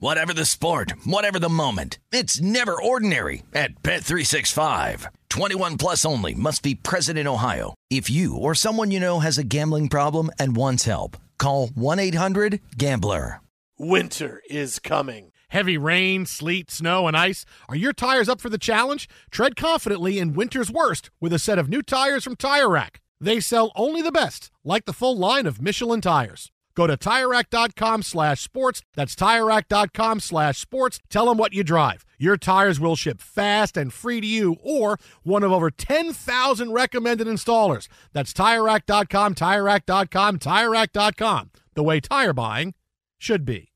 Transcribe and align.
Whatever 0.00 0.32
the 0.32 0.44
sport, 0.44 0.92
whatever 1.04 1.40
the 1.40 1.48
moment, 1.48 1.98
it's 2.12 2.40
never 2.40 2.80
ordinary 2.80 3.42
at 3.52 3.82
Bet365. 3.82 5.06
21 5.28 5.76
plus 5.76 6.04
only 6.04 6.34
must 6.34 6.62
be 6.62 6.76
present 6.76 7.18
in 7.18 7.26
Ohio. 7.26 7.74
If 7.90 8.08
you 8.08 8.36
or 8.36 8.54
someone 8.54 8.92
you 8.92 9.00
know 9.00 9.18
has 9.18 9.38
a 9.38 9.44
gambling 9.44 9.88
problem 9.88 10.30
and 10.38 10.54
wants 10.54 10.84
help, 10.84 11.16
call 11.36 11.66
1-800-GAMBLER. 11.70 13.40
Winter 13.76 14.40
is 14.48 14.78
coming. 14.78 15.32
Heavy 15.48 15.76
rain, 15.76 16.26
sleet, 16.26 16.70
snow, 16.70 17.08
and 17.08 17.16
ice. 17.16 17.44
Are 17.68 17.74
your 17.74 17.92
tires 17.92 18.28
up 18.28 18.40
for 18.40 18.50
the 18.50 18.56
challenge? 18.56 19.08
Tread 19.32 19.56
confidently 19.56 20.20
in 20.20 20.32
winter's 20.32 20.70
worst 20.70 21.10
with 21.20 21.32
a 21.32 21.40
set 21.40 21.58
of 21.58 21.68
new 21.68 21.82
tires 21.82 22.22
from 22.22 22.36
Tire 22.36 22.68
Rack. 22.68 23.00
They 23.20 23.40
sell 23.40 23.72
only 23.74 24.02
the 24.02 24.12
best, 24.12 24.52
like 24.62 24.84
the 24.84 24.92
full 24.92 25.18
line 25.18 25.46
of 25.46 25.60
Michelin 25.60 26.00
tires. 26.00 26.52
Go 26.78 26.86
to 26.86 26.96
TireRack.com 26.96 28.04
slash 28.04 28.40
sports. 28.40 28.82
That's 28.94 29.16
TireRack.com 29.16 30.20
slash 30.20 30.58
sports. 30.58 31.00
Tell 31.10 31.26
them 31.26 31.36
what 31.36 31.52
you 31.52 31.64
drive. 31.64 32.04
Your 32.18 32.36
tires 32.36 32.78
will 32.78 32.94
ship 32.94 33.20
fast 33.20 33.76
and 33.76 33.92
free 33.92 34.20
to 34.20 34.26
you 34.28 34.54
or 34.62 34.96
one 35.24 35.42
of 35.42 35.50
over 35.50 35.72
10,000 35.72 36.72
recommended 36.72 37.26
installers. 37.26 37.88
That's 38.12 38.32
TireRack.com, 38.32 39.34
TireRack.com, 39.34 40.38
TireRack.com. 40.38 41.50
The 41.74 41.82
way 41.82 41.98
tire 41.98 42.32
buying 42.32 42.74
should 43.18 43.44
be. 43.44 43.72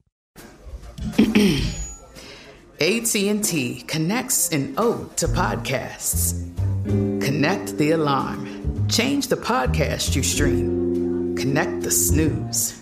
AT&T 2.81 3.83
connects 3.89 4.49
an 4.51 4.75
ode 4.79 5.17
to 5.17 5.27
podcasts. 5.27 6.39
Connect 7.21 7.77
the 7.79 7.91
alarm. 7.91 8.87
Change 8.89 9.27
the 9.27 9.35
podcast 9.35 10.15
you 10.15 10.23
stream. 10.23 11.35
Connect 11.37 11.81
the 11.83 11.91
snooze. 11.91 12.82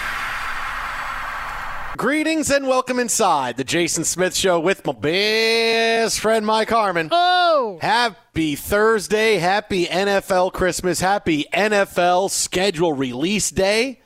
Greetings 2.01 2.49
and 2.49 2.67
welcome 2.67 2.97
inside 2.97 3.57
the 3.57 3.63
Jason 3.63 4.03
Smith 4.03 4.35
Show 4.35 4.59
with 4.59 4.83
my 4.87 4.91
best 4.91 6.19
friend 6.19 6.43
Mike 6.43 6.71
Harmon. 6.71 7.09
Oh! 7.11 7.77
Happy 7.79 8.55
Thursday, 8.55 9.35
happy 9.35 9.85
NFL 9.85 10.51
Christmas, 10.51 10.99
happy 10.99 11.45
NFL 11.53 12.31
schedule 12.31 12.93
release 12.93 13.51
day. 13.51 14.01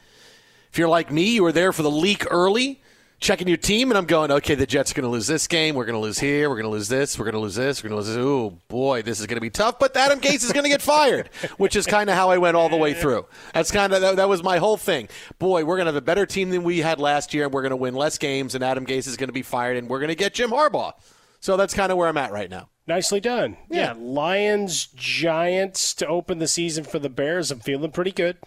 If 0.70 0.78
you're 0.78 0.90
like 0.90 1.10
me, 1.10 1.36
you 1.36 1.44
were 1.44 1.54
there 1.54 1.72
for 1.72 1.84
the 1.84 1.90
leak 1.90 2.28
early, 2.30 2.82
checking 3.26 3.48
your 3.48 3.58
team, 3.58 3.90
and 3.90 3.98
I'm 3.98 4.06
going, 4.06 4.30
okay, 4.32 4.54
the 4.54 4.68
Jets 4.68 4.92
are 4.92 4.94
going 4.94 5.04
to 5.04 5.10
lose 5.10 5.26
this 5.26 5.48
game. 5.48 5.74
We're 5.74 5.86
going 5.86 5.96
to 5.96 6.00
lose 6.00 6.20
here. 6.20 6.48
We're 6.48 6.58
going 6.58 6.66
to 6.66 6.70
lose 6.70 6.88
this. 6.88 7.18
We're 7.18 7.26
going 7.26 7.34
to 7.34 7.40
lose 7.40 7.56
this. 7.56 7.84
We're 7.84 7.90
going 7.90 8.02
to 8.04 8.06
lose 8.06 8.16
this. 8.16 8.24
Oh, 8.24 8.60
boy, 8.68 9.02
this 9.02 9.20
is 9.20 9.26
going 9.26 9.38
to 9.38 9.42
be 9.42 9.50
tough, 9.50 9.80
but 9.80 9.98
Adam 9.98 10.20
Gase 10.20 10.44
is 10.44 10.54
going 10.54 10.64
to 10.64 10.70
get 10.70 10.82
fired, 10.82 11.28
which 11.58 11.76
is 11.76 11.88
kind 11.88 12.10
of 12.10 12.16
how 12.16 12.30
I 12.30 12.38
went 12.38 12.56
all 12.56 12.70
the 12.70 12.78
way 12.78 12.94
through. 12.94 13.26
That's 13.54 13.72
kind 13.72 13.94
of, 13.94 14.02
that, 14.02 14.16
that 14.18 14.30
was 14.30 14.44
my 14.44 14.60
whole 14.60 14.78
thing. 14.78 15.10
Boy, 15.40 15.66
we're 15.66 15.76
going 15.76 15.88
to 15.88 15.94
have 15.94 15.96
a 15.96 16.06
better 16.06 16.28
team 16.28 16.52
than 16.52 16.64
we 16.64 16.80
had 16.80 17.00
last 17.00 17.34
year, 17.34 17.46
and 17.46 17.54
we're 17.54 17.64
going 17.64 17.72
to 17.72 17.78
win 17.78 17.96
less 17.96 18.20
games, 18.20 18.54
and 18.54 18.64
Adam 18.64 18.86
Gase 18.86 19.08
is 19.08 19.18
going 19.18 19.30
to 19.30 19.34
be 19.34 19.42
fired, 19.42 19.78
and 19.78 19.90
we're 19.90 20.00
going 20.00 20.10
to 20.10 20.16
get 20.16 20.36
Jim 20.36 20.52
Harbaugh. 20.52 20.94
So 21.40 21.58
that's 21.58 21.74
kind 21.74 21.92
of 21.92 21.98
where 21.98 22.08
I'm 22.08 22.18
at 22.18 22.32
right 22.32 22.50
now. 22.50 22.70
Nicely 22.88 23.20
done. 23.20 23.58
Yeah. 23.72 23.94
Yeah. 23.94 23.94
Lions, 23.98 24.86
Giants 24.96 25.96
to 25.96 26.08
open 26.08 26.38
the 26.38 26.48
season 26.48 26.84
for 26.84 27.00
the 27.00 27.10
Bears. 27.10 27.50
I'm 27.50 27.60
feeling 27.60 27.92
pretty 27.92 28.12
good. 28.12 28.38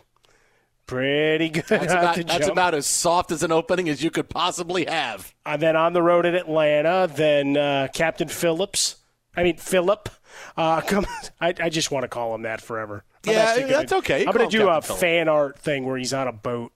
Pretty 0.89 1.51
good. 1.51 1.65
That's 1.69 1.93
about, 1.93 2.27
that's 2.27 2.49
about 2.49 2.75
as 2.75 2.87
soft 2.87 3.31
as 3.31 3.43
an 3.43 3.53
opening 3.53 3.89
as 3.91 4.03
you 4.03 4.11
could 4.11 4.29
possibly 4.31 4.87
have. 4.87 5.35
And 5.47 5.61
then 5.63 5.77
on 5.77 5.93
the 5.93 6.03
road 6.03 6.25
at 6.27 6.35
Atlanta, 6.35 7.09
then 7.15 7.57
uh, 7.59 7.89
Captain 7.93 8.27
Phillips. 8.29 8.97
I 9.37 9.43
mean 9.45 9.59
Philip. 9.59 10.09
Uh, 10.57 10.81
come, 10.87 11.07
I, 11.41 11.55
I 11.61 11.69
just 11.69 11.91
want 11.91 12.05
to 12.05 12.09
call 12.09 12.35
him 12.35 12.43
that 12.43 12.61
forever. 12.63 13.05
I'm 13.27 13.33
Yeah, 13.35 13.55
gonna- 13.61 13.69
that's 13.69 13.93
okay. 13.93 14.23
You 14.23 14.29
I'm 14.29 14.35
going 14.35 14.49
to 14.49 14.57
do 14.59 14.69
a 14.69 14.81
Phillip. 14.81 15.01
fan 15.01 15.29
art 15.29 15.59
thing 15.59 15.85
where 15.85 15.99
he's 15.99 16.15
on 16.15 16.27
a 16.27 16.33
boat. 16.33 16.73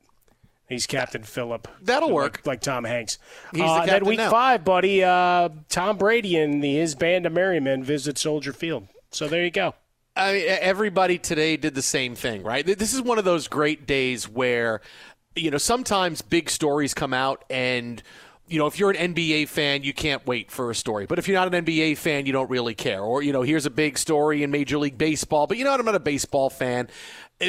He's 0.68 0.86
Captain 0.86 1.22
Philip. 1.22 1.66
That'll 1.80 2.08
like, 2.08 2.14
work. 2.14 2.40
like 2.46 2.60
Tom 2.60 2.84
Hanks. 2.84 3.18
He's 3.52 3.60
the 3.60 3.66
uh, 3.66 3.86
then 3.86 4.04
week 4.04 4.18
now. 4.18 4.30
five, 4.30 4.62
buddy. 4.64 5.02
Uh, 5.02 5.48
Tom 5.70 5.96
Brady 5.98 6.36
and 6.36 6.62
the, 6.62 6.74
his 6.76 6.94
band 6.94 7.24
of 7.26 7.32
merry 7.32 7.60
men 7.60 7.82
visit 7.82 8.16
Soldier 8.18 8.52
Field. 8.52 8.88
So 9.10 9.26
there 9.28 9.42
you 9.44 9.50
go. 9.50 9.74
I 10.14 10.32
mean, 10.32 10.44
everybody 10.46 11.18
today 11.18 11.56
did 11.56 11.74
the 11.74 11.82
same 11.82 12.14
thing, 12.14 12.42
right? 12.42 12.66
This 12.66 12.92
is 12.92 13.00
one 13.02 13.18
of 13.18 13.24
those 13.24 13.48
great 13.48 13.86
days 13.86 14.28
where, 14.28 14.80
you 15.34 15.50
know, 15.50 15.58
sometimes 15.58 16.22
big 16.22 16.50
stories 16.50 16.94
come 16.94 17.14
out 17.14 17.44
and. 17.50 18.02
You 18.48 18.58
know, 18.58 18.66
if 18.66 18.78
you're 18.78 18.90
an 18.90 19.14
NBA 19.14 19.48
fan, 19.48 19.82
you 19.82 19.94
can't 19.94 20.26
wait 20.26 20.50
for 20.50 20.70
a 20.70 20.74
story. 20.74 21.06
But 21.06 21.18
if 21.18 21.26
you're 21.26 21.38
not 21.38 21.54
an 21.54 21.64
NBA 21.64 21.96
fan, 21.96 22.26
you 22.26 22.32
don't 22.32 22.50
really 22.50 22.74
care. 22.74 23.00
Or, 23.00 23.22
you 23.22 23.32
know, 23.32 23.40
here's 23.40 23.64
a 23.64 23.70
big 23.70 23.96
story 23.96 24.42
in 24.42 24.50
Major 24.50 24.76
League 24.76 24.98
Baseball, 24.98 25.46
but 25.46 25.56
you 25.56 25.64
know 25.64 25.70
what? 25.70 25.80
I'm 25.80 25.86
not 25.86 25.94
a 25.94 26.00
baseball 26.00 26.50
fan. 26.50 26.88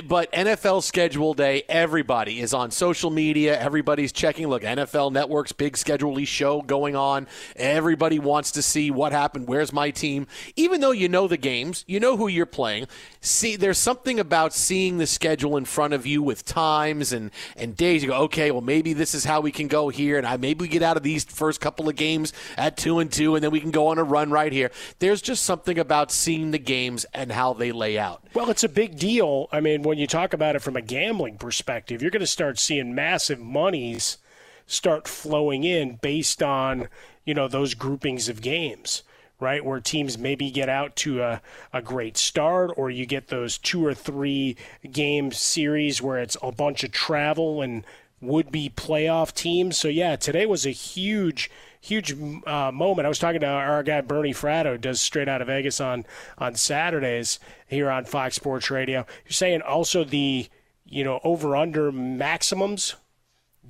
But 0.01 0.31
NFL 0.31 0.81
schedule 0.81 1.33
day, 1.35 1.63
everybody 1.69 2.39
is 2.39 2.53
on 2.53 2.71
social 2.71 3.11
media. 3.11 3.59
Everybody's 3.59 4.11
checking. 4.11 4.47
Look, 4.47 4.63
NFL 4.63 5.11
Network's 5.11 5.51
big 5.51 5.77
schedule 5.77 6.23
show 6.25 6.61
going 6.61 6.95
on. 6.95 7.27
Everybody 7.55 8.17
wants 8.19 8.51
to 8.51 8.61
see 8.61 8.89
what 8.89 9.11
happened. 9.11 9.47
Where's 9.47 9.71
my 9.71 9.91
team? 9.91 10.27
Even 10.55 10.81
though 10.81 10.91
you 10.91 11.09
know 11.09 11.27
the 11.27 11.37
games, 11.37 11.83
you 11.87 11.99
know 11.99 12.17
who 12.17 12.27
you're 12.27 12.45
playing. 12.45 12.87
See, 13.21 13.55
there's 13.55 13.77
something 13.77 14.19
about 14.19 14.53
seeing 14.53 14.97
the 14.97 15.07
schedule 15.07 15.57
in 15.57 15.65
front 15.65 15.93
of 15.93 16.05
you 16.05 16.23
with 16.23 16.45
times 16.45 17.13
and, 17.13 17.31
and 17.55 17.75
days. 17.75 18.03
You 18.03 18.09
go, 18.09 18.17
okay, 18.23 18.51
well, 18.51 18.61
maybe 18.61 18.93
this 18.93 19.13
is 19.13 19.25
how 19.25 19.41
we 19.41 19.51
can 19.51 19.67
go 19.67 19.89
here. 19.89 20.17
And 20.17 20.25
I, 20.25 20.37
maybe 20.37 20.63
we 20.63 20.67
get 20.67 20.83
out 20.83 20.97
of 20.97 21.03
these 21.03 21.23
first 21.23 21.61
couple 21.61 21.87
of 21.87 21.95
games 21.95 22.33
at 22.57 22.77
two 22.77 22.99
and 22.99 23.11
two, 23.11 23.35
and 23.35 23.43
then 23.43 23.51
we 23.51 23.59
can 23.59 23.71
go 23.71 23.87
on 23.87 23.97
a 23.99 24.03
run 24.03 24.31
right 24.31 24.51
here. 24.51 24.71
There's 24.99 25.21
just 25.21 25.43
something 25.43 25.77
about 25.77 26.11
seeing 26.11 26.51
the 26.51 26.59
games 26.59 27.05
and 27.13 27.31
how 27.31 27.53
they 27.53 27.71
lay 27.71 27.99
out. 27.99 28.23
Well, 28.33 28.49
it's 28.49 28.63
a 28.63 28.69
big 28.69 28.97
deal. 28.97 29.47
I 29.51 29.59
mean, 29.59 29.82
when 29.83 29.97
you 29.97 30.07
talk 30.07 30.33
about 30.33 30.55
it 30.55 30.61
from 30.61 30.75
a 30.75 30.81
gambling 30.81 31.37
perspective, 31.37 32.01
you're 32.01 32.11
going 32.11 32.21
to 32.21 32.27
start 32.27 32.59
seeing 32.59 32.95
massive 32.95 33.39
monies 33.39 34.17
start 34.65 35.07
flowing 35.07 35.63
in 35.63 35.97
based 36.01 36.41
on 36.41 36.87
you 37.25 37.33
know 37.33 37.47
those 37.47 37.73
groupings 37.73 38.29
of 38.29 38.41
games 38.41 39.03
right? 39.39 39.65
Where 39.65 39.81
teams 39.81 40.17
maybe 40.17 40.49
get 40.49 40.69
out 40.69 40.95
to 40.97 41.21
a, 41.21 41.41
a 41.73 41.81
great 41.81 42.15
start 42.15 42.71
or 42.77 42.89
you 42.89 43.05
get 43.05 43.27
those 43.27 43.57
two 43.57 43.85
or 43.85 43.93
three 43.93 44.55
game 44.89 45.33
series 45.33 46.01
where 46.01 46.19
it's 46.19 46.37
a 46.41 46.53
bunch 46.53 46.85
of 46.85 46.93
travel 46.93 47.61
and 47.61 47.83
would 48.21 48.53
be 48.53 48.71
playoff 48.73 49.33
teams. 49.33 49.77
So 49.77 49.89
yeah 49.89 50.15
today 50.15 50.45
was 50.45 50.65
a 50.65 50.71
huge 50.71 51.51
huge 51.83 52.15
uh, 52.47 52.71
moment. 52.71 53.05
I 53.05 53.09
was 53.09 53.19
talking 53.19 53.41
to 53.41 53.47
our 53.47 53.83
guy 53.83 53.99
Bernie 54.01 54.33
Fratto, 54.33 54.79
does 54.79 55.01
straight 55.01 55.27
out 55.27 55.41
of 55.41 55.47
Vegas 55.47 55.81
on 55.81 56.05
on 56.37 56.55
Saturdays 56.55 57.39
here 57.67 57.89
on 57.89 58.05
Fox 58.05 58.35
Sports 58.35 58.71
Radio. 58.71 59.05
You're 59.25 59.33
saying 59.33 59.61
also 59.61 60.03
the 60.03 60.47
you 60.85 61.03
know 61.03 61.19
over 61.23 61.55
under 61.55 61.91
maximums 61.91 62.95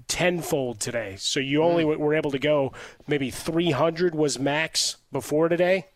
tenfold 0.07 0.79
today. 0.79 1.15
So 1.17 1.39
you 1.39 1.63
only 1.63 1.83
mm. 1.83 1.97
were 1.97 2.13
able 2.13 2.31
to 2.31 2.39
go 2.39 2.71
maybe 3.07 3.31
300 3.31 4.13
was 4.13 4.37
max 4.37 4.97
before 5.11 5.49
today. 5.49 5.87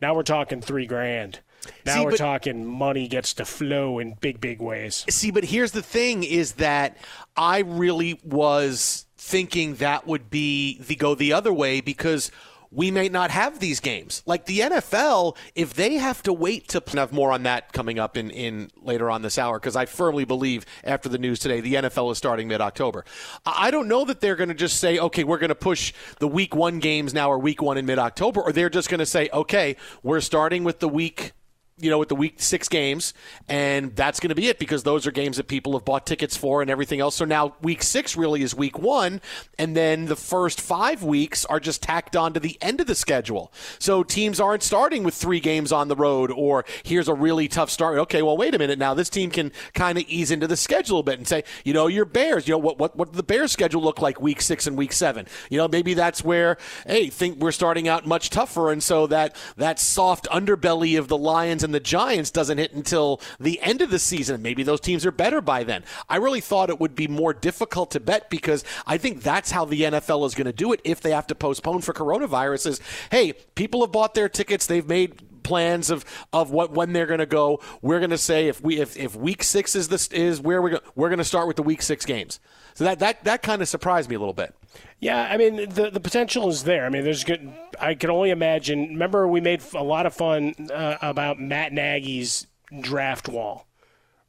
Now 0.00 0.14
we're 0.14 0.22
talking 0.22 0.60
three 0.60 0.86
grand. 0.86 1.40
Now 1.86 1.94
see, 1.94 2.04
we're 2.04 2.10
but, 2.12 2.18
talking 2.18 2.66
money 2.66 3.08
gets 3.08 3.34
to 3.34 3.44
flow 3.44 3.98
in 3.98 4.14
big, 4.20 4.40
big 4.40 4.60
ways. 4.60 5.04
See, 5.08 5.30
but 5.30 5.44
here's 5.44 5.72
the 5.72 5.82
thing: 5.82 6.22
is 6.22 6.52
that 6.52 6.96
I 7.36 7.60
really 7.60 8.20
was 8.22 9.06
thinking 9.24 9.76
that 9.76 10.06
would 10.06 10.28
be 10.28 10.78
the 10.82 10.94
go 10.94 11.14
the 11.14 11.32
other 11.32 11.52
way 11.52 11.80
because 11.80 12.30
we 12.70 12.90
may 12.90 13.08
not 13.08 13.30
have 13.30 13.58
these 13.58 13.80
games. 13.80 14.22
Like 14.26 14.44
the 14.44 14.60
NFL, 14.60 15.36
if 15.54 15.72
they 15.72 15.94
have 15.94 16.22
to 16.24 16.32
wait 16.32 16.68
to 16.68 16.82
have 16.94 17.10
more 17.10 17.32
on 17.32 17.44
that 17.44 17.72
coming 17.72 17.98
up 17.98 18.18
in, 18.18 18.30
in 18.30 18.70
later 18.82 19.10
on 19.10 19.22
this 19.22 19.38
hour, 19.38 19.58
because 19.58 19.76
I 19.76 19.86
firmly 19.86 20.26
believe 20.26 20.66
after 20.82 21.08
the 21.08 21.16
news 21.16 21.38
today, 21.38 21.60
the 21.60 21.74
NFL 21.74 22.12
is 22.12 22.18
starting 22.18 22.48
mid 22.48 22.60
October. 22.60 23.06
I 23.46 23.70
don't 23.70 23.88
know 23.88 24.04
that 24.04 24.20
they're 24.20 24.36
going 24.36 24.48
to 24.48 24.54
just 24.54 24.78
say, 24.78 24.98
okay, 24.98 25.24
we're 25.24 25.38
going 25.38 25.48
to 25.48 25.54
push 25.54 25.94
the 26.18 26.28
week 26.28 26.54
one 26.54 26.78
games 26.78 27.14
now 27.14 27.30
or 27.30 27.38
week 27.38 27.62
one 27.62 27.78
in 27.78 27.86
mid 27.86 27.98
October, 27.98 28.42
or 28.42 28.52
they're 28.52 28.68
just 28.68 28.90
going 28.90 28.98
to 28.98 29.06
say, 29.06 29.30
okay, 29.32 29.76
we're 30.02 30.20
starting 30.20 30.64
with 30.64 30.80
the 30.80 30.88
week 30.88 31.32
you 31.78 31.90
know, 31.90 31.98
with 31.98 32.08
the 32.08 32.14
week 32.14 32.36
six 32.38 32.68
games, 32.68 33.14
and 33.48 33.96
that's 33.96 34.20
going 34.20 34.28
to 34.28 34.34
be 34.34 34.46
it 34.46 34.60
because 34.60 34.84
those 34.84 35.08
are 35.08 35.10
games 35.10 35.38
that 35.38 35.48
people 35.48 35.72
have 35.72 35.84
bought 35.84 36.06
tickets 36.06 36.36
for 36.36 36.62
and 36.62 36.70
everything 36.70 37.00
else. 37.00 37.16
So 37.16 37.24
now 37.24 37.56
week 37.62 37.82
six 37.82 38.16
really 38.16 38.42
is 38.42 38.54
week 38.54 38.78
one, 38.78 39.20
and 39.58 39.76
then 39.76 40.04
the 40.06 40.14
first 40.14 40.60
five 40.60 41.02
weeks 41.02 41.44
are 41.44 41.58
just 41.58 41.82
tacked 41.82 42.14
on 42.14 42.32
to 42.34 42.40
the 42.40 42.56
end 42.60 42.80
of 42.80 42.86
the 42.86 42.94
schedule. 42.94 43.52
So 43.80 44.04
teams 44.04 44.38
aren't 44.38 44.62
starting 44.62 45.02
with 45.02 45.14
three 45.14 45.40
games 45.40 45.72
on 45.72 45.88
the 45.88 45.96
road, 45.96 46.30
or 46.30 46.64
here's 46.84 47.08
a 47.08 47.14
really 47.14 47.48
tough 47.48 47.70
start. 47.70 47.98
Okay, 47.98 48.22
well, 48.22 48.36
wait 48.36 48.54
a 48.54 48.58
minute 48.58 48.78
now. 48.78 48.94
This 48.94 49.10
team 49.10 49.30
can 49.30 49.50
kind 49.74 49.98
of 49.98 50.04
ease 50.06 50.30
into 50.30 50.46
the 50.46 50.56
schedule 50.56 51.00
a 51.00 51.02
bit 51.02 51.18
and 51.18 51.26
say, 51.26 51.42
you 51.64 51.74
know, 51.74 51.88
your 51.88 52.04
Bears, 52.04 52.46
you 52.46 52.52
know, 52.52 52.58
what 52.58 52.78
what 52.78 52.94
what 52.94 53.12
the 53.14 53.24
Bears 53.24 53.50
schedule 53.50 53.82
look 53.82 54.00
like 54.00 54.20
week 54.20 54.40
six 54.40 54.68
and 54.68 54.76
week 54.76 54.92
seven? 54.92 55.26
You 55.50 55.58
know, 55.58 55.66
maybe 55.66 55.94
that's 55.94 56.22
where 56.22 56.56
hey, 56.86 57.08
think 57.08 57.38
we're 57.40 57.50
starting 57.50 57.88
out 57.88 58.06
much 58.06 58.30
tougher, 58.30 58.70
and 58.70 58.80
so 58.80 59.08
that 59.08 59.34
that 59.56 59.80
soft 59.80 60.28
underbelly 60.30 60.96
of 60.96 61.08
the 61.08 61.18
Lions 61.18 61.64
and 61.64 61.73
the 61.74 61.80
Giants 61.80 62.30
doesn't 62.30 62.58
hit 62.58 62.72
until 62.72 63.20
the 63.38 63.60
end 63.60 63.82
of 63.82 63.90
the 63.90 63.98
season. 63.98 64.42
Maybe 64.42 64.62
those 64.62 64.80
teams 64.80 65.04
are 65.04 65.12
better 65.12 65.40
by 65.40 65.64
then. 65.64 65.84
I 66.08 66.16
really 66.16 66.40
thought 66.40 66.70
it 66.70 66.80
would 66.80 66.94
be 66.94 67.08
more 67.08 67.34
difficult 67.34 67.90
to 67.92 68.00
bet 68.00 68.30
because 68.30 68.64
I 68.86 68.98
think 68.98 69.22
that's 69.22 69.50
how 69.50 69.64
the 69.64 69.82
NFL 69.82 70.26
is 70.26 70.34
going 70.34 70.46
to 70.46 70.52
do 70.52 70.72
it 70.72 70.80
if 70.84 71.00
they 71.00 71.10
have 71.10 71.26
to 71.28 71.34
postpone 71.34 71.82
for 71.82 71.92
coronaviruses. 71.92 72.80
Hey, 73.10 73.32
people 73.54 73.80
have 73.82 73.92
bought 73.92 74.14
their 74.14 74.28
tickets, 74.28 74.66
they've 74.66 74.86
made 74.86 75.22
plans 75.44 75.90
of 75.90 76.04
of 76.32 76.50
what 76.50 76.72
when 76.72 76.92
they're 76.92 77.06
going 77.06 77.20
to 77.20 77.26
go. 77.26 77.60
We're 77.82 78.00
going 78.00 78.10
to 78.10 78.18
say 78.18 78.48
if 78.48 78.60
we 78.60 78.80
if, 78.80 78.96
if 78.96 79.14
week 79.14 79.44
six 79.44 79.76
is 79.76 79.88
this 79.88 80.08
is 80.08 80.40
where 80.40 80.60
we 80.60 80.72
go, 80.72 80.80
we're 80.96 81.08
going 81.08 81.18
to 81.18 81.24
start 81.24 81.46
with 81.46 81.56
the 81.56 81.62
week 81.62 81.82
six 81.82 82.04
games. 82.04 82.40
So 82.74 82.84
that 82.84 82.98
that 82.98 83.22
that 83.24 83.42
kind 83.42 83.62
of 83.62 83.68
surprised 83.68 84.10
me 84.10 84.16
a 84.16 84.18
little 84.18 84.34
bit. 84.34 84.54
Yeah, 84.98 85.28
I 85.30 85.36
mean 85.36 85.68
the 85.68 85.90
the 85.90 86.00
potential 86.00 86.48
is 86.48 86.64
there. 86.64 86.84
I 86.86 86.88
mean, 86.88 87.04
there's 87.04 87.22
good. 87.22 87.52
I 87.78 87.94
can 87.94 88.10
only 88.10 88.30
imagine. 88.30 88.88
Remember, 88.88 89.28
we 89.28 89.40
made 89.40 89.62
a 89.74 89.82
lot 89.82 90.06
of 90.06 90.14
fun 90.14 90.54
uh, 90.72 90.96
about 91.00 91.38
Matt 91.38 91.72
Nagy's 91.72 92.46
draft 92.80 93.28
wall, 93.28 93.66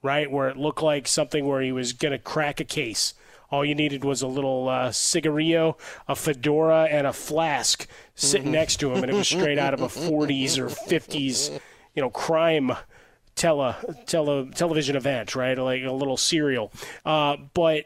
right? 0.04 0.30
Where 0.30 0.50
it 0.50 0.58
looked 0.58 0.84
like 0.84 1.08
something 1.08 1.46
where 1.46 1.62
he 1.62 1.72
was 1.72 1.94
going 1.94 2.12
to 2.12 2.20
crack 2.20 2.60
a 2.60 2.66
case. 2.66 3.14
All 3.52 3.64
you 3.64 3.76
needed 3.76 4.04
was 4.04 4.22
a 4.22 4.28
little 4.28 4.68
uh, 4.70 4.92
cigarillo, 4.92 5.78
a 6.08 6.16
fedora, 6.16 6.84
and 6.84 7.08
a 7.08 7.14
flask 7.14 7.88
sitting 8.16 8.48
mm-hmm. 8.48 8.54
next 8.54 8.78
to 8.78 8.92
him, 8.92 9.04
and 9.04 9.12
it 9.12 9.16
was 9.16 9.28
straight 9.28 9.60
out 9.60 9.74
of 9.74 9.82
a 9.82 9.88
40s 9.88 10.58
or 10.58 10.68
50s, 10.68 11.60
you 11.94 12.02
know, 12.02 12.10
crime 12.10 12.74
tele, 13.36 13.76
tele 14.06 14.50
television 14.56 14.96
event, 14.96 15.36
right? 15.36 15.58
Like 15.58 15.84
a 15.84 15.92
little 15.92 16.18
serial. 16.18 16.72
Uh, 17.06 17.38
but 17.54 17.86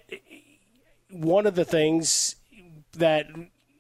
one 1.12 1.46
of 1.46 1.56
the 1.56 1.66
things 1.66 2.36
that 2.94 3.28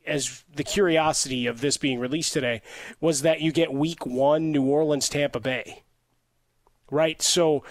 as 0.06 0.44
the 0.54 0.64
curiosity 0.64 1.46
of 1.46 1.62
this 1.62 1.78
being 1.78 2.00
released 2.00 2.34
today 2.34 2.62
was 3.00 3.22
that 3.22 3.42
you 3.42 3.52
get 3.52 3.72
week 3.72 4.06
one 4.06 4.52
New 4.52 4.64
Orleans 4.64 5.08
Tampa 5.08 5.40
Bay. 5.40 5.84
Right? 6.92 7.22
So 7.22 7.64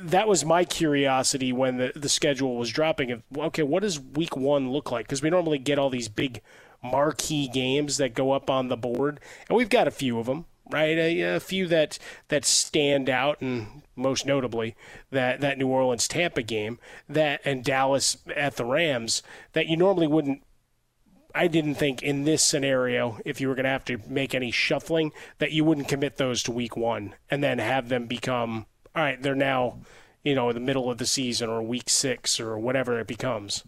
that 0.00 0.28
was 0.28 0.44
my 0.44 0.64
curiosity 0.64 1.52
when 1.52 1.76
the, 1.76 1.92
the 1.94 2.08
schedule 2.08 2.56
was 2.56 2.70
dropping. 2.70 3.22
okay, 3.36 3.62
what 3.62 3.82
does 3.82 4.00
week 4.00 4.36
one 4.36 4.70
look 4.70 4.90
like? 4.90 5.06
Because 5.06 5.22
we 5.22 5.30
normally 5.30 5.58
get 5.58 5.78
all 5.78 5.90
these 5.90 6.08
big 6.08 6.40
marquee 6.82 7.48
games 7.48 7.96
that 7.96 8.14
go 8.14 8.32
up 8.32 8.48
on 8.48 8.68
the 8.68 8.76
board, 8.76 9.20
and 9.48 9.56
we've 9.56 9.68
got 9.68 9.88
a 9.88 9.92
few 9.92 10.18
of 10.18 10.26
them 10.26 10.46
right? 10.70 10.98
A, 10.98 11.20
a, 11.36 11.40
few 11.40 11.66
that 11.68 11.98
that 12.28 12.44
stand 12.44 13.08
out, 13.08 13.40
and 13.40 13.82
most 13.96 14.26
notably 14.26 14.76
that 15.10 15.40
that 15.40 15.58
New 15.58 15.68
Orleans 15.68 16.08
Tampa 16.08 16.42
game, 16.42 16.78
that 17.08 17.40
and 17.44 17.64
Dallas 17.64 18.18
at 18.34 18.56
the 18.56 18.64
Rams, 18.64 19.22
that 19.52 19.66
you 19.66 19.76
normally 19.76 20.06
wouldn't. 20.06 20.42
I 21.34 21.46
didn't 21.46 21.74
think 21.74 22.02
in 22.02 22.24
this 22.24 22.42
scenario, 22.42 23.18
if 23.24 23.40
you 23.40 23.48
were 23.48 23.54
going 23.54 23.64
to 23.64 23.70
have 23.70 23.84
to 23.86 23.98
make 24.08 24.34
any 24.34 24.50
shuffling, 24.50 25.12
that 25.38 25.52
you 25.52 25.62
wouldn't 25.62 25.88
commit 25.88 26.16
those 26.16 26.42
to 26.44 26.52
week 26.52 26.76
one 26.76 27.14
and 27.30 27.44
then 27.44 27.58
have 27.58 27.88
them 27.88 28.06
become 28.06 28.66
all 28.94 29.02
right. 29.02 29.20
They're 29.22 29.34
now, 29.34 29.80
you 30.24 30.34
know, 30.34 30.48
in 30.48 30.54
the 30.54 30.60
middle 30.60 30.90
of 30.90 30.98
the 30.98 31.06
season 31.06 31.48
or 31.48 31.62
week 31.62 31.88
six 31.88 32.40
or 32.40 32.58
whatever 32.58 32.98
it 33.00 33.06
becomes. 33.06 33.64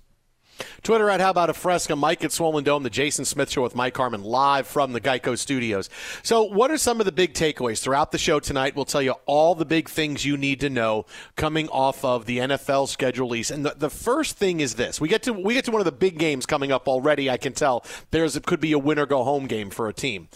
Twitter 0.82 1.10
at 1.10 1.20
How 1.20 1.30
About 1.30 1.50
a 1.50 1.54
Fresca, 1.54 1.96
Mike 1.96 2.24
at 2.24 2.32
Swollen 2.32 2.64
Dome, 2.64 2.82
the 2.82 2.90
Jason 2.90 3.24
Smith 3.24 3.50
Show 3.50 3.62
with 3.62 3.74
Mike 3.74 3.96
Harmon 3.96 4.22
live 4.22 4.66
from 4.66 4.92
the 4.92 5.00
Geico 5.00 5.36
Studios. 5.38 5.88
So, 6.22 6.42
what 6.42 6.70
are 6.70 6.78
some 6.78 7.00
of 7.00 7.06
the 7.06 7.12
big 7.12 7.34
takeaways 7.34 7.80
throughout 7.80 8.12
the 8.12 8.18
show 8.18 8.40
tonight? 8.40 8.76
We'll 8.76 8.84
tell 8.84 9.02
you 9.02 9.14
all 9.26 9.54
the 9.54 9.64
big 9.64 9.88
things 9.88 10.24
you 10.24 10.36
need 10.36 10.60
to 10.60 10.70
know 10.70 11.06
coming 11.36 11.68
off 11.68 12.04
of 12.04 12.26
the 12.26 12.38
NFL 12.38 12.88
schedule 12.88 13.26
release. 13.26 13.50
And 13.50 13.64
the, 13.64 13.74
the 13.76 13.90
first 13.90 14.36
thing 14.36 14.60
is 14.60 14.74
this: 14.74 15.00
we 15.00 15.08
get 15.08 15.22
to 15.24 15.32
we 15.32 15.54
get 15.54 15.64
to 15.66 15.70
one 15.70 15.80
of 15.80 15.84
the 15.86 15.92
big 15.92 16.18
games 16.18 16.46
coming 16.46 16.72
up 16.72 16.88
already. 16.88 17.30
I 17.30 17.36
can 17.36 17.52
tell 17.52 17.84
there's 18.10 18.36
it 18.36 18.46
could 18.46 18.60
be 18.60 18.72
a 18.72 18.78
winner 18.78 19.06
go 19.06 19.24
home 19.24 19.46
game 19.46 19.70
for 19.70 19.88
a 19.88 19.92
team. 19.92 20.28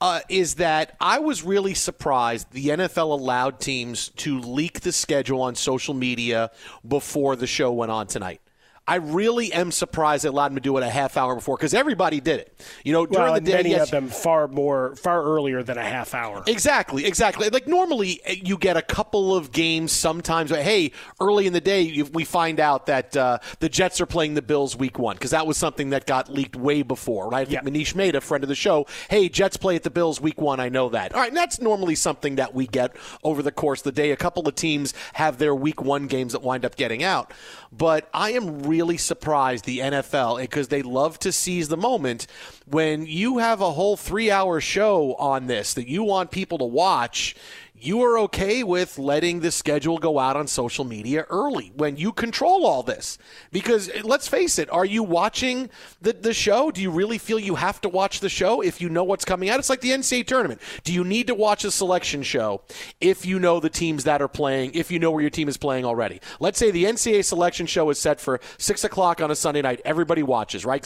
Uh, 0.00 0.20
is 0.28 0.56
that 0.56 0.96
I 1.00 1.20
was 1.20 1.42
really 1.44 1.74
surprised 1.74 2.50
the 2.52 2.68
NFL 2.68 3.10
allowed 3.10 3.60
teams 3.60 4.08
to 4.16 4.38
leak 4.40 4.80
the 4.80 4.92
schedule 4.92 5.40
on 5.42 5.54
social 5.54 5.94
media 5.94 6.50
before 6.86 7.36
the 7.36 7.46
show 7.46 7.72
went 7.72 7.90
on 7.90 8.06
tonight. 8.06 8.40
I 8.86 8.96
really 8.96 9.50
am 9.52 9.70
surprised 9.70 10.24
they 10.24 10.28
allowed 10.28 10.50
him 10.50 10.56
to 10.56 10.60
do 10.60 10.76
it 10.76 10.82
a 10.82 10.90
half 10.90 11.16
hour 11.16 11.34
before 11.34 11.56
because 11.56 11.72
everybody 11.72 12.20
did 12.20 12.40
it. 12.40 12.60
You 12.84 12.92
know, 12.92 13.06
during 13.06 13.24
well, 13.24 13.34
the 13.34 13.40
day, 13.40 13.54
many 13.54 13.70
yes, 13.70 13.84
of 13.84 13.90
them 13.90 14.08
far 14.08 14.46
more, 14.46 14.94
far 14.96 15.22
earlier 15.22 15.62
than 15.62 15.78
a 15.78 15.82
half 15.82 16.12
hour. 16.12 16.42
Exactly, 16.46 17.06
exactly. 17.06 17.48
Like 17.48 17.66
normally, 17.66 18.20
eh, 18.26 18.36
you 18.44 18.58
get 18.58 18.76
a 18.76 18.82
couple 18.82 19.34
of 19.34 19.52
games 19.52 19.90
sometimes. 19.90 20.50
But, 20.50 20.62
Hey, 20.62 20.92
early 21.18 21.46
in 21.46 21.54
the 21.54 21.62
day, 21.62 22.02
we 22.02 22.24
find 22.24 22.60
out 22.60 22.84
that 22.86 23.16
uh, 23.16 23.38
the 23.60 23.70
Jets 23.70 24.02
are 24.02 24.06
playing 24.06 24.34
the 24.34 24.42
Bills 24.42 24.76
week 24.76 24.98
one 24.98 25.16
because 25.16 25.30
that 25.30 25.46
was 25.46 25.56
something 25.56 25.90
that 25.90 26.04
got 26.04 26.28
leaked 26.28 26.56
way 26.56 26.82
before, 26.82 27.30
right? 27.30 27.48
Think 27.48 27.62
Manish 27.62 27.94
Mehta 27.94 28.18
a 28.18 28.20
friend 28.20 28.44
of 28.44 28.48
the 28.48 28.54
show. 28.54 28.86
Hey, 29.08 29.30
Jets 29.30 29.56
play 29.56 29.76
at 29.76 29.82
the 29.82 29.90
Bills 29.90 30.20
week 30.20 30.40
one. 30.40 30.60
I 30.60 30.68
know 30.68 30.90
that. 30.90 31.14
All 31.14 31.20
right, 31.20 31.28
and 31.28 31.36
that's 31.36 31.58
normally 31.58 31.94
something 31.94 32.36
that 32.36 32.54
we 32.54 32.66
get 32.66 32.94
over 33.22 33.42
the 33.42 33.50
course 33.50 33.80
of 33.80 33.84
the 33.84 33.92
day. 33.92 34.10
A 34.10 34.16
couple 34.16 34.46
of 34.46 34.54
teams 34.54 34.92
have 35.14 35.38
their 35.38 35.54
week 35.54 35.80
one 35.80 36.06
games 36.06 36.32
that 36.32 36.42
wind 36.42 36.66
up 36.66 36.76
getting 36.76 37.02
out, 37.02 37.32
but 37.76 38.08
I 38.12 38.32
am. 38.32 38.54
really 38.64 38.96
surprised 38.96 39.64
the 39.64 39.78
NFL 39.80 40.40
because 40.40 40.66
eh, 40.66 40.70
they 40.70 40.82
love 40.82 41.18
to 41.20 41.32
seize 41.32 41.68
the 41.68 41.76
moment 41.76 42.26
when 42.66 43.06
you 43.06 43.38
have 43.38 43.60
a 43.60 43.72
whole 43.72 43.96
three 43.96 44.30
hour 44.30 44.60
show 44.60 45.14
on 45.14 45.46
this 45.46 45.74
that 45.74 45.88
you 45.88 46.02
want 46.02 46.30
people 46.30 46.58
to 46.58 46.64
watch 46.64 47.36
you 47.84 48.02
are 48.02 48.18
okay 48.20 48.62
with 48.62 48.98
letting 48.98 49.40
the 49.40 49.50
schedule 49.50 49.98
go 49.98 50.18
out 50.18 50.36
on 50.36 50.46
social 50.46 50.84
media 50.84 51.26
early 51.28 51.70
when 51.76 51.96
you 51.96 52.12
control 52.12 52.64
all 52.64 52.82
this. 52.82 53.18
Because 53.52 53.90
eh, 53.90 54.00
let's 54.02 54.26
face 54.26 54.58
it, 54.58 54.70
are 54.72 54.86
you 54.86 55.02
watching 55.02 55.68
the, 56.00 56.14
the 56.14 56.32
show? 56.32 56.70
Do 56.70 56.80
you 56.80 56.90
really 56.90 57.18
feel 57.18 57.38
you 57.38 57.56
have 57.56 57.80
to 57.82 57.88
watch 57.90 58.20
the 58.20 58.30
show 58.30 58.62
if 58.62 58.80
you 58.80 58.88
know 58.88 59.04
what's 59.04 59.26
coming 59.26 59.50
out? 59.50 59.58
It's 59.58 59.68
like 59.68 59.82
the 59.82 59.90
NCAA 59.90 60.26
tournament. 60.26 60.62
Do 60.82 60.94
you 60.94 61.04
need 61.04 61.26
to 61.26 61.34
watch 61.34 61.64
a 61.64 61.70
selection 61.70 62.22
show 62.22 62.62
if 63.00 63.26
you 63.26 63.38
know 63.38 63.60
the 63.60 63.68
teams 63.68 64.04
that 64.04 64.22
are 64.22 64.28
playing, 64.28 64.72
if 64.74 64.90
you 64.90 64.98
know 64.98 65.10
where 65.10 65.20
your 65.20 65.30
team 65.30 65.48
is 65.48 65.58
playing 65.58 65.84
already? 65.84 66.20
Let's 66.40 66.58
say 66.58 66.70
the 66.70 66.84
NCAA 66.84 67.24
selection 67.24 67.66
show 67.66 67.90
is 67.90 67.98
set 67.98 68.18
for 68.18 68.40
6 68.56 68.84
o'clock 68.84 69.20
on 69.20 69.30
a 69.30 69.36
Sunday 69.36 69.60
night. 69.60 69.82
Everybody 69.84 70.22
watches, 70.22 70.64
right? 70.64 70.84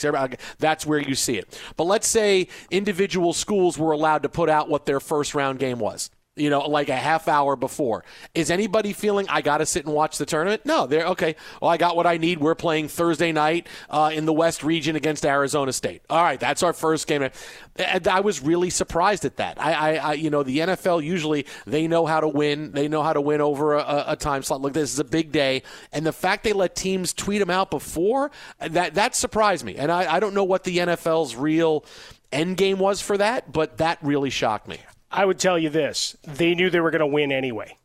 That's 0.59 0.85
where 0.85 0.99
you 0.99 1.14
see 1.14 1.38
it. 1.38 1.61
But 1.76 1.85
let's 1.85 2.09
say 2.09 2.49
individual 2.71 3.33
schools 3.33 3.78
were 3.78 3.93
allowed 3.93 4.25
to 4.25 4.28
put 4.28 4.49
out 4.49 4.69
what 4.69 4.87
their 4.87 5.00
first 5.00 5.35
round 5.35 5.61
game 5.61 5.78
was 5.78 6.11
you 6.38 6.50
know, 6.50 6.61
like 6.61 6.88
a 6.88 6.97
half 6.97 7.28
hour 7.28 7.57
before. 7.57 8.04
Is 8.35 8.50
anybody 8.50 8.92
feeling 8.92 9.26
I 9.28 9.42
got 9.42 9.59
to 9.59 9.66
sit 9.66 9.85
and 9.85 9.95
watch 9.95 10.18
the 10.18 10.26
tournament? 10.26 10.64
No, 10.64 10.87
they're 10.87 11.07
okay. 11.09 11.37
Well, 11.61 11.71
I 11.71 11.76
got 11.76 11.97
what 11.97 12.07
I 12.07 12.16
need. 12.16 12.38
We're 12.38 12.54
playing 12.54 12.88
Thursday 12.88 13.33
night 13.33 13.66
uh, 13.90 14.11
in 14.12 14.26
the 14.26 14.33
West 14.33 14.62
region 14.62 14.97
against 14.97 15.25
Arizona 15.25 15.73
State. 15.73 16.02
All 16.09 16.23
right, 16.23 16.38
that's 16.38 16.62
our 16.62 16.73
first 16.73 17.07
game. 17.07 17.28
And 17.76 18.09
I 18.09 18.21
was 18.21 18.42
really 18.42 18.71
surprised 18.71 19.25
at 19.25 19.37
that. 19.37 19.61
I, 19.61 19.73
I, 19.73 19.95
I, 19.97 20.12
you 20.14 20.30
know, 20.30 20.42
the 20.42 20.59
NFL 20.59 21.02
usually 21.04 21.47
they 21.66 21.87
know 21.87 22.07
how 22.07 22.21
to 22.21 22.28
win. 22.28 22.73
They 22.73 22.88
know 22.88 23.02
how 23.02 23.12
to 23.12 23.21
win 23.21 23.40
over 23.40 23.75
a, 23.75 24.04
a 24.09 24.16
time 24.16 24.42
slot. 24.42 24.61
Look, 24.61 24.73
this 24.73 24.92
is 24.92 24.99
a 24.99 25.04
big 25.04 25.33
day, 25.33 25.62
and 25.92 26.04
the 26.04 26.12
fact 26.12 26.45
they 26.45 26.52
let 26.52 26.75
teams 26.75 27.12
tweet 27.12 27.40
them 27.40 27.50
out 27.50 27.71
before 27.71 28.30
that 28.61 28.95
that 28.95 29.14
surprised 29.14 29.64
me. 29.64 29.76
And 29.76 29.90
I, 29.90 30.14
I 30.14 30.21
don't 30.21 30.35
know 30.35 30.45
what 30.45 30.64
the 30.64 30.78
NFL's 30.78 31.37
real 31.37 31.85
end 32.33 32.57
game 32.57 32.78
was 32.78 33.00
for 33.00 33.16
that, 33.18 33.52
but 33.52 33.78
that 33.78 33.99
really 34.02 34.30
shocked 34.30 34.68
me. 34.68 34.78
I 35.11 35.25
would 35.25 35.38
tell 35.38 35.59
you 35.59 35.71
this 35.71 36.17
they 36.23 36.55
knew 36.55 36.71
they 36.71 36.81
were 36.81 36.91
going 36.91 37.00
to 37.00 37.07
win 37.07 37.33
anyway. 37.33 37.79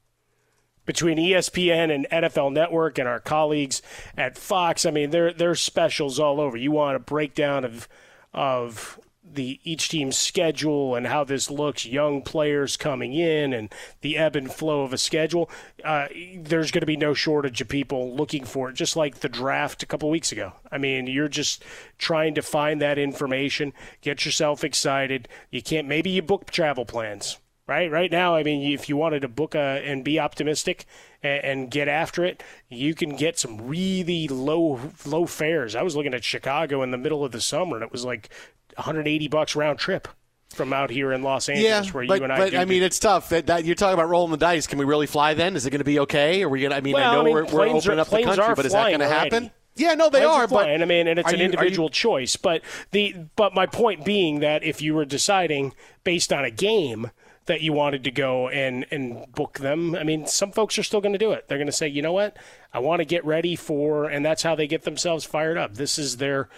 Between 0.86 1.18
ESPN 1.18 1.96
and 1.96 2.08
NFL 2.12 2.52
Network 2.52 2.98
and 2.98 3.08
our 3.08 3.22
colleagues 3.22 3.82
at 4.18 4.38
Fox, 4.38 4.86
I 4.86 4.92
mean, 4.92 5.12
there 5.12 5.32
there's 5.32 5.62
specials 5.62 6.20
all 6.20 6.42
over. 6.42 6.58
You 6.58 6.72
want 6.72 6.98
a 6.98 7.00
breakdown 7.00 7.64
of 7.64 7.88
of 8.34 9.00
the 9.36 9.60
each 9.64 9.90
team's 9.90 10.18
schedule 10.18 10.96
and 10.96 11.08
how 11.08 11.24
this 11.24 11.50
looks, 11.50 11.86
young 11.86 12.22
players 12.22 12.78
coming 12.78 13.14
in, 13.14 13.54
and 13.54 13.74
the 14.02 14.18
ebb 14.18 14.36
and 14.36 14.52
flow 14.52 14.84
of 14.84 14.94
a 14.94 14.98
schedule. 14.98 15.50
Uh, 15.84 16.08
there's 16.38 16.72
going 16.72 16.82
to 16.82 16.88
be 16.88 16.98
no 16.98 17.14
shortage 17.14 17.62
of 17.62 17.68
people 17.68 18.16
looking 18.16 18.44
for 18.44 18.70
it, 18.70 18.76
just 18.76 18.96
like 18.96 19.20
the 19.20 19.30
draft 19.30 19.84
a 19.84 19.86
couple 19.86 20.10
weeks 20.10 20.32
ago. 20.32 20.54
I 20.72 20.78
mean, 20.78 21.08
you're 21.08 21.28
just 21.28 21.64
trying 21.98 22.36
to 22.36 22.42
find 22.42 22.82
that 22.82 22.98
information, 22.98 23.74
get 24.02 24.26
yourself 24.26 24.64
excited. 24.64 25.28
You 25.52 25.62
can't. 25.62 25.88
Maybe 25.88 26.10
you 26.10 26.22
book 26.22 26.52
travel 26.52 26.86
plans. 26.86 27.38
Right, 27.66 27.90
right 27.90 28.12
now, 28.12 28.36
I 28.36 28.44
mean, 28.44 28.74
if 28.74 28.90
you 28.90 28.98
wanted 28.98 29.22
to 29.22 29.30
book 29.30 29.56
a, 29.56 29.82
and 29.86 30.04
be 30.04 30.20
optimistic 30.20 30.86
and, 31.22 31.44
and 31.46 31.72
get 31.72 31.88
after 31.88 32.26
it, 32.26 32.44
you 32.68 32.94
can 32.94 33.16
get 33.16 33.40
some 33.40 33.70
really 33.70 34.28
low 34.28 34.92
low 35.06 35.26
fares. 35.26 35.74
I 35.74 35.82
was 35.82 35.96
looking 35.96 36.14
at 36.14 36.26
Chicago 36.26 36.84
in 36.84 36.92
the 36.92 36.98
middle 36.98 37.24
of 37.24 37.32
the 37.32 37.40
summer, 37.40 37.78
and 37.78 37.86
it 37.86 37.92
was 37.94 38.04
like 38.04 38.30
180 38.76 39.28
bucks 39.28 39.56
round 39.56 39.80
trip 39.80 40.08
from 40.54 40.72
out 40.72 40.90
here 40.90 41.12
in 41.12 41.24
Los 41.24 41.50
Angeles, 41.50 41.88
yeah, 41.88 41.92
where 41.92 42.06
but, 42.08 42.18
you 42.18 42.24
and 42.24 42.34
I. 42.34 42.38
But 42.38 42.56
I 42.56 42.66
mean, 42.66 42.84
it's 42.84 43.00
tough. 43.00 43.30
That, 43.30 43.48
that, 43.48 43.66
you're 43.66 43.76
talking 43.76 43.96
about 43.96 44.10
rolling 44.10 44.32
the 44.32 44.38
dice. 44.38 44.68
Can 44.68 44.78
we 44.80 44.86
really 44.86 45.08
fly? 45.08 45.34
Then 45.34 45.56
is 45.56 45.66
it 45.66 45.72
going 45.72 45.80
to 45.80 45.86
be 45.86 46.00
okay? 46.00 46.44
Are 46.44 46.50
we 46.50 46.62
going? 46.62 46.72
to 46.72 46.78
I 46.78 46.82
mean, 46.82 46.94
well, 46.94 47.10
I 47.10 47.14
know 47.16 47.22
I 47.22 47.24
mean, 47.26 47.34
we're, 47.34 47.46
we're 47.46 47.68
opening 47.68 48.00
are, 48.00 48.02
up 48.02 48.10
the 48.10 48.24
country, 48.24 48.54
but 48.56 48.66
is 48.66 48.72
that 48.72 48.88
going 48.88 49.00
to 49.00 49.08
happen? 49.08 49.52
Yeah, 49.76 49.96
no, 49.96 50.10
they 50.10 50.20
planes 50.20 50.32
are, 50.32 50.44
are 50.44 50.48
but 50.48 50.70
I 50.70 50.86
mean, 50.86 51.08
and 51.08 51.18
it's 51.18 51.32
an 51.32 51.40
you, 51.40 51.46
individual 51.46 51.88
you, 51.88 51.92
choice. 51.92 52.36
But 52.36 52.62
the 52.92 53.16
but 53.36 53.56
my 53.56 53.66
point 53.66 54.06
being 54.06 54.40
that 54.42 54.64
if 54.64 54.82
you 54.82 54.94
were 54.94 55.06
deciding 55.06 55.74
based 56.04 56.32
on 56.32 56.46
a 56.46 56.52
game 56.52 57.10
that 57.46 57.62
you 57.62 57.74
wanted 57.74 58.04
to 58.04 58.12
go 58.12 58.50
and 58.50 58.86
and 58.92 59.26
book 59.34 59.60
them, 59.60 59.96
I 59.96 60.04
mean, 60.04 60.28
some 60.28 60.52
folks 60.52 60.78
are 60.78 60.84
still 60.84 61.02
going 61.02 61.14
to 61.14 61.20
do 61.20 61.32
it. 61.32 61.48
They're 61.48 61.58
going 61.58 61.66
to 61.66 61.72
say, 61.72 61.88
you 61.88 62.04
know 62.04 62.14
what, 62.14 62.38
I 62.72 62.80
want 62.80 63.00
to 63.00 63.06
get 63.06 63.26
ready 63.26 63.56
for, 63.56 64.06
and 64.06 64.24
that's 64.24 64.44
how 64.44 64.54
they 64.54 64.68
get 64.68 64.84
themselves 64.84 65.26
fired 65.26 65.58
up. 65.58 65.74
This 65.74 65.98
is 65.98 66.18
their 66.18 66.50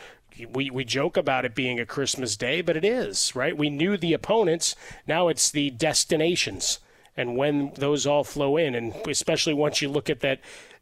we, 0.51 0.69
we 0.69 0.83
joke 0.83 1.17
about 1.17 1.45
it 1.45 1.55
being 1.55 1.79
a 1.79 1.85
Christmas 1.85 2.35
day, 2.35 2.61
but 2.61 2.75
it 2.77 2.85
is, 2.85 3.35
right? 3.35 3.57
We 3.57 3.69
knew 3.69 3.97
the 3.97 4.13
opponents. 4.13 4.75
Now 5.07 5.27
it's 5.27 5.51
the 5.51 5.69
destinations 5.69 6.79
and 7.17 7.37
when 7.37 7.71
those 7.75 8.05
all 8.05 8.23
flow 8.23 8.57
in. 8.57 8.75
And 8.75 8.93
especially 9.07 9.53
once 9.53 9.81
you 9.81 9.89
look 9.89 10.09
at 10.09 10.19
that 10.21 10.39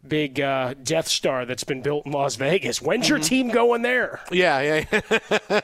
big 0.07 0.39
uh, 0.39 0.73
Death 0.83 1.07
Star 1.07 1.45
that's 1.45 1.63
been 1.63 1.81
built 1.81 2.05
in 2.05 2.11
Las 2.11 2.35
Vegas. 2.35 2.81
When's 2.81 3.07
your 3.07 3.19
mm-hmm. 3.19 3.27
team 3.27 3.49
going 3.49 3.83
there? 3.83 4.19
Yeah, 4.31 4.83
yeah. 4.91 5.61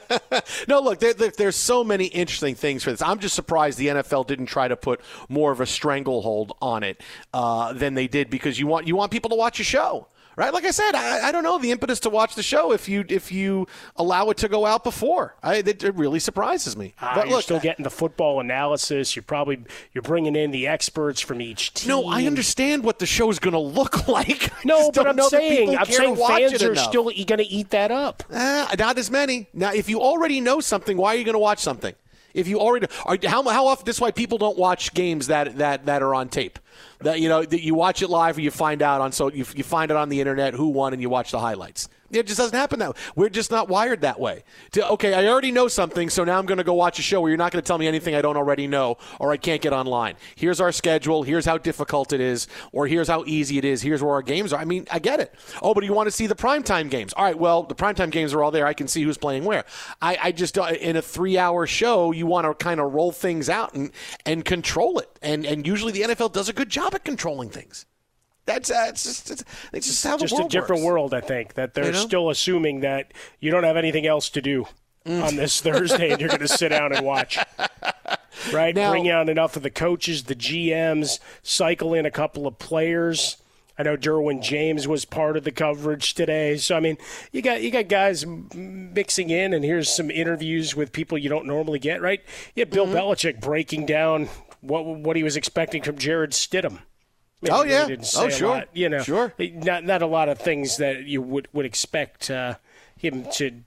no, 0.67 0.79
look, 0.79 0.99
there, 0.99 1.13
there, 1.13 1.31
there's 1.37 1.55
so 1.55 1.83
many 1.83 2.05
interesting 2.05 2.55
things 2.55 2.83
for 2.83 2.91
this. 2.91 3.01
I'm 3.01 3.19
just 3.19 3.35
surprised 3.35 3.77
the 3.77 3.87
NFL 3.87 4.27
didn't 4.27 4.45
try 4.45 4.67
to 4.67 4.77
put 4.77 5.01
more 5.27 5.51
of 5.51 5.59
a 5.59 5.65
stranglehold 5.65 6.53
on 6.61 6.83
it 6.83 7.01
uh, 7.33 7.73
than 7.73 7.95
they 7.95 8.07
did 8.07 8.29
because 8.29 8.59
you 8.59 8.67
want 8.67 8.87
you 8.87 8.95
want 8.95 9.11
people 9.11 9.29
to 9.29 9.35
watch 9.35 9.59
a 9.59 9.63
show 9.63 10.07
right? 10.39 10.53
Like 10.53 10.63
I 10.63 10.71
said, 10.71 10.95
I, 10.95 11.27
I, 11.27 11.31
don't 11.33 11.43
know 11.43 11.59
the 11.59 11.69
impetus 11.69 11.99
to 12.01 12.09
watch 12.09 12.35
the 12.35 12.41
show 12.41 12.71
if 12.71 12.87
you 12.87 13.03
if 13.09 13.29
you 13.29 13.67
allow 13.97 14.29
it 14.29 14.37
to 14.37 14.47
go 14.47 14.65
out 14.65 14.85
before. 14.85 15.35
I, 15.43 15.55
it, 15.55 15.83
it 15.83 15.95
really 15.95 16.19
surprises 16.19 16.77
me. 16.77 16.93
Uh, 17.01 17.13
but 17.13 17.27
you're 17.27 17.35
look, 17.35 17.43
still 17.43 17.59
getting 17.59 17.83
the 17.83 17.89
football 17.89 18.39
analysis. 18.39 19.17
You're 19.17 19.23
probably 19.23 19.61
you're 19.93 20.01
bringing 20.01 20.37
in 20.37 20.51
the 20.51 20.65
experts 20.65 21.19
from 21.19 21.41
each 21.41 21.73
team. 21.73 21.89
No, 21.89 22.07
I 22.07 22.23
understand 22.23 22.85
what 22.85 22.99
the 22.99 23.05
show 23.05 23.29
is 23.29 23.37
going 23.37 23.51
to 23.51 23.59
look 23.59 24.07
like. 24.07 24.49
No, 24.65 24.91
but 24.91 25.07
I'm 25.07 25.19
saying 25.29 25.77
I'm 25.77 25.85
saying 25.85 26.15
fans 26.15 26.63
are 26.63 26.75
still 26.75 27.03
going 27.03 27.25
to 27.25 27.43
eat 27.47 27.71
that 27.71 27.91
up. 27.91 28.23
Uh, 28.31 28.73
not 28.79 28.97
as 28.97 29.11
many. 29.11 29.47
Now, 29.53 29.73
if 29.73 29.89
you 29.89 29.99
already 30.01 30.39
know 30.39 30.61
something, 30.61 30.95
why 30.95 31.15
are 31.15 31.17
you 31.17 31.25
going 31.25 31.33
to 31.33 31.39
watch 31.39 31.59
something? 31.59 31.95
If 32.33 32.47
you 32.47 32.59
already 32.59 32.87
are, 33.05 33.17
how 33.25 33.43
how 33.43 33.67
often 33.67 33.85
this 33.85 33.97
is 33.97 34.01
why 34.01 34.11
people 34.11 34.37
don't 34.37 34.57
watch 34.57 34.93
games 34.93 35.27
that 35.27 35.57
that 35.57 35.85
that 35.85 36.01
are 36.01 36.13
on 36.13 36.29
tape 36.29 36.59
that 37.01 37.19
you 37.19 37.29
know 37.29 37.43
that 37.43 37.61
you 37.61 37.75
watch 37.75 38.01
it 38.01 38.09
live 38.09 38.37
or 38.37 38.41
you 38.41 38.51
find 38.51 38.81
out 38.81 39.01
on 39.01 39.11
so 39.11 39.31
you, 39.31 39.45
you 39.55 39.63
find 39.63 39.91
it 39.91 39.97
on 39.97 40.09
the 40.09 40.19
internet 40.19 40.53
who 40.53 40.67
won 40.67 40.93
and 40.93 41.01
you 41.01 41.09
watch 41.09 41.31
the 41.31 41.39
highlights. 41.39 41.89
It 42.11 42.25
just 42.25 42.37
doesn't 42.37 42.57
happen 42.57 42.79
that 42.79 42.89
way. 42.89 43.01
We're 43.15 43.29
just 43.29 43.51
not 43.51 43.69
wired 43.69 44.01
that 44.01 44.19
way. 44.19 44.43
To, 44.71 44.89
okay, 44.91 45.13
I 45.13 45.27
already 45.27 45.51
know 45.51 45.67
something, 45.67 46.09
so 46.09 46.23
now 46.23 46.39
I'm 46.39 46.45
going 46.45 46.57
to 46.57 46.63
go 46.63 46.73
watch 46.73 46.99
a 46.99 47.01
show 47.01 47.21
where 47.21 47.29
you're 47.29 47.37
not 47.37 47.51
going 47.51 47.61
to 47.61 47.67
tell 47.67 47.77
me 47.77 47.87
anything 47.87 48.15
I 48.15 48.21
don't 48.21 48.37
already 48.37 48.67
know 48.67 48.97
or 49.19 49.31
I 49.31 49.37
can't 49.37 49.61
get 49.61 49.73
online. 49.73 50.15
Here's 50.35 50.59
our 50.59 50.71
schedule. 50.71 51.23
Here's 51.23 51.45
how 51.45 51.57
difficult 51.57 52.13
it 52.13 52.19
is, 52.19 52.47
or 52.71 52.87
here's 52.87 53.07
how 53.07 53.23
easy 53.25 53.57
it 53.57 53.65
is. 53.65 53.81
Here's 53.81 54.01
where 54.01 54.13
our 54.13 54.21
games 54.21 54.53
are. 54.53 54.59
I 54.59 54.65
mean, 54.65 54.87
I 54.91 54.99
get 54.99 55.19
it. 55.19 55.33
Oh, 55.61 55.73
but 55.73 55.83
you 55.83 55.93
want 55.93 56.07
to 56.07 56.11
see 56.11 56.27
the 56.27 56.35
primetime 56.35 56.89
games. 56.89 57.13
All 57.13 57.23
right, 57.23 57.37
well, 57.37 57.63
the 57.63 57.75
primetime 57.75 58.09
games 58.11 58.33
are 58.33 58.43
all 58.43 58.51
there. 58.51 58.65
I 58.65 58.73
can 58.73 58.87
see 58.87 59.03
who's 59.03 59.17
playing 59.17 59.43
where. 59.43 59.65
I, 60.01 60.17
I 60.21 60.31
just, 60.31 60.57
uh, 60.57 60.73
in 60.79 60.95
a 60.95 61.01
three 61.01 61.37
hour 61.37 61.67
show, 61.67 62.11
you 62.11 62.25
want 62.25 62.45
to 62.45 62.53
kind 62.53 62.79
of 62.79 62.93
roll 62.93 63.11
things 63.11 63.49
out 63.49 63.73
and, 63.73 63.91
and 64.25 64.43
control 64.43 64.99
it. 64.99 65.09
And, 65.21 65.45
and 65.45 65.65
usually 65.65 65.91
the 65.91 66.01
NFL 66.01 66.33
does 66.33 66.49
a 66.49 66.53
good 66.53 66.69
job 66.69 66.95
at 66.95 67.05
controlling 67.05 67.49
things. 67.49 67.85
That's 68.49 68.71
uh, 68.71 68.85
it's 68.89 69.03
just 69.03 69.29
it's, 69.29 69.43
it's 69.71 69.85
just 69.85 70.03
how 70.03 70.17
just 70.17 70.33
a 70.33 70.47
different 70.47 70.81
works. 70.81 70.85
world. 70.85 71.13
I 71.13 71.21
think 71.21 71.53
that 71.53 71.75
they're 71.75 71.85
you 71.85 71.91
know? 71.91 71.99
still 71.99 72.29
assuming 72.31 72.79
that 72.79 73.13
you 73.39 73.51
don't 73.51 73.63
have 73.63 73.77
anything 73.77 74.07
else 74.07 74.27
to 74.31 74.41
do 74.41 74.65
mm. 75.05 75.23
on 75.23 75.35
this 75.35 75.61
Thursday, 75.61 76.09
and 76.09 76.19
you're 76.19 76.29
going 76.29 76.39
to 76.47 76.47
sit 76.47 76.69
down 76.69 76.91
and 76.91 77.05
watch. 77.05 77.37
Right, 78.51 78.73
now, 78.73 78.89
bring 78.89 79.07
out 79.07 79.29
enough 79.29 79.55
of 79.55 79.61
the 79.61 79.69
coaches, 79.69 80.23
the 80.23 80.35
GMs, 80.35 81.19
cycle 81.43 81.93
in 81.93 82.07
a 82.07 82.11
couple 82.11 82.47
of 82.47 82.57
players. 82.57 83.37
I 83.77 83.83
know 83.83 83.95
Derwin 83.95 84.41
James 84.41 84.87
was 84.87 85.05
part 85.05 85.37
of 85.37 85.43
the 85.43 85.51
coverage 85.51 86.15
today. 86.15 86.57
So 86.57 86.75
I 86.75 86.79
mean, 86.79 86.97
you 87.31 87.43
got 87.43 87.61
you 87.61 87.69
got 87.69 87.87
guys 87.87 88.25
mixing 88.25 89.29
in, 89.29 89.53
and 89.53 89.63
here's 89.63 89.93
some 89.93 90.09
interviews 90.09 90.75
with 90.75 90.91
people 90.91 91.19
you 91.19 91.29
don't 91.29 91.45
normally 91.45 91.77
get. 91.77 92.01
Right? 92.01 92.23
You 92.55 92.61
had 92.61 92.71
Bill 92.71 92.87
mm-hmm. 92.87 92.95
Belichick 92.95 93.41
breaking 93.41 93.85
down 93.85 94.27
what 94.61 94.85
what 94.85 95.15
he 95.15 95.21
was 95.21 95.37
expecting 95.37 95.83
from 95.83 95.99
Jarrett 95.99 96.31
Stidham. 96.31 96.79
Maybe 97.41 97.53
oh 97.53 97.63
yeah. 97.63 97.87
oh 98.17 98.29
sure. 98.29 98.49
Lot, 98.49 98.69
you 98.73 98.89
know, 98.89 99.01
sure. 99.01 99.33
Not 99.39 99.85
not 99.85 100.01
a 100.01 100.07
lot 100.07 100.27
of 100.29 100.39
things 100.39 100.77
that 100.77 101.05
you 101.05 101.21
would 101.21 101.47
would 101.53 101.65
expect 101.65 102.29
uh, 102.29 102.55
him 102.97 103.25
to 103.35 103.63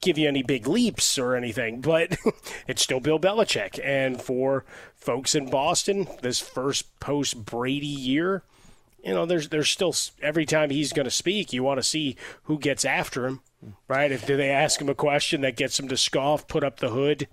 give 0.00 0.18
you 0.18 0.28
any 0.28 0.42
big 0.42 0.66
leaps 0.66 1.18
or 1.18 1.34
anything, 1.34 1.80
but 1.80 2.16
it's 2.68 2.82
still 2.82 3.00
Bill 3.00 3.18
Belichick. 3.18 3.80
And 3.82 4.20
for 4.20 4.64
folks 4.94 5.34
in 5.34 5.48
Boston, 5.48 6.08
this 6.20 6.40
first 6.40 6.98
post 7.00 7.44
Brady 7.44 7.86
year, 7.86 8.42
you 9.02 9.14
know, 9.14 9.26
there's 9.26 9.48
there's 9.48 9.70
still 9.70 9.94
every 10.22 10.46
time 10.46 10.70
he's 10.70 10.92
going 10.92 11.04
to 11.04 11.10
speak, 11.10 11.52
you 11.52 11.62
want 11.62 11.78
to 11.78 11.82
see 11.82 12.16
who 12.44 12.58
gets 12.58 12.84
after 12.84 13.26
him, 13.26 13.40
right? 13.88 14.12
If 14.12 14.26
do 14.26 14.36
they 14.36 14.50
ask 14.50 14.80
him 14.80 14.88
a 14.88 14.94
question 14.94 15.40
that 15.40 15.56
gets 15.56 15.78
him 15.78 15.88
to 15.88 15.96
scoff, 15.96 16.48
put 16.48 16.64
up 16.64 16.80
the 16.80 16.90
hood, 16.90 17.28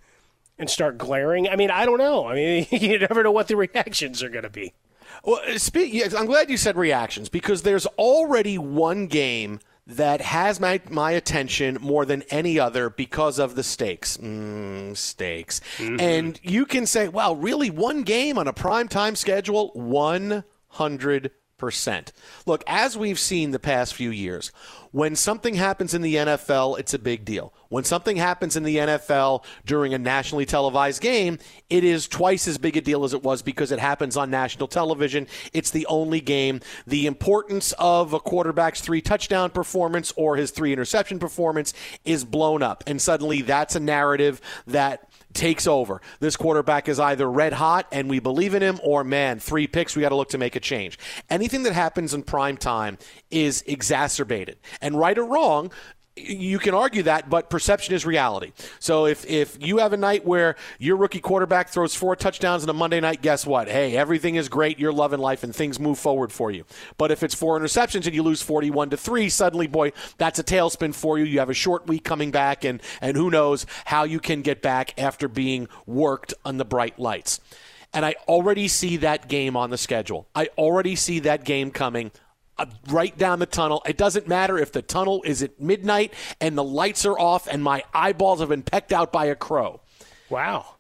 and 0.57 0.69
start 0.69 0.98
glaring? 0.98 1.50
I 1.50 1.55
mean, 1.55 1.71
I 1.71 1.86
don't 1.86 1.98
know. 1.98 2.27
I 2.27 2.36
mean, 2.36 2.67
you 2.71 3.00
never 3.00 3.24
know 3.24 3.31
what 3.31 3.48
the 3.48 3.55
reactions 3.55 4.21
are 4.24 4.29
going 4.29 4.43
to 4.43 4.50
be. 4.50 4.74
Well, 5.24 5.42
uh, 5.48 5.58
speak, 5.58 6.01
I'm 6.16 6.25
glad 6.25 6.50
you 6.50 6.58
said 6.58 6.75
reactions 6.75 7.30
because 7.30 7.62
there's 7.62 7.86
already 7.86 8.58
one 8.58 9.08
game 9.08 9.60
that 9.88 10.22
has 10.22 10.60
my, 10.60 10.82
my 10.90 11.12
attention 11.12 11.78
more 11.82 12.06
than 12.06 12.24
any 12.30 12.60
other 12.60 12.90
because 12.90 13.40
of 13.40 13.56
the 13.56 13.63
stakes. 13.63 14.18
Mm, 14.18 14.96
stakes. 14.96 15.60
Mm-hmm. 15.78 16.00
And 16.00 16.40
you 16.44 16.66
can 16.66 16.86
say, 16.86 17.08
wow, 17.08 17.34
really? 17.34 17.70
One 17.70 18.04
game 18.04 18.38
on 18.38 18.48
a 18.48 18.54
prime 18.54 18.88
time 18.88 19.16
schedule? 19.16 19.72
100%. 19.75 21.32
Look, 22.46 22.63
as 22.65 22.98
we've 22.98 23.20
seen 23.20 23.51
the 23.51 23.60
past 23.60 23.94
few 23.94 24.10
years, 24.10 24.51
when 24.91 25.15
something 25.15 25.56
happens 25.56 25.94
in 25.94 26.01
the 26.01 26.15
NFL, 26.15 26.80
it's 26.80 26.94
a 26.94 27.00
big 27.00 27.24
deal. 27.24 27.53
When 27.70 27.86
something 27.86 28.18
happens 28.18 28.58
in 28.58 28.63
the 28.63 28.75
NFL 28.75 29.46
during 29.65 29.94
a 29.94 29.98
nationally 29.98 30.46
televised 30.46 31.01
game, 31.01 31.39
it 31.70 31.86
is 31.86 32.10
twice 32.10 32.48
as 32.48 32.58
big 32.58 32.75
a 32.75 32.82
deal 32.82 33.06
as 33.06 33.13
it 33.13 33.24
was 33.24 33.41
because 33.41 33.72
it 33.72 33.80
happens 33.80 34.18
on 34.18 34.30
national 34.30 34.68
television. 34.68 35.27
It's 35.53 35.72
the 35.72 35.86
only 35.86 36.20
game. 36.20 36.60
The 36.86 37.08
importance 37.08 37.74
of 37.80 38.12
a 38.12 38.20
quarterback's 38.20 38.82
three 38.82 39.01
touchdown 39.01 39.51
performance 39.51 40.12
or 40.18 40.36
his 40.36 40.51
three 40.51 40.74
interception 40.74 41.20
performance 41.20 41.74
is 42.03 42.25
blown 42.25 42.62
up. 42.62 42.84
And 42.88 43.01
suddenly 43.01 43.41
that's 43.41 43.77
a 43.77 43.80
narrative 43.80 44.41
that 44.68 45.11
takes 45.34 45.68
over. 45.68 46.02
This 46.20 46.36
quarterback 46.36 46.90
is 46.90 47.00
either 47.00 47.30
red 47.30 47.54
hot 47.54 47.88
and 47.92 48.10
we 48.10 48.20
believe 48.20 48.54
in 48.54 48.62
him, 48.62 48.80
or 48.84 49.04
man, 49.04 49.40
three 49.40 49.68
picks, 49.68 49.96
we 49.96 50.02
got 50.02 50.10
to 50.10 50.16
look 50.16 50.30
to 50.30 50.38
make 50.38 50.56
a 50.56 50.60
change. 50.60 50.98
Anything 51.30 51.64
that 51.64 51.74
happens 51.74 52.14
in 52.14 52.24
prime 52.24 52.58
time 52.58 52.98
is 53.30 53.64
exacerbated. 53.68 54.58
And 54.82 54.98
right 54.98 55.18
or 55.18 55.26
wrong, 55.26 55.72
you 56.18 56.60
can 56.60 56.74
argue 56.74 57.03
that, 57.03 57.30
but 57.30 57.50
perception 57.50 57.96
is 57.96 58.06
reality. 58.06 58.51
So 58.80 59.06
if 59.06 59.25
if 59.25 59.58
you 59.65 59.77
have 59.77 59.94
a 59.94 59.98
night 59.98 60.25
where 60.25 60.56
your 60.77 60.98
rookie 60.98 61.22
quarterback 61.22 61.70
throws 61.70 61.96
four 61.96 62.18
touchdowns 62.18 62.63
on 62.63 62.70
a 62.70 62.74
Monday 62.74 63.00
night, 63.00 63.22
guess 63.22 63.46
what? 63.46 63.70
Hey, 63.70 63.96
everything 63.96 64.36
is 64.36 64.50
great. 64.50 64.77
You're 64.77 64.91
loving 64.91 65.20
life 65.20 65.44
and 65.44 65.56
things 65.56 65.80
move 65.80 65.98
forward 65.98 66.34
for 66.34 66.51
you. 66.51 66.65
But 66.98 67.12
if 67.12 67.24
it's 67.24 67.34
four 67.34 67.58
interceptions 67.58 68.06
and 68.06 68.13
you 68.13 68.24
lose 68.24 68.41
41 68.41 68.89
to 68.89 68.98
3, 68.98 69.30
suddenly 69.30 69.68
boy, 69.68 69.94
that's 70.18 70.38
a 70.38 70.44
tailspin 70.44 70.94
for 70.94 71.18
you. 71.18 71.24
You 71.24 71.39
have 71.39 71.50
a 71.50 71.53
short 71.53 71.88
week 71.88 72.03
coming 72.03 72.32
back 72.32 72.65
and 72.65 72.82
and 73.00 73.15
who 73.15 73.30
knows 73.30 73.65
how 73.86 74.03
you 74.03 74.20
can 74.20 74.41
get 74.41 74.62
back 74.62 74.94
after 75.00 75.30
being 75.30 75.70
worked 75.86 76.34
on 76.44 76.58
the 76.58 76.65
bright 76.65 77.00
lights. 77.00 77.39
And 77.94 78.06
I 78.06 78.15
already 78.27 78.68
see 78.68 78.98
that 78.98 79.30
game 79.30 79.56
on 79.56 79.70
the 79.70 79.77
schedule. 79.77 80.27
I 80.36 80.50
already 80.58 80.96
see 80.96 81.20
that 81.22 81.44
game 81.44 81.72
coming 81.72 82.12
Uh, 82.62 82.65
right 82.89 83.18
down 83.18 83.39
the 83.39 83.48
tunnel. 83.48 83.82
It 83.88 83.98
doesn't 83.98 84.27
matter 84.27 84.56
if 84.56 84.72
the 84.72 84.84
tunnel 84.84 85.24
is 85.25 85.41
at 85.41 85.60
midnight 85.60 86.13
and 86.39 86.56
the 86.56 86.63
lights 86.63 87.08
are 87.08 87.18
off 87.18 87.48
and 87.48 87.63
my 87.63 87.84
eyeballs 87.91 88.39
have 88.39 88.50
been 88.50 88.62
pecked 88.62 88.91
out 88.91 89.12
by 89.12 89.25
a 89.25 89.36
crow. 89.36 89.82
Wow. 90.30 90.75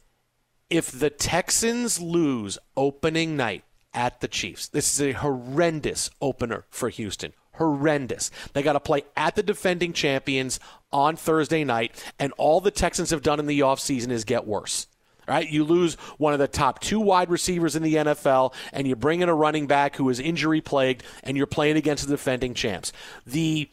If 0.69 0.91
the 0.91 1.09
Texans 1.09 1.99
lose 1.99 2.59
opening 2.77 3.35
night 3.35 3.63
at 3.95 4.21
the 4.21 4.27
Chiefs, 4.27 4.67
this 4.67 4.93
is 4.93 5.01
a 5.01 5.13
horrendous 5.13 6.11
opener 6.21 6.65
for 6.69 6.89
Houston. 6.89 7.33
Horrendous. 7.53 8.29
They 8.53 8.61
got 8.61 8.73
to 8.73 8.79
play 8.79 9.01
at 9.17 9.35
the 9.35 9.41
defending 9.41 9.91
champions 9.91 10.59
on 10.91 11.15
Thursday 11.15 11.63
night, 11.63 11.99
and 12.19 12.31
all 12.37 12.61
the 12.61 12.69
Texans 12.69 13.09
have 13.09 13.23
done 13.23 13.39
in 13.39 13.47
the 13.47 13.61
offseason 13.61 14.11
is 14.11 14.23
get 14.23 14.45
worse 14.45 14.85
right? 15.31 15.49
You 15.49 15.63
lose 15.63 15.93
one 16.17 16.33
of 16.33 16.39
the 16.39 16.47
top 16.49 16.81
two 16.81 16.99
wide 16.99 17.29
receivers 17.29 17.77
in 17.77 17.83
the 17.83 17.95
NFL, 17.95 18.53
and 18.73 18.85
you 18.85 18.97
bring 18.97 19.21
in 19.21 19.29
a 19.29 19.33
running 19.33 19.65
back 19.65 19.95
who 19.95 20.09
is 20.09 20.19
injury 20.19 20.59
plagued, 20.59 21.03
and 21.23 21.37
you're 21.37 21.47
playing 21.47 21.77
against 21.77 22.05
the 22.05 22.11
defending 22.11 22.53
champs. 22.53 22.91
The 23.25 23.69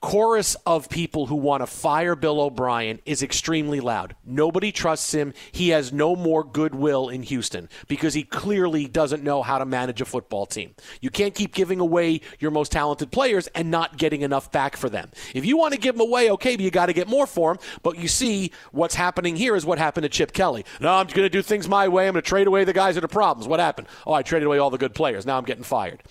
chorus 0.00 0.54
of 0.66 0.88
people 0.88 1.26
who 1.26 1.34
want 1.34 1.62
to 1.62 1.66
fire 1.66 2.16
Bill 2.16 2.40
O'Brien 2.40 3.00
is 3.04 3.22
extremely 3.22 3.80
loud. 3.80 4.16
Nobody 4.24 4.72
trusts 4.72 5.12
him. 5.12 5.34
He 5.52 5.70
has 5.70 5.92
no 5.92 6.16
more 6.16 6.42
goodwill 6.42 7.08
in 7.08 7.22
Houston 7.24 7.68
because 7.86 8.14
he 8.14 8.22
clearly 8.22 8.86
doesn't 8.86 9.22
know 9.22 9.42
how 9.42 9.58
to 9.58 9.66
manage 9.66 10.00
a 10.00 10.04
football 10.04 10.46
team. 10.46 10.74
You 11.00 11.10
can't 11.10 11.34
keep 11.34 11.54
giving 11.54 11.80
away 11.80 12.22
your 12.38 12.50
most 12.50 12.72
talented 12.72 13.12
players 13.12 13.46
and 13.48 13.70
not 13.70 13.98
getting 13.98 14.22
enough 14.22 14.50
back 14.50 14.76
for 14.76 14.88
them. 14.88 15.10
If 15.34 15.44
you 15.44 15.58
want 15.58 15.74
to 15.74 15.80
give 15.80 15.96
them 15.96 16.06
away, 16.06 16.30
okay, 16.30 16.56
but 16.56 16.64
you 16.64 16.70
got 16.70 16.86
to 16.86 16.92
get 16.92 17.08
more 17.08 17.26
for 17.26 17.54
them. 17.54 17.62
But 17.82 17.98
you 17.98 18.08
see, 18.08 18.52
what's 18.72 18.94
happening 18.94 19.36
here 19.36 19.54
is 19.54 19.66
what 19.66 19.78
happened 19.78 20.04
to 20.04 20.08
Chip 20.08 20.32
Kelly. 20.32 20.64
No, 20.80 20.94
I'm 20.94 21.06
going 21.08 21.22
to 21.22 21.28
do 21.28 21.42
things 21.42 21.68
my 21.68 21.88
way. 21.88 22.06
I'm 22.06 22.14
going 22.14 22.22
to 22.22 22.28
trade 22.28 22.46
away 22.46 22.64
the 22.64 22.72
guys 22.72 22.94
that 22.94 23.04
are 23.04 23.08
problems. 23.08 23.46
What 23.46 23.60
happened? 23.60 23.88
Oh, 24.06 24.12
I 24.12 24.22
traded 24.22 24.46
away 24.46 24.58
all 24.58 24.70
the 24.70 24.78
good 24.78 24.94
players. 24.94 25.26
Now 25.26 25.36
I'm 25.36 25.44
getting 25.44 25.64
fired. 25.64 26.02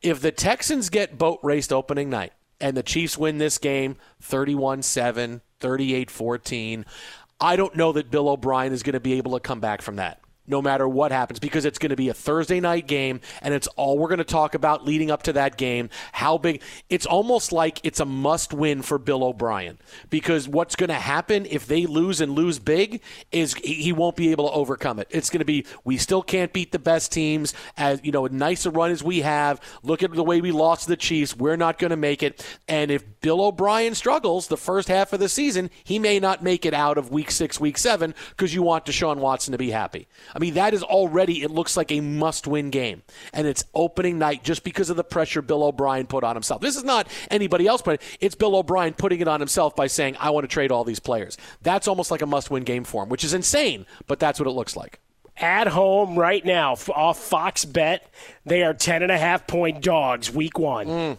If 0.00 0.20
the 0.20 0.32
Texans 0.32 0.88
get 0.88 1.18
boat 1.18 1.38
raced 1.42 1.72
opening 1.72 2.10
night, 2.10 2.32
and 2.62 2.76
the 2.76 2.82
Chiefs 2.82 3.18
win 3.18 3.36
this 3.36 3.58
game 3.58 3.96
31 4.22 4.82
7, 4.82 5.42
38 5.60 6.10
14. 6.10 6.86
I 7.40 7.56
don't 7.56 7.74
know 7.74 7.92
that 7.92 8.10
Bill 8.10 8.28
O'Brien 8.28 8.72
is 8.72 8.82
going 8.82 8.94
to 8.94 9.00
be 9.00 9.14
able 9.14 9.32
to 9.32 9.40
come 9.40 9.60
back 9.60 9.82
from 9.82 9.96
that 9.96 10.20
no 10.46 10.60
matter 10.60 10.88
what 10.88 11.12
happens 11.12 11.38
because 11.38 11.64
it's 11.64 11.78
going 11.78 11.90
to 11.90 11.96
be 11.96 12.08
a 12.08 12.14
Thursday 12.14 12.60
night 12.60 12.86
game 12.86 13.20
and 13.40 13.54
it's 13.54 13.66
all 13.68 13.98
we're 13.98 14.08
going 14.08 14.18
to 14.18 14.24
talk 14.24 14.54
about 14.54 14.84
leading 14.84 15.10
up 15.10 15.22
to 15.24 15.32
that 15.34 15.56
game. 15.56 15.88
How 16.12 16.38
big 16.38 16.62
it's 16.88 17.06
almost 17.06 17.52
like 17.52 17.80
it's 17.84 18.00
a 18.00 18.04
must 18.04 18.52
win 18.52 18.82
for 18.82 18.98
Bill 18.98 19.24
O'Brien 19.24 19.78
because 20.10 20.48
what's 20.48 20.76
going 20.76 20.88
to 20.88 20.94
happen 20.94 21.46
if 21.46 21.66
they 21.66 21.86
lose 21.86 22.20
and 22.20 22.32
lose 22.32 22.58
big 22.58 23.00
is 23.30 23.54
he 23.54 23.92
won't 23.92 24.16
be 24.16 24.30
able 24.32 24.48
to 24.48 24.54
overcome 24.54 24.98
it. 24.98 25.06
It's 25.10 25.30
going 25.30 25.40
to 25.40 25.44
be 25.44 25.64
we 25.84 25.96
still 25.96 26.22
can't 26.22 26.52
beat 26.52 26.72
the 26.72 26.78
best 26.78 27.12
teams 27.12 27.54
as 27.76 28.00
you 28.02 28.12
know, 28.12 28.26
nice 28.26 28.66
a 28.66 28.70
run 28.70 28.90
as 28.90 29.02
we 29.02 29.20
have. 29.20 29.60
Look 29.82 30.02
at 30.02 30.12
the 30.12 30.24
way 30.24 30.40
we 30.40 30.50
lost 30.50 30.88
the 30.88 30.96
Chiefs. 30.96 31.36
We're 31.36 31.56
not 31.56 31.78
going 31.78 31.90
to 31.90 31.96
make 31.96 32.22
it. 32.22 32.44
And 32.68 32.90
if 32.90 33.20
Bill 33.20 33.40
O'Brien 33.40 33.94
struggles 33.94 34.48
the 34.48 34.56
first 34.56 34.88
half 34.88 35.12
of 35.12 35.20
the 35.20 35.28
season, 35.28 35.70
he 35.84 35.98
may 35.98 36.18
not 36.18 36.42
make 36.42 36.66
it 36.66 36.74
out 36.74 36.98
of 36.98 37.10
week 37.10 37.30
6, 37.30 37.60
week 37.60 37.78
7 37.78 38.14
because 38.30 38.54
you 38.54 38.62
want 38.62 38.84
Deshaun 38.84 39.18
Watson 39.18 39.52
to 39.52 39.58
be 39.58 39.70
happy. 39.70 40.08
I 40.34 40.38
mean, 40.38 40.54
that 40.54 40.74
is 40.74 40.82
already, 40.82 41.42
it 41.42 41.50
looks 41.50 41.76
like 41.76 41.92
a 41.92 42.00
must 42.00 42.46
win 42.46 42.70
game. 42.70 43.02
And 43.32 43.46
it's 43.46 43.64
opening 43.74 44.18
night 44.18 44.42
just 44.44 44.64
because 44.64 44.90
of 44.90 44.96
the 44.96 45.04
pressure 45.04 45.42
Bill 45.42 45.64
O'Brien 45.64 46.06
put 46.06 46.24
on 46.24 46.36
himself. 46.36 46.60
This 46.60 46.76
is 46.76 46.84
not 46.84 47.08
anybody 47.30 47.66
else, 47.66 47.82
but 47.82 48.00
it's 48.20 48.34
Bill 48.34 48.56
O'Brien 48.56 48.94
putting 48.94 49.20
it 49.20 49.28
on 49.28 49.40
himself 49.40 49.76
by 49.76 49.86
saying, 49.86 50.16
I 50.18 50.30
want 50.30 50.44
to 50.44 50.48
trade 50.48 50.72
all 50.72 50.84
these 50.84 51.00
players. 51.00 51.36
That's 51.62 51.88
almost 51.88 52.10
like 52.10 52.22
a 52.22 52.26
must 52.26 52.50
win 52.50 52.64
game 52.64 52.84
for 52.84 53.02
him, 53.02 53.08
which 53.08 53.24
is 53.24 53.34
insane, 53.34 53.86
but 54.06 54.18
that's 54.18 54.38
what 54.38 54.48
it 54.48 54.52
looks 54.52 54.76
like 54.76 55.00
at 55.36 55.66
home 55.66 56.14
right 56.14 56.44
now 56.44 56.76
off 56.94 57.18
Fox 57.18 57.64
Bet. 57.64 58.08
They 58.44 58.62
are 58.62 58.74
ten 58.74 59.02
and 59.02 59.10
a 59.10 59.18
half 59.18 59.46
point 59.46 59.82
dogs 59.82 60.30
week 60.30 60.58
one. 60.58 60.86
Mm. 60.86 61.18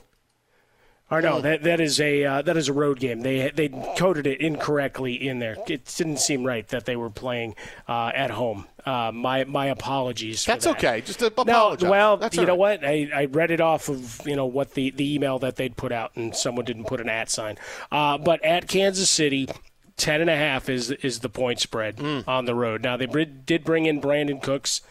Or 1.12 1.22
no, 1.22 1.42
that 1.42 1.64
that 1.64 1.80
is 1.80 2.00
a 2.00 2.24
uh, 2.24 2.42
that 2.42 2.58
is 2.58 2.70
a 2.70 2.74
road 2.74 3.00
game. 3.00 3.22
They 3.22 3.52
they 3.52 3.70
coded 3.98 4.26
it 4.26 4.42
incorrectly 4.42 5.14
in 5.14 5.40
there. 5.40 5.58
It 5.68 5.94
didn't 5.96 6.18
seem 6.18 6.44
right 6.44 6.68
that 6.70 6.86
they 6.86 6.96
were 6.96 7.12
playing 7.12 7.56
uh, 7.88 8.12
at 8.16 8.32
home. 8.32 8.66
Uh, 8.86 9.12
my 9.14 9.44
my 9.46 9.68
apologies. 9.68 10.46
That's 10.46 10.66
that. 10.66 10.78
okay. 10.78 11.02
Just 11.02 11.22
apologize. 11.22 11.82
No, 11.82 11.90
well, 11.90 12.18
That's 12.18 12.36
you 12.36 12.46
know 12.46 12.56
what? 12.56 12.84
I, 12.84 13.10
I 13.14 13.26
read 13.26 13.52
it 13.52 13.62
off 13.62 13.90
of 13.90 14.22
you 14.26 14.36
know 14.36 14.46
what 14.46 14.74
the, 14.74 14.92
the 14.92 15.14
email 15.16 15.40
that 15.40 15.56
they'd 15.56 15.78
put 15.78 15.92
out, 15.92 16.12
and 16.16 16.36
someone 16.36 16.66
didn't 16.66 16.86
put 16.86 17.00
an 17.00 17.10
at 17.10 17.30
sign. 17.30 17.58
Uh, 17.92 18.18
but 18.18 18.44
at 18.44 18.68
Kansas 18.68 19.10
City, 19.10 19.48
ten 19.96 20.20
and 20.20 20.30
a 20.30 20.36
half 20.36 20.70
is 20.70 20.92
is 20.92 21.20
the 21.20 21.30
point 21.30 21.60
spread 21.60 21.98
mm. 21.98 22.28
on 22.28 22.46
the 22.46 22.56
road. 22.56 22.82
Now 22.82 22.98
they 22.98 23.06
did 23.06 23.64
bring 23.64 23.86
in 23.86 24.02
Brandin 24.02 24.42
Cooks, 24.42 24.82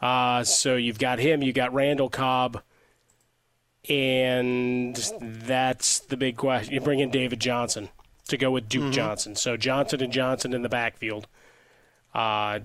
uh, 0.00 0.44
so 0.44 0.76
you've 0.76 0.98
got 0.98 1.18
him. 1.18 1.42
You 1.42 1.52
got 1.52 1.72
Randall 1.72 2.10
Cobb 2.10 2.62
and 3.88 4.96
that's 5.22 6.00
the 6.00 6.16
big 6.16 6.36
question. 6.36 6.74
You 6.74 6.80
bring 6.80 7.00
in 7.00 7.10
David 7.10 7.40
Johnson 7.40 7.88
to 8.28 8.36
go 8.36 8.50
with 8.50 8.68
Duke 8.68 8.84
mm-hmm. 8.84 8.92
Johnson. 8.92 9.34
So 9.34 9.56
Johnson 9.56 10.02
and 10.02 10.12
Johnson 10.12 10.52
in 10.52 10.62
the 10.62 10.68
backfield. 10.68 11.26
Uh, 12.14 12.60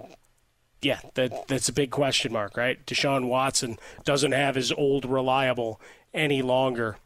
yeah, 0.84 1.00
that 1.15 1.48
that's 1.48 1.69
a 1.69 1.74
big 1.74 1.91
question 1.91 2.34
mark, 2.34 2.58
right? 2.58 2.84
Deshaun 2.86 3.28
Watson 3.28 3.78
doesn't 4.04 4.32
have 4.32 4.56
his 4.56 4.72
old 4.72 5.06
reliable 5.06 5.80
any 6.13 6.41
longer, 6.41 6.98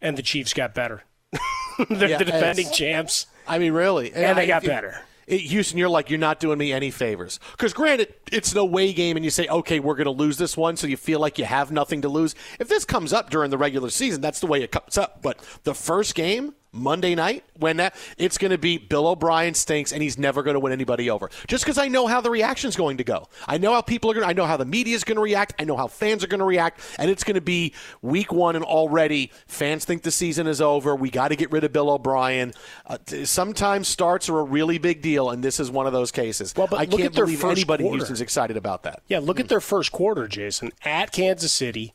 and 0.00 0.16
the 0.16 0.22
Chiefs 0.22 0.52
got 0.52 0.74
better. 0.74 1.04
They're 1.90 2.10
yeah, 2.10 2.18
the 2.18 2.24
defending 2.24 2.70
champs. 2.70 3.26
I 3.46 3.58
mean, 3.58 3.72
really, 3.72 4.12
and, 4.12 4.24
and 4.24 4.38
they 4.38 4.46
got 4.46 4.64
better 4.64 5.02
it, 5.26 5.40
Houston, 5.40 5.78
you're 5.78 5.88
like, 5.88 6.10
you're 6.10 6.18
not 6.18 6.40
doing 6.40 6.58
me 6.58 6.72
any 6.72 6.90
favors. 6.90 7.40
Because 7.52 7.72
granted, 7.72 8.14
it's 8.30 8.52
an 8.52 8.58
away 8.58 8.92
game, 8.92 9.16
and 9.16 9.24
you 9.24 9.30
say, 9.30 9.46
okay, 9.48 9.80
we're 9.80 9.94
going 9.94 10.04
to 10.04 10.10
lose 10.10 10.36
this 10.36 10.56
one, 10.56 10.76
so 10.76 10.86
you 10.86 10.96
feel 10.96 11.20
like 11.20 11.38
you 11.38 11.44
have 11.44 11.70
nothing 11.70 12.02
to 12.02 12.08
lose. 12.08 12.34
If 12.58 12.68
this 12.68 12.84
comes 12.84 13.12
up 13.12 13.30
during 13.30 13.50
the 13.50 13.58
regular 13.58 13.90
season, 13.90 14.20
that's 14.20 14.40
the 14.40 14.46
way 14.46 14.62
it 14.62 14.72
comes 14.72 14.98
up. 14.98 15.22
But 15.22 15.38
the 15.64 15.74
first 15.74 16.14
game, 16.14 16.54
Monday 16.74 17.14
night 17.14 17.44
when 17.58 17.76
that 17.76 17.94
it's 18.18 18.36
going 18.36 18.50
to 18.50 18.58
be 18.58 18.78
Bill 18.78 19.06
O'Brien 19.06 19.54
stinks 19.54 19.92
and 19.92 20.02
he's 20.02 20.18
never 20.18 20.42
going 20.42 20.54
to 20.54 20.60
win 20.60 20.72
anybody 20.72 21.08
over. 21.08 21.30
Just 21.46 21.64
because 21.64 21.78
I 21.78 21.88
know 21.88 22.06
how 22.06 22.20
the 22.20 22.30
reaction's 22.30 22.76
going 22.76 22.96
to 22.96 23.04
go. 23.04 23.28
I 23.46 23.58
know 23.58 23.72
how 23.72 23.80
people 23.80 24.10
are 24.10 24.14
going. 24.14 24.24
to 24.24 24.28
I 24.28 24.32
know 24.32 24.44
how 24.44 24.56
the 24.56 24.64
media 24.64 24.94
is 24.94 25.04
going 25.04 25.16
to 25.16 25.22
react. 25.22 25.54
I 25.58 25.64
know 25.64 25.76
how 25.76 25.86
fans 25.86 26.24
are 26.24 26.26
going 26.26 26.40
to 26.40 26.44
react, 26.44 26.80
and 26.98 27.10
it's 27.10 27.24
going 27.24 27.36
to 27.36 27.40
be 27.40 27.72
week 28.02 28.32
one 28.32 28.56
and 28.56 28.64
already 28.64 29.30
fans 29.46 29.84
think 29.84 30.02
the 30.02 30.10
season 30.10 30.46
is 30.46 30.60
over. 30.60 30.96
We 30.96 31.10
got 31.10 31.28
to 31.28 31.36
get 31.36 31.50
rid 31.52 31.64
of 31.64 31.72
Bill 31.72 31.90
O'Brien. 31.90 32.52
Uh, 32.86 32.98
sometimes 33.24 33.88
starts 33.88 34.28
are 34.28 34.38
a 34.38 34.44
really 34.44 34.78
big 34.78 35.00
deal, 35.00 35.30
and 35.30 35.42
this 35.42 35.60
is 35.60 35.70
one 35.70 35.86
of 35.86 35.92
those 35.92 36.10
cases. 36.10 36.54
Well, 36.56 36.66
but 36.66 36.80
I 36.80 36.84
look 36.84 37.00
can't 37.00 37.04
at 37.04 37.12
their 37.12 37.24
believe 37.26 37.40
first 37.40 37.58
anybody 37.58 37.84
quarter. 37.84 37.98
Houston's 37.98 38.20
excited 38.20 38.56
about 38.56 38.82
that. 38.82 39.02
Yeah, 39.08 39.20
look 39.20 39.38
at 39.38 39.48
their 39.48 39.60
first 39.60 39.92
quarter, 39.92 40.26
Jason. 40.26 40.72
At 40.84 41.12
Kansas 41.12 41.52
City, 41.52 41.94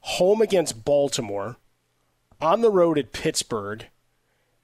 home 0.00 0.42
against 0.42 0.84
Baltimore, 0.84 1.56
on 2.40 2.60
the 2.60 2.70
road 2.70 2.98
at 2.98 3.12
Pittsburgh 3.12 3.86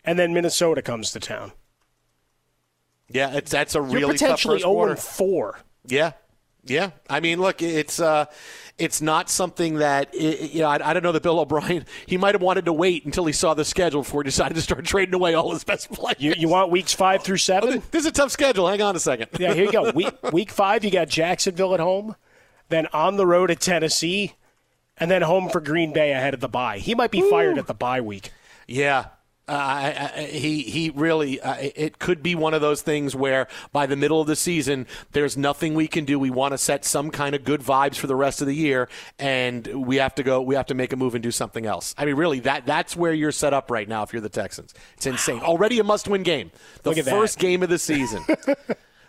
and 0.05 0.19
then 0.19 0.35
Minnesota 0.35 0.83
comes 0.83 1.11
to 1.13 1.21
town. 1.21 1.53
Yeah, 3.09 3.35
it's 3.35 3.51
that's 3.51 3.75
a 3.75 3.83
really 3.83 4.01
You're 4.01 4.13
potentially 4.13 4.61
tough 4.61 4.97
first 4.97 5.05
0 5.05 5.17
4. 5.17 5.59
Yeah, 5.87 6.13
yeah. 6.65 6.91
I 7.09 7.21
mean, 7.21 7.41
look, 7.41 7.61
it's 7.61 8.01
uh, 8.01 8.27
it's 8.79 9.03
not 9.03 9.29
something 9.29 9.77
that 9.77 10.15
you 10.15 10.61
know. 10.61 10.69
I, 10.69 10.91
I, 10.91 10.95
don't 10.95 11.03
know 11.03 11.13
that 11.13 11.23
Bill 11.23 11.39
O'Brien. 11.39 11.85
He 12.07 12.17
might 12.17 12.35
have 12.35 12.43
wanted 12.43 12.65
to 12.65 12.73
wait 12.73 13.05
until 13.05 13.27
he 13.27 13.33
saw 13.33 13.55
the 13.55 13.65
schedule 13.65 14.03
before 14.03 14.23
he 14.23 14.25
decided 14.25 14.55
to 14.55 14.63
start 14.63 14.85
trading 14.87 15.15
away 15.15 15.35
all 15.35 15.53
his 15.53 15.65
best 15.65 15.91
players. 15.91 16.17
You, 16.19 16.35
you 16.37 16.49
want 16.49 16.71
weeks 16.71 16.95
five 16.95 17.23
through 17.23 17.37
seven? 17.39 17.75
Oh, 17.75 17.83
this 17.91 18.01
is 18.01 18.07
a 18.07 18.13
tough 18.13 18.31
schedule. 18.31 18.69
Hang 18.69 18.83
on 18.83 18.97
a 18.97 19.01
second. 19.01 19.29
yeah, 19.39 19.53
here 19.53 19.67
you 19.67 19.73
go. 19.73 19.91
Week 19.95 20.33
week 20.33 20.51
five, 20.51 20.85
you 20.85 20.91
got 20.91 21.09
Jacksonville 21.09 21.75
at 21.75 21.81
home, 21.81 22.17
then 22.69 22.87
on 22.93 23.17
the 23.17 23.27
road 23.27 23.51
at 23.51 23.61
Tennessee, 23.61 24.33
and 24.97 25.11
then 25.11 25.23
home 25.23 25.51
for 25.51 25.61
Green 25.61 25.93
Bay 25.93 26.13
ahead 26.13 26.35
of 26.35 26.41
the 26.41 26.49
bye. 26.49 26.79
He 26.79 26.95
might 26.95 27.11
be 27.11 27.21
Ooh. 27.21 27.31
fired 27.31 27.59
at 27.59 27.67
the 27.67 27.75
bye 27.75 28.01
week. 28.01 28.31
Yeah, 28.67 29.07
Uh, 29.47 29.53
I, 29.53 30.13
I, 30.17 30.23
he 30.23 30.63
he 30.63 30.91
really 30.91 31.39
uh, 31.39 31.57
it 31.59 31.99
could 31.99 32.23
be 32.23 32.35
one 32.35 32.55
of 32.55 32.63
those 32.63 32.81
things 32.81 33.15
where 33.15 33.47
by 33.73 33.85
the 33.85 33.97
middle 33.97 34.19
of 34.21 34.27
the 34.27 34.37
season 34.37 34.87
there's 35.13 35.37
nothing 35.37 35.75
we 35.75 35.87
can 35.87 36.07
do. 36.07 36.19
We 36.19 36.31
want 36.31 36.53
to 36.53 36.59
set 36.59 36.85
some 36.85 37.11
kind 37.11 37.35
of 37.35 37.45
good 37.45 37.61
vibes 37.61 37.97
for 37.97 38.07
the 38.07 38.17
rest 38.17 38.41
of 38.41 38.47
the 38.47 38.55
year, 38.55 38.89
and 39.19 39.67
we 39.67 39.97
have 39.97 40.15
to 40.15 40.23
go. 40.23 40.41
We 40.41 40.55
have 40.55 40.67
to 40.67 40.75
make 40.75 40.95
a 40.95 40.97
move 40.97 41.15
and 41.15 41.23
do 41.23 41.31
something 41.31 41.67
else. 41.67 41.95
I 41.99 42.07
mean, 42.07 42.15
really, 42.15 42.41
that 42.41 42.65
that's 42.65 42.97
where 42.97 43.13
you're 43.13 43.33
set 43.33 43.53
up 43.53 43.71
right 43.71 43.87
now. 43.87 44.03
If 44.03 44.15
you're 44.15 44.23
the 44.23 44.31
Texans, 44.31 44.73
it's 44.97 45.05
insane. 45.05 45.41
Already 45.41 45.79
a 45.79 45.85
must-win 45.85 46.23
game, 46.23 46.51
the 46.83 46.95
first 47.03 47.37
that. 47.37 47.43
game 47.43 47.63
of 47.63 47.69
the 47.69 47.79
season. 47.79 48.25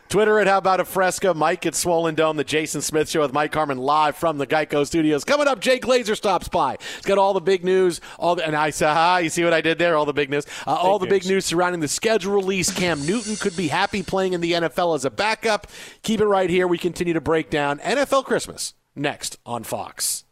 Twitter 0.10 0.40
at 0.40 0.48
How 0.48 0.60
About 0.60 0.80
a 0.80 0.86
Fresca. 0.86 1.34
Mike 1.34 1.66
at 1.66 1.76
Swollen 1.76 2.16
Dome. 2.16 2.38
The 2.38 2.44
Jason 2.44 2.82
Smith 2.82 3.10
Show 3.10 3.22
with 3.22 3.34
Mike 3.34 3.54
Harmon 3.54 3.78
live 3.78 4.16
from 4.16 4.38
the 4.38 4.48
Geico 4.48 4.86
Studios. 4.86 5.24
Coming 5.24 5.48
up, 5.48 5.60
Jay 5.60 5.80
Glazer 5.80 6.16
stops 6.16 6.48
by. 6.48 6.78
He's 6.96 7.06
got 7.06 7.18
all 7.18 7.34
the 7.34 7.42
big 7.42 7.64
news. 7.64 8.02
All 8.20 8.36
the, 8.36 8.46
and 8.46 8.56
I 8.56 8.70
said, 8.70 8.90
ah, 8.90 9.18
you 9.18 9.30
see 9.30 9.44
what 9.44 9.54
I 9.54 9.62
did 9.62 9.78
there? 9.78 9.98
All 9.98 10.06
the 10.06 10.14
big 10.14 10.30
news. 10.30 10.46
Uh, 10.68 10.76
all 10.76 11.00
the 11.00 11.08
big 11.08 11.26
news 11.26 11.46
surrounding 11.46 11.82
the 11.82 11.88
schedule 11.88 12.34
release. 12.34 12.72
Cam 12.72 13.06
Newton 13.06 13.36
could 13.36 13.58
be 13.58 13.68
happy 13.68 14.04
playing 14.04 14.34
in 14.34 14.42
the 14.42 14.54
NFL 14.54 14.96
as 14.96 15.06
a 15.06 15.10
backup. 15.12 15.68
Keep 16.04 16.22
it 16.22 16.26
right 16.28 16.50
here. 16.50 16.68
We 16.68 16.78
continue 16.78 17.14
to 17.14 17.22
break 17.22 17.50
down 17.50 17.80
NFL 17.80 18.26
Christmas 18.26 18.74
next 18.96 19.38
on 19.46 19.64
Fox. 19.64 20.24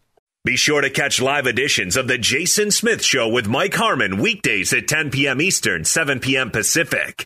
Be 0.45 0.57
sure 0.57 0.81
to 0.81 0.89
catch 0.89 1.21
live 1.21 1.47
editions 1.47 1.95
of 1.95 2.09
The 2.09 2.17
Jason 2.17 2.69
Smith 2.69 3.01
Show 3.03 3.29
with 3.29 3.47
Mike 3.47 3.73
Harmon 3.73 4.17
weekdays 4.17 4.73
at 4.73 4.89
10 4.89 5.09
p.m. 5.09 5.39
Eastern, 5.39 5.85
7 5.85 6.19
p.m. 6.19 6.51
Pacific. 6.51 7.25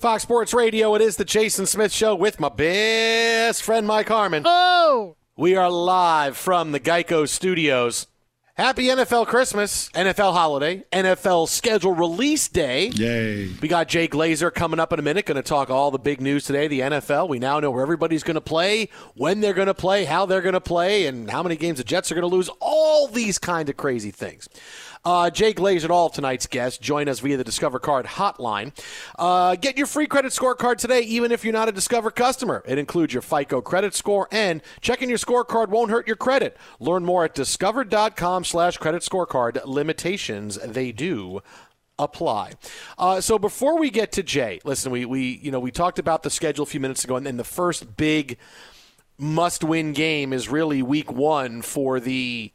Fox 0.00 0.22
Sports 0.22 0.54
Radio, 0.54 0.94
it 0.94 1.02
is 1.02 1.16
the 1.16 1.26
Jason 1.26 1.66
Smith 1.66 1.92
Show 1.92 2.14
with 2.14 2.40
my 2.40 2.48
best 2.48 3.62
friend 3.62 3.86
Mike 3.86 4.08
Harmon. 4.08 4.44
Oh! 4.46 5.16
We 5.36 5.56
are 5.56 5.70
live 5.70 6.38
from 6.38 6.72
the 6.72 6.80
Geico 6.80 7.28
Studios. 7.28 8.06
Happy 8.54 8.86
NFL 8.86 9.26
Christmas, 9.26 9.90
NFL 9.90 10.32
holiday, 10.32 10.84
NFL 10.90 11.48
schedule 11.48 11.94
release 11.94 12.48
day. 12.48 12.88
Yay. 12.88 13.50
We 13.60 13.68
got 13.68 13.88
Jay 13.88 14.08
Glazer 14.08 14.52
coming 14.52 14.80
up 14.80 14.92
in 14.94 14.98
a 14.98 15.02
minute, 15.02 15.26
going 15.26 15.36
to 15.36 15.42
talk 15.42 15.68
all 15.68 15.90
the 15.90 15.98
big 15.98 16.22
news 16.22 16.44
today, 16.44 16.66
the 16.66 16.80
NFL. 16.80 17.28
We 17.28 17.38
now 17.38 17.60
know 17.60 17.70
where 17.70 17.82
everybody's 17.82 18.22
going 18.22 18.34
to 18.36 18.40
play, 18.40 18.88
when 19.14 19.40
they're 19.40 19.52
going 19.52 19.66
to 19.66 19.74
play, 19.74 20.04
how 20.06 20.24
they're 20.24 20.40
going 20.40 20.54
to 20.54 20.60
play, 20.62 21.06
and 21.06 21.30
how 21.30 21.42
many 21.42 21.56
games 21.56 21.76
the 21.76 21.84
Jets 21.84 22.10
are 22.10 22.14
going 22.14 22.28
to 22.28 22.34
lose, 22.34 22.48
all 22.58 23.06
these 23.06 23.38
kind 23.38 23.68
of 23.68 23.76
crazy 23.76 24.10
things. 24.10 24.48
Uh, 25.04 25.30
Jay 25.30 25.54
Glazer, 25.54 25.90
all 25.90 26.10
tonight's 26.10 26.46
guests 26.46 26.78
join 26.78 27.08
us 27.08 27.20
via 27.20 27.36
the 27.36 27.44
Discover 27.44 27.78
Card 27.78 28.06
hotline. 28.06 28.72
Uh, 29.18 29.56
get 29.56 29.78
your 29.78 29.86
free 29.86 30.06
credit 30.06 30.32
scorecard 30.32 30.76
today, 30.76 31.00
even 31.02 31.32
if 31.32 31.42
you're 31.44 31.52
not 31.52 31.68
a 31.68 31.72
Discover 31.72 32.10
customer. 32.10 32.62
It 32.66 32.78
includes 32.78 33.12
your 33.12 33.22
FICO 33.22 33.62
credit 33.62 33.94
score, 33.94 34.28
and 34.30 34.62
checking 34.80 35.08
your 35.08 35.18
scorecard 35.18 35.68
won't 35.68 35.90
hurt 35.90 36.06
your 36.06 36.16
credit. 36.16 36.56
Learn 36.78 37.04
more 37.04 37.24
at 37.24 37.34
discover.com 37.34 38.44
slash 38.44 38.76
credit 38.76 39.02
scorecard. 39.02 39.64
Limitations, 39.64 40.56
they 40.56 40.92
do 40.92 41.40
apply. 41.98 42.52
Uh, 42.98 43.20
so 43.20 43.38
before 43.38 43.78
we 43.78 43.90
get 43.90 44.12
to 44.12 44.22
Jay, 44.22 44.60
listen, 44.64 44.90
we, 44.92 45.04
we 45.04 45.38
you 45.42 45.50
know 45.50 45.60
we 45.60 45.70
talked 45.70 45.98
about 45.98 46.22
the 46.22 46.30
schedule 46.30 46.62
a 46.62 46.66
few 46.66 46.80
minutes 46.80 47.04
ago, 47.04 47.16
and 47.16 47.26
then 47.26 47.36
the 47.36 47.44
first 47.44 47.96
big 47.96 48.36
must-win 49.18 49.92
game 49.92 50.32
is 50.32 50.48
really 50.48 50.82
Week 50.82 51.12
One 51.12 51.62
for 51.62 52.00
the 52.00 52.52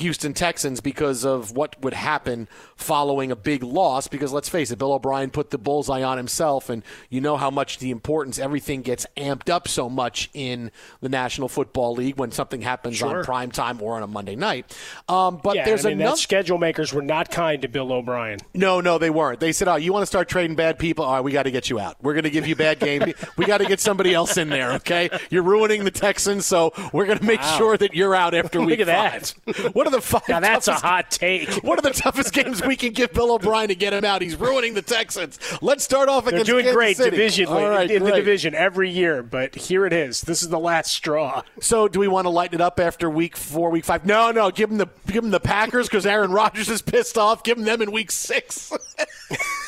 Houston 0.00 0.34
Texans 0.34 0.80
because 0.80 1.24
of 1.24 1.52
what 1.52 1.80
would 1.82 1.94
happen 1.94 2.48
following 2.76 3.30
a 3.30 3.36
big 3.36 3.62
loss. 3.62 4.08
Because 4.08 4.32
let's 4.32 4.48
face 4.48 4.70
it, 4.70 4.78
Bill 4.78 4.92
O'Brien 4.92 5.30
put 5.30 5.50
the 5.50 5.58
bullseye 5.58 6.02
on 6.02 6.16
himself, 6.16 6.68
and 6.70 6.82
you 7.10 7.20
know 7.20 7.36
how 7.36 7.50
much 7.50 7.78
the 7.78 7.90
importance, 7.90 8.38
everything 8.38 8.82
gets 8.82 9.06
amped 9.16 9.48
up 9.50 9.68
so 9.68 9.88
much 9.88 10.30
in 10.34 10.70
the 11.00 11.08
National 11.08 11.48
Football 11.48 11.94
League 11.94 12.16
when 12.18 12.30
something 12.30 12.62
happens 12.62 12.96
Sure. 12.96 13.18
on 13.18 13.24
prime 13.24 13.50
time 13.50 13.80
or 13.82 13.96
on 13.96 14.02
a 14.02 14.06
Monday 14.06 14.36
night. 14.36 14.76
Um, 15.08 15.40
but 15.42 15.56
yeah, 15.56 15.64
there's 15.64 15.84
I 15.86 15.90
mean, 15.90 16.00
another. 16.00 16.16
schedule 16.16 16.58
makers 16.58 16.92
were 16.92 17.02
not 17.02 17.30
kind 17.30 17.62
to 17.62 17.68
Bill 17.68 17.92
O'Brien. 17.92 18.38
No, 18.54 18.80
no, 18.80 18.98
they 18.98 19.10
weren't. 19.10 19.40
They 19.40 19.52
said, 19.52 19.68
"Oh, 19.68 19.76
you 19.76 19.92
want 19.92 20.02
to 20.02 20.06
start 20.06 20.28
trading 20.28 20.56
bad 20.56 20.78
people? 20.78 21.04
All 21.04 21.14
right, 21.14 21.20
we 21.24 21.32
got 21.32 21.44
to 21.44 21.50
get 21.50 21.68
you 21.70 21.78
out. 21.78 21.96
We're 22.02 22.14
going 22.14 22.24
to 22.24 22.30
give 22.30 22.46
you 22.46 22.56
bad 22.56 22.78
game. 22.80 23.12
we 23.36 23.44
got 23.46 23.58
to 23.58 23.66
get 23.66 23.80
somebody 23.80 24.14
else 24.14 24.36
in 24.36 24.48
there. 24.48 24.72
Okay, 24.74 25.10
you're 25.30 25.42
ruining 25.42 25.84
the 25.84 25.90
Texans, 25.90 26.46
so 26.46 26.72
we're 26.92 27.06
going 27.06 27.18
to 27.18 27.24
make 27.24 27.40
Wow. 27.40 27.56
sure 27.58 27.76
that 27.76 27.94
you're 27.94 28.14
out 28.14 28.34
after 28.34 28.58
Look 28.60 28.68
week 28.68 28.80
at 28.80 28.86
that. 28.86 29.34
What 29.74 29.86
are 29.88 29.90
the 29.90 30.00
five? 30.00 30.28
Now 30.28 30.40
that's 30.40 30.68
a 30.68 30.74
hot 30.74 31.10
take. 31.10 31.48
What 31.68 31.78
are 31.78 31.82
the 31.82 31.90
toughest 31.90 32.32
games 32.32 32.62
we 32.62 32.76
can 32.76 32.92
give 32.92 33.12
Bill 33.12 33.32
O'Brien 33.32 33.68
to 33.68 33.74
get 33.74 33.92
him 33.92 34.04
out? 34.04 34.22
He's 34.22 34.36
ruining 34.36 34.74
the 34.74 34.82
Texans. 34.82 35.38
Let's 35.60 35.84
start 35.84 36.08
off 36.08 36.24
They're 36.24 36.44
doing 36.44 36.64
Kansas 36.64 36.74
great 36.74 36.96
City. 36.96 37.10
division 37.10 37.48
right, 37.50 37.90
in 37.90 38.04
the 38.04 38.12
division 38.12 38.54
every 38.54 38.90
year, 38.90 39.22
but 39.22 39.54
here 39.54 39.84
it 39.86 39.92
is. 39.92 40.22
This 40.22 40.42
is 40.42 40.48
the 40.48 40.58
last 40.58 40.92
straw. 40.92 41.42
So, 41.60 41.88
do 41.88 42.00
we 42.00 42.08
want 42.08 42.26
to 42.26 42.30
lighten 42.30 42.56
it 42.56 42.60
up 42.60 42.80
after 42.80 43.10
week 43.10 43.36
four, 43.36 43.70
week 43.70 43.84
five? 43.84 44.06
No, 44.06 44.30
no. 44.30 44.50
Give 44.50 44.68
them 44.68 44.78
the 44.78 44.88
give 45.06 45.22
them 45.22 45.30
the 45.30 45.40
Packers 45.40 45.88
because 45.88 46.06
Aaron 46.06 46.30
Rodgers 46.32 46.68
is 46.68 46.80
pissed 46.80 47.18
off. 47.18 47.42
Give 47.42 47.56
them 47.56 47.66
them 47.66 47.82
in 47.82 47.92
week 47.92 48.10
six. 48.10 48.72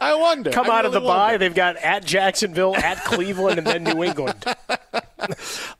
I 0.00 0.14
wonder. 0.14 0.50
Come 0.50 0.70
I 0.70 0.78
out 0.78 0.84
of 0.86 0.92
the 0.92 1.00
really 1.00 1.08
wonder. 1.08 1.32
bye, 1.32 1.36
they've 1.36 1.54
got 1.54 1.76
at 1.76 2.04
Jacksonville, 2.04 2.74
at 2.76 3.04
Cleveland, 3.04 3.58
and 3.58 3.66
then 3.66 3.84
New 3.84 4.02
England. 4.04 4.44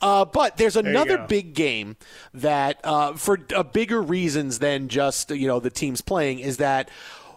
Uh, 0.00 0.24
but 0.24 0.56
there's 0.56 0.76
another 0.76 1.18
go. 1.18 1.26
big 1.28 1.54
game 1.54 1.96
that, 2.34 2.80
uh, 2.82 3.12
for 3.12 3.38
uh, 3.54 3.62
bigger 3.62 4.00
reasons 4.02 4.58
than 4.58 4.88
just 4.88 5.30
you 5.30 5.46
know 5.46 5.60
the 5.60 5.70
teams 5.70 6.00
playing, 6.00 6.40
is 6.40 6.56
that 6.56 6.88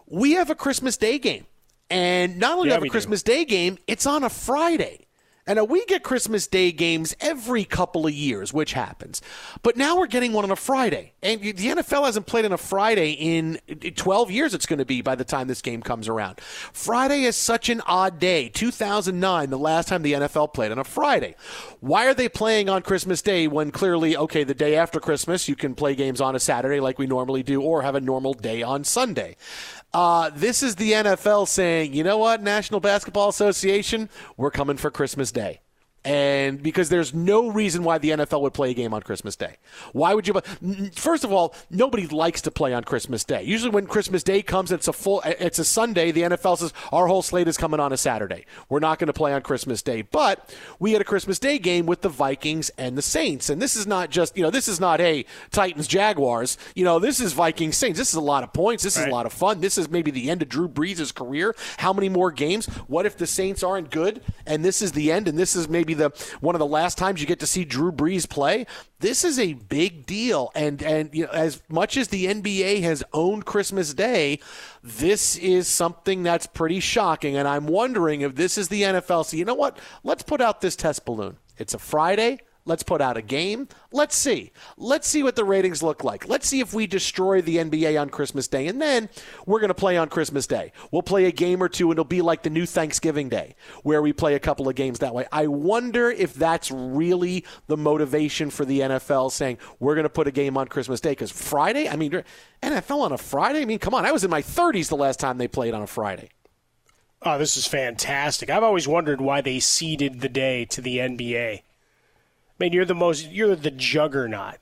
we 0.07 0.31
have 0.31 0.49
a 0.49 0.55
Christmas 0.55 0.97
Day 0.97 1.19
game, 1.19 1.45
and 1.91 2.37
not 2.39 2.53
only 2.53 2.63
do 2.63 2.69
we 2.69 2.69
Yeah, 2.69 2.73
have 2.75 2.83
a 2.83 2.87
do. 2.87 2.89
Christmas 2.89 3.21
Day 3.21 3.45
game, 3.45 3.77
it's 3.85 4.07
on 4.07 4.23
a 4.23 4.29
Friday. 4.29 5.05
And 5.49 5.67
we 5.67 5.83
get 5.85 6.03
Christmas 6.03 6.45
Day 6.45 6.71
games 6.71 7.15
every 7.19 7.65
couple 7.65 8.05
of 8.05 8.13
years, 8.13 8.53
which 8.53 8.73
happens. 8.73 9.19
But 9.63 9.77
now 9.77 9.97
we're 9.97 10.05
getting 10.05 10.31
one 10.31 10.43
on 10.43 10.51
a 10.51 10.55
Friday. 10.55 11.13
And 11.23 11.41
the 11.41 11.53
NFL 11.53 12.05
hasn't 12.05 12.27
played 12.27 12.45
on 12.45 12.51
a 12.51 12.57
Friday 12.57 13.13
in 13.13 13.59
12 13.95 14.29
years, 14.29 14.53
it's 14.53 14.67
going 14.67 14.77
to 14.77 14.85
be 14.85 15.01
by 15.01 15.15
the 15.15 15.23
time 15.23 15.47
this 15.47 15.63
game 15.63 15.81
comes 15.81 16.07
around. 16.07 16.39
Friday 16.39 17.23
is 17.23 17.35
such 17.35 17.67
an 17.67 17.81
odd 17.87 18.19
day. 18.19 18.49
2009, 18.49 19.49
the 19.49 19.57
last 19.57 19.87
time 19.87 20.03
the 20.03 20.13
NFL 20.13 20.53
played 20.53 20.71
on 20.71 20.77
a 20.77 20.83
Friday. 20.83 21.35
Why 21.79 22.05
are 22.05 22.13
they 22.13 22.29
playing 22.29 22.69
on 22.69 22.83
Christmas 22.83 23.23
Day 23.23 23.47
when 23.47 23.71
clearly, 23.71 24.15
okay, 24.15 24.43
the 24.43 24.53
day 24.53 24.75
after 24.75 24.99
Christmas, 24.99 25.49
you 25.49 25.55
can 25.55 25.73
play 25.73 25.95
games 25.95 26.21
on 26.21 26.35
a 26.35 26.39
Saturday 26.39 26.79
like 26.79 26.99
we 26.99 27.07
normally 27.07 27.41
do, 27.41 27.59
or 27.59 27.81
have 27.81 27.95
a 27.95 28.01
normal 28.01 28.35
day 28.35 28.61
on 28.61 28.83
Sunday? 28.83 29.35
Uh, 29.93 30.29
this 30.35 30.61
is 30.61 30.75
the 30.75 30.91
NFL 30.91 31.47
saying, 31.47 31.93
you 31.93 32.03
know 32.03 32.17
what, 32.17 32.43
National 32.43 32.79
Basketball 32.79 33.29
Association, 33.29 34.09
we're 34.37 34.51
coming 34.51 34.77
for 34.77 34.91
Christmas 34.91 35.31
Day. 35.31 35.61
And 36.05 36.63
because 36.63 36.89
there's 36.89 37.13
no 37.13 37.49
reason 37.49 37.83
why 37.83 37.97
the 37.97 38.11
NFL 38.11 38.41
would 38.41 38.53
play 38.53 38.71
a 38.71 38.73
game 38.73 38.93
on 38.93 39.01
Christmas 39.01 39.35
Day. 39.35 39.57
Why 39.91 40.13
would 40.13 40.27
you? 40.27 40.41
First 40.95 41.23
of 41.25 41.33
all, 41.33 41.53
nobody 41.69 42.07
likes 42.07 42.41
to 42.43 42.51
play 42.51 42.73
on 42.73 42.83
Christmas 42.83 43.23
Day. 43.25 43.43
Usually, 43.43 43.69
when 43.69 43.85
Christmas 43.85 44.23
Day 44.23 44.41
comes, 44.41 44.71
it's 44.71 44.87
a 44.87 44.93
full, 44.93 45.21
it's 45.25 45.59
a 45.59 45.65
Sunday. 45.65 46.11
The 46.11 46.21
NFL 46.21 46.59
says 46.59 46.73
our 46.91 47.07
whole 47.07 47.21
slate 47.21 47.47
is 47.47 47.57
coming 47.57 47.79
on 47.79 47.91
a 47.91 47.97
Saturday. 47.97 48.45
We're 48.69 48.79
not 48.79 48.97
going 48.97 49.07
to 49.07 49.13
play 49.13 49.33
on 49.33 49.41
Christmas 49.41 49.81
Day. 49.81 50.01
But 50.01 50.55
we 50.79 50.93
had 50.93 51.01
a 51.01 51.05
Christmas 51.05 51.37
Day 51.37 51.59
game 51.59 51.85
with 51.85 52.01
the 52.01 52.09
Vikings 52.09 52.69
and 52.77 52.97
the 52.97 53.01
Saints, 53.01 53.49
and 53.49 53.61
this 53.61 53.75
is 53.75 53.85
not 53.85 54.09
just 54.09 54.37
you 54.37 54.43
know 54.43 54.51
this 54.51 54.69
is 54.69 54.79
not 54.79 55.01
a 55.01 55.25
Titans 55.51 55.87
Jaguars. 55.87 56.57
You 56.75 56.85
know 56.85 56.99
this 56.99 57.19
is 57.19 57.33
Vikings 57.33 57.75
Saints. 57.75 57.99
This 57.99 58.09
is 58.09 58.15
a 58.15 58.21
lot 58.21 58.43
of 58.43 58.53
points. 58.53 58.83
This 58.83 58.97
is 58.97 59.05
a 59.05 59.09
lot 59.09 59.25
of 59.25 59.33
fun. 59.33 59.59
This 59.59 59.77
is 59.77 59.89
maybe 59.89 60.11
the 60.11 60.29
end 60.29 60.41
of 60.41 60.49
Drew 60.49 60.69
Brees' 60.69 61.13
career. 61.13 61.55
How 61.77 61.91
many 61.91 62.09
more 62.09 62.31
games? 62.31 62.67
What 62.87 63.05
if 63.05 63.17
the 63.17 63.27
Saints 63.27 63.63
aren't 63.63 63.91
good 63.91 64.21
and 64.45 64.63
this 64.63 64.81
is 64.81 64.93
the 64.93 65.11
end 65.11 65.27
and 65.27 65.37
this 65.37 65.55
is 65.55 65.67
maybe 65.67 65.88
the 65.93 66.09
one 66.39 66.55
of 66.55 66.59
the 66.59 66.65
last 66.65 66.97
times 66.97 67.21
you 67.21 67.27
get 67.27 67.39
to 67.39 67.47
see 67.47 67.65
Drew 67.65 67.91
Brees 67.91 68.29
play? 68.29 68.65
This 68.99 69.23
is 69.23 69.39
a 69.39 69.53
big 69.53 70.05
deal. 70.05 70.51
And 70.55 70.81
and 70.81 71.13
you 71.13 71.25
know 71.25 71.31
as 71.31 71.61
much 71.69 71.97
as 71.97 72.09
the 72.09 72.25
NBA 72.25 72.81
has 72.81 73.03
owned 73.13 73.45
Christmas 73.45 73.93
Day, 73.93 74.39
this 74.83 75.35
is 75.37 75.67
something 75.67 76.23
that's 76.23 76.47
pretty 76.47 76.79
shocking 76.79 77.35
and 77.35 77.47
I'm 77.47 77.67
wondering 77.67 78.21
if 78.21 78.35
this 78.35 78.57
is 78.57 78.69
the 78.69 78.83
NFL. 78.83 79.25
So 79.25 79.37
you 79.37 79.45
know 79.45 79.55
what? 79.55 79.77
Let's 80.03 80.23
put 80.23 80.41
out 80.41 80.61
this 80.61 80.75
test 80.75 81.05
balloon. 81.05 81.37
It's 81.57 81.73
a 81.73 81.79
Friday. 81.79 82.39
Let's 82.69 82.83
put 82.83 83.01
out 83.01 83.17
a 83.17 83.23
game. 83.23 83.67
Let's 83.91 84.15
see. 84.15 84.51
Let's 84.77 85.07
see 85.07 85.23
what 85.23 85.35
the 85.35 85.43
ratings 85.43 85.81
look 85.81 86.03
like. 86.03 86.29
Let's 86.29 86.47
see 86.47 86.59
if 86.59 86.71
we 86.71 86.85
destroy 86.85 87.41
the 87.41 87.57
NBA 87.57 87.99
on 87.99 88.11
Christmas 88.11 88.47
Day. 88.47 88.67
And 88.67 88.79
then 88.79 89.09
we're 89.47 89.59
going 89.59 89.69
to 89.69 89.73
play 89.73 89.97
on 89.97 90.07
Christmas 90.07 90.45
Day. 90.45 90.71
We'll 90.91 91.01
play 91.01 91.25
a 91.25 91.31
game 91.31 91.63
or 91.63 91.67
two, 91.67 91.87
and 91.87 91.93
it'll 91.93 92.05
be 92.05 92.21
like 92.21 92.43
the 92.43 92.51
new 92.51 92.67
Thanksgiving 92.67 93.27
Day, 93.27 93.55
where 93.81 94.03
we 94.03 94.13
play 94.13 94.35
a 94.35 94.39
couple 94.39 94.69
of 94.69 94.75
games 94.75 94.99
that 94.99 95.15
way. 95.15 95.25
I 95.31 95.47
wonder 95.47 96.11
if 96.11 96.35
that's 96.35 96.69
really 96.69 97.43
the 97.65 97.75
motivation 97.75 98.51
for 98.51 98.65
the 98.65 98.81
NFL 98.81 99.31
saying, 99.31 99.57
we're 99.79 99.95
going 99.95 100.03
to 100.03 100.09
put 100.09 100.27
a 100.27 100.31
game 100.31 100.55
on 100.55 100.67
Christmas 100.67 101.01
Day. 101.01 101.13
Because 101.13 101.31
Friday, 101.31 101.89
I 101.89 101.95
mean, 101.95 102.23
NFL 102.61 103.01
on 103.01 103.11
a 103.11 103.17
Friday? 103.17 103.63
I 103.63 103.65
mean, 103.65 103.79
come 103.79 103.95
on. 103.95 104.05
I 104.05 104.11
was 104.11 104.23
in 104.23 104.29
my 104.29 104.43
30s 104.43 104.89
the 104.89 104.95
last 104.95 105.19
time 105.19 105.39
they 105.39 105.47
played 105.47 105.73
on 105.73 105.81
a 105.81 105.87
Friday. 105.87 106.29
Oh, 107.23 107.39
this 107.39 107.57
is 107.57 107.65
fantastic. 107.65 108.51
I've 108.51 108.61
always 108.61 108.87
wondered 108.87 109.21
why 109.21 109.41
they 109.41 109.59
ceded 109.59 110.21
the 110.21 110.29
day 110.29 110.65
to 110.65 110.81
the 110.81 110.97
NBA. 110.97 111.63
I 112.59 112.65
mean, 112.65 112.73
you're 112.73 112.85
the 112.85 112.95
most, 112.95 113.29
you're 113.29 113.55
the 113.55 113.71
juggernaut, 113.71 114.57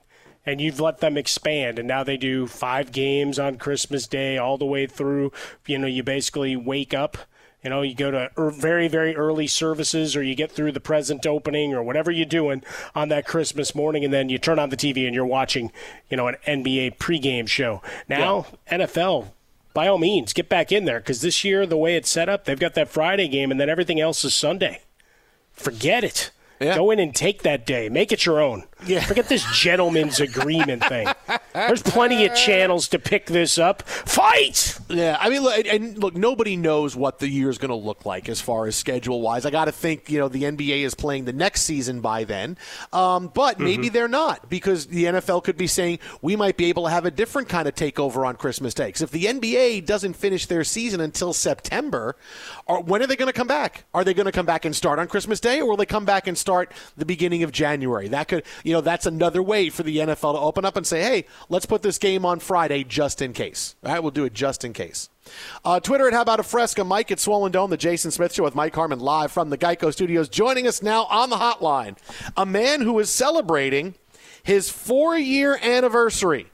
and 0.45 0.61
you've 0.61 0.79
let 0.79 0.99
them 0.99 1.17
expand, 1.17 1.79
and 1.79 1.87
now 1.87 2.03
they 2.03 2.17
do 2.17 2.45
five 2.45 2.91
games 2.91 3.39
on 3.39 3.57
Christmas 3.57 4.05
Day 4.07 4.37
all 4.37 4.57
the 4.57 4.65
way 4.65 4.85
through. 4.85 5.31
You 5.65 5.79
know, 5.79 5.87
you 5.87 6.03
basically 6.03 6.55
wake 6.55 6.93
up. 6.93 7.17
You 7.63 7.71
know, 7.71 7.81
you 7.81 7.95
go 7.95 8.11
to 8.11 8.29
er- 8.37 8.51
very, 8.51 8.87
very 8.87 9.15
early 9.15 9.47
services, 9.47 10.15
or 10.15 10.21
you 10.21 10.35
get 10.35 10.51
through 10.51 10.73
the 10.73 10.79
present 10.79 11.25
opening, 11.25 11.73
or 11.73 11.81
whatever 11.81 12.11
you're 12.11 12.25
doing 12.25 12.63
on 12.93 13.09
that 13.09 13.25
Christmas 13.25 13.73
morning, 13.73 14.05
and 14.05 14.13
then 14.13 14.29
you 14.29 14.37
turn 14.37 14.59
on 14.59 14.69
the 14.69 14.77
TV 14.77 15.07
and 15.07 15.15
you're 15.15 15.25
watching, 15.25 15.71
you 16.07 16.17
know, 16.17 16.27
an 16.27 16.37
NBA 16.45 16.97
pregame 16.97 17.47
show. 17.47 17.81
Now, 18.07 18.45
NFL, 18.71 19.29
by 19.73 19.87
all 19.87 19.97
means, 19.97 20.33
get 20.33 20.49
back 20.49 20.71
in 20.71 20.85
there 20.85 20.99
because 20.99 21.21
this 21.21 21.43
year, 21.43 21.65
the 21.65 21.77
way 21.77 21.95
it's 21.95 22.09
set 22.09 22.29
up, 22.29 22.45
they've 22.45 22.59
got 22.59 22.75
that 22.75 22.89
Friday 22.89 23.27
game, 23.27 23.49
and 23.49 23.59
then 23.59 23.69
everything 23.71 23.99
else 23.99 24.23
is 24.23 24.35
Sunday. 24.35 24.81
Forget 25.51 26.03
it. 26.03 26.29
Go 26.59 26.91
in 26.91 26.99
and 26.99 27.15
take 27.15 27.43
that 27.43 27.65
day. 27.65 27.89
Make 27.89 28.11
it 28.11 28.25
your 28.25 28.41
own. 28.41 28.63
Yeah. 28.85 29.03
Forget 29.03 29.27
this 29.27 29.43
gentleman's 29.57 30.19
agreement 30.19 30.83
thing. 30.85 31.07
There's 31.53 31.81
plenty 31.81 32.25
of 32.25 32.35
channels 32.35 32.87
to 32.89 32.99
pick 32.99 33.25
this 33.25 33.57
up. 33.57 33.81
Fight! 33.87 34.77
Yeah, 34.89 35.17
I 35.19 35.29
mean, 35.29 35.41
look, 35.41 35.65
and- 35.67 35.97
look, 35.97 36.15
nobody 36.15 36.55
knows 36.55 36.95
what 36.95 37.19
the 37.19 37.27
year's 37.27 37.57
going 37.57 37.69
to 37.69 37.75
look 37.75 38.05
like 38.05 38.29
as 38.29 38.39
far 38.39 38.67
as 38.67 38.75
schedule 38.75 39.21
wise. 39.21 39.45
I 39.45 39.49
got 39.49 39.65
to 39.65 39.71
think, 39.71 40.09
you 40.11 40.19
know, 40.19 40.27
the 40.29 40.43
NBA 40.43 40.81
is 40.83 40.93
playing 40.93 41.25
the 41.25 41.33
next 41.33 41.61
season 41.61 42.01
by 42.01 42.23
then, 42.23 42.57
um, 42.93 43.31
but 43.33 43.59
maybe 43.59 43.89
they're 43.89 44.07
not 44.07 44.49
because 44.49 44.85
the 44.87 45.05
NFL 45.05 45.43
could 45.43 45.57
be 45.57 45.67
saying 45.67 45.99
we 46.21 46.35
might 46.35 46.55
be 46.55 46.65
able 46.65 46.83
to 46.85 46.89
have 46.91 47.05
a 47.05 47.11
different 47.11 47.49
kind 47.49 47.67
of 47.67 47.75
takeover 47.75 48.25
on 48.27 48.35
Christmas 48.35 48.73
Day. 48.73 48.91
'Cause 48.91 49.01
if 49.01 49.11
the 49.11 49.25
NBA 49.27 49.81
doesn't 49.81 50.13
finish 50.13 50.45
their 50.45 50.63
season 50.63 51.01
until 51.01 51.33
September, 51.33 52.15
or 52.67 52.81
when 52.81 53.01
are 53.01 53.07
they 53.07 53.15
going 53.15 53.27
to 53.27 53.33
come 53.33 53.47
back? 53.47 53.85
Are 53.93 54.03
they 54.03 54.13
going 54.13 54.25
to 54.27 54.31
come 54.31 54.45
back 54.45 54.65
and 54.65 54.75
start 54.75 54.99
on 54.99 55.07
Christmas 55.07 55.39
Day, 55.39 55.59
or 55.61 55.65
will 55.69 55.77
they 55.77 55.85
come 55.85 56.05
back 56.05 56.27
and 56.27 56.37
start 56.37 56.71
the 56.95 57.05
beginning 57.05 57.43
of 57.43 57.51
January? 57.51 58.07
That 58.07 58.27
could, 58.27 58.43
you 58.67 58.73
know, 58.73 58.81
that's 58.81 59.05
another 59.05 59.41
way 59.41 59.69
for 59.69 59.83
the 59.83 59.95
NFL 59.95 60.33
to 60.33 60.39
open 60.39 60.65
up 60.65 60.75
and 60.75 60.85
say, 60.85 61.01
hey, 61.01 61.25
let's 61.47 61.65
put 61.65 61.83
this 61.83 61.97
game 61.97 62.25
on 62.25 62.39
Friday 62.39 62.83
just 62.83 63.21
in 63.21 63.31
case. 63.31 63.77
All 63.81 63.93
right, 63.93 64.01
we'll 64.01 64.11
do 64.11 64.25
it 64.25 64.33
just 64.33 64.65
in 64.65 64.73
case. 64.73 65.07
Uh, 65.63 65.79
Twitter 65.79 66.05
at 66.05 66.13
How 66.13 66.21
About 66.21 66.41
a 66.41 66.43
Fresca, 66.43 66.83
Mike 66.83 67.09
at 67.09 67.21
Swollen 67.21 67.53
Dome, 67.53 67.69
the 67.69 67.77
Jason 67.77 68.11
Smith 68.11 68.33
Show 68.33 68.43
with 68.43 68.55
Mike 68.55 68.75
Harmon 68.75 68.99
live 68.99 69.31
from 69.31 69.51
the 69.51 69.57
Geico 69.57 69.93
Studios. 69.93 70.27
Joining 70.27 70.67
us 70.67 70.83
now 70.83 71.05
on 71.05 71.29
the 71.29 71.37
hotline, 71.37 71.95
a 72.35 72.45
man 72.45 72.81
who 72.81 72.99
is 72.99 73.09
celebrating 73.09 73.95
his 74.43 74.69
four 74.69 75.17
year 75.17 75.57
anniversary. 75.61 76.47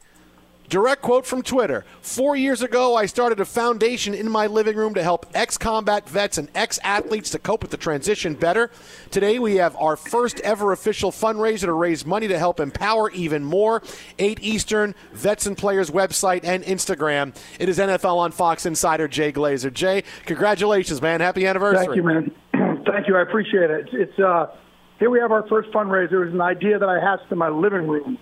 Direct 0.70 1.02
quote 1.02 1.26
from 1.26 1.42
Twitter. 1.42 1.86
Four 2.02 2.36
years 2.36 2.62
ago, 2.62 2.96
I 2.96 3.06
started 3.06 3.40
a 3.40 3.46
foundation 3.46 4.14
in 4.14 4.30
my 4.30 4.48
living 4.48 4.76
room 4.76 4.94
to 4.94 5.04
help 5.04 5.26
ex 5.34 5.58
combat 5.58 6.08
vets 6.10 6.38
and 6.38 6.50
ex 6.56 6.80
athletes 6.84 7.30
to 7.32 7.40
cope 7.40 7.62
with 7.62 7.72
the 7.72 7.78
transition 7.78 8.34
better. 8.34 8.72
Today, 9.12 9.40
we 9.40 9.56
have 9.58 9.76
our 9.76 9.96
first 9.96 10.40
ever 10.40 10.72
official 10.72 11.12
fundraiser 11.12 11.66
to 11.66 11.74
raise 11.74 12.06
money 12.06 12.28
to 12.28 12.40
help 12.40 12.60
empower 12.60 13.12
even 13.12 13.44
more. 13.44 13.84
8 14.20 14.40
Eastern, 14.42 14.96
Vets 15.12 15.46
and 15.46 15.58
Players 15.58 15.92
website 15.92 16.44
and 16.44 16.64
Instagram. 16.64 17.36
It 17.60 17.70
is 17.70 17.78
NFL 17.78 18.18
on 18.18 18.32
Fox 18.32 18.66
Insider 18.66 19.08
Jay 19.08 19.32
Glazer. 19.32 19.72
Jay, 19.72 20.04
congratulations, 20.26 21.02
man. 21.02 21.22
Happy 21.22 21.46
anniversary. 21.46 21.86
Thank 21.86 21.96
you, 21.98 22.04
man. 22.04 22.32
Thank 22.86 23.08
you. 23.08 23.18
I 23.18 23.22
appreciate 23.22 23.70
it. 23.70 23.90
It's, 23.92 24.20
uh, 24.20 24.48
here 25.00 25.10
we 25.10 25.20
have 25.20 25.32
our 25.32 25.48
first 25.48 25.70
fundraiser. 25.72 26.14
It 26.14 26.26
was 26.26 26.34
an 26.34 26.42
idea 26.42 26.80
that 26.80 26.90
I 26.90 27.00
hatched 27.00 27.32
in 27.32 27.38
my 27.38 27.50
living 27.50 27.88
room 27.88 28.18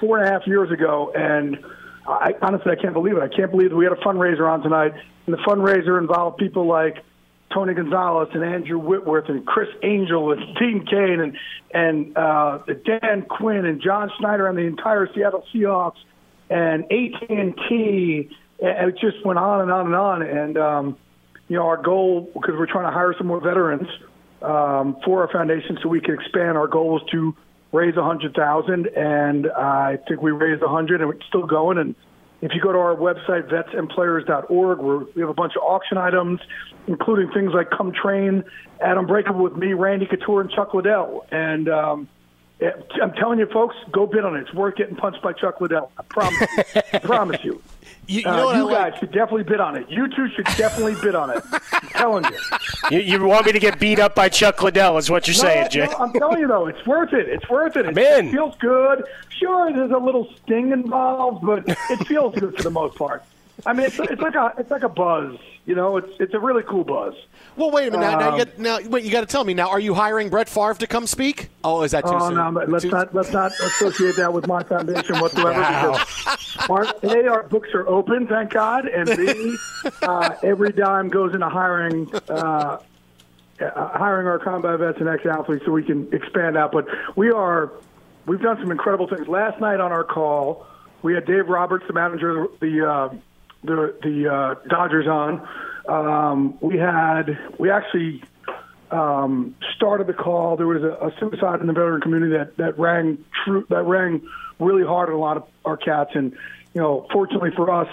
four 0.00 0.18
and 0.18 0.28
a 0.28 0.30
half 0.30 0.46
years 0.46 0.70
ago, 0.70 1.12
and 1.14 1.58
I 2.06 2.34
honestly 2.42 2.72
I 2.72 2.80
can't 2.80 2.94
believe 2.94 3.16
it. 3.16 3.22
I 3.22 3.28
can't 3.28 3.50
believe 3.50 3.70
that 3.70 3.76
we 3.76 3.84
had 3.84 3.92
a 3.92 4.00
fundraiser 4.00 4.50
on 4.50 4.62
tonight, 4.62 4.94
and 5.26 5.34
the 5.34 5.38
fundraiser 5.38 5.98
involved 5.98 6.38
people 6.38 6.66
like 6.66 7.04
Tony 7.52 7.74
Gonzalez 7.74 8.28
and 8.32 8.44
Andrew 8.44 8.78
Whitworth 8.78 9.28
and 9.28 9.46
Criss 9.46 9.68
Angel 9.82 10.32
and 10.32 10.56
Dean 10.58 10.86
Cain 10.86 11.20
and 11.20 11.36
and 11.72 12.16
uh, 12.16 12.58
Dan 12.84 13.22
Quinn 13.22 13.64
and 13.64 13.80
John 13.80 14.10
Schneider 14.18 14.46
and 14.46 14.56
the 14.56 14.62
entire 14.62 15.08
Seattle 15.14 15.44
Seahawks 15.54 15.98
and 16.48 16.84
AT 16.84 17.30
and 17.30 17.54
T. 17.68 18.30
It 18.62 18.98
just 19.00 19.24
went 19.24 19.38
on 19.38 19.62
and 19.62 19.70
on 19.70 19.86
and 19.86 19.94
on. 19.94 20.22
And 20.22 20.58
um, 20.58 20.98
you 21.48 21.56
know, 21.56 21.66
our 21.66 21.80
goal 21.80 22.30
because 22.34 22.54
we're 22.56 22.66
trying 22.66 22.86
to 22.86 22.92
hire 22.92 23.14
some 23.16 23.26
more 23.26 23.40
veterans 23.40 23.88
um, 24.42 24.96
for 25.04 25.22
our 25.22 25.32
foundation 25.32 25.78
so 25.82 25.88
we 25.88 26.00
can 26.00 26.14
expand. 26.14 26.56
Our 26.56 26.68
goal 26.68 27.00
to 27.12 27.34
raise 27.72 27.96
a 27.96 28.04
hundred 28.04 28.34
thousand, 28.34 28.88
and 28.88 29.50
I 29.50 29.98
think 30.08 30.22
we 30.22 30.30
raised 30.30 30.62
a 30.62 30.68
hundred, 30.68 31.00
and 31.00 31.12
it's 31.14 31.26
still 31.26 31.46
going. 31.46 31.78
And 31.78 31.94
if 32.40 32.52
you 32.54 32.60
go 32.60 32.72
to 32.72 32.78
our 32.78 32.96
website, 32.96 33.48
vetsandplayers.org, 33.48 34.78
where 34.78 34.98
we 34.98 35.20
have 35.20 35.30
a 35.30 35.34
bunch 35.34 35.54
of 35.56 35.62
auction 35.62 35.98
items, 35.98 36.40
including 36.86 37.30
things 37.32 37.52
like 37.52 37.70
Come 37.70 37.92
Train 37.92 38.44
at 38.80 38.96
Unbreakable 38.96 39.42
with 39.42 39.56
me, 39.56 39.72
Randy 39.72 40.06
Couture, 40.06 40.40
and 40.40 40.50
Chuck 40.50 40.74
Liddell. 40.74 41.26
And 41.30 41.68
um, 41.68 42.08
I'm 42.60 43.12
telling 43.12 43.38
you, 43.38 43.46
folks, 43.46 43.76
go 43.92 44.06
bid 44.06 44.24
on 44.24 44.36
it. 44.36 44.42
It's 44.42 44.54
worth 44.54 44.76
getting 44.76 44.96
punched 44.96 45.22
by 45.22 45.32
Chuck 45.32 45.60
Liddell. 45.60 45.92
I 45.96 46.02
promise 46.02 46.40
you. 46.40 46.82
I 46.92 46.98
promise 46.98 47.44
you. 47.44 47.62
You, 48.10 48.20
you 48.22 48.26
Uh, 48.26 48.36
know 48.36 48.44
what 48.46 48.56
you 48.56 48.68
I 48.68 48.72
guys 48.72 48.92
like? 48.92 49.00
should 49.00 49.12
definitely 49.12 49.44
bid 49.44 49.60
on 49.60 49.76
it. 49.76 49.88
You 49.88 50.08
two 50.08 50.28
should 50.30 50.44
definitely 50.56 50.96
bid 51.00 51.14
on 51.14 51.30
it. 51.30 51.42
I'm 51.72 51.88
telling 51.90 52.24
you. 52.24 52.38
You, 52.90 52.98
you 53.18 53.24
want 53.24 53.46
me 53.46 53.52
to 53.52 53.58
get 53.60 53.78
beat 53.78 53.98
up 54.00 54.14
by 54.14 54.28
Chuck 54.28 54.62
Liddell, 54.62 54.96
is 54.98 55.10
what 55.10 55.28
you're 55.28 55.34
No, 55.36 55.40
saying, 55.42 55.68
Jay. 55.70 55.86
no, 55.86 55.92
I'm 55.98 56.12
telling 56.12 56.40
you 56.40 56.48
though, 56.48 56.66
it's 56.66 56.84
worth 56.86 57.12
it. 57.12 57.28
It's 57.28 57.48
worth 57.48 57.76
it. 57.76 57.86
I'm 57.86 57.96
It, 57.96 58.18
in. 58.18 58.28
it 58.28 58.32
feels 58.32 58.56
good. 58.58 59.04
Sure, 59.28 59.72
there's 59.72 59.90
a 59.92 59.96
little 59.98 60.28
sting 60.42 60.72
involved, 60.72 61.46
but 61.46 61.64
it 61.68 62.06
feels 62.06 62.34
good 62.34 62.56
for 62.56 62.62
the 62.62 62.70
most 62.70 62.96
part. 62.96 63.22
I 63.66 63.72
mean, 63.74 63.86
it's, 63.86 63.98
it's 63.98 64.20
like 64.22 64.34
a 64.34 64.54
it's 64.58 64.70
like 64.70 64.82
a 64.82 64.88
buzz. 64.88 65.36
You 65.66 65.74
know, 65.74 65.96
it's 65.98 66.18
it's 66.18 66.34
a 66.34 66.40
really 66.40 66.62
cool 66.62 66.82
buzz. 66.84 67.14
Well, 67.60 67.70
wait 67.70 67.88
a 67.88 67.90
minute. 67.90 68.06
Now, 68.06 68.18
now, 68.18 68.28
Um, 68.32 68.38
you 68.38 68.44
got, 68.46 68.58
now 68.58 68.78
wait, 68.88 69.04
you 69.04 69.10
got 69.10 69.20
to 69.20 69.26
tell 69.26 69.44
me 69.44 69.52
now. 69.52 69.68
Are 69.68 69.78
you 69.78 69.92
hiring 69.92 70.30
Brett 70.30 70.48
Favre 70.48 70.72
to 70.78 70.86
come 70.86 71.06
speak? 71.06 71.50
Oh, 71.62 71.82
is 71.82 71.90
that 71.90 72.06
too 72.06 72.12
Oh 72.14 72.28
soon? 72.28 72.36
no, 72.36 72.64
let's 72.68 72.84
Too- 72.84 72.90
not 72.90 73.14
let's 73.14 73.32
not 73.32 73.52
associate 73.52 74.16
that 74.16 74.32
with 74.32 74.46
my 74.46 74.62
foundation 74.62 75.18
whatsoever. 75.20 75.60
Because 75.60 76.56
our, 76.70 76.86
a, 77.02 77.28
our 77.28 77.42
books 77.42 77.68
are 77.74 77.86
open, 77.86 78.26
thank 78.26 78.48
God, 78.50 78.86
and 78.86 79.06
B, 79.14 79.56
uh, 80.00 80.36
every 80.42 80.72
dime 80.72 81.10
goes 81.10 81.34
into 81.34 81.50
hiring 81.50 82.10
uh, 82.30 82.32
uh, 82.32 82.78
hiring 83.60 84.26
our 84.26 84.38
combat 84.38 84.78
vets 84.78 84.98
and 84.98 85.08
ex 85.10 85.26
athletes 85.26 85.66
so 85.66 85.72
we 85.72 85.82
can 85.82 86.08
expand 86.14 86.56
out. 86.56 86.72
But 86.72 86.86
we 87.14 87.30
are 87.30 87.70
we've 88.24 88.40
done 88.40 88.56
some 88.58 88.70
incredible 88.70 89.06
things. 89.06 89.28
Last 89.28 89.60
night 89.60 89.80
on 89.80 89.92
our 89.92 90.04
call, 90.04 90.66
we 91.02 91.12
had 91.12 91.26
Dave 91.26 91.46
Roberts, 91.50 91.84
the 91.86 91.92
manager 91.92 92.44
of 92.44 92.58
the 92.60 92.88
uh, 92.90 93.14
the 93.64 93.94
the 94.02 94.32
uh, 94.32 94.54
Dodgers, 94.66 95.06
on. 95.06 95.46
Um, 95.88 96.58
we 96.60 96.76
had 96.76 97.38
we 97.58 97.70
actually 97.70 98.22
um, 98.90 99.54
started 99.76 100.06
the 100.06 100.12
call. 100.12 100.56
There 100.56 100.66
was 100.66 100.82
a, 100.82 101.06
a 101.06 101.12
suicide 101.18 101.60
in 101.60 101.66
the 101.66 101.72
veteran 101.72 102.00
community 102.00 102.36
that 102.36 102.56
that 102.56 102.78
rang 102.78 103.24
true 103.44 103.66
that 103.70 103.84
rang 103.84 104.22
really 104.58 104.84
hard 104.84 105.08
in 105.08 105.14
a 105.14 105.18
lot 105.18 105.36
of 105.36 105.44
our 105.64 105.76
cats. 105.76 106.10
And 106.14 106.32
you 106.74 106.80
know, 106.80 107.06
fortunately 107.12 107.50
for 107.56 107.70
us, 107.70 107.88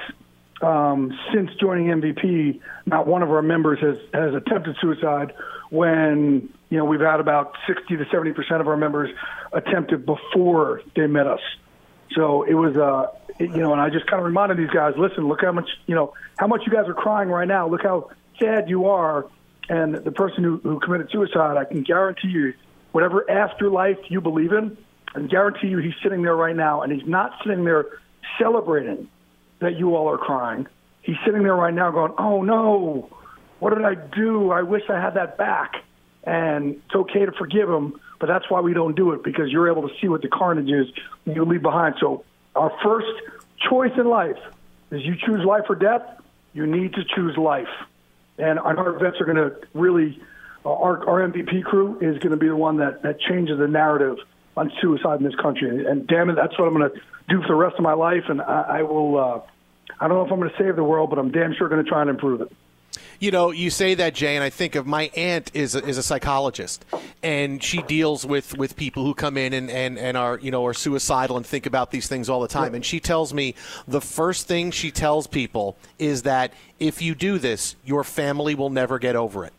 um, 0.62 1.18
since 1.34 1.52
joining 1.60 1.88
MVP, 1.88 2.60
not 2.86 3.08
one 3.08 3.22
of 3.24 3.30
our 3.30 3.42
members 3.42 3.80
has 3.80 3.98
has 4.14 4.34
attempted 4.34 4.76
suicide. 4.82 5.34
When 5.70 6.50
you 6.70 6.78
know 6.78 6.86
we've 6.86 7.02
had 7.02 7.20
about 7.20 7.54
sixty 7.68 7.98
to 7.98 8.06
seventy 8.12 8.34
percent 8.34 8.62
of 8.62 8.68
our 8.68 8.78
members 8.78 9.10
attempted 9.54 10.06
before 10.06 10.82
they 10.96 11.08
met 11.08 11.28
us. 11.28 11.42
So 12.16 12.44
it 12.44 12.54
was, 12.54 12.76
uh, 12.76 13.08
it- 13.40 13.52
you 13.52 13.62
know, 13.62 13.72
and 13.72 13.82
I 13.82 13.90
just 13.90 14.08
kind 14.08 14.20
of 14.20 14.26
reminded 14.26 14.58
these 14.58 14.70
guys, 14.70 14.96
listen, 14.98 15.28
look 15.28 15.42
how 15.42 15.52
much, 15.52 15.70
you 15.86 15.96
know, 15.96 16.14
how 16.38 16.48
much 16.48 16.62
you 16.66 16.72
guys 16.72 16.88
are 16.88 16.94
crying 16.94 17.30
right 17.30 17.48
now. 17.48 17.68
Look 17.68 17.84
how 17.84 18.10
sad 18.40 18.70
you 18.70 18.88
are. 18.88 19.26
And 19.70 19.96
the 19.96 20.12
person 20.12 20.44
who, 20.44 20.58
who 20.64 20.80
committed 20.80 21.10
suicide, 21.12 21.58
I 21.58 21.66
can 21.66 21.84
guarantee 21.84 22.30
you, 22.30 22.54
whatever 22.94 23.30
afterlife 23.30 23.98
you 24.10 24.22
believe 24.22 24.54
in, 24.54 24.78
I 25.16 25.20
guarantee 25.22 25.68
you 25.68 25.80
he's 25.80 25.96
sitting 26.02 26.22
there 26.22 26.36
right 26.36 26.56
now, 26.56 26.82
and 26.82 26.92
he's 26.92 27.08
not 27.08 27.34
sitting 27.44 27.64
there 27.66 27.86
celebrating 28.40 29.10
that 29.60 29.78
you 29.78 29.96
all 29.96 30.10
are 30.10 30.18
crying. 30.18 30.68
He's 31.02 31.18
sitting 31.26 31.44
there 31.44 31.56
right 31.56 31.74
now 31.74 31.92
going, 31.92 32.14
oh 32.18 32.44
no, 32.44 33.10
what 33.60 33.74
did 33.74 33.84
I 33.84 33.96
do? 33.96 34.52
I 34.52 34.62
wish 34.62 34.84
I 34.90 35.00
had 35.00 35.16
that 35.16 35.38
back. 35.38 35.76
And 36.24 36.76
it's 36.86 36.96
okay 36.96 37.26
to 37.26 37.32
forgive 37.32 37.70
him, 37.70 38.00
but 38.20 38.28
that's 38.28 38.50
why 38.50 38.62
we 38.62 38.74
don't 38.74 38.96
do 38.96 39.12
it 39.14 39.24
because 39.24 39.50
you're 39.50 39.70
able 39.70 39.88
to 39.88 39.94
see 40.02 40.08
what 40.08 40.22
the 40.22 40.28
carnage 40.28 40.70
is 40.70 40.88
you 41.26 41.44
leave 41.46 41.62
behind. 41.62 41.96
So 42.00 42.24
our 42.56 42.72
first 42.84 43.08
choice 43.70 43.92
in 43.98 44.08
life 44.08 44.40
is 44.92 45.04
you 45.06 45.16
choose 45.16 45.44
life 45.46 45.66
or 45.70 45.76
death. 45.76 46.02
You 46.54 46.66
need 46.66 46.94
to 46.94 47.04
choose 47.16 47.38
life, 47.38 47.68
and 48.38 48.58
our 48.60 48.94
vets 48.94 49.18
are 49.22 49.26
going 49.26 49.38
to 49.38 49.56
really. 49.74 50.20
uh, 50.66 50.74
Our, 50.74 51.08
our 51.08 51.30
MVP 51.30 51.64
crew 51.64 51.98
is 52.02 52.18
going 52.20 52.32
to 52.32 52.38
be 52.38 52.48
the 52.48 52.56
one 52.56 52.78
that, 52.78 53.02
that 53.04 53.20
changes 53.22 53.58
the 53.60 53.68
narrative 53.68 54.18
on 54.56 54.72
suicide 54.82 55.20
in 55.20 55.24
this 55.24 55.36
country. 55.36 55.86
And 55.86 56.08
damn 56.08 56.30
it, 56.30 56.36
that's 56.36 56.58
what 56.58 56.68
I'm 56.68 56.74
going 56.74 56.90
to 56.90 57.00
do 57.30 57.42
for 57.42 57.50
the 57.50 57.56
rest 57.56 57.76
of 57.78 57.84
my 57.84 57.94
life. 57.94 58.24
And 58.28 58.42
I, 58.42 58.80
I 58.80 58.82
will. 58.82 59.18
Uh, 59.18 59.42
I 60.00 60.08
don't 60.08 60.18
know 60.18 60.26
if 60.26 60.32
I'm 60.32 60.40
going 60.40 60.50
to 60.50 60.58
save 60.58 60.76
the 60.76 60.84
world, 60.84 61.10
but 61.10 61.20
I'm 61.20 61.32
damn 61.32 61.54
sure 61.54 61.70
going 61.70 61.84
to 61.84 61.90
try 61.90 62.02
and 62.02 62.10
improve 62.10 62.42
it. 62.42 62.52
You 63.20 63.32
know, 63.32 63.52
you 63.52 63.70
say 63.70 63.96
that, 63.96 64.14
Jay, 64.14 64.36
and 64.36 64.44
I 64.44 64.50
think 64.50 64.76
of 64.76 64.86
my 64.86 65.12
aunt 65.16 65.52
is 65.54 65.76
a, 65.76 65.86
is 65.86 65.98
a 65.98 66.04
psychologist, 66.04 66.86
and 67.24 67.64
she 67.64 67.82
deals 67.84 68.26
with, 68.26 68.58
with 68.58 68.76
people 68.76 69.04
who 69.04 69.14
come 69.14 69.38
in 69.38 69.54
and, 69.54 69.70
and, 69.70 69.98
and 69.98 70.18
are 70.18 70.38
you 70.40 70.52
know 70.52 70.66
are 70.66 70.74
suicidal 70.74 71.38
and 71.38 71.46
think 71.46 71.66
about 71.66 71.92
these 71.92 72.08
things 72.08 72.30
all 72.30 72.42
the 72.42 72.48
time. 72.48 72.76
And 72.76 72.86
she 72.86 73.00
tells 73.00 73.34
me 73.34 73.56
the 73.88 74.02
first 74.02 74.48
thing 74.48 74.72
she 74.72 74.92
tells 74.92 75.28
people 75.28 75.78
is 76.00 76.24
that 76.24 76.54
if 76.80 77.02
you 77.02 77.16
do 77.16 77.40
this, 77.40 77.76
your 77.86 78.04
family 78.04 78.56
will 78.56 78.70
never 78.70 79.00
get 79.00 79.16
over 79.16 79.46
it. 79.46 79.54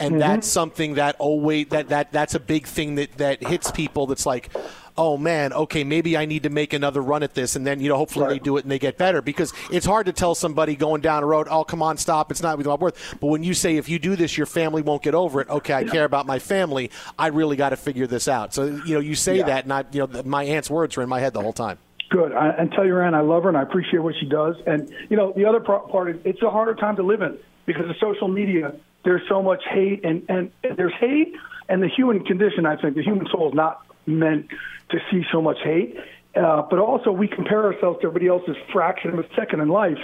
And 0.00 0.12
mm-hmm. 0.12 0.20
that's 0.20 0.46
something 0.46 0.94
that 0.94 1.16
always 1.18 1.68
that, 1.68 1.88
that 1.88 2.12
that's 2.12 2.34
a 2.34 2.40
big 2.40 2.66
thing 2.66 2.94
that, 2.96 3.18
that 3.18 3.42
hits 3.42 3.70
people. 3.70 4.06
That's 4.06 4.26
like, 4.26 4.50
oh 4.98 5.16
man, 5.16 5.52
okay, 5.52 5.84
maybe 5.84 6.16
I 6.16 6.26
need 6.26 6.42
to 6.42 6.50
make 6.50 6.72
another 6.72 7.00
run 7.00 7.22
at 7.22 7.32
this, 7.34 7.56
and 7.56 7.66
then 7.66 7.80
you 7.80 7.88
know 7.88 7.96
hopefully 7.96 8.28
they 8.28 8.38
do 8.38 8.56
it 8.58 8.64
and 8.64 8.70
they 8.70 8.78
get 8.78 8.98
better 8.98 9.22
because 9.22 9.54
it's 9.70 9.86
hard 9.86 10.06
to 10.06 10.12
tell 10.12 10.34
somebody 10.34 10.76
going 10.76 11.00
down 11.00 11.22
the 11.22 11.26
road, 11.28 11.46
oh 11.50 11.64
come 11.64 11.82
on, 11.82 11.96
stop, 11.96 12.30
it's 12.30 12.42
not 12.42 12.58
worth. 12.58 13.16
But 13.20 13.28
when 13.28 13.42
you 13.42 13.54
say 13.54 13.76
if 13.76 13.88
you 13.88 13.98
do 13.98 14.16
this, 14.16 14.36
your 14.36 14.46
family 14.46 14.82
won't 14.82 15.02
get 15.02 15.14
over 15.14 15.40
it. 15.40 15.48
Okay, 15.48 15.72
I 15.72 15.84
care 15.84 16.04
about 16.04 16.26
my 16.26 16.38
family. 16.38 16.90
I 17.18 17.28
really 17.28 17.56
got 17.56 17.70
to 17.70 17.76
figure 17.76 18.06
this 18.06 18.28
out. 18.28 18.52
So 18.52 18.66
you 18.84 18.94
know, 18.94 19.00
you 19.00 19.14
say 19.14 19.38
Yeah. 19.38 19.46
that, 19.46 19.66
not 19.66 19.94
you 19.94 20.06
know, 20.06 20.22
my 20.24 20.42
aunt's 20.44 20.68
words 20.68 20.98
are 20.98 21.02
in 21.02 21.08
my 21.08 21.20
head 21.20 21.32
the 21.32 21.40
whole 21.40 21.52
time. 21.52 21.78
Good. 22.10 22.32
I, 22.32 22.48
and 22.50 22.72
tell 22.72 22.84
your 22.86 23.02
aunt 23.02 23.14
I 23.14 23.20
love 23.20 23.44
her 23.44 23.48
and 23.50 23.58
I 23.58 23.62
appreciate 23.62 24.00
what 24.00 24.14
she 24.18 24.26
does. 24.26 24.56
And 24.66 24.92
you 25.08 25.16
know, 25.16 25.32
the 25.36 25.44
other 25.44 25.60
part, 25.60 25.88
part 25.90 26.10
is 26.10 26.16
it's 26.24 26.42
a 26.42 26.50
harder 26.50 26.74
time 26.74 26.96
to 26.96 27.02
live 27.02 27.22
in 27.22 27.38
because 27.66 27.88
of 27.88 27.96
social 28.00 28.28
media. 28.28 28.74
There's 29.04 29.22
so 29.28 29.42
much 29.42 29.62
hate, 29.70 30.04
and 30.04 30.24
and 30.28 30.50
there's 30.76 30.94
hate, 30.94 31.36
and 31.68 31.82
the 31.82 31.88
human 31.88 32.24
condition. 32.24 32.66
I 32.66 32.76
think 32.76 32.96
the 32.96 33.02
human 33.02 33.28
soul 33.30 33.48
is 33.48 33.54
not 33.54 33.86
meant 34.06 34.48
to 34.90 34.98
see 35.10 35.24
so 35.30 35.42
much 35.42 35.58
hate. 35.62 35.96
Uh, 36.34 36.62
but 36.62 36.78
also, 36.78 37.10
we 37.10 37.26
compare 37.26 37.64
ourselves 37.64 38.00
to 38.00 38.06
everybody 38.06 38.28
else's 38.28 38.56
fraction 38.72 39.10
of 39.10 39.18
a 39.18 39.34
second 39.34 39.60
in 39.60 39.68
life 39.68 39.98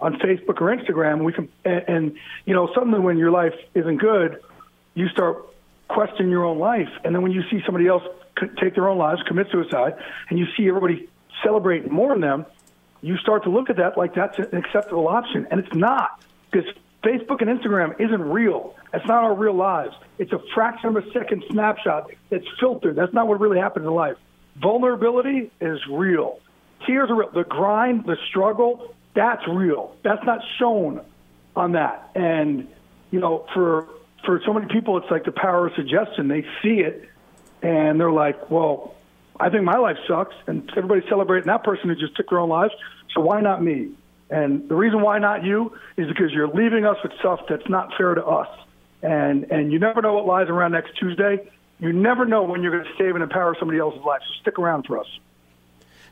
on 0.00 0.14
Facebook 0.18 0.60
or 0.60 0.76
Instagram. 0.76 1.24
We 1.24 1.32
can, 1.32 1.48
and, 1.64 1.84
and 1.88 2.16
you 2.44 2.54
know, 2.54 2.70
suddenly 2.74 3.00
when 3.00 3.16
your 3.16 3.30
life 3.30 3.54
isn't 3.74 3.96
good, 3.98 4.40
you 4.94 5.08
start 5.08 5.46
questioning 5.88 6.30
your 6.30 6.44
own 6.44 6.58
life. 6.58 6.90
And 7.04 7.14
then 7.14 7.22
when 7.22 7.32
you 7.32 7.42
see 7.50 7.62
somebody 7.64 7.86
else 7.86 8.02
take 8.60 8.74
their 8.74 8.88
own 8.88 8.98
lives, 8.98 9.22
commit 9.26 9.48
suicide, 9.50 9.94
and 10.28 10.38
you 10.38 10.46
see 10.56 10.68
everybody 10.68 11.08
celebrate 11.42 11.84
and 11.84 11.92
mourn 11.92 12.20
them, 12.20 12.46
you 13.00 13.16
start 13.18 13.44
to 13.44 13.50
look 13.50 13.70
at 13.70 13.76
that 13.76 13.96
like 13.96 14.14
that's 14.14 14.38
an 14.38 14.56
acceptable 14.56 15.08
option. 15.08 15.46
And 15.50 15.60
it's 15.60 15.74
not 15.74 16.22
because 16.50 16.68
Facebook 17.02 17.40
and 17.40 17.48
Instagram 17.48 17.98
isn't 18.00 18.22
real. 18.22 18.74
That's 18.92 19.06
not 19.06 19.22
our 19.24 19.34
real 19.34 19.54
lives. 19.54 19.94
It's 20.18 20.32
a 20.32 20.40
fraction 20.54 20.96
of 20.96 20.96
a 20.96 21.10
second 21.12 21.44
snapshot 21.50 22.10
that's 22.28 22.46
filtered. 22.58 22.96
That's 22.96 23.12
not 23.12 23.28
what 23.28 23.40
really 23.40 23.58
happened 23.58 23.86
in 23.86 23.92
life. 23.92 24.16
Vulnerability 24.60 25.50
is 25.60 25.78
real. 25.90 26.40
Tears 26.86 27.10
are 27.10 27.16
real. 27.16 27.30
The 27.30 27.44
grind, 27.44 28.04
the 28.06 28.16
struggle, 28.28 28.94
that's 29.14 29.46
real. 29.48 29.96
That's 30.02 30.24
not 30.24 30.40
shown 30.58 31.00
on 31.56 31.72
that. 31.72 32.10
And 32.14 32.68
you 33.10 33.20
know, 33.20 33.46
for 33.54 33.88
for 34.24 34.40
so 34.44 34.52
many 34.52 34.66
people, 34.66 34.98
it's 34.98 35.10
like 35.10 35.24
the 35.24 35.32
power 35.32 35.66
of 35.66 35.74
suggestion. 35.74 36.28
They 36.28 36.42
see 36.62 36.80
it, 36.80 37.08
and 37.62 38.00
they're 38.00 38.12
like, 38.12 38.50
"Well, 38.50 38.94
I 39.38 39.50
think 39.50 39.64
my 39.64 39.76
life 39.76 39.96
sucks," 40.06 40.34
and 40.46 40.70
everybody's 40.76 41.08
celebrating 41.08 41.46
that 41.46 41.64
person 41.64 41.88
who 41.88 41.94
just 41.94 42.16
took 42.16 42.30
their 42.30 42.38
own 42.38 42.48
lives. 42.48 42.74
So 43.14 43.20
why 43.20 43.40
not 43.40 43.62
me? 43.62 43.90
And 44.30 44.68
the 44.68 44.74
reason 44.74 45.00
why 45.00 45.18
not 45.18 45.44
you 45.44 45.72
is 45.96 46.06
because 46.08 46.32
you're 46.32 46.48
leaving 46.48 46.84
us 46.84 46.96
with 47.02 47.12
stuff 47.18 47.40
that's 47.48 47.68
not 47.68 47.94
fair 47.96 48.14
to 48.14 48.24
us. 48.24 48.48
And 49.02 49.44
and 49.50 49.72
you 49.72 49.78
never 49.78 50.02
know 50.02 50.14
what 50.14 50.26
lies 50.26 50.48
around 50.48 50.72
next 50.72 50.96
Tuesday. 50.98 51.48
You 51.80 51.92
never 51.92 52.24
know 52.24 52.42
when 52.42 52.62
you're 52.62 52.72
going 52.72 52.84
to 52.84 52.90
save 52.98 53.14
and 53.14 53.22
empower 53.22 53.54
somebody 53.58 53.78
else's 53.78 54.02
life. 54.02 54.20
So 54.26 54.40
stick 54.40 54.58
around 54.58 54.86
for 54.86 54.98
us. 54.98 55.06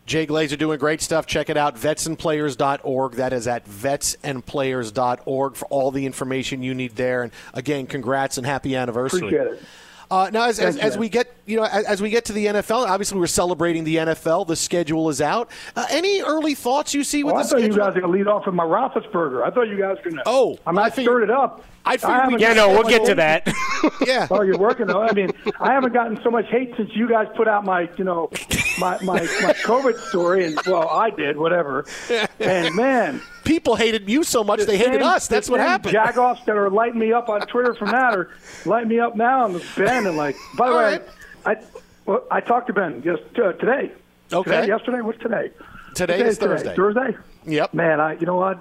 Jay 0.06 0.24
Glazer 0.24 0.56
doing 0.56 0.78
great 0.78 1.02
stuff. 1.02 1.26
Check 1.26 1.50
it 1.50 1.56
out, 1.56 1.74
vetsandplayers.org. 1.74 3.12
That 3.14 3.32
is 3.32 3.48
at 3.48 3.66
vetsandplayers.org 3.66 5.56
for 5.56 5.64
all 5.66 5.90
the 5.90 6.06
information 6.06 6.62
you 6.62 6.74
need 6.74 6.94
there. 6.94 7.24
And 7.24 7.32
again, 7.52 7.86
congrats 7.88 8.38
and 8.38 8.46
happy 8.46 8.76
anniversary. 8.76 9.26
Appreciate 9.26 9.46
it. 9.48 9.62
Uh, 10.10 10.30
now, 10.32 10.44
as, 10.46 10.58
as, 10.60 10.76
as 10.76 10.96
we 10.96 11.08
get 11.08 11.34
you 11.46 11.56
know 11.56 11.64
as, 11.64 11.84
as 11.86 12.02
we 12.02 12.10
get 12.10 12.24
to 12.26 12.32
the 12.32 12.46
NFL, 12.46 12.86
obviously 12.88 13.18
we're 13.18 13.26
celebrating 13.26 13.84
the 13.84 13.96
NFL. 13.96 14.46
The 14.46 14.56
schedule 14.56 15.08
is 15.08 15.20
out. 15.20 15.50
Uh, 15.74 15.86
any 15.90 16.22
early 16.22 16.54
thoughts 16.54 16.94
you 16.94 17.02
see 17.04 17.24
with 17.24 17.34
Oh, 17.34 17.38
I 17.38 17.42
the 17.42 17.48
thought 17.48 17.62
you 17.62 17.68
guys 17.68 17.94
were 17.94 18.00
going 18.00 18.12
to 18.12 18.18
lead 18.18 18.26
off 18.28 18.46
with 18.46 18.54
my 18.54 18.64
Roethlisberger. 18.64 19.44
I 19.44 19.50
thought 19.50 19.68
you 19.68 19.78
guys 19.78 19.96
were 20.04 20.10
going 20.10 20.16
to. 20.16 20.22
Oh, 20.26 20.58
I 20.66 20.72
mean, 20.72 20.78
I, 20.80 20.90
stirred 20.90 21.24
it 21.24 21.30
up. 21.30 21.64
I 21.84 21.96
figured 21.96 22.12
haven't 22.12 22.34
we- 22.34 22.40
Yeah, 22.42 22.52
no, 22.52 22.66
gotten 22.66 22.74
we'll 22.74 22.82
so 22.84 22.88
get 22.90 23.06
to 23.06 23.14
that. 23.16 23.52
yeah. 24.06 24.26
Oh, 24.30 24.42
you're 24.42 24.58
working 24.58 24.86
though. 24.86 25.02
I 25.02 25.12
mean, 25.12 25.30
I 25.60 25.72
haven't 25.72 25.92
gotten 25.92 26.20
so 26.22 26.30
much 26.30 26.46
hate 26.50 26.74
since 26.76 26.90
you 26.94 27.08
guys 27.08 27.26
put 27.36 27.46
out 27.48 27.64
my, 27.64 27.88
you 27.96 28.04
know, 28.04 28.30
my 28.78 28.98
my, 29.02 29.20
my 29.20 29.52
COVID 29.64 29.98
story, 30.08 30.44
and 30.46 30.58
well, 30.66 30.88
I 30.88 31.10
did 31.10 31.36
whatever. 31.36 31.84
And 32.38 32.74
man, 32.76 33.20
People 33.46 33.76
hated 33.76 34.08
you 34.08 34.24
so 34.24 34.44
much 34.44 34.60
they 34.64 34.76
hated 34.76 34.94
same- 35.00 35.02
us. 35.04 35.28
That's 35.28 35.46
the 35.46 35.52
what 35.52 35.60
happened. 35.60 35.94
Jagoffs 35.96 36.44
that 36.44 36.56
are 36.56 36.68
lighting 36.68 36.98
me 36.98 37.12
up 37.12 37.28
on 37.28 37.40
Twitter 37.46 37.74
from 37.74 37.90
that 37.92 38.14
are 38.14 38.30
lighting 38.64 38.88
me 38.88 38.98
up 39.00 39.16
now 39.16 39.44
on 39.44 39.52
the 39.54 39.64
Ben 39.76 40.06
and 40.06 40.16
like. 40.16 40.36
By 40.58 40.66
the 40.66 40.72
All 40.72 40.78
way, 40.78 40.84
right. 40.84 41.02
I 41.46 41.56
well, 42.04 42.24
I 42.30 42.40
talked 42.40 42.66
to 42.66 42.72
Ben 42.72 43.02
just 43.02 43.22
uh, 43.38 43.52
today. 43.54 43.92
Okay. 44.32 44.50
Today, 44.50 44.66
yesterday. 44.66 45.00
What's 45.00 45.18
today? 45.20 45.50
Today 45.94 46.18
Today 46.18 46.28
is 46.28 46.38
Thursday. 46.38 46.74
Thursday. 46.74 47.16
Yep. 47.46 47.72
Man, 47.74 48.00
I 48.00 48.14
you 48.14 48.26
know 48.26 48.36
what? 48.36 48.60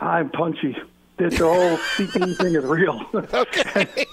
I'm 0.00 0.28
punchy. 0.30 0.76
The 1.18 1.30
the 1.30 1.36
whole 1.38 1.76
CP 1.78 2.36
thing 2.36 2.54
is 2.54 2.64
real. 2.64 3.00
Okay. 3.32 4.06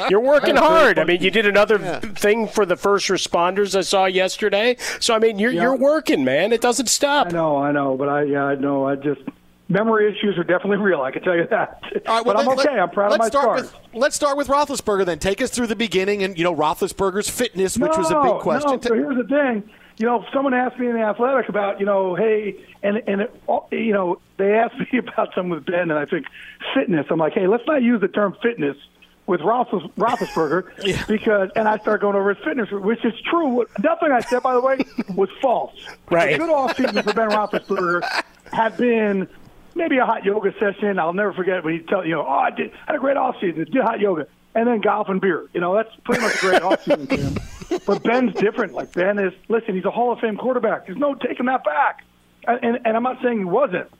You're 0.08 0.20
working 0.20 0.56
hard. 0.56 0.98
I 0.98 1.04
mean, 1.04 1.20
you 1.20 1.30
did 1.30 1.46
another 1.46 1.78
thing 2.00 2.46
for 2.48 2.64
the 2.64 2.76
first 2.76 3.08
responders 3.08 3.76
I 3.76 3.82
saw 3.82 4.06
yesterday. 4.06 4.76
So 5.00 5.14
I 5.14 5.18
mean, 5.18 5.38
you're 5.38 5.50
Yeah. 5.52 5.62
you're 5.62 5.76
working, 5.76 6.24
man. 6.24 6.52
It 6.52 6.60
doesn't 6.60 6.86
stop. 6.88 7.26
I 7.28 7.30
know, 7.30 7.56
I 7.58 7.72
know, 7.72 7.96
but 7.96 8.08
I 8.08 8.22
yeah, 8.22 8.44
I 8.44 8.54
know. 8.54 8.86
I 8.86 8.94
just 8.96 9.20
memory 9.68 10.10
issues 10.10 10.38
are 10.38 10.44
definitely 10.44 10.78
real. 10.78 11.02
I 11.02 11.10
can 11.10 11.22
tell 11.22 11.36
you 11.36 11.46
that. 11.50 11.80
All 12.06 12.16
right, 12.16 12.24
well, 12.24 12.34
but 12.34 12.36
I'm 12.38 12.46
let- 12.46 12.66
okay. 12.66 12.78
I'm 12.78 12.90
proud 12.90 13.10
let's 13.10 13.14
of 13.14 13.20
my 13.20 13.28
start 13.28 13.58
scars. 13.58 13.72
with 13.92 14.00
let's 14.00 14.16
start 14.16 14.36
with 14.36 14.48
Roethlisberger. 14.48 15.04
Then 15.04 15.18
take 15.18 15.42
us 15.42 15.50
through 15.50 15.66
the 15.66 15.76
beginning 15.76 16.22
and 16.22 16.38
you 16.38 16.44
know 16.44 16.54
Roethlisberger's 16.54 17.28
fitness, 17.28 17.76
which 17.76 17.96
was 17.96 18.10
a 18.10 18.20
big 18.22 18.38
question. 18.40 18.72
No, 18.72 18.80
so 18.80 18.94
here's 18.94 19.16
the 19.16 19.24
thing. 19.24 19.68
You 20.00 20.06
know, 20.06 20.24
someone 20.32 20.54
asked 20.54 20.78
me 20.78 20.86
in 20.86 20.94
the 20.94 21.02
athletic 21.02 21.50
about, 21.50 21.78
you 21.78 21.84
know, 21.84 22.14
hey, 22.14 22.56
and 22.82 23.02
and 23.06 23.20
it, 23.20 23.34
you 23.70 23.92
know, 23.92 24.18
they 24.38 24.54
asked 24.54 24.78
me 24.78 24.98
about 24.98 25.34
something 25.34 25.50
with 25.50 25.66
Ben, 25.66 25.90
and 25.90 25.92
I 25.92 26.06
think 26.06 26.26
fitness. 26.74 27.06
I'm 27.10 27.18
like, 27.18 27.34
hey, 27.34 27.46
let's 27.46 27.66
not 27.66 27.82
use 27.82 28.00
the 28.00 28.08
term 28.08 28.34
fitness 28.42 28.78
with 29.26 29.42
Roethlis, 29.42 29.92
Roethlisberger 29.96 31.06
because, 31.06 31.50
and 31.54 31.68
I 31.68 31.76
start 31.78 32.00
going 32.00 32.16
over 32.16 32.34
his 32.34 32.42
fitness, 32.42 32.70
which 32.70 33.04
is 33.04 33.12
true. 33.28 33.66
Nothing 33.82 34.10
I 34.10 34.20
said, 34.20 34.42
by 34.42 34.54
the 34.54 34.60
way, 34.62 34.78
was 35.14 35.28
false. 35.42 35.72
Right. 36.10 36.34
A 36.34 36.38
good 36.38 36.50
offseason 36.50 37.04
for 37.04 37.12
Ben 37.12 37.28
Roethlisberger 37.28 38.24
had 38.52 38.76
been 38.76 39.28
maybe 39.76 39.98
a 39.98 40.04
hot 40.06 40.24
yoga 40.24 40.52
session. 40.58 40.98
I'll 40.98 41.12
never 41.12 41.32
forget 41.32 41.62
when 41.62 41.74
he 41.74 41.80
tell 41.86 42.04
you 42.04 42.14
know, 42.14 42.26
oh, 42.26 42.28
I 42.28 42.50
did 42.50 42.72
had 42.86 42.96
a 42.96 42.98
great 42.98 43.16
offseason, 43.16 43.70
did 43.70 43.82
hot 43.82 44.00
yoga, 44.00 44.26
and 44.54 44.66
then 44.66 44.80
golf 44.80 45.08
and 45.08 45.20
beer. 45.20 45.48
You 45.52 45.60
know, 45.60 45.74
that's 45.74 45.94
pretty 46.04 46.22
much 46.22 46.36
a 46.36 46.40
great 46.40 46.62
offseason 46.62 47.08
for 47.08 47.16
him. 47.16 47.80
But 47.86 48.02
Ben's 48.02 48.34
different. 48.34 48.74
Like 48.74 48.92
Ben 48.92 49.18
is, 49.18 49.32
listen, 49.48 49.74
he's 49.74 49.84
a 49.84 49.90
Hall 49.90 50.12
of 50.12 50.18
Fame 50.20 50.36
quarterback. 50.36 50.86
There's 50.86 50.98
no 50.98 51.14
taking 51.14 51.46
that 51.46 51.64
back. 51.64 52.04
And, 52.46 52.58
and, 52.62 52.78
and 52.84 52.96
I'm 52.96 53.02
not 53.02 53.22
saying 53.22 53.38
he 53.38 53.44
wasn't. 53.44 53.90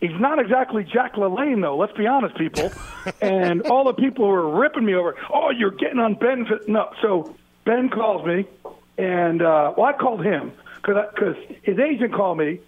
He's 0.00 0.18
not 0.18 0.38
exactly 0.38 0.82
Jack 0.82 1.14
LaLanne, 1.14 1.60
though. 1.60 1.76
Let's 1.76 1.92
be 1.92 2.06
honest, 2.06 2.34
people. 2.36 2.72
and 3.20 3.62
all 3.62 3.84
the 3.84 3.92
people 3.92 4.24
who 4.24 4.30
are 4.30 4.58
ripping 4.58 4.86
me 4.86 4.94
over, 4.94 5.14
oh, 5.32 5.50
you're 5.50 5.72
getting 5.72 5.98
on 5.98 6.14
Ben. 6.14 6.46
No. 6.66 6.90
So 7.02 7.36
Ben 7.66 7.90
calls 7.90 8.26
me, 8.26 8.46
and 8.96 9.42
uh, 9.42 9.74
well, 9.76 9.86
I 9.86 9.92
called 9.92 10.24
him 10.24 10.52
because 10.82 11.36
his 11.62 11.78
agent 11.78 12.14
called 12.14 12.38
me, 12.38 12.60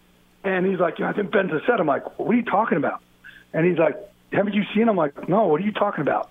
and 0.45 0.67
he's 0.67 0.79
like, 0.79 1.01
I 1.01 1.13
think 1.15 1.31
Ben's 1.31 1.53
a 1.53 1.61
set. 1.67 1.81
I'm 1.81 1.87
like, 1.87 2.19
what 2.19 2.35
are 2.35 2.37
you 2.37 2.45
talking 2.45 2.77
about? 2.77 3.03
And 3.55 3.67
he's 3.67 3.79
like, 3.79 3.97
haven't 4.33 4.55
you 4.55 4.65
seen 4.75 4.83
him? 4.83 4.91
I'm 4.91 4.97
like, 4.97 5.29
no, 5.29 5.47
what 5.47 5.61
are 5.63 5.65
you 5.65 5.73
talking 5.73 6.03
about? 6.03 6.31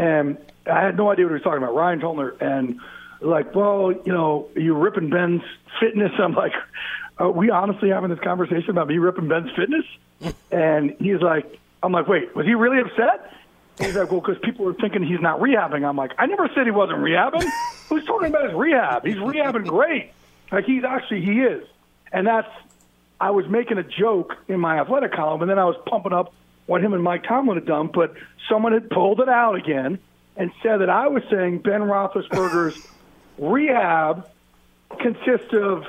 And 0.00 0.38
I 0.66 0.80
had 0.80 0.96
no 0.96 1.10
idea 1.10 1.26
what 1.26 1.32
he 1.32 1.34
was 1.34 1.42
talking 1.42 1.62
about. 1.62 1.74
Ryan 1.74 2.00
Tollner 2.00 2.40
and 2.40 2.80
like, 3.20 3.54
well, 3.54 3.92
you 3.92 4.12
know, 4.12 4.48
you 4.56 4.74
ripping 4.74 5.10
Ben's 5.10 5.42
fitness? 5.78 6.10
I'm 6.18 6.32
like, 6.32 6.54
are 7.18 7.30
we 7.30 7.50
honestly 7.50 7.90
having 7.90 8.08
this 8.08 8.18
conversation 8.20 8.70
about 8.70 8.88
me 8.88 8.96
ripping 8.96 9.28
Ben's 9.28 9.50
fitness? 9.54 9.84
And 10.50 10.96
he's 10.98 11.20
like, 11.20 11.58
I'm 11.82 11.92
like, 11.92 12.08
wait, 12.08 12.34
was 12.34 12.46
he 12.46 12.54
really 12.54 12.80
upset? 12.80 13.34
He's 13.78 13.94
like, 13.94 14.10
well, 14.10 14.20
because 14.20 14.38
people 14.42 14.64
were 14.64 14.74
thinking 14.74 15.02
he's 15.02 15.20
not 15.20 15.38
rehabbing. 15.38 15.86
I'm 15.86 15.96
like, 15.96 16.12
I 16.18 16.26
never 16.26 16.48
said 16.54 16.64
he 16.64 16.70
wasn't 16.70 17.00
rehabbing. 17.00 17.46
Who's 17.90 18.04
talking 18.06 18.28
about 18.28 18.44
his 18.44 18.54
rehab? 18.54 19.04
He's 19.04 19.16
rehabbing 19.16 19.66
great. 19.66 20.12
Like 20.50 20.64
he's 20.64 20.84
actually 20.84 21.22
he 21.22 21.42
is, 21.42 21.66
and 22.12 22.26
that's. 22.26 22.48
I 23.22 23.32
was 23.32 23.46
making 23.48 23.76
a 23.76 23.82
joke 23.82 24.34
in 24.48 24.58
my 24.60 24.80
athletic 24.80 25.12
column, 25.12 25.42
and 25.42 25.50
then 25.50 25.58
I 25.58 25.66
was 25.66 25.76
pumping 25.86 26.14
up 26.14 26.32
what 26.70 26.84
him 26.84 26.94
and 26.94 27.02
Mike 27.02 27.24
Tomlin 27.24 27.56
had 27.56 27.66
done. 27.66 27.90
But 27.92 28.14
someone 28.48 28.72
had 28.72 28.88
pulled 28.90 29.18
it 29.18 29.28
out 29.28 29.56
again 29.56 29.98
and 30.36 30.52
said 30.62 30.76
that 30.76 30.88
I 30.88 31.08
was 31.08 31.24
saying 31.28 31.58
Ben 31.58 31.80
Roethlisberger's 31.80 32.80
rehab 33.38 34.28
consists 35.00 35.52
of 35.52 35.84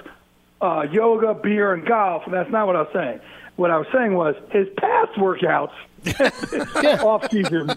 uh, 0.59 0.87
yoga, 0.91 1.35
beer, 1.35 1.71
and 1.71 1.85
golf, 1.85 2.23
and 2.25 2.33
that's 2.33 2.49
not 2.49 2.65
what 2.65 2.75
I 2.75 2.81
was 2.81 2.93
saying. 2.93 3.19
What 3.57 3.69
I 3.69 3.77
was 3.77 3.85
saying 3.93 4.15
was 4.15 4.35
his 4.49 4.69
past 4.75 5.11
workouts 5.13 5.71
off 7.03 7.29
season 7.29 7.73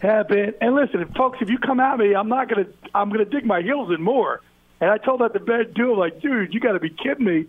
have 0.00 0.28
been. 0.28 0.52
And 0.60 0.74
listen, 0.74 1.02
folks, 1.14 1.38
if 1.40 1.48
you 1.48 1.56
come 1.56 1.80
at 1.80 1.98
me, 1.98 2.14
I'm 2.14 2.28
not 2.28 2.50
gonna. 2.50 2.66
I'm 2.94 3.08
gonna 3.08 3.24
dig 3.24 3.46
my 3.46 3.62
heels 3.62 3.90
in 3.90 4.02
more. 4.02 4.42
And 4.82 4.90
I 4.90 4.98
told 4.98 5.22
that 5.22 5.32
to 5.32 5.40
Ben 5.40 5.72
too. 5.72 5.96
Like, 5.96 6.20
dude, 6.20 6.52
you 6.52 6.60
got 6.60 6.72
to 6.72 6.80
be 6.80 6.90
kidding 6.90 7.24
me. 7.24 7.46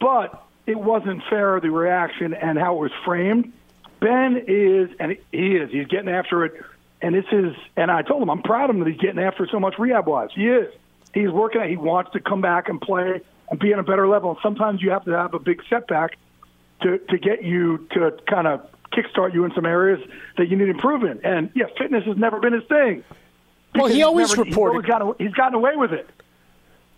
But 0.00 0.42
it 0.66 0.78
wasn't 0.78 1.22
fair 1.28 1.60
the 1.60 1.70
reaction 1.70 2.32
and 2.32 2.58
how 2.58 2.76
it 2.76 2.80
was 2.80 2.92
framed. 3.04 3.52
Ben 4.04 4.44
is, 4.46 4.90
and 5.00 5.16
he 5.32 5.56
is. 5.56 5.70
He's 5.70 5.86
getting 5.86 6.10
after 6.10 6.44
it, 6.44 6.62
and 7.00 7.14
this 7.14 7.24
is. 7.32 7.56
And 7.74 7.90
I 7.90 8.02
told 8.02 8.22
him 8.22 8.28
I'm 8.28 8.42
proud 8.42 8.68
of 8.68 8.76
him 8.76 8.84
that 8.84 8.90
he's 8.90 9.00
getting 9.00 9.18
after 9.18 9.48
so 9.50 9.58
much 9.58 9.78
rehab 9.78 10.06
wise. 10.06 10.28
He 10.34 10.46
is. 10.46 10.70
He's 11.14 11.30
working. 11.30 11.62
at 11.62 11.70
He 11.70 11.76
wants 11.76 12.12
to 12.12 12.20
come 12.20 12.42
back 12.42 12.68
and 12.68 12.78
play 12.78 13.22
and 13.50 13.58
be 13.58 13.72
on 13.72 13.78
a 13.78 13.82
better 13.82 14.06
level. 14.06 14.30
And 14.32 14.38
sometimes 14.42 14.82
you 14.82 14.90
have 14.90 15.06
to 15.06 15.12
have 15.12 15.32
a 15.32 15.38
big 15.38 15.62
setback 15.70 16.18
to 16.82 16.98
to 16.98 17.16
get 17.16 17.42
you 17.42 17.86
to 17.92 18.12
kind 18.26 18.46
of 18.46 18.68
kickstart 18.92 19.32
you 19.32 19.46
in 19.46 19.54
some 19.54 19.64
areas 19.64 20.06
that 20.36 20.50
you 20.50 20.56
need 20.58 20.68
improvement. 20.68 21.22
And 21.24 21.50
yeah, 21.54 21.66
fitness 21.78 22.04
has 22.04 22.18
never 22.18 22.40
been 22.40 22.52
his 22.52 22.64
thing. 22.64 23.04
Well, 23.74 23.86
he 23.86 24.02
always 24.02 24.28
he's 24.28 24.36
never, 24.36 24.44
he's 24.44 24.52
reported- 24.54 24.72
always 24.72 24.86
gotten, 24.86 25.26
he's 25.26 25.34
gotten 25.34 25.54
away 25.54 25.76
with 25.76 25.92
it. 25.92 26.08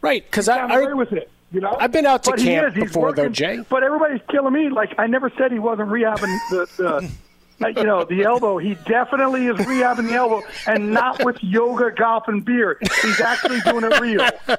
Right, 0.03 0.25
because 0.25 0.49
I, 0.49 0.59
I 0.59 0.93
with 0.93 1.13
it. 1.13 1.31
You 1.53 1.61
know, 1.61 1.77
I've 1.79 1.93
been 1.93 2.07
out 2.07 2.25
to 2.25 2.31
But 2.33 2.41
he 2.41 2.47
camp 2.47 2.69
is. 2.69 2.75
He's 2.75 2.85
before, 2.85 3.13
though, 3.13 3.23
working- 3.23 3.33
Jay. 3.35 3.65
But 3.69 3.83
everybody's 3.83 4.21
killing 4.31 4.53
me. 4.53 4.69
Like 4.69 4.95
I 4.99 5.07
never 5.07 5.31
said 5.39 5.53
he 5.53 5.59
wasn't 5.59 5.89
rehabbing 5.89 6.37
the, 6.51 6.67
the 6.77 7.11
uh, 7.65 7.69
you 7.69 7.85
know, 7.85 8.05
the 8.05 8.23
elbow. 8.25 8.59
He 8.59 8.75
definitely 8.87 9.47
is 9.47 9.57
rehabbing 9.57 10.09
the 10.09 10.15
elbow, 10.15 10.43
and 10.67 10.91
not 10.91 11.25
with 11.25 11.43
yoga, 11.43 11.91
golf, 11.93 12.25
and 12.29 12.45
beer. 12.45 12.79
He's 13.03 13.21
actually 13.21 13.61
doing 13.61 13.85
it 13.85 14.01
real. 14.01 14.29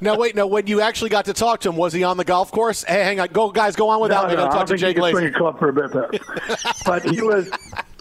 Now 0.00 0.16
wait, 0.16 0.34
no. 0.34 0.48
When 0.48 0.66
you 0.66 0.80
actually 0.80 1.10
got 1.10 1.26
to 1.26 1.32
talk 1.32 1.60
to 1.60 1.68
him, 1.68 1.76
was 1.76 1.92
he 1.92 2.02
on 2.02 2.16
the 2.16 2.24
golf 2.24 2.50
course? 2.50 2.82
Hey, 2.82 3.04
hang 3.04 3.20
on, 3.20 3.28
go 3.28 3.50
guys, 3.52 3.76
go 3.76 3.88
on 3.88 4.00
without 4.00 4.24
no, 4.24 4.30
me. 4.30 4.36
no, 4.36 4.42
I 4.42 4.46
talk 4.46 4.66
don't 4.66 4.66
to 4.66 4.76
Jay 4.76 4.88
he 4.88 4.94
could 4.94 5.10
swing 5.12 5.26
a 5.26 5.32
club 5.32 5.60
for 5.60 5.68
a 5.68 5.72
bit 5.72 5.92
there. 5.92 6.10
but 6.84 7.04
he 7.04 7.22
was. 7.22 7.48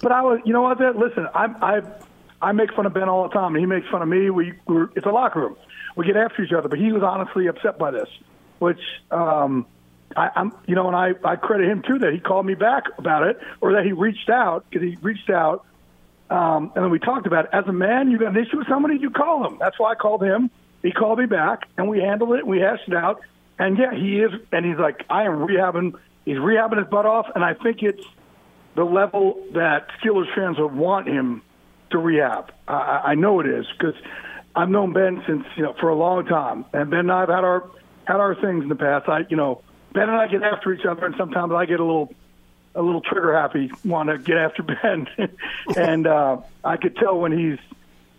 But 0.01 0.11
I 0.11 0.23
was. 0.23 0.39
You 0.43 0.51
know 0.53 0.63
what? 0.63 0.79
That 0.79 0.95
listen, 0.97 1.27
I 1.35 1.45
I 1.61 1.81
I 2.41 2.51
make 2.53 2.73
fun 2.73 2.87
of 2.87 2.93
Ben 2.95 3.07
all 3.07 3.23
the 3.27 3.33
time. 3.33 3.53
and 3.55 3.59
He 3.59 3.67
makes 3.67 3.87
fun 3.89 4.01
of 4.01 4.07
me. 4.07 4.31
We 4.31 4.53
we're, 4.67 4.89
it's 4.95 5.05
a 5.05 5.11
locker 5.11 5.41
room. 5.41 5.57
We 5.95 6.05
get 6.05 6.17
after 6.17 6.43
each 6.43 6.53
other. 6.53 6.67
But 6.69 6.79
he 6.79 6.91
was 6.91 7.03
honestly 7.03 7.47
upset 7.47 7.77
by 7.77 7.91
this, 7.91 8.09
which 8.59 8.81
um, 9.11 9.65
I, 10.15 10.29
I'm. 10.35 10.53
You 10.67 10.75
know, 10.75 10.87
and 10.87 10.95
I 10.95 11.13
I 11.23 11.35
credit 11.35 11.69
him 11.69 11.83
too 11.87 11.99
that 11.99 12.13
he 12.13 12.19
called 12.19 12.45
me 12.45 12.55
back 12.55 12.83
about 12.97 13.27
it, 13.27 13.39
or 13.59 13.73
that 13.73 13.85
he 13.85 13.91
reached 13.91 14.29
out 14.29 14.65
because 14.69 14.87
he 14.87 14.97
reached 15.01 15.29
out. 15.29 15.65
Um, 16.29 16.71
and 16.75 16.85
then 16.85 16.91
we 16.91 16.99
talked 16.99 17.27
about 17.27 17.45
it. 17.45 17.51
As 17.53 17.65
a 17.67 17.73
man, 17.73 18.09
you 18.09 18.17
got 18.17 18.35
an 18.35 18.37
issue 18.37 18.57
with 18.57 18.67
somebody, 18.69 18.97
you 18.97 19.09
call 19.09 19.45
him. 19.45 19.57
That's 19.59 19.77
why 19.77 19.91
I 19.91 19.95
called 19.95 20.23
him. 20.23 20.49
He 20.81 20.91
called 20.91 21.19
me 21.19 21.25
back, 21.25 21.67
and 21.77 21.89
we 21.89 21.99
handled 21.99 22.35
it. 22.35 22.47
We 22.47 22.59
hashed 22.59 22.87
it 22.87 22.95
out. 22.95 23.21
And 23.59 23.77
yeah, 23.77 23.93
he 23.93 24.21
is. 24.21 24.31
And 24.51 24.65
he's 24.65 24.77
like, 24.77 25.03
I 25.09 25.23
am 25.23 25.45
rehabbing. 25.45 25.93
He's 26.23 26.37
rehabbing 26.37 26.77
his 26.77 26.87
butt 26.87 27.05
off, 27.05 27.27
and 27.35 27.43
I 27.43 27.53
think 27.53 27.83
it's 27.83 28.03
the 28.75 28.83
level 28.85 29.43
that 29.53 29.89
Steelers 29.99 30.33
fans 30.33 30.57
would 30.57 30.73
want 30.73 31.07
him 31.07 31.41
to 31.91 31.97
rehab. 31.97 32.53
I 32.67 33.01
I 33.05 33.15
know 33.15 33.41
it 33.41 33.47
is 33.47 33.65
because 33.77 33.95
I've 34.55 34.69
known 34.69 34.93
Ben 34.93 35.23
since 35.27 35.45
you 35.55 35.63
know 35.63 35.73
for 35.79 35.89
a 35.89 35.95
long 35.95 36.25
time, 36.25 36.65
and 36.73 36.89
Ben 36.89 36.99
and 36.99 37.11
I 37.11 37.21
have 37.21 37.29
had 37.29 37.43
our 37.43 37.69
had 38.05 38.19
our 38.19 38.35
things 38.35 38.63
in 38.63 38.69
the 38.69 38.75
past. 38.75 39.07
I 39.07 39.25
you 39.29 39.37
know 39.37 39.61
Ben 39.93 40.09
and 40.09 40.17
I 40.17 40.27
get 40.27 40.43
after 40.43 40.73
each 40.73 40.85
other, 40.85 41.05
and 41.05 41.15
sometimes 41.17 41.51
I 41.53 41.65
get 41.65 41.79
a 41.79 41.85
little 41.85 42.13
a 42.75 42.81
little 42.81 43.01
trigger 43.01 43.33
happy, 43.35 43.71
want 43.83 44.09
to 44.09 44.17
get 44.17 44.37
after 44.37 44.63
Ben, 44.81 45.07
and 45.75 46.07
uh, 46.07 46.37
I 46.63 46.77
could 46.77 46.95
tell 46.95 47.19
when 47.19 47.31
he's 47.31 47.59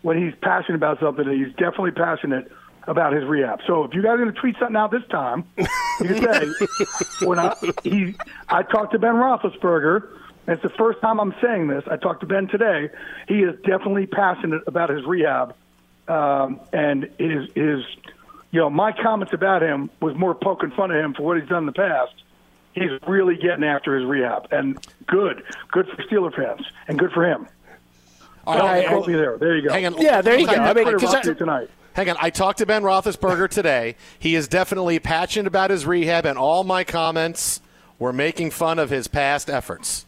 when 0.03 0.23
he's 0.23 0.35
passionate 0.41 0.77
about 0.77 1.01
something. 1.01 1.29
He's 1.29 1.53
definitely 1.55 1.93
passionate 1.93 2.51
about 2.87 3.13
his 3.13 3.25
rehab. 3.25 3.61
So 3.67 3.85
if 3.85 3.95
you 3.95 4.03
guys 4.03 4.13
are 4.13 4.19
going 4.19 4.33
to 4.33 4.41
tweet 4.41 4.57
something 4.59 4.77
out 4.77 4.91
this 4.91 5.07
time, 5.09 5.45
you 5.57 5.67
can 6.07 6.23
say 6.23 6.67
when 7.27 7.39
I 7.39 7.55
he 7.83 8.15
I 8.49 8.63
talked 8.63 8.93
to 8.93 8.99
Ben 8.99 9.15
Roethlisberger. 9.15 10.19
It's 10.49 10.63
the 10.63 10.71
first 10.71 11.01
time 11.01 11.21
I'm 11.21 11.35
saying 11.41 11.69
this. 11.69 11.85
I 11.89 11.97
talked 11.97 12.21
to 12.23 12.27
Ben 12.27 12.49
today. 12.49 12.91
He 13.29 13.43
is 13.43 13.55
definitely 13.61 14.07
passionate 14.07 14.63
about 14.67 14.91
his 14.91 15.05
rehab, 15.05 15.55
um, 16.13 16.61
and 16.73 17.05
his 17.19 17.49
his 17.55 17.85
you 18.51 18.61
know 18.61 18.69
my 18.71 18.93
comments 18.93 19.33
about 19.33 19.63
him 19.63 19.91
was 20.01 20.15
more 20.17 20.35
poking 20.35 20.71
fun 20.73 20.93
at 20.93 21.03
him 21.03 21.15
for 21.15 21.23
what 21.23 21.41
he's 21.41 21.49
done 21.49 21.61
in 21.61 21.67
the 21.67 21.73
past. 21.73 22.13
He's 22.75 22.91
really 23.07 23.37
getting 23.37 23.65
after 23.65 23.97
his 23.99 24.05
rehab, 24.07 24.49
and 24.51 24.79
good, 25.07 25.43
good 25.71 25.87
for 25.89 26.03
Steeler 26.05 26.35
fans, 26.35 26.67
and 26.89 26.99
good 26.99 27.13
for 27.13 27.25
him. 27.27 27.47
All 28.47 28.57
Don't 28.57 28.65
right, 28.67 28.89
quote 28.89 29.07
me 29.07 29.15
there. 29.15 29.37
There 29.39 29.57
you 29.57 29.69
go. 29.69 29.73
Hang 29.75 29.87
on. 29.87 30.01
Yeah, 30.01 30.21
there 30.23 30.39
you 30.39 30.47
go. 30.47 30.53
Hang 30.53 30.61
on. 30.63 30.69
I 30.69 30.73
mean, 30.75 30.85
Twitter 30.85 30.99
'cause 30.99 31.11
about 31.13 31.27
I- 31.27 31.29
you 31.29 31.35
tonight. 31.35 31.71
Hang 31.95 32.09
on. 32.09 32.17
I 32.21 32.31
talked 32.31 32.59
to 32.59 32.67
Ben 32.67 32.83
Roethlisberger 32.83 33.51
today. 33.51 33.97
He 34.19 34.35
is 34.35 34.49
definitely 34.49 34.99
passionate 34.99 35.47
about 35.47 35.71
his 35.71 35.85
rehab, 35.87 36.25
and 36.25 36.39
all 36.39 36.65
my 36.65 36.83
comments 36.85 37.61
were 37.99 38.13
making 38.15 38.51
fun 38.51 38.79
of 38.79 38.89
his 38.89 39.07
past 39.07 39.51
efforts. 39.51 40.07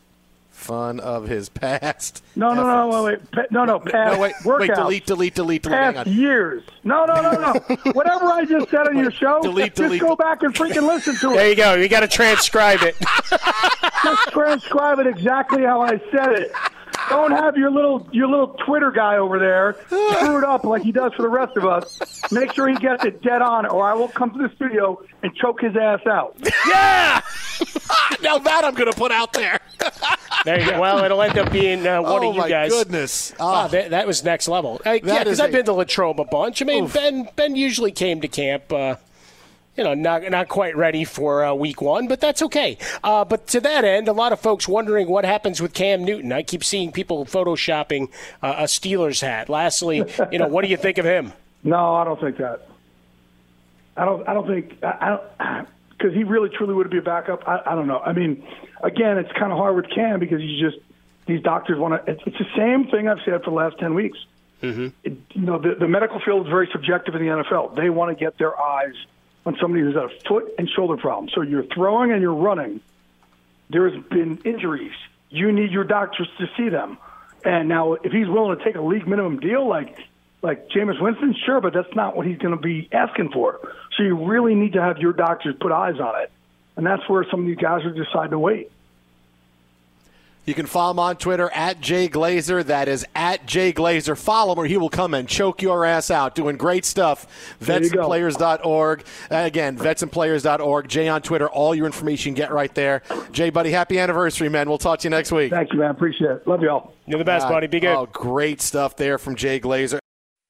Fun 0.64 0.98
of 1.00 1.28
his 1.28 1.50
past. 1.50 2.24
No, 2.36 2.54
no, 2.54 2.62
no, 2.66 2.90
no, 2.90 3.02
wait, 3.04 3.30
pa- 3.30 3.42
no, 3.50 3.64
no, 3.66 3.78
past 3.78 4.14
No, 4.14 4.18
wait, 4.20 4.32
workouts. 4.44 4.60
wait, 4.60 4.74
delete, 4.74 5.06
delete, 5.06 5.34
delete, 5.34 5.62
delete. 5.62 5.78
Hang 5.78 5.94
Past 5.94 6.06
on. 6.08 6.12
years. 6.14 6.62
No, 6.84 7.04
no, 7.04 7.20
no, 7.20 7.32
no. 7.32 7.52
Whatever 7.92 8.24
I 8.26 8.46
just 8.46 8.70
said 8.70 8.88
on 8.88 8.96
your 8.96 9.10
show, 9.10 9.42
delete, 9.42 9.74
just 9.74 9.76
delete. 9.76 10.00
go 10.00 10.16
back 10.16 10.42
and 10.42 10.54
freaking 10.54 10.86
listen 10.86 11.16
to 11.16 11.32
it. 11.32 11.34
There 11.36 11.48
you 11.50 11.54
go. 11.56 11.74
You 11.74 11.88
got 11.88 12.00
to 12.00 12.08
transcribe 12.08 12.80
it. 12.82 12.96
Just 14.04 14.28
transcribe 14.32 14.98
it 14.98 15.06
exactly 15.06 15.62
how 15.62 15.80
I 15.80 15.92
said 16.12 16.32
it. 16.32 16.52
Don't 17.08 17.30
have 17.32 17.56
your 17.56 17.70
little 17.70 18.06
your 18.12 18.28
little 18.28 18.48
Twitter 18.66 18.90
guy 18.90 19.16
over 19.16 19.38
there 19.38 19.76
screw 19.86 20.38
it 20.38 20.44
up 20.44 20.64
like 20.64 20.82
he 20.82 20.92
does 20.92 21.12
for 21.14 21.22
the 21.22 21.28
rest 21.28 21.56
of 21.56 21.64
us. 21.64 22.00
Make 22.30 22.52
sure 22.52 22.68
he 22.68 22.76
gets 22.76 23.04
it 23.04 23.22
dead 23.22 23.40
on, 23.42 23.64
or 23.66 23.84
I 23.84 23.94
will 23.94 24.08
come 24.08 24.30
to 24.32 24.38
the 24.46 24.54
studio 24.56 25.02
and 25.22 25.34
choke 25.34 25.60
his 25.62 25.74
ass 25.76 26.00
out. 26.06 26.36
Yeah! 26.68 27.20
now 28.22 28.38
that 28.38 28.64
I'm 28.64 28.74
going 28.74 28.90
to 28.90 28.96
put 28.98 29.12
out 29.12 29.32
there. 29.32 29.59
There 30.44 30.61
you 30.61 30.70
go. 30.70 30.80
Well, 30.80 31.05
it'll 31.05 31.22
end 31.22 31.38
up 31.38 31.50
being 31.52 31.86
uh, 31.86 32.02
one 32.02 32.24
oh, 32.24 32.28
of 32.30 32.34
you 32.34 32.40
my 32.40 32.48
guys. 32.48 32.70
goodness. 32.70 33.32
Wow, 33.38 33.64
Oh. 33.64 33.68
that, 33.68 33.90
that 33.90 34.07
was 34.07 34.24
next 34.24 34.48
level. 34.48 34.80
Uh, 34.84 34.92
yeah, 34.92 35.20
because 35.20 35.34
is 35.34 35.40
I've 35.40 35.50
a- 35.50 35.52
been 35.52 35.64
to 35.66 35.72
Latrobe 35.72 36.20
a 36.20 36.24
bunch. 36.24 36.61
I 36.62 36.64
mean, 36.64 36.86
Ben 36.88 37.28
Ben 37.36 37.57
usually 37.57 37.92
came 37.92 38.20
to 38.20 38.28
camp. 38.28 38.72
Uh, 38.72 38.96
you 39.76 39.82
know, 39.82 39.94
not 39.94 40.22
not 40.30 40.48
quite 40.48 40.76
ready 40.76 41.02
for 41.05 41.44
uh, 41.44 41.52
week 41.52 41.80
one, 41.82 42.07
but 42.07 42.20
that's 42.20 42.42
okay. 42.42 42.78
Uh, 43.02 43.24
but 43.24 43.48
to 43.48 43.61
that 43.61 43.84
end, 43.84 44.07
a 44.07 44.12
lot 44.12 44.32
of 44.32 44.38
folks 44.38 44.68
wondering 44.68 45.09
what 45.09 45.24
happens 45.24 45.61
with 45.61 45.74
Cam 45.74 46.05
Newton. 46.05 46.30
I 46.32 46.42
keep 46.42 46.62
seeing 46.62 46.92
people 46.92 47.24
photoshopping 47.24 48.09
uh, 48.40 48.55
a 48.59 48.62
Steelers 48.64 49.20
hat. 49.20 49.48
Lastly, 49.48 50.05
you 50.30 50.38
know, 50.38 50.46
what 50.46 50.62
do 50.64 50.70
you 50.70 50.76
think 50.76 50.98
of 50.98 51.05
him? 51.05 51.32
No, 51.66 51.94
I 51.94 52.05
don't 52.05 52.20
think 52.20 52.36
that. 52.36 52.68
I 53.96 54.05
don't. 54.05 54.28
I 54.28 54.34
don't 54.34 54.46
think. 54.46 54.84
I 54.84 55.18
I 55.40 55.55
don't 55.57 55.68
because 56.05 56.14
he 56.14 56.24
really 56.24 56.50
truly 56.50 56.74
would 56.74 56.90
be 56.90 56.98
a 56.98 57.02
backup. 57.02 57.48
I, 57.48 57.62
I 57.64 57.74
don't 57.74 57.86
know. 57.86 57.98
I 57.98 58.12
mean, 58.12 58.46
again, 58.82 59.16
it's 59.16 59.32
kind 59.32 59.50
of 59.50 59.57
hard 59.57 59.74
with 59.74 59.88
Cam 59.88 60.20
because 60.20 60.42
you 60.42 60.70
just 60.70 60.82
these 61.26 61.40
doctors 61.40 61.78
want 61.78 62.05
to. 62.05 62.12
It's, 62.12 62.22
it's 62.26 62.36
the 62.36 62.50
same 62.55 62.88
thing 62.88 63.09
I've 63.09 63.20
said 63.24 63.42
for 63.42 63.50
the 63.50 63.57
last 63.57 63.78
ten 63.78 63.94
weeks. 63.94 64.18
Mm-hmm. 64.61 64.88
It, 65.02 65.18
you 65.32 65.40
know, 65.40 65.59
the, 65.59 65.76
the 65.76 65.88
medical 65.88 66.20
field 66.20 66.46
is 66.46 66.50
very 66.50 66.68
subjective 66.72 67.14
in 67.14 67.22
the 67.22 67.28
NFL. 67.28 67.74
They 67.74 67.88
want 67.88 68.16
to 68.16 68.22
get 68.22 68.36
their 68.36 68.59
eyes 68.61 68.94
on 69.46 69.57
somebody 69.59 69.82
who's 69.82 69.94
got 69.94 70.12
a 70.12 70.20
foot 70.28 70.55
and 70.59 70.68
shoulder 70.68 70.98
problem. 70.98 71.30
So 71.34 71.40
you're 71.40 71.64
throwing 71.64 72.12
and 72.12 72.20
you're 72.20 72.34
running. 72.34 72.80
There's 73.70 73.98
been 74.05 74.38
injuries. 74.44 74.94
You 75.30 75.52
need 75.52 75.70
your 75.70 75.84
doctors 75.84 76.28
to 76.38 76.50
see 76.57 76.68
them. 76.68 76.98
And 77.46 77.66
now, 77.66 77.94
if 77.94 78.12
he's 78.12 78.28
willing 78.28 78.59
to 78.59 78.62
take 78.64 78.74
a 78.74 78.82
league 78.82 79.09
minimum 79.09 79.40
deal, 79.40 79.66
like 79.66 79.98
like 80.45 80.68
Jameis 80.68 81.01
Winston, 81.01 81.34
sure, 81.45 81.61
but 81.61 81.72
that's 81.72 81.92
not 81.97 82.16
what 82.16 82.26
he's 82.26 82.38
going 82.38 82.55
to 82.55 82.61
be 82.62 82.88
asking 82.92 83.30
for. 83.32 83.59
So 83.97 84.03
you 84.03 84.26
really 84.26 84.55
need 84.55 84.74
to 84.74 84.82
have 84.82 84.99
your 84.99 85.12
doctors 85.14 85.57
put 85.59 85.72
eyes 85.72 85.99
on 85.99 86.20
it, 86.22 86.30
and 86.76 86.84
that's 86.86 87.09
where 87.09 87.24
some 87.30 87.40
of 87.40 87.47
these 87.47 87.57
guys 87.57 87.84
are 87.84 87.90
deciding 87.90 88.30
to 88.32 88.38
wait. 88.38 88.70
You 90.47 90.53
can 90.53 90.66
follow 90.66 90.90
him 90.90 90.99
on 90.99 91.16
Twitter 91.16 91.49
at 91.55 91.80
Jay 91.80 92.07
Glazer. 92.07 92.62
That 92.62 92.86
is 92.86 93.07
at 93.14 93.47
Jay 93.47 93.72
Glazer. 93.72 94.14
Follow 94.14 94.53
him 94.53 94.59
or 94.59 94.66
he 94.66 94.76
will 94.76 94.90
come 94.90 95.14
and 95.14 95.26
choke 95.26 95.62
your 95.62 95.86
ass 95.86 96.11
out. 96.11 96.34
Doing 96.34 96.59
great 96.59 96.84
stuff. 96.84 97.57
There 97.61 97.82
you 97.82 97.88
go. 97.88 98.07
Vetsandplayers.org. 98.11 99.05
Again, 99.30 99.78
vetsandplayers.org. 99.78 100.86
Jay 100.86 101.09
on 101.09 101.22
Twitter. 101.22 101.49
All 101.49 101.74
your 101.74 101.86
information 101.86 102.34
get 102.34 102.53
right 102.53 102.74
there. 102.74 103.03
Jay, 103.32 103.49
buddy, 103.49 103.70
happy 103.70 103.99
anniversary, 103.99 104.51
man. 104.51 104.68
We'll 104.68 104.76
talk 104.76 104.99
to 104.99 105.05
you 105.05 105.11
next 105.11 105.32
week. 105.32 105.51
Thank 105.51 105.72
you, 105.72 105.78
man. 105.78 105.90
Appreciate 105.92 106.30
it. 106.30 106.47
Love 106.47 106.61
y'all. 106.61 106.92
You're 107.07 107.18
the 107.20 107.24
best, 107.24 107.47
Uh, 107.47 107.49
buddy. 107.49 107.66
Be 107.66 107.80
good. 107.80 107.97
Oh, 107.97 108.05
great 108.12 108.61
stuff 108.61 108.97
there 108.97 109.16
from 109.16 109.36
Jay 109.36 109.59
Glazer. 109.59 109.99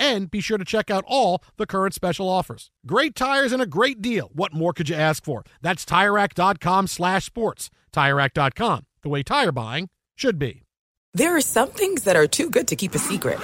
And 0.00 0.30
be 0.30 0.40
sure 0.40 0.56
to 0.58 0.64
check 0.64 0.90
out 0.90 1.04
all 1.06 1.44
the 1.58 1.66
current 1.66 1.94
special 1.94 2.28
offers. 2.28 2.70
Great 2.86 3.14
tires 3.14 3.52
and 3.52 3.60
a 3.60 3.66
great 3.66 4.00
deal. 4.00 4.30
What 4.32 4.54
more 4.54 4.72
could 4.72 4.88
you 4.88 4.96
ask 4.96 5.22
for? 5.22 5.44
That's 5.60 5.84
TireRack.com 5.84 6.86
slash 6.86 7.26
sports. 7.26 7.70
TireRack.com, 7.92 8.86
the 9.02 9.08
way 9.10 9.22
tire 9.22 9.52
buying 9.52 9.90
should 10.16 10.38
be. 10.38 10.62
There 11.12 11.36
are 11.36 11.42
some 11.42 11.68
things 11.68 12.04
that 12.04 12.16
are 12.16 12.26
too 12.26 12.48
good 12.48 12.68
to 12.68 12.76
keep 12.76 12.94
a 12.94 12.98
secret. 12.98 13.38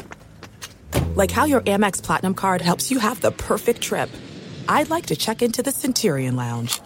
Like 1.14 1.30
how 1.30 1.44
your 1.44 1.61
Amex 1.61 2.02
Platinum 2.02 2.34
card 2.34 2.62
helps 2.62 2.90
you 2.90 2.98
have 3.00 3.20
the 3.20 3.32
perfect 3.32 3.82
trip. 3.82 4.09
I'd 4.68 4.88
like 4.88 5.07
to 5.07 5.16
check 5.16 5.42
into 5.42 5.62
the 5.62 5.72
Centurion 5.72 6.36
Lounge. 6.36 6.80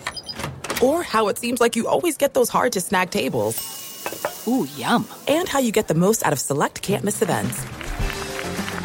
Or 0.83 1.03
how 1.03 1.29
it 1.29 1.39
seems 1.39 1.61
like 1.61 1.77
you 1.77 1.87
always 1.87 2.17
get 2.17 2.35
those 2.35 2.49
hard 2.49 2.73
to 2.73 2.81
snag 2.81 3.11
tables. 3.11 4.47
Ooh, 4.49 4.67
yum. 4.77 5.07
And 5.29 5.49
how 5.49 5.59
you 5.59 5.71
get 5.71 5.87
the 5.89 5.95
most 5.95 6.25
out 6.27 6.33
of 6.33 6.41
select 6.41 6.83
can't 6.83 7.05
miss 7.05 7.23
events. 7.23 7.65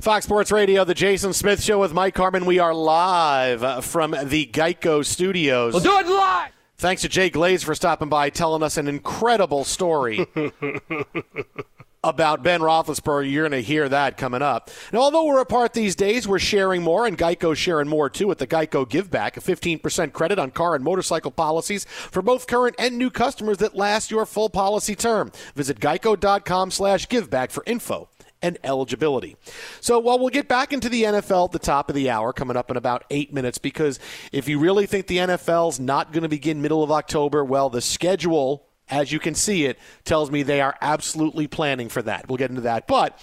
Fox 0.00 0.26
Sports 0.26 0.52
Radio, 0.52 0.84
the 0.84 0.94
Jason 0.94 1.32
Smith 1.32 1.60
Show 1.60 1.80
with 1.80 1.92
Mike 1.92 2.16
Harmon. 2.16 2.46
We 2.46 2.60
are 2.60 2.72
live 2.72 3.84
from 3.84 4.12
the 4.12 4.46
Geico 4.46 5.04
Studios. 5.04 5.74
We'll 5.74 5.82
do 5.82 5.98
it 5.98 6.06
live. 6.06 6.52
Thanks 6.76 7.02
to 7.02 7.08
Jay 7.08 7.28
Glazer 7.28 7.64
for 7.64 7.74
stopping 7.74 8.08
by, 8.08 8.30
telling 8.30 8.62
us 8.62 8.76
an 8.76 8.86
incredible 8.86 9.64
story 9.64 10.24
about 12.04 12.44
Ben 12.44 12.60
Roethlisberger. 12.60 13.28
You're 13.28 13.48
going 13.48 13.60
to 13.60 13.66
hear 13.66 13.88
that 13.88 14.16
coming 14.16 14.40
up. 14.40 14.70
Now, 14.92 15.00
although 15.00 15.24
we're 15.26 15.40
apart 15.40 15.72
these 15.72 15.96
days, 15.96 16.28
we're 16.28 16.38
sharing 16.38 16.84
more, 16.84 17.04
and 17.04 17.18
Geico's 17.18 17.58
sharing 17.58 17.88
more 17.88 18.08
too 18.08 18.28
with 18.28 18.38
the 18.38 18.46
Geico 18.46 18.88
Give 18.88 19.10
Back, 19.10 19.36
a 19.36 19.40
15% 19.40 20.12
credit 20.12 20.38
on 20.38 20.52
car 20.52 20.76
and 20.76 20.84
motorcycle 20.84 21.32
policies 21.32 21.84
for 21.86 22.22
both 22.22 22.46
current 22.46 22.76
and 22.78 22.96
new 22.98 23.10
customers 23.10 23.58
that 23.58 23.74
last 23.74 24.12
your 24.12 24.26
full 24.26 24.48
policy 24.48 24.94
term. 24.94 25.32
Visit 25.56 25.80
geico.com/giveback 25.80 27.50
for 27.50 27.64
info 27.66 28.08
and 28.42 28.58
eligibility. 28.64 29.36
So 29.80 29.98
while 29.98 30.18
we'll 30.18 30.28
get 30.28 30.48
back 30.48 30.72
into 30.72 30.88
the 30.88 31.04
NFL 31.04 31.46
at 31.46 31.52
the 31.52 31.58
top 31.58 31.88
of 31.88 31.94
the 31.94 32.10
hour, 32.10 32.32
coming 32.32 32.56
up 32.56 32.70
in 32.70 32.76
about 32.76 33.04
eight 33.10 33.32
minutes, 33.32 33.58
because 33.58 33.98
if 34.32 34.48
you 34.48 34.58
really 34.58 34.86
think 34.86 35.06
the 35.06 35.18
NFL's 35.18 35.80
not 35.80 36.12
going 36.12 36.22
to 36.22 36.28
begin 36.28 36.62
middle 36.62 36.82
of 36.82 36.90
October, 36.90 37.44
well, 37.44 37.70
the 37.70 37.80
schedule, 37.80 38.66
as 38.88 39.12
you 39.12 39.18
can 39.18 39.34
see 39.34 39.64
it, 39.64 39.78
tells 40.04 40.30
me 40.30 40.42
they 40.42 40.60
are 40.60 40.76
absolutely 40.80 41.46
planning 41.46 41.88
for 41.88 42.02
that. 42.02 42.28
We'll 42.28 42.38
get 42.38 42.50
into 42.50 42.62
that. 42.62 42.86
But 42.86 43.18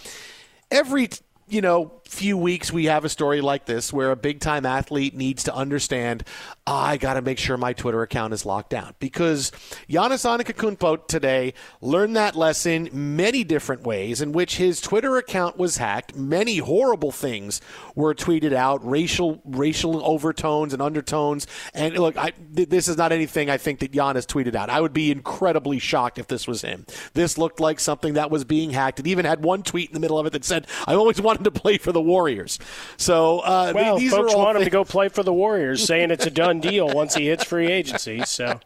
every 0.69 1.09
you 1.47 1.61
know, 1.61 1.91
few 2.15 2.37
weeks 2.37 2.71
we 2.71 2.85
have 2.85 3.03
a 3.03 3.09
story 3.09 3.41
like 3.41 3.65
this 3.65 3.91
where 3.91 4.09
a 4.09 4.15
big 4.15 4.39
time 4.39 4.65
athlete 4.65 5.13
needs 5.13 5.43
to 5.43 5.53
understand 5.53 6.23
oh, 6.67 6.73
I 6.73 6.97
got 6.97 7.13
to 7.13 7.21
make 7.21 7.37
sure 7.37 7.57
my 7.57 7.73
Twitter 7.73 8.01
account 8.01 8.33
is 8.33 8.45
locked 8.45 8.71
down 8.71 8.95
because 8.99 9.51
Giannis 9.89 10.25
Antetokounmpo 10.25 11.07
today 11.07 11.53
learned 11.81 12.15
that 12.15 12.35
lesson 12.35 12.89
many 12.91 13.43
different 13.43 13.83
ways 13.83 14.21
in 14.21 14.31
which 14.31 14.57
his 14.57 14.81
Twitter 14.81 15.17
account 15.17 15.57
was 15.57 15.77
hacked. 15.77 16.15
Many 16.15 16.57
horrible 16.57 17.11
things 17.11 17.61
were 17.93 18.15
tweeted 18.15 18.53
out, 18.53 18.83
racial 18.87 19.41
racial 19.45 20.03
overtones 20.03 20.73
and 20.73 20.81
undertones. 20.81 21.45
And 21.73 21.95
look, 21.97 22.17
I, 22.17 22.33
this 22.49 22.87
is 22.87 22.97
not 22.97 23.11
anything 23.11 23.49
I 23.49 23.57
think 23.57 23.79
that 23.79 23.91
Giannis 23.91 24.25
tweeted 24.25 24.55
out. 24.55 24.69
I 24.69 24.81
would 24.81 24.93
be 24.93 25.11
incredibly 25.11 25.79
shocked 25.79 26.17
if 26.17 26.27
this 26.27 26.47
was 26.47 26.61
him. 26.61 26.85
This 27.13 27.37
looked 27.37 27.59
like 27.59 27.79
something 27.79 28.13
that 28.13 28.31
was 28.31 28.43
being 28.43 28.71
hacked. 28.71 28.99
It 28.99 29.07
even 29.07 29.25
had 29.25 29.43
one 29.43 29.61
tweet 29.61 29.89
in 29.89 29.93
the 29.93 29.99
middle 29.99 30.17
of 30.17 30.25
it 30.25 30.33
that 30.33 30.45
said, 30.45 30.65
"I 30.87 30.95
always 30.95 31.21
wanted 31.21 31.43
to 31.43 31.51
play 31.51 31.77
for 31.77 31.91
the 31.91 32.01
Warriors." 32.05 32.59
So, 32.97 33.39
uh, 33.39 33.71
well, 33.75 33.97
these 33.97 34.11
folks 34.11 34.33
want 34.35 34.57
him 34.57 34.63
to 34.63 34.69
go 34.69 34.85
play 34.85 35.09
for 35.09 35.23
the 35.23 35.33
Warriors, 35.33 35.83
saying 35.85 36.11
it's 36.11 36.25
a 36.25 36.31
done 36.31 36.59
deal 36.59 36.87
once 36.87 37.15
he 37.15 37.27
hits 37.27 37.43
free 37.43 37.67
agency. 37.67 38.23
So. 38.25 38.59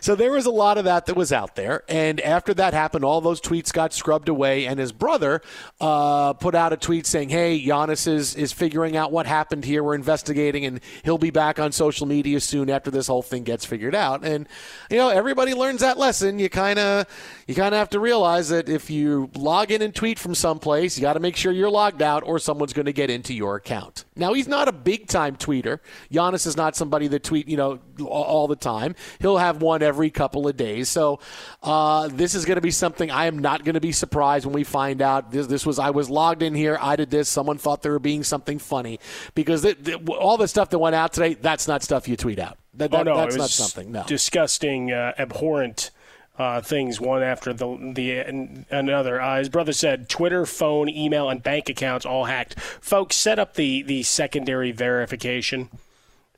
So 0.00 0.14
there 0.14 0.32
was 0.32 0.46
a 0.46 0.50
lot 0.50 0.78
of 0.78 0.84
that 0.84 1.06
that 1.06 1.16
was 1.16 1.32
out 1.32 1.56
there, 1.56 1.82
and 1.88 2.20
after 2.20 2.54
that 2.54 2.74
happened, 2.74 3.04
all 3.04 3.20
those 3.20 3.40
tweets 3.40 3.72
got 3.72 3.92
scrubbed 3.92 4.28
away. 4.28 4.66
And 4.66 4.78
his 4.78 4.92
brother 4.92 5.42
uh, 5.80 6.32
put 6.34 6.54
out 6.54 6.72
a 6.72 6.76
tweet 6.76 7.06
saying, 7.06 7.28
"Hey, 7.28 7.64
Giannis 7.64 8.06
is 8.06 8.34
is 8.34 8.52
figuring 8.52 8.96
out 8.96 9.12
what 9.12 9.26
happened 9.26 9.64
here. 9.64 9.82
We're 9.82 9.94
investigating, 9.94 10.64
and 10.64 10.80
he'll 11.04 11.18
be 11.18 11.30
back 11.30 11.58
on 11.58 11.72
social 11.72 12.06
media 12.06 12.40
soon 12.40 12.70
after 12.70 12.90
this 12.90 13.06
whole 13.06 13.22
thing 13.22 13.44
gets 13.44 13.64
figured 13.64 13.94
out." 13.94 14.24
And 14.24 14.48
you 14.90 14.96
know, 14.96 15.08
everybody 15.08 15.54
learns 15.54 15.80
that 15.80 15.98
lesson. 15.98 16.38
You 16.38 16.48
kind 16.48 16.78
of 16.78 17.06
you 17.46 17.54
kind 17.54 17.74
of 17.74 17.78
have 17.78 17.90
to 17.90 18.00
realize 18.00 18.48
that 18.50 18.68
if 18.68 18.90
you 18.90 19.30
log 19.34 19.70
in 19.70 19.82
and 19.82 19.94
tweet 19.94 20.18
from 20.18 20.34
someplace, 20.34 20.96
you 20.98 21.02
got 21.02 21.14
to 21.14 21.20
make 21.20 21.36
sure 21.36 21.52
you're 21.52 21.70
logged 21.70 22.02
out, 22.02 22.22
or 22.24 22.38
someone's 22.38 22.72
going 22.72 22.86
to 22.86 22.92
get 22.92 23.10
into 23.10 23.32
your 23.34 23.56
account. 23.56 24.04
Now, 24.16 24.32
he's 24.34 24.48
not 24.48 24.68
a 24.68 24.72
big 24.72 25.06
time 25.08 25.36
tweeter. 25.36 25.78
Giannis 26.12 26.46
is 26.46 26.56
not 26.56 26.76
somebody 26.76 27.06
that 27.08 27.22
tweet, 27.22 27.48
you 27.48 27.56
know, 27.56 27.78
all- 28.00 28.24
all 28.24 28.48
the 28.48 28.56
time. 28.56 28.94
He'll 29.20 29.38
have 29.38 29.47
one 29.56 29.82
every 29.82 30.10
couple 30.10 30.46
of 30.46 30.56
days. 30.56 30.88
So, 30.88 31.18
uh, 31.62 32.08
this 32.08 32.34
is 32.34 32.44
going 32.44 32.56
to 32.56 32.60
be 32.60 32.70
something 32.70 33.10
I 33.10 33.26
am 33.26 33.38
not 33.38 33.64
going 33.64 33.74
to 33.74 33.80
be 33.80 33.92
surprised 33.92 34.44
when 34.46 34.54
we 34.54 34.64
find 34.64 35.02
out. 35.02 35.32
This, 35.32 35.46
this 35.46 35.64
was 35.66 35.78
I 35.78 35.90
was 35.90 36.08
logged 36.10 36.42
in 36.42 36.54
here. 36.54 36.78
I 36.80 36.96
did 36.96 37.10
this. 37.10 37.28
Someone 37.28 37.58
thought 37.58 37.82
they 37.82 37.90
were 37.90 37.98
being 37.98 38.22
something 38.22 38.58
funny 38.58 39.00
because 39.34 39.64
it, 39.64 39.88
it- 39.88 40.08
all 40.08 40.36
the 40.36 40.48
stuff 40.48 40.70
that 40.70 40.78
went 40.78 40.94
out 40.94 41.12
today, 41.12 41.34
that's 41.34 41.66
not 41.66 41.82
stuff 41.82 42.06
you 42.06 42.16
tweet 42.16 42.38
out. 42.38 42.58
That, 42.74 42.94
oh 42.94 43.02
no, 43.02 43.16
that's 43.16 43.36
not 43.36 43.50
something. 43.50 43.90
No. 43.90 44.04
disgusting, 44.06 44.92
uh, 44.92 45.12
abhorrent 45.18 45.90
uh, 46.38 46.60
things 46.60 47.00
one 47.00 47.22
after 47.24 47.52
the 47.52 47.92
the 47.94 48.18
an- 48.20 48.66
another. 48.70 49.20
Uh, 49.20 49.38
his 49.38 49.48
brother 49.48 49.72
said 49.72 50.08
Twitter, 50.08 50.46
phone, 50.46 50.88
email, 50.88 51.28
and 51.28 51.42
bank 51.42 51.68
accounts 51.68 52.06
all 52.06 52.26
hacked. 52.26 52.60
Folks, 52.60 53.16
set 53.16 53.38
up 53.40 53.54
the 53.54 53.82
the 53.82 54.04
secondary 54.04 54.70
verification. 54.70 55.68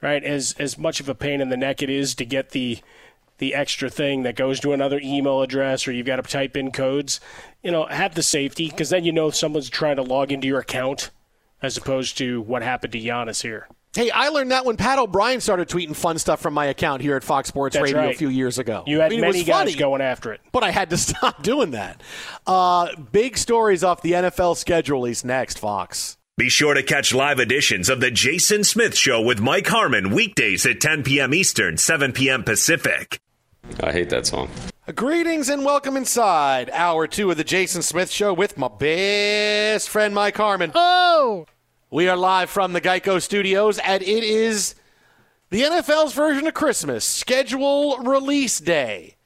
Right, 0.00 0.24
as 0.24 0.54
as 0.58 0.78
much 0.78 1.00
of 1.00 1.11
a 1.11 1.14
pain 1.14 1.42
in 1.42 1.50
the 1.50 1.58
neck 1.58 1.82
it 1.82 1.90
is 1.90 2.14
to 2.14 2.24
get 2.24 2.50
the 2.52 2.78
the 3.41 3.55
extra 3.55 3.91
thing 3.91 4.22
that 4.22 4.36
goes 4.36 4.61
to 4.61 4.72
another 4.72 5.01
email 5.03 5.43
address 5.43 5.88
or 5.88 5.93
you've 5.93 6.07
got 6.07 6.16
to 6.16 6.22
type 6.22 6.57
in 6.57 6.70
codes. 6.70 7.18
You 7.62 7.72
know, 7.72 7.86
have 7.86 8.14
the 8.14 8.22
safety 8.22 8.68
because 8.70 8.91
then 8.91 9.05
you 9.05 9.12
know 9.12 9.28
if 9.28 9.34
someone's 9.34 9.68
trying 9.68 9.97
to 9.97 10.03
log 10.03 10.30
into 10.30 10.47
your 10.47 10.61
account 10.61 11.11
as 11.62 11.76
opposed 11.76 12.16
to 12.18 12.41
what 12.43 12.62
happened 12.62 12.93
to 12.93 13.01
Giannis 13.01 13.43
here. 13.43 13.66
Hey, 13.93 14.09
I 14.11 14.28
learned 14.28 14.53
that 14.53 14.64
when 14.64 14.76
Pat 14.76 15.01
O'Brien 15.01 15.41
started 15.41 15.68
tweeting 15.68 15.97
fun 15.97 16.16
stuff 16.18 16.41
from 16.41 16.55
my 16.55 16.66
account 16.66 17.03
here 17.03 17.16
at 17.16 17.24
Fox 17.24 17.49
Sports 17.49 17.74
That's 17.74 17.93
Radio 17.93 18.09
a 18.11 18.14
few 18.14 18.28
years 18.28 18.59
ago. 18.59 18.84
You 18.86 19.01
had 19.01 19.07
I 19.07 19.09
mean, 19.09 19.20
many 19.20 19.41
was 19.41 19.49
guys 19.49 19.70
funny. 19.70 19.74
going 19.74 20.01
after 20.01 20.32
it. 20.32 20.41
but 20.53 20.62
I 20.62 20.70
had 20.70 20.91
to 20.91 20.97
stop 20.99 21.43
doing 21.43 21.72
that. 21.72 22.01
Uh, 22.47 22.95
big 23.11 23.36
stories 23.36 23.82
off 23.82 24.01
the 24.03 24.12
NFL 24.12 24.57
schedule 24.57 25.07
is 25.07 25.24
next, 25.24 25.59
Fox. 25.59 26.16
Be 26.36 26.49
sure 26.49 26.72
to 26.72 26.82
catch 26.82 27.12
live 27.12 27.38
editions 27.41 27.91
of 27.91 28.01
The 28.01 28.11
Jason 28.11 28.64
Smith 28.64 28.97
Show 28.97 29.20
with 29.20 29.41
Mike 29.41 29.66
Harmon 29.66 30.11
weekdays 30.11 30.64
at 30.64 30.80
10 30.80 31.03
p.m. 31.03 31.34
Eastern, 31.34 31.76
7 31.76 32.12
p.m. 32.12 32.45
Pacific. 32.45 33.20
I 33.82 33.92
hate 33.92 34.11
that 34.11 34.26
song. 34.26 34.50
Greetings 34.94 35.48
and 35.48 35.64
welcome 35.64 35.96
inside 35.96 36.70
hour 36.70 37.06
two 37.06 37.30
of 37.30 37.36
the 37.36 37.44
Jason 37.44 37.82
Smith 37.82 38.11
Show 38.11 38.32
with 38.34 38.58
my 38.58 38.68
best 38.68 39.88
friend 39.88 40.14
Mike 40.14 40.36
Harmon. 40.36 40.72
Oh! 40.74 41.46
We 41.90 42.08
are 42.08 42.16
live 42.16 42.50
from 42.50 42.72
the 42.72 42.80
Geico 42.80 43.20
Studios, 43.22 43.78
and 43.78 44.02
it 44.02 44.24
is 44.24 44.74
the 45.50 45.62
NFL's 45.62 46.12
version 46.12 46.46
of 46.46 46.54
Christmas, 46.54 47.04
schedule 47.04 47.98
release 47.98 48.58
day. 48.61 49.16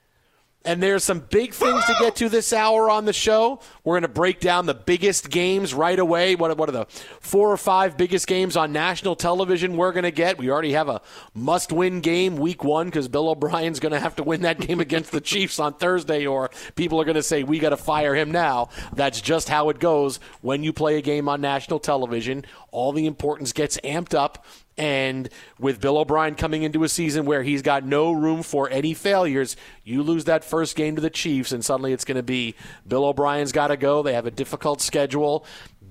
And 0.64 0.82
there's 0.82 1.04
some 1.04 1.20
big 1.20 1.52
things 1.52 1.84
to 1.84 1.94
get 2.00 2.16
to 2.16 2.28
this 2.28 2.52
hour 2.52 2.88
on 2.88 3.04
the 3.04 3.12
show. 3.12 3.60
We're 3.84 3.94
going 3.94 4.02
to 4.02 4.08
break 4.08 4.40
down 4.40 4.64
the 4.64 4.74
biggest 4.74 5.28
games 5.28 5.74
right 5.74 5.98
away. 5.98 6.36
What, 6.36 6.56
what 6.56 6.70
are 6.70 6.72
the 6.72 6.86
four 7.20 7.52
or 7.52 7.58
five 7.58 7.98
biggest 7.98 8.26
games 8.26 8.56
on 8.56 8.72
national 8.72 9.14
television 9.14 9.76
we're 9.76 9.92
going 9.92 10.04
to 10.04 10.10
get? 10.10 10.38
We 10.38 10.50
already 10.50 10.72
have 10.72 10.88
a 10.88 11.02
must 11.34 11.70
win 11.70 12.00
game 12.00 12.36
week 12.36 12.64
one 12.64 12.86
because 12.86 13.08
Bill 13.08 13.28
O'Brien's 13.28 13.80
going 13.80 13.92
to 13.92 14.00
have 14.00 14.16
to 14.16 14.22
win 14.22 14.40
that 14.42 14.58
game 14.58 14.80
against 14.80 15.12
the 15.12 15.20
Chiefs 15.20 15.58
on 15.58 15.74
Thursday, 15.74 16.26
or 16.26 16.50
people 16.76 16.98
are 16.98 17.04
going 17.04 17.14
to 17.14 17.22
say, 17.22 17.42
we 17.42 17.58
got 17.58 17.70
to 17.70 17.76
fire 17.76 18.14
him 18.14 18.32
now. 18.32 18.70
That's 18.94 19.20
just 19.20 19.50
how 19.50 19.68
it 19.68 19.78
goes 19.80 20.18
when 20.40 20.62
you 20.62 20.72
play 20.72 20.96
a 20.96 21.02
game 21.02 21.28
on 21.28 21.42
national 21.42 21.78
television. 21.78 22.46
All 22.70 22.92
the 22.92 23.06
importance 23.06 23.52
gets 23.52 23.76
amped 23.84 24.14
up. 24.14 24.46
And 24.76 25.28
with 25.56 25.80
Bill 25.80 25.98
O'Brien 25.98 26.34
coming 26.34 26.64
into 26.64 26.82
a 26.82 26.88
season 26.88 27.26
where 27.26 27.44
he's 27.44 27.62
got 27.62 27.84
no 27.84 28.10
room 28.10 28.42
for 28.42 28.68
any 28.70 28.92
failures, 28.92 29.56
you 29.84 30.02
lose 30.02 30.24
that 30.24 30.42
first 30.42 30.74
game 30.74 30.96
to 30.96 31.00
the 31.00 31.10
Chiefs, 31.10 31.52
and 31.52 31.64
suddenly 31.64 31.92
it's 31.92 32.04
going 32.04 32.16
to 32.16 32.24
be 32.24 32.56
Bill 32.84 33.04
O'Brien's 33.04 33.52
got 33.52 33.68
to 33.68 33.73
go. 33.76 34.02
They 34.02 34.12
have 34.14 34.26
a 34.26 34.30
difficult 34.30 34.80
schedule. 34.80 35.44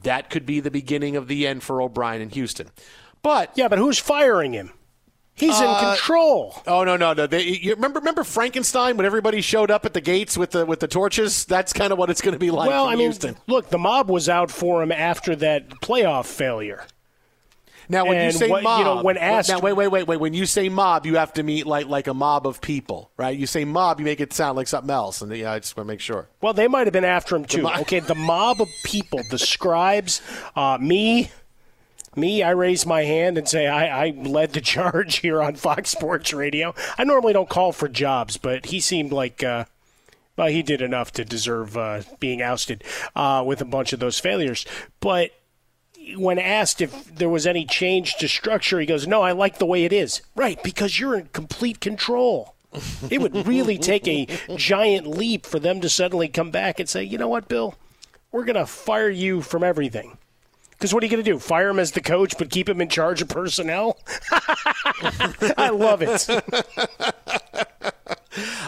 That 0.03 0.29
could 0.29 0.45
be 0.45 0.59
the 0.59 0.71
beginning 0.71 1.15
of 1.15 1.27
the 1.27 1.47
end 1.47 1.63
for 1.63 1.81
O'Brien 1.81 2.21
in 2.21 2.29
Houston. 2.31 2.69
But 3.21 3.51
yeah, 3.55 3.67
but 3.67 3.77
who's 3.79 3.97
firing 3.99 4.53
him? 4.53 4.71
He's 5.36 5.59
in 5.59 5.65
Uh, 5.67 5.95
control. 5.95 6.61
Oh 6.67 6.84
no, 6.84 6.95
no, 6.95 7.13
no! 7.13 7.25
They, 7.25 7.41
you 7.43 7.73
remember, 7.73 7.99
remember 7.99 8.23
Frankenstein 8.23 8.97
when 8.97 9.05
everybody 9.07 9.41
showed 9.41 9.71
up 9.71 9.84
at 9.84 9.93
the 9.95 10.01
gates 10.01 10.38
with 10.38 10.51
the 10.51 10.63
with 10.65 10.79
the 10.79 10.88
torches? 10.88 11.45
That's 11.45 11.73
kind 11.73 11.91
of 11.91 11.97
what 11.97 12.11
it's 12.11 12.21
going 12.21 12.34
to 12.34 12.39
be 12.39 12.51
like. 12.51 12.69
well, 12.69 12.86
in 12.88 12.93
I 12.93 12.95
mean, 12.95 13.05
Houston. 13.05 13.38
look, 13.47 13.69
the 13.69 13.79
mob 13.79 14.11
was 14.11 14.29
out 14.29 14.51
for 14.51 14.84
him 14.84 14.91
after 14.91 15.36
that 15.38 15.69
playoff 15.81 16.25
failure. 16.27 16.86
Now, 17.89 18.05
when 18.05 18.23
you 18.25 18.31
say 18.31 18.49
what- 18.49 18.59
you 18.59 18.63
mob, 18.63 18.86
know, 18.97 19.03
when 19.03 19.17
asked- 19.17 19.49
now 19.49 19.59
wait, 19.59 19.73
wait, 19.73 19.88
wait, 19.89 20.07
wait. 20.07 20.19
When 20.19 20.34
you 20.34 20.45
say 20.45 20.69
mob, 20.69 21.05
you 21.05 21.17
have 21.17 21.34
to 21.34 21.43
meet 21.43 21.65
like 21.65 21.88
like 21.88 22.07
a 22.07 22.13
mob 22.13 22.47
of 22.47 22.61
people, 22.61 23.11
right? 23.17 23.38
You 23.38 23.45
say 23.47 23.65
mob, 23.65 23.99
you 23.99 24.05
make 24.05 24.19
it 24.21 24.34
sound 24.34 24.55
like 24.57 24.67
something 24.67 24.89
else, 24.91 25.21
and 25.21 25.36
yeah, 25.36 25.51
I 25.51 25.59
just 25.59 25.75
want 25.75 25.88
to 25.88 25.93
make 25.93 25.99
sure. 25.99 26.27
Well, 26.41 26.53
they 26.53 26.67
might 26.67 26.88
have 26.88 26.93
been 26.93 27.03
after 27.05 27.36
him 27.36 27.45
too. 27.45 27.63
mob- 27.63 27.81
okay, 27.81 27.99
the 27.99 28.15
mob 28.15 28.61
of 28.61 28.69
people, 28.84 29.21
the 29.29 29.38
scribes, 29.38 30.21
uh, 30.55 30.77
me, 30.79 31.29
me. 32.15 32.43
I 32.43 32.51
raise 32.51 32.86
my 32.86 33.03
hand 33.03 33.38
and 33.38 33.47
say 33.47 33.67
I, 33.67 34.05
I 34.07 34.09
led 34.11 34.53
the 34.53 34.61
charge 34.61 35.17
here 35.17 35.41
on 35.41 35.55
Fox 35.55 35.89
Sports 35.91 36.34
Radio. 36.34 36.73
I 36.97 37.03
normally 37.03 37.34
don't 37.34 37.49
call 37.49 37.71
for 37.71 37.88
jobs, 37.88 38.38
but 38.38 38.67
he 38.67 38.79
seemed 38.79 39.11
like 39.11 39.43
uh, 39.43 39.65
Well, 40.38 40.47
he 40.47 40.63
did 40.63 40.81
enough 40.81 41.11
to 41.13 41.25
deserve 41.25 41.77
uh, 41.77 42.01
being 42.19 42.41
ousted 42.41 42.84
uh, 43.15 43.43
with 43.45 43.61
a 43.61 43.65
bunch 43.65 43.93
of 43.93 43.99
those 43.99 44.19
failures. 44.19 44.65
But 44.99 45.31
when 46.16 46.39
asked 46.39 46.82
if 46.82 47.16
there 47.16 47.30
was 47.30 47.47
any 47.47 47.66
change 47.66 48.16
to 48.16 48.28
structure, 48.28 48.80
he 48.80 48.86
goes, 48.86 49.08
No, 49.08 49.22
I 49.22 49.32
like 49.32 49.58
the 49.58 49.66
way 49.66 49.86
it 49.86 49.93
is. 49.93 50.22
Right, 50.36 50.62
because 50.64 50.99
you're 50.99 51.16
in 51.16 51.28
complete 51.28 51.80
control. 51.80 52.56
it 53.10 53.22
would 53.22 53.47
really 53.47 53.78
take 53.78 54.08
a 54.08 54.28
giant 54.56 55.06
leap 55.08 55.45
for 55.45 55.60
them 55.60 55.80
to 55.82 55.89
suddenly 55.89 56.28
come 56.28 56.51
back 56.51 56.80
and 56.80 56.89
say, 56.89 57.04
You 57.04 57.18
know 57.18 57.30
what, 57.30 57.47
Bill? 57.47 57.76
We're 58.32 58.45
going 58.45 58.56
to 58.56 58.66
fire 58.66 59.10
you 59.10 59.41
from 59.41 59.64
everything. 59.64 60.18
Because 60.72 60.93
what 60.93 61.04
are 61.04 61.06
you 61.06 61.12
going 61.12 61.24
to 61.24 61.32
do? 61.32 61.39
Fire 61.39 61.70
him 61.70 61.80
as 61.80 61.91
the 61.91 62.01
coach, 62.01 62.38
but 62.38 62.49
keep 62.49 62.68
him 62.68 62.82
in 62.82 62.89
charge 62.89 63.22
of 63.22 63.30
personnel? 63.30 63.99
I 65.58 65.70
love 65.70 66.01
it. 66.01 66.28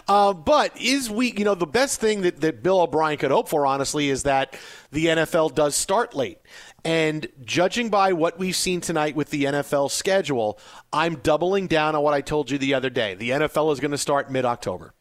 Uh, 0.08 0.34
but 0.34 0.80
is 0.80 1.10
we, 1.10 1.32
you 1.32 1.44
know, 1.44 1.56
the 1.56 1.66
best 1.66 2.00
thing 2.00 2.22
that, 2.22 2.40
that 2.42 2.62
Bill 2.62 2.82
O'Brien 2.82 3.18
could 3.18 3.32
hope 3.32 3.50
for, 3.50 3.66
honestly, 3.66 4.10
is 4.10 4.24
that 4.24 4.56
the 4.92 5.08
NFL 5.08 5.56
does 5.56 5.76
start 5.76 6.14
late. 6.14 6.40
And 6.86 7.28
judging 7.44 7.90
by 7.90 8.14
what 8.14 8.38
we've 8.38 8.56
seen 8.56 8.80
tonight 8.80 9.16
with 9.16 9.32
the 9.32 9.46
NFL 9.46 9.90
schedule, 9.90 10.60
I'm 10.94 11.16
doubling 11.16 11.66
down 11.66 11.96
on 11.96 12.04
what 12.04 12.14
I 12.14 12.22
told 12.22 12.52
you 12.52 12.60
the 12.60 12.76
other 12.76 12.92
day. 12.92 13.16
The 13.16 13.32
NFL 13.32 13.74
is 13.74 13.80
going 13.80 13.90
to 13.90 13.98
start 13.98 14.30
mid 14.30 14.46
October. 14.46 14.94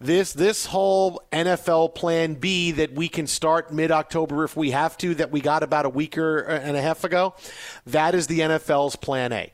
This 0.00 0.32
this 0.32 0.66
whole 0.66 1.22
NFL 1.30 1.94
Plan 1.94 2.34
B 2.34 2.72
that 2.72 2.94
we 2.94 3.08
can 3.08 3.28
start 3.28 3.72
mid 3.72 3.92
October 3.92 4.42
if 4.42 4.56
we 4.56 4.72
have 4.72 4.98
to, 4.98 5.14
that 5.14 5.30
we 5.30 5.40
got 5.40 5.62
about 5.62 5.86
a 5.86 5.88
week 5.88 6.18
or 6.18 6.44
uh, 6.44 6.58
and 6.58 6.76
a 6.76 6.82
half 6.82 7.04
ago, 7.04 7.34
that 7.86 8.16
is 8.16 8.26
the 8.26 8.40
NFL's 8.40 8.96
Plan 8.96 9.32
A. 9.32 9.52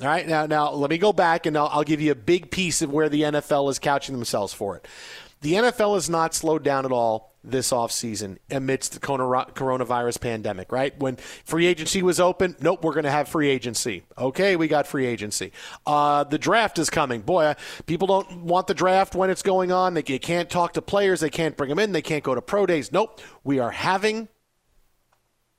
All 0.00 0.06
right, 0.08 0.26
now 0.26 0.46
now 0.46 0.70
let 0.70 0.88
me 0.88 0.96
go 0.96 1.12
back 1.12 1.44
and 1.44 1.54
I'll, 1.54 1.68
I'll 1.70 1.84
give 1.84 2.00
you 2.00 2.12
a 2.12 2.14
big 2.16 2.50
piece 2.50 2.80
of 2.80 2.90
where 2.90 3.10
the 3.10 3.20
NFL 3.20 3.70
is 3.70 3.78
couching 3.78 4.14
themselves 4.14 4.54
for 4.54 4.76
it. 4.76 4.88
The 5.42 5.52
NFL 5.52 5.96
has 5.96 6.08
not 6.08 6.34
slowed 6.34 6.64
down 6.64 6.86
at 6.86 6.92
all 6.92 7.29
this 7.42 7.70
offseason 7.70 8.38
amidst 8.50 8.92
the 8.92 9.00
coronavirus 9.00 10.20
pandemic, 10.20 10.70
right? 10.72 10.98
When 10.98 11.16
free 11.16 11.66
agency 11.66 12.02
was 12.02 12.20
open, 12.20 12.56
nope, 12.60 12.84
we're 12.84 12.92
going 12.92 13.04
to 13.04 13.10
have 13.10 13.28
free 13.28 13.48
agency. 13.48 14.04
Okay, 14.18 14.56
we 14.56 14.68
got 14.68 14.86
free 14.86 15.06
agency. 15.06 15.52
Uh, 15.86 16.24
the 16.24 16.38
draft 16.38 16.78
is 16.78 16.90
coming. 16.90 17.22
Boy, 17.22 17.54
people 17.86 18.06
don't 18.06 18.44
want 18.44 18.66
the 18.66 18.74
draft 18.74 19.14
when 19.14 19.30
it's 19.30 19.42
going 19.42 19.72
on. 19.72 19.94
They, 19.94 20.02
they 20.02 20.18
can't 20.18 20.50
talk 20.50 20.74
to 20.74 20.82
players. 20.82 21.20
They 21.20 21.30
can't 21.30 21.56
bring 21.56 21.70
them 21.70 21.78
in. 21.78 21.92
They 21.92 22.02
can't 22.02 22.22
go 22.24 22.34
to 22.34 22.42
pro 22.42 22.66
days. 22.66 22.92
Nope, 22.92 23.20
we 23.42 23.58
are 23.58 23.70
having 23.70 24.28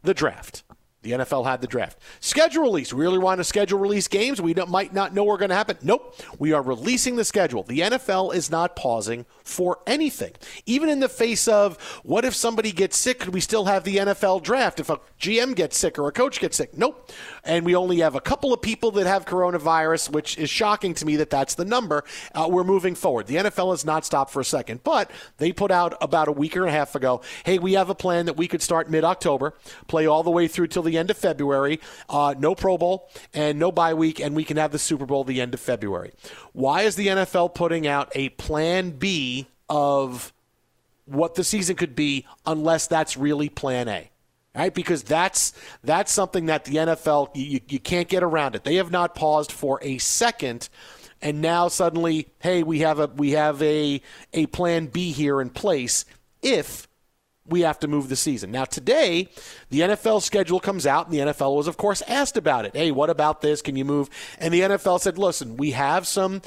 the 0.04 0.14
draft. 0.14 0.64
The 1.04 1.12
NFL 1.12 1.46
had 1.46 1.62
the 1.62 1.68
draft. 1.68 1.98
Schedule 2.20 2.64
release. 2.64 2.94
We 2.94 3.02
really 3.02 3.18
want 3.18 3.40
to 3.40 3.44
schedule 3.44 3.80
release 3.80 4.08
games. 4.08 4.40
We 4.40 4.54
might 4.54 4.94
not 4.94 5.16
know 5.16 5.24
what's 5.24 5.40
going 5.40 5.50
to 5.50 5.56
happen. 5.56 5.78
Nope. 5.82 6.16
We 6.38 6.54
are 6.54 6.62
releasing 6.62 7.16
the 7.16 7.26
schedule. 7.26 7.64
The 7.64 7.80
NFL 7.80 8.36
is 8.36 8.52
not 8.52 8.76
pausing 8.76 9.26
for 9.44 9.80
anything. 9.88 10.34
Even 10.68 10.90
in 10.90 11.00
the 11.00 11.10
face 11.10 11.48
of 11.48 11.82
what 12.04 12.24
if 12.24 12.36
somebody 12.36 12.72
gets 12.72 12.98
sick, 12.98 13.20
could 13.20 13.34
we 13.34 13.40
still 13.40 13.66
have 13.66 13.84
the 13.84 13.98
NFL 13.98 14.44
draft? 14.44 14.80
If 14.80 14.92
a 14.92 15.00
GM 15.20 15.56
gets 15.56 15.78
sick 15.78 15.98
or 15.98 16.08
a 16.08 16.12
coach 16.12 16.40
gets 16.40 16.58
sick? 16.58 16.78
Nope. 16.78 17.12
And 17.44 17.66
we 17.66 17.76
only 17.76 18.00
have 18.00 18.14
a 18.14 18.22
couple 18.22 18.54
of 18.54 18.62
people 18.62 18.92
that 18.92 19.08
have 19.08 19.26
coronavirus, 19.26 20.12
which 20.12 20.38
is 20.38 20.52
shocking 20.52 20.94
to 20.96 21.06
me 21.06 21.16
that 21.16 21.32
that's 21.32 21.56
the 21.56 21.66
number. 21.66 22.04
Uh, 22.36 22.48
we're 22.50 22.64
moving 22.64 22.94
forward. 22.94 23.26
The 23.26 23.38
NFL 23.38 23.72
has 23.72 23.84
not 23.84 24.06
stopped 24.06 24.32
for 24.32 24.40
a 24.40 24.46
second, 24.46 24.84
but 24.84 25.10
they 25.38 25.52
put 25.52 25.72
out 25.72 25.96
about 26.00 26.28
a 26.28 26.32
week 26.32 26.56
and 26.56 26.66
a 26.66 26.72
half 26.72 26.94
ago 26.94 27.22
hey, 27.46 27.58
we 27.58 27.74
have 27.74 27.90
a 27.90 27.96
plan 27.96 28.26
that 28.26 28.38
we 28.38 28.48
could 28.48 28.62
start 28.62 28.90
mid 28.90 29.04
October, 29.04 29.54
play 29.88 30.06
all 30.06 30.24
the 30.24 30.30
way 30.30 30.48
through 30.48 30.68
till 30.68 30.84
the 30.84 30.91
the 30.92 30.98
end 30.98 31.10
of 31.10 31.18
February. 31.18 31.80
Uh, 32.10 32.36
no 32.38 32.54
Pro 32.54 32.78
Bowl 32.78 33.10
and 33.34 33.58
no 33.58 33.72
bye 33.72 33.94
week, 33.94 34.20
and 34.20 34.36
we 34.36 34.44
can 34.44 34.58
have 34.58 34.72
the 34.72 34.80
Super 34.80 35.06
Bowl 35.06 35.24
the 35.24 35.42
end 35.42 35.54
of 35.54 35.60
February. 35.60 36.12
Why 36.54 36.84
is 36.84 36.96
the 36.96 37.08
NFL 37.08 37.56
putting 37.56 37.88
out 37.88 38.12
a 38.14 38.30
plan 38.30 38.92
B 38.92 39.48
of 39.70 40.34
what 41.06 41.36
the 41.36 41.44
season 41.44 41.76
could 41.76 41.96
be 41.96 42.26
unless 42.46 42.88
that's 42.88 43.18
really 43.18 43.50
plan 43.50 43.88
A? 43.88 44.10
Right, 44.54 44.74
because 44.74 45.02
that's 45.04 45.54
that's 45.82 46.12
something 46.12 46.48
that 46.48 46.66
the 46.66 46.76
NFL 46.76 47.30
you, 47.36 47.62
you 47.70 47.80
can't 47.80 48.10
get 48.10 48.22
around 48.22 48.54
it. 48.54 48.66
They 48.66 48.76
have 48.76 48.92
not 48.92 49.16
paused 49.16 49.50
for 49.50 49.80
a 49.82 49.98
second 49.98 50.68
and 51.22 51.42
now 51.42 51.68
suddenly, 51.68 52.28
hey, 52.40 52.64
we 52.64 52.80
have 52.80 53.00
a 53.00 53.08
we 53.08 53.32
have 53.32 53.62
a 53.62 54.02
a 54.34 54.48
plan 54.48 54.88
B 54.88 55.12
here 55.12 55.40
in 55.40 55.50
place 55.50 56.06
if 56.42 56.88
we 57.52 57.62
have 57.62 57.80
to 57.82 57.88
move 57.88 58.10
the 58.10 58.16
season. 58.16 58.52
Now, 58.52 58.66
today, 58.66 59.30
the 59.70 59.82
NFL 59.82 60.22
schedule 60.22 60.60
comes 60.60 60.88
out, 60.88 61.06
and 61.08 61.14
the 61.14 61.20
NFL 61.20 61.56
was, 61.56 61.68
of 61.68 61.78
course, 61.78 62.02
asked 62.08 62.38
about 62.38 62.66
it. 62.66 62.76
Hey, 62.76 62.92
what 62.92 63.10
about 63.10 63.42
this? 63.42 63.62
Can 63.62 63.76
you 63.76 63.86
move? 63.86 64.10
And 64.40 64.54
the 64.54 64.62
NFL 64.62 65.00
said, 65.02 65.18
listen, 65.18 65.58
we 65.58 65.72
have 65.72 66.08
some 66.08 66.42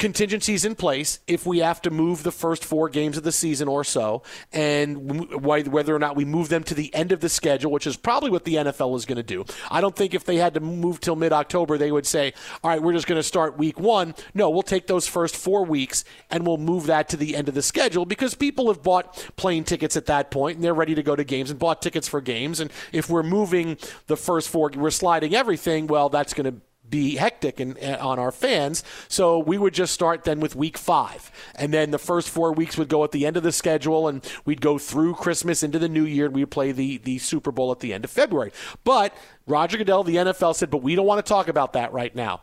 contingencies 0.00 0.64
in 0.64 0.74
place 0.74 1.20
if 1.26 1.46
we 1.46 1.58
have 1.58 1.82
to 1.82 1.90
move 1.90 2.22
the 2.22 2.32
first 2.32 2.64
four 2.64 2.88
games 2.88 3.18
of 3.18 3.22
the 3.22 3.30
season 3.30 3.68
or 3.68 3.84
so, 3.84 4.22
and 4.50 5.30
whether 5.42 5.94
or 5.94 5.98
not 5.98 6.16
we 6.16 6.24
move 6.24 6.48
them 6.48 6.64
to 6.64 6.74
the 6.74 6.92
end 6.94 7.12
of 7.12 7.20
the 7.20 7.28
schedule, 7.28 7.70
which 7.70 7.86
is 7.86 7.98
probably 7.98 8.30
what 8.30 8.44
the 8.44 8.54
NFL 8.54 8.96
is 8.96 9.04
going 9.04 9.16
to 9.16 9.22
do. 9.22 9.44
I 9.70 9.82
don't 9.82 9.94
think 9.94 10.14
if 10.14 10.24
they 10.24 10.36
had 10.36 10.54
to 10.54 10.60
move 10.60 11.00
till 11.00 11.16
mid 11.16 11.34
October, 11.34 11.76
they 11.76 11.92
would 11.92 12.06
say, 12.06 12.32
all 12.64 12.70
right, 12.70 12.82
we're 12.82 12.94
just 12.94 13.06
going 13.06 13.18
to 13.18 13.22
start 13.22 13.58
week 13.58 13.78
one. 13.78 14.14
No, 14.32 14.48
we'll 14.48 14.62
take 14.62 14.86
those 14.86 15.06
first 15.06 15.36
four 15.36 15.66
weeks 15.66 16.02
and 16.30 16.46
we'll 16.46 16.56
move 16.56 16.86
that 16.86 17.10
to 17.10 17.18
the 17.18 17.36
end 17.36 17.50
of 17.50 17.54
the 17.54 17.62
schedule 17.62 18.06
because 18.06 18.34
people 18.34 18.68
have 18.68 18.82
bought 18.82 19.12
plane 19.36 19.64
tickets 19.64 19.98
at 19.98 20.06
that 20.06 20.30
point 20.30 20.56
and 20.56 20.64
they're 20.64 20.72
ready 20.72 20.94
to 20.94 21.02
go 21.02 21.14
to 21.14 21.24
games 21.24 21.50
and 21.50 21.58
bought 21.58 21.82
tickets 21.82 22.08
for 22.08 22.22
games. 22.22 22.58
And 22.58 22.72
if 22.90 23.10
we're 23.10 23.22
moving 23.22 23.76
the 24.06 24.16
first 24.16 24.48
four, 24.48 24.70
we're 24.74 24.88
sliding 24.88 25.34
everything, 25.34 25.88
well, 25.88 26.08
that's 26.08 26.32
going 26.32 26.50
to 26.50 26.60
be 26.90 27.16
hectic 27.16 27.60
and 27.60 27.78
on 27.78 28.18
our 28.18 28.32
fans. 28.32 28.82
So 29.08 29.38
we 29.38 29.56
would 29.58 29.74
just 29.74 29.94
start 29.94 30.24
then 30.24 30.40
with 30.40 30.56
week 30.56 30.76
five. 30.76 31.30
And 31.54 31.72
then 31.72 31.90
the 31.90 31.98
first 31.98 32.28
four 32.28 32.52
weeks 32.52 32.76
would 32.76 32.88
go 32.88 33.04
at 33.04 33.12
the 33.12 33.26
end 33.26 33.36
of 33.36 33.42
the 33.42 33.52
schedule, 33.52 34.08
and 34.08 34.24
we'd 34.44 34.60
go 34.60 34.78
through 34.78 35.14
Christmas 35.14 35.62
into 35.62 35.78
the 35.78 35.88
new 35.88 36.04
year, 36.04 36.26
and 36.26 36.34
we'd 36.34 36.50
play 36.50 36.72
the, 36.72 36.98
the 36.98 37.18
Super 37.18 37.52
Bowl 37.52 37.70
at 37.72 37.80
the 37.80 37.94
end 37.94 38.04
of 38.04 38.10
February. 38.10 38.52
But 38.84 39.14
Roger 39.46 39.78
Goodell, 39.78 40.04
the 40.04 40.16
NFL, 40.16 40.54
said, 40.54 40.70
but 40.70 40.82
we 40.82 40.94
don't 40.94 41.06
want 41.06 41.24
to 41.24 41.28
talk 41.28 41.48
about 41.48 41.74
that 41.74 41.92
right 41.92 42.14
now. 42.14 42.42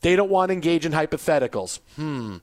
They 0.00 0.16
don't 0.16 0.30
want 0.30 0.48
to 0.48 0.54
engage 0.54 0.84
in 0.84 0.92
hypotheticals. 0.92 1.80
Hmm. 1.96 2.38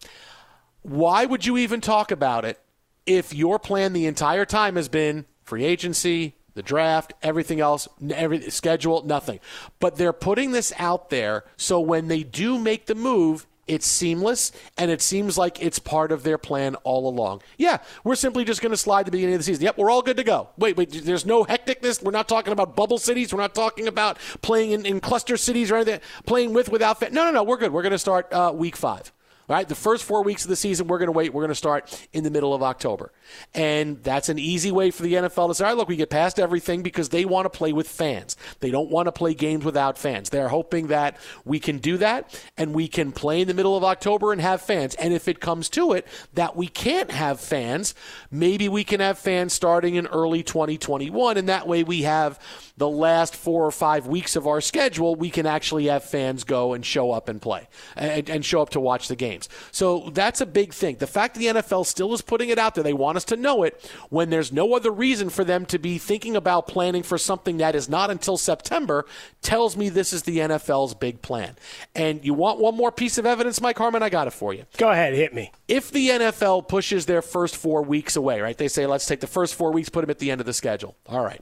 Why 0.81 1.25
would 1.25 1.45
you 1.45 1.57
even 1.57 1.81
talk 1.81 2.11
about 2.11 2.45
it 2.45 2.59
if 3.05 3.33
your 3.33 3.59
plan 3.59 3.93
the 3.93 4.05
entire 4.05 4.45
time 4.45 4.75
has 4.75 4.87
been 4.87 5.25
free 5.43 5.65
agency, 5.65 6.35
the 6.59 6.63
draft, 6.63 7.13
everything 7.23 7.61
else, 7.61 7.87
every 8.13 8.41
schedule, 8.49 9.01
nothing. 9.05 9.39
But 9.79 9.95
they're 9.95 10.11
putting 10.11 10.51
this 10.51 10.73
out 10.77 11.09
there 11.09 11.45
so 11.55 11.79
when 11.79 12.09
they 12.09 12.21
do 12.21 12.59
make 12.59 12.85
the 12.85 12.95
move, 12.95 13.47
it's 13.65 13.87
seamless 13.87 14.51
and 14.77 14.91
it 14.91 15.01
seems 15.01 15.37
like 15.37 15.63
it's 15.63 15.79
part 15.79 16.11
of 16.11 16.23
their 16.23 16.37
plan 16.37 16.75
all 16.83 17.07
along. 17.07 17.43
Yeah, 17.57 17.77
we're 18.03 18.15
simply 18.15 18.43
just 18.43 18.61
going 18.61 18.71
to 18.71 18.77
slide 18.77 19.05
the 19.05 19.11
beginning 19.11 19.35
of 19.35 19.39
the 19.39 19.45
season. 19.45 19.63
Yep, 19.63 19.77
we're 19.77 19.89
all 19.89 20.01
good 20.01 20.17
to 20.17 20.23
go. 20.25 20.49
Wait, 20.57 20.75
wait, 20.75 20.91
there's 20.91 21.25
no 21.25 21.45
hecticness. 21.45 22.03
We're 22.03 22.11
not 22.11 22.27
talking 22.27 22.51
about 22.51 22.75
bubble 22.75 22.97
cities. 22.97 23.33
We're 23.33 23.39
not 23.39 23.55
talking 23.55 23.87
about 23.87 24.17
playing 24.41 24.71
in, 24.71 24.85
in 24.85 24.99
cluster 24.99 25.37
cities 25.37 25.71
or 25.71 25.75
anything, 25.75 26.01
playing 26.25 26.53
with, 26.53 26.67
without. 26.67 26.99
Fa- 26.99 27.11
no, 27.11 27.23
no, 27.23 27.31
no, 27.31 27.43
we're 27.43 27.57
good. 27.57 27.71
We're 27.71 27.83
going 27.83 27.93
to 27.93 27.99
start 27.99 28.33
uh, 28.33 28.51
week 28.53 28.75
five. 28.75 29.13
Right, 29.49 29.67
the 29.67 29.73
first 29.73 30.03
four 30.03 30.23
weeks 30.23 30.43
of 30.43 30.49
the 30.49 30.55
season, 30.55 30.85
we're 30.85 30.99
going 30.99 31.07
to 31.07 31.11
wait. 31.11 31.33
We're 31.33 31.41
going 31.41 31.49
to 31.49 31.55
start 31.55 32.07
in 32.13 32.23
the 32.23 32.29
middle 32.29 32.53
of 32.53 32.61
October. 32.61 33.11
And 33.55 34.03
that's 34.03 34.29
an 34.29 34.37
easy 34.37 34.71
way 34.71 34.91
for 34.91 35.01
the 35.01 35.13
NFL 35.13 35.47
to 35.47 35.55
say, 35.55 35.63
all 35.63 35.71
right, 35.71 35.77
look, 35.77 35.87
we 35.87 35.95
get 35.95 36.11
past 36.11 36.39
everything 36.39 36.83
because 36.83 37.09
they 37.09 37.25
want 37.25 37.45
to 37.45 37.49
play 37.49 37.73
with 37.73 37.87
fans. 37.87 38.37
They 38.59 38.69
don't 38.69 38.91
want 38.91 39.07
to 39.07 39.11
play 39.11 39.33
games 39.33 39.65
without 39.65 39.97
fans. 39.97 40.29
They're 40.29 40.49
hoping 40.49 40.87
that 40.87 41.17
we 41.45 41.59
can 41.59 41.79
do 41.79 41.97
that 41.97 42.39
and 42.57 42.75
we 42.75 42.87
can 42.87 43.11
play 43.11 43.41
in 43.41 43.47
the 43.47 43.55
middle 43.55 43.75
of 43.75 43.83
October 43.83 44.31
and 44.31 44.39
have 44.39 44.61
fans. 44.61 44.93
And 44.93 45.15
if 45.15 45.27
it 45.27 45.39
comes 45.39 45.67
to 45.69 45.93
it 45.93 46.05
that 46.35 46.55
we 46.55 46.67
can't 46.67 47.09
have 47.09 47.41
fans, 47.41 47.95
maybe 48.29 48.69
we 48.69 48.83
can 48.83 48.99
have 48.99 49.17
fans 49.17 49.53
starting 49.53 49.95
in 49.95 50.05
early 50.05 50.43
2021. 50.43 51.37
And 51.37 51.49
that 51.49 51.67
way 51.67 51.83
we 51.83 52.03
have 52.03 52.39
the 52.77 52.87
last 52.87 53.35
four 53.35 53.65
or 53.65 53.71
five 53.71 54.05
weeks 54.05 54.35
of 54.35 54.45
our 54.45 54.61
schedule, 54.61 55.15
we 55.15 55.31
can 55.31 55.47
actually 55.47 55.87
have 55.87 56.03
fans 56.03 56.43
go 56.43 56.73
and 56.73 56.85
show 56.85 57.11
up 57.11 57.29
and 57.29 57.41
play 57.41 57.67
and, 57.95 58.29
and 58.29 58.45
show 58.45 58.61
up 58.61 58.69
to 58.69 58.79
watch 58.79 59.07
the 59.07 59.15
game 59.15 59.38
games. 59.39 59.49
So 59.71 60.09
that's 60.13 60.41
a 60.41 60.45
big 60.45 60.73
thing. 60.73 60.97
The 60.97 61.07
fact 61.07 61.35
that 61.35 61.39
the 61.39 61.61
NFL 61.61 61.85
still 61.85 62.13
is 62.13 62.21
putting 62.21 62.49
it 62.49 62.57
out 62.57 62.75
there, 62.75 62.83
they 62.83 62.93
want 62.93 63.17
us 63.17 63.25
to 63.25 63.37
know 63.37 63.63
it 63.63 63.89
when 64.09 64.29
there's 64.29 64.51
no 64.51 64.73
other 64.73 64.91
reason 64.91 65.29
for 65.29 65.43
them 65.43 65.65
to 65.67 65.79
be 65.79 65.97
thinking 65.97 66.35
about 66.35 66.67
planning 66.67 67.03
for 67.03 67.17
something 67.17 67.57
that 67.57 67.75
is 67.75 67.89
not 67.89 68.09
until 68.09 68.37
September, 68.37 69.05
tells 69.41 69.77
me 69.77 69.89
this 69.89 70.13
is 70.13 70.23
the 70.23 70.39
NFL's 70.39 70.93
big 70.93 71.21
plan. 71.21 71.55
And 71.95 72.23
you 72.23 72.33
want 72.33 72.59
one 72.59 72.75
more 72.75 72.91
piece 72.91 73.17
of 73.17 73.25
evidence, 73.25 73.61
Mike 73.61 73.77
Harmon? 73.77 74.03
I 74.03 74.09
got 74.09 74.27
it 74.27 74.33
for 74.33 74.53
you. 74.53 74.65
Go 74.77 74.89
ahead, 74.89 75.13
hit 75.13 75.33
me. 75.33 75.51
If 75.67 75.91
the 75.91 76.09
NFL 76.09 76.67
pushes 76.67 77.05
their 77.05 77.21
first 77.21 77.55
four 77.55 77.81
weeks 77.81 78.15
away, 78.15 78.41
right? 78.41 78.57
They 78.57 78.67
say, 78.67 78.85
let's 78.85 79.05
take 79.05 79.19
the 79.19 79.27
first 79.27 79.55
four 79.55 79.71
weeks, 79.71 79.89
put 79.89 80.01
them 80.01 80.09
at 80.09 80.19
the 80.19 80.31
end 80.31 80.41
of 80.41 80.47
the 80.47 80.53
schedule. 80.53 80.95
All 81.07 81.23
right 81.23 81.41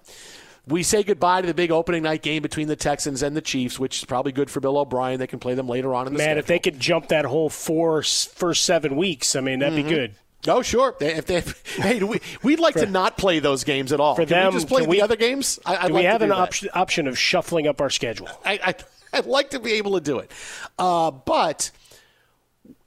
we 0.68 0.84
say 0.84 1.04
goodbye 1.04 1.42
to 1.42 1.48
the 1.48 1.54
big 1.54 1.72
opening 1.72 2.04
night 2.04 2.22
game 2.22 2.42
between 2.42 2.68
the 2.68 2.76
Texans 2.76 3.24
and 3.24 3.36
the 3.36 3.42
Chiefs, 3.42 3.80
which 3.80 4.00
is 4.00 4.06
probably 4.06 4.32
good 4.32 4.50
for 4.50 4.60
Bill 4.60 4.78
O'Brien. 4.78 5.20
They 5.20 5.28
can 5.28 5.40
play 5.40 5.54
them 5.54 5.68
later 5.68 5.96
on 5.96 6.08
in 6.08 6.14
the 6.14 6.18
Man, 6.18 6.26
schedule. 6.26 6.40
if 6.40 6.46
they 6.48 6.60
could 6.60 6.80
jump 6.80 7.08
that 7.08 7.26
whole 7.26 7.50
four 7.50 8.04
first 8.04 8.66
seven 8.66 8.96
weeks, 8.96 9.36
I 9.36 9.42
mean, 9.42 9.60
that'd 9.60 9.78
mm-hmm. 9.78 9.90
be 9.90 9.96
good. 9.96 10.16
Oh, 10.48 10.62
sure. 10.62 10.96
If 11.00 11.26
they, 11.26 11.42
hey, 11.82 12.04
we, 12.04 12.22
we'd 12.44 12.60
like 12.60 12.74
for, 12.74 12.82
to 12.82 12.86
not 12.86 13.18
play 13.18 13.40
those 13.40 13.64
games 13.64 13.92
at 13.92 14.00
all. 14.00 14.16
For 14.16 14.26
can 14.26 14.30
them, 14.30 14.54
we 14.54 14.60
just 14.60 14.68
play 14.68 14.86
the 14.86 15.02
other 15.02 15.16
games? 15.16 15.60
I, 15.66 15.78
I'd 15.78 15.88
do 15.88 15.94
like 15.94 16.02
we 16.02 16.06
have 16.06 16.22
an 16.22 16.32
option, 16.32 16.70
option 16.74 17.08
of 17.08 17.18
shuffling 17.18 17.68
up 17.68 17.82
our 17.82 17.90
schedule? 17.90 18.30
I, 18.46 18.76
I, 19.14 19.20
would 19.20 19.26
like 19.26 19.52
to 19.52 19.60
be 19.60 19.74
able 19.74 19.94
to 19.94 20.02
do 20.02 20.20
it. 20.20 20.32
Uh, 20.78 21.12
but 21.12 21.72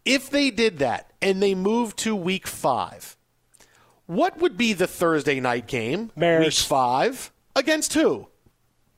If 0.04 0.30
they 0.30 0.50
did 0.50 0.78
that 0.78 1.12
and 1.20 1.42
they 1.42 1.54
moved 1.54 1.98
to 1.98 2.14
week 2.16 2.46
five, 2.46 3.16
what 4.06 4.38
would 4.38 4.56
be 4.56 4.72
the 4.72 4.86
Thursday 4.86 5.40
night 5.40 5.66
game? 5.66 6.10
Bears. 6.16 6.44
Week 6.44 6.66
five 6.66 7.30
against 7.54 7.94
who? 7.94 8.28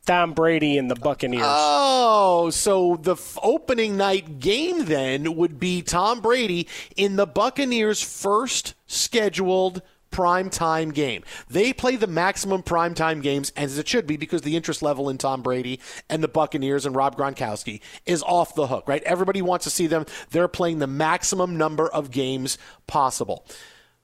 Tom 0.05 0.33
Brady 0.33 0.79
and 0.79 0.91
the 0.91 0.97
Buccaneers. 0.97 1.45
Oh, 1.47 2.51
so 2.51 2.99
the 3.01 3.13
f- 3.13 3.39
opening 3.43 3.97
night 3.97 4.41
game 4.41 4.87
then 4.87 5.37
would 5.37 5.61
be 5.61 5.81
Tom 5.81 6.21
Brady 6.21 6.67
in 6.97 7.15
the 7.15 7.27
Buccaneers' 7.27 8.03
first 8.03 8.75
scheduled 8.87 9.81
primetime 10.11 10.93
game. 10.93 11.23
They 11.49 11.73
play 11.73 11.97
the 11.97 12.09
maximum 12.09 12.63
primetime 12.63 13.23
games, 13.23 13.53
as 13.57 13.79
it 13.79 13.89
should 13.89 14.07
be, 14.07 14.17
because 14.17 14.43
the 14.43 14.57
interest 14.57 14.83
level 14.83 15.09
in 15.09 15.19
Tom 15.19 15.41
Brady 15.41 15.81
and 16.11 16.23
the 16.23 16.29
Buccaneers 16.29 16.85
and 16.85 16.95
Rob 16.95 17.17
Gronkowski 17.17 17.81
is 18.05 18.23
off 18.25 18.55
the 18.55 18.67
hook, 18.67 18.87
right? 18.89 19.03
Everybody 19.05 19.41
wants 19.41 19.65
to 19.65 19.71
see 19.71 19.87
them. 19.87 20.05
They're 20.31 20.49
playing 20.49 20.81
the 20.81 20.87
maximum 20.87 21.57
number 21.57 21.89
of 21.89 22.11
games 22.11 22.59
possible. 22.87 23.47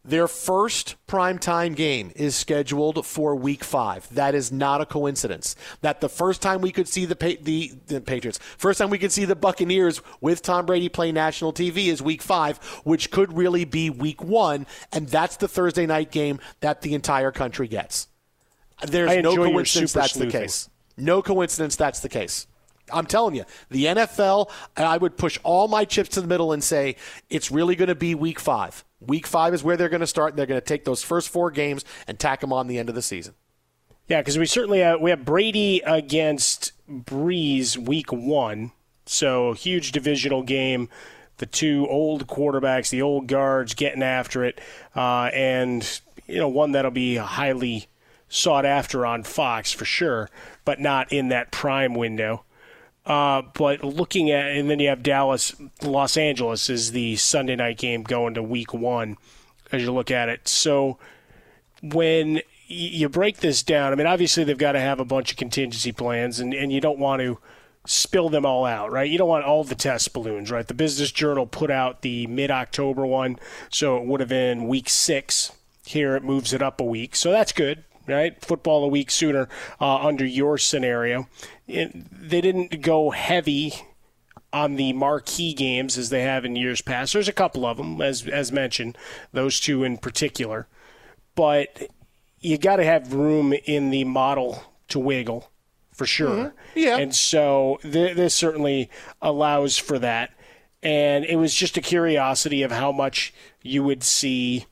Their 0.09 0.27
first 0.27 0.97
primetime 1.07 1.77
game 1.77 2.13
is 2.17 2.35
scheduled 2.35 3.05
for 3.05 3.35
week 3.35 3.63
five. 3.63 4.09
That 4.15 4.35
is 4.35 4.51
not 4.51 4.81
a 4.81 4.87
coincidence. 4.87 5.55
That 5.83 6.01
the 6.01 6.09
first 6.09 6.41
time 6.41 6.63
we 6.63 6.73
could 6.73 6.89
see 6.89 7.05
the, 7.05 7.15
pa- 7.15 7.39
the, 7.43 7.75
the 7.89 8.01
Patriots, 8.01 8.39
first 8.57 8.79
time 8.79 8.89
we 8.89 8.97
could 8.97 9.13
see 9.13 9.27
the 9.27 9.37
Buccaneers 9.37 10.01
with 10.23 10.41
Tom 10.41 10.65
Brady 10.65 10.89
play 10.89 11.13
national 11.13 11.53
TV 11.53 11.89
is 11.89 12.01
week 12.01 12.23
five, 12.23 12.57
which 12.85 13.11
could 13.11 13.37
really 13.37 13.67
be 13.67 13.91
week 13.91 14.23
one. 14.23 14.67
And 14.93 15.07
that's 15.09 15.37
the 15.37 15.47
Thursday 15.47 15.85
night 15.85 16.11
game 16.11 16.41
that 16.61 16.81
the 16.81 16.95
entire 16.95 17.31
country 17.31 17.69
gets. 17.69 18.09
There's 18.87 19.23
no 19.23 19.37
coincidence 19.37 19.93
that's 19.93 20.15
the 20.15 20.29
case. 20.29 20.71
No 20.97 21.21
coincidence 21.21 21.77
that's 21.77 22.01
the 22.01 22.09
case. 22.09 22.47
I'm 22.91 23.05
telling 23.05 23.35
you, 23.35 23.45
the 23.69 23.85
NFL, 23.85 24.51
I 24.75 24.97
would 24.97 25.19
push 25.19 25.39
all 25.43 25.69
my 25.69 25.85
chips 25.85 26.09
to 26.11 26.23
the 26.23 26.27
middle 26.27 26.53
and 26.53 26.65
say 26.65 26.97
it's 27.29 27.51
really 27.51 27.77
going 27.77 27.89
to 27.91 27.95
be 27.95 28.15
week 28.15 28.41
five. 28.41 28.87
Week 29.01 29.27
five 29.27 29.55
is 29.55 29.63
where 29.63 29.77
they're 29.77 29.89
going 29.89 30.01
to 30.01 30.07
start. 30.07 30.35
They're 30.37 30.47
going 30.47 30.61
to 30.61 30.67
take 30.67 30.85
those 30.85 31.03
first 31.03 31.29
four 31.29 31.51
games 31.51 31.85
and 32.07 32.19
tack 32.19 32.41
them 32.41 32.53
on 32.53 32.67
the 32.67 32.79
end 32.79 32.89
of 32.89 32.95
the 32.95 33.03
season. 33.03 33.35
Yeah, 34.09 34.21
because 34.21 34.39
we 34.39 34.47
certainly 34.47 34.81
have, 34.81 35.01
we 35.01 35.11
have 35.11 35.25
Brady 35.25 35.81
against 35.85 36.73
Brees 36.91 37.77
week 37.77 38.11
one, 38.11 38.73
so 39.07 39.53
huge 39.53 39.93
divisional 39.93 40.43
game. 40.43 40.89
The 41.37 41.47
two 41.47 41.87
old 41.89 42.27
quarterbacks, 42.27 42.91
the 42.91 43.03
old 43.03 43.29
guards, 43.29 43.75
getting 43.75 44.03
after 44.03 44.45
it, 44.45 44.61
uh, 44.97 45.31
and 45.33 46.01
you 46.27 46.39
know 46.39 46.49
one 46.49 46.73
that'll 46.73 46.91
be 46.91 47.17
highly 47.17 47.87
sought 48.29 48.65
after 48.65 49.07
on 49.07 49.23
Fox 49.23 49.71
for 49.71 49.85
sure, 49.85 50.29
but 50.65 50.81
not 50.81 51.13
in 51.13 51.29
that 51.29 51.53
prime 51.53 51.95
window. 51.95 52.45
Uh, 53.09 53.41
but 53.55 53.83
looking 53.83 54.31
at, 54.31 54.53
and 54.53 54.69
then 54.69 54.79
you 54.79 54.89
have 54.91 55.03
Dallas, 55.03 55.55
Los 55.83 56.19
Angeles 56.19 56.69
is 56.69 56.93
the 56.93 57.17
Sunday 57.17 57.57
night 57.57 57.79
game 57.79 58.03
going 58.03 58.35
to 58.35 58.43
week 58.43 58.75
one 58.75 59.17
as 59.73 59.83
you 59.83 59.93
look 59.93 60.11
at 60.11 60.29
it. 60.29 60.47
So 60.47 60.99
when 61.83 62.43
you 62.67 63.09
break 63.09 63.39
this 63.39 63.63
down, 63.63 63.93
I 63.93 63.97
mean, 63.97 64.07
obviously 64.07 64.45
they've 64.45 64.59
got 64.59 64.73
to 64.73 64.81
have 64.81 65.01
a 65.01 65.07
bunch 65.07 65.31
of 65.31 65.39
contingency 65.39 65.91
plans, 65.91 66.39
and, 66.39 66.53
and 66.53 66.71
you 66.71 66.83
don't 66.83 66.99
want 66.99 67.23
to 67.23 67.39
spill 67.87 68.29
them 68.29 68.45
all 68.45 68.67
out, 68.67 68.93
right? 68.93 69.11
You 69.11 69.17
don't 69.17 69.29
want 69.29 69.47
all 69.47 69.65
the 69.65 69.75
test 69.75 70.13
balloons, 70.13 70.51
right? 70.51 70.67
The 70.67 70.75
Business 70.75 71.11
Journal 71.11 71.47
put 71.47 71.71
out 71.71 72.03
the 72.03 72.27
mid 72.27 72.51
October 72.51 73.07
one, 73.07 73.39
so 73.71 73.97
it 73.97 74.05
would 74.05 74.21
have 74.21 74.29
been 74.29 74.69
week 74.69 74.91
six. 74.91 75.53
Here 75.87 76.15
it 76.15 76.23
moves 76.23 76.53
it 76.53 76.61
up 76.61 76.79
a 76.79 76.85
week, 76.85 77.17
so 77.17 77.33
that's 77.33 77.53
good, 77.53 77.85
right? 78.09 78.41
Football 78.45 78.85
a 78.85 78.89
week 78.89 79.11
sooner 79.11 79.49
uh, 79.81 80.07
under 80.07 80.25
your 80.25 80.59
scenario. 80.59 81.29
It, 81.67 81.93
they 82.29 82.41
didn't 82.41 82.83
go 82.83 83.11
heavy 83.11 83.75
on 84.53 84.77
the 84.77 84.93
marquee 84.95 85.53
games 85.53 85.99
as 85.99 86.11
they 86.11 86.23
have 86.23 86.45
in 86.45 86.57
years 86.57 86.81
past. 86.81 87.13
There's 87.13 87.29
a 87.29 87.33
couple 87.33 87.67
of 87.67 87.77
them, 87.77 88.01
as 88.01 88.27
as 88.27 88.51
mentioned, 88.51 88.97
those 89.33 89.61
two 89.61 89.85
in 89.85 89.99
particular, 89.99 90.67
but 91.35 91.89
you 92.41 92.57
got 92.57 92.77
to 92.77 92.85
have 92.85 93.13
room 93.13 93.53
in 93.53 93.91
the 93.91 94.05
model 94.05 94.63
to 94.89 94.99
wiggle 94.99 95.51
for 95.99 96.07
sure. 96.07 96.55
Yeah. 96.75 96.97
And 96.97 97.15
so 97.15 97.81
th- 97.83 98.17
this 98.17 98.33
certainly 98.33 98.89
allows 99.21 99.77
for 99.77 99.99
that. 99.99 100.31
And 100.81 101.25
it 101.25 101.37
was 101.37 101.53
just 101.53 101.77
a 101.77 101.81
curiosity 101.81 102.63
of 102.63 102.71
how 102.71 102.93
much 102.93 103.35
you 103.63 103.83
would 103.83 104.05
see 104.05 104.67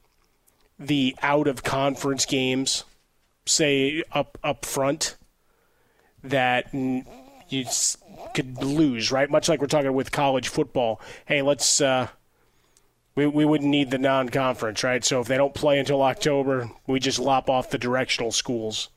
the 0.79 1.17
out 1.23 1.49
of 1.49 1.65
conference 1.65 2.25
games, 2.25 2.85
say 3.47 4.03
up 4.13 4.39
up 4.45 4.65
front, 4.65 5.17
that 6.23 6.73
you 6.75 7.65
could 8.35 8.63
lose, 8.63 9.11
right? 9.11 9.31
Much 9.31 9.49
like 9.49 9.61
we're 9.61 9.67
talking 9.67 9.93
with 9.93 10.13
college 10.13 10.49
football. 10.49 11.01
Hey, 11.27 11.43
let's. 11.43 11.81
Uh, 11.81 12.09
we, 13.15 13.27
we 13.27 13.45
wouldn't 13.47 13.71
need 13.71 13.91
the 13.91 13.99
non-conference, 13.99 14.85
right? 14.85 15.03
So 15.03 15.23
if 15.23 15.27
they 15.27 15.39
don't 15.39 15.55
play 15.55 15.79
until 15.79 16.03
October, 16.03 16.71
we 16.87 17.01
just 17.01 17.19
lop 17.19 17.49
off 17.49 17.71
the 17.71 17.79
directional 17.79 18.31
schools. 18.31 18.91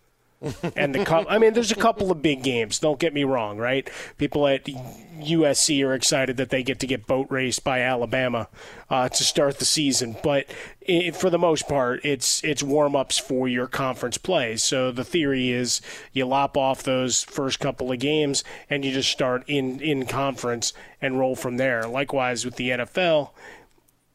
And 0.75 0.95
the 0.95 1.03
cou- 1.03 1.25
I 1.27 1.37
mean, 1.37 1.53
there's 1.53 1.71
a 1.71 1.75
couple 1.75 2.11
of 2.11 2.21
big 2.21 2.43
games. 2.43 2.79
Don't 2.79 2.99
get 2.99 3.13
me 3.13 3.23
wrong, 3.23 3.57
right? 3.57 3.89
People 4.17 4.47
at 4.47 4.65
USC 4.65 5.83
are 5.83 5.93
excited 5.93 6.37
that 6.37 6.49
they 6.49 6.63
get 6.63 6.79
to 6.79 6.87
get 6.87 7.05
boat 7.07 7.27
raced 7.29 7.63
by 7.63 7.81
Alabama 7.81 8.47
uh, 8.89 9.09
to 9.09 9.23
start 9.23 9.59
the 9.59 9.65
season, 9.65 10.15
but 10.23 10.45
i 10.87 11.11
for 11.11 11.29
the 11.29 11.37
most 11.37 11.67
part, 11.67 12.03
it's 12.05 12.43
it's 12.43 12.63
warm 12.63 12.95
ups 12.95 13.17
for 13.17 13.47
your 13.47 13.67
conference 13.67 14.17
plays. 14.17 14.63
So 14.63 14.91
the 14.91 15.03
theory 15.03 15.49
is 15.51 15.81
you 16.13 16.25
lop 16.25 16.55
off 16.55 16.83
those 16.83 17.23
first 17.23 17.59
couple 17.59 17.91
of 17.91 17.99
games 17.99 18.43
and 18.69 18.85
you 18.85 18.91
just 18.91 19.11
start 19.11 19.43
in 19.47 19.81
in 19.81 20.05
conference 20.05 20.73
and 21.01 21.19
roll 21.19 21.35
from 21.35 21.57
there. 21.57 21.85
Likewise 21.85 22.45
with 22.45 22.55
the 22.55 22.69
NFL 22.69 23.31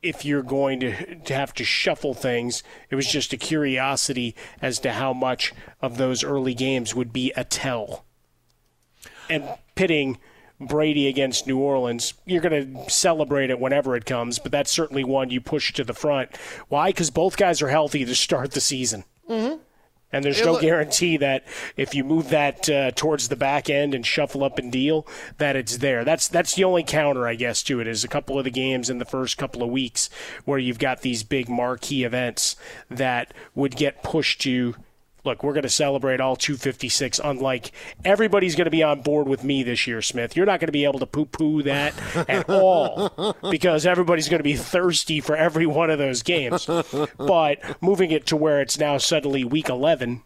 if 0.04 0.24
you're 0.24 0.42
going 0.42 0.80
to, 0.80 1.14
to 1.16 1.34
have 1.34 1.54
to 1.54 1.64
shuffle 1.64 2.14
things. 2.14 2.62
It 2.90 2.94
was 2.94 3.06
just 3.06 3.32
a 3.32 3.36
curiosity 3.36 4.36
as 4.60 4.78
to 4.80 4.92
how 4.92 5.12
much 5.12 5.52
of 5.80 5.96
those 5.96 6.22
early 6.22 6.54
games 6.54 6.94
would 6.94 7.12
be 7.12 7.32
a 7.36 7.44
tell. 7.44 8.04
And 9.30 9.48
pitting 9.74 10.18
Brady 10.60 11.08
against 11.08 11.46
New 11.46 11.58
Orleans, 11.58 12.14
you're 12.26 12.42
going 12.42 12.74
to 12.74 12.90
celebrate 12.90 13.50
it 13.50 13.58
whenever 13.58 13.96
it 13.96 14.04
comes, 14.04 14.38
but 14.38 14.52
that's 14.52 14.70
certainly 14.70 15.04
one 15.04 15.30
you 15.30 15.40
push 15.40 15.72
to 15.72 15.84
the 15.84 15.94
front. 15.94 16.36
Why? 16.68 16.90
Because 16.90 17.10
both 17.10 17.36
guys 17.36 17.62
are 17.62 17.68
healthy 17.68 18.04
to 18.04 18.14
start 18.14 18.52
the 18.52 18.60
season. 18.60 19.04
Mm-hmm. 19.28 19.56
And 20.14 20.24
there's 20.24 20.38
Yeah, 20.38 20.44
no 20.46 20.52
look- 20.52 20.62
guarantee 20.62 21.16
that 21.18 21.44
if 21.76 21.94
you 21.94 22.04
move 22.04 22.30
that 22.30 22.70
uh, 22.70 22.92
towards 22.92 23.28
the 23.28 23.36
back 23.36 23.68
end 23.68 23.94
and 23.94 24.06
shuffle 24.06 24.44
up 24.44 24.58
and 24.58 24.70
deal, 24.70 25.06
that 25.38 25.56
it's 25.56 25.78
there. 25.78 26.04
That's 26.04 26.28
that's 26.28 26.54
the 26.54 26.64
only 26.64 26.84
counter, 26.84 27.26
I 27.26 27.34
guess, 27.34 27.62
to 27.64 27.80
it 27.80 27.86
is 27.88 28.04
a 28.04 28.08
couple 28.08 28.38
of 28.38 28.44
the 28.44 28.50
games 28.50 28.88
in 28.88 28.98
the 28.98 29.04
first 29.04 29.36
couple 29.36 29.62
of 29.62 29.68
weeks 29.70 30.08
where 30.44 30.58
you've 30.58 30.78
got 30.78 31.02
these 31.02 31.22
big 31.24 31.48
marquee 31.48 32.04
events 32.04 32.54
that 32.88 33.34
would 33.54 33.76
get 33.76 34.02
pushed 34.02 34.40
to. 34.42 34.76
Look, 35.24 35.42
we're 35.42 35.54
going 35.54 35.62
to 35.62 35.70
celebrate 35.70 36.20
all 36.20 36.36
256. 36.36 37.20
Unlike 37.24 37.72
everybody's 38.04 38.54
going 38.54 38.66
to 38.66 38.70
be 38.70 38.82
on 38.82 39.00
board 39.00 39.26
with 39.26 39.42
me 39.42 39.62
this 39.62 39.86
year, 39.86 40.02
Smith. 40.02 40.36
You're 40.36 40.46
not 40.46 40.60
going 40.60 40.68
to 40.68 40.72
be 40.72 40.84
able 40.84 40.98
to 40.98 41.06
poo-poo 41.06 41.62
that 41.62 41.94
at 42.28 42.48
all 42.50 43.34
because 43.50 43.86
everybody's 43.86 44.28
going 44.28 44.40
to 44.40 44.44
be 44.44 44.56
thirsty 44.56 45.20
for 45.20 45.34
every 45.36 45.66
one 45.66 45.90
of 45.90 45.98
those 45.98 46.22
games. 46.22 46.66
But 47.16 47.82
moving 47.82 48.10
it 48.10 48.26
to 48.26 48.36
where 48.36 48.60
it's 48.60 48.78
now 48.78 48.98
suddenly 48.98 49.44
week 49.44 49.68
11 49.68 50.22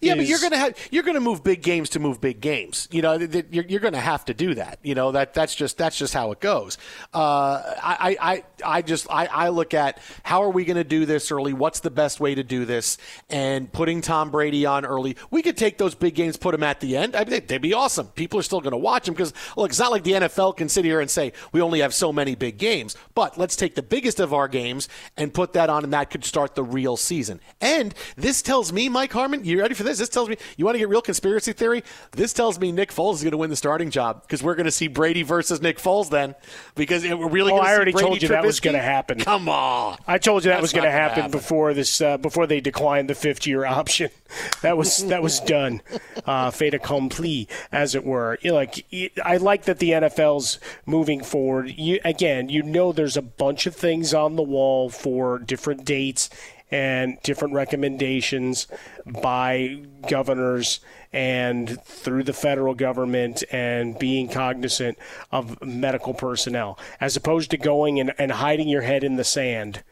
Yeah, 0.00 0.14
but 0.14 0.26
you're 0.26 0.40
gonna 0.40 0.56
have 0.56 0.76
you're 0.90 1.02
gonna 1.02 1.20
move 1.20 1.42
big 1.42 1.62
games 1.62 1.90
to 1.90 1.98
move 1.98 2.20
big 2.20 2.40
games. 2.40 2.88
You 2.90 3.02
know, 3.02 3.18
th- 3.18 3.30
th- 3.30 3.46
you're, 3.50 3.64
you're 3.64 3.80
gonna 3.80 4.00
have 4.00 4.24
to 4.26 4.34
do 4.34 4.54
that. 4.54 4.78
You 4.82 4.94
know 4.94 5.12
that 5.12 5.34
that's 5.34 5.54
just 5.54 5.78
that's 5.78 5.96
just 5.96 6.14
how 6.14 6.32
it 6.32 6.40
goes. 6.40 6.78
Uh, 7.12 7.62
I, 7.82 8.16
I 8.20 8.32
I 8.32 8.44
I 8.64 8.82
just 8.82 9.06
I, 9.10 9.26
I 9.26 9.48
look 9.48 9.74
at 9.74 10.00
how 10.22 10.42
are 10.42 10.50
we 10.50 10.64
gonna 10.64 10.84
do 10.84 11.06
this 11.06 11.30
early? 11.30 11.52
What's 11.52 11.80
the 11.80 11.90
best 11.90 12.20
way 12.20 12.34
to 12.34 12.42
do 12.42 12.64
this? 12.64 12.98
And 13.28 13.72
putting 13.72 14.00
Tom 14.00 14.30
Brady 14.30 14.66
on 14.66 14.84
early, 14.84 15.16
we 15.30 15.42
could 15.42 15.56
take 15.56 15.78
those 15.78 15.94
big 15.94 16.14
games, 16.14 16.36
put 16.36 16.52
them 16.52 16.62
at 16.62 16.80
the 16.80 16.96
end. 16.96 17.16
I 17.16 17.24
mean, 17.24 17.42
they'd 17.46 17.62
be 17.62 17.74
awesome. 17.74 18.08
People 18.08 18.38
are 18.38 18.44
still 18.44 18.60
gonna 18.60 18.76
watch 18.76 19.06
them 19.06 19.14
because 19.14 19.32
look, 19.56 19.70
it's 19.70 19.78
not 19.78 19.90
like 19.90 20.04
the 20.04 20.12
NFL 20.12 20.56
can 20.56 20.68
sit 20.68 20.84
here 20.84 21.00
and 21.00 21.10
say 21.10 21.32
we 21.52 21.60
only 21.60 21.80
have 21.80 21.94
so 21.94 22.12
many 22.12 22.34
big 22.34 22.58
games. 22.58 22.96
But 23.14 23.38
let's 23.38 23.56
take 23.56 23.74
the 23.74 23.82
biggest 23.82 24.20
of 24.20 24.32
our 24.32 24.48
games 24.48 24.88
and 25.16 25.32
put 25.32 25.52
that 25.54 25.70
on, 25.70 25.84
and 25.84 25.92
that 25.92 26.10
could 26.10 26.24
start 26.24 26.54
the 26.54 26.62
real 26.62 26.96
season. 26.96 27.40
And 27.60 27.94
this 28.16 28.42
tells 28.42 28.72
me, 28.72 28.88
Mike 28.88 29.12
Harmon, 29.12 29.44
you 29.44 29.60
ready 29.60 29.74
for 29.74 29.82
this? 29.88 29.98
This 29.98 30.08
tells 30.08 30.28
me 30.28 30.36
you 30.56 30.64
want 30.64 30.74
to 30.74 30.78
get 30.78 30.88
real 30.88 31.02
conspiracy 31.02 31.52
theory. 31.52 31.82
This 32.12 32.32
tells 32.32 32.58
me 32.58 32.72
Nick 32.72 32.90
Foles 32.90 33.14
is 33.14 33.22
going 33.22 33.32
to 33.32 33.38
win 33.38 33.50
the 33.50 33.56
starting 33.56 33.90
job 33.90 34.22
because 34.22 34.42
we're 34.42 34.54
going 34.54 34.66
to 34.66 34.72
see 34.72 34.88
Brady 34.88 35.22
versus 35.22 35.60
Nick 35.60 35.78
Foles 35.78 36.10
then. 36.10 36.34
Because 36.74 37.04
we're 37.04 37.28
really. 37.28 37.52
Oh, 37.52 37.58
I 37.58 37.74
already 37.74 37.92
Brady 37.92 38.06
told 38.06 38.22
you 38.22 38.28
that 38.28 38.44
was 38.44 38.60
going 38.60 38.76
to 38.76 38.82
happen. 38.82 39.18
Come 39.18 39.48
on. 39.48 39.98
I 40.06 40.18
told 40.18 40.44
you 40.44 40.50
that 40.50 40.56
That's 40.56 40.62
was 40.62 40.72
going 40.72 40.84
to 40.84 40.90
happen, 40.90 41.22
happen. 41.22 41.30
before 41.30 41.74
this 41.74 42.00
uh, 42.00 42.18
before 42.18 42.46
they 42.46 42.60
declined 42.60 43.10
the 43.10 43.14
fifth 43.14 43.46
year 43.46 43.64
option. 43.64 44.10
That 44.60 44.76
was 44.76 45.06
that 45.06 45.22
was 45.22 45.40
done, 45.40 45.80
uh, 46.26 46.50
fait 46.50 46.74
accompli, 46.74 47.48
as 47.72 47.94
it 47.94 48.04
were. 48.04 48.38
You 48.42 48.50
know, 48.50 48.56
like 48.56 48.84
I 49.24 49.38
like 49.38 49.64
that 49.64 49.78
the 49.78 49.90
NFL's 49.92 50.58
moving 50.84 51.22
forward. 51.24 51.70
You 51.70 51.98
again, 52.04 52.50
you 52.50 52.62
know, 52.62 52.92
there's 52.92 53.16
a 53.16 53.22
bunch 53.22 53.66
of 53.66 53.74
things 53.74 54.12
on 54.12 54.36
the 54.36 54.42
wall 54.42 54.90
for 54.90 55.38
different 55.38 55.84
dates, 55.86 56.28
and 56.70 57.18
different 57.22 57.54
recommendations 57.54 58.66
by 59.06 59.82
governors 60.08 60.80
and 61.12 61.82
through 61.82 62.22
the 62.22 62.32
federal 62.32 62.74
government 62.74 63.42
and 63.50 63.98
being 63.98 64.28
cognizant 64.28 64.98
of 65.32 65.62
medical 65.62 66.12
personnel, 66.12 66.78
as 67.00 67.16
opposed 67.16 67.50
to 67.50 67.56
going 67.56 67.98
and, 67.98 68.12
and 68.18 68.32
hiding 68.32 68.68
your 68.68 68.82
head 68.82 69.02
in 69.02 69.16
the 69.16 69.24
sand. 69.24 69.82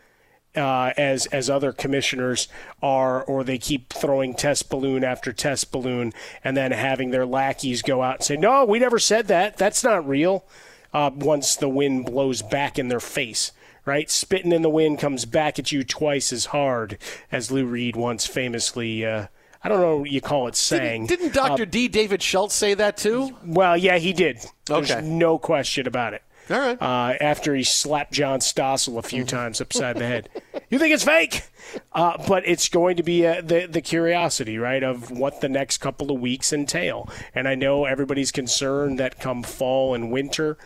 Uh, 0.54 0.94
as 0.96 1.26
as 1.26 1.50
other 1.50 1.70
commissioners 1.70 2.48
are, 2.80 3.22
or 3.24 3.44
they 3.44 3.58
keep 3.58 3.92
throwing 3.92 4.32
test 4.32 4.70
balloon 4.70 5.04
after 5.04 5.30
test 5.30 5.70
balloon, 5.70 6.14
and 6.42 6.56
then 6.56 6.72
having 6.72 7.10
their 7.10 7.26
lackeys 7.26 7.82
go 7.82 8.00
out 8.00 8.16
and 8.16 8.24
say, 8.24 8.36
"No, 8.38 8.64
we 8.64 8.78
never 8.78 8.98
said 8.98 9.26
that. 9.26 9.58
That's 9.58 9.84
not 9.84 10.08
real." 10.08 10.46
Uh, 10.94 11.10
once 11.14 11.56
the 11.56 11.68
wind 11.68 12.06
blows 12.06 12.40
back 12.40 12.78
in 12.78 12.88
their 12.88 13.00
face, 13.00 13.52
right? 13.86 14.10
Spitting 14.10 14.52
in 14.52 14.60
the 14.60 14.68
wind 14.68 14.98
comes 14.98 15.24
back 15.24 15.58
at 15.58 15.72
you 15.72 15.82
twice 15.84 16.32
as 16.32 16.46
hard, 16.46 16.98
as 17.32 17.50
Lou 17.50 17.64
Reed 17.64 17.96
once 17.96 18.26
famously. 18.26 19.06
Uh, 19.06 19.28
I 19.64 19.68
don't 19.70 19.80
know 19.80 19.96
what 19.98 20.10
you 20.10 20.20
call 20.20 20.46
it 20.48 20.54
saying. 20.56 21.06
Didn't, 21.06 21.32
didn't 21.32 21.34
Dr. 21.34 21.62
Uh, 21.62 21.66
D. 21.66 21.88
David 21.88 22.22
Schultz 22.22 22.54
say 22.54 22.74
that 22.74 22.98
too? 22.98 23.34
Well, 23.44 23.76
yeah, 23.76 23.96
he 23.98 24.12
did. 24.12 24.44
There's 24.66 24.90
Okay. 24.90 25.00
no 25.06 25.38
question 25.38 25.86
about 25.86 26.12
it. 26.14 26.22
All 26.48 26.58
right. 26.58 26.80
Uh, 26.80 27.14
after 27.20 27.56
he 27.56 27.64
slapped 27.64 28.12
John 28.12 28.38
Stossel 28.38 28.98
a 28.98 29.02
few 29.02 29.24
times 29.24 29.60
upside 29.60 29.96
the 29.96 30.06
head. 30.06 30.28
You 30.68 30.80
think 30.80 30.92
it's 30.92 31.04
fake? 31.04 31.42
Uh, 31.92 32.20
but 32.26 32.44
it's 32.44 32.68
going 32.68 32.96
to 32.96 33.04
be 33.04 33.24
uh, 33.24 33.40
the 33.40 33.66
the 33.66 33.80
curiosity, 33.80 34.58
right, 34.58 34.82
of 34.82 35.12
what 35.12 35.40
the 35.40 35.48
next 35.48 35.78
couple 35.78 36.10
of 36.10 36.20
weeks 36.20 36.52
entail. 36.52 37.08
And 37.36 37.46
I 37.46 37.54
know 37.54 37.84
everybody's 37.84 38.32
concerned 38.32 38.98
that 38.98 39.20
come 39.20 39.44
fall 39.44 39.94
and 39.94 40.10
winter, 40.10 40.58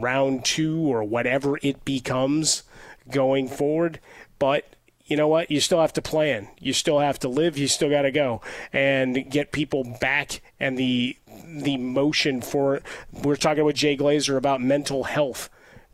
round 0.00 0.44
two 0.44 0.80
or 0.80 1.04
whatever 1.04 1.58
it 1.62 1.84
becomes 1.84 2.62
going 3.10 3.48
forward, 3.48 4.00
but 4.38 4.74
you 5.06 5.16
know 5.16 5.28
what? 5.28 5.50
You 5.50 5.60
still 5.60 5.80
have 5.80 5.94
to 5.94 6.02
plan. 6.02 6.48
You 6.60 6.74
still 6.74 6.98
have 6.98 7.18
to 7.20 7.28
live. 7.28 7.56
You 7.56 7.66
still 7.66 7.88
got 7.88 8.02
to 8.02 8.10
go 8.10 8.42
and 8.74 9.28
get 9.30 9.52
people 9.52 9.96
back 10.00 10.42
and 10.60 10.78
the 10.78 11.16
the 11.46 11.78
motion 11.78 12.42
for. 12.42 12.82
We're 13.12 13.36
talking 13.36 13.64
with 13.64 13.76
Jay 13.76 13.96
Glazer 13.96 14.36
about 14.36 14.60
mental 14.60 15.04
health 15.04 15.48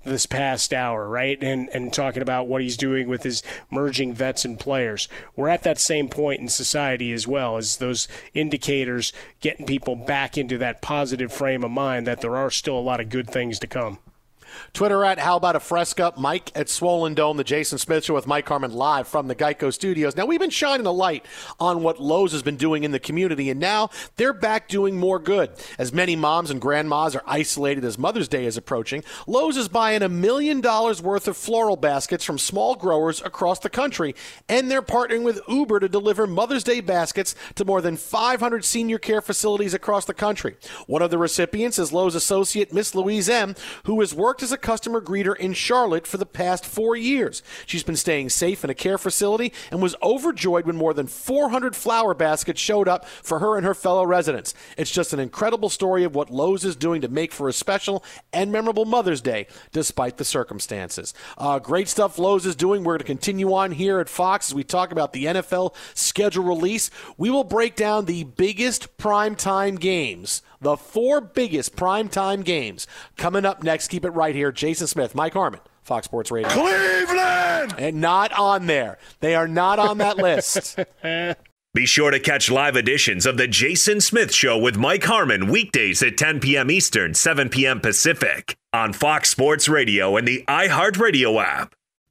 this 0.05 0.27
past 0.27 0.73
hour, 0.73 1.09
right? 1.09 1.43
And 1.43 1.69
and 1.71 1.93
talking 1.93 2.23
about 2.23 2.47
what 2.47 2.63
he's 2.63 2.77
doing 2.77 3.09
with 3.09 3.23
his 3.23 3.43
merging 3.71 4.15
vets 4.15 4.45
and 4.45 4.59
players. 4.59 5.09
We're 5.37 5.49
at 5.49 5.63
that 5.63 5.79
same 5.79 6.09
point 6.09 6.41
in 6.41 6.49
society 6.49 7.13
as 7.13 7.27
well 7.27 7.57
as 7.57 7.77
those 7.77 8.09
indicators 8.35 9.13
getting 9.41 9.67
people 9.67 9.97
back 9.97 10.39
into 10.39 10.59
that 10.59 10.83
positive 10.83 11.33
frame 11.33 11.65
of 11.65 11.71
mind 11.71 12.07
that 12.07 12.21
there 12.21 12.37
are 12.37 12.51
still 12.51 12.79
a 12.79 12.81
lot 12.81 13.01
of 13.01 13.09
good 13.09 13.29
things 13.29 13.59
to 13.61 13.67
come. 13.67 13.99
Twitter 14.73 15.05
at 15.05 15.19
How 15.19 15.37
About 15.37 15.57
a 15.57 15.61
Fresca, 15.61 16.13
Mike 16.17 16.53
at 16.55 16.69
Swollen 16.69 17.15
Dome, 17.15 17.37
the 17.37 17.45
Jason 17.45 17.79
Smith 17.79 18.05
Show 18.05 18.15
with 18.15 18.27
Mike 18.27 18.49
Harmon 18.49 18.73
live 18.73 19.09
from 19.09 19.29
the 19.29 19.35
Geico 19.35 19.73
Studios. 19.73 20.17
Now, 20.17 20.27
we've 20.27 20.41
been 20.41 20.51
shining 20.51 20.87
a 20.87 20.93
light 20.93 21.25
on 21.59 21.83
what 21.83 22.01
Lowe's 22.01 22.33
has 22.33 22.43
been 22.43 22.57
doing 22.57 22.85
in 22.85 22.91
the 22.91 22.99
community, 22.99 23.51
and 23.51 23.61
now 23.61 23.91
they're 24.17 24.33
back 24.33 24.69
doing 24.69 24.97
more 24.97 25.19
good. 25.19 25.51
As 25.79 25.93
many 25.93 26.17
moms 26.17 26.51
and 26.51 26.61
grandmas 26.61 27.17
are 27.17 27.23
isolated 27.27 27.85
as 27.85 27.99
Mother's 27.99 28.29
Day 28.29 28.47
is 28.47 28.57
approaching, 28.57 29.05
Lowe's 29.27 29.57
is 29.57 29.69
buying 29.69 30.03
a 30.03 30.09
million 30.09 30.61
dollars 30.61 31.03
worth 31.03 31.29
of 31.29 31.37
floral 31.37 31.77
baskets 31.77 32.25
from 32.25 32.39
small 32.39 32.75
growers 32.75 33.21
across 33.23 33.59
the 33.59 33.71
country, 33.71 34.15
and 34.49 34.71
they're 34.71 34.83
partnering 34.83 35.23
with 35.23 35.41
Uber 35.49 35.81
to 35.81 35.89
deliver 35.89 36.27
Mother's 36.27 36.65
Day 36.65 36.81
baskets 36.81 37.35
to 37.57 37.65
more 37.65 37.81
than 37.81 37.97
500 37.97 38.65
senior 38.65 38.99
care 38.99 39.21
facilities 39.21 39.75
across 39.75 40.05
the 40.05 40.15
country. 40.15 40.57
One 40.87 41.03
of 41.03 41.11
the 41.11 41.19
recipients 41.19 41.79
is 41.79 41.93
Lowe's 41.93 42.15
associate 42.15 42.73
Miss 42.73 42.95
Louise 42.95 43.29
M., 43.29 43.55
who 43.85 43.99
has 44.01 44.15
worked 44.15 44.43
as 44.45 44.53
a 44.53 44.59
customer 44.59 45.01
greeter 45.01 45.35
in 45.35 45.55
Charlotte 45.55 46.07
for 46.07 46.19
the 46.19 46.27
past 46.27 46.65
four 46.65 46.95
years. 46.95 47.43
She's 47.67 47.83
been 47.83 47.97
staying 47.97 48.29
safe 48.29 48.63
in 48.63 48.71
a 48.71 48.75
care 48.75 48.99
facility 48.99 49.53
and 49.71 49.83
was 49.83 49.97
overjoyed 50.03 50.67
when 50.67 50.77
more 50.77 50.95
than 50.95 51.09
400 51.09 51.75
flower 51.75 52.15
baskets 52.15 52.61
showed 52.61 52.87
up 52.87 53.07
for 53.07 53.41
her 53.41 53.57
and 53.57 53.67
her 53.67 53.75
fellow 53.75 54.05
residents. 54.05 54.55
It's 54.77 54.91
just 54.91 55.13
an 55.13 55.19
incredible 55.19 55.71
story 55.71 56.05
of 56.05 56.15
what 56.15 56.31
Lowe's 56.31 56.65
is 56.65 56.77
doing 56.77 57.01
to 57.01 57.09
make 57.09 57.33
for 57.33 57.49
a 57.49 57.53
special 57.53 58.05
and 58.33 58.53
memorable 58.53 58.85
Mother's 58.85 59.23
Day, 59.23 59.47
despite 59.73 60.19
the 60.19 60.25
circumstances. 60.25 61.15
Uh, 61.39 61.59
great 61.59 61.89
stuff 61.89 62.19
Lowe's 62.19 62.47
is 62.47 62.55
doing. 62.55 62.85
We're 62.85 62.93
going 62.93 62.99
to 62.99 63.05
continue 63.05 63.55
on 63.55 63.73
here 63.73 63.99
at 63.99 64.09
Fox 64.09 64.51
as 64.51 64.55
we 64.55 64.63
talk 64.63 64.93
about 64.93 65.15
the 65.15 65.25
NFL 65.25 65.75
schedule 65.95 66.45
release. 66.45 66.91
We 67.17 67.31
will 67.31 67.45
break 67.45 67.75
down 67.75 68.05
the 68.05 68.25
biggest 68.25 68.99
primetime 68.99 69.81
games 69.81 70.43
the 70.65 70.77
four 70.77 71.21
biggest 71.21 71.77
primetime 71.77 72.45
games 72.45 72.87
coming 73.17 73.45
up 73.45 73.63
next. 73.63 73.89
Keep 73.89 74.05
it 74.05 74.11
right 74.11 74.35
here. 74.35 74.51
Jason 74.51 74.87
Smith, 74.87 75.15
Mike 75.15 75.35
Harmon, 75.35 75.61
Fox 75.83 76.07
Sports 76.07 76.31
Radio. 76.31 76.49
Cleveland! 76.51 77.75
And 77.79 78.01
not 78.01 78.33
on 78.33 78.67
there. 78.67 78.99
They 79.21 79.35
are 79.35 79.49
not 79.49 79.79
on 79.79 79.99
that 79.99 80.17
list. 80.17 80.79
Be 81.75 81.87
sure 81.87 82.13
to 82.13 82.21
catch 82.21 82.53
live 82.53 82.77
editions 82.77 83.27
of 83.27 83.37
The 83.37 83.49
Jason 83.49 84.01
Smith 84.01 84.33
Show 84.33 84.57
with 84.57 84.77
Mike 84.77 85.03
Harmon 85.03 85.49
weekdays 85.49 86.05
at 86.05 86.17
10 86.17 86.39
p.m. 86.39 86.71
Eastern, 86.71 87.15
7 87.15 87.49
p.m. 87.49 87.81
Pacific 87.81 88.55
on 88.73 88.93
Fox 88.93 89.29
Sports 89.29 89.69
Radio 89.69 90.17
and 90.17 90.27
the 90.27 90.45
iHeartRadio 90.47 91.43
app. 91.45 91.75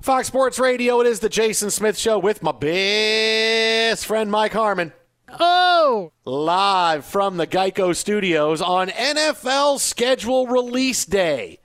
Fox 0.00 0.28
Sports 0.28 0.58
Radio, 0.58 1.02
it 1.02 1.06
is 1.06 1.20
the 1.20 1.28
Jason 1.28 1.70
Smith 1.70 1.98
Show 1.98 2.18
with 2.18 2.42
my 2.42 2.52
best 2.52 4.06
friend 4.06 4.30
Mike 4.30 4.54
Harmon. 4.54 4.94
Oh! 5.38 6.12
Live 6.24 7.04
from 7.04 7.36
the 7.36 7.46
Geico 7.46 7.94
Studios 7.94 8.62
on 8.62 8.88
NFL 8.88 9.78
schedule 9.78 10.46
release 10.46 11.04
day. 11.04 11.58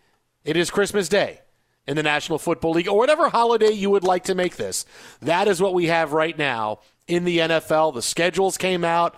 It 0.44 0.58
is 0.58 0.70
Christmas 0.70 1.08
Day 1.08 1.40
in 1.88 1.96
the 1.96 2.04
National 2.04 2.38
Football 2.38 2.72
League, 2.72 2.90
or 2.90 2.98
whatever 2.98 3.30
holiday 3.30 3.72
you 3.72 3.90
would 3.90 4.04
like 4.04 4.26
to 4.26 4.36
make 4.36 4.58
this. 4.58 4.86
That 5.22 5.48
is 5.48 5.62
what 5.62 5.74
we 5.74 5.86
have 5.86 6.12
right 6.12 6.38
now 6.38 6.80
in 7.08 7.24
the 7.24 7.38
NFL. 7.38 7.94
The 7.94 8.02
schedules 8.02 8.58
came 8.58 8.84
out. 8.84 9.16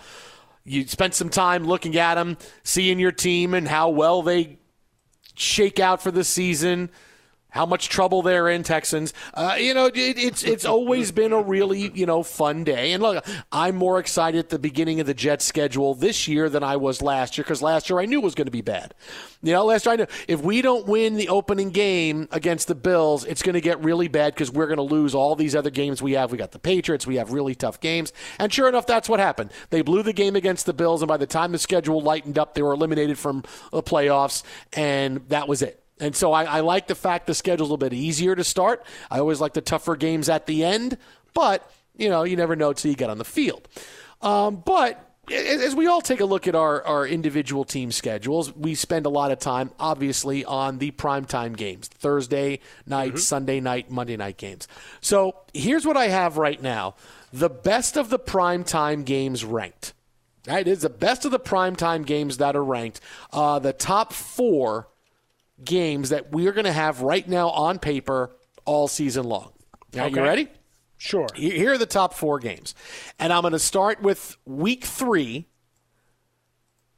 You 0.64 0.86
spent 0.86 1.16
some 1.16 1.30
time 1.30 1.64
looking 1.64 1.98
at 1.98 2.16
them, 2.16 2.38
seeing 2.64 3.00
your 3.00 3.12
team 3.12 3.56
and 3.56 3.68
how 3.68 3.90
well 3.90 4.22
they 4.22 4.60
shake 5.34 5.80
out 5.80 6.04
for 6.04 6.12
the 6.12 6.24
season 6.24 6.92
how 7.50 7.66
much 7.66 7.90
trouble 7.90 8.22
they're 8.22 8.50
in, 8.50 8.64
Texans. 8.64 9.14
Uh, 9.34 9.56
you 9.60 9.74
know, 9.74 9.86
it, 9.86 9.96
it's 9.96 10.44
it's 10.44 10.66
always 10.66 11.12
been 11.12 11.34
a 11.34 11.42
really 11.42 11.92
you 11.94 12.06
know 12.06 12.24
fun 12.24 12.64
day. 12.64 12.94
And 12.94 13.02
look, 13.02 13.26
I'm 13.52 13.76
more 13.76 14.00
excited 14.00 14.40
at 14.40 14.50
the 14.50 14.60
beginning 14.60 15.00
of 15.00 15.08
the 15.08 15.14
Jets 15.14 15.46
schedule 15.46 15.96
this 15.96 16.28
year 16.28 16.50
than 16.50 16.64
I 16.64 16.78
was 16.78 17.02
last 17.02 17.38
year 17.38 17.44
because 17.44 17.62
last 17.62 17.90
year 17.90 18.00
I 18.00 18.06
knew 18.06 18.22
was 18.22 18.36
going 18.36 18.46
to 18.46 18.52
be 18.52 18.62
bad. 18.62 18.94
You 19.42 19.54
know, 19.54 19.66
last 19.66 19.86
year 19.86 19.94
I 19.94 19.96
knew 19.96 20.08
if 20.28 20.42
we 20.42 20.62
don't 20.62 20.88
win 20.88 21.16
the 21.16 21.30
opening 21.30 21.70
game 21.70 22.28
against 22.32 22.68
the 22.68 22.76
Bills, 22.76 23.24
it's 23.26 23.42
going 23.42 23.54
to 23.54 23.62
get 23.62 23.84
really 23.84 24.08
bad 24.08 24.34
because 24.34 24.52
we're 24.52 24.68
going 24.68 24.78
to 24.78 24.84
lose 24.84 25.16
all 25.16 25.36
these 25.36 25.56
other 25.56 25.70
games 25.70 26.02
we 26.02 26.14
have. 26.14 26.32
We 26.32 26.38
got 26.38 26.52
the 26.52 26.60
Patriots, 26.60 27.08
we 27.08 27.16
have 27.16 27.32
really 27.32 27.56
tough 27.56 27.80
games, 27.80 28.14
and 28.40 28.52
sure 28.52 28.68
enough, 28.68 28.86
that's 28.86 29.08
what 29.08 29.20
happened. 29.20 29.52
They 29.70 29.82
blew 29.82 30.04
the 30.04 30.14
game 30.14 30.36
against 30.36 30.66
the 30.66 30.74
Bills, 30.74 31.02
and 31.02 31.08
by 31.08 31.18
the 31.18 31.28
time 31.28 31.52
the 31.52 31.60
schedule 31.60 32.02
lightened 32.02 32.38
up, 32.38 32.54
they 32.54 32.62
were 32.62 32.74
eliminated 32.74 33.18
from 33.18 33.44
the 33.72 33.84
playoffs, 33.84 34.44
and 34.74 35.28
that 35.30 35.48
was 35.48 35.62
it. 35.62 35.87
And 36.00 36.16
so 36.16 36.32
I, 36.32 36.44
I, 36.44 36.60
like 36.60 36.88
the 36.88 36.96
fact 36.96 37.28
the 37.28 37.34
schedule's 37.34 37.70
a 37.70 37.74
little 37.74 37.90
bit 37.90 37.94
easier 37.94 38.36
to 38.36 38.44
start. 38.44 38.86
I 39.10 39.20
always 39.20 39.42
like 39.42 39.54
the 39.54 39.62
tougher 39.62 39.96
games 39.96 40.30
at 40.30 40.46
the 40.46 40.64
end, 40.64 40.98
but 41.34 41.70
you 41.96 42.10
know 42.10 42.24
you 42.24 42.36
never 42.36 42.56
know 42.56 42.70
until 42.70 42.92
you 42.92 42.98
get 42.98 43.10
on 43.10 43.18
the 43.18 43.26
field. 43.26 43.68
Um, 44.22 44.62
but 44.66 45.04
as 45.32 45.76
we 45.76 45.88
all 45.88 46.02
take 46.02 46.22
a 46.22 46.26
look 46.26 46.48
at 46.48 46.56
our, 46.56 46.82
our 46.84 47.06
individual 47.06 47.66
team 47.66 47.92
schedules, 47.92 48.56
we 48.56 48.76
spend 48.76 49.06
a 49.06 49.10
lot 49.10 49.32
of 49.32 49.40
time, 49.40 49.72
obviously, 49.80 50.46
on 50.46 50.78
the 50.78 50.92
primetime 50.92 51.56
games 51.56 51.88
Thursday 51.88 52.60
night, 52.86 53.10
mm-hmm. 53.10 53.18
Sunday 53.18 53.60
night, 53.60 53.92
Monday 53.92 54.16
night 54.16 54.38
games. 54.38 54.68
So 55.02 55.36
here's 55.54 55.86
what 55.86 55.98
I 55.98 56.08
have 56.08 56.38
right 56.38 56.62
now 56.62 56.96
the 57.34 57.50
best 57.50 57.98
of 57.98 58.10
the 58.10 58.20
primetime 58.20 59.04
games 59.04 59.44
ranked. 59.44 59.94
Right? 60.48 60.66
It 60.66 60.72
is 60.72 60.82
the 60.82 60.90
best 60.90 61.26
of 61.26 61.32
the 61.32 61.40
primetime 61.40 62.06
games 62.06 62.38
that 62.38 62.56
are 62.56 62.64
ranked. 62.64 63.02
Uh, 63.34 63.60
the 63.60 63.74
top 63.74 64.14
four 64.14 64.88
games 65.64 66.10
that 66.10 66.32
we 66.32 66.48
are 66.48 66.52
going 66.52 66.66
to 66.66 66.72
have 66.72 67.02
right 67.02 67.28
now 67.28 67.50
on 67.50 67.80
paper 67.80 68.36
all 68.66 68.88
season 68.88 69.26
long. 69.26 69.52
Are 69.96 70.02
okay. 70.06 70.16
you 70.16 70.24
ready? 70.24 70.48
Sure. 70.98 71.28
Here 71.36 71.74
are 71.74 71.78
the 71.78 71.86
top 71.86 72.14
four 72.14 72.40
games. 72.40 72.74
And 73.20 73.32
I'm 73.32 73.42
going 73.42 73.54
to 73.54 73.60
start 73.60 74.02
with 74.02 74.36
week 74.46 74.84
three 74.84 75.48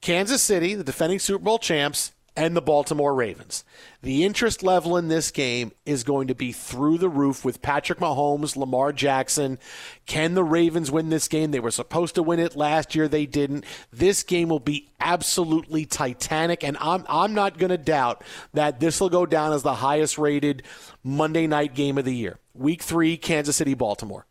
Kansas 0.02 0.42
City, 0.42 0.76
the 0.76 0.84
defending 0.84 1.20
Super 1.20 1.44
Bowl 1.44 1.60
champs, 1.60 2.14
and 2.36 2.56
the 2.56 2.62
Baltimore 2.62 3.14
Ravens. 3.14 3.64
The 4.02 4.24
interest 4.24 4.64
level 4.64 4.96
in 4.96 5.08
this 5.08 5.32
game 5.32 5.72
is 5.86 6.04
going 6.04 6.28
to 6.28 6.36
be 6.36 6.52
through 6.52 6.98
the 6.98 7.10
roof 7.10 7.44
with 7.44 7.62
Patrick 7.62 8.00
Mahomes, 8.00 8.56
Lamar 8.56 8.94
Jackson. 8.94 9.60
Can 10.06 10.36
the 10.36 10.44
Ravens 10.44 10.90
win 10.90 11.10
this 11.10 11.28
game? 11.28 11.52
They 11.52 11.60
were 11.60 11.72
supposed 11.72 12.16
to 12.16 12.24
win 12.24 12.40
it 12.40 12.56
last 12.56 12.96
year, 12.96 13.08
they 13.08 13.26
didn't. 13.26 13.66
This 13.92 14.24
game 14.24 14.50
will 14.50 14.60
be 14.60 14.90
absolutely 15.00 15.86
titanic, 15.86 16.64
and 16.64 16.78
I'm 16.80 17.06
I'm 17.10 17.34
not 17.34 17.58
going 17.58 17.72
to 17.72 17.78
doubt 17.78 18.24
that 18.54 18.80
this 18.80 19.02
will 19.02 19.10
go 19.10 19.26
down 19.26 19.54
as 19.54 19.64
the 19.64 19.76
highest 19.76 20.18
rated 20.18 20.64
Monday 21.04 21.48
night 21.48 21.76
game 21.76 21.98
of 21.98 22.06
the 22.06 22.16
year. 22.16 22.40
Week 22.54 22.82
3 22.82 23.18
Kansas 23.18 23.56
City 23.56 23.74
Baltimore. 23.74 24.26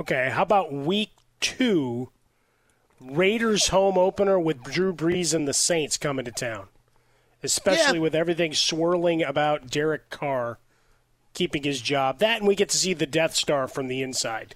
Okay, 0.00 0.30
how 0.30 0.42
about 0.42 0.72
week 0.72 1.10
2 1.40 2.10
Raiders 3.00 3.68
home 3.68 3.98
opener 3.98 4.38
with 4.38 4.62
Drew 4.62 4.92
Brees 4.92 5.34
and 5.34 5.46
the 5.46 5.54
Saints 5.54 5.96
coming 5.96 6.24
to 6.24 6.30
town? 6.30 6.68
Especially 7.42 7.98
yeah. 7.98 8.02
with 8.02 8.14
everything 8.14 8.54
swirling 8.54 9.22
about 9.22 9.70
Derek 9.70 10.10
Carr 10.10 10.58
keeping 11.34 11.62
his 11.62 11.80
job. 11.80 12.18
That, 12.18 12.38
and 12.38 12.48
we 12.48 12.54
get 12.54 12.70
to 12.70 12.76
see 12.76 12.94
the 12.94 13.06
Death 13.06 13.34
Star 13.34 13.68
from 13.68 13.88
the 13.88 14.02
inside. 14.02 14.54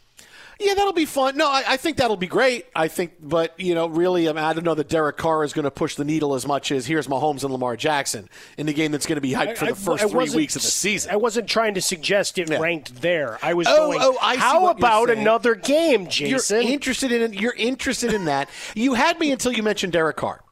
Yeah, 0.58 0.74
that'll 0.74 0.92
be 0.92 1.06
fun. 1.06 1.38
No, 1.38 1.48
I, 1.48 1.64
I, 1.66 1.76
think 1.78 1.96
that'll 1.96 2.18
be 2.18 2.26
great. 2.26 2.66
I 2.76 2.88
think, 2.88 3.14
but 3.18 3.58
you 3.58 3.74
know, 3.74 3.86
really, 3.86 4.28
I, 4.28 4.32
mean, 4.32 4.44
I 4.44 4.52
don't 4.52 4.64
know 4.64 4.74
that 4.74 4.90
Derek 4.90 5.16
Carr 5.16 5.42
is 5.42 5.54
going 5.54 5.64
to 5.64 5.70
push 5.70 5.94
the 5.94 6.04
needle 6.04 6.34
as 6.34 6.46
much 6.46 6.70
as 6.70 6.84
here's 6.84 7.06
Mahomes 7.06 7.44
and 7.44 7.52
Lamar 7.52 7.76
Jackson 7.76 8.28
in 8.58 8.66
the 8.66 8.74
game 8.74 8.92
that's 8.92 9.06
going 9.06 9.16
to 9.16 9.22
be 9.22 9.32
hyped 9.32 9.56
for 9.56 9.64
the 9.64 9.74
first 9.74 10.04
I, 10.04 10.08
three 10.08 10.28
weeks 10.36 10.56
of 10.56 10.62
the 10.62 10.68
season. 10.68 11.12
I 11.12 11.16
wasn't 11.16 11.48
trying 11.48 11.74
to 11.74 11.80
suggest 11.80 12.38
it 12.38 12.50
yeah. 12.50 12.58
ranked 12.58 13.00
there. 13.00 13.38
I 13.42 13.54
was 13.54 13.68
oh, 13.70 13.76
going. 13.76 14.00
Oh, 14.02 14.18
I 14.20 14.36
how 14.36 14.66
about 14.66 15.08
another 15.08 15.54
game, 15.54 16.08
Jason? 16.08 16.60
You're 16.60 16.70
interested 16.70 17.10
in 17.10 17.32
You're 17.32 17.54
interested 17.54 18.12
in 18.12 18.26
that. 18.26 18.50
you 18.74 18.92
had 18.92 19.18
me 19.18 19.32
until 19.32 19.52
you 19.52 19.62
mentioned 19.62 19.94
Derek 19.94 20.18
Carr 20.18 20.42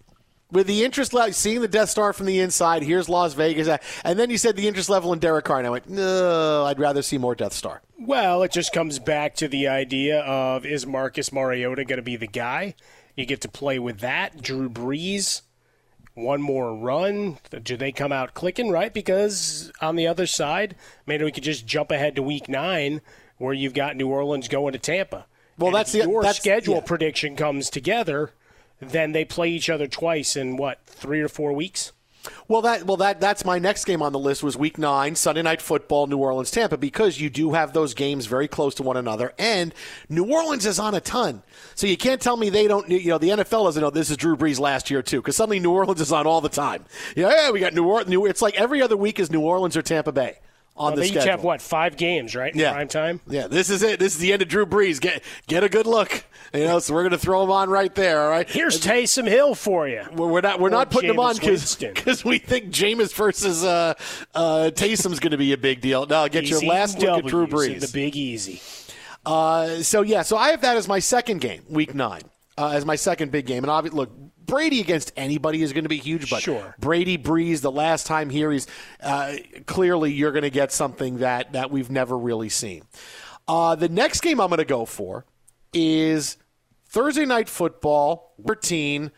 with 0.50 0.66
the 0.66 0.84
interest 0.84 1.12
level, 1.12 1.32
seeing 1.32 1.60
the 1.60 1.68
Death 1.68 1.90
Star 1.90 2.12
from 2.12 2.26
the 2.26 2.40
inside, 2.40 2.82
here's 2.82 3.08
Las 3.08 3.34
Vegas, 3.34 3.68
and 4.04 4.18
then 4.18 4.30
you 4.30 4.38
said 4.38 4.56
the 4.56 4.68
interest 4.68 4.88
level 4.88 5.12
in 5.12 5.18
Derek 5.18 5.44
Carr, 5.44 5.58
and 5.58 5.66
I 5.66 5.70
went, 5.70 5.88
no, 5.88 6.64
I'd 6.64 6.78
rather 6.78 7.02
see 7.02 7.18
more 7.18 7.34
Death 7.34 7.52
Star. 7.52 7.82
Well, 7.98 8.42
it 8.42 8.52
just 8.52 8.72
comes 8.72 8.98
back 8.98 9.34
to 9.36 9.48
the 9.48 9.68
idea 9.68 10.20
of 10.20 10.64
is 10.64 10.86
Marcus 10.86 11.32
Mariota 11.32 11.84
going 11.84 11.98
to 11.98 12.02
be 12.02 12.16
the 12.16 12.26
guy? 12.26 12.74
You 13.16 13.26
get 13.26 13.40
to 13.42 13.48
play 13.48 13.78
with 13.78 13.98
that. 13.98 14.40
Drew 14.40 14.70
Brees, 14.70 15.42
one 16.14 16.40
more 16.40 16.74
run. 16.74 17.38
Do 17.62 17.76
they 17.76 17.92
come 17.92 18.12
out 18.12 18.34
clicking, 18.34 18.70
right? 18.70 18.94
Because 18.94 19.72
on 19.80 19.96
the 19.96 20.06
other 20.06 20.26
side, 20.26 20.76
maybe 21.06 21.24
we 21.24 21.32
could 21.32 21.42
just 21.42 21.66
jump 21.66 21.90
ahead 21.90 22.14
to 22.16 22.22
week 22.22 22.48
nine 22.48 23.00
where 23.36 23.52
you've 23.52 23.74
got 23.74 23.96
New 23.96 24.08
Orleans 24.08 24.48
going 24.48 24.72
to 24.72 24.78
Tampa. 24.78 25.26
Well, 25.58 25.68
and 25.68 25.76
that's 25.76 25.92
the 25.92 25.98
your 25.98 26.22
that's, 26.22 26.38
schedule 26.38 26.76
yeah. 26.76 26.80
prediction 26.82 27.34
comes 27.34 27.68
together 27.70 28.30
then 28.80 29.12
they 29.12 29.24
play 29.24 29.50
each 29.50 29.70
other 29.70 29.86
twice 29.86 30.36
in 30.36 30.56
what 30.56 30.80
three 30.86 31.20
or 31.20 31.28
four 31.28 31.52
weeks. 31.52 31.92
Well, 32.46 32.62
that 32.62 32.84
well 32.84 32.96
that 32.98 33.20
that's 33.20 33.44
my 33.44 33.58
next 33.58 33.84
game 33.84 34.02
on 34.02 34.12
the 34.12 34.18
list 34.18 34.42
was 34.42 34.56
Week 34.56 34.76
Nine, 34.76 35.14
Sunday 35.14 35.42
Night 35.42 35.62
Football, 35.62 36.08
New 36.08 36.18
Orleans, 36.18 36.50
Tampa, 36.50 36.76
because 36.76 37.20
you 37.20 37.30
do 37.30 37.52
have 37.52 37.72
those 37.72 37.94
games 37.94 38.26
very 38.26 38.48
close 38.48 38.74
to 38.76 38.82
one 38.82 38.96
another, 38.96 39.32
and 39.38 39.72
New 40.08 40.24
Orleans 40.24 40.66
is 40.66 40.78
on 40.78 40.94
a 40.94 41.00
ton, 41.00 41.42
so 41.74 41.86
you 41.86 41.96
can't 41.96 42.20
tell 42.20 42.36
me 42.36 42.50
they 42.50 42.66
don't. 42.66 42.88
You 42.90 43.10
know, 43.10 43.18
the 43.18 43.30
NFL 43.30 43.64
doesn't 43.64 43.80
know 43.80 43.90
this 43.90 44.10
is 44.10 44.16
Drew 44.16 44.36
Brees 44.36 44.58
last 44.58 44.90
year 44.90 45.02
too, 45.02 45.20
because 45.20 45.36
suddenly 45.36 45.60
New 45.60 45.70
Orleans 45.72 46.00
is 46.00 46.12
on 46.12 46.26
all 46.26 46.40
the 46.40 46.48
time. 46.48 46.84
Yeah, 47.14 47.30
yeah, 47.30 47.50
we 47.50 47.60
got 47.60 47.74
New 47.74 47.84
Orleans. 47.84 48.10
New, 48.10 48.26
it's 48.26 48.42
like 48.42 48.56
every 48.56 48.82
other 48.82 48.96
week 48.96 49.18
is 49.20 49.30
New 49.30 49.40
Orleans 49.40 49.76
or 49.76 49.82
Tampa 49.82 50.12
Bay 50.12 50.38
on 50.78 50.86
Well, 50.92 50.94
the 50.96 51.00
they 51.02 51.06
schedule. 51.08 51.22
each 51.22 51.28
have 51.30 51.42
what 51.42 51.60
five 51.60 51.96
games, 51.96 52.34
right? 52.36 52.52
In 52.54 52.60
Yeah. 52.60 52.72
prime 52.72 52.88
time. 52.88 53.20
Yeah, 53.28 53.46
this 53.48 53.68
is 53.68 53.82
it. 53.82 53.98
This 53.98 54.14
is 54.14 54.20
the 54.20 54.32
end 54.32 54.42
of 54.42 54.48
Drew 54.48 54.64
Brees. 54.64 55.00
Get 55.00 55.22
get 55.46 55.64
a 55.64 55.68
good 55.68 55.86
look. 55.86 56.24
You 56.54 56.64
know, 56.64 56.78
so 56.78 56.94
we're 56.94 57.02
going 57.02 57.10
to 57.12 57.18
throw 57.18 57.42
him 57.44 57.50
on 57.50 57.68
right 57.68 57.94
there. 57.94 58.22
All 58.22 58.30
right. 58.30 58.48
Here's 58.48 58.80
Taysom 58.80 59.28
Hill 59.28 59.54
for 59.54 59.86
you. 59.86 60.02
We're 60.14 60.40
not 60.40 60.60
we're 60.60 60.68
Or 60.68 60.70
not 60.70 60.90
putting 60.90 61.10
him 61.10 61.18
on 61.18 61.34
because 61.36 62.24
we 62.24 62.38
think 62.38 62.70
Jameis 62.70 63.12
versus 63.14 63.62
uh, 63.64 63.92
uh, 64.34 64.70
Taysom's 64.72 65.20
going 65.20 65.32
to 65.32 65.36
be 65.36 65.52
a 65.52 65.58
big 65.58 65.82
deal. 65.82 66.06
Now 66.06 66.26
get 66.28 66.44
He's 66.44 66.62
your 66.62 66.70
last 66.70 66.98
look 67.00 67.18
at 67.18 67.26
Drew 67.26 67.46
Brees. 67.46 67.80
The 67.80 67.90
Big 67.92 68.16
Easy. 68.16 68.62
Uh, 69.26 69.82
so 69.82 70.00
yeah, 70.02 70.22
so 70.22 70.36
I 70.38 70.50
have 70.50 70.62
that 70.62 70.76
as 70.78 70.88
my 70.88 71.00
second 71.00 71.40
game, 71.42 71.62
Week 71.68 71.94
Nine, 71.94 72.22
uh, 72.56 72.68
as 72.70 72.86
my 72.86 72.96
second 72.96 73.30
big 73.30 73.44
game. 73.44 73.62
And 73.64 73.70
obviously, 73.70 73.98
look, 73.98 74.10
Brady 74.48 74.80
against 74.80 75.12
anybody 75.16 75.62
is 75.62 75.72
going 75.72 75.84
to 75.84 75.88
be 75.88 75.98
huge, 75.98 76.28
but 76.28 76.42
Sure. 76.42 76.74
Brady 76.80 77.16
Brees 77.16 77.60
the 77.60 77.70
last 77.70 78.06
time 78.06 78.30
here, 78.30 78.50
he's 78.50 78.66
uh, 79.00 79.36
clearly 79.66 80.12
you're 80.12 80.32
going 80.32 80.42
to 80.42 80.50
get 80.50 80.72
something 80.72 81.18
that 81.18 81.52
that 81.52 81.70
we've 81.70 81.90
never 81.90 82.18
really 82.18 82.48
seen. 82.48 82.82
Uh, 83.46 83.76
the 83.76 83.88
next 83.88 84.20
game 84.20 84.40
I'm 84.40 84.48
going 84.48 84.58
to 84.58 84.64
go 84.64 84.84
for 84.84 85.24
is 85.72 86.36
Thursday 86.86 87.24
night 87.24 87.48
football, 87.48 88.34
13, 88.46 89.12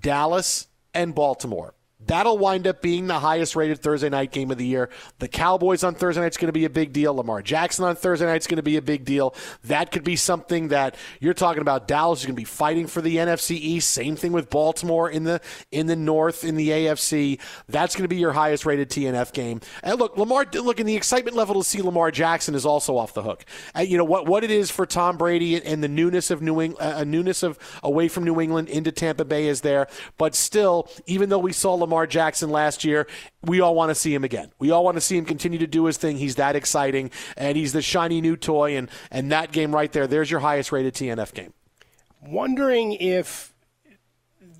Dallas 0.00 0.68
and 0.94 1.14
Baltimore. 1.14 1.73
That'll 2.06 2.38
wind 2.38 2.66
up 2.66 2.82
being 2.82 3.06
the 3.06 3.18
highest 3.18 3.56
rated 3.56 3.80
Thursday 3.80 4.08
night 4.08 4.30
game 4.32 4.50
of 4.50 4.58
the 4.58 4.66
year. 4.66 4.90
The 5.18 5.28
Cowboys 5.28 5.84
on 5.84 5.94
Thursday 5.94 6.20
night 6.20 6.32
is 6.32 6.36
going 6.36 6.48
to 6.48 6.52
be 6.52 6.64
a 6.64 6.70
big 6.70 6.92
deal. 6.92 7.14
Lamar 7.14 7.42
Jackson 7.42 7.84
on 7.84 7.96
Thursday 7.96 8.26
night 8.26 8.42
is 8.42 8.46
going 8.46 8.56
to 8.56 8.62
be 8.62 8.76
a 8.76 8.82
big 8.82 9.04
deal. 9.04 9.34
That 9.64 9.90
could 9.90 10.04
be 10.04 10.16
something 10.16 10.68
that 10.68 10.96
you're 11.20 11.34
talking 11.34 11.62
about. 11.62 11.88
Dallas 11.88 12.20
is 12.20 12.26
going 12.26 12.36
to 12.36 12.40
be 12.40 12.44
fighting 12.44 12.86
for 12.86 13.00
the 13.00 13.16
NFC 13.16 13.52
East. 13.52 13.90
Same 13.90 14.16
thing 14.16 14.32
with 14.32 14.50
Baltimore 14.50 15.08
in 15.08 15.24
the 15.24 15.40
in 15.72 15.86
the 15.86 15.96
North 15.96 16.44
in 16.44 16.56
the 16.56 16.68
AFC. 16.68 17.40
That's 17.68 17.94
going 17.94 18.04
to 18.04 18.08
be 18.08 18.16
your 18.16 18.32
highest 18.32 18.66
rated 18.66 18.90
TNF 18.90 19.32
game. 19.32 19.60
And 19.82 19.98
look, 19.98 20.16
Lamar. 20.16 20.44
Look, 20.52 20.80
and 20.80 20.88
the 20.88 20.96
excitement 20.96 21.36
level 21.36 21.54
to 21.54 21.64
see 21.64 21.80
Lamar 21.80 22.10
Jackson 22.10 22.54
is 22.54 22.66
also 22.66 22.96
off 22.96 23.14
the 23.14 23.22
hook. 23.22 23.44
Uh, 23.76 23.80
you 23.80 23.96
know 23.96 24.04
what 24.04 24.26
what 24.26 24.44
it 24.44 24.50
is 24.50 24.70
for 24.70 24.84
Tom 24.84 25.16
Brady 25.16 25.62
and 25.62 25.82
the 25.82 25.88
newness 25.88 26.30
of 26.30 26.42
New 26.42 26.60
England, 26.60 26.94
uh, 26.94 27.04
newness 27.04 27.42
of 27.42 27.58
away 27.82 28.08
from 28.08 28.24
New 28.24 28.40
England 28.40 28.68
into 28.68 28.92
Tampa 28.92 29.24
Bay 29.24 29.46
is 29.46 29.62
there. 29.62 29.86
But 30.18 30.34
still, 30.34 30.88
even 31.06 31.28
though 31.28 31.38
we 31.38 31.52
saw 31.52 31.74
Lamar 31.74 31.93
Jackson 32.06 32.50
last 32.50 32.84
year, 32.84 33.06
we 33.42 33.60
all 33.60 33.74
want 33.74 33.90
to 33.90 33.94
see 33.94 34.14
him 34.14 34.24
again. 34.24 34.50
We 34.58 34.70
all 34.70 34.84
want 34.84 34.96
to 34.96 35.00
see 35.00 35.16
him 35.16 35.24
continue 35.24 35.58
to 35.58 35.66
do 35.66 35.84
his 35.84 35.96
thing. 35.96 36.16
He's 36.16 36.34
that 36.36 36.56
exciting, 36.56 37.10
and 37.36 37.56
he's 37.56 37.72
the 37.72 37.82
shiny 37.82 38.20
new 38.20 38.36
toy. 38.36 38.76
And 38.76 38.90
and 39.10 39.30
that 39.32 39.52
game 39.52 39.74
right 39.74 39.90
there, 39.92 40.06
there's 40.06 40.30
your 40.30 40.40
highest 40.40 40.72
rated 40.72 40.94
TNF 40.94 41.32
game. 41.32 41.52
Wondering 42.20 42.92
if 42.92 43.54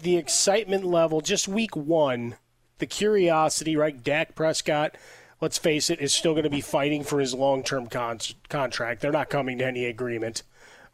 the 0.02 0.16
excitement 0.16 0.84
level, 0.84 1.20
just 1.20 1.48
week 1.48 1.74
one, 1.74 2.36
the 2.78 2.86
curiosity, 2.86 3.76
right? 3.76 4.02
Dak 4.02 4.34
Prescott, 4.34 4.96
let's 5.40 5.58
face 5.58 5.90
it, 5.90 6.00
is 6.00 6.12
still 6.14 6.32
going 6.32 6.44
to 6.44 6.50
be 6.50 6.60
fighting 6.60 7.02
for 7.02 7.20
his 7.20 7.34
long 7.34 7.62
term 7.62 7.86
con- 7.86 8.18
contract. 8.48 9.00
They're 9.00 9.12
not 9.12 9.30
coming 9.30 9.58
to 9.58 9.66
any 9.66 9.86
agreement 9.86 10.42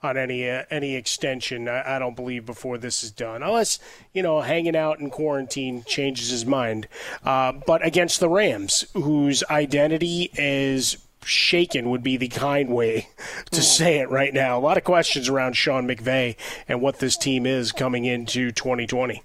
on 0.02 0.16
any 0.16 0.48
uh, 0.48 0.64
any 0.70 0.96
extension. 0.96 1.68
I, 1.68 1.96
I 1.96 1.98
don't 1.98 2.16
believe 2.16 2.46
before 2.46 2.78
this 2.78 3.02
is 3.02 3.10
done, 3.10 3.42
unless 3.42 3.78
you 4.12 4.22
know 4.22 4.40
hanging 4.40 4.76
out 4.76 5.00
in 5.00 5.10
quarantine 5.10 5.84
changes 5.84 6.30
his 6.30 6.46
mind. 6.46 6.88
Uh, 7.24 7.52
but 7.66 7.84
against 7.84 8.20
the 8.20 8.28
Rams, 8.28 8.84
whose 8.94 9.44
identity 9.50 10.30
is 10.34 10.98
shaken 11.24 11.90
would 11.90 12.02
be 12.02 12.16
the 12.16 12.28
kind 12.28 12.70
way 12.70 13.08
to 13.50 13.62
say 13.62 13.98
it 13.98 14.10
right 14.10 14.32
now. 14.32 14.58
A 14.58 14.60
lot 14.60 14.78
of 14.78 14.84
questions 14.84 15.28
around 15.28 15.54
Sean 15.54 15.86
McVay 15.86 16.36
and 16.68 16.80
what 16.80 16.98
this 16.98 17.16
team 17.16 17.46
is 17.46 17.72
coming 17.72 18.04
into 18.04 18.50
2020. 18.50 19.22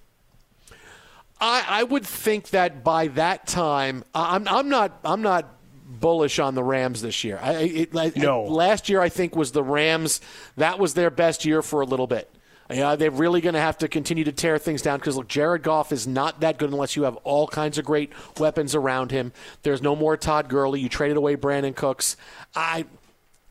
I, 1.40 1.66
I 1.68 1.84
would 1.84 2.06
think 2.06 2.50
that 2.52 2.84
by 2.84 3.08
that 3.10 3.46
time, 3.46 4.04
I'm, 4.14 4.48
I'm 4.48 4.70
not 4.70 5.00
I'm 5.04 5.22
not 5.22 5.55
bullish 6.06 6.38
on 6.38 6.54
the 6.54 6.64
Rams 6.64 7.02
this 7.02 7.24
year. 7.24 7.40
I, 7.42 7.54
it, 7.54 7.96
I- 7.98 8.12
No. 8.16 8.44
last 8.44 8.90
year 8.90 9.02
I 9.02 9.10
think 9.10 9.36
was 9.36 9.52
the 9.54 9.64
Rams. 9.64 10.22
That 10.56 10.78
was 10.78 10.94
their 10.94 11.10
best 11.10 11.46
year 11.46 11.64
for 11.64 11.82
a 11.82 11.86
little 11.86 12.06
bit. 12.06 12.30
Yeah, 12.70 12.96
they're 12.96 13.10
really 13.10 13.42
going 13.42 13.56
to 13.56 13.60
have 13.60 13.80
to 13.80 13.88
continue 13.88 14.24
to 14.24 14.32
tear 14.32 14.60
things 14.60 14.84
down 14.84 15.00
because 15.00 15.18
look, 15.18 15.28
Jared 15.28 15.64
Goff 15.64 15.92
is 15.92 16.06
not 16.08 16.42
that 16.42 16.60
good 16.60 16.72
unless 16.72 16.96
you 16.96 17.04
have 17.04 17.16
all 17.18 17.48
kinds 17.48 17.80
of 17.80 17.86
great 17.86 18.12
weapons 18.40 18.76
around 18.76 19.10
him. 19.10 19.34
There's 19.64 19.82
no 19.82 19.96
more 19.96 20.16
Todd 20.16 20.48
Gurley. 20.48 20.80
You 20.80 20.90
traded 20.90 21.18
away 21.18 21.36
Brandin 21.38 21.76
Cooks. 21.76 22.18
I 22.56 22.86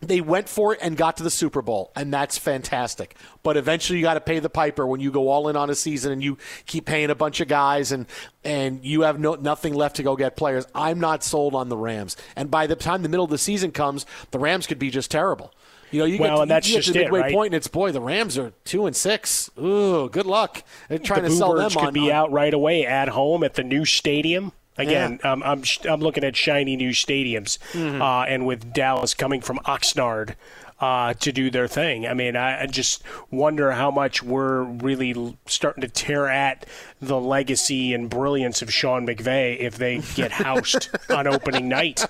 they 0.09 0.21
went 0.21 0.49
for 0.49 0.73
it 0.75 0.79
and 0.83 0.97
got 0.97 1.17
to 1.19 1.23
the 1.23 1.31
Super 1.31 1.63
Bowl, 1.63 1.91
and 1.97 2.13
that's 2.13 2.39
fantastic. 2.39 3.17
But 3.43 3.57
eventually, 3.57 3.99
you 3.99 4.05
got 4.05 4.15
to 4.15 4.21
pay 4.21 4.39
the 4.39 4.51
piper 4.51 4.87
when 4.87 5.01
you 5.01 5.11
go 5.11 5.29
all 5.29 5.49
in 5.49 5.57
on 5.57 5.71
a 5.71 5.75
season 5.75 6.13
and 6.13 6.23
you 6.23 6.39
keep 6.67 6.87
paying 6.87 7.11
a 7.11 7.15
bunch 7.15 7.41
of 7.41 7.49
guys 7.49 7.93
and 7.93 8.07
and 8.45 8.85
you 8.85 9.03
have 9.03 9.19
no 9.21 9.35
nothing 9.35 9.75
left 9.75 9.97
to 9.97 10.03
go 10.03 10.17
get 10.17 10.37
players. 10.37 10.67
I'm 10.75 11.01
not 11.01 11.23
sold 11.25 11.55
on 11.55 11.69
the 11.69 11.77
Rams, 11.77 12.17
and 12.37 12.51
by 12.51 12.67
the 12.67 12.77
time 12.77 13.03
the 13.03 13.09
middle 13.09 13.25
of 13.25 13.31
the 13.31 13.39
season 13.39 13.71
comes, 13.73 14.07
the 14.31 14.39
Rams 14.39 14.67
could 14.67 14.79
be 14.79 14.91
just 14.91 15.11
terrible. 15.11 15.53
You 15.91 16.01
know, 16.01 16.07
you 16.07 16.19
Well, 16.19 16.37
get, 16.39 16.43
and 16.43 16.51
that's 16.51 16.69
you 16.69 16.75
get 16.77 16.85
to 16.87 16.93
the 16.93 16.99
it, 17.01 17.03
midway 17.05 17.21
right? 17.21 17.33
point, 17.35 17.47
and 17.49 17.55
it's 17.55 17.69
boy, 17.69 17.93
the 17.93 18.01
Rams 18.01 18.37
are 18.37 18.53
two 18.65 18.87
and 18.87 18.97
six. 18.97 19.49
Ooh, 19.61 20.09
good 20.09 20.27
luck. 20.27 20.65
They're 20.89 20.99
trying 20.99 21.23
the 21.23 21.29
to 21.29 21.35
sell 21.37 21.49
them 21.55 21.57
Bluebirds 21.69 21.77
on 21.77 21.85
could 21.85 21.95
be 21.95 22.11
on- 22.11 22.17
out 22.17 22.33
right 22.33 22.53
away 22.53 22.85
at 22.85 23.09
home 23.11 23.45
at 23.45 23.55
the 23.55 23.63
new 23.63 23.85
stadium. 23.85 24.51
Again, 24.77 25.21
um, 25.23 25.43
I'm 25.45 25.63
I'm 25.89 26.01
looking 26.01 26.25
at 26.25 26.37
shiny 26.37 26.77
new 26.77 26.91
stadiums, 26.91 27.59
Mm-hmm. 27.73 28.03
uh, 28.03 28.25
and 28.25 28.45
with 28.47 28.73
Dallas 28.73 29.15
coming 29.15 29.41
from 29.41 29.59
Oxnard 29.67 30.35
uh, 30.81 31.15
to 31.15 31.31
do 31.33 31.49
their 31.51 31.69
thing. 31.69 32.07
I 32.09 32.15
mean, 32.15 32.35
I, 32.35 32.63
I 32.63 32.67
just 32.67 33.03
wonder 33.31 33.71
how 33.73 33.93
much 33.93 34.23
we're 34.23 34.63
really 34.65 35.15
l- 35.15 35.37
starting 35.47 35.83
to 35.83 35.89
tear 35.89 36.29
at 36.29 36.67
the 37.01 37.21
legacy 37.21 37.95
and 37.95 38.11
brilliance 38.11 38.61
of 38.63 38.73
Sean 38.73 39.07
McVay 39.07 39.59
if 39.61 39.77
they 39.79 40.01
get 40.17 40.33
housed 40.33 40.89
on 41.09 41.29
opening 41.29 41.69
night. 41.69 42.05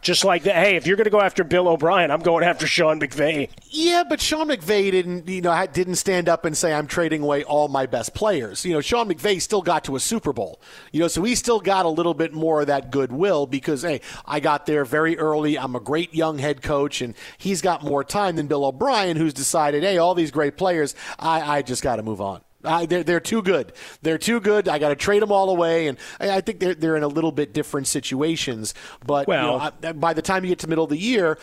Just 0.00 0.24
like 0.24 0.44
that. 0.44 0.56
Hey, 0.56 0.76
if 0.76 0.86
you're 0.86 0.96
going 0.96 1.04
to 1.04 1.10
go 1.10 1.20
after 1.20 1.44
Bill 1.44 1.68
O'Brien, 1.68 2.10
I'm 2.10 2.20
going 2.20 2.44
after 2.44 2.66
Sean 2.66 3.00
McVay. 3.00 3.50
Yeah, 3.70 4.04
but 4.08 4.20
Sean 4.20 4.48
McVay 4.48 4.90
didn't, 4.90 5.28
you 5.28 5.40
know, 5.40 5.66
didn't 5.66 5.96
stand 5.96 6.28
up 6.28 6.44
and 6.44 6.56
say 6.56 6.72
I'm 6.72 6.86
trading 6.86 7.22
away 7.22 7.44
all 7.44 7.68
my 7.68 7.86
best 7.86 8.14
players. 8.14 8.64
You 8.64 8.74
know, 8.74 8.80
Sean 8.80 9.08
McVay 9.08 9.40
still 9.40 9.62
got 9.62 9.84
to 9.84 9.96
a 9.96 10.00
Super 10.00 10.32
Bowl. 10.32 10.60
You 10.92 11.00
know, 11.00 11.08
so 11.08 11.22
he 11.22 11.34
still 11.34 11.60
got 11.60 11.86
a 11.86 11.88
little 11.88 12.14
bit 12.14 12.32
more 12.32 12.62
of 12.62 12.66
that 12.68 12.90
goodwill 12.90 13.46
because 13.46 13.82
hey, 13.82 14.00
I 14.26 14.40
got 14.40 14.66
there 14.66 14.84
very 14.84 15.18
early. 15.18 15.58
I'm 15.58 15.76
a 15.76 15.80
great 15.80 16.14
young 16.14 16.38
head 16.38 16.62
coach, 16.62 17.02
and 17.02 17.14
he's 17.38 17.60
got 17.60 17.82
more 17.82 18.04
time 18.04 18.36
than 18.36 18.46
Bill 18.46 18.64
O'Brien, 18.64 19.16
who's 19.16 19.34
decided, 19.34 19.82
hey, 19.82 19.98
all 19.98 20.14
these 20.14 20.30
great 20.30 20.56
players, 20.56 20.94
I, 21.18 21.58
I 21.58 21.62
just 21.62 21.82
got 21.82 21.96
to 21.96 22.02
move 22.02 22.20
on. 22.20 22.42
I, 22.64 22.86
they're, 22.86 23.02
they're 23.02 23.20
too 23.20 23.42
good. 23.42 23.72
They're 24.02 24.18
too 24.18 24.40
good. 24.40 24.68
I 24.68 24.78
got 24.78 24.90
to 24.90 24.96
trade 24.96 25.22
them 25.22 25.32
all 25.32 25.50
away, 25.50 25.88
and 25.88 25.98
I, 26.20 26.36
I 26.36 26.40
think 26.40 26.60
they're 26.60 26.74
they're 26.74 26.96
in 26.96 27.02
a 27.02 27.08
little 27.08 27.32
bit 27.32 27.52
different 27.52 27.86
situations. 27.86 28.74
But 29.04 29.28
you 29.28 29.34
know, 29.34 29.70
I, 29.82 29.92
by 29.92 30.12
the 30.14 30.22
time 30.22 30.44
you 30.44 30.50
get 30.50 30.60
to 30.60 30.68
middle 30.68 30.84
of 30.84 30.90
the 30.90 30.98
year, 30.98 31.38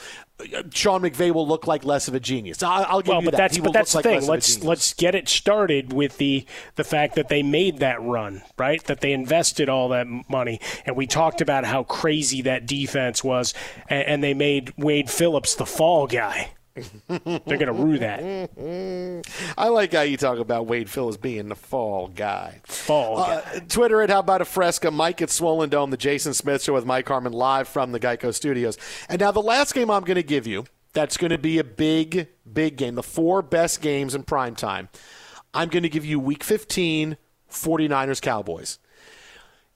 Sean 0.74 1.02
McVay 1.02 1.34
will 1.34 1.48
look 1.48 1.68
like 1.68 1.84
less 1.84 2.08
of 2.08 2.16
a 2.16 2.20
genius. 2.20 2.64
I, 2.64 2.84
I'll 2.84 3.02
give 3.02 3.10
well, 3.10 3.20
you 3.22 3.26
but 3.26 3.32
that. 3.32 3.38
that's 3.38 3.56
He 3.56 3.62
but 3.62 3.74
that's 3.74 3.92
the 3.92 3.98
like 3.98 4.04
thing. 4.04 4.14
less 4.16 4.24
of 4.24 4.30
a 4.30 4.32
Let's 4.32 4.64
let's 4.64 4.94
get 4.94 5.16
it 5.16 5.28
started 5.28 5.92
with 5.94 6.18
the 6.18 6.46
the 6.76 6.84
fact 6.84 7.16
that 7.16 7.28
they 7.30 7.44
made 7.44 7.80
that 7.80 8.02
run, 8.02 8.42
right? 8.58 8.84
That 8.86 9.02
they 9.02 9.12
invested 9.12 9.70
all 9.70 9.90
that 9.90 10.08
money, 10.30 10.60
and 10.86 10.96
we 10.96 11.08
talked 11.08 11.42
about 11.42 11.66
how 11.66 11.84
crazy 11.84 12.42
that 12.44 12.66
defense 12.66 13.24
was, 13.24 13.54
and, 13.90 14.08
and 14.08 14.24
they 14.24 14.34
made 14.34 14.74
Wade 14.78 15.10
Phillips 15.10 15.56
the 15.56 15.66
fall 15.66 16.08
guy. 16.08 16.52
They're 16.76 17.40
going 17.58 17.66
to 17.68 17.74
rue 17.74 17.98
that. 18.00 19.24
I 19.58 19.68
like 19.68 19.94
how 19.94 20.02
you 20.02 20.18
talk 20.18 20.40
about 20.40 20.68
Wade 20.68 20.90
Phillips 20.90 21.18
being 21.18 21.50
the 21.50 21.56
fall 21.56 22.08
guy. 22.08 22.62
Fall 22.66 23.20
Uh, 23.20 23.42
Twitter 23.68 24.02
at 24.02 24.10
How 24.10 24.20
About 24.20 24.42
a 24.42 24.46
Fresca, 24.46 24.92
Mike 24.92 25.22
at 25.22 25.30
Swollen 25.30 25.70
Dome, 25.70 25.90
the 25.92 25.98
Jason 25.98 26.34
Smith 26.34 26.64
Show 26.64 26.74
with 26.74 26.86
Mike 26.86 27.08
Harmon 27.08 27.34
live 27.34 27.68
from 27.68 27.92
the 27.92 28.00
Geico 28.00 28.34
Studios. 28.34 28.78
And 29.10 29.20
now 29.20 29.32
the 29.32 29.42
last 29.42 29.74
game 29.74 29.90
I'm 29.92 30.04
going 30.04 30.16
to 30.16 30.24
give 30.24 30.48
you, 30.48 30.66
that's 30.94 31.18
going 31.18 31.32
to 31.32 31.38
be 31.38 31.60
a 31.60 31.64
big, 31.64 32.28
big 32.52 32.78
game. 32.78 32.96
The 32.96 33.04
four 33.04 33.42
best 33.42 33.82
games 33.82 34.16
in 34.16 34.24
prime 34.24 34.56
time. 34.56 34.90
I'm 35.54 35.70
going 35.70 35.84
to 35.84 35.90
give 35.90 36.06
you 36.06 36.20
Week 36.20 36.44
15, 36.44 37.18
49ers 37.52 38.22
Cowboys. 38.22 38.80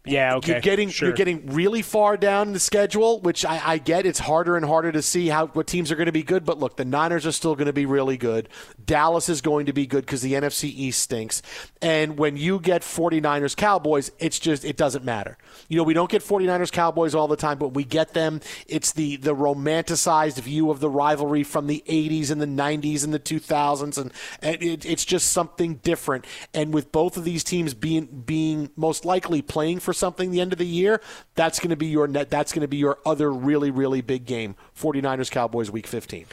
Yeah, 0.05 0.35
okay. 0.35 0.53
You're 0.53 0.61
getting 0.61 0.89
sure. 0.89 1.09
you're 1.09 1.15
getting 1.15 1.45
really 1.47 1.81
far 1.81 2.17
down 2.17 2.51
the 2.51 2.59
schedule, 2.59 3.21
which 3.21 3.45
I, 3.45 3.61
I 3.63 3.77
get. 3.77 4.05
It's 4.05 4.19
harder 4.19 4.57
and 4.57 4.65
harder 4.65 4.91
to 4.91 5.01
see 5.01 5.29
how 5.29 5.47
what 5.47 5.65
teams 5.65 5.91
are 5.91 5.95
going 5.95 6.07
to 6.07 6.11
be 6.11 6.23
good. 6.23 6.43
But 6.43 6.59
look, 6.59 6.75
the 6.75 6.83
Niners 6.83 7.25
are 7.25 7.31
still 7.31 7.55
going 7.55 7.67
to 7.67 7.73
be 7.73 7.85
really 7.85 8.17
good. 8.17 8.49
Dallas 8.85 9.29
is 9.29 9.39
going 9.39 9.67
to 9.67 9.73
be 9.73 9.85
good 9.85 10.05
because 10.05 10.21
the 10.21 10.33
NFC 10.33 10.65
East 10.65 11.01
stinks. 11.01 11.41
And 11.81 12.17
when 12.17 12.35
you 12.35 12.59
get 12.59 12.81
49ers 12.81 13.55
Cowboys, 13.55 14.11
it's 14.19 14.39
just 14.39 14.65
it 14.65 14.75
doesn't 14.75 15.05
matter. 15.05 15.37
You 15.67 15.77
know, 15.77 15.83
we 15.83 15.93
don't 15.93 16.09
get 16.09 16.21
49ers 16.21 16.71
Cowboys 16.71 17.15
all 17.15 17.27
the 17.27 17.35
time, 17.35 17.57
but 17.57 17.69
we 17.69 17.83
get 17.83 18.13
them. 18.13 18.41
It's 18.67 18.91
the 18.91 19.17
the 19.17 19.35
romanticized 19.35 20.39
view 20.39 20.69
of 20.69 20.79
the 20.79 20.89
rivalry 20.89 21.43
from 21.43 21.67
the 21.67 21.83
80s 21.87 22.31
and 22.31 22.41
the 22.41 22.45
90s 22.45 23.03
and 23.03 23.13
the 23.13 23.19
2000s, 23.19 23.97
and, 23.97 24.11
and 24.41 24.61
it, 24.61 24.85
it's 24.85 25.05
just 25.05 25.31
something 25.31 25.75
different. 25.75 26.25
And 26.53 26.73
with 26.73 26.91
both 26.91 27.17
of 27.17 27.23
these 27.23 27.43
teams 27.43 27.73
being 27.73 28.05
being 28.05 28.69
most 28.75 29.05
likely 29.05 29.41
playing 29.41 29.79
for 29.79 29.93
something 29.93 30.31
the 30.31 30.41
end 30.41 30.53
of 30.53 30.59
the 30.59 30.65
year, 30.65 31.01
that's 31.35 31.59
going 31.59 31.69
to 31.69 31.75
be 31.75 31.87
your 31.87 32.07
net. 32.07 32.29
That's 32.29 32.53
going 32.53 32.61
to 32.61 32.67
be 32.67 32.77
your 32.77 32.99
other 33.05 33.31
really 33.31 33.71
really 33.71 34.01
big 34.01 34.25
game. 34.25 34.55
49ers 34.79 35.31
Cowboys 35.31 35.71
Week 35.71 35.87
15. 35.87 36.25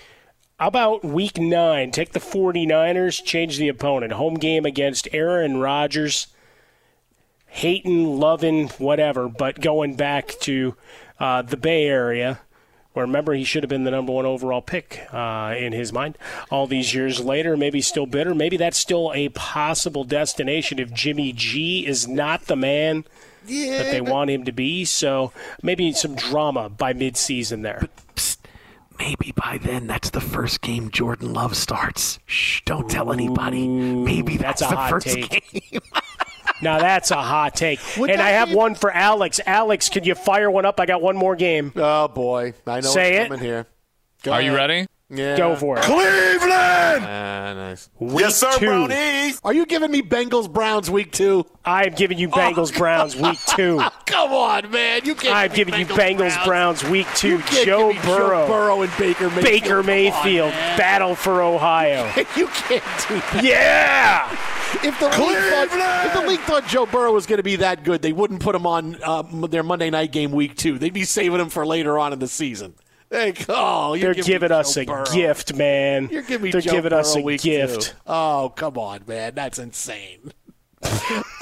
How 0.61 0.69
about 0.69 1.03
week 1.03 1.39
nine? 1.39 1.91
Take 1.91 2.13
the 2.13 2.21
49ers, 2.21 3.25
change 3.25 3.57
the 3.57 3.69
opponent. 3.69 4.13
Home 4.13 4.35
game 4.35 4.67
against 4.67 5.09
Aaron 5.11 5.57
Rodgers. 5.57 6.27
Hating, 7.51 8.19
loving, 8.19 8.69
whatever, 8.79 9.29
but 9.29 9.61
going 9.61 9.97
back 9.97 10.29
to 10.41 10.77
uh, 11.19 11.43
the 11.43 11.57
Bay 11.57 11.87
Area. 11.87 12.41
Where 12.93 13.07
remember 13.07 13.35
he 13.35 13.45
should 13.45 13.63
have 13.63 13.71
been 13.71 13.85
the 13.85 13.93
number 13.93 14.13
one 14.13 14.27
overall 14.27 14.63
pick 14.63 15.07
uh, 15.13 15.55
in 15.57 15.73
his 15.73 15.93
mind. 15.93 16.19
All 16.51 16.67
these 16.67 16.93
years 16.93 17.21
later, 17.21 17.57
maybe 17.57 17.81
still 17.81 18.07
bitter. 18.07 18.35
Maybe 18.35 18.57
that's 18.57 18.79
still 18.79 19.13
a 19.15 19.29
possible 19.29 20.03
destination 20.03 20.81
if 20.81 20.93
Jimmy 20.93 21.33
G 21.33 21.87
is 21.87 22.09
not 22.09 22.47
the 22.47 22.57
man 22.57 23.05
yeah, 23.47 23.79
that 23.79 23.93
they 23.93 24.01
want 24.01 24.31
him 24.31 24.45
to 24.45 24.53
be. 24.53 24.85
So 24.85 25.33
maybe 25.63 25.93
some 25.93 26.17
drama 26.17 26.69
by 26.69 26.93
midseason 26.93 27.63
there. 27.63 27.89
Maybe 29.01 29.33
by 29.35 29.59
then 29.63 29.87
that's 29.87 30.11
the 30.11 30.21
first 30.21 30.61
game 30.61 30.91
Jordan 30.91 31.33
Love 31.33 31.57
starts. 31.57 32.19
Shh, 32.27 32.61
don't 32.67 32.89
tell 32.89 33.13
anybody. 33.13 33.67
Maybe 33.67 34.37
that's, 34.37 34.61
that's 34.61 34.71
a 34.73 34.75
the 34.75 34.81
hot 34.81 34.91
first 34.91 35.07
take. 35.07 35.51
game. 35.71 35.81
Now 36.63 36.79
that's 36.79 37.11
a 37.11 37.17
hot 37.23 37.55
take. 37.55 37.81
Would 37.97 38.11
and 38.11 38.21
I 38.21 38.31
have 38.31 38.51
be- 38.51 38.55
one 38.55 38.75
for 38.75 38.93
Alex. 38.93 39.41
Alex, 39.47 39.89
can 39.89 40.05
you 40.05 40.15
fire 40.15 40.51
one 40.51 40.67
up? 40.67 40.79
I 40.79 40.85
got 40.85 41.01
one 41.01 41.17
more 41.17 41.35
game. 41.35 41.73
Oh 41.75 42.07
boy, 42.09 42.53
I 42.67 42.81
know 42.81 42.89
Say 42.91 43.13
what's 43.15 43.25
it. 43.25 43.29
coming 43.29 43.41
here. 43.43 43.67
Go 44.25 44.33
Are 44.33 44.43
you 44.43 44.55
ready? 44.55 44.87
Yeah. 45.11 45.37
Go 45.37 45.57
for 45.57 45.77
it. 45.77 45.83
Cleveland! 45.83 47.05
Ah, 47.05 47.53
nice. 47.55 47.91
Week 47.99 48.21
yes, 48.21 48.37
sir, 48.37 48.53
two. 48.59 48.67
Brownies. 48.67 49.41
Are 49.43 49.53
you 49.53 49.67
giving 49.67 49.91
me 49.91 50.03
Bengals 50.03 50.51
Browns 50.51 50.89
week 50.89 51.11
two? 51.11 51.45
I'm 51.65 51.95
giving 51.95 52.17
you 52.17 52.29
Bengals 52.29 52.75
Browns 52.79 53.17
week 53.17 53.39
two. 53.49 53.83
Come 54.07 54.33
on, 54.33 54.71
man. 54.71 55.05
You 55.05 55.17
can't. 55.17 55.35
I'm 55.35 55.53
give 55.53 55.67
me 55.67 55.79
giving 55.79 55.97
you 55.97 56.03
Bengals 56.03 56.45
Browns 56.45 56.85
week 56.85 57.09
two. 57.17 57.43
Joe 57.65 57.93
Burrow. 58.05 58.47
Joe 58.47 58.49
Burrow 58.49 58.83
and 58.83 58.93
Baker 58.99 59.25
Mayfield. 59.31 59.45
Baker 59.45 59.69
Come 59.69 59.79
on, 59.79 59.87
Mayfield, 59.87 60.53
battle 60.53 61.15
for 61.17 61.43
Ohio. 61.43 62.07
you 62.37 62.47
can't 62.47 62.85
do 63.09 63.15
that. 63.17 63.41
yeah! 63.43 64.39
If 64.85 65.01
the, 65.01 65.07
league 65.07 65.37
thought, 65.37 66.07
if 66.07 66.13
the 66.15 66.29
league 66.29 66.41
thought 66.41 66.65
Joe 66.69 66.87
Burrow 66.87 67.13
was 67.13 67.27
going 67.27 67.39
to 67.39 67.43
be 67.43 67.57
that 67.57 67.83
good, 67.83 68.03
they 68.03 68.13
wouldn't 68.13 68.41
put 68.41 68.55
him 68.55 68.67
on 68.67 68.97
uh, 69.03 69.23
their 69.49 69.65
Monday 69.65 69.91
night 69.91 70.13
game 70.13 70.31
week 70.31 70.57
two. 70.57 70.79
They'd 70.79 70.95
be 70.95 71.03
saving 71.03 71.41
him 71.41 71.51
for 71.51 71.67
later 71.67 71.99
on 71.99 72.13
in 72.13 72.21
the 72.21 72.29
season. 72.29 72.75
Oh, 73.13 73.95
you're 73.95 74.15
They're 74.15 74.15
giving, 74.15 74.25
giving 74.33 74.53
us 74.53 74.75
Joe 74.75 74.81
a 74.83 74.85
Burrow. 74.87 75.05
gift, 75.13 75.55
man. 75.55 76.09
You're 76.11 76.23
giving 76.23 76.45
me 76.45 76.51
They're 76.53 76.61
Joe 76.61 76.73
giving 76.73 76.93
us 76.93 77.17
a 77.17 77.23
gift. 77.37 77.83
two. 77.83 77.97
Oh, 78.07 78.53
come 78.55 78.79
on, 78.79 79.01
man. 79.07 79.35
That's 79.35 79.59
insane. 79.59 80.33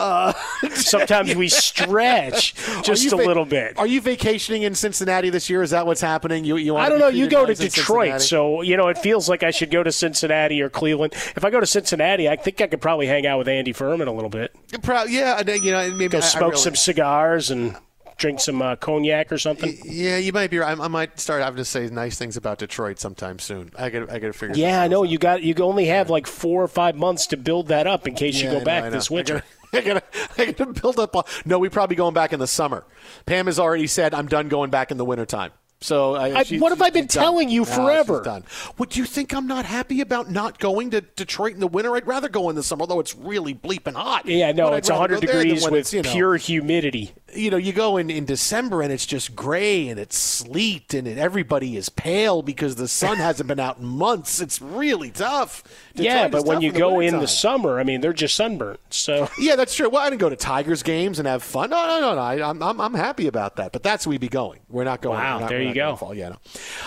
Uh, 0.00 0.32
Sometimes 0.74 1.34
we 1.34 1.48
stretch 1.48 2.54
just 2.84 3.12
a 3.12 3.16
va- 3.16 3.24
little 3.24 3.44
bit. 3.44 3.76
Are 3.78 3.86
you 3.86 4.00
vacationing 4.00 4.62
in 4.62 4.74
Cincinnati 4.76 5.28
this 5.28 5.50
year? 5.50 5.60
Is 5.62 5.70
that 5.70 5.86
what's 5.86 6.00
happening? 6.00 6.44
You, 6.44 6.56
you 6.56 6.74
want 6.74 6.86
I 6.86 6.88
don't 6.88 7.00
know. 7.00 7.08
You 7.08 7.28
go 7.28 7.44
to 7.44 7.52
Detroit, 7.54 8.20
so 8.20 8.62
you 8.62 8.76
know 8.76 8.86
it 8.88 8.98
feels 8.98 9.28
like 9.28 9.42
I 9.42 9.50
should 9.50 9.72
go 9.72 9.82
to 9.82 9.90
Cincinnati 9.90 10.62
or 10.62 10.70
Cleveland. 10.70 11.14
If 11.36 11.44
I 11.44 11.50
go 11.50 11.58
to 11.58 11.66
Cincinnati, 11.66 12.28
I 12.28 12.36
think 12.36 12.60
I 12.60 12.68
could 12.68 12.80
probably 12.80 13.06
hang 13.08 13.26
out 13.26 13.38
with 13.38 13.48
Andy 13.48 13.72
Furman 13.72 14.06
a 14.06 14.12
little 14.12 14.30
bit. 14.30 14.54
Pro- 14.82 15.02
yeah, 15.04 15.40
you 15.50 15.72
know, 15.72 15.90
maybe 15.90 16.08
Go 16.12 16.18
I- 16.18 16.20
I 16.20 16.24
smoke 16.24 16.50
really- 16.52 16.62
some 16.62 16.76
cigars 16.76 17.50
and 17.50 17.76
drink 18.18 18.40
some 18.40 18.60
uh, 18.60 18.76
cognac 18.76 19.32
or 19.32 19.38
something. 19.38 19.78
Yeah, 19.84 20.18
you 20.18 20.32
might 20.32 20.50
be 20.50 20.58
right. 20.58 20.78
I, 20.78 20.84
I 20.84 20.88
might 20.88 21.18
start 21.18 21.42
having 21.42 21.56
to 21.56 21.64
say 21.64 21.86
nice 21.88 22.18
things 22.18 22.36
about 22.36 22.58
Detroit 22.58 22.98
sometime 22.98 23.38
soon. 23.38 23.70
I 23.78 23.88
got, 23.88 24.10
I 24.10 24.18
got 24.18 24.26
to 24.26 24.32
figure. 24.32 24.56
Yeah, 24.56 24.82
I 24.82 24.88
know. 24.88 25.04
You 25.04 25.18
got 25.18 25.42
you 25.42 25.54
only 25.60 25.86
have 25.86 26.10
like 26.10 26.26
four 26.26 26.62
or 26.62 26.68
five 26.68 26.96
months 26.96 27.26
to 27.28 27.36
build 27.36 27.68
that 27.68 27.86
up 27.86 28.06
in 28.06 28.14
case 28.14 28.36
Yeah, 28.36 28.46
you 28.46 28.50
go 28.52 28.58
know, 28.58 28.64
back 28.64 28.92
this 28.92 29.10
winter. 29.10 29.42
I 29.72 29.80
gotta, 29.82 30.02
I 30.38 30.52
gotta 30.52 30.72
build 30.72 30.98
up. 30.98 31.28
No, 31.44 31.58
we 31.58 31.68
probably 31.68 31.96
going 31.96 32.14
back 32.14 32.32
in 32.32 32.40
the 32.40 32.46
summer. 32.46 32.84
Pam 33.26 33.46
has 33.46 33.58
already 33.58 33.86
said 33.86 34.14
I'm 34.14 34.26
done 34.26 34.48
going 34.48 34.70
back 34.70 34.90
in 34.90 34.96
the 34.96 35.04
wintertime. 35.04 35.52
So 35.80 36.14
I, 36.16 36.38
I- 36.38 36.42
she- 36.42 36.58
what 36.58 36.70
have 36.72 36.82
I 36.82 36.90
been 36.90 37.04
she's 37.04 37.14
done. 37.14 37.22
telling 37.22 37.48
you 37.50 37.64
forever? 37.64 38.20
done. 38.22 38.44
What 38.78 38.90
do 38.90 38.98
you 38.98 39.04
think? 39.04 39.32
I'm 39.32 39.46
not 39.46 39.64
happy 39.64 40.00
about 40.00 40.28
not 40.30 40.58
going 40.58 40.90
to 40.90 41.02
Detroit 41.02 41.52
in 41.54 41.60
the 41.60 41.68
winter. 41.68 41.94
I'd 41.94 42.06
rather 42.06 42.28
go 42.28 42.48
in 42.50 42.56
the 42.56 42.64
summer, 42.64 42.84
though 42.86 42.98
it's 42.98 43.14
really 43.14 43.54
bleeping 43.54 43.94
hot. 43.94 44.26
Yeah, 44.26 44.50
no, 44.52 44.70
But 44.70 44.78
it's 44.78 44.88
rather 44.90 45.02
100 45.14 45.20
go 45.20 45.26
there 45.26 45.36
than 45.36 45.46
degrees 45.46 45.64
with 45.64 45.74
it's, 45.74 45.92
you 45.92 46.02
know, 46.02 46.10
pure 46.10 46.36
humidity. 46.36 47.12
You 47.34 47.50
know, 47.50 47.56
you 47.56 47.72
go 47.72 47.96
in, 47.96 48.10
in 48.10 48.24
December 48.24 48.80
and 48.82 48.92
it's 48.92 49.04
just 49.06 49.36
gray 49.36 49.88
and 49.88 49.98
it's 50.00 50.16
sleet 50.16 50.94
and 50.94 51.06
it, 51.06 51.18
everybody 51.18 51.76
is 51.76 51.88
pale 51.88 52.42
because 52.42 52.76
the 52.76 52.88
sun 52.88 53.16
hasn't 53.18 53.48
been 53.48 53.60
out 53.60 53.78
in 53.78 53.84
months. 53.84 54.40
It's 54.40 54.60
really 54.62 55.10
tough. 55.10 55.62
yeah, 55.94 56.28
but 56.28 56.44
when 56.46 56.60
you 56.60 56.70
in 56.70 56.78
go 56.78 57.00
in 57.00 57.18
the 57.18 57.28
summer, 57.28 57.78
I 57.78 57.82
mean, 57.84 58.00
they're 58.00 58.12
just 58.12 58.34
sunburned. 58.34 58.78
So 58.90 59.28
Yeah, 59.38 59.56
that's 59.56 59.74
true. 59.74 59.88
Well, 59.88 60.02
I 60.02 60.10
didn't 60.10 60.20
go 60.20 60.28
to 60.30 60.36
Tigers 60.36 60.82
games 60.82 61.18
and 61.18 61.28
have 61.28 61.42
fun. 61.42 61.70
No, 61.70 61.86
no, 61.86 62.00
no, 62.00 62.14
no. 62.14 62.20
I, 62.20 62.48
I'm, 62.48 62.62
I'm, 62.62 62.80
I'm 62.80 62.94
happy 62.94 63.26
about 63.26 63.56
that. 63.56 63.72
But 63.72 63.82
that's 63.82 64.06
where 64.06 64.12
we 64.12 64.18
be 64.18 64.28
going. 64.28 64.60
We're 64.68 64.84
not 64.84 65.02
going. 65.02 65.18
Wow, 65.18 65.40
not- 65.40 65.48
there 65.48 65.62
you 65.62 65.74
go. 65.74 65.96
Fall. 65.96 66.14
Yeah, 66.14 66.30
no. 66.30 66.36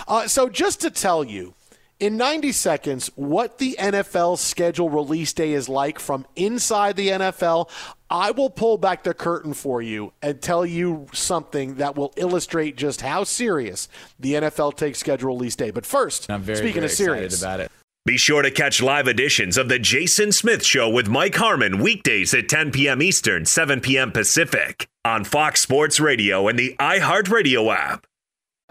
Uh, 0.07 0.27
so 0.27 0.49
just 0.49 0.81
to 0.81 0.89
tell 0.89 1.23
you, 1.23 1.53
in 1.99 2.17
90 2.17 2.51
seconds, 2.51 3.11
what 3.15 3.59
the 3.59 3.75
NFL 3.79 4.39
schedule 4.39 4.89
release 4.89 5.33
day 5.33 5.53
is 5.53 5.69
like 5.69 5.99
from 5.99 6.25
inside 6.35 6.95
the 6.95 7.09
NFL, 7.09 7.69
I 8.11 8.31
will 8.31 8.49
pull 8.49 8.77
back 8.77 9.03
the 9.03 9.13
curtain 9.13 9.53
for 9.53 9.81
you 9.81 10.11
and 10.21 10.41
tell 10.41 10.65
you 10.65 11.07
something 11.13 11.75
that 11.75 11.95
will 11.95 12.13
illustrate 12.17 12.75
just 12.75 13.01
how 13.01 13.23
serious 13.23 13.87
the 14.19 14.33
NFL 14.33 14.75
takes 14.75 14.99
schedule 14.99 15.29
release 15.29 15.55
day. 15.55 15.71
But 15.71 15.85
first, 15.85 16.29
I'm 16.29 16.41
very, 16.41 16.57
speaking 16.57 16.73
very 16.81 16.85
of 16.85 16.91
serious, 16.91 17.41
about 17.41 17.61
it. 17.61 17.71
Be 18.05 18.17
sure 18.17 18.41
to 18.41 18.51
catch 18.51 18.81
live 18.81 19.07
editions 19.07 19.57
of 19.57 19.69
The 19.69 19.79
Jason 19.79 20.31
Smith 20.31 20.65
Show 20.65 20.89
with 20.89 21.07
Mike 21.07 21.35
Harmon 21.35 21.79
weekdays 21.81 22.33
at 22.33 22.49
10 22.49 22.71
p.m. 22.71 23.01
Eastern, 23.01 23.45
7 23.45 23.79
p.m. 23.79 24.11
Pacific 24.11 24.87
on 25.05 25.23
Fox 25.23 25.61
Sports 25.61 25.99
Radio 25.99 26.47
and 26.47 26.57
the 26.59 26.75
iHeartRadio 26.79 27.73
app. 27.73 28.07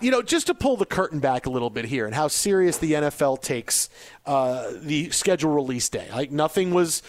you 0.01 0.11
know, 0.11 0.21
just 0.21 0.49
to 0.49 0.55
pull 0.55 0.77
the 0.77 0.85
curtain 0.87 1.21
back 1.21 1.47
a 1.47 1.51
little 1.51 1.71
bit 1.71 1.85
here 1.85 2.07
and 2.07 2.15
how 2.15 2.27
serious 2.27 2.79
the 2.79 2.93
NFL 2.93 3.41
takes 3.41 3.89
uh, 4.27 4.73
the 4.75 5.11
schedule 5.11 5.53
release 5.53 5.89
day. 5.89 6.09
Like 6.13 6.31
nothing 6.33 6.73
was 6.73 7.03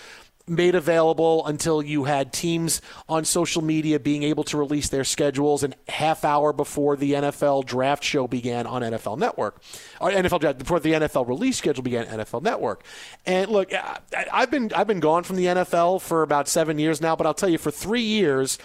made 0.47 0.75
available 0.75 1.45
until 1.45 1.81
you 1.81 2.05
had 2.05 2.33
teams 2.33 2.81
on 3.07 3.25
social 3.25 3.61
media 3.61 3.99
being 3.99 4.23
able 4.23 4.43
to 4.45 4.57
release 4.57 4.89
their 4.89 5.03
schedules 5.03 5.63
an 5.63 5.75
half 5.87 6.25
hour 6.25 6.53
before 6.53 6.95
the 6.95 7.13
NFL 7.13 7.65
draft 7.65 8.03
show 8.03 8.27
began 8.27 8.65
on 8.67 8.81
NFL 8.81 9.17
Network, 9.17 9.61
or 9.99 10.11
NFL 10.11 10.39
draft 10.39 10.57
before 10.57 10.79
the 10.79 10.93
NFL 10.93 11.27
release 11.27 11.57
schedule 11.57 11.83
began 11.83 12.05
NFL 12.05 12.41
Network. 12.41 12.83
And 13.25 13.49
look, 13.51 13.71
I've 14.31 14.51
been 14.51 14.71
I've 14.73 14.87
been 14.87 14.99
gone 14.99 15.23
from 15.23 15.35
the 15.35 15.45
NFL 15.45 16.01
for 16.01 16.23
about 16.23 16.47
seven 16.47 16.79
years 16.79 17.01
now, 17.01 17.15
but 17.15 17.25
I'll 17.27 17.33
tell 17.33 17.49
you, 17.49 17.57
for 17.57 17.71
three 17.71 18.03
years. 18.03 18.57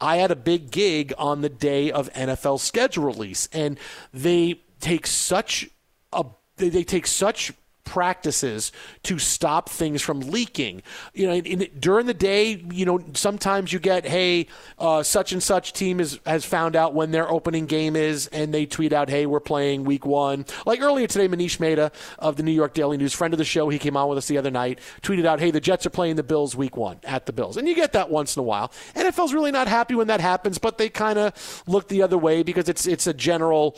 I 0.00 0.16
had 0.16 0.32
a 0.32 0.36
big 0.36 0.72
gig 0.72 1.14
on 1.16 1.40
the 1.40 1.48
day 1.48 1.92
of 1.92 2.12
NFL 2.14 2.58
schedule 2.58 3.04
release, 3.04 3.48
and 3.52 3.78
they 4.12 4.60
take 4.80 5.06
such 5.06 5.70
a 6.12 6.24
they 6.56 6.82
take 6.82 7.06
such 7.06 7.52
practices 7.84 8.72
to 9.04 9.18
stop 9.18 9.68
things 9.68 10.02
from 10.02 10.20
leaking. 10.20 10.82
You 11.12 11.26
know, 11.26 11.32
in, 11.34 11.62
in, 11.62 11.68
during 11.78 12.06
the 12.06 12.14
day, 12.14 12.64
you 12.70 12.84
know, 12.84 13.02
sometimes 13.14 13.72
you 13.72 13.78
get, 13.78 14.06
hey, 14.06 14.46
uh, 14.78 15.02
such 15.02 15.32
and 15.32 15.42
such 15.42 15.72
team 15.72 16.00
is, 16.00 16.18
has 16.26 16.44
found 16.44 16.76
out 16.76 16.94
when 16.94 17.10
their 17.10 17.30
opening 17.30 17.66
game 17.66 17.96
is, 17.96 18.26
and 18.28 18.52
they 18.52 18.66
tweet 18.66 18.92
out, 18.92 19.08
hey, 19.08 19.26
we're 19.26 19.40
playing 19.40 19.84
week 19.84 20.06
one. 20.06 20.44
Like 20.66 20.80
earlier 20.80 21.06
today, 21.06 21.28
Manish 21.28 21.60
Mehta 21.60 21.92
of 22.18 22.36
the 22.36 22.42
New 22.42 22.52
York 22.52 22.74
Daily 22.74 22.96
News, 22.96 23.12
friend 23.12 23.34
of 23.34 23.38
the 23.38 23.44
show, 23.44 23.68
he 23.68 23.78
came 23.78 23.96
on 23.96 24.08
with 24.08 24.18
us 24.18 24.28
the 24.28 24.38
other 24.38 24.50
night, 24.50 24.78
tweeted 25.02 25.24
out, 25.24 25.40
hey, 25.40 25.50
the 25.50 25.60
Jets 25.60 25.86
are 25.86 25.90
playing 25.90 26.16
the 26.16 26.22
Bills 26.22 26.56
week 26.56 26.76
one 26.76 26.98
at 27.04 27.26
the 27.26 27.32
Bills. 27.32 27.56
And 27.56 27.68
you 27.68 27.74
get 27.74 27.92
that 27.92 28.10
once 28.10 28.36
in 28.36 28.40
a 28.40 28.44
while. 28.44 28.72
NFL's 28.94 29.34
really 29.34 29.50
not 29.50 29.68
happy 29.68 29.94
when 29.94 30.06
that 30.08 30.20
happens, 30.20 30.58
but 30.58 30.78
they 30.78 30.88
kind 30.88 31.18
of 31.18 31.62
look 31.66 31.88
the 31.88 32.02
other 32.02 32.18
way 32.18 32.42
because 32.42 32.68
it's 32.68 32.86
it's 32.86 33.06
a 33.06 33.14
general 33.14 33.76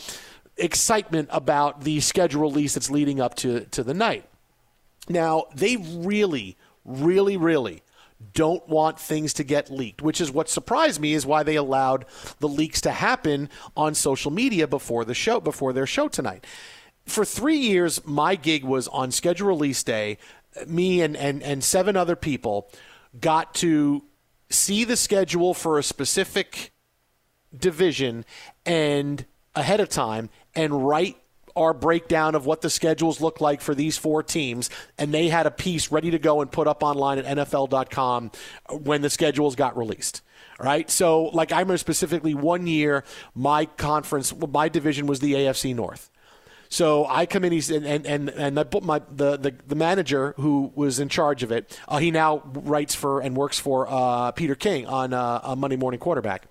excitement 0.56 1.28
about 1.32 1.82
the 1.82 2.00
schedule 2.00 2.42
release 2.42 2.74
that's 2.74 2.90
leading 2.90 3.20
up 3.20 3.34
to, 3.36 3.60
to 3.66 3.82
the 3.82 3.94
night. 3.94 4.24
Now, 5.08 5.46
they 5.54 5.76
really, 5.76 6.56
really, 6.84 7.36
really 7.36 7.82
don't 8.32 8.66
want 8.68 8.98
things 8.98 9.34
to 9.34 9.44
get 9.44 9.70
leaked, 9.70 10.00
which 10.00 10.20
is 10.20 10.30
what 10.30 10.48
surprised 10.48 11.00
me 11.00 11.12
is 11.12 11.26
why 11.26 11.42
they 11.42 11.56
allowed 11.56 12.06
the 12.38 12.48
leaks 12.48 12.80
to 12.82 12.90
happen 12.90 13.50
on 13.76 13.94
social 13.94 14.30
media 14.30 14.66
before 14.66 15.04
the 15.04 15.14
show, 15.14 15.38
before 15.40 15.72
their 15.72 15.86
show 15.86 16.08
tonight. 16.08 16.44
For 17.04 17.24
three 17.24 17.58
years, 17.58 18.04
my 18.04 18.34
gig 18.34 18.64
was 18.64 18.88
on 18.88 19.10
schedule 19.10 19.48
release 19.48 19.82
day. 19.82 20.18
Me 20.66 21.02
and, 21.02 21.16
and, 21.16 21.42
and 21.42 21.62
seven 21.62 21.96
other 21.96 22.16
people 22.16 22.70
got 23.20 23.54
to 23.56 24.02
see 24.48 24.84
the 24.84 24.96
schedule 24.96 25.54
for 25.54 25.78
a 25.78 25.82
specific 25.82 26.72
division 27.56 28.24
and 28.64 29.24
ahead 29.56 29.80
of 29.80 29.88
time 29.88 30.30
and 30.54 30.86
write 30.86 31.16
our 31.56 31.72
breakdown 31.72 32.34
of 32.34 32.46
what 32.46 32.60
the 32.60 32.70
schedules 32.70 33.20
look 33.20 33.40
like 33.40 33.60
for 33.60 33.74
these 33.74 33.96
four 33.96 34.22
teams, 34.22 34.68
and 34.98 35.12
they 35.12 35.28
had 35.28 35.46
a 35.46 35.50
piece 35.50 35.90
ready 35.90 36.10
to 36.10 36.18
go 36.18 36.42
and 36.42 36.52
put 36.52 36.68
up 36.68 36.82
online 36.82 37.18
at 37.18 37.24
NFL.com 37.24 38.30
when 38.70 39.00
the 39.00 39.10
schedules 39.10 39.56
got 39.56 39.76
released. 39.76 40.22
Right, 40.58 40.90
so 40.90 41.24
like 41.24 41.52
I 41.52 41.60
remember 41.60 41.76
specifically 41.76 42.32
one 42.32 42.66
year, 42.66 43.04
my 43.34 43.66
conference, 43.66 44.34
my 44.34 44.70
division 44.70 45.06
was 45.06 45.20
the 45.20 45.34
AFC 45.34 45.74
North. 45.74 46.10
So 46.70 47.06
I 47.06 47.26
come 47.26 47.44
in, 47.44 47.52
he's 47.52 47.70
and 47.70 47.86
and 47.86 48.06
and, 48.06 48.30
and 48.30 48.54
my 48.82 49.02
the, 49.10 49.36
the 49.36 49.54
the 49.66 49.74
manager 49.74 50.34
who 50.38 50.72
was 50.74 50.98
in 50.98 51.10
charge 51.10 51.42
of 51.42 51.52
it. 51.52 51.78
Uh, 51.86 51.98
he 51.98 52.10
now 52.10 52.42
writes 52.54 52.94
for 52.94 53.20
and 53.20 53.36
works 53.36 53.58
for 53.58 53.86
uh, 53.86 54.30
Peter 54.32 54.54
King 54.54 54.86
on 54.86 55.12
uh, 55.12 55.40
on 55.42 55.58
Monday 55.58 55.76
Morning 55.76 56.00
Quarterback 56.00 56.46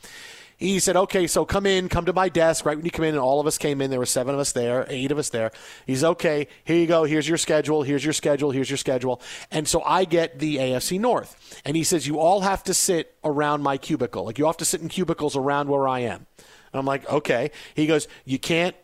he 0.57 0.80
said, 0.80 0.95
okay, 0.95 1.27
so 1.27 1.45
come 1.45 1.65
in, 1.65 1.90
come 1.90 2.06
to 2.06 2.14
my 2.14 2.30
desk. 2.30 2.65
Right 2.65 2.77
when 2.77 2.86
you 2.86 2.91
come 2.91 3.06
in, 3.06 3.15
and 3.15 3.19
all 3.19 3.40
of 3.40 3.48
us 3.48 3.57
came 3.57 3.82
in, 3.82 3.90
there 3.90 3.99
were 3.99 4.06
seven 4.06 4.34
of 4.34 4.40
us 4.40 4.53
there, 4.53 4.86
eight 4.90 5.11
of 5.11 5.18
us 5.18 5.30
there. 5.30 5.52
He's 5.86 6.03
okay, 6.03 6.48
here 6.64 6.77
you 6.77 6.88
go, 6.88 7.03
here's 7.03 7.27
your 7.27 7.38
schedule, 7.38 7.84
here's 7.84 8.03
your 8.03 8.14
schedule, 8.14 8.52
here's 8.52 8.69
your 8.69 8.77
schedule. 8.77 9.22
And 9.52 9.68
so 9.68 9.82
I 9.84 10.06
get 10.06 10.40
the 10.40 10.57
AFC 10.57 10.99
North. 10.99 11.61
And 11.65 11.76
he 11.76 11.84
says, 11.84 12.07
you 12.07 12.19
all 12.19 12.41
have 12.41 12.64
to 12.64 12.73
sit 12.73 13.15
around 13.23 13.64
my 13.64 13.77
cubicle. 13.77 14.26
Like 14.26 14.38
you 14.38 14.45
have 14.45 14.57
to 14.57 14.65
sit 14.65 14.82
in 14.82 14.90
cubicles 14.90 15.36
around 15.36 15.69
where 15.69 15.88
I 15.88 15.99
am. 15.99 16.26
And 16.38 16.80
I'm 16.80 16.86
like, 16.86 17.10
okay. 17.10 17.52
He 17.73 17.88
goes, 17.88 18.07
you 18.26 18.40
can't 18.40 18.76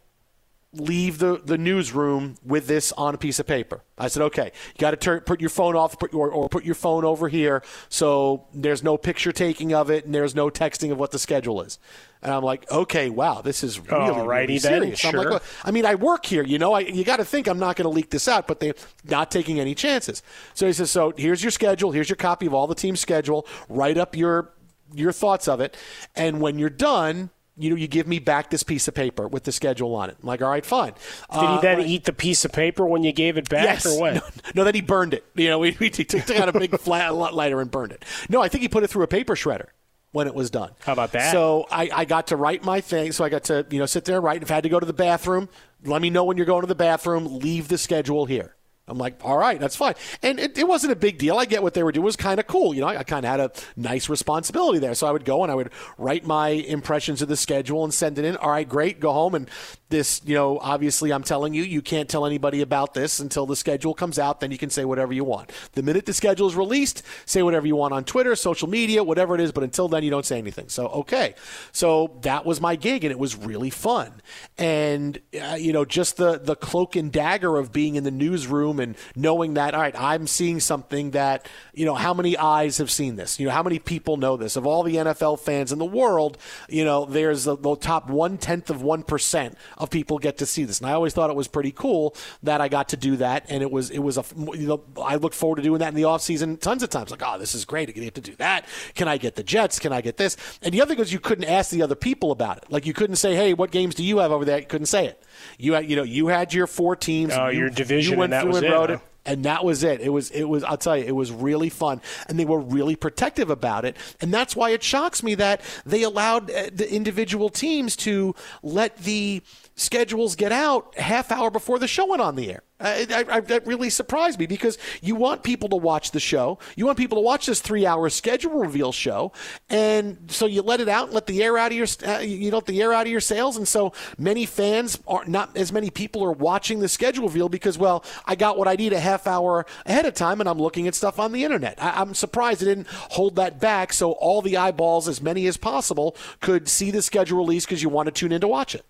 leave 0.73 1.17
the, 1.17 1.41
the 1.43 1.57
newsroom 1.57 2.35
with 2.45 2.67
this 2.67 2.93
on 2.93 3.13
a 3.13 3.17
piece 3.17 3.39
of 3.39 3.47
paper. 3.47 3.81
I 3.97 4.07
said, 4.07 4.23
okay, 4.23 4.51
you 4.67 4.79
got 4.79 4.91
to 4.91 4.97
turn 4.97 5.19
put 5.21 5.41
your 5.41 5.49
phone 5.49 5.75
off 5.75 5.99
put 5.99 6.13
your, 6.13 6.31
or 6.31 6.47
put 6.47 6.63
your 6.63 6.75
phone 6.75 7.03
over 7.03 7.27
here 7.27 7.61
so 7.89 8.47
there's 8.53 8.81
no 8.81 8.97
picture 8.97 9.33
taking 9.33 9.73
of 9.73 9.89
it 9.89 10.05
and 10.05 10.15
there's 10.15 10.33
no 10.33 10.49
texting 10.49 10.91
of 10.91 10.97
what 10.97 11.11
the 11.11 11.19
schedule 11.19 11.61
is. 11.61 11.77
And 12.21 12.31
I'm 12.31 12.43
like, 12.43 12.71
okay, 12.71 13.09
wow, 13.09 13.41
this 13.41 13.63
is 13.63 13.79
really, 13.79 13.91
Alrighty 13.91 14.47
really 14.47 14.57
then, 14.59 14.81
serious. 14.81 15.05
I'm 15.05 15.11
sure. 15.11 15.19
like, 15.19 15.29
well, 15.29 15.41
I 15.65 15.71
mean, 15.71 15.85
I 15.85 15.95
work 15.95 16.25
here, 16.25 16.43
you 16.43 16.59
know. 16.59 16.73
I, 16.73 16.81
you 16.81 17.03
got 17.03 17.17
to 17.17 17.25
think 17.25 17.47
I'm 17.47 17.59
not 17.59 17.75
going 17.75 17.85
to 17.85 17.89
leak 17.89 18.11
this 18.11 18.27
out, 18.27 18.47
but 18.47 18.59
they're 18.59 18.75
not 19.03 19.31
taking 19.31 19.59
any 19.59 19.75
chances. 19.75 20.21
So 20.53 20.67
he 20.67 20.73
says, 20.73 20.91
so 20.91 21.13
here's 21.17 21.43
your 21.43 21.51
schedule. 21.51 21.91
Here's 21.91 22.09
your 22.09 22.17
copy 22.17 22.45
of 22.45 22.53
all 22.53 22.67
the 22.67 22.75
team's 22.75 22.99
schedule. 22.99 23.47
Write 23.69 23.97
up 23.97 24.15
your 24.15 24.53
your 24.93 25.11
thoughts 25.13 25.47
of 25.47 25.61
it, 25.61 25.77
and 26.15 26.41
when 26.41 26.59
you're 26.59 26.69
done, 26.69 27.29
you 27.57 27.69
know, 27.69 27.75
you 27.75 27.87
give 27.87 28.07
me 28.07 28.19
back 28.19 28.49
this 28.49 28.63
piece 28.63 28.87
of 28.87 28.93
paper 28.93 29.27
with 29.27 29.43
the 29.43 29.51
schedule 29.51 29.93
on 29.95 30.09
it. 30.09 30.17
I'm 30.21 30.27
like, 30.27 30.41
all 30.41 30.49
right, 30.49 30.65
fine. 30.65 30.93
Did 31.31 31.39
he 31.41 31.45
uh, 31.45 31.61
then 31.61 31.77
when 31.79 31.87
eat 31.87 32.05
the 32.05 32.13
piece 32.13 32.45
of 32.45 32.51
paper 32.51 32.85
when 32.85 33.03
you 33.03 33.11
gave 33.11 33.37
it 33.37 33.49
back, 33.49 33.65
Yes. 33.65 33.85
or 33.85 33.99
what? 33.99 34.13
No, 34.15 34.21
no, 34.55 34.63
then 34.63 34.75
he 34.75 34.81
burned 34.81 35.13
it. 35.13 35.25
You 35.35 35.49
know, 35.49 35.59
we, 35.59 35.75
we 35.79 35.89
took, 35.91 36.07
took 36.07 36.29
out 36.39 36.49
a 36.49 36.57
big 36.57 36.77
flat 36.79 37.13
lighter 37.13 37.59
and 37.61 37.69
burned 37.69 37.91
it. 37.91 38.03
No, 38.29 38.41
I 38.41 38.47
think 38.47 38.61
he 38.61 38.67
put 38.69 38.83
it 38.83 38.87
through 38.89 39.03
a 39.03 39.07
paper 39.07 39.35
shredder 39.35 39.67
when 40.11 40.27
it 40.27 40.33
was 40.35 40.49
done. 40.49 40.71
How 40.81 40.93
about 40.93 41.11
that? 41.11 41.31
So 41.31 41.67
I, 41.71 41.89
I 41.93 42.05
got 42.05 42.27
to 42.27 42.35
write 42.35 42.63
my 42.63 42.81
thing. 42.81 43.11
So 43.11 43.23
I 43.23 43.29
got 43.29 43.43
to 43.45 43.65
you 43.69 43.79
know 43.79 43.85
sit 43.85 44.05
there 44.05 44.15
and 44.15 44.23
write. 44.23 44.41
If 44.41 44.51
I 44.51 44.55
had 44.55 44.63
to 44.63 44.69
go 44.69 44.79
to 44.79 44.85
the 44.85 44.93
bathroom, 44.93 45.49
let 45.83 46.01
me 46.01 46.09
know 46.09 46.23
when 46.23 46.37
you're 46.37 46.45
going 46.45 46.61
to 46.61 46.67
the 46.67 46.75
bathroom. 46.75 47.39
Leave 47.39 47.67
the 47.67 47.77
schedule 47.77 48.25
here. 48.25 48.55
I'm 48.91 48.97
like, 48.97 49.23
all 49.23 49.37
right, 49.37 49.59
that's 49.59 49.75
fine. 49.75 49.95
And 50.21 50.37
it, 50.37 50.57
it 50.57 50.67
wasn't 50.67 50.91
a 50.91 50.95
big 50.95 51.17
deal. 51.17 51.37
I 51.37 51.45
get 51.45 51.63
what 51.63 51.73
they 51.73 51.81
were 51.81 51.93
doing. 51.93 52.03
It 52.03 52.05
was 52.05 52.17
kind 52.17 52.39
of 52.39 52.47
cool. 52.47 52.73
You 52.73 52.81
know, 52.81 52.87
I, 52.87 52.97
I 52.97 53.03
kind 53.03 53.25
of 53.25 53.31
had 53.31 53.39
a 53.39 53.51
nice 53.77 54.09
responsibility 54.09 54.79
there. 54.79 54.93
So 54.93 55.07
I 55.07 55.11
would 55.11 55.23
go 55.23 55.43
and 55.43 55.51
I 55.51 55.55
would 55.55 55.71
write 55.97 56.25
my 56.25 56.49
impressions 56.49 57.21
of 57.21 57.29
the 57.29 57.37
schedule 57.37 57.85
and 57.85 57.93
send 57.93 58.19
it 58.19 58.25
in. 58.25 58.35
All 58.35 58.51
right, 58.51 58.67
great. 58.67 58.99
Go 58.99 59.13
home. 59.13 59.33
And 59.33 59.49
this, 59.87 60.21
you 60.25 60.35
know, 60.35 60.59
obviously 60.59 61.13
I'm 61.13 61.23
telling 61.23 61.53
you, 61.53 61.63
you 61.63 61.81
can't 61.81 62.09
tell 62.09 62.25
anybody 62.25 62.61
about 62.61 62.93
this 62.93 63.19
until 63.19 63.45
the 63.45 63.55
schedule 63.55 63.93
comes 63.93 64.19
out. 64.19 64.39
Then 64.41 64.51
you 64.51 64.57
can 64.57 64.69
say 64.69 64.83
whatever 64.83 65.13
you 65.13 65.23
want. 65.23 65.51
The 65.73 65.83
minute 65.83 66.05
the 66.05 66.13
schedule 66.13 66.47
is 66.47 66.55
released, 66.55 67.03
say 67.25 67.43
whatever 67.43 67.67
you 67.67 67.77
want 67.77 67.93
on 67.93 68.03
Twitter, 68.03 68.35
social 68.35 68.67
media, 68.67 69.03
whatever 69.03 69.35
it 69.35 69.41
is. 69.41 69.51
But 69.51 69.63
until 69.63 69.87
then, 69.87 70.03
you 70.03 70.09
don't 70.09 70.25
say 70.25 70.37
anything. 70.37 70.67
So, 70.67 70.87
okay. 70.87 71.35
So 71.71 72.17
that 72.21 72.45
was 72.45 72.59
my 72.59 72.75
gig 72.75 73.05
and 73.05 73.11
it 73.11 73.19
was 73.19 73.37
really 73.37 73.69
fun. 73.69 74.21
And, 74.57 75.19
uh, 75.41 75.55
you 75.55 75.71
know, 75.71 75.85
just 75.85 76.17
the, 76.17 76.39
the 76.39 76.55
cloak 76.55 76.95
and 76.95 77.11
dagger 77.11 77.57
of 77.57 77.71
being 77.71 77.95
in 77.95 78.03
the 78.03 78.11
newsroom 78.11 78.79
and 78.81 78.95
knowing 79.15 79.53
that, 79.55 79.73
all 79.73 79.81
right, 79.81 79.95
I'm 79.97 80.27
seeing 80.27 80.59
something 80.59 81.11
that, 81.11 81.47
you 81.73 81.85
know, 81.85 81.95
how 81.95 82.13
many 82.13 82.37
eyes 82.37 82.77
have 82.77 82.91
seen 82.91 83.15
this? 83.15 83.39
You 83.39 83.47
know, 83.47 83.53
how 83.53 83.63
many 83.63 83.79
people 83.79 84.17
know 84.17 84.37
this? 84.37 84.55
Of 84.55 84.65
all 84.65 84.83
the 84.83 84.95
NFL 84.95 85.39
fans 85.39 85.71
in 85.71 85.79
the 85.79 85.85
world, 85.85 86.37
you 86.67 86.83
know, 86.83 87.05
there's 87.05 87.45
the, 87.45 87.55
the 87.55 87.75
top 87.75 88.09
one 88.09 88.37
tenth 88.37 88.69
of 88.69 88.77
1% 88.77 89.53
of 89.77 89.89
people 89.89 90.19
get 90.19 90.37
to 90.39 90.45
see 90.45 90.63
this. 90.63 90.79
And 90.79 90.89
I 90.89 90.93
always 90.93 91.13
thought 91.13 91.29
it 91.29 91.35
was 91.35 91.47
pretty 91.47 91.71
cool 91.71 92.15
that 92.43 92.61
I 92.61 92.67
got 92.67 92.89
to 92.89 92.97
do 92.97 93.17
that. 93.17 93.45
And 93.49 93.61
it 93.61 93.71
was, 93.71 93.89
it 93.89 93.99
was 93.99 94.17
a, 94.17 94.23
you 94.37 94.67
know, 94.67 94.83
I 95.01 95.15
look 95.15 95.33
forward 95.33 95.57
to 95.57 95.61
doing 95.61 95.79
that 95.79 95.89
in 95.89 95.95
the 95.95 96.03
offseason 96.03 96.59
tons 96.59 96.83
of 96.83 96.89
times. 96.89 97.11
Like, 97.11 97.23
oh, 97.25 97.37
this 97.37 97.55
is 97.55 97.65
great. 97.65 97.89
I 97.89 97.91
get 97.91 98.15
to 98.15 98.21
do 98.21 98.35
that. 98.35 98.65
Can 98.95 99.07
I 99.07 99.17
get 99.17 99.35
the 99.35 99.43
Jets? 99.43 99.79
Can 99.79 99.93
I 99.93 100.01
get 100.01 100.17
this? 100.17 100.37
And 100.61 100.73
the 100.73 100.81
other 100.81 100.89
thing 100.89 100.99
was 100.99 101.13
you 101.13 101.19
couldn't 101.19 101.45
ask 101.45 101.71
the 101.71 101.81
other 101.81 101.95
people 101.95 102.31
about 102.31 102.57
it. 102.57 102.65
Like, 102.69 102.85
you 102.85 102.93
couldn't 102.93 103.17
say, 103.17 103.35
hey, 103.35 103.53
what 103.53 103.71
games 103.71 103.95
do 103.95 104.03
you 104.03 104.19
have 104.19 104.31
over 104.31 104.45
there? 104.45 104.59
You 104.59 104.65
couldn't 104.65 104.87
say 104.87 105.05
it. 105.05 105.23
You 105.57 105.73
had, 105.73 105.89
you 105.89 105.95
know, 105.95 106.03
you 106.03 106.27
had 106.27 106.53
your 106.53 106.67
four 106.67 106.95
teams. 106.95 107.33
Oh, 107.33 107.47
you, 107.47 107.59
your 107.59 107.69
division, 107.69 108.13
You 108.13 108.19
went 108.19 108.33
and 108.33 108.33
that 108.33 108.41
through 108.43 108.51
was 108.51 108.57
and 108.57 108.67
it, 108.67 108.71
wrote 108.71 108.89
huh? 108.89 108.95
it 108.95 109.01
and 109.25 109.45
that 109.45 109.63
was 109.63 109.83
it. 109.83 110.01
It 110.01 110.09
was 110.09 110.31
it 110.31 110.45
was 110.45 110.63
I'll 110.63 110.77
tell 110.77 110.97
you, 110.97 111.05
it 111.05 111.15
was 111.15 111.31
really 111.31 111.69
fun 111.69 112.01
and 112.27 112.39
they 112.39 112.45
were 112.45 112.59
really 112.59 112.95
protective 112.95 113.49
about 113.49 113.85
it. 113.85 113.95
And 114.19 114.33
that's 114.33 114.55
why 114.55 114.71
it 114.71 114.81
shocks 114.83 115.21
me 115.21 115.35
that 115.35 115.61
they 115.85 116.03
allowed 116.03 116.49
uh, 116.49 116.69
the 116.73 116.91
individual 116.91 117.49
teams 117.49 117.95
to 117.97 118.35
let 118.63 118.97
the 118.97 119.41
schedules 119.81 120.35
get 120.35 120.51
out 120.51 120.97
half 120.97 121.31
hour 121.31 121.49
before 121.49 121.79
the 121.79 121.87
show 121.87 122.05
went 122.05 122.21
on 122.21 122.35
the 122.35 122.51
air. 122.51 122.63
Uh, 122.79 123.05
I, 123.11 123.25
I, 123.29 123.39
that 123.41 123.67
really 123.67 123.91
surprised 123.91 124.39
me 124.39 124.47
because 124.47 124.79
you 125.01 125.13
want 125.13 125.43
people 125.43 125.69
to 125.69 125.75
watch 125.75 126.11
the 126.11 126.19
show. 126.19 126.57
You 126.75 126.87
want 126.87 126.97
people 126.97 127.17
to 127.17 127.21
watch 127.21 127.45
this 127.45 127.61
three-hour 127.61 128.09
schedule 128.09 128.59
reveal 128.59 128.91
show, 128.91 129.33
and 129.69 130.17
so 130.29 130.47
you 130.47 130.63
let 130.63 130.81
it 130.81 130.89
out, 130.89 131.05
and 131.05 131.13
let 131.13 131.27
the 131.27 131.43
air 131.43 131.59
out 131.59 131.71
of 131.71 131.77
your, 131.77 131.87
uh, 132.07 132.19
you 132.19 132.49
let 132.51 132.65
the 132.65 132.81
air 132.81 132.91
out 132.91 133.05
of 133.05 133.11
your 133.11 133.21
sails, 133.21 133.55
and 133.55 133.67
so 133.67 133.93
many 134.17 134.47
fans 134.47 134.99
are 135.07 135.23
not 135.25 135.55
as 135.55 135.71
many 135.71 135.91
people 135.91 136.23
are 136.23 136.31
watching 136.31 136.79
the 136.79 136.89
schedule 136.89 137.27
reveal 137.27 137.49
because, 137.49 137.77
well, 137.77 138.03
I 138.25 138.33
got 138.33 138.57
what 138.57 138.67
I 138.67 138.75
need 138.75 138.93
a 138.93 138.99
half 138.99 139.27
hour 139.27 139.65
ahead 139.85 140.05
of 140.05 140.15
time, 140.15 140.39
and 140.39 140.49
I'm 140.49 140.59
looking 140.59 140.87
at 140.87 140.95
stuff 140.95 141.19
on 141.19 141.33
the 141.33 141.43
internet. 141.43 141.81
I, 141.81 142.01
I'm 142.01 142.15
surprised 142.15 142.63
it 142.63 142.65
didn't 142.65 142.87
hold 142.87 143.35
that 143.35 143.59
back, 143.59 143.93
so 143.93 144.13
all 144.13 144.41
the 144.41 144.57
eyeballs, 144.57 145.07
as 145.07 145.21
many 145.21 145.45
as 145.45 145.55
possible, 145.55 146.15
could 146.39 146.67
see 146.67 146.89
the 146.89 147.03
schedule 147.03 147.37
release 147.37 147.65
because 147.65 147.83
you 147.83 147.89
want 147.89 148.07
to 148.07 148.11
tune 148.11 148.31
in 148.31 148.41
to 148.41 148.47
watch 148.47 148.73
it. 148.73 148.85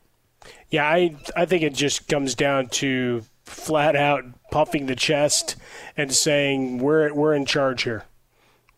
Yeah, 0.69 0.85
I 0.85 1.15
I 1.35 1.45
think 1.45 1.63
it 1.63 1.73
just 1.73 2.07
comes 2.07 2.35
down 2.35 2.67
to 2.69 3.23
flat 3.43 3.95
out 3.95 4.23
puffing 4.51 4.85
the 4.85 4.95
chest 4.95 5.55
and 5.97 6.13
saying 6.13 6.79
we're 6.79 7.13
we're 7.13 7.33
in 7.33 7.45
charge 7.45 7.83
here. 7.83 8.05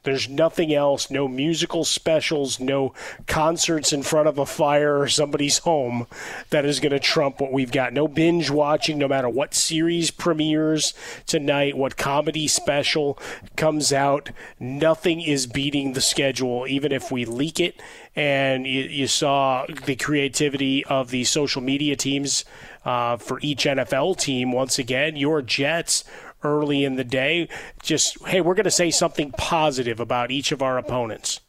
There's 0.03 0.27
nothing 0.27 0.73
else, 0.73 1.09
no 1.09 1.27
musical 1.27 1.85
specials, 1.85 2.59
no 2.59 2.93
concerts 3.25 3.93
in 3.93 4.03
front 4.03 4.27
of 4.27 4.37
a 4.37 4.45
fire 4.45 4.99
or 4.99 5.07
somebody's 5.07 5.59
home 5.59 6.07
that 6.49 6.65
is 6.65 6.81
going 6.81 6.91
to 6.91 6.99
trump 6.99 7.39
what 7.39 7.53
we've 7.53 7.71
got. 7.71 7.93
No 7.93 8.07
binge 8.07 8.49
watching, 8.49 8.97
no 8.97 9.07
matter 9.07 9.29
what 9.29 9.53
series 9.53 10.11
premieres 10.11 10.93
tonight, 11.25 11.77
what 11.77 11.95
comedy 11.95 12.47
special 12.47 13.17
comes 13.55 13.93
out. 13.93 14.31
Nothing 14.59 15.21
is 15.21 15.47
beating 15.47 15.93
the 15.93 16.01
schedule, 16.01 16.67
even 16.67 16.91
if 16.91 17.09
we 17.11 17.23
leak 17.23 17.59
it. 17.59 17.81
And 18.15 18.67
you, 18.67 18.83
you 18.83 19.07
saw 19.07 19.65
the 19.85 19.95
creativity 19.95 20.85
of 20.85 21.09
the 21.09 21.23
social 21.23 21.61
media 21.61 21.95
teams 21.95 22.45
uh, 22.85 23.17
for 23.17 23.39
each 23.41 23.65
NFL 23.65 24.19
team. 24.19 24.51
Once 24.51 24.77
again, 24.77 25.15
your 25.15 25.41
Jets 25.41 26.03
early 26.43 26.83
in 26.83 26.95
the 26.95 27.03
day. 27.03 27.47
Just, 27.81 28.17
hey, 28.27 28.41
we're 28.41 28.55
going 28.55 28.63
to 28.65 28.71
say 28.71 28.91
something 28.91 29.31
positive 29.31 29.99
about 29.99 30.31
each 30.31 30.51
of 30.51 30.61
our 30.61 30.77
opponents. 30.77 31.39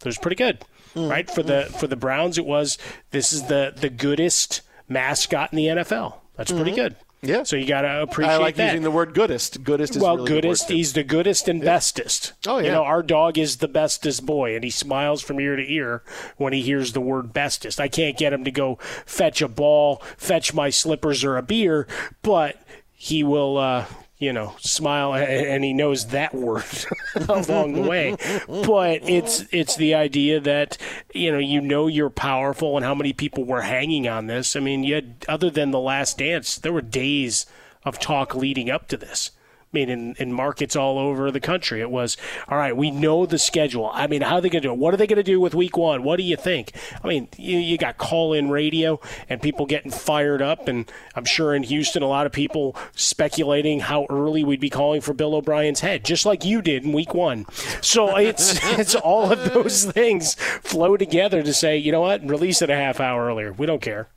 It 0.00 0.06
was 0.06 0.18
pretty 0.18 0.36
good, 0.36 0.64
right? 0.94 1.30
For 1.30 1.42
the 1.42 1.64
for 1.78 1.86
the 1.86 1.96
Browns, 1.96 2.36
it 2.36 2.44
was 2.44 2.76
this 3.10 3.32
is 3.32 3.44
the 3.44 3.72
the 3.74 3.88
goodest 3.88 4.60
mascot 4.88 5.50
in 5.52 5.56
the 5.56 5.66
NFL. 5.68 6.16
That's 6.36 6.52
pretty 6.52 6.72
Mhm. 6.72 6.76
good. 6.76 6.96
Yeah. 7.22 7.42
So 7.44 7.56
you 7.56 7.64
got 7.66 7.82
to 7.82 8.02
appreciate 8.02 8.34
I 8.34 8.36
like 8.36 8.56
that. 8.56 8.66
using 8.66 8.82
the 8.82 8.90
word 8.90 9.14
goodest. 9.14 9.64
Goodest 9.64 9.96
is 9.96 10.02
well, 10.02 10.16
really 10.16 10.26
a 10.26 10.28
good 10.28 10.34
word, 10.34 10.42
goodest. 10.42 10.68
He's 10.68 10.92
the 10.92 11.04
goodest 11.04 11.48
and 11.48 11.62
bestest. 11.62 12.34
Oh, 12.46 12.58
yeah. 12.58 12.66
You 12.66 12.72
know, 12.72 12.84
our 12.84 13.02
dog 13.02 13.38
is 13.38 13.56
the 13.58 13.68
bestest 13.68 14.26
boy, 14.26 14.54
and 14.54 14.62
he 14.62 14.68
smiles 14.68 15.22
from 15.22 15.40
ear 15.40 15.56
to 15.56 15.62
ear 15.72 16.02
when 16.36 16.52
he 16.52 16.60
hears 16.60 16.92
the 16.92 17.00
word 17.00 17.32
bestest. 17.32 17.80
I 17.80 17.88
can't 17.88 18.18
get 18.18 18.34
him 18.34 18.44
to 18.44 18.50
go 18.50 18.78
fetch 19.06 19.40
a 19.40 19.48
ball, 19.48 20.02
fetch 20.18 20.52
my 20.52 20.68
slippers 20.68 21.24
or 21.24 21.38
a 21.38 21.42
beer, 21.42 21.86
but 22.20 22.60
he 22.92 23.24
will. 23.24 23.56
Uh, 23.56 23.86
you 24.24 24.32
know, 24.32 24.54
smile, 24.58 25.14
and 25.14 25.62
he 25.62 25.72
knows 25.72 26.08
that 26.08 26.34
word 26.34 26.64
along 27.28 27.74
the 27.74 27.82
way. 27.82 28.16
But 28.48 29.08
it's 29.08 29.44
it's 29.52 29.76
the 29.76 29.94
idea 29.94 30.40
that 30.40 30.78
you 31.14 31.30
know 31.30 31.38
you 31.38 31.60
know 31.60 31.86
you're 31.86 32.10
powerful, 32.10 32.76
and 32.76 32.84
how 32.84 32.94
many 32.94 33.12
people 33.12 33.44
were 33.44 33.62
hanging 33.62 34.08
on 34.08 34.26
this. 34.26 34.56
I 34.56 34.60
mean, 34.60 34.84
you 34.84 34.94
had 34.94 35.24
other 35.28 35.50
than 35.50 35.70
the 35.70 35.80
Last 35.80 36.18
Dance, 36.18 36.56
there 36.56 36.72
were 36.72 36.82
days 36.82 37.46
of 37.84 37.98
talk 37.98 38.34
leading 38.34 38.70
up 38.70 38.88
to 38.88 38.96
this 38.96 39.30
mean, 39.74 39.90
in, 39.90 40.14
in 40.18 40.32
markets 40.32 40.74
all 40.76 40.98
over 40.98 41.30
the 41.30 41.40
country, 41.40 41.80
it 41.80 41.90
was, 41.90 42.16
all 42.48 42.56
right, 42.56 42.76
we 42.76 42.90
know 42.90 43.26
the 43.26 43.38
schedule. 43.38 43.90
I 43.92 44.06
mean, 44.06 44.22
how 44.22 44.36
are 44.36 44.40
they 44.40 44.48
going 44.48 44.62
to 44.62 44.68
do 44.68 44.72
it? 44.72 44.78
What 44.78 44.94
are 44.94 44.96
they 44.96 45.06
going 45.06 45.16
to 45.16 45.22
do 45.22 45.40
with 45.40 45.54
week 45.54 45.76
one? 45.76 46.02
What 46.02 46.16
do 46.16 46.22
you 46.22 46.36
think? 46.36 46.72
I 47.02 47.08
mean, 47.08 47.28
you, 47.36 47.58
you 47.58 47.76
got 47.76 47.98
call 47.98 48.32
in 48.32 48.50
radio 48.50 49.00
and 49.28 49.42
people 49.42 49.66
getting 49.66 49.90
fired 49.90 50.40
up. 50.40 50.68
And 50.68 50.90
I'm 51.14 51.24
sure 51.24 51.54
in 51.54 51.64
Houston, 51.64 52.02
a 52.02 52.08
lot 52.08 52.26
of 52.26 52.32
people 52.32 52.76
speculating 52.94 53.80
how 53.80 54.06
early 54.08 54.44
we'd 54.44 54.60
be 54.60 54.70
calling 54.70 55.00
for 55.00 55.12
Bill 55.12 55.34
O'Brien's 55.34 55.80
head, 55.80 56.04
just 56.04 56.24
like 56.24 56.44
you 56.44 56.62
did 56.62 56.84
in 56.84 56.92
week 56.92 57.14
one. 57.14 57.46
So 57.82 58.16
it's, 58.16 58.58
it's 58.78 58.94
all 58.94 59.30
of 59.30 59.52
those 59.52 59.84
things 59.84 60.34
flow 60.34 60.96
together 60.96 61.42
to 61.42 61.52
say, 61.52 61.76
you 61.76 61.92
know 61.92 62.00
what, 62.00 62.26
release 62.26 62.62
it 62.62 62.70
a 62.70 62.76
half 62.76 63.00
hour 63.00 63.26
earlier. 63.26 63.52
We 63.52 63.66
don't 63.66 63.82
care. 63.82 64.08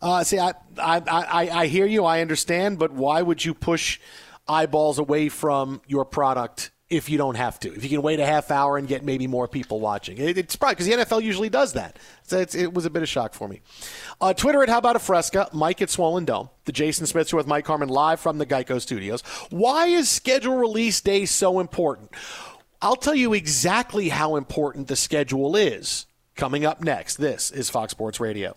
Uh, 0.00 0.24
see, 0.24 0.38
I, 0.38 0.54
I, 0.78 1.00
I, 1.06 1.50
I 1.60 1.66
hear 1.66 1.86
you. 1.86 2.04
I 2.04 2.20
understand, 2.20 2.78
but 2.78 2.92
why 2.92 3.22
would 3.22 3.44
you 3.44 3.54
push 3.54 3.98
eyeballs 4.48 4.98
away 4.98 5.28
from 5.28 5.80
your 5.86 6.04
product 6.04 6.70
if 6.88 7.08
you 7.08 7.18
don't 7.18 7.34
have 7.34 7.58
to? 7.60 7.74
If 7.74 7.82
you 7.82 7.90
can 7.90 8.02
wait 8.02 8.20
a 8.20 8.26
half 8.26 8.50
hour 8.50 8.78
and 8.78 8.86
get 8.86 9.04
maybe 9.04 9.26
more 9.26 9.48
people 9.48 9.80
watching, 9.80 10.18
it, 10.18 10.38
it's 10.38 10.56
probably 10.56 10.74
because 10.74 10.86
the 10.86 10.92
NFL 10.92 11.22
usually 11.22 11.48
does 11.48 11.72
that. 11.74 11.98
So 12.22 12.38
it 12.38 12.72
was 12.72 12.84
a 12.84 12.90
bit 12.90 13.02
of 13.02 13.08
shock 13.08 13.34
for 13.34 13.48
me. 13.48 13.60
Uh, 14.20 14.32
Twitter 14.34 14.62
at 14.62 14.68
How 14.68 14.78
About 14.78 14.96
a 14.96 15.00
Fresca, 15.00 15.48
Mike 15.52 15.82
at 15.82 15.90
Swollen 15.90 16.24
Dome, 16.24 16.50
the 16.64 16.72
Jason 16.72 17.06
Smith 17.06 17.28
Show 17.28 17.36
with 17.36 17.46
Mike 17.46 17.66
Harmon 17.66 17.88
live 17.88 18.20
from 18.20 18.38
the 18.38 18.46
Geico 18.46 18.80
Studios. 18.80 19.22
Why 19.50 19.86
is 19.86 20.08
schedule 20.08 20.56
release 20.56 21.00
day 21.00 21.26
so 21.26 21.60
important? 21.60 22.10
I'll 22.82 22.96
tell 22.96 23.14
you 23.14 23.32
exactly 23.32 24.10
how 24.10 24.36
important 24.36 24.88
the 24.88 24.96
schedule 24.96 25.56
is. 25.56 26.06
Coming 26.34 26.66
up 26.66 26.82
next, 26.82 27.16
this 27.16 27.50
is 27.50 27.70
Fox 27.70 27.92
Sports 27.92 28.20
Radio. 28.20 28.56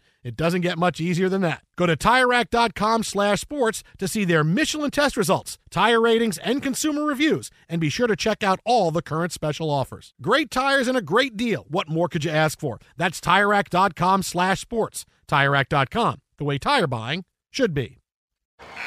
It 0.23 0.35
doesn't 0.35 0.61
get 0.61 0.77
much 0.77 0.99
easier 0.99 1.29
than 1.29 1.41
that. 1.41 1.63
Go 1.77 1.87
to 1.87 1.97
TireRack.com 1.97 3.03
slash 3.03 3.41
sports 3.41 3.83
to 3.97 4.07
see 4.07 4.23
their 4.23 4.43
Michelin 4.43 4.91
test 4.91 5.17
results, 5.17 5.57
tire 5.71 5.99
ratings, 5.99 6.37
and 6.39 6.61
consumer 6.61 7.03
reviews, 7.03 7.49
and 7.67 7.81
be 7.81 7.89
sure 7.89 8.07
to 8.07 8.15
check 8.15 8.43
out 8.43 8.59
all 8.65 8.91
the 8.91 9.01
current 9.01 9.31
special 9.31 9.69
offers. 9.69 10.13
Great 10.21 10.51
tires 10.51 10.87
and 10.87 10.97
a 10.97 11.01
great 11.01 11.35
deal. 11.35 11.65
What 11.69 11.89
more 11.89 12.07
could 12.07 12.23
you 12.23 12.31
ask 12.31 12.59
for? 12.59 12.79
That's 12.97 13.19
TireRack.com 13.19 14.23
slash 14.23 14.61
sports. 14.61 15.05
TireRack.com, 15.27 16.21
the 16.37 16.43
way 16.43 16.57
tire 16.57 16.87
buying 16.87 17.25
should 17.49 17.73
be. 17.73 17.97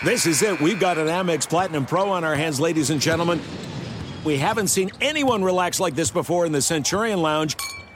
This 0.05 0.27
is 0.27 0.41
it. 0.43 0.61
We've 0.61 0.79
got 0.79 0.99
an 0.99 1.09
Amex 1.09 1.49
Platinum 1.49 1.85
Pro 1.85 2.11
on 2.11 2.23
our 2.23 2.37
hands, 2.37 2.61
ladies 2.61 2.91
and 2.91 3.01
gentlemen. 3.01 3.41
We 4.25 4.39
haven't 4.39 4.69
seen 4.69 4.91
anyone 5.01 5.43
relax 5.43 5.81
like 5.81 5.95
this 5.95 6.11
before 6.11 6.47
in 6.47 6.53
the 6.53 6.63
Centurion 6.63 7.21
Lounge. 7.21 7.57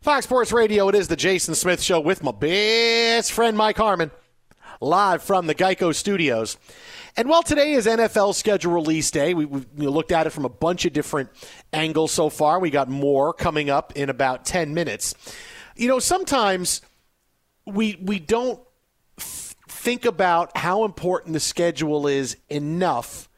Fox 0.00 0.24
Sports 0.24 0.50
Radio, 0.50 0.88
it 0.88 0.94
is 0.94 1.08
the 1.08 1.16
Jason 1.16 1.54
Smith 1.54 1.82
Show 1.82 2.00
with 2.00 2.22
my 2.22 2.32
best 2.32 3.32
friend 3.32 3.54
Mike 3.54 3.76
Harmon, 3.76 4.10
live 4.80 5.22
from 5.22 5.46
the 5.46 5.54
Geico 5.54 5.94
Studios. 5.94 6.56
And 7.18 7.28
while 7.28 7.42
today 7.42 7.72
is 7.72 7.84
NFL 7.84 8.34
schedule 8.34 8.72
release 8.72 9.10
day, 9.10 9.34
we, 9.34 9.44
we 9.44 9.66
looked 9.76 10.10
at 10.10 10.26
it 10.26 10.30
from 10.30 10.46
a 10.46 10.48
bunch 10.48 10.86
of 10.86 10.94
different 10.94 11.28
angles 11.74 12.12
so 12.12 12.30
far. 12.30 12.58
We 12.60 12.70
got 12.70 12.88
more 12.88 13.34
coming 13.34 13.68
up 13.68 13.92
in 13.94 14.08
about 14.08 14.46
10 14.46 14.72
minutes. 14.72 15.14
You 15.76 15.88
know, 15.88 15.98
sometimes 15.98 16.80
we, 17.66 17.98
we 18.00 18.20
don't 18.20 18.58
think 19.18 20.06
about 20.06 20.56
how 20.56 20.86
important 20.86 21.34
the 21.34 21.40
schedule 21.40 22.06
is 22.06 22.38
enough 22.48 23.28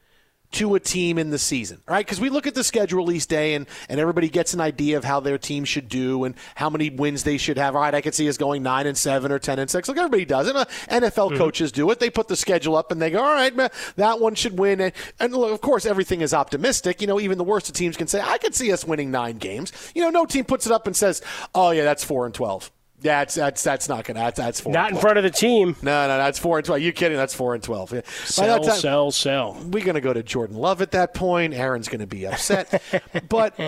to 0.53 0.75
a 0.75 0.79
team 0.79 1.17
in 1.17 1.29
the 1.29 1.37
season, 1.37 1.81
right? 1.87 2.05
Because 2.05 2.19
we 2.19 2.29
look 2.29 2.47
at 2.47 2.55
the 2.55 2.63
schedule 2.63 2.97
release 2.97 3.25
day 3.25 3.55
and, 3.55 3.67
and 3.89 3.99
everybody 3.99 4.29
gets 4.29 4.53
an 4.53 4.61
idea 4.61 4.97
of 4.97 5.03
how 5.03 5.19
their 5.19 5.37
team 5.37 5.65
should 5.65 5.89
do 5.89 6.23
and 6.23 6.35
how 6.55 6.69
many 6.69 6.89
wins 6.89 7.23
they 7.23 7.37
should 7.37 7.57
have. 7.57 7.75
All 7.75 7.81
right, 7.81 7.93
I 7.93 8.01
could 8.01 8.13
see 8.13 8.29
us 8.29 8.37
going 8.37 8.63
9 8.63 8.87
and 8.87 8.97
7 8.97 9.31
or 9.31 9.39
10 9.39 9.59
and 9.59 9.69
6. 9.69 9.87
Like 9.87 9.97
everybody 9.97 10.25
does. 10.25 10.47
And 10.47 10.57
uh, 10.57 10.65
NFL 10.89 11.29
mm-hmm. 11.29 11.37
coaches 11.37 11.71
do 11.71 11.89
it. 11.91 11.99
They 11.99 12.09
put 12.09 12.27
the 12.27 12.35
schedule 12.35 12.75
up 12.75 12.91
and 12.91 13.01
they 13.01 13.09
go, 13.09 13.23
all 13.23 13.33
right, 13.33 13.55
man, 13.55 13.69
that 13.95 14.19
one 14.19 14.35
should 14.35 14.57
win. 14.57 14.79
And, 14.81 14.93
and 15.19 15.33
look, 15.33 15.51
of 15.51 15.61
course, 15.61 15.85
everything 15.85 16.21
is 16.21 16.33
optimistic. 16.33 17.01
You 17.01 17.07
know, 17.07 17.19
even 17.19 17.37
the 17.37 17.43
worst 17.43 17.69
of 17.69 17.75
teams 17.75 17.97
can 17.97 18.07
say, 18.07 18.21
I 18.21 18.37
could 18.37 18.55
see 18.55 18.71
us 18.71 18.85
winning 18.85 19.11
nine 19.11 19.37
games. 19.37 19.71
You 19.95 20.03
know, 20.03 20.09
no 20.09 20.25
team 20.25 20.45
puts 20.45 20.65
it 20.65 20.71
up 20.71 20.87
and 20.87 20.95
says, 20.95 21.21
oh, 21.53 21.71
yeah, 21.71 21.83
that's 21.83 22.03
4 22.03 22.25
and 22.25 22.33
12. 22.33 22.71
That's 23.03 23.35
that's 23.35 23.61
that's 23.61 23.89
not 23.89 24.05
gonna 24.05 24.21
that's 24.21 24.37
that's 24.37 24.61
four. 24.61 24.71
Not 24.71 24.91
in 24.91 24.97
front 24.97 25.17
of 25.17 25.23
the 25.23 25.29
team. 25.29 25.75
No, 25.81 26.07
no, 26.07 26.17
that's 26.17 26.39
four 26.39 26.57
and 26.57 26.65
twelve. 26.65 26.81
You 26.81 26.93
kidding? 26.93 27.17
That's 27.17 27.33
four 27.33 27.53
and 27.53 27.61
twelve. 27.61 27.91
Yeah. 27.91 28.01
Sell, 28.23 28.63
time, 28.63 28.75
sell, 28.77 29.11
sell. 29.11 29.57
We're 29.65 29.83
gonna 29.83 29.99
go 29.99 30.13
to 30.13 30.23
Jordan 30.23 30.55
Love 30.55 30.81
at 30.81 30.91
that 30.91 31.13
point. 31.13 31.53
Aaron's 31.53 31.89
gonna 31.89 32.07
be 32.07 32.25
upset. 32.25 32.81
but 33.29 33.59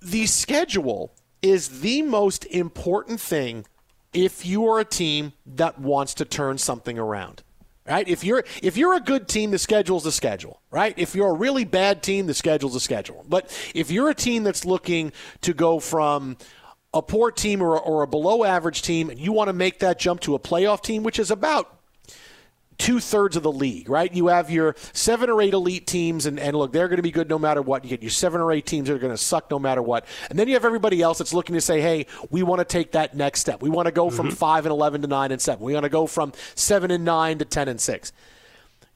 the 0.00 0.26
schedule 0.26 1.12
is 1.42 1.80
the 1.80 2.02
most 2.02 2.44
important 2.46 3.20
thing 3.20 3.66
if 4.12 4.46
you 4.46 4.68
are 4.68 4.78
a 4.78 4.84
team 4.84 5.32
that 5.44 5.80
wants 5.80 6.14
to 6.14 6.24
turn 6.24 6.58
something 6.58 6.98
around. 6.98 7.42
Right? 7.84 8.06
If 8.06 8.22
you're 8.22 8.44
if 8.62 8.76
you're 8.76 8.94
a 8.94 9.00
good 9.00 9.28
team, 9.28 9.50
the 9.50 9.58
schedule's 9.58 10.04
the 10.04 10.12
schedule, 10.12 10.60
right? 10.70 10.92
If 10.98 11.14
you're 11.14 11.30
a 11.30 11.34
really 11.34 11.64
bad 11.64 12.02
team, 12.02 12.26
the 12.26 12.34
schedule's 12.34 12.74
the 12.74 12.80
schedule. 12.80 13.24
But 13.26 13.50
if 13.74 13.90
you're 13.90 14.10
a 14.10 14.14
team 14.14 14.42
that's 14.44 14.66
looking 14.66 15.10
to 15.40 15.54
go 15.54 15.80
from 15.80 16.36
a 16.94 17.02
poor 17.02 17.30
team 17.30 17.62
or, 17.62 17.78
or 17.78 18.02
a 18.02 18.06
below 18.06 18.44
average 18.44 18.82
team, 18.82 19.10
and 19.10 19.18
you 19.18 19.32
want 19.32 19.48
to 19.48 19.52
make 19.52 19.80
that 19.80 19.98
jump 19.98 20.20
to 20.20 20.34
a 20.34 20.38
playoff 20.38 20.82
team, 20.82 21.02
which 21.02 21.18
is 21.18 21.30
about 21.30 21.78
two 22.78 23.00
thirds 23.00 23.36
of 23.36 23.42
the 23.42 23.52
league, 23.52 23.90
right? 23.90 24.12
You 24.12 24.28
have 24.28 24.50
your 24.50 24.76
seven 24.92 25.28
or 25.28 25.42
eight 25.42 25.52
elite 25.52 25.86
teams, 25.86 26.26
and, 26.26 26.38
and 26.38 26.56
look, 26.56 26.72
they're 26.72 26.88
going 26.88 26.98
to 26.98 27.02
be 27.02 27.10
good 27.10 27.28
no 27.28 27.38
matter 27.38 27.60
what. 27.60 27.84
You 27.84 27.90
get 27.90 28.02
your 28.02 28.10
seven 28.10 28.40
or 28.40 28.52
eight 28.52 28.66
teams 28.66 28.88
that 28.88 28.94
are 28.94 28.98
going 28.98 29.12
to 29.12 29.18
suck 29.18 29.50
no 29.50 29.58
matter 29.58 29.82
what. 29.82 30.06
And 30.30 30.38
then 30.38 30.48
you 30.48 30.54
have 30.54 30.64
everybody 30.64 31.02
else 31.02 31.18
that's 31.18 31.34
looking 31.34 31.54
to 31.54 31.60
say, 31.60 31.80
hey, 31.80 32.06
we 32.30 32.42
want 32.42 32.60
to 32.60 32.64
take 32.64 32.92
that 32.92 33.14
next 33.14 33.40
step. 33.40 33.60
We 33.60 33.68
want 33.68 33.86
to 33.86 33.92
go 33.92 34.06
mm-hmm. 34.06 34.16
from 34.16 34.30
five 34.30 34.64
and 34.64 34.70
11 34.70 35.02
to 35.02 35.08
nine 35.08 35.32
and 35.32 35.40
seven. 35.40 35.64
We 35.64 35.74
want 35.74 35.84
to 35.84 35.90
go 35.90 36.06
from 36.06 36.32
seven 36.54 36.90
and 36.90 37.04
nine 37.04 37.38
to 37.38 37.44
10 37.44 37.68
and 37.68 37.80
six. 37.80 38.12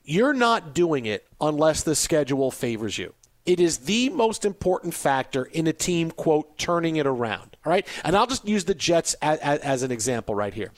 You're 0.04 0.34
not 0.34 0.74
doing 0.74 1.06
it 1.06 1.26
unless 1.40 1.82
the 1.82 1.94
schedule 1.94 2.50
favors 2.50 2.98
you. 2.98 3.14
It 3.44 3.58
is 3.58 3.78
the 3.78 4.08
most 4.10 4.44
important 4.44 4.94
factor 4.94 5.44
in 5.44 5.66
a 5.66 5.72
team, 5.72 6.12
quote, 6.12 6.56
turning 6.56 6.96
it 6.96 7.06
around. 7.06 7.51
All 7.64 7.70
right. 7.70 7.86
And 8.04 8.16
I'll 8.16 8.26
just 8.26 8.46
use 8.46 8.64
the 8.64 8.74
Jets 8.74 9.14
as, 9.22 9.38
as, 9.38 9.60
as 9.60 9.82
an 9.82 9.90
example 9.90 10.34
right 10.34 10.54
here. 10.54 10.72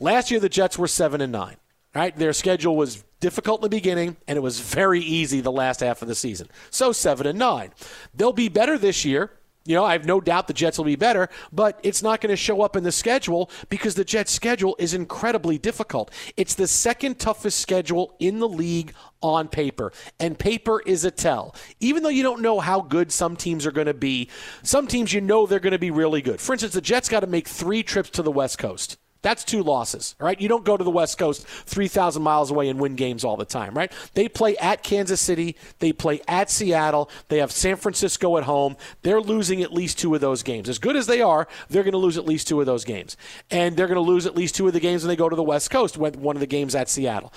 Last 0.00 0.30
year, 0.30 0.40
the 0.40 0.48
Jets 0.48 0.78
were 0.78 0.88
7 0.88 1.20
and 1.20 1.32
9. 1.32 1.56
Right? 1.94 2.16
Their 2.16 2.32
schedule 2.32 2.76
was 2.76 3.02
difficult 3.18 3.60
in 3.60 3.62
the 3.62 3.68
beginning, 3.70 4.18
and 4.28 4.36
it 4.36 4.40
was 4.40 4.60
very 4.60 5.00
easy 5.00 5.40
the 5.40 5.50
last 5.50 5.80
half 5.80 6.02
of 6.02 6.08
the 6.08 6.14
season. 6.14 6.48
So 6.70 6.92
7 6.92 7.26
and 7.26 7.38
9. 7.38 7.72
They'll 8.14 8.32
be 8.32 8.48
better 8.48 8.78
this 8.78 9.04
year 9.04 9.32
you 9.64 9.74
know, 9.74 9.84
I 9.84 9.92
have 9.92 10.06
no 10.06 10.20
doubt 10.20 10.46
the 10.46 10.54
Jets 10.54 10.78
will 10.78 10.84
be 10.84 10.96
better, 10.96 11.28
but 11.52 11.78
it's 11.82 12.02
not 12.02 12.20
going 12.20 12.30
to 12.30 12.36
show 12.36 12.62
up 12.62 12.74
in 12.74 12.84
the 12.84 12.92
schedule 12.92 13.50
because 13.68 13.94
the 13.94 14.04
Jets' 14.04 14.32
schedule 14.32 14.74
is 14.78 14.94
incredibly 14.94 15.58
difficult. 15.58 16.10
It's 16.36 16.54
the 16.54 16.66
second 16.66 17.18
toughest 17.18 17.60
schedule 17.60 18.14
in 18.18 18.38
the 18.38 18.48
league 18.48 18.94
on 19.20 19.48
paper, 19.48 19.92
and 20.18 20.38
paper 20.38 20.80
is 20.86 21.04
a 21.04 21.10
tell. 21.10 21.54
Even 21.80 22.02
though 22.02 22.08
you 22.08 22.22
don't 22.22 22.40
know 22.40 22.60
how 22.60 22.80
good 22.80 23.12
some 23.12 23.36
teams 23.36 23.66
are 23.66 23.72
going 23.72 23.86
to 23.88 23.94
be, 23.94 24.30
some 24.62 24.86
teams 24.86 25.12
you 25.12 25.20
know 25.20 25.46
they're 25.46 25.60
going 25.60 25.72
to 25.72 25.78
be 25.78 25.90
really 25.90 26.22
good. 26.22 26.40
For 26.40 26.52
instance, 26.52 26.74
the 26.74 26.80
Jets 26.80 27.08
got 27.08 27.20
to 27.20 27.26
make 27.26 27.46
three 27.48 27.82
trips 27.82 28.10
to 28.10 28.22
the 28.22 28.32
West 28.32 28.58
Coast. 28.58 28.96
That's 29.20 29.42
two 29.42 29.62
losses, 29.62 30.14
right? 30.20 30.40
You 30.40 30.48
don't 30.48 30.64
go 30.64 30.76
to 30.76 30.84
the 30.84 30.90
West 30.90 31.18
Coast 31.18 31.46
3,000 31.46 32.22
miles 32.22 32.50
away 32.50 32.68
and 32.68 32.78
win 32.78 32.94
games 32.94 33.24
all 33.24 33.36
the 33.36 33.44
time, 33.44 33.74
right? 33.74 33.90
They 34.14 34.28
play 34.28 34.56
at 34.58 34.82
Kansas 34.82 35.20
City. 35.20 35.56
They 35.80 35.92
play 35.92 36.20
at 36.28 36.50
Seattle. 36.50 37.10
They 37.28 37.38
have 37.38 37.50
San 37.50 37.76
Francisco 37.76 38.36
at 38.36 38.44
home. 38.44 38.76
They're 39.02 39.20
losing 39.20 39.62
at 39.62 39.72
least 39.72 39.98
two 39.98 40.14
of 40.14 40.20
those 40.20 40.42
games. 40.42 40.68
As 40.68 40.78
good 40.78 40.94
as 40.94 41.06
they 41.06 41.20
are, 41.20 41.48
they're 41.68 41.82
going 41.82 41.92
to 41.92 41.98
lose 41.98 42.16
at 42.16 42.26
least 42.26 42.46
two 42.46 42.60
of 42.60 42.66
those 42.66 42.84
games. 42.84 43.16
And 43.50 43.76
they're 43.76 43.88
going 43.88 43.96
to 43.96 44.00
lose 44.00 44.24
at 44.24 44.36
least 44.36 44.54
two 44.54 44.68
of 44.68 44.72
the 44.72 44.80
games 44.80 45.02
when 45.02 45.08
they 45.08 45.16
go 45.16 45.28
to 45.28 45.36
the 45.36 45.42
West 45.42 45.70
Coast, 45.70 45.96
one 45.98 46.36
of 46.36 46.40
the 46.40 46.46
games 46.46 46.76
at 46.76 46.88
Seattle. 46.88 47.32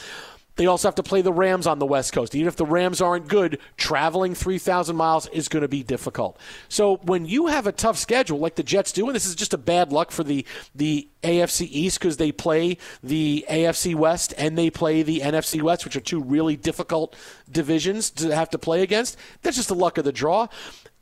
They 0.57 0.65
also 0.65 0.87
have 0.87 0.95
to 0.95 1.03
play 1.03 1.21
the 1.21 1.31
Rams 1.31 1.65
on 1.65 1.79
the 1.79 1.85
West 1.85 2.13
Coast. 2.13 2.35
Even 2.35 2.47
if 2.47 2.55
the 2.55 2.65
Rams 2.65 3.01
aren't 3.01 3.27
good, 3.27 3.59
traveling 3.77 4.35
3,000 4.35 4.95
miles 4.95 5.27
is 5.27 5.47
going 5.47 5.61
to 5.61 5.67
be 5.67 5.81
difficult. 5.81 6.37
So 6.67 6.97
when 7.03 7.25
you 7.25 7.47
have 7.47 7.67
a 7.67 7.71
tough 7.71 7.97
schedule 7.97 8.39
like 8.39 8.55
the 8.55 8.63
Jets 8.63 8.91
do, 8.91 9.07
and 9.07 9.15
this 9.15 9.25
is 9.25 9.35
just 9.35 9.53
a 9.53 9.57
bad 9.57 9.91
luck 9.91 10.11
for 10.11 10.23
the, 10.23 10.45
the 10.75 11.07
AFC 11.23 11.67
East 11.69 11.99
because 11.99 12.17
they 12.17 12.31
play 12.31 12.77
the 13.01 13.45
AFC 13.49 13.95
West 13.95 14.33
and 14.37 14.57
they 14.57 14.69
play 14.69 15.03
the 15.03 15.21
NFC 15.21 15.61
West, 15.61 15.85
which 15.85 15.95
are 15.95 16.01
two 16.01 16.21
really 16.21 16.55
difficult 16.55 17.15
divisions 17.49 18.09
to 18.11 18.35
have 18.35 18.49
to 18.49 18.57
play 18.57 18.81
against, 18.81 19.17
that's 19.41 19.57
just 19.57 19.69
the 19.69 19.75
luck 19.75 19.97
of 19.97 20.05
the 20.05 20.11
draw 20.11 20.47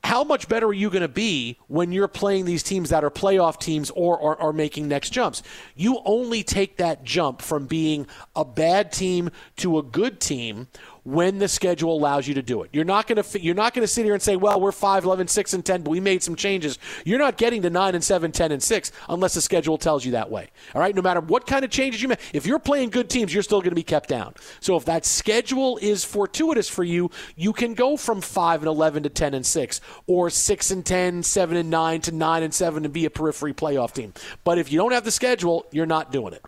how 0.03 0.23
much 0.23 0.47
better 0.47 0.67
are 0.67 0.73
you 0.73 0.89
going 0.89 1.01
to 1.01 1.07
be 1.07 1.57
when 1.67 1.91
you're 1.91 2.07
playing 2.07 2.45
these 2.45 2.63
teams 2.63 2.89
that 2.89 3.03
are 3.03 3.11
playoff 3.11 3.59
teams 3.59 3.89
or 3.91 4.39
are, 4.39 4.53
making 4.53 4.87
next 4.87 5.11
jumps? 5.11 5.43
You 5.75 5.99
only 6.05 6.43
take 6.43 6.77
that 6.77 7.03
jump 7.03 7.41
from 7.41 7.67
being 7.67 8.07
a 8.35 8.43
bad 8.45 8.91
team 8.91 9.29
to 9.57 9.77
a 9.77 9.83
good 9.83 10.19
team 10.19 10.67
when 11.03 11.39
the 11.39 11.47
schedule 11.47 11.95
allows 11.95 12.27
you 12.27 12.33
to 12.35 12.41
do 12.41 12.63
it. 12.63 12.69
You're 12.73 12.85
not 12.85 13.07
going 13.07 13.21
to 13.21 13.41
you're 13.41 13.55
not 13.55 13.73
going 13.73 13.83
to 13.83 13.87
sit 13.87 14.05
here 14.05 14.13
and 14.13 14.21
say, 14.21 14.35
"Well, 14.35 14.59
we're 14.59 14.71
5 14.71 15.03
11 15.03 15.27
6 15.27 15.53
and 15.53 15.65
10, 15.65 15.83
but 15.83 15.91
we 15.91 15.99
made 15.99 16.23
some 16.23 16.35
changes." 16.35 16.77
You're 17.05 17.19
not 17.19 17.37
getting 17.37 17.61
to 17.63 17.69
9 17.69 17.95
and 17.95 18.03
7, 18.03 18.31
10 18.31 18.51
and 18.51 18.61
6 18.61 18.91
unless 19.09 19.33
the 19.33 19.41
schedule 19.41 19.77
tells 19.77 20.05
you 20.05 20.11
that 20.13 20.29
way. 20.29 20.49
All 20.73 20.81
right? 20.81 20.95
No 20.95 21.01
matter 21.01 21.21
what 21.21 21.47
kind 21.47 21.63
of 21.65 21.71
changes 21.71 22.01
you 22.01 22.07
make. 22.07 22.19
If 22.33 22.45
you're 22.45 22.59
playing 22.59 22.89
good 22.89 23.09
teams, 23.09 23.33
you're 23.33 23.43
still 23.43 23.61
going 23.61 23.71
to 23.71 23.75
be 23.75 23.83
kept 23.83 24.09
down. 24.09 24.33
So 24.59 24.75
if 24.75 24.85
that 24.85 25.05
schedule 25.05 25.77
is 25.81 26.03
fortuitous 26.03 26.69
for 26.69 26.83
you, 26.83 27.11
you 27.35 27.53
can 27.53 27.73
go 27.73 27.97
from 27.97 28.21
5 28.21 28.61
and 28.61 28.67
11 28.67 29.03
to 29.03 29.09
10 29.09 29.33
and 29.33 29.45
6 29.45 29.81
or 30.07 30.29
6 30.29 30.71
and 30.71 30.85
10, 30.85 31.23
7 31.23 31.57
and 31.57 31.69
9 31.69 32.01
to 32.01 32.11
9 32.11 32.43
and 32.43 32.53
7 32.53 32.85
and 32.85 32.93
be 32.93 33.05
a 33.05 33.09
periphery 33.09 33.53
playoff 33.53 33.93
team. 33.93 34.13
But 34.43 34.57
if 34.57 34.71
you 34.71 34.79
don't 34.79 34.91
have 34.91 35.05
the 35.05 35.11
schedule, 35.11 35.65
you're 35.71 35.85
not 35.85 36.11
doing 36.11 36.33
it 36.33 36.43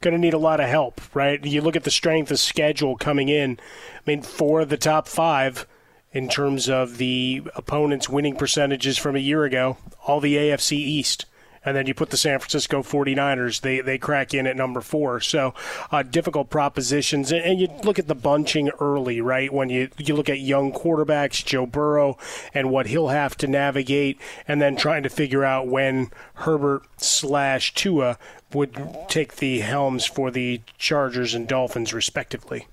going 0.00 0.12
to 0.12 0.18
need 0.18 0.34
a 0.34 0.38
lot 0.38 0.60
of 0.60 0.68
help, 0.68 1.00
right? 1.14 1.44
You 1.44 1.60
look 1.60 1.76
at 1.76 1.84
the 1.84 1.90
strength 1.90 2.30
of 2.30 2.38
schedule 2.38 2.96
coming 2.96 3.28
in. 3.28 3.58
I 3.94 4.00
mean, 4.06 4.22
four 4.22 4.60
of 4.60 4.68
the 4.68 4.76
top 4.76 5.08
five 5.08 5.66
in 6.12 6.28
terms 6.28 6.68
of 6.68 6.98
the 6.98 7.42
opponents' 7.54 8.08
winning 8.08 8.36
percentages 8.36 8.96
from 8.96 9.16
a 9.16 9.20
year 9.20 9.44
ago, 9.44 9.76
all 10.06 10.20
the 10.20 10.36
AFC 10.36 10.72
East 10.72 11.26
and 11.64 11.76
then 11.76 11.86
you 11.86 11.92
put 11.92 12.08
the 12.10 12.16
San 12.16 12.38
Francisco 12.38 12.82
49ers, 12.82 13.60
they, 13.60 13.80
they 13.80 13.98
crack 13.98 14.32
in 14.32 14.46
at 14.46 14.56
number 14.56 14.80
four. 14.80 15.20
So 15.20 15.52
uh, 15.90 16.02
difficult 16.02 16.50
propositions. 16.50 17.30
And, 17.30 17.44
and, 17.44 17.60
you 17.60 17.68
look 17.84 17.98
at 17.98 18.08
the 18.08 18.14
bunching 18.14 18.70
early, 18.80 19.20
right? 19.20 19.52
When 19.52 19.68
you, 19.68 19.90
you 19.98 20.14
look 20.14 20.28
at 20.30 20.40
young 20.40 20.72
quarterbacks, 20.72 21.44
Joe 21.44 21.66
Burrow, 21.66 22.16
and 22.54 22.70
what 22.70 22.86
he'll 22.86 23.08
have 23.08 23.36
to 23.38 23.46
navigate, 23.46 24.18
and 24.46 24.62
then 24.62 24.76
trying 24.76 25.02
to 25.02 25.10
figure 25.10 25.44
out 25.44 25.66
when 25.66 26.10
Herbert 26.34 26.84
slash 26.96 27.74
Tua 27.74 28.18
would 28.52 28.76
take 29.08 29.36
the 29.36 29.60
helms 29.60 30.04
for 30.06 30.30
the 30.30 30.60
Chargers 30.78 31.34
and 31.34 31.46
Dolphins, 31.46 31.92
respectively. 31.92 32.66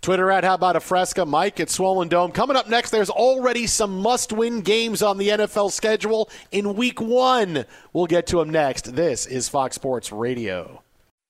Twitter 0.00 0.30
at 0.30 0.44
How 0.44 0.54
About 0.54 0.76
a 0.76 0.80
Fresca. 0.80 1.24
Mike 1.24 1.58
at 1.60 1.70
Swollen 1.70 2.08
Dome. 2.08 2.30
Coming 2.30 2.56
up 2.56 2.68
next, 2.68 2.90
there's 2.90 3.10
already 3.10 3.66
some 3.66 4.00
must 4.00 4.32
win 4.32 4.60
games 4.60 5.02
on 5.02 5.18
the 5.18 5.28
NFL 5.28 5.72
schedule 5.72 6.28
in 6.52 6.74
week 6.76 7.00
one. 7.00 7.64
We'll 7.92 8.06
get 8.06 8.26
to 8.28 8.36
them 8.36 8.50
next. 8.50 8.94
This 8.94 9.26
is 9.26 9.48
Fox 9.48 9.76
Sports 9.76 10.12
Radio. 10.12 10.82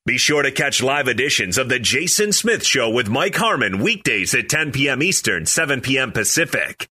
Be 0.07 0.19
sure 0.19 0.43
to 0.43 0.51
catch 0.51 0.83
live 0.83 1.09
editions 1.09 1.57
of 1.57 1.71
The 1.71 1.79
Jason 1.79 2.33
Smith 2.33 2.67
Show 2.67 2.91
with 2.91 3.09
Mike 3.09 3.37
Harmon 3.37 3.79
weekdays 3.79 4.35
at 4.35 4.51
10 4.51 4.73
p.m. 4.73 5.03
Eastern, 5.03 5.47
7 5.47 5.81
p.m. 5.81 6.13
Pacific. 6.13 6.87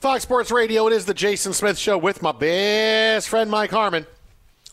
Fox 0.00 0.24
Sports 0.24 0.50
Radio, 0.50 0.88
it 0.88 0.92
is 0.92 1.06
The 1.06 1.14
Jason 1.14 1.52
Smith 1.52 1.78
Show 1.78 1.96
with 1.96 2.20
my 2.20 2.32
best 2.32 3.28
friend 3.28 3.48
Mike 3.48 3.70
Harmon, 3.70 4.06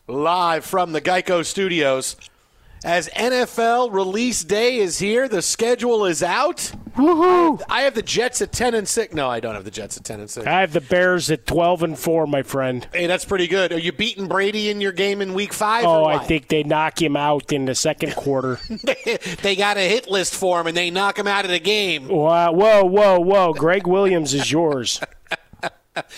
live 0.09 0.65
from 0.65 0.91
the 0.91 1.01
Geico 1.01 1.45
Studios. 1.45 2.15
As 2.83 3.09
NFL 3.09 3.91
release 3.91 4.43
day 4.45 4.77
is 4.77 4.99
here, 4.99 5.27
the 5.27 5.41
schedule 5.41 6.05
is 6.05 6.23
out. 6.23 6.71
Woohoo! 6.95 7.61
I 7.67 7.81
have 7.81 7.93
the 7.93 8.01
Jets 8.01 8.41
at 8.41 8.53
ten 8.53 8.73
and 8.73 8.87
six. 8.87 9.13
No, 9.13 9.29
I 9.29 9.41
don't 9.41 9.53
have 9.53 9.65
the 9.65 9.71
Jets 9.71 9.97
at 9.97 10.05
ten 10.05 10.21
and 10.21 10.29
six. 10.29 10.47
I 10.47 10.61
have 10.61 10.71
the 10.71 10.79
Bears 10.79 11.29
at 11.29 11.45
twelve 11.45 11.83
and 11.83 11.99
four, 11.99 12.25
my 12.25 12.41
friend. 12.41 12.87
Hey, 12.93 13.05
that's 13.05 13.25
pretty 13.25 13.47
good. 13.47 13.73
Are 13.73 13.79
you 13.79 13.91
beating 13.91 14.29
Brady 14.29 14.69
in 14.69 14.79
your 14.79 14.93
game 14.93 15.21
in 15.21 15.33
Week 15.33 15.51
Five? 15.51 15.83
Oh, 15.83 16.05
I 16.05 16.19
think 16.19 16.47
they 16.47 16.63
knock 16.63 17.01
him 17.01 17.17
out 17.17 17.51
in 17.51 17.65
the 17.65 17.75
second 17.75 18.15
quarter. 18.15 18.59
they 19.41 19.57
got 19.57 19.75
a 19.75 19.81
hit 19.81 20.09
list 20.09 20.33
for 20.33 20.61
him, 20.61 20.67
and 20.67 20.77
they 20.77 20.89
knock 20.89 21.19
him 21.19 21.27
out 21.27 21.43
of 21.43 21.51
the 21.51 21.59
game. 21.59 22.07
Wow! 22.07 22.53
Whoa! 22.53 22.85
Whoa! 22.85 23.19
Whoa! 23.19 23.53
Gregg 23.53 23.87
Williams 23.87 24.33
is 24.33 24.51
yours. 24.51 25.01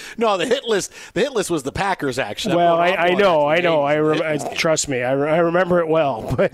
no, 0.18 0.38
the 0.38 0.46
hit 0.46 0.64
list. 0.66 0.92
The 1.14 1.22
hit 1.22 1.34
list 1.34 1.50
was 1.50 1.64
the 1.64 1.72
Packers. 1.72 2.20
Actually, 2.20 2.58
well, 2.58 2.76
I, 2.76 2.90
I 2.90 3.14
know, 3.14 3.48
I 3.48 3.60
know. 3.60 3.82
I, 3.92 3.98
rem- 3.98 4.22
I 4.22 4.38
trust 4.54 4.88
me. 4.88 5.02
I, 5.02 5.14
re- 5.14 5.32
I 5.32 5.38
remember 5.38 5.80
it 5.80 5.88
well. 5.88 6.22
But 6.42 6.54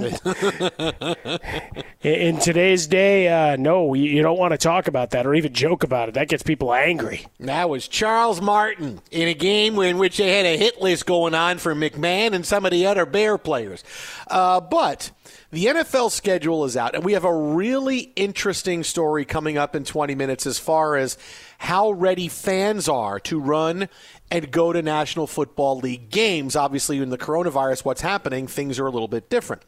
in, 2.01 2.39
today's 2.39 2.87
day, 2.87 3.27
uh, 3.27 3.55
no, 3.55 3.93
you, 3.93 4.05
you 4.05 4.21
don't 4.21 4.37
want 4.37 4.51
to 4.51 4.57
talk 4.57 4.87
about 4.87 5.11
that 5.11 5.25
or 5.25 5.33
even 5.33 5.53
joke 5.53 5.83
about 5.83 6.09
it. 6.09 6.15
That 6.15 6.27
gets 6.27 6.43
people 6.43 6.73
angry. 6.73 7.25
That 7.39 7.69
was 7.69 7.87
Charles 7.87 8.41
Martin 8.41 9.01
in 9.11 9.27
a 9.27 9.33
game 9.33 9.77
in 9.79 9.97
which 9.97 10.17
they 10.17 10.35
had 10.35 10.45
a 10.45 10.57
hit 10.57 10.81
list 10.81 11.05
going 11.05 11.33
on 11.33 11.57
for 11.57 11.73
McMahon 11.73 12.33
and 12.33 12.45
some 12.45 12.65
of 12.65 12.71
the 12.71 12.85
other 12.85 13.05
Bear 13.05 13.37
players. 13.37 13.83
Uh, 14.27 14.59
but 14.59 15.11
the 15.51 15.65
NFL 15.65 16.11
schedule 16.11 16.65
is 16.65 16.75
out, 16.75 16.93
and 16.93 17.05
we 17.05 17.13
have 17.13 17.23
a 17.23 17.33
really 17.33 18.11
interesting 18.15 18.83
story 18.83 19.23
coming 19.23 19.57
up 19.57 19.75
in 19.75 19.85
20 19.85 20.13
minutes 20.15 20.45
as 20.45 20.59
far 20.59 20.97
as 20.97 21.17
how 21.57 21.91
ready 21.91 22.27
fans 22.27 22.87
are 22.87 23.19
to 23.21 23.39
run 23.39 23.89
and 24.29 24.51
go 24.51 24.73
to 24.73 24.81
National 24.81 25.27
Football 25.27 25.79
League 25.79 26.09
games. 26.09 26.55
Obviously, 26.55 26.99
in 26.99 27.09
the 27.09 27.17
coronavirus, 27.17 27.85
what's 27.85 28.01
happening, 28.01 28.47
things 28.47 28.79
are 28.79 28.85
a 28.85 28.91
little 28.91 29.07
bit 29.07 29.29
different. 29.29 29.63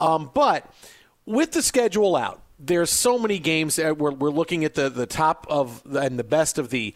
Um, 0.00 0.30
but 0.32 0.70
with 1.24 1.52
the 1.52 1.62
schedule 1.62 2.16
out, 2.16 2.42
there's 2.58 2.90
so 2.90 3.18
many 3.18 3.38
games 3.38 3.76
that 3.76 3.98
we're, 3.98 4.12
we're 4.12 4.30
looking 4.30 4.64
at 4.64 4.74
the, 4.74 4.88
the 4.88 5.06
top 5.06 5.46
of 5.50 5.82
the, 5.84 6.00
and 6.00 6.18
the 6.18 6.24
best 6.24 6.58
of 6.58 6.70
the 6.70 6.94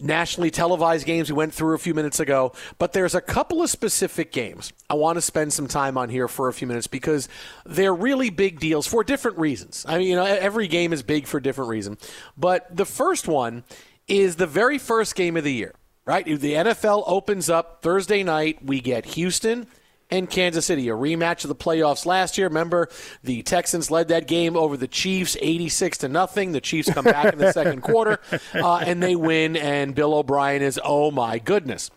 nationally 0.00 0.50
televised 0.50 1.06
games 1.06 1.30
we 1.30 1.36
went 1.36 1.54
through 1.54 1.74
a 1.74 1.78
few 1.78 1.94
minutes 1.94 2.20
ago, 2.20 2.52
but 2.78 2.92
there's 2.92 3.14
a 3.14 3.20
couple 3.20 3.62
of 3.62 3.70
specific 3.70 4.32
games 4.32 4.72
I 4.90 4.94
want 4.94 5.16
to 5.16 5.22
spend 5.22 5.52
some 5.52 5.68
time 5.68 5.96
on 5.96 6.08
here 6.08 6.28
for 6.28 6.48
a 6.48 6.52
few 6.52 6.66
minutes 6.66 6.86
because 6.86 7.28
they're 7.64 7.94
really 7.94 8.30
big 8.30 8.60
deals 8.60 8.86
for 8.86 9.04
different 9.04 9.38
reasons. 9.38 9.84
I 9.88 9.98
mean, 9.98 10.08
you 10.08 10.16
know, 10.16 10.24
every 10.24 10.68
game 10.68 10.92
is 10.92 11.02
big 11.02 11.26
for 11.26 11.40
different 11.40 11.70
reason. 11.70 11.98
But 12.36 12.74
the 12.74 12.84
first 12.84 13.28
one 13.28 13.64
is 14.08 14.36
the 14.36 14.46
very 14.46 14.78
first 14.78 15.14
game 15.14 15.36
of 15.36 15.44
the 15.44 15.52
year, 15.52 15.74
right? 16.04 16.24
The 16.24 16.54
NFL 16.54 17.04
opens 17.06 17.48
up 17.48 17.82
Thursday 17.82 18.22
night. 18.22 18.64
We 18.64 18.80
get 18.80 19.04
Houston 19.06 19.66
and 20.10 20.28
Kansas 20.28 20.66
City, 20.66 20.88
a 20.88 20.92
rematch 20.92 21.44
of 21.44 21.48
the 21.48 21.54
playoffs 21.54 22.06
last 22.06 22.38
year. 22.38 22.48
Remember, 22.48 22.88
the 23.22 23.42
Texans 23.42 23.90
led 23.90 24.08
that 24.08 24.26
game 24.26 24.56
over 24.56 24.76
the 24.76 24.88
Chiefs, 24.88 25.36
eighty-six 25.40 25.98
to 25.98 26.08
nothing. 26.08 26.52
The 26.52 26.60
Chiefs 26.60 26.92
come 26.92 27.04
back 27.04 27.32
in 27.32 27.38
the 27.38 27.52
second 27.52 27.82
quarter, 27.82 28.20
uh, 28.54 28.76
and 28.78 29.02
they 29.02 29.16
win. 29.16 29.56
And 29.56 29.94
Bill 29.94 30.14
O'Brien 30.14 30.62
is, 30.62 30.80
oh 30.82 31.10
my 31.10 31.38
goodness. 31.38 31.90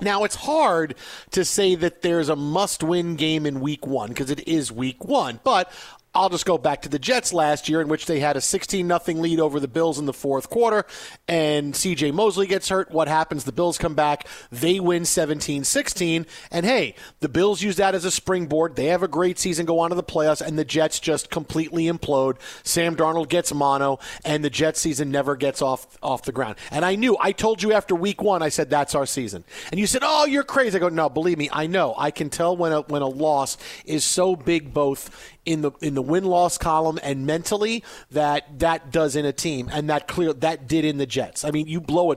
Now, 0.00 0.24
it's 0.24 0.34
hard 0.34 0.96
to 1.30 1.44
say 1.44 1.76
that 1.76 2.02
there's 2.02 2.28
a 2.28 2.34
must 2.34 2.82
win 2.82 3.14
game 3.14 3.46
in 3.46 3.60
week 3.60 3.86
one 3.86 4.08
because 4.08 4.30
it 4.30 4.48
is 4.48 4.72
week 4.72 5.04
one, 5.04 5.38
but 5.44 5.70
I'll 6.16 6.28
just 6.28 6.46
go 6.46 6.58
back 6.58 6.82
to 6.82 6.88
the 6.88 6.98
Jets 7.00 7.32
last 7.32 7.68
year, 7.68 7.80
in 7.80 7.88
which 7.88 8.06
they 8.06 8.20
had 8.20 8.36
a 8.36 8.40
16 8.40 8.86
0 8.86 9.18
lead 9.20 9.40
over 9.40 9.58
the 9.58 9.66
Bills 9.66 9.98
in 9.98 10.06
the 10.06 10.12
fourth 10.12 10.48
quarter, 10.48 10.86
and 11.26 11.74
CJ 11.74 12.12
Mosley 12.14 12.46
gets 12.46 12.68
hurt. 12.68 12.92
What 12.92 13.08
happens? 13.08 13.42
The 13.42 13.52
Bills 13.52 13.78
come 13.78 13.96
back, 13.96 14.28
they 14.52 14.78
win 14.78 15.04
17 15.04 15.64
16, 15.64 16.26
and 16.52 16.64
hey, 16.64 16.94
the 17.18 17.28
Bills 17.28 17.62
use 17.62 17.76
that 17.76 17.96
as 17.96 18.04
a 18.04 18.12
springboard. 18.12 18.76
They 18.76 18.86
have 18.86 19.02
a 19.02 19.08
great 19.08 19.40
season, 19.40 19.66
go 19.66 19.80
on 19.80 19.90
to 19.90 19.96
the 19.96 20.04
playoffs, 20.04 20.40
and 20.40 20.56
the 20.56 20.64
Jets 20.64 21.00
just 21.00 21.30
completely 21.30 21.86
implode. 21.86 22.36
Sam 22.62 22.94
Darnold 22.94 23.28
gets 23.28 23.52
mono, 23.52 23.98
and 24.24 24.44
the 24.44 24.50
Jets 24.50 24.80
season 24.80 25.10
never 25.10 25.34
gets 25.34 25.62
off 25.62 25.98
off 26.00 26.22
the 26.22 26.32
ground. 26.32 26.56
And 26.70 26.84
I 26.84 26.94
knew, 26.94 27.16
I 27.18 27.32
told 27.32 27.60
you 27.60 27.72
after 27.72 27.96
week 27.96 28.22
one, 28.22 28.40
I 28.40 28.50
said 28.50 28.70
that's 28.70 28.94
our 28.94 29.06
season, 29.06 29.42
and 29.72 29.80
you 29.80 29.88
said, 29.88 30.02
"Oh, 30.04 30.26
you're 30.26 30.44
crazy." 30.44 30.76
I 30.76 30.80
go, 30.80 30.88
"No, 30.90 31.08
believe 31.08 31.38
me, 31.38 31.48
I 31.52 31.66
know. 31.66 31.92
I 31.98 32.12
can 32.12 32.30
tell 32.30 32.56
when 32.56 32.70
a 32.70 32.82
when 32.82 33.02
a 33.02 33.08
loss 33.08 33.56
is 33.84 34.04
so 34.04 34.36
big, 34.36 34.72
both." 34.72 35.10
In 35.44 35.62
the 35.62 35.72
in 35.80 35.94
the 35.94 36.02
win 36.02 36.24
loss 36.24 36.58
column 36.58 36.98
and 37.02 37.26
mentally 37.26 37.84
that 38.10 38.58
that 38.58 38.90
does 38.90 39.16
in 39.16 39.24
a 39.24 39.32
team 39.32 39.68
and 39.72 39.88
that 39.90 40.08
clear 40.08 40.32
that 40.32 40.66
did 40.68 40.84
in 40.84 40.98
the 40.98 41.06
Jets. 41.06 41.44
I 41.44 41.50
mean, 41.50 41.66
you 41.66 41.80
blow 41.80 42.12
a 42.12 42.16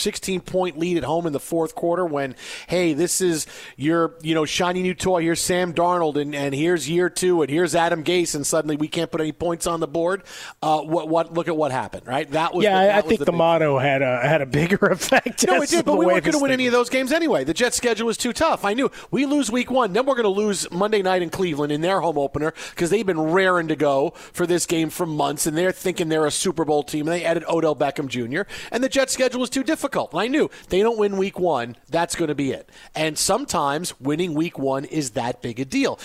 16 0.00 0.40
point 0.40 0.78
lead 0.78 0.96
at 0.96 1.04
home 1.04 1.26
in 1.26 1.32
the 1.32 1.40
fourth 1.40 1.74
quarter 1.74 2.04
when 2.04 2.34
hey 2.68 2.92
this 2.94 3.20
is 3.20 3.46
your 3.76 4.14
you 4.22 4.34
know 4.34 4.44
shiny 4.44 4.82
new 4.82 4.94
toy 4.94 5.22
here's 5.22 5.40
Sam 5.40 5.72
Darnold 5.74 6.16
and, 6.20 6.34
and 6.34 6.54
here's 6.54 6.88
year 6.88 7.08
two 7.10 7.42
and 7.42 7.50
here's 7.50 7.74
Adam 7.74 8.02
Gase 8.02 8.34
and 8.34 8.46
suddenly 8.46 8.76
we 8.76 8.88
can't 8.88 9.10
put 9.10 9.20
any 9.20 9.32
points 9.32 9.66
on 9.66 9.80
the 9.80 9.88
board 9.88 10.22
uh, 10.62 10.80
what 10.80 11.08
what 11.08 11.32
look 11.34 11.48
at 11.48 11.56
what 11.56 11.70
happened 11.72 12.06
right 12.06 12.30
that 12.30 12.54
was 12.54 12.64
yeah, 12.64 12.72
the, 12.74 12.78
I- 12.80 12.86
that 12.86 12.92
I 12.94 13.00
was 13.00 13.08
think 13.08 13.18
the, 13.20 13.26
big- 13.26 13.34
mono 13.34 13.78
had 13.78 14.02
a 14.02 14.20
had 14.26 14.40
a 14.42 14.46
bigger 14.46 14.76
effect. 14.86 15.46
no, 15.46 15.60
it 15.62 15.68
did, 15.70 15.84
but 15.84 15.96
we 15.98 16.06
weren't 16.06 16.24
going 16.24 16.32
to 16.32 16.38
win 16.38 16.50
any 16.52 16.66
of 16.66 16.72
those 16.72 16.88
games 16.88 17.12
anyway. 17.12 17.44
The 17.44 17.54
Jets' 17.54 17.76
schedule 17.76 18.06
was 18.06 18.16
too 18.16 18.32
tough. 18.32 18.64
I 18.64 18.74
knew 18.74 18.90
we 19.10 19.26
lose 19.26 19.50
week 19.50 19.70
one, 19.70 19.92
then 19.92 20.06
we're 20.06 20.14
going 20.14 20.24
to 20.24 20.28
lose 20.28 20.70
Monday 20.70 21.02
night 21.02 21.22
in 21.22 21.30
Cleveland 21.30 21.72
in 21.72 21.80
their 21.80 22.00
home 22.00 22.16
opener 22.18 22.52
because 22.70 22.90
they've 22.90 23.06
been 23.06 23.20
raring 23.20 23.68
to 23.68 23.76
go 23.76 24.10
for 24.32 24.46
this 24.46 24.66
game 24.66 24.90
for 24.90 25.06
months, 25.06 25.46
and 25.46 25.56
they're 25.56 25.72
thinking 25.72 26.08
they're 26.08 26.26
a 26.26 26.30
Super 26.30 26.64
Bowl 26.64 26.82
team. 26.82 27.06
And 27.08 27.16
they 27.16 27.24
added 27.24 27.44
Odell 27.48 27.74
Beckham 27.76 28.08
Jr. 28.08 28.42
and 28.72 28.82
the 28.84 28.88
Jets' 28.88 29.12
schedule 29.12 29.40
was 29.40 29.50
too 29.50 29.62
difficult. 29.64 29.89
And 30.12 30.20
I 30.20 30.28
knew 30.28 30.50
they 30.68 30.80
don't 30.80 30.98
win 30.98 31.16
week 31.16 31.38
one, 31.38 31.76
that's 31.88 32.16
going 32.16 32.28
to 32.28 32.34
be 32.34 32.52
it. 32.52 32.68
And 32.94 33.16
sometimes 33.16 33.98
winning 34.00 34.34
week 34.34 34.58
one 34.58 34.84
is 34.84 35.10
that 35.10 35.42
big 35.42 35.60
a 35.60 35.64
deal. 35.64 35.98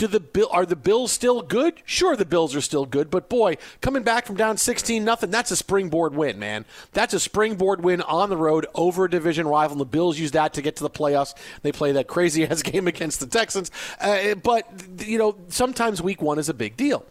Do 0.00 0.06
the 0.06 0.20
Bill 0.20 0.48
are 0.50 0.64
the 0.64 0.76
Bills 0.76 1.12
still 1.12 1.42
good? 1.42 1.74
Sure, 1.84 2.16
the 2.16 2.24
Bills 2.24 2.56
are 2.56 2.62
still 2.62 2.86
good, 2.86 3.10
but 3.10 3.28
boy, 3.28 3.58
coming 3.82 4.02
back 4.02 4.24
from 4.24 4.36
down 4.36 4.56
sixteen 4.56 5.04
nothing, 5.04 5.30
that's 5.30 5.50
a 5.50 5.56
springboard 5.56 6.14
win, 6.14 6.38
man. 6.38 6.64
That's 6.92 7.12
a 7.12 7.20
springboard 7.20 7.84
win 7.84 8.00
on 8.00 8.30
the 8.30 8.36
road 8.36 8.66
over 8.74 9.04
a 9.04 9.10
division 9.10 9.46
rival. 9.46 9.72
And 9.72 9.80
the 9.80 9.84
Bills 9.84 10.18
use 10.18 10.30
that 10.30 10.54
to 10.54 10.62
get 10.62 10.76
to 10.76 10.82
the 10.82 10.90
playoffs. 10.90 11.34
They 11.60 11.70
play 11.70 11.92
that 11.92 12.06
crazy 12.06 12.46
ass 12.48 12.62
game 12.62 12.88
against 12.88 13.20
the 13.20 13.26
Texans, 13.26 13.70
uh, 14.00 14.36
but 14.36 14.66
you 15.00 15.18
know 15.18 15.36
sometimes 15.48 16.00
week 16.00 16.22
one 16.22 16.38
is 16.38 16.48
a 16.48 16.54
big 16.54 16.78
deal. 16.78 17.04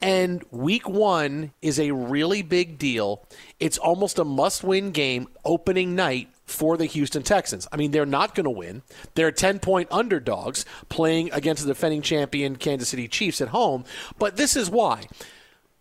And 0.00 0.44
week 0.50 0.88
one 0.88 1.52
is 1.62 1.80
a 1.80 1.92
really 1.92 2.42
big 2.42 2.78
deal. 2.78 3.26
It's 3.58 3.78
almost 3.78 4.18
a 4.18 4.24
must 4.24 4.62
win 4.62 4.90
game 4.90 5.28
opening 5.44 5.94
night 5.94 6.28
for 6.44 6.76
the 6.76 6.84
Houston 6.84 7.22
Texans. 7.22 7.66
I 7.72 7.76
mean, 7.76 7.90
they're 7.90 8.04
not 8.04 8.34
going 8.34 8.44
to 8.44 8.50
win. 8.50 8.82
They're 9.14 9.32
10 9.32 9.60
point 9.60 9.88
underdogs 9.90 10.64
playing 10.88 11.32
against 11.32 11.62
the 11.62 11.72
defending 11.72 12.02
champion 12.02 12.56
Kansas 12.56 12.90
City 12.90 13.08
Chiefs 13.08 13.40
at 13.40 13.48
home. 13.48 13.84
But 14.18 14.36
this 14.36 14.56
is 14.56 14.70
why. 14.70 15.06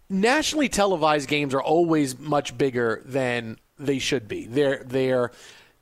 Nationally 0.10 0.70
televised 0.70 1.28
games 1.28 1.54
are 1.54 1.62
always 1.62 2.18
much 2.18 2.58
bigger 2.58 3.02
than 3.06 3.58
they 3.78 4.00
should 4.00 4.28
be. 4.28 4.46
They're 4.46 4.84
they're 4.86 5.32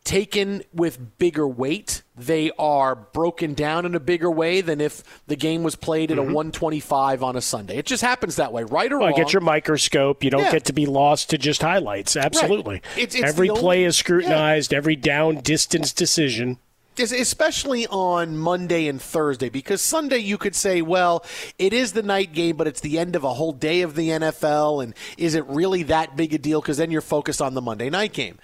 taken 0.03 0.63
with 0.73 1.17
bigger 1.19 1.47
weight. 1.47 2.01
They 2.17 2.51
are 2.57 2.95
broken 2.95 3.53
down 3.53 3.85
in 3.85 3.95
a 3.95 3.99
bigger 3.99 4.29
way 4.31 4.61
than 4.61 4.81
if 4.81 5.03
the 5.27 5.35
game 5.35 5.63
was 5.63 5.75
played 5.75 6.11
at 6.11 6.17
a 6.17 6.21
mm-hmm. 6.21 6.33
125 6.33 7.23
on 7.23 7.35
a 7.35 7.41
Sunday. 7.41 7.77
It 7.77 7.85
just 7.85 8.03
happens 8.03 8.35
that 8.37 8.51
way, 8.51 8.63
right 8.63 8.91
or 8.91 8.99
Well, 8.99 9.09
wrong. 9.09 9.17
get 9.17 9.33
your 9.33 9.41
microscope. 9.41 10.23
You 10.23 10.29
don't 10.31 10.43
Yeah. 10.43 10.51
get 10.51 10.65
to 10.65 10.73
be 10.73 10.85
lost 10.85 11.29
to 11.31 11.37
just 11.37 11.61
highlights. 11.61 12.15
Absolutely. 12.15 12.77
It's- 12.97 13.15
it's 13.15 13.23
every 13.23 13.49
play 13.49 13.77
only- 13.77 13.83
is 13.85 13.97
scrutinized. 13.97 14.73
Every 14.73 14.95
down 14.95 15.37
distance 15.37 15.93
decision. 15.93 16.57
Especially 16.99 17.87
on 17.87 18.37
Monday 18.37 18.87
and 18.87 19.01
Thursday, 19.01 19.49
because 19.49 19.81
Sunday 19.81 20.17
you 20.17 20.37
could 20.37 20.55
say, 20.55 20.81
well, 20.81 21.23
it 21.57 21.73
is 21.73 21.93
the 21.93 22.03
night 22.03 22.33
game, 22.33 22.57
but 22.57 22.67
it's 22.67 22.81
the 22.81 22.99
end 22.99 23.15
of 23.15 23.23
a 23.23 23.33
whole 23.35 23.53
day 23.53 23.81
of 23.81 23.95
the 23.95 24.09
NFL, 24.11 24.81
and 24.81 24.93
is 25.17 25.33
it 25.33 25.45
really 25.47 25.83
that 25.83 26.15
big 26.17 26.33
a 26.33 26.37
deal? 26.37 26.59
Because 26.61 26.77
then 26.77 26.91
you're 26.91 27.01
focused 27.01 27.41
on 27.41 27.53
the 27.53 27.61
Monday 27.61 27.89
night 27.89 28.13
game. 28.13 28.37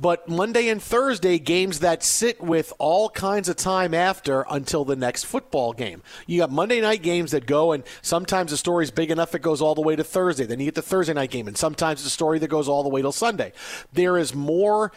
But 0.00 0.28
Monday 0.28 0.68
and 0.68 0.82
Thursday, 0.82 1.38
games 1.38 1.80
that 1.80 2.02
sit 2.02 2.40
with 2.40 2.72
all 2.78 3.10
kinds 3.10 3.50
of 3.50 3.56
time 3.56 3.92
after 3.92 4.46
until 4.48 4.86
the 4.86 4.96
next 4.96 5.24
football 5.24 5.74
game. 5.74 6.02
You 6.26 6.38
got 6.38 6.50
Monday 6.50 6.80
night 6.80 7.02
games 7.02 7.32
that 7.32 7.44
go, 7.44 7.72
and 7.72 7.84
sometimes 8.00 8.50
the 8.50 8.56
story's 8.56 8.90
big 8.90 9.10
enough 9.10 9.34
it 9.34 9.42
goes 9.42 9.60
all 9.60 9.74
the 9.74 9.82
way 9.82 9.96
to 9.96 10.04
Thursday. 10.04 10.46
Then 10.46 10.58
you 10.58 10.64
get 10.64 10.74
the 10.74 10.80
Thursday 10.80 11.12
night 11.12 11.30
game, 11.30 11.46
and 11.46 11.56
sometimes 11.56 12.02
the 12.02 12.08
story 12.08 12.38
that 12.38 12.48
goes 12.48 12.66
all 12.66 12.82
the 12.82 12.88
way 12.88 13.02
till 13.02 13.12
Sunday. 13.12 13.52
There 13.92 14.16
is 14.16 14.34
more 14.34 14.90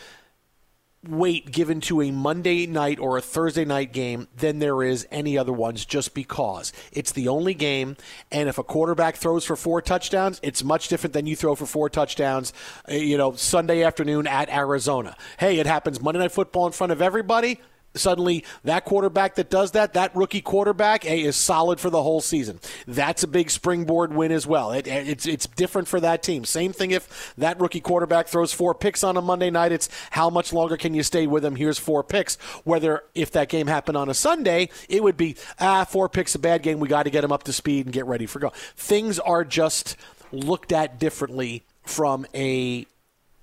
weight 1.08 1.52
given 1.52 1.82
to 1.82 2.02
a 2.02 2.12
Monday 2.12 2.66
night 2.66 3.00
or 3.00 3.18
a 3.18 3.22
Thursday 3.22 3.66
night 3.66 3.92
game 3.92 4.28
than 4.38 4.60
there 4.60 4.84
is 4.84 5.08
any 5.12 5.38
other 5.38 5.54
ones 5.54 5.86
just 5.86 6.14
because 6.14 6.72
it's 6.92 7.12
the 7.12 7.28
only 7.28 7.54
game. 7.54 7.98
And 8.32 8.50
if 8.50 8.58
a 8.58 8.64
quarterback 8.64 9.16
throws 9.16 9.46
for 9.46 9.56
four 9.56 9.82
touchdowns, 9.82 10.40
it's 10.44 10.64
much 10.64 10.88
different 10.88 11.14
than 11.14 11.26
you 11.26 11.36
throw 11.36 11.56
for 11.56 11.66
four 11.66 11.90
touchdowns, 11.90 12.54
uh, 12.90 12.94
you 12.96 13.18
know, 13.18 13.34
Sunday 13.34 13.84
afternoon 13.84 14.28
at 14.28 14.50
Arizona. 14.50 15.16
Hey, 15.38 15.60
it 15.60 15.66
happens 15.66 16.02
Monday 16.02 16.20
Night 16.20 16.32
Football 16.32 16.68
in 16.68 16.74
front 16.74 16.92
of 16.92 17.02
everybody. 17.02 17.60
Suddenly, 17.96 18.44
that 18.64 18.86
quarterback 18.86 19.36
that 19.36 19.52
does 19.52 19.72
that, 19.72 19.94
that 19.94 20.16
rookie 20.16 20.42
quarterback, 20.42 21.04
hey, 21.04 21.22
is 21.22 21.36
solid 21.36 21.80
for 21.80 21.92
the 21.92 22.02
whole 22.02 22.22
season. 22.22 22.60
That's 22.88 23.22
a 23.22 23.28
big 23.28 23.52
springboard 23.52 24.14
win 24.14 24.32
as 24.32 24.48
well. 24.48 24.72
It, 24.72 24.88
it's 24.88 25.28
it's 25.28 25.46
different 25.46 25.88
for 25.88 26.00
that 26.00 26.24
team. 26.24 26.44
Same 26.44 26.74
thing 26.74 26.90
if 26.92 27.34
that 27.38 27.60
rookie 27.60 27.82
quarterback 27.82 28.28
throws 28.28 28.52
four 28.52 28.74
picks 28.74 29.04
on 29.04 29.16
a 29.16 29.22
Monday 29.22 29.52
night. 29.52 29.72
It's 29.72 29.90
how 30.10 30.32
much 30.32 30.52
longer 30.52 30.76
can 30.76 30.96
you 30.96 31.04
stay 31.04 31.28
with 31.28 31.46
him? 31.46 31.56
Here's 31.56 31.78
four 31.78 32.04
picks. 32.04 32.36
Whether 32.64 33.04
if 33.14 33.32
that 33.32 33.50
game 33.50 33.68
happened 33.68 33.98
on 33.98 34.10
a 34.10 34.16
Sunday, 34.16 34.70
it 34.90 35.04
would 35.04 35.18
be 35.18 35.36
ah 35.60 35.86
four 35.86 36.10
picks 36.10 36.34
a 36.34 36.40
bad 36.40 36.64
game. 36.64 36.80
We 36.80 36.88
got 36.88 37.04
to 37.04 37.12
get 37.12 37.24
him 37.24 37.32
up 37.32 37.44
to 37.44 37.54
speed 37.54 37.86
and 37.86 37.94
get 37.94 38.06
ready 38.06 38.26
for 38.26 38.40
go. 38.40 38.52
Things 38.76 39.20
are 39.20 39.44
just 39.44 39.98
looked 40.32 40.72
at 40.72 41.00
differently 41.00 41.64
from 41.84 42.26
a 42.34 42.88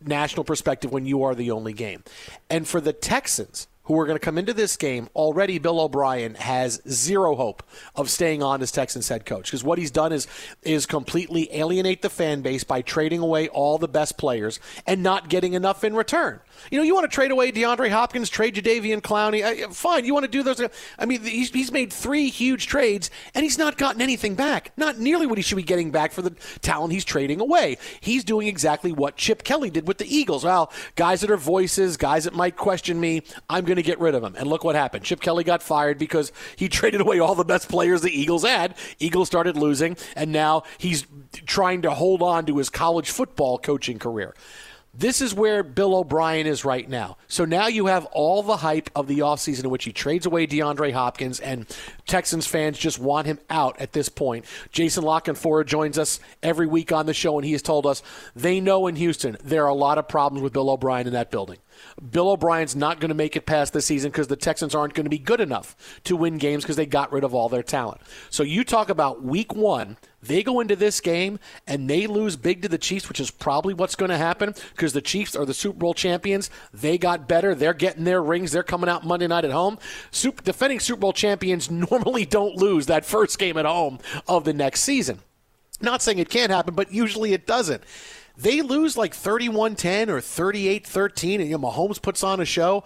national 0.05 0.45
perspective 0.45 0.93
when 0.93 1.07
you 1.07 1.23
are 1.23 1.35
the 1.35 1.51
only 1.51 1.73
game. 1.73 2.03
And 2.49 2.67
for 2.67 2.81
the 2.81 2.93
Texans, 2.93 3.69
who 3.91 3.99
are 3.99 4.07
going 4.07 4.15
to 4.17 4.25
come 4.25 4.39
into 4.39 4.55
this 4.55 4.77
game, 4.77 5.09
already 5.17 5.59
Bill 5.59 5.81
O'Brien 5.81 6.37
has 6.37 6.81
zero 6.89 7.35
hope 7.35 7.61
of 7.97 8.09
staying 8.09 8.41
on 8.41 8.63
as 8.63 8.71
Texans 8.71 9.09
head 9.09 9.27
coach 9.27 9.47
because 9.47 9.65
what 9.65 9.79
he's 9.79 9.91
done 9.91 10.13
is 10.13 10.29
is 10.63 10.87
completely 10.87 11.53
alienate 11.53 12.01
the 12.01 12.09
fan 12.09 12.41
base 12.41 12.63
by 12.63 12.83
trading 12.83 13.19
away 13.19 13.49
all 13.49 13.79
the 13.79 13.89
best 13.89 14.17
players 14.17 14.61
and 14.87 15.03
not 15.03 15.29
getting 15.29 15.55
enough 15.55 15.83
in 15.83 15.97
return. 15.97 16.39
You 16.71 16.79
know, 16.79 16.85
you 16.85 16.95
want 16.95 17.11
to 17.11 17.13
trade 17.13 17.33
away 17.33 17.51
DeAndre 17.51 17.91
Hopkins, 17.91 18.29
trade 18.29 18.55
Jadeveon 18.55 19.01
Clowney. 19.01 19.75
Fine, 19.75 20.05
you 20.05 20.15
want 20.15 20.25
to 20.25 20.31
do 20.31 20.45
those. 20.45 20.63
I 20.97 21.07
mean, 21.07 21.23
he's, 21.23 21.51
he's 21.51 21.73
made 21.73 21.93
three 21.93 22.29
huge 22.29 22.69
trades, 22.69 23.11
and 23.35 23.43
he's 23.43 23.59
not 23.59 23.77
gotten 23.77 24.01
anything 24.01 24.37
back. 24.37 24.71
Not 24.77 24.99
nearly 24.99 25.27
what 25.27 25.37
he 25.37 25.43
should 25.43 25.57
be 25.57 25.65
getting 25.65 25.91
back 25.91 26.13
for 26.13 26.23
the 26.23 26.31
talent 26.61 26.93
he's 26.93 27.05
trading 27.05 27.41
away. 27.41 27.79
He's 28.01 28.23
doing 28.23 28.47
exactly 28.47 28.93
what 28.93 29.17
Chip 29.17 29.43
Kelly 29.43 29.71
did 29.71 29.89
with 29.89 29.99
the 29.99 30.15
Eagles. 30.17 30.45
Well, 30.45 30.73
guys 30.95 31.23
that 31.23 31.31
are 31.31 31.37
voices, 31.37 31.97
guys 31.97 32.23
that 32.25 32.35
might 32.35 32.57
question 32.57 33.01
me, 33.01 33.23
I'm 33.49 33.65
going 33.65 33.77
to 33.77 33.80
get 33.83 34.01
rid 34.01 34.15
of 34.15 34.23
him. 34.23 34.35
And 34.37 34.49
look 34.49 34.65
what 34.65 34.75
happened. 34.75 35.05
Chip 35.05 35.21
Kelly 35.21 35.45
got 35.45 35.63
fired 35.63 35.99
because 35.99 36.33
he 36.57 36.69
traded 36.81 37.01
away 37.01 37.19
all 37.19 37.35
the 37.35 37.45
best 37.45 37.69
players 37.69 38.03
the 38.03 38.11
Eagles 38.11 38.45
had. 38.45 38.75
Eagles 38.99 39.29
started 39.29 39.57
losing, 39.57 39.97
and 40.17 40.33
now 40.33 40.65
he's 40.79 41.07
trying 41.47 41.83
to 41.83 41.91
hold 41.91 42.23
on 42.23 42.47
to 42.47 42.59
his 42.59 42.71
college 42.71 43.11
football 43.11 43.59
coaching 43.59 43.99
career. 43.99 44.35
This 44.93 45.21
is 45.21 45.33
where 45.33 45.63
Bill 45.63 45.95
O'Brien 45.95 46.49
is 46.49 46.65
right 46.65 46.89
now. 46.89 47.17
So 47.29 47.45
now 47.45 47.69
you 47.69 47.87
have 47.87 48.07
all 48.07 48.43
the 48.43 48.57
hype 48.57 48.91
of 48.97 49.07
the 49.07 49.21
offseason 49.21 49.65
in 49.65 49.71
which 49.71 49.85
he 49.85 49.93
trades 49.93 50.27
away 50.27 50.49
DeAndre 50.49 50.93
Hopkins, 50.93 51.39
and 51.39 51.65
Texans 52.07 52.47
fans 52.47 52.77
just 52.77 52.99
want 52.99 53.29
him 53.29 53.39
out 53.49 53.81
at 53.81 53.93
this 53.93 54.09
point. 54.09 54.47
Jason 54.73 55.05
La 55.05 55.21
Canfora 55.21 55.65
joins 55.65 55.97
us 55.97 56.19
every 56.43 56.67
week 56.67 56.91
on 56.91 57.07
the 57.07 57.15
show, 57.15 57.39
and 57.39 57.47
he 57.47 57.53
has 57.53 57.63
told 57.63 57.87
us 57.87 58.03
they 58.35 58.61
know 58.61 58.89
in 58.89 58.97
Houston 58.97 59.37
there 59.45 59.65
are 59.65 59.69
a 59.69 59.75
lot 59.75 59.99
of 59.99 60.09
problems 60.09 60.43
with 60.43 60.53
Bill 60.53 60.71
O'Brien 60.71 61.07
in 61.07 61.13
that 61.13 61.31
building. 61.31 61.59
Bill 62.11 62.31
O'Brien's 62.31 62.77
not 62.77 63.01
going 63.01 63.11
to 63.11 63.15
make 63.15 63.37
it 63.37 63.47
past 63.47 63.73
the 63.73 63.83
season 63.83 64.11
because 64.11 64.29
the 64.29 64.37
Texans 64.37 64.75
aren't 64.75 64.95
going 64.95 65.05
to 65.05 65.11
be 65.11 65.19
good 65.19 65.41
enough 65.41 65.77
to 66.05 66.17
win 66.17 66.39
games 66.39 66.63
because 66.65 66.77
they 66.77 66.87
got 66.87 67.13
rid 67.13 67.25
of 67.25 67.35
all 67.35 67.49
their 67.49 67.63
talent. 67.63 68.01
So 68.31 68.43
you 68.43 68.65
talk 68.65 68.89
about 68.89 69.23
week 69.23 69.55
one, 69.55 69.97
they 70.23 70.43
go 70.43 70.61
into 70.61 70.77
this 70.77 71.01
game 71.01 71.39
and 71.67 71.89
they 71.89 72.07
lose 72.07 72.37
big 72.37 72.63
to 72.63 72.69
the 72.69 72.79
Chiefs, 72.79 73.09
which 73.09 73.21
is 73.21 73.31
probably 73.31 73.75
what's 73.75 73.95
going 73.95 74.11
to 74.11 74.17
happen 74.17 74.55
because 74.71 74.93
the 74.93 75.01
Chiefs 75.01 75.35
are 75.35 75.45
the 75.45 75.55
Super 75.55 75.79
Bowl 75.79 75.95
champions. 75.95 76.51
They 76.73 76.99
got 76.99 77.29
better. 77.29 77.55
They're 77.55 77.75
getting 77.75 78.05
their 78.05 78.23
rings. 78.23 78.53
They're 78.53 78.63
coming 78.63 78.91
out 78.91 79.07
Monday 79.07 79.27
night 79.27 79.45
at 79.45 79.51
home. 79.51 79.79
Super, 80.11 80.43
defending 80.43 80.81
Super 80.81 81.01
Bowl 81.01 81.13
champions 81.13 81.71
normally 81.71 82.25
don't 82.25 82.57
lose 82.57 82.87
that 82.87 83.05
first 83.05 83.39
game 83.39 83.57
at 83.57 83.65
home 83.65 83.99
of 84.29 84.45
the 84.45 84.53
next 84.53 84.83
season. 84.83 85.21
Not 85.81 86.03
saying 86.03 86.19
it 86.19 86.29
can't 86.29 86.53
happen, 86.53 86.75
but 86.75 86.93
usually 86.93 87.33
it 87.33 87.47
doesn't 87.47 87.83
they 88.37 88.63
lose 88.63 88.97
like 88.97 89.15
31 89.15 89.77
10 89.77 90.11
or 90.11 90.21
38 90.21 90.87
13, 90.87 91.41
and 91.41 91.51
you 91.51 91.59
know, 91.59 91.71
Mahomes 91.71 92.01
puts 92.01 92.23
on 92.23 92.41
a 92.41 92.45
show, 92.45 92.85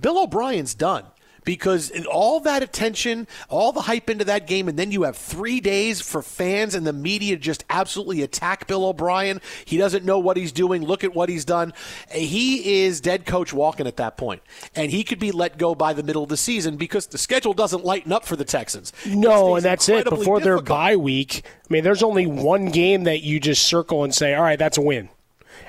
Bill 0.00 0.18
O'Brien's 0.18 0.74
done 0.74 1.04
because 1.46 1.90
all 2.06 2.40
that 2.40 2.62
attention, 2.62 3.26
all 3.48 3.72
the 3.72 3.82
hype 3.82 4.10
into 4.10 4.24
that 4.26 4.46
game, 4.46 4.68
and 4.68 4.78
then 4.78 4.90
you 4.90 5.04
have 5.04 5.16
three 5.16 5.60
days 5.60 6.02
for 6.02 6.20
fans 6.20 6.74
and 6.74 6.86
the 6.86 6.92
media 6.92 7.38
just 7.38 7.64
absolutely 7.70 8.20
attack 8.20 8.66
Bill 8.66 8.84
O'Brien. 8.84 9.40
He 9.64 9.78
doesn't 9.78 10.04
know 10.04 10.18
what 10.18 10.36
he's 10.36 10.52
doing. 10.52 10.84
Look 10.84 11.04
at 11.04 11.14
what 11.14 11.30
he's 11.30 11.46
done. 11.46 11.72
He 12.10 12.82
is 12.82 13.00
dead 13.00 13.24
coach 13.24 13.54
walking 13.54 13.86
at 13.86 13.96
that 13.96 14.18
point. 14.18 14.42
and 14.74 14.90
he 14.90 15.04
could 15.04 15.20
be 15.20 15.30
let 15.30 15.56
go 15.56 15.74
by 15.74 15.92
the 15.92 16.02
middle 16.02 16.24
of 16.24 16.28
the 16.28 16.36
season 16.36 16.76
because 16.76 17.06
the 17.06 17.18
schedule 17.18 17.54
doesn't 17.54 17.84
lighten 17.84 18.12
up 18.12 18.26
for 18.26 18.34
the 18.34 18.44
Texans. 18.44 18.92
No, 19.06 19.54
and 19.54 19.64
that's 19.64 19.88
it. 19.88 20.04
Before 20.04 20.40
difficult. 20.40 20.42
their 20.42 20.60
bye 20.60 20.96
week, 20.96 21.42
I 21.46 21.72
mean, 21.72 21.84
there's 21.84 22.02
only 22.02 22.26
one 22.26 22.66
game 22.66 23.04
that 23.04 23.22
you 23.22 23.38
just 23.38 23.62
circle 23.62 24.02
and 24.02 24.12
say, 24.12 24.34
all 24.34 24.42
right, 24.42 24.58
that's 24.58 24.76
a 24.78 24.82
win. 24.82 25.10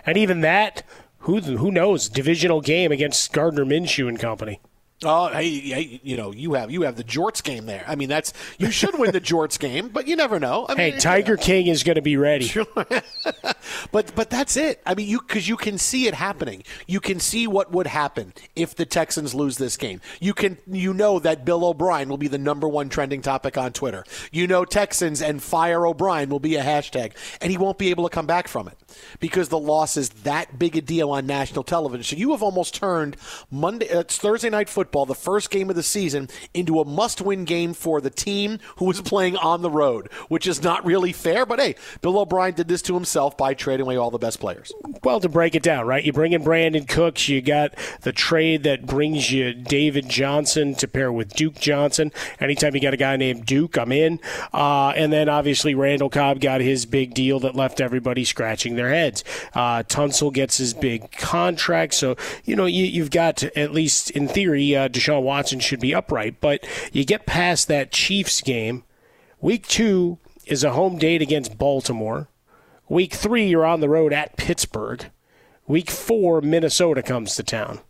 And 0.07 0.17
even 0.17 0.41
that, 0.41 0.81
who 1.19 1.39
who 1.39 1.71
knows? 1.71 2.09
Divisional 2.09 2.61
game 2.61 2.91
against 2.91 3.31
Gardner 3.31 3.63
Minshew 3.65 4.07
and 4.07 4.19
company. 4.19 4.59
Oh, 5.03 5.27
hey, 5.27 5.59
hey, 5.59 6.01
you 6.03 6.17
know, 6.17 6.31
you 6.33 6.53
have 6.53 6.71
you 6.71 6.81
have 6.81 6.95
the 6.95 7.03
Jorts 7.03 7.43
game 7.43 7.67
there. 7.67 7.85
I 7.87 7.93
mean, 7.93 8.09
that's 8.09 8.33
you 8.57 8.71
should 8.71 8.97
win 8.97 9.11
the 9.11 9.21
Jorts 9.21 9.59
game, 9.59 9.89
but 9.89 10.07
you 10.07 10.15
never 10.15 10.39
know. 10.39 10.65
I 10.67 10.73
hey, 10.75 10.91
mean, 10.91 10.99
Tiger 10.99 11.33
you 11.33 11.37
know. 11.37 11.43
King 11.43 11.67
is 11.67 11.83
going 11.83 11.97
to 11.97 12.01
be 12.01 12.17
ready. 12.17 12.47
Sure. 12.57 12.65
but 13.91 14.15
but 14.15 14.29
that's 14.29 14.57
it. 14.57 14.81
I 14.85 14.95
mean, 14.95 15.07
you 15.07 15.19
because 15.19 15.47
you 15.47 15.57
can 15.57 15.77
see 15.77 16.07
it 16.07 16.13
happening. 16.15 16.63
You 16.87 16.99
can 16.99 17.19
see 17.19 17.45
what 17.45 17.71
would 17.71 17.85
happen 17.85 18.33
if 18.55 18.73
the 18.73 18.85
Texans 18.85 19.35
lose 19.35 19.57
this 19.57 19.77
game. 19.77 20.01
You 20.19 20.33
can 20.33 20.57
you 20.65 20.93
know 20.93 21.19
that 21.19 21.45
Bill 21.45 21.63
O'Brien 21.65 22.09
will 22.09 22.17
be 22.17 22.29
the 22.29 22.37
number 22.39 22.67
one 22.67 22.89
trending 22.89 23.21
topic 23.21 23.57
on 23.57 23.73
Twitter. 23.73 24.03
You 24.31 24.47
know 24.47 24.65
Texans 24.65 25.21
and 25.21 25.43
fire 25.43 25.85
O'Brien 25.85 26.29
will 26.29 26.39
be 26.39 26.55
a 26.55 26.63
hashtag, 26.63 27.11
and 27.41 27.51
he 27.51 27.57
won't 27.57 27.77
be 27.77 27.89
able 27.91 28.05
to 28.05 28.13
come 28.13 28.25
back 28.25 28.47
from 28.47 28.67
it 28.67 28.77
because 29.19 29.49
the 29.49 29.59
loss 29.59 29.97
is 29.97 30.09
that 30.09 30.57
big 30.57 30.75
a 30.75 30.81
deal 30.81 31.11
on 31.11 31.25
national 31.27 31.63
television. 31.63 32.03
So 32.03 32.15
you 32.19 32.31
have 32.31 32.41
almost 32.41 32.73
turned 32.75 33.17
Monday, 33.51 33.89
uh, 33.89 33.99
it's 33.99 34.17
Thursday 34.17 34.49
night 34.49 34.69
football, 34.69 34.86
the 34.91 35.15
first 35.15 35.49
game 35.49 35.69
of 35.69 35.75
the 35.75 35.83
season, 35.83 36.29
into 36.53 36.79
a 36.79 36.85
must-win 36.85 37.45
game 37.45 37.73
for 37.73 38.01
the 38.01 38.09
team 38.09 38.59
who 38.77 38.89
is 38.91 39.01
playing 39.01 39.37
on 39.37 39.61
the 39.61 39.69
road, 39.69 40.11
which 40.27 40.47
is 40.47 40.63
not 40.63 40.85
really 40.85 41.11
fair. 41.11 41.45
But 41.45 41.59
hey, 41.59 41.75
Bill 42.01 42.19
O'Brien 42.19 42.53
did 42.53 42.67
this 42.67 42.81
to 42.83 42.93
himself 42.93 43.37
by 43.37 43.53
trading 43.53 43.85
away 43.85 43.97
all 43.97 44.11
the 44.11 44.17
best 44.17 44.39
players. 44.39 44.71
Well, 45.03 45.19
to 45.19 45.29
break 45.29 45.55
it 45.55 45.63
down, 45.63 45.85
right? 45.85 46.03
You 46.03 46.13
bring 46.13 46.33
in 46.33 46.43
Brandin 46.43 46.87
Cooks. 46.87 47.27
You 47.29 47.41
got 47.41 47.73
the 48.01 48.11
trade 48.11 48.63
that 48.63 48.85
brings 48.85 49.31
you 49.31 49.53
David 49.53 50.09
Johnson 50.09 50.75
to 50.75 50.87
pair 50.87 51.11
with 51.11 51.33
Duke 51.33 51.55
Johnson. 51.55 52.11
Anytime 52.39 52.75
you 52.75 52.81
got 52.81 52.93
a 52.93 52.97
guy 52.97 53.15
named 53.17 53.45
Duke, 53.45 53.77
I'm 53.77 53.91
in. 53.91 54.19
Uh, 54.53 54.89
and 54.89 55.11
then 55.11 55.29
obviously 55.29 55.75
Randall 55.75 56.09
Cobb 56.09 56.39
got 56.39 56.61
his 56.61 56.85
big 56.85 57.13
deal 57.13 57.39
that 57.41 57.55
left 57.55 57.81
everybody 57.81 58.23
scratching 58.23 58.75
their 58.75 58.89
heads. 58.89 59.23
Uh, 59.53 59.83
Tunsil 59.83 60.33
gets 60.33 60.57
his 60.57 60.73
big 60.73 61.11
contract, 61.11 61.93
so 61.93 62.15
you 62.43 62.55
know 62.55 62.65
you, 62.65 63.01
have 63.01 63.11
got 63.11 63.43
at 63.43 63.71
least 63.71 64.11
in 64.11 64.27
theory, 64.27 64.75
uh, 64.77 64.87
Deshaun 64.87 65.23
Watson 65.23 65.59
should 65.59 65.79
be 65.79 65.95
upright. 65.95 66.39
But 66.39 66.65
you 66.93 67.03
get 67.03 67.25
past 67.25 67.67
that 67.67 67.91
Chiefs 67.91 68.41
game. 68.41 68.83
Week 69.41 69.67
two 69.67 70.19
is 70.45 70.63
a 70.63 70.73
home 70.73 70.97
date 70.97 71.21
against 71.21 71.57
Baltimore. 71.57 72.29
Week 72.89 73.13
three, 73.13 73.47
you're 73.47 73.65
on 73.65 73.81
the 73.81 73.89
road 73.89 74.13
at 74.13 74.37
Pittsburgh. 74.37 75.09
Week 75.67 75.91
four, 75.91 76.39
Minnesota 76.41 77.03
comes 77.03 77.35
to 77.35 77.43
town. 77.43 77.81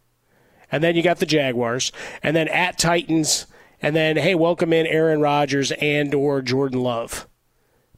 And 0.71 0.83
then 0.83 0.95
you 0.95 1.03
got 1.03 1.19
the 1.19 1.25
Jaguars. 1.25 1.91
And 2.23 2.35
then 2.35 2.47
at 2.47 2.79
Titans. 2.79 3.45
And 3.81 3.95
then, 3.95 4.17
hey, 4.17 4.33
welcome 4.33 4.73
in 4.73 4.87
Aaron 4.87 5.21
Rodgers 5.21 5.71
and 5.73 6.15
or 6.15 6.41
Jordan 6.41 6.81
Love 6.81 7.27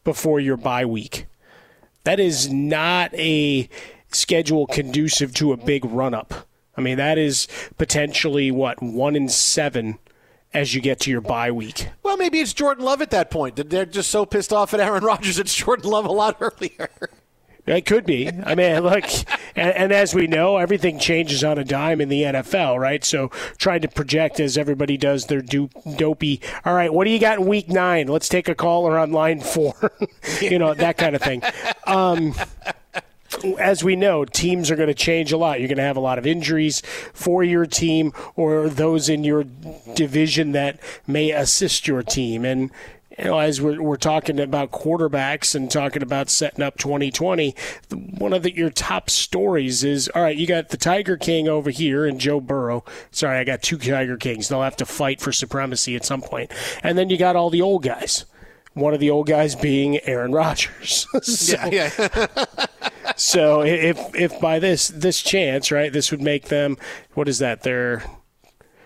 before 0.04 0.40
your 0.40 0.58
bye 0.58 0.86
week. 0.86 1.26
That 2.04 2.20
is 2.20 2.52
not 2.52 3.14
a 3.14 3.70
schedule 4.12 4.68
conducive 4.68 5.34
to 5.36 5.54
a 5.54 5.58
big 5.58 5.86
run 5.86 6.14
up. 6.14 6.49
I 6.80 6.82
mean, 6.82 6.96
that 6.96 7.18
is 7.18 7.46
potentially 7.78 8.52
what 8.52 8.82
one 8.82 9.18
in 9.18 9.28
seven 9.28 10.00
as 10.54 10.74
you 10.74 10.80
get 10.80 11.02
to 11.02 11.12
your 11.12 11.20
bye 11.20 11.52
week. 11.52 11.90
Well, 12.04 12.16
maybe 12.16 12.40
it's 12.40 12.54
Jordan 12.54 12.86
Love 12.86 13.02
at 13.02 13.12
that 13.12 13.30
point. 13.30 13.58
They're 13.70 13.86
just 13.86 14.10
so 14.10 14.26
pissed 14.26 14.54
off 14.54 14.74
at 14.74 14.80
Aaron 14.80 15.04
Rodgers. 15.04 15.40
It's 15.40 15.54
Jordan 15.54 15.92
Love 15.92 16.06
a 16.06 16.12
lot 16.14 16.38
earlier. 16.40 16.90
It 17.66 17.86
could 17.86 18.06
be. 18.06 18.30
I 18.30 18.56
mean, 18.56 18.80
look, 18.80 19.04
and, 19.58 19.76
and, 19.76 19.92
as 19.92 20.16
we 20.16 20.26
know, 20.26 20.56
everything 20.56 21.00
changes 21.00 21.44
on 21.44 21.60
a 21.60 21.66
dime 21.66 22.00
in 22.00 22.08
the 22.08 22.24
NFL, 22.24 22.80
right? 22.80 23.04
So 23.04 23.28
trying 23.58 23.82
to 23.82 23.90
project 23.90 24.40
as 24.40 24.58
everybody 24.58 24.96
does 24.96 25.26
their 25.26 25.42
do, 25.42 25.70
dopey. 25.98 26.40
All 26.64 26.74
right, 26.74 26.92
what 26.94 27.04
do 27.04 27.12
you 27.12 27.20
got 27.20 27.40
in 27.40 27.46
week 27.46 27.68
nine? 27.68 28.08
Let's 28.08 28.30
take 28.30 28.48
a 28.48 28.56
caller 28.56 28.98
on 28.98 29.12
line 29.12 29.42
four. 29.42 29.76
you 30.42 30.58
know 30.58 30.74
that 30.74 30.98
kind 30.98 31.14
of 31.14 31.22
thing. 31.22 31.44
Um, 31.86 32.34
as 33.60 33.84
we 33.84 33.96
know, 33.96 34.26
teams 34.26 34.72
are 34.72 34.76
going 34.76 34.88
to 34.88 34.94
change 34.94 35.32
a 35.32 35.38
lot. 35.38 35.60
You're 35.60 35.68
going 35.68 35.78
to 35.78 35.84
have 35.84 35.98
a 35.98 36.02
lot 36.02 36.18
of 36.18 36.26
injuries 36.26 36.82
for 37.14 37.44
your 37.44 37.66
team 37.66 38.14
or 38.36 38.70
those 38.70 39.10
in 39.10 39.24
your 39.24 39.46
division 39.96 40.52
that 40.54 40.80
may 41.08 41.32
assist 41.32 41.88
your 41.88 42.04
team. 42.04 42.46
And 42.46 42.72
you 43.18 43.26
know, 43.26 43.40
as 43.40 43.60
we're, 43.60 43.82
we're 43.82 43.98
talking 43.98 44.40
about 44.40 44.72
quarterbacks 44.72 45.54
and 45.54 45.70
talking 45.70 46.02
about 46.02 46.30
setting 46.30 46.64
up 46.64 46.78
2020, 46.78 47.54
one 47.90 48.32
of 48.32 48.44
the, 48.44 48.56
your 48.56 48.70
top 48.70 49.10
stories 49.10 49.84
is 49.84 50.10
all 50.16 50.22
right, 50.22 50.38
you 50.38 50.48
got 50.48 50.70
the 50.70 50.78
Tiger 50.78 51.18
King 51.18 51.50
over 51.50 51.70
here 51.70 52.06
and 52.06 52.20
Joe 52.20 52.40
Burrow. 52.40 52.86
Sorry, 53.12 53.38
I 53.38 53.44
got 53.44 53.62
two 53.62 53.78
Tiger 53.78 54.16
Kings. 54.16 54.48
They'll 54.48 54.62
have 54.62 54.78
to 54.78 54.86
fight 54.86 55.20
for 55.20 55.34
supremacy 55.34 55.98
at 55.98 56.06
some 56.06 56.22
point. 56.22 56.52
And 56.82 56.98
then 56.98 57.10
you 57.10 57.18
got 57.18 57.36
all 57.36 57.50
the 57.50 57.62
old 57.62 57.84
guys. 57.84 58.26
One 58.74 58.94
of 58.94 59.00
the 59.00 59.10
old 59.10 59.28
guys 59.28 59.56
being 59.56 60.00
Aaron 60.02 60.32
Rodgers. 60.32 61.08
so, 61.22 61.58
yeah, 61.70 61.90
yeah. 62.00 62.46
so 63.16 63.62
if 63.62 63.98
if 64.16 64.40
by 64.40 64.60
this 64.60 64.88
this 64.90 65.22
chance, 65.22 65.72
right, 65.72 65.92
this 65.92 66.12
would 66.12 66.22
make 66.22 66.46
them 66.46 66.78
what 67.14 67.28
is 67.28 67.40
that? 67.40 67.64
They're 67.64 68.04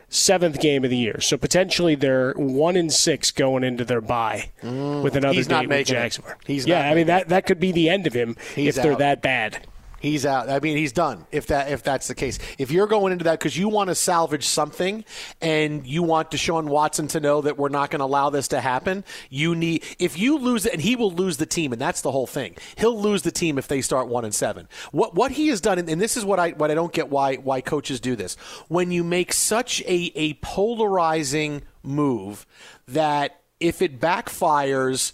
seventh 0.09 0.59
game 0.59 0.83
of 0.83 0.89
the 0.89 0.97
year. 0.97 1.19
So 1.19 1.37
potentially 1.37 1.95
they're 1.95 2.33
one 2.33 2.75
in 2.75 2.89
six 2.89 3.31
going 3.31 3.63
into 3.63 3.83
their 3.83 4.01
bye 4.01 4.51
mm, 4.61 5.03
with 5.03 5.15
another 5.15 5.33
he's 5.33 5.47
date 5.47 5.53
not 5.53 5.67
with 5.67 5.87
Jacksonville. 5.87 6.35
He's 6.45 6.67
yeah. 6.67 6.89
I 6.89 6.93
mean 6.93 7.07
that 7.07 7.29
that 7.29 7.45
could 7.45 7.59
be 7.59 7.71
the 7.71 7.89
end 7.89 8.07
of 8.07 8.13
him 8.13 8.37
he's 8.55 8.77
if 8.77 8.83
they're 8.83 8.95
that 8.95 9.21
bad. 9.21 9.67
He's 10.03 10.25
out. 10.25 10.49
I 10.49 10.59
mean, 10.59 10.75
he's 10.75 10.91
done. 10.91 11.25
If 11.31 11.47
that 11.47 11.71
if 11.71 11.81
that's 11.81 12.09
the 12.09 12.13
case, 12.13 12.37
if 12.57 12.71
you're 12.71 12.87
going 12.87 13.13
into 13.13 13.23
that 13.23 13.39
because 13.39 13.57
you 13.57 13.69
want 13.69 13.87
to 13.87 13.95
salvage 13.95 14.45
something 14.45 15.05
and 15.39 15.87
you 15.87 16.03
want 16.03 16.29
Deshaun 16.29 16.65
Watson 16.65 17.07
to 17.07 17.21
know 17.21 17.39
that 17.39 17.57
we're 17.57 17.69
not 17.69 17.89
going 17.89 18.01
to 18.01 18.05
allow 18.05 18.29
this 18.29 18.49
to 18.49 18.59
happen, 18.59 19.05
you 19.29 19.55
need. 19.55 19.81
If 19.99 20.19
you 20.19 20.37
lose 20.37 20.65
it, 20.65 20.73
and 20.73 20.81
he 20.81 20.97
will 20.97 21.13
lose 21.13 21.37
the 21.37 21.45
team, 21.45 21.71
and 21.71 21.81
that's 21.81 22.01
the 22.01 22.11
whole 22.11 22.27
thing. 22.27 22.57
He'll 22.75 22.99
lose 22.99 23.21
the 23.21 23.31
team 23.31 23.57
if 23.57 23.69
they 23.69 23.79
start 23.79 24.09
one 24.09 24.25
and 24.25 24.35
seven. 24.35 24.67
What 24.91 25.15
what 25.15 25.31
he 25.31 25.47
has 25.47 25.61
done, 25.61 25.79
and 25.79 26.01
this 26.01 26.17
is 26.17 26.25
what 26.25 26.37
I 26.37 26.49
what 26.49 26.69
I 26.69 26.73
don't 26.73 26.91
get 26.91 27.07
why 27.07 27.35
why 27.35 27.61
coaches 27.61 28.01
do 28.01 28.17
this. 28.17 28.35
When 28.67 28.91
you 28.91 29.05
make 29.05 29.31
such 29.31 29.79
a 29.83 30.11
a 30.15 30.33
polarizing 30.33 31.61
move 31.81 32.45
that 32.89 33.39
if 33.61 33.81
it 33.81 34.01
backfires, 34.01 35.13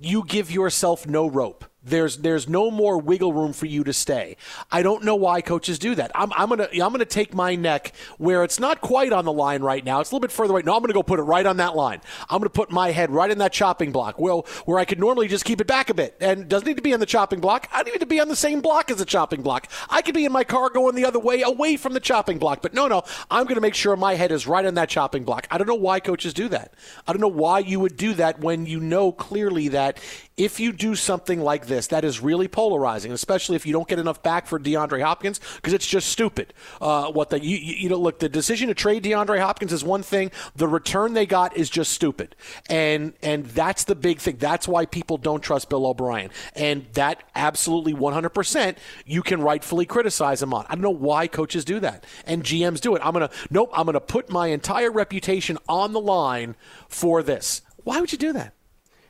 you 0.00 0.24
give 0.24 0.48
yourself 0.48 1.08
no 1.08 1.28
rope. 1.28 1.64
There's 1.88 2.18
there's 2.18 2.48
no 2.48 2.70
more 2.70 2.98
wiggle 2.98 3.32
room 3.32 3.52
for 3.52 3.66
you 3.66 3.84
to 3.84 3.92
stay. 3.92 4.36
I 4.70 4.82
don't 4.82 5.04
know 5.04 5.16
why 5.16 5.40
coaches 5.40 5.78
do 5.78 5.94
that. 5.94 6.10
I'm, 6.14 6.32
I'm 6.32 6.48
gonna 6.48 6.68
I'm 6.72 6.92
gonna 6.92 7.04
take 7.04 7.34
my 7.34 7.54
neck 7.54 7.92
where 8.18 8.44
it's 8.44 8.60
not 8.60 8.80
quite 8.80 9.12
on 9.12 9.24
the 9.24 9.32
line 9.32 9.62
right 9.62 9.84
now. 9.84 10.00
It's 10.00 10.10
a 10.10 10.14
little 10.14 10.20
bit 10.20 10.32
further 10.32 10.52
away. 10.52 10.62
No, 10.62 10.74
I'm 10.74 10.82
gonna 10.82 10.92
go 10.92 11.02
put 11.02 11.18
it 11.18 11.22
right 11.22 11.46
on 11.46 11.56
that 11.58 11.76
line. 11.76 12.00
I'm 12.28 12.38
gonna 12.38 12.50
put 12.50 12.70
my 12.70 12.90
head 12.90 13.10
right 13.10 13.30
in 13.30 13.38
that 13.38 13.52
chopping 13.52 13.92
block. 13.92 14.18
Well, 14.18 14.46
where 14.64 14.78
I 14.78 14.84
could 14.84 14.98
normally 14.98 15.28
just 15.28 15.44
keep 15.44 15.60
it 15.60 15.66
back 15.66 15.90
a 15.90 15.94
bit, 15.94 16.16
and 16.20 16.48
doesn't 16.48 16.66
need 16.66 16.76
to 16.76 16.82
be 16.82 16.94
on 16.94 17.00
the 17.00 17.06
chopping 17.06 17.40
block. 17.40 17.68
I 17.72 17.82
don't 17.82 17.94
need 17.94 18.00
to 18.00 18.06
be 18.06 18.20
on 18.20 18.28
the 18.28 18.36
same 18.36 18.60
block 18.60 18.90
as 18.90 18.98
the 18.98 19.04
chopping 19.04 19.42
block. 19.42 19.68
I 19.88 20.02
could 20.02 20.14
be 20.14 20.24
in 20.24 20.32
my 20.32 20.44
car 20.44 20.70
going 20.70 20.94
the 20.94 21.04
other 21.04 21.18
way, 21.18 21.42
away 21.42 21.76
from 21.76 21.94
the 21.94 22.00
chopping 22.00 22.38
block. 22.38 22.62
But 22.62 22.74
no, 22.74 22.88
no, 22.88 23.02
I'm 23.30 23.46
gonna 23.46 23.60
make 23.60 23.74
sure 23.74 23.96
my 23.96 24.14
head 24.14 24.32
is 24.32 24.46
right 24.46 24.64
on 24.64 24.74
that 24.74 24.88
chopping 24.88 25.24
block. 25.24 25.46
I 25.50 25.58
don't 25.58 25.66
know 25.66 25.74
why 25.74 26.00
coaches 26.00 26.34
do 26.34 26.48
that. 26.48 26.74
I 27.06 27.12
don't 27.12 27.20
know 27.20 27.28
why 27.28 27.60
you 27.60 27.80
would 27.80 27.96
do 27.96 28.14
that 28.14 28.40
when 28.40 28.66
you 28.66 28.80
know 28.80 29.12
clearly 29.12 29.68
that 29.68 30.00
if 30.38 30.60
you 30.60 30.72
do 30.72 30.94
something 30.94 31.40
like 31.40 31.66
this, 31.66 31.88
that 31.88 32.04
is 32.04 32.20
really 32.20 32.48
polarizing, 32.48 33.10
especially 33.12 33.56
if 33.56 33.66
you 33.66 33.72
don't 33.72 33.88
get 33.88 33.98
enough 33.98 34.22
back 34.22 34.46
for 34.46 34.58
DeAndre 34.58 35.02
Hopkins, 35.02 35.40
because 35.56 35.72
it's 35.72 35.86
just 35.86 36.08
stupid. 36.08 36.54
Uh, 36.80 37.10
what 37.10 37.30
the 37.30 37.44
you, 37.44 37.56
you 37.56 37.88
know 37.88 37.96
look 37.96 38.20
the 38.20 38.28
decision 38.28 38.68
to 38.68 38.74
trade 38.74 39.02
DeAndre 39.02 39.40
Hopkins 39.40 39.72
is 39.72 39.84
one 39.84 40.02
thing. 40.02 40.30
The 40.54 40.68
return 40.68 41.12
they 41.12 41.26
got 41.26 41.56
is 41.56 41.68
just 41.68 41.92
stupid, 41.92 42.36
and 42.70 43.12
and 43.20 43.46
that's 43.46 43.84
the 43.84 43.96
big 43.96 44.20
thing. 44.20 44.36
That's 44.38 44.68
why 44.68 44.86
people 44.86 45.18
don't 45.18 45.42
trust 45.42 45.68
Bill 45.68 45.86
O'Brien, 45.86 46.30
and 46.54 46.86
that 46.92 47.24
absolutely 47.34 47.92
100 47.92 48.30
percent 48.30 48.78
you 49.04 49.22
can 49.22 49.42
rightfully 49.42 49.86
criticize 49.86 50.40
him 50.40 50.54
on. 50.54 50.64
I 50.68 50.74
don't 50.74 50.82
know 50.82 50.90
why 50.90 51.26
coaches 51.26 51.64
do 51.64 51.80
that 51.80 52.04
and 52.24 52.44
GMs 52.44 52.80
do 52.80 52.94
it. 52.94 53.02
I'm 53.04 53.12
gonna 53.12 53.30
nope. 53.50 53.70
I'm 53.72 53.86
gonna 53.86 54.00
put 54.00 54.30
my 54.30 54.48
entire 54.48 54.92
reputation 54.92 55.58
on 55.68 55.92
the 55.92 56.00
line 56.00 56.54
for 56.88 57.24
this. 57.24 57.62
Why 57.82 58.00
would 58.00 58.12
you 58.12 58.18
do 58.18 58.32
that? 58.34 58.54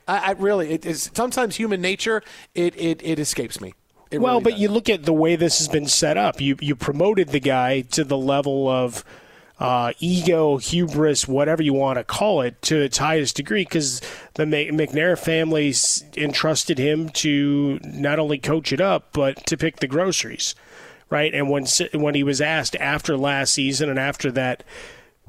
I, 0.09 0.17
I 0.17 0.31
really, 0.31 0.71
it 0.71 0.85
is 0.85 1.11
sometimes 1.13 1.55
human 1.55 1.81
nature. 1.81 2.23
It 2.55 2.75
it, 2.75 3.01
it 3.03 3.19
escapes 3.19 3.61
me. 3.61 3.73
It 4.11 4.19
well, 4.19 4.35
really 4.35 4.43
but 4.43 4.49
does. 4.51 4.59
you 4.61 4.69
look 4.69 4.89
at 4.89 5.03
the 5.03 5.13
way 5.13 5.35
this 5.35 5.59
has 5.59 5.67
been 5.67 5.87
set 5.87 6.17
up. 6.17 6.41
You 6.41 6.57
you 6.59 6.75
promoted 6.75 7.29
the 7.29 7.39
guy 7.39 7.81
to 7.81 8.03
the 8.03 8.17
level 8.17 8.67
of 8.67 9.05
uh, 9.59 9.93
ego, 9.99 10.57
hubris, 10.57 11.27
whatever 11.27 11.61
you 11.61 11.73
want 11.73 11.97
to 11.99 12.03
call 12.03 12.41
it, 12.41 12.61
to 12.63 12.81
its 12.81 12.97
highest 12.97 13.35
degree 13.35 13.63
because 13.63 14.01
the 14.35 14.45
McNair 14.45 15.19
family 15.19 15.73
entrusted 16.17 16.79
him 16.79 17.09
to 17.09 17.79
not 17.83 18.19
only 18.19 18.37
coach 18.39 18.71
it 18.71 18.81
up 18.81 19.09
but 19.13 19.45
to 19.45 19.57
pick 19.57 19.79
the 19.79 19.87
groceries, 19.87 20.55
right? 21.09 21.33
And 21.35 21.49
when 21.49 21.67
when 21.93 22.15
he 22.15 22.23
was 22.23 22.41
asked 22.41 22.75
after 22.77 23.15
last 23.15 23.53
season 23.53 23.89
and 23.89 23.99
after 23.99 24.31
that 24.31 24.63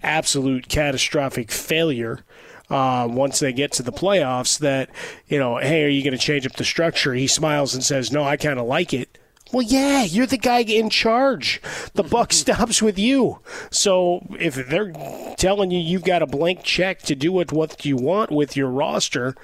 absolute 0.02 0.68
catastrophic 0.68 1.50
failure 1.50 2.24
uh, 2.70 3.08
once 3.10 3.40
they 3.40 3.52
get 3.52 3.72
to 3.72 3.82
the 3.82 3.92
playoffs 3.92 4.58
that, 4.60 4.90
you 5.26 5.38
know, 5.38 5.56
hey, 5.58 5.84
are 5.84 5.88
you 5.88 6.02
going 6.02 6.16
to 6.16 6.18
change 6.18 6.46
up 6.46 6.54
the 6.54 6.64
structure? 6.64 7.14
He 7.14 7.26
smiles 7.26 7.74
and 7.74 7.82
says, 7.82 8.12
no, 8.12 8.22
I 8.22 8.36
kind 8.36 8.58
of 8.58 8.66
like 8.66 8.94
it. 8.94 9.18
Well, 9.52 9.62
yeah, 9.62 10.04
you're 10.04 10.26
the 10.26 10.38
guy 10.38 10.60
in 10.60 10.90
charge. 10.90 11.60
The 11.94 12.04
buck 12.04 12.32
stops 12.32 12.80
with 12.80 12.98
you. 12.98 13.40
So 13.70 14.24
if 14.38 14.54
they're 14.54 14.92
telling 15.36 15.70
you 15.72 15.80
you've 15.80 16.04
got 16.04 16.22
a 16.22 16.26
blank 16.26 16.62
check 16.62 17.00
to 17.02 17.16
do 17.16 17.32
what, 17.32 17.52
what 17.52 17.84
you 17.84 17.96
want 17.96 18.30
with 18.30 18.56
your 18.56 18.68
roster, 18.68 19.34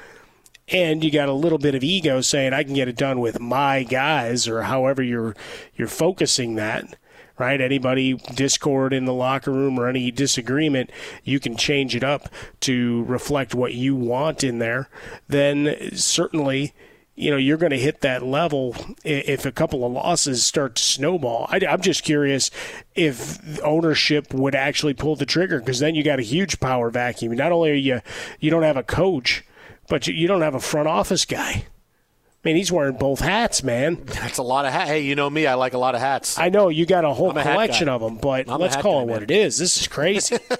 and 0.68 1.02
you 1.04 1.10
got 1.10 1.28
a 1.28 1.32
little 1.32 1.58
bit 1.58 1.74
of 1.74 1.84
ego 1.84 2.20
saying 2.20 2.52
I 2.52 2.64
can 2.64 2.74
get 2.74 2.88
it 2.88 2.96
done 2.96 3.20
with 3.20 3.40
my 3.40 3.82
guys, 3.84 4.48
or 4.48 4.62
however 4.62 5.02
you're 5.02 5.36
you're 5.76 5.88
focusing 5.88 6.56
that, 6.56 6.96
right? 7.38 7.60
Anybody 7.60 8.14
discord 8.34 8.92
in 8.92 9.04
the 9.04 9.12
locker 9.12 9.50
room 9.50 9.78
or 9.78 9.88
any 9.88 10.10
disagreement, 10.10 10.90
you 11.24 11.40
can 11.40 11.56
change 11.56 11.94
it 11.94 12.04
up 12.04 12.28
to 12.60 13.04
reflect 13.04 13.54
what 13.54 13.74
you 13.74 13.94
want 13.94 14.42
in 14.42 14.58
there. 14.58 14.88
Then 15.28 15.76
certainly 15.94 16.74
you 17.16 17.30
know 17.30 17.38
you're 17.38 17.56
going 17.56 17.70
to 17.70 17.78
hit 17.78 18.02
that 18.02 18.22
level 18.22 18.76
if 19.02 19.46
a 19.46 19.52
couple 19.52 19.84
of 19.84 19.92
losses 19.92 20.44
start 20.44 20.76
to 20.76 20.82
snowball. 20.82 21.46
I, 21.48 21.58
am 21.58 21.80
just 21.80 22.04
curious 22.04 22.50
if 22.94 23.38
ownership 23.64 24.32
would 24.32 24.54
actually 24.54 24.94
pull 24.94 25.16
the 25.16 25.26
trigger 25.26 25.58
because 25.58 25.80
then 25.80 25.94
you 25.94 26.04
got 26.04 26.18
a 26.18 26.22
huge 26.22 26.60
power 26.60 26.90
vacuum. 26.90 27.32
Not 27.32 27.52
only 27.52 27.70
are 27.70 27.74
you 27.74 28.00
you 28.38 28.50
don't 28.50 28.62
have 28.62 28.76
a 28.76 28.82
coach, 28.82 29.44
but 29.88 30.06
you, 30.06 30.14
you 30.14 30.28
don't 30.28 30.42
have 30.42 30.54
a 30.54 30.60
front 30.60 30.88
office 30.88 31.24
guy. 31.24 31.66
I 32.46 32.48
mean, 32.48 32.54
he's 32.58 32.70
wearing 32.70 32.94
both 32.94 33.18
hats, 33.18 33.64
man. 33.64 34.04
That's 34.04 34.38
a 34.38 34.42
lot 34.44 34.66
of 34.66 34.72
hats. 34.72 34.88
Hey, 34.88 35.00
you 35.00 35.16
know 35.16 35.28
me, 35.28 35.48
I 35.48 35.54
like 35.54 35.72
a 35.72 35.78
lot 35.78 35.96
of 35.96 36.00
hats. 36.00 36.38
I 36.38 36.48
know 36.48 36.68
you 36.68 36.86
got 36.86 37.04
a 37.04 37.12
whole 37.12 37.36
I'm 37.36 37.42
collection 37.42 37.86
guy. 37.86 37.92
of 37.94 38.00
them, 38.00 38.18
but 38.18 38.48
I'm 38.48 38.60
let's 38.60 38.76
call 38.76 39.00
guy, 39.00 39.02
it 39.02 39.06
what 39.06 39.20
man. 39.22 39.22
it 39.24 39.30
is. 39.32 39.58
This 39.58 39.76
is 39.80 39.88
crazy. 39.88 40.38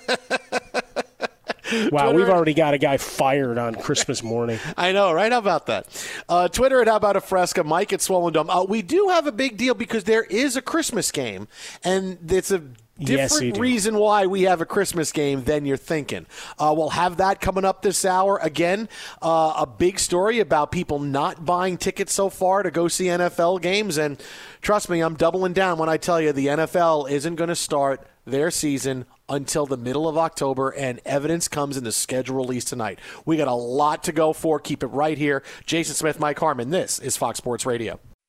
wow, 1.93 2.11
Twitter- 2.11 2.13
we've 2.13 2.29
already 2.29 2.55
got 2.55 2.75
a 2.75 2.79
guy 2.79 2.97
fired 2.97 3.57
on 3.57 3.77
Christmas 3.77 4.25
morning. 4.25 4.59
I 4.77 4.91
know, 4.91 5.13
right? 5.13 5.31
How 5.31 5.39
about 5.39 5.67
that? 5.67 5.87
Uh, 6.29 6.49
Twitter 6.49 6.83
at 6.83 6.89
How 6.89 6.97
About 6.97 7.15
a 7.15 7.21
Fresca, 7.21 7.63
Mike 7.63 7.93
at 7.93 8.03
Swollen 8.03 8.33
Dome. 8.33 8.51
Uh, 8.51 8.65
we 8.65 8.83
do 8.83 9.07
have 9.11 9.29
a 9.29 9.33
big 9.33 9.57
deal 9.57 9.75
because 9.75 10.03
there 10.03 10.25
is 10.25 10.57
a 10.57 10.63
Christmas 10.63 11.13
game, 11.13 11.47
and 11.85 12.19
it's 12.33 12.51
a 12.51 12.65
different 12.99 13.55
do. 13.55 13.61
reason 13.61 13.97
why 13.97 14.27
we 14.27 14.43
have 14.43 14.61
a 14.61 14.67
Christmas 14.67 15.13
game 15.13 15.45
than 15.45 15.67
you're 15.67 15.77
thinking. 15.77 16.27
Uh, 16.59 16.75
we'll 16.77 16.91
have 16.91 17.19
that 17.19 17.41
coming 17.41 17.65
up 17.65 17.83
this 17.83 18.05
hour. 18.05 18.39
Again, 18.43 18.89
uh, 19.23 19.55
a 19.59 19.67
big 19.67 19.99
story 19.99 20.41
about 20.41 20.71
people 20.71 20.99
not 20.99 21.45
buying 21.45 21.77
tickets 21.77 22.13
so 22.13 22.31
far 22.31 22.63
to 22.63 22.71
go 22.71 22.89
see 22.89 23.07
NFL 23.07 23.61
games. 23.63 23.99
And 23.99 24.23
trust 24.63 24.89
me, 24.89 25.01
I'm 25.01 25.15
doubling 25.15 25.53
down 25.53 25.79
when 25.79 25.89
I 25.89 25.97
tell 25.97 26.21
you 26.21 26.33
the 26.33 26.47
NFL 26.47 27.11
isn't 27.11 27.37
going 27.37 27.49
to 27.49 27.57
start 27.57 28.07
their 28.25 28.51
season 28.51 29.07
until 29.29 29.67
the 29.67 29.77
middle 29.77 30.09
of 30.09 30.17
October, 30.17 30.71
and 30.71 31.01
evidence 31.05 31.49
comes 31.49 31.77
in 31.77 31.85
the 31.85 31.93
schedule 31.93 32.37
release 32.37 32.65
tonight. 32.65 32.99
We 33.25 33.37
got 33.37 33.49
a 33.49 33.55
lot 33.55 34.05
to 34.05 34.13
go 34.13 34.33
for. 34.33 34.61
Keep 34.61 34.83
it 34.83 34.89
right 34.89 35.19
here. 35.19 35.43
Jason 35.65 35.95
Smith, 35.95 36.21
Mike 36.21 36.39
Harmon. 36.39 36.71
This 36.71 36.99
is 36.99 37.17
Fox 37.17 37.39
Sports 37.39 37.67
Radio. 37.67 37.99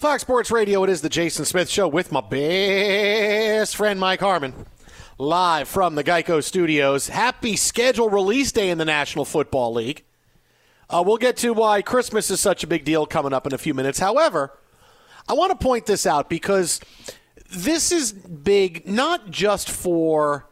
Fox 0.00 0.22
Sports 0.22 0.50
Radio, 0.50 0.82
it 0.82 0.88
is 0.88 1.02
the 1.02 1.10
Jason 1.10 1.44
Smith 1.44 1.68
Show 1.68 1.86
with 1.86 2.10
my 2.10 2.22
best 2.22 3.76
friend 3.76 4.00
Mike 4.00 4.20
Harmon. 4.20 4.54
Live 5.18 5.68
from 5.68 5.94
the 5.94 6.02
Geico 6.02 6.42
Studios. 6.42 7.08
Happy 7.08 7.54
schedule 7.54 8.08
release 8.08 8.50
day 8.50 8.70
in 8.70 8.78
the 8.78 8.86
National 8.86 9.26
Football 9.26 9.74
League. 9.74 10.02
Uh, 10.88 11.04
we'll 11.06 11.18
get 11.18 11.36
to 11.36 11.52
why 11.52 11.82
Christmas 11.82 12.30
is 12.30 12.40
such 12.40 12.64
a 12.64 12.66
big 12.66 12.86
deal 12.86 13.04
coming 13.04 13.34
up 13.34 13.46
in 13.46 13.52
a 13.52 13.58
few 13.58 13.74
minutes. 13.74 13.98
However, 13.98 14.58
I 15.28 15.34
want 15.34 15.50
to 15.50 15.62
point 15.62 15.84
this 15.84 16.06
out 16.06 16.30
because 16.30 16.80
this 17.52 17.92
is 17.92 18.10
big 18.10 18.88
not 18.88 19.30
just 19.30 19.68
for 19.68 20.48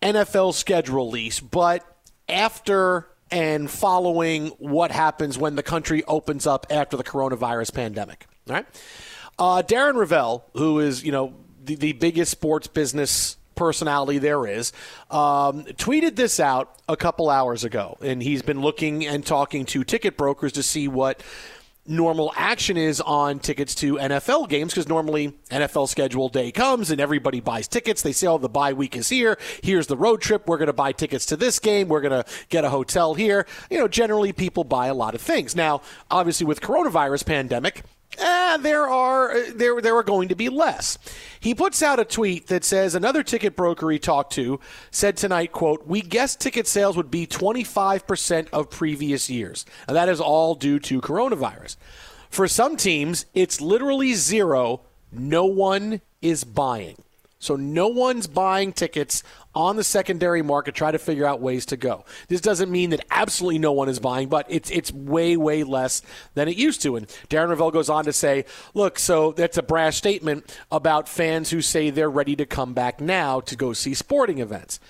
NFL 0.00 0.54
schedule 0.54 1.04
release, 1.04 1.40
but 1.40 1.84
after 2.28 3.08
and 3.30 3.70
following 3.70 4.48
what 4.58 4.90
happens 4.90 5.38
when 5.38 5.56
the 5.56 5.62
country 5.62 6.04
opens 6.04 6.46
up 6.46 6.66
after 6.70 6.96
the 6.96 7.04
coronavirus 7.04 7.74
pandemic. 7.74 8.26
All 8.48 8.54
right. 8.54 8.66
Uh, 9.38 9.62
Darren 9.62 9.94
Rovell, 9.94 10.42
who 10.54 10.80
is, 10.80 11.04
you 11.04 11.12
know, 11.12 11.34
the, 11.64 11.74
the 11.74 11.92
biggest 11.92 12.30
sports 12.30 12.66
business 12.66 13.36
personality 13.54 14.18
there 14.18 14.46
is, 14.46 14.72
um, 15.10 15.64
tweeted 15.64 16.16
this 16.16 16.38
out 16.38 16.76
a 16.88 16.96
couple 16.96 17.30
hours 17.30 17.64
ago. 17.64 17.96
And 18.00 18.22
he's 18.22 18.42
been 18.42 18.60
looking 18.60 19.06
and 19.06 19.24
talking 19.24 19.64
to 19.66 19.84
ticket 19.84 20.16
brokers 20.16 20.52
to 20.52 20.62
see 20.62 20.88
what 20.88 21.22
normal 21.86 22.32
action 22.36 22.76
is 22.76 23.00
on 23.00 23.38
tickets 23.38 23.74
to 23.76 23.96
NFL 23.96 24.48
games 24.48 24.72
because 24.72 24.88
normally 24.88 25.34
NFL 25.50 25.88
schedule 25.88 26.28
day 26.28 26.50
comes 26.50 26.90
and 26.90 27.00
everybody 27.00 27.40
buys 27.40 27.68
tickets. 27.68 28.02
They 28.02 28.12
say, 28.12 28.26
oh, 28.26 28.38
the 28.38 28.48
bye 28.48 28.72
week 28.72 28.96
is 28.96 29.08
here. 29.08 29.38
Here's 29.62 29.86
the 29.86 29.96
road 29.96 30.20
trip. 30.20 30.46
We're 30.46 30.58
going 30.58 30.68
to 30.68 30.72
buy 30.72 30.92
tickets 30.92 31.26
to 31.26 31.36
this 31.36 31.58
game. 31.58 31.88
We're 31.88 32.00
going 32.00 32.24
to 32.24 32.30
get 32.48 32.64
a 32.64 32.70
hotel 32.70 33.14
here. 33.14 33.46
You 33.70 33.78
know, 33.78 33.88
generally 33.88 34.32
people 34.32 34.64
buy 34.64 34.86
a 34.86 34.94
lot 34.94 35.14
of 35.14 35.20
things. 35.20 35.54
Now, 35.54 35.82
obviously 36.10 36.46
with 36.46 36.60
coronavirus 36.60 37.26
pandemic, 37.26 37.82
eh, 38.18 38.56
there 38.58 38.88
are 38.88 39.50
there 39.50 39.80
there 39.80 39.96
are 39.96 40.02
going 40.02 40.28
to 40.28 40.34
be 40.34 40.48
less. 40.48 40.98
He 41.40 41.54
puts 41.54 41.82
out 41.82 42.00
a 42.00 42.04
tweet 42.04 42.46
that 42.48 42.64
says 42.64 42.94
another 42.94 43.22
ticket 43.22 43.56
broker 43.56 43.90
he 43.90 43.98
talked 43.98 44.32
to 44.34 44.60
said 44.90 45.16
tonight, 45.16 45.52
quote, 45.52 45.86
"We 45.86 46.00
guessed 46.00 46.40
ticket 46.40 46.66
sales 46.66 46.96
would 46.96 47.10
be 47.10 47.26
25% 47.26 48.48
of 48.52 48.70
previous 48.70 49.28
years. 49.28 49.64
And 49.86 49.96
that 49.96 50.08
is 50.08 50.20
all 50.20 50.54
due 50.54 50.78
to 50.80 51.00
coronavirus. 51.00 51.76
For 52.30 52.48
some 52.48 52.76
teams, 52.76 53.26
it's 53.34 53.60
literally 53.60 54.14
zero. 54.14 54.80
No 55.12 55.44
one 55.44 56.00
is 56.20 56.44
buying. 56.44 56.96
So 57.38 57.56
no 57.56 57.88
one's 57.88 58.26
buying 58.26 58.72
tickets 58.72 59.22
on 59.54 59.76
the 59.76 59.84
secondary 59.84 60.42
market, 60.42 60.74
try 60.74 60.90
to 60.90 60.98
figure 60.98 61.26
out 61.26 61.40
ways 61.40 61.66
to 61.66 61.76
go. 61.76 62.04
This 62.28 62.40
doesn't 62.40 62.70
mean 62.70 62.90
that 62.90 63.04
absolutely 63.10 63.58
no 63.58 63.72
one 63.72 63.88
is 63.88 63.98
buying, 63.98 64.28
but 64.28 64.46
it's 64.48 64.70
it's 64.70 64.92
way 64.92 65.36
way 65.36 65.64
less 65.64 66.02
than 66.34 66.48
it 66.48 66.56
used 66.56 66.82
to. 66.82 66.96
And 66.96 67.06
Darren 67.28 67.54
Rovell 67.54 67.72
goes 67.72 67.88
on 67.88 68.04
to 68.04 68.12
say, 68.12 68.44
"Look, 68.74 68.98
so 68.98 69.32
that's 69.32 69.58
a 69.58 69.62
brash 69.62 69.96
statement 69.96 70.58
about 70.70 71.08
fans 71.08 71.50
who 71.50 71.60
say 71.60 71.90
they're 71.90 72.10
ready 72.10 72.36
to 72.36 72.46
come 72.46 72.74
back 72.74 73.00
now 73.00 73.40
to 73.40 73.56
go 73.56 73.72
see 73.72 73.94
sporting 73.94 74.38
events." 74.38 74.80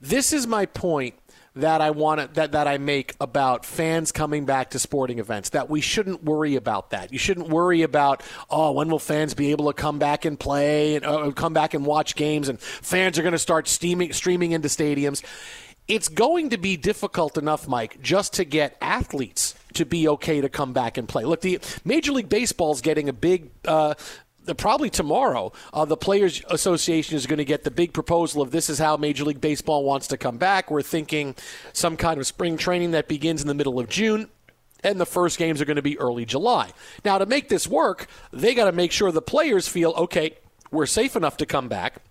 This 0.00 0.32
is 0.32 0.46
my 0.46 0.66
point 0.66 1.14
that 1.56 1.80
I 1.80 1.90
want 1.90 2.34
that 2.34 2.52
that 2.52 2.66
I 2.66 2.78
make 2.78 3.14
about 3.20 3.64
fans 3.64 4.12
coming 4.12 4.44
back 4.44 4.70
to 4.70 4.78
sporting 4.78 5.18
events. 5.18 5.50
That 5.50 5.68
we 5.68 5.80
shouldn't 5.80 6.22
worry 6.22 6.56
about 6.56 6.90
that. 6.90 7.12
You 7.12 7.18
shouldn't 7.18 7.48
worry 7.48 7.82
about 7.82 8.22
oh 8.50 8.72
when 8.72 8.88
will 8.88 8.98
fans 8.98 9.34
be 9.34 9.50
able 9.50 9.66
to 9.66 9.72
come 9.72 9.98
back 9.98 10.24
and 10.24 10.38
play 10.38 10.96
and 10.96 11.04
uh, 11.04 11.30
come 11.32 11.52
back 11.54 11.74
and 11.74 11.84
watch 11.84 12.14
games 12.14 12.48
and 12.48 12.60
fans 12.60 13.18
are 13.18 13.22
going 13.22 13.32
to 13.32 13.38
start 13.38 13.68
steaming 13.68 14.12
streaming 14.12 14.52
into 14.52 14.68
stadiums. 14.68 15.22
It's 15.88 16.08
going 16.08 16.50
to 16.50 16.58
be 16.58 16.76
difficult 16.76 17.38
enough, 17.38 17.68
Mike, 17.68 18.02
just 18.02 18.34
to 18.34 18.44
get 18.44 18.76
athletes 18.80 19.54
to 19.74 19.86
be 19.86 20.08
okay 20.08 20.40
to 20.40 20.48
come 20.48 20.72
back 20.72 20.98
and 20.98 21.08
play. 21.08 21.24
Look, 21.24 21.42
the 21.42 21.60
Major 21.84 22.10
League 22.10 22.28
Baseball 22.28 22.72
is 22.72 22.80
getting 22.80 23.08
a 23.08 23.12
big 23.12 23.50
uh, 23.64 23.94
probably 24.54 24.90
tomorrow, 24.90 25.52
uh, 25.72 25.84
the 25.84 25.96
Players 25.96 26.42
Association 26.48 27.16
is 27.16 27.26
going 27.26 27.38
to 27.38 27.44
get 27.44 27.64
the 27.64 27.70
big 27.70 27.92
proposal 27.92 28.42
of 28.42 28.50
this 28.50 28.70
is 28.70 28.78
how 28.78 28.96
Major 28.96 29.24
League 29.24 29.40
Baseball 29.40 29.84
wants 29.84 30.06
to 30.08 30.16
come 30.16 30.38
back. 30.38 30.70
We're 30.70 30.82
thinking 30.82 31.34
some 31.72 31.96
kind 31.96 32.20
of 32.20 32.26
spring 32.26 32.56
training 32.56 32.92
that 32.92 33.08
begins 33.08 33.42
in 33.42 33.48
the 33.48 33.54
middle 33.54 33.78
of 33.78 33.88
June. 33.88 34.28
And 34.84 35.00
the 35.00 35.06
first 35.06 35.38
games 35.38 35.60
are 35.60 35.64
going 35.64 35.76
to 35.76 35.82
be 35.82 35.98
early 35.98 36.24
July. 36.24 36.70
Now, 37.04 37.18
to 37.18 37.26
make 37.26 37.48
this 37.48 37.66
work, 37.66 38.06
they 38.32 38.54
got 38.54 38.66
to 38.66 38.72
make 38.72 38.92
sure 38.92 39.10
the 39.10 39.22
players 39.22 39.66
feel 39.66 39.90
okay, 39.92 40.36
we're 40.70 40.86
safe 40.86 41.16
enough 41.16 41.38
to 41.38 41.46
come 41.46 41.68
back. 41.68 42.02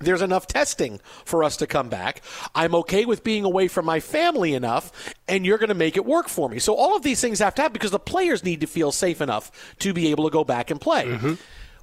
There's 0.00 0.22
enough 0.22 0.46
testing 0.46 1.00
for 1.24 1.44
us 1.44 1.58
to 1.58 1.66
come 1.66 1.90
back. 1.90 2.22
I'm 2.54 2.74
okay 2.76 3.04
with 3.04 3.22
being 3.22 3.44
away 3.44 3.68
from 3.68 3.84
my 3.84 4.00
family 4.00 4.54
enough, 4.54 5.14
and 5.28 5.44
you're 5.44 5.58
going 5.58 5.68
to 5.68 5.74
make 5.74 5.96
it 5.96 6.06
work 6.06 6.28
for 6.28 6.48
me. 6.48 6.58
So, 6.58 6.74
all 6.74 6.96
of 6.96 7.02
these 7.02 7.20
things 7.20 7.38
have 7.40 7.54
to 7.56 7.62
happen 7.62 7.74
because 7.74 7.90
the 7.90 7.98
players 7.98 8.42
need 8.42 8.62
to 8.62 8.66
feel 8.66 8.92
safe 8.92 9.20
enough 9.20 9.76
to 9.80 9.92
be 9.92 10.10
able 10.10 10.24
to 10.24 10.30
go 10.30 10.42
back 10.42 10.70
and 10.70 10.80
play. 10.80 11.04
Mm-hmm. 11.04 11.34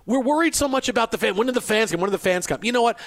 We're 0.07 0.21
worried 0.21 0.55
so 0.55 0.67
much 0.69 0.87
about 0.89 1.11
the 1.11 1.17
fan. 1.17 1.35
When 1.35 1.47
did 1.47 1.55
the 1.55 1.61
fans 1.61 1.91
come? 1.91 1.99
When 1.99 2.09
did 2.09 2.15
the 2.15 2.23
fans 2.23 2.47
come? 2.47 2.63
You 2.63 2.71
know 2.71 2.81
what? 2.81 2.97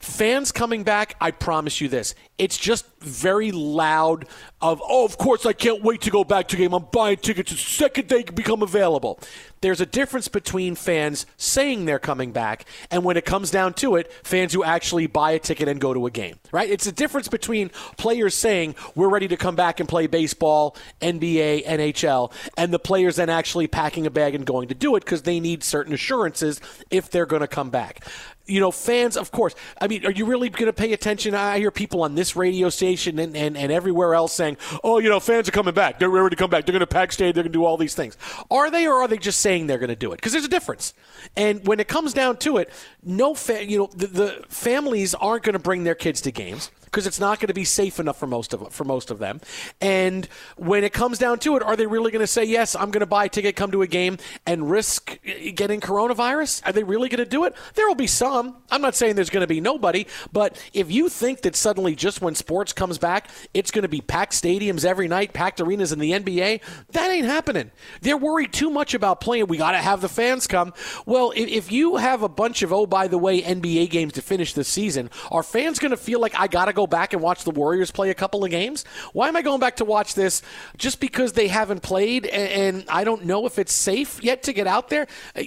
Fans 0.00 0.50
coming 0.50 0.82
back, 0.82 1.14
I 1.20 1.30
promise 1.30 1.78
you 1.82 1.88
this. 1.88 2.14
It's 2.38 2.56
just 2.56 2.86
very 3.00 3.52
loud 3.52 4.26
of, 4.62 4.80
oh, 4.82 5.04
of 5.04 5.18
course 5.18 5.44
I 5.44 5.52
can't 5.52 5.82
wait 5.82 6.00
to 6.02 6.10
go 6.10 6.24
back 6.24 6.48
to 6.48 6.56
game. 6.56 6.72
I'm 6.72 6.86
buying 6.90 7.18
tickets 7.18 7.52
the 7.52 7.58
second 7.58 8.08
they 8.08 8.22
become 8.22 8.62
available. 8.62 9.20
There's 9.60 9.82
a 9.82 9.86
difference 9.86 10.28
between 10.28 10.74
fans 10.74 11.26
saying 11.36 11.84
they're 11.84 11.98
coming 11.98 12.32
back 12.32 12.64
and 12.90 13.04
when 13.04 13.18
it 13.18 13.26
comes 13.26 13.50
down 13.50 13.74
to 13.74 13.96
it, 13.96 14.10
fans 14.22 14.54
who 14.54 14.64
actually 14.64 15.06
buy 15.06 15.32
a 15.32 15.38
ticket 15.38 15.68
and 15.68 15.78
go 15.78 15.92
to 15.92 16.06
a 16.06 16.10
game, 16.10 16.36
right? 16.50 16.70
It's 16.70 16.86
a 16.86 16.92
difference 16.92 17.28
between 17.28 17.68
players 17.98 18.34
saying 18.34 18.76
we're 18.94 19.10
ready 19.10 19.28
to 19.28 19.36
come 19.36 19.54
back 19.54 19.80
and 19.80 19.88
play 19.88 20.06
baseball, 20.06 20.76
NBA, 21.02 21.66
NHL, 21.66 22.32
and 22.56 22.72
the 22.72 22.78
players 22.78 23.16
then 23.16 23.28
actually 23.28 23.66
packing 23.66 24.06
a 24.06 24.10
bag 24.10 24.34
and 24.34 24.46
going 24.46 24.68
to 24.68 24.74
do 24.74 24.96
it 24.96 25.04
because 25.04 25.22
they 25.22 25.40
need 25.40 25.62
certain 25.62 25.92
assurances 25.92 26.58
if 26.90 27.10
they're 27.10 27.26
going 27.26 27.40
to 27.40 27.48
come 27.48 27.68
back 27.68 28.06
you 28.50 28.60
know, 28.60 28.70
fans, 28.70 29.16
of 29.16 29.30
course. 29.30 29.54
I 29.80 29.86
mean, 29.86 30.04
are 30.04 30.10
you 30.10 30.26
really 30.26 30.48
going 30.48 30.66
to 30.66 30.72
pay 30.72 30.92
attention? 30.92 31.34
I 31.34 31.58
hear 31.58 31.70
people 31.70 32.02
on 32.02 32.14
this 32.14 32.36
radio 32.36 32.68
station 32.68 33.18
and, 33.18 33.36
and, 33.36 33.56
and 33.56 33.72
everywhere 33.72 34.14
else 34.14 34.32
saying, 34.32 34.56
oh, 34.82 34.98
you 34.98 35.08
know, 35.08 35.20
fans 35.20 35.48
are 35.48 35.52
coming 35.52 35.74
back. 35.74 35.98
They're 35.98 36.10
ready 36.10 36.30
to 36.30 36.36
come 36.36 36.50
back. 36.50 36.66
They're 36.66 36.72
going 36.72 36.80
to 36.80 36.86
pack 36.86 37.12
stadium. 37.12 37.34
They're 37.34 37.44
going 37.44 37.52
to 37.52 37.58
do 37.58 37.64
all 37.64 37.76
these 37.76 37.94
things. 37.94 38.16
Are 38.50 38.70
they, 38.70 38.86
or 38.86 38.94
are 38.94 39.08
they 39.08 39.18
just 39.18 39.40
saying 39.40 39.66
they're 39.66 39.78
going 39.78 39.88
to 39.88 39.96
do 39.96 40.12
it? 40.12 40.16
Because 40.16 40.32
there's 40.32 40.44
a 40.44 40.48
difference. 40.48 40.94
And 41.36 41.66
when 41.66 41.80
it 41.80 41.88
comes 41.88 42.12
down 42.12 42.38
to 42.38 42.58
it, 42.58 42.70
no, 43.02 43.34
fa- 43.34 43.64
you 43.64 43.78
know, 43.78 43.90
the, 43.94 44.06
the 44.06 44.44
families 44.48 45.14
aren't 45.14 45.44
going 45.44 45.54
to 45.54 45.58
bring 45.58 45.84
their 45.84 45.94
kids 45.94 46.20
to 46.22 46.32
games 46.32 46.70
because 46.90 47.06
it's 47.06 47.20
not 47.20 47.38
going 47.38 47.48
to 47.48 47.54
be 47.54 47.64
safe 47.64 48.00
enough 48.00 48.18
for 48.18 48.26
most 48.26 48.52
of 48.52 48.72
for 48.72 48.84
most 48.84 49.10
of 49.10 49.18
them. 49.18 49.40
And 49.80 50.26
when 50.56 50.84
it 50.84 50.92
comes 50.92 51.18
down 51.18 51.38
to 51.40 51.56
it, 51.56 51.62
are 51.62 51.76
they 51.76 51.86
really 51.86 52.10
going 52.10 52.20
to 52.20 52.26
say 52.26 52.44
yes? 52.44 52.74
I'm 52.74 52.90
going 52.90 53.00
to 53.00 53.06
buy 53.06 53.26
a 53.26 53.28
ticket, 53.28 53.56
come 53.56 53.70
to 53.70 53.82
a 53.82 53.86
game, 53.86 54.18
and 54.46 54.70
risk 54.70 55.18
eh, 55.24 55.50
getting 55.50 55.80
coronavirus? 55.80 56.66
Are 56.66 56.72
they 56.72 56.82
really 56.82 57.08
going 57.08 57.22
to 57.24 57.30
do 57.30 57.44
it? 57.44 57.54
There 57.74 57.86
will 57.86 57.94
be 57.94 58.06
some. 58.06 58.56
I'm 58.70 58.82
not 58.82 58.94
saying 58.94 59.14
there's 59.14 59.30
going 59.30 59.42
to 59.42 59.46
be 59.46 59.60
nobody, 59.60 60.06
but 60.32 60.62
if 60.72 60.90
you 60.90 61.08
think 61.08 61.42
that 61.42 61.56
suddenly 61.56 61.94
just 61.94 62.20
when 62.20 62.34
sports 62.34 62.72
comes 62.72 62.98
back, 62.98 63.28
it's 63.54 63.70
going 63.70 63.82
to 63.82 63.88
be 63.88 64.00
packed 64.00 64.32
stadiums 64.32 64.84
every 64.84 65.08
night, 65.08 65.32
packed 65.32 65.60
arenas 65.60 65.92
in 65.92 65.98
the 65.98 66.12
NBA, 66.12 66.60
that 66.90 67.10
ain't 67.10 67.26
happening. 67.26 67.70
They're 68.00 68.16
worried 68.16 68.52
too 68.52 68.70
much 68.70 68.94
about 68.94 69.20
playing. 69.20 69.46
We 69.46 69.56
got 69.56 69.72
to 69.72 69.78
have 69.78 70.00
the 70.00 70.08
fans 70.08 70.46
come. 70.46 70.72
Well, 71.06 71.32
if 71.36 71.70
you 71.70 71.96
have 71.96 72.22
a 72.22 72.28
bunch 72.28 72.62
of 72.62 72.72
oh 72.72 72.86
by 72.86 73.08
the 73.08 73.18
way 73.18 73.42
NBA 73.42 73.90
games 73.90 74.14
to 74.14 74.22
finish 74.22 74.54
the 74.54 74.64
season, 74.64 75.10
are 75.30 75.42
fans 75.42 75.78
going 75.78 75.90
to 75.90 75.96
feel 75.96 76.20
like 76.20 76.34
I 76.38 76.46
got 76.46 76.66
to 76.66 76.72
go 76.72 76.79
back 76.86 77.12
and 77.12 77.22
watch 77.22 77.44
the 77.44 77.50
Warriors 77.50 77.90
play 77.90 78.10
a 78.10 78.14
couple 78.14 78.44
of 78.44 78.50
games? 78.50 78.84
Why 79.12 79.28
am 79.28 79.36
I 79.36 79.42
going 79.42 79.60
back 79.60 79.76
to 79.76 79.84
watch 79.84 80.14
this 80.14 80.42
just 80.76 81.00
because 81.00 81.32
they 81.32 81.48
haven't 81.48 81.82
played 81.82 82.26
and, 82.26 82.84
I 82.88 83.04
don't 83.04 83.24
know 83.24 83.46
if 83.46 83.58
it's 83.58 83.72
safe 83.72 84.22
yet 84.22 84.44
to 84.44 84.52
get 84.52 84.66
out 84.66 84.88
there? 84.88 85.06
Uh, 85.36 85.42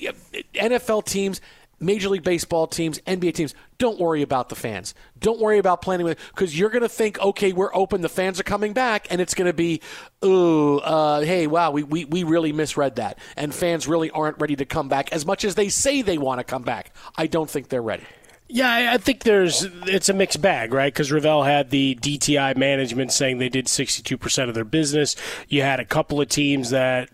NFL 0.54 1.06
teams 1.06 1.42
Major 1.84 2.10
League 2.10 2.24
Baseball 2.24 2.68
teams, 2.68 3.00
NBA 3.00 3.34
teams, 3.34 3.54
don't 3.78 4.00
worry 4.00 4.22
about 4.22 4.50
the 4.50 4.56
fans. 4.56 4.96
Don't 5.20 5.40
worry 5.40 5.58
about 5.58 5.82
planning 5.82 6.06
with 6.06 6.18
because 6.30 6.58
you're 6.58 6.70
going 6.70 6.84
to 6.84 6.90
think, 6.90 7.20
okay, 7.20 7.54
we're 7.54 7.74
open, 7.76 8.02
the 8.02 8.10
fans 8.10 8.40
are 8.40 8.44
coming 8.44 8.74
back, 8.74 9.08
and 9.10 9.20
it's 9.20 9.34
going 9.34 9.48
to 9.48 9.54
be, 9.54 9.82
oh, 10.22 10.78
uh, 10.80 11.22
hey, 11.22 11.48
wow, 11.48 11.72
we, 11.72 11.84
we, 11.84 12.06
we 12.06 12.24
really 12.24 12.54
misread 12.54 12.96
that. 12.96 13.20
And 13.36 13.54
fans 13.54 13.88
really 13.88 14.10
aren't 14.12 14.40
ready 14.40 14.56
to 14.56 14.66
come 14.66 14.88
back 14.88 15.12
as 15.12 15.26
much 15.26 15.44
as 15.44 15.56
they 15.56 15.70
say 15.70 16.02
they 16.02 16.18
want 16.18 16.40
to 16.40 16.44
come 16.44 16.64
back. 16.64 16.94
I 17.16 17.28
don't 17.28 17.50
think 17.50 17.70
they're 17.70 17.82
ready. 17.82 18.06
Yeah, 18.54 18.92
I 18.94 19.00
think 19.00 19.24
there's 19.24 19.64
it's 19.88 20.10
a 20.10 20.14
mixed 20.14 20.40
bag, 20.40 20.76
right? 20.76 20.94
Because 20.94 21.10
Rovell 21.10 21.44
had 21.44 21.72
the 21.72 21.96
DTI 22.00 22.56
management 22.56 23.12
saying 23.12 23.40
they 23.40 23.50
did 23.50 23.66
62% 23.66 24.48
of 24.48 24.54
their 24.54 24.64
business. 24.64 25.16
You 25.50 25.64
had 25.64 25.80
a 25.80 25.86
couple 25.86 26.22
of 26.22 26.30
teams 26.30 26.70
that 26.70 27.10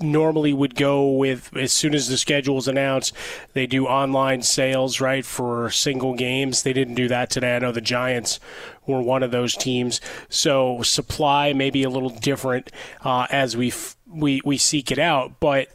normally 0.00 0.54
would 0.54 0.74
go 0.74 1.10
with 1.10 1.54
as 1.54 1.70
soon 1.70 1.94
as 1.94 2.08
the 2.08 2.16
schedule 2.16 2.56
is 2.56 2.66
announced 2.66 3.12
they 3.52 3.66
do 3.66 3.86
online 3.86 4.40
sales 4.40 4.98
right 4.98 5.26
for 5.26 5.68
single 5.68 6.14
games 6.14 6.62
they 6.62 6.72
didn't 6.72 6.94
do 6.94 7.06
that 7.06 7.28
today 7.28 7.54
i 7.54 7.58
know 7.58 7.70
the 7.70 7.82
giants 7.82 8.40
were 8.86 9.02
one 9.02 9.22
of 9.22 9.30
those 9.30 9.54
teams 9.54 10.00
so 10.30 10.80
supply 10.80 11.52
may 11.52 11.68
be 11.68 11.82
a 11.82 11.90
little 11.90 12.08
different 12.08 12.72
uh, 13.04 13.26
as 13.28 13.58
we 13.58 13.68
f- 13.68 13.94
we 14.06 14.40
we 14.42 14.56
seek 14.56 14.90
it 14.90 14.98
out 14.98 15.38
but 15.38 15.68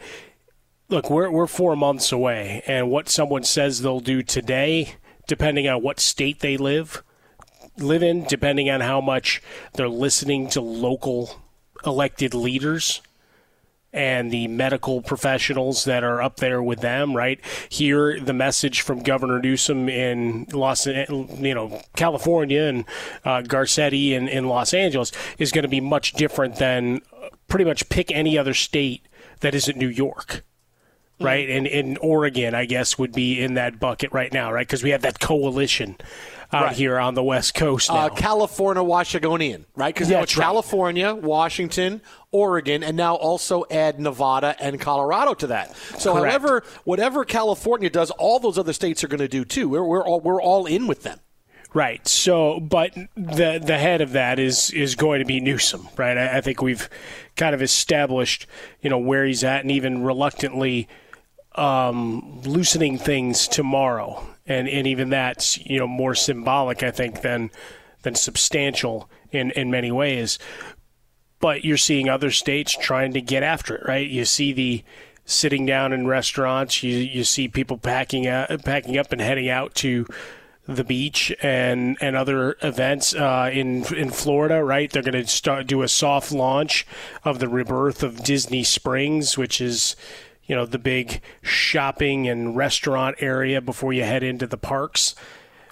look, 0.90 1.10
we're 1.10 1.30
we're 1.30 1.48
four 1.48 1.76
months 1.76 2.12
away, 2.12 2.64
and 2.68 2.90
what 2.90 3.10
someone 3.10 3.44
says 3.44 3.82
they'll 3.82 4.00
do 4.00 4.22
today, 4.24 4.96
depending 5.28 5.68
on 5.68 5.82
what 5.82 6.00
state 6.00 6.40
they 6.40 6.58
live 6.58 7.04
live 7.78 8.04
in, 8.04 8.24
depending 8.26 8.70
on 8.70 8.82
how 8.82 9.02
much 9.02 9.42
they're 9.74 9.90
listening 9.90 10.50
to 10.50 10.62
local 10.62 11.42
elected 11.86 12.34
leaders 12.34 13.02
and 13.94 14.30
the 14.30 14.48
medical 14.50 15.02
professionals 15.02 15.86
that 15.86 16.04
are 16.04 16.22
up 16.22 16.38
there 16.38 16.62
with 16.62 16.82
them, 16.82 17.16
right? 17.16 17.40
Here, 17.70 18.20
the 18.20 18.34
message 18.34 18.82
from 18.82 19.04
Governor 19.04 19.40
Newsom 19.40 19.88
in 19.88 20.48
Los, 20.52 20.86
you 20.86 21.54
know, 21.54 21.82
California 21.96 22.64
and 22.64 22.86
uh, 23.24 23.42
Garcetti 23.42 24.12
in, 24.12 24.28
in 24.28 24.50
Los 24.50 24.74
Angeles 24.74 25.14
is 25.38 25.54
going 25.54 25.64
to 25.64 25.70
be 25.70 25.80
much 25.80 26.14
different 26.14 26.58
than 26.58 27.02
pretty 27.48 27.64
much 27.64 27.88
pick 27.88 28.12
any 28.12 28.38
other 28.38 28.54
state 28.54 29.08
that 29.40 29.56
isn't 29.56 29.78
New 29.78 29.88
York 29.88 30.44
right? 31.20 31.50
And 31.50 31.68
in 31.68 31.98
Oregon, 31.98 32.54
I 32.54 32.66
guess, 32.66 32.98
would 32.98 33.14
be 33.14 33.42
in 33.42 33.56
that 33.56 33.80
bucket 33.80 34.12
right 34.12 34.32
now, 34.32 34.52
right? 34.52 34.68
Because 34.68 34.84
we 34.84 34.90
have 34.92 35.02
that 35.04 35.20
coalition 35.20 35.98
out 36.54 36.64
right. 36.66 36.76
here 36.76 37.00
on 37.00 37.16
the 37.16 37.24
West 37.24 37.54
Coast 37.54 37.90
now. 37.90 38.08
Uh, 38.08 38.10
California 38.10 38.84
Washingtonian, 38.84 39.66
right? 39.76 39.94
Because 39.94 40.10
yeah, 40.10 40.22
it's 40.22 40.36
California, 40.36 41.14
right. 41.14 41.24
Washington, 41.24 42.02
Oregon, 42.32 42.84
and 42.84 42.96
now 42.96 43.16
also 43.16 43.66
add 43.72 44.00
Nevada 44.00 44.56
and 44.60 44.80
Colorado 44.80 45.34
to 45.36 45.48
that. 45.48 45.76
So, 45.76 46.14
Correct. 46.14 46.32
however, 46.32 46.64
whatever 46.84 47.26
California 47.26 47.90
does, 47.90 48.12
all 48.12 48.40
those 48.40 48.58
other 48.58 48.74
states 48.74 49.04
are 49.04 49.08
going 49.08 49.20
to 49.20 49.28
do 49.28 49.46
too. 49.46 49.70
We're, 49.70 49.84
we're 49.84 50.06
all 50.06 50.22
we're 50.22 50.42
all 50.42 50.66
in 50.66 50.88
with 50.88 51.04
them. 51.04 51.20
Right. 51.74 52.08
So, 52.08 52.62
but 52.62 52.94
the 53.16 53.62
the 53.62 53.78
head 53.78 54.00
of 54.00 54.14
that 54.14 54.40
is 54.40 54.72
is 54.72 54.96
going 54.96 55.20
to 55.20 55.26
be 55.26 55.42
Newsom, 55.42 55.90
right? 55.98 56.18
I, 56.18 56.38
I 56.38 56.42
think 56.42 56.62
we've 56.62 56.90
kind 57.36 57.54
of 57.54 57.62
established, 57.62 58.48
you 58.82 58.90
know, 58.90 58.98
where 58.98 59.26
he's 59.26 59.44
at, 59.44 59.62
and 59.62 59.72
even 59.72 60.04
reluctantly 60.04 60.88
um, 61.56 62.42
loosening 62.44 62.98
things 62.98 63.48
tomorrow, 63.48 64.26
and 64.46 64.68
and 64.68 64.88
even 64.88 65.10
that's 65.10 65.58
you 65.66 65.80
know 65.80 65.88
more 65.88 66.16
symbolic, 66.16 66.84
I 66.84 66.92
think, 66.92 67.22
than 67.22 67.52
than 68.04 68.16
substantial 68.16 69.10
in 69.32 69.52
in 69.52 69.72
many 69.72 69.92
ways. 69.92 70.40
But 71.40 71.64
you're 71.64 71.78
seeing 71.78 72.10
other 72.10 72.32
states 72.32 72.76
trying 72.80 73.14
to 73.14 73.22
get 73.22 73.44
after 73.44 73.76
it, 73.76 73.88
right? 73.88 74.08
You 74.08 74.26
see 74.26 74.54
the 74.54 74.84
sitting 75.26 75.66
down 75.66 75.92
in 75.92 76.08
restaurants. 76.08 76.84
You 76.84 76.98
you 76.98 77.24
see 77.24 77.48
people 77.48 77.78
packing 77.78 78.28
out, 78.28 78.50
packing 78.64 78.98
up 78.98 79.12
and 79.12 79.22
heading 79.22 79.50
out 79.50 79.76
to 79.76 80.06
the 80.68 80.84
beach 80.84 81.36
and 81.42 81.98
and 82.02 82.16
other 82.16 82.58
events 82.62 83.14
uh, 83.14 83.50
in 83.52 83.84
in 83.96 84.10
Florida. 84.10 84.64
Right, 84.64 84.92
they're 84.92 85.04
going 85.04 85.14
to 85.14 85.28
start 85.28 85.68
do 85.68 85.82
a 85.82 85.88
soft 85.88 86.32
launch 86.32 86.88
of 87.24 87.40
the 87.40 87.50
rebirth 87.50 88.04
of 88.04 88.24
Disney 88.24 88.64
Springs, 88.64 89.38
which 89.38 89.60
is 89.60 89.96
you 90.46 90.56
know 90.56 90.66
the 90.66 90.80
big 90.80 91.22
shopping 91.42 92.28
and 92.28 92.56
restaurant 92.56 93.18
area 93.20 93.62
before 93.62 93.94
you 93.94 94.04
head 94.04 94.24
into 94.24 94.48
the 94.48 94.58
parks. 94.58 95.16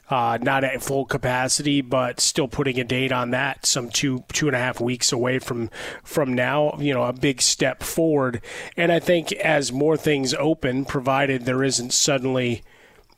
Uh, 0.10 0.38
not 0.41 0.66
at 0.66 0.84
full 0.84 1.06
capacity, 1.06 1.82
but 1.82 2.20
still 2.20 2.48
putting 2.48 2.78
a 2.80 2.84
date 2.84 3.12
on 3.12 3.32
that. 3.32 3.66
Some 3.66 3.90
two 3.90 4.24
two 4.34 4.48
and 4.48 4.56
a 4.56 4.60
half 4.60 4.82
weeks 4.82 5.12
away 5.12 5.40
from 5.40 5.70
from 6.04 6.34
now. 6.34 6.78
You 6.78 6.94
know, 6.94 7.04
a 7.04 7.14
big 7.14 7.41
step 7.41 7.82
forward. 7.82 8.41
And 8.76 8.91
I 8.91 9.00
think 9.00 9.32
as 9.32 9.72
more 9.72 9.95
things 9.95 10.34
open, 10.34 10.86
provided 10.86 11.45
there 11.45 11.64
isn't 11.64 11.94
suddenly 11.94 12.64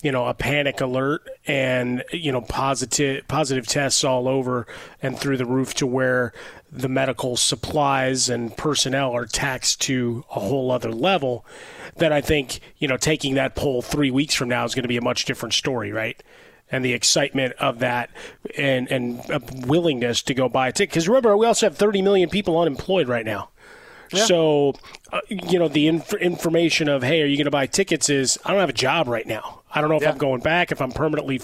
you 0.03 0.11
know 0.11 0.27
a 0.27 0.36
panic 0.36 0.82
alert 0.82 1.27
and 1.48 2.03
you 2.11 2.32
know 2.32 2.41
positive 2.41 3.27
positive 3.27 3.65
tests 3.65 4.03
all 4.03 4.27
over 4.27 4.68
and 5.02 5.18
through 5.18 5.38
the 5.38 5.45
roof 5.45 5.73
to 5.73 5.88
where 5.88 6.32
the 6.80 6.89
medical 6.89 7.38
supplies 7.38 8.30
and 8.30 8.56
personnel 8.57 9.11
are 9.14 9.26
taxed 9.26 9.81
to 9.81 10.23
a 10.31 10.39
whole 10.39 10.72
other 10.72 10.91
level, 10.91 11.45
then 11.97 12.11
I 12.11 12.22
think, 12.22 12.60
you 12.77 12.88
know, 12.88 12.97
taking 12.97 13.35
that 13.35 13.56
poll 13.56 13.81
three 13.81 14.11
weeks 14.11 14.35
from 14.35 14.49
now 14.49 14.65
is 14.65 14.76
going 14.76 14.84
to 14.84 14.89
be 14.89 14.97
a 14.97 15.02
much 15.02 15.26
different 15.26 15.53
story, 15.53 15.91
right? 15.91 16.22
And 16.72 16.84
the 16.84 16.93
excitement 16.93 17.53
of 17.53 17.80
that 17.80 18.10
and, 18.57 18.91
and 18.91 19.22
willingness 19.68 20.22
to 20.23 20.34
go 20.34 20.49
buy 20.49 20.69
a 20.69 20.72
ticket. 20.72 20.91
Because 20.91 21.07
remember, 21.07 21.38
we 21.38 21.45
also 21.45 21.68
have 21.68 21.77
30 21.77 22.02
million 22.02 22.30
people 22.30 22.60
unemployed 22.60 23.07
right 23.07 23.26
now. 23.26 23.49
Yeah. 24.11 24.26
So, 24.26 24.73
uh, 25.11 25.22
you 25.30 25.60
know, 25.60 25.68
the 25.68 25.88
inf- 25.88 26.14
information 26.14 26.89
of, 26.89 27.03
hey, 27.03 27.22
are 27.22 27.26
you 27.26 27.38
going 27.38 27.45
to 27.45 27.52
buy 27.52 27.68
tickets 27.68 28.10
is, 28.10 28.38
I 28.45 28.52
don't 28.52 28.60
have 28.60 28.69
a 28.69 28.73
job 28.73 29.07
right 29.07 29.26
now. 29.26 29.61
I 29.76 29.81
don't 29.81 29.89
know 29.89 29.97
if 29.97 30.03
yeah. 30.03 30.11
I'm 30.11 30.18
going 30.18 30.39
back, 30.39 30.72
if 30.72 30.81
I'm 30.81 30.91
permanently, 30.91 31.41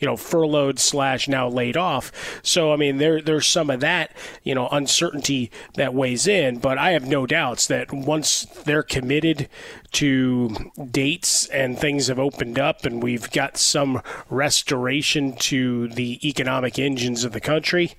you 0.00 0.06
know, 0.06 0.16
furloughed 0.16 0.80
slash 0.80 1.28
now 1.28 1.48
laid 1.48 1.76
off. 1.76 2.40
So 2.42 2.72
I 2.72 2.76
mean, 2.76 2.98
there 2.98 3.22
there's 3.22 3.46
some 3.46 3.70
of 3.70 3.80
that, 3.80 4.10
you 4.42 4.54
know, 4.54 4.68
uncertainty 4.68 5.50
that 5.74 5.94
weighs 5.94 6.26
in. 6.26 6.58
But 6.58 6.76
I 6.76 6.90
have 6.90 7.06
no 7.06 7.24
doubts 7.24 7.68
that 7.68 7.92
once 7.92 8.44
they're 8.64 8.82
committed 8.82 9.48
to 9.92 10.72
dates 10.90 11.46
and 11.46 11.78
things 11.78 12.08
have 12.08 12.18
opened 12.18 12.58
up 12.58 12.84
and 12.84 13.02
we've 13.02 13.30
got 13.30 13.56
some 13.56 14.02
restoration 14.28 15.36
to 15.36 15.88
the 15.88 16.18
economic 16.28 16.78
engines 16.78 17.24
of 17.24 17.32
the 17.32 17.40
country, 17.40 17.92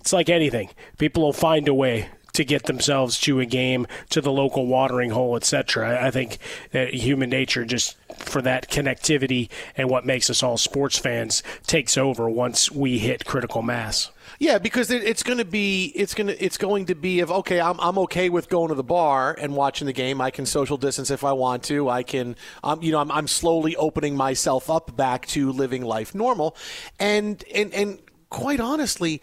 it's 0.00 0.12
like 0.12 0.28
anything. 0.28 0.70
People 0.98 1.22
will 1.22 1.32
find 1.32 1.68
a 1.68 1.74
way 1.74 2.08
to 2.38 2.44
get 2.44 2.66
themselves 2.66 3.18
to 3.18 3.40
a 3.40 3.44
game, 3.44 3.84
to 4.10 4.20
the 4.20 4.30
local 4.30 4.64
watering 4.68 5.10
hole, 5.10 5.34
etc. 5.34 6.00
I 6.00 6.12
think 6.12 6.38
that 6.70 6.94
human 6.94 7.28
nature 7.28 7.64
just 7.64 7.96
for 8.16 8.40
that 8.42 8.70
connectivity 8.70 9.48
and 9.76 9.90
what 9.90 10.06
makes 10.06 10.30
us 10.30 10.40
all 10.40 10.56
sports 10.56 10.96
fans 10.96 11.42
takes 11.66 11.98
over 11.98 12.30
once 12.30 12.70
we 12.70 12.98
hit 12.98 13.24
critical 13.24 13.60
mass. 13.60 14.10
Yeah, 14.38 14.58
because 14.58 14.92
it's 14.92 15.24
going 15.24 15.38
to 15.38 15.44
be 15.44 15.86
it's 15.96 16.14
going 16.14 16.28
to 16.28 16.44
it's 16.44 16.58
going 16.58 16.86
to 16.86 16.94
be 16.94 17.18
of 17.18 17.32
okay, 17.32 17.60
I'm 17.60 17.80
I'm 17.80 17.98
okay 17.98 18.28
with 18.28 18.48
going 18.48 18.68
to 18.68 18.76
the 18.76 18.84
bar 18.84 19.36
and 19.36 19.56
watching 19.56 19.86
the 19.86 19.92
game. 19.92 20.20
I 20.20 20.30
can 20.30 20.46
social 20.46 20.76
distance 20.76 21.10
if 21.10 21.24
I 21.24 21.32
want 21.32 21.64
to. 21.64 21.88
I 21.88 22.04
can, 22.04 22.36
um, 22.62 22.80
you 22.84 22.92
know, 22.92 23.00
I'm 23.00 23.10
I'm 23.10 23.26
slowly 23.26 23.74
opening 23.74 24.16
myself 24.16 24.70
up 24.70 24.96
back 24.96 25.26
to 25.28 25.50
living 25.50 25.82
life 25.82 26.14
normal, 26.14 26.56
and 27.00 27.42
and 27.52 27.74
and 27.74 27.98
quite 28.30 28.60
honestly, 28.60 29.20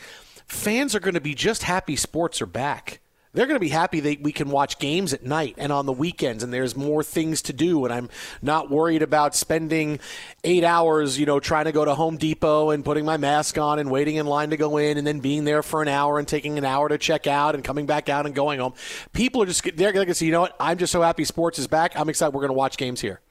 fans 0.48 0.94
are 0.94 1.00
going 1.00 1.14
to 1.14 1.22
be 1.22 1.34
just 1.34 1.64
happy 1.64 1.96
sports 1.96 2.42
are 2.42 2.46
back 2.46 3.00
they're 3.36 3.48
going 3.48 3.56
to 3.56 3.60
be 3.60 3.70
happy 3.70 4.00
that 4.00 4.22
we 4.22 4.32
can 4.32 4.50
watch 4.50 4.80
games 4.80 5.14
at 5.14 5.24
night 5.24 5.56
and 5.58 5.72
on 5.72 5.86
the 5.86 5.94
weekends 5.94 6.44
and 6.44 6.54
there's 6.54 6.76
more 6.76 7.04
things 7.04 7.42
to 7.42 7.54
do 7.54 7.86
and 7.86 7.94
i'm 7.94 8.10
not 8.42 8.70
worried 8.70 9.02
about 9.02 9.36
spending 9.36 10.00
eight 10.44 10.64
hours 10.64 11.20
you 11.20 11.26
know 11.26 11.40
trying 11.40 11.66
to 11.66 11.72
go 11.72 11.86
to 11.86 11.96
home 11.96 12.18
depot 12.18 12.72
and 12.72 12.86
putting 12.86 13.06
my 13.06 13.18
mask 13.18 13.58
on 13.58 13.80
and 13.80 13.92
waiting 13.92 14.16
in 14.16 14.26
line 14.26 14.50
to 14.50 14.58
go 14.58 14.78
in 14.78 14.98
and 14.98 15.06
then 15.06 15.20
being 15.20 15.44
there 15.44 15.64
for 15.64 15.82
an 15.82 15.88
hour 15.88 16.20
and 16.20 16.28
taking 16.28 16.58
an 16.58 16.66
hour 16.66 16.90
to 16.90 16.98
check 16.98 17.28
out 17.28 17.56
and 17.56 17.64
coming 17.64 17.86
back 17.86 18.10
out 18.10 18.26
and 18.26 18.36
going 18.36 18.60
home. 18.60 18.74
People 19.14 19.42
are 19.42 19.46
just 19.46 19.64
they're 19.76 19.92
going 19.92 20.08
to 20.08 20.14
say 20.14 20.26
you 20.26 20.32
know 20.32 20.42
what? 20.42 20.56
I'm 20.60 20.78
just 20.78 20.92
so 20.92 21.02
happy 21.02 21.26
sports 21.26 21.60
is 21.60 21.68
back. 21.68 21.98
I'm 21.98 22.10
excited 22.10 22.34
we're 22.34 22.42
going 22.42 22.50
to 22.50 22.54
watch 22.54 22.78
games 22.78 23.02
here. 23.02 23.22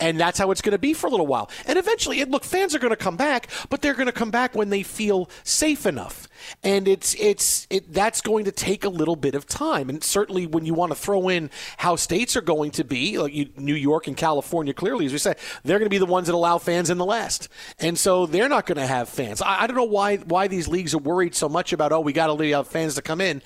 And 0.00 0.18
that's 0.18 0.38
how 0.38 0.50
it's 0.50 0.62
going 0.62 0.72
to 0.72 0.78
be 0.78 0.94
for 0.94 1.06
a 1.06 1.10
little 1.10 1.26
while. 1.26 1.50
And 1.66 1.78
eventually, 1.78 2.24
look, 2.24 2.44
fans 2.44 2.74
are 2.74 2.78
going 2.78 2.90
to 2.92 2.96
come 2.96 3.16
back, 3.16 3.48
but 3.68 3.82
they're 3.82 3.94
going 3.94 4.06
to 4.06 4.12
come 4.12 4.30
back 4.30 4.54
when 4.54 4.70
they 4.70 4.82
feel 4.82 5.28
safe 5.44 5.84
enough 5.84 6.28
and 6.62 6.88
it's 6.88 7.14
it's 7.14 7.66
it, 7.70 7.92
that's 7.92 8.20
going 8.20 8.44
to 8.44 8.52
take 8.52 8.84
a 8.84 8.88
little 8.88 9.16
bit 9.16 9.34
of 9.34 9.46
time. 9.46 9.88
And 9.88 10.02
certainly, 10.02 10.46
when 10.46 10.64
you 10.64 10.74
want 10.74 10.92
to 10.92 10.96
throw 10.96 11.28
in 11.28 11.50
how 11.78 11.96
states 11.96 12.36
are 12.36 12.42
going 12.42 12.70
to 12.72 12.84
be, 12.84 13.18
like 13.18 13.34
you, 13.34 13.50
New 13.56 13.74
York 13.74 14.06
and 14.06 14.16
California, 14.16 14.74
clearly, 14.74 15.06
as 15.06 15.12
we 15.12 15.18
said, 15.18 15.38
they're 15.64 15.78
going 15.78 15.86
to 15.86 15.90
be 15.90 15.98
the 15.98 16.06
ones 16.06 16.26
that 16.26 16.34
allow 16.34 16.58
fans 16.58 16.90
in 16.90 16.98
the 16.98 17.04
last, 17.04 17.48
and 17.78 17.98
so 17.98 18.26
they're 18.26 18.48
not 18.48 18.66
going 18.66 18.78
to 18.78 18.86
have 18.86 19.08
fans. 19.08 19.42
I, 19.42 19.62
I, 19.62 19.66
don't 19.66 19.76
know 19.76 19.84
why 19.84 20.16
why 20.16 20.48
these 20.48 20.68
leagues 20.68 20.94
are 20.94 20.98
worried 20.98 21.34
so 21.34 21.48
much 21.48 21.72
about 21.72 21.92
oh 21.92 22.00
we 22.00 22.12
got 22.12 22.26
to 22.26 22.32
allow 22.32 22.62
fans 22.62 22.94
to 22.96 23.02
come 23.02 23.20
in. 23.20 23.42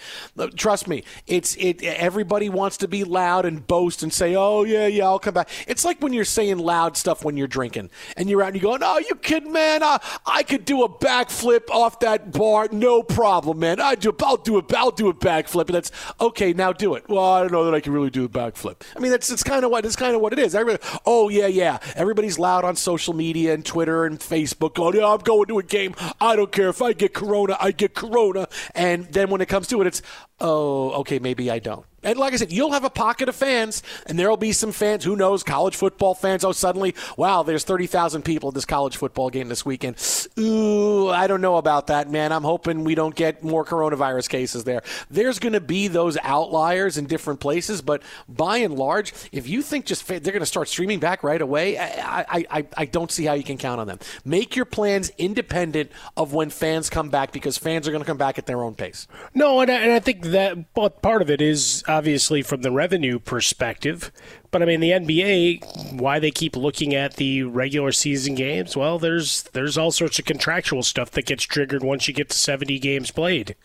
Trust 0.56 0.88
me, 0.88 1.04
it's 1.26 1.56
it. 1.56 1.82
Everybody 1.82 2.48
wants 2.48 2.76
to 2.78 2.88
be 2.88 3.04
loud 3.04 3.44
and 3.44 3.66
boast 3.66 4.02
and 4.02 4.12
say 4.12 4.34
oh 4.34 4.64
yeah 4.64 4.86
yeah 4.86 5.04
I'll 5.04 5.18
come 5.18 5.34
back. 5.34 5.48
It's 5.66 5.84
like 5.84 6.00
when 6.00 6.12
you're 6.12 6.24
saying 6.24 6.58
loud 6.58 6.96
stuff 6.96 7.24
when 7.24 7.36
you're 7.36 7.46
drinking 7.46 7.90
and 8.16 8.28
you're 8.28 8.42
out 8.42 8.48
and 8.48 8.56
you 8.56 8.62
go 8.62 8.76
oh 8.80 8.98
you 8.98 9.14
kidding 9.16 9.52
man 9.52 9.82
I, 9.82 10.00
I 10.24 10.42
could 10.42 10.64
do 10.64 10.82
a 10.82 10.88
backflip 10.88 11.70
off 11.70 12.00
that 12.00 12.32
bar. 12.32 12.68
No 12.72 12.85
no 12.86 13.02
problem, 13.02 13.58
man. 13.58 13.80
I 13.80 13.96
do. 13.96 14.14
I'll 14.22 14.36
do 14.36 14.58
it. 14.58 14.72
I'll 14.72 14.92
do 14.92 15.08
a 15.08 15.14
backflip, 15.14 15.66
and 15.66 15.74
that's 15.74 15.90
okay. 16.20 16.52
Now 16.52 16.72
do 16.72 16.94
it. 16.94 17.08
Well, 17.08 17.24
I 17.24 17.40
don't 17.40 17.50
know 17.50 17.64
that 17.64 17.74
I 17.74 17.80
can 17.80 17.92
really 17.92 18.10
do 18.10 18.24
a 18.24 18.28
backflip. 18.28 18.82
I 18.94 19.00
mean, 19.00 19.10
that's 19.10 19.28
it's 19.28 19.42
kind 19.42 19.64
of 19.64 19.72
what 19.72 19.84
it's 19.84 19.96
kind 19.96 20.14
of 20.14 20.20
what 20.20 20.32
it 20.32 20.38
is. 20.38 20.54
Everybody, 20.54 20.82
oh 21.04 21.28
yeah, 21.28 21.48
yeah. 21.48 21.78
Everybody's 21.96 22.38
loud 22.38 22.64
on 22.64 22.76
social 22.76 23.12
media 23.12 23.54
and 23.54 23.66
Twitter 23.66 24.04
and 24.04 24.20
Facebook. 24.20 24.74
Going, 24.74 24.96
yeah, 24.96 25.08
I'm 25.08 25.18
going 25.18 25.46
to 25.46 25.58
a 25.58 25.64
game. 25.64 25.96
I 26.20 26.36
don't 26.36 26.52
care 26.52 26.68
if 26.68 26.80
I 26.80 26.92
get 26.92 27.12
corona. 27.12 27.56
I 27.60 27.72
get 27.72 27.94
corona. 27.94 28.46
And 28.74 29.06
then 29.06 29.30
when 29.30 29.40
it 29.40 29.46
comes 29.48 29.66
to 29.68 29.80
it, 29.80 29.88
it's 29.88 30.00
oh, 30.40 30.92
okay, 31.00 31.18
maybe 31.18 31.50
I 31.50 31.58
don't. 31.58 31.84
And 32.06 32.18
like 32.20 32.32
I 32.32 32.36
said, 32.36 32.52
you'll 32.52 32.70
have 32.70 32.84
a 32.84 32.90
pocket 32.90 33.28
of 33.28 33.34
fans, 33.34 33.82
and 34.06 34.16
there 34.16 34.30
will 34.30 34.36
be 34.36 34.52
some 34.52 34.70
fans, 34.70 35.02
who 35.02 35.16
knows, 35.16 35.42
college 35.42 35.74
football 35.74 36.14
fans. 36.14 36.44
Oh, 36.44 36.52
suddenly, 36.52 36.94
wow, 37.16 37.42
there's 37.42 37.64
30,000 37.64 38.22
people 38.22 38.50
at 38.50 38.54
this 38.54 38.64
college 38.64 38.96
football 38.96 39.28
game 39.28 39.48
this 39.48 39.66
weekend. 39.66 39.96
Ooh, 40.38 41.08
I 41.08 41.26
don't 41.26 41.40
know 41.40 41.56
about 41.56 41.88
that, 41.88 42.08
man. 42.08 42.30
I'm 42.30 42.44
hoping 42.44 42.84
we 42.84 42.94
don't 42.94 43.16
get 43.16 43.42
more 43.42 43.64
coronavirus 43.64 44.28
cases 44.28 44.62
there. 44.62 44.82
There's 45.10 45.40
going 45.40 45.54
to 45.54 45.60
be 45.60 45.88
those 45.88 46.16
outliers 46.22 46.96
in 46.96 47.06
different 47.06 47.40
places, 47.40 47.82
but 47.82 48.04
by 48.28 48.58
and 48.58 48.76
large, 48.76 49.12
if 49.32 49.48
you 49.48 49.60
think 49.60 49.84
just 49.84 50.06
they're 50.06 50.20
going 50.20 50.38
to 50.38 50.46
start 50.46 50.68
streaming 50.68 51.00
back 51.00 51.24
right 51.24 51.42
away, 51.42 51.76
I, 51.76 52.46
I, 52.50 52.66
I, 52.76 52.84
don't 52.84 53.10
see 53.10 53.24
how 53.24 53.34
you 53.34 53.42
can 53.42 53.58
count 53.58 53.80
on 53.80 53.88
them. 53.88 53.98
Make 54.24 54.54
your 54.54 54.64
plans 54.64 55.10
independent 55.18 55.90
of 56.16 56.32
when 56.32 56.50
fans 56.50 56.88
come 56.88 57.10
back 57.10 57.32
because 57.32 57.58
fans 57.58 57.88
are 57.88 57.90
going 57.90 58.02
to 58.02 58.06
come 58.06 58.16
back 58.16 58.38
at 58.38 58.46
their 58.46 58.62
own 58.62 58.76
pace. 58.76 59.08
No, 59.34 59.60
and 59.60 59.70
I, 59.70 59.74
and 59.80 59.92
I 59.92 59.98
think 59.98 60.22
that 60.26 60.72
part 61.02 61.20
of 61.20 61.30
it 61.30 61.40
is 61.40 61.82
uh, 61.88 61.95
obviously 61.96 62.42
from 62.42 62.60
the 62.60 62.70
revenue 62.70 63.18
perspective. 63.18 64.12
But 64.50 64.62
I 64.62 64.66
mean, 64.66 64.80
the 64.80 64.90
NBA, 64.90 65.98
why 65.98 66.18
they 66.18 66.30
keep 66.30 66.54
looking 66.54 66.94
at 66.94 67.14
the 67.14 67.42
regular 67.42 67.90
season 67.90 68.34
games? 68.34 68.76
Well, 68.76 68.98
there's 68.98 69.44
there's 69.54 69.78
all 69.78 69.90
sorts 69.90 70.18
of 70.18 70.26
contractual 70.26 70.82
stuff 70.82 71.10
that 71.12 71.26
gets 71.26 71.44
triggered 71.44 71.82
once 71.82 72.06
you 72.06 72.14
get 72.14 72.28
to 72.28 72.36
70 72.36 72.78
games 72.78 73.10
played. 73.10 73.56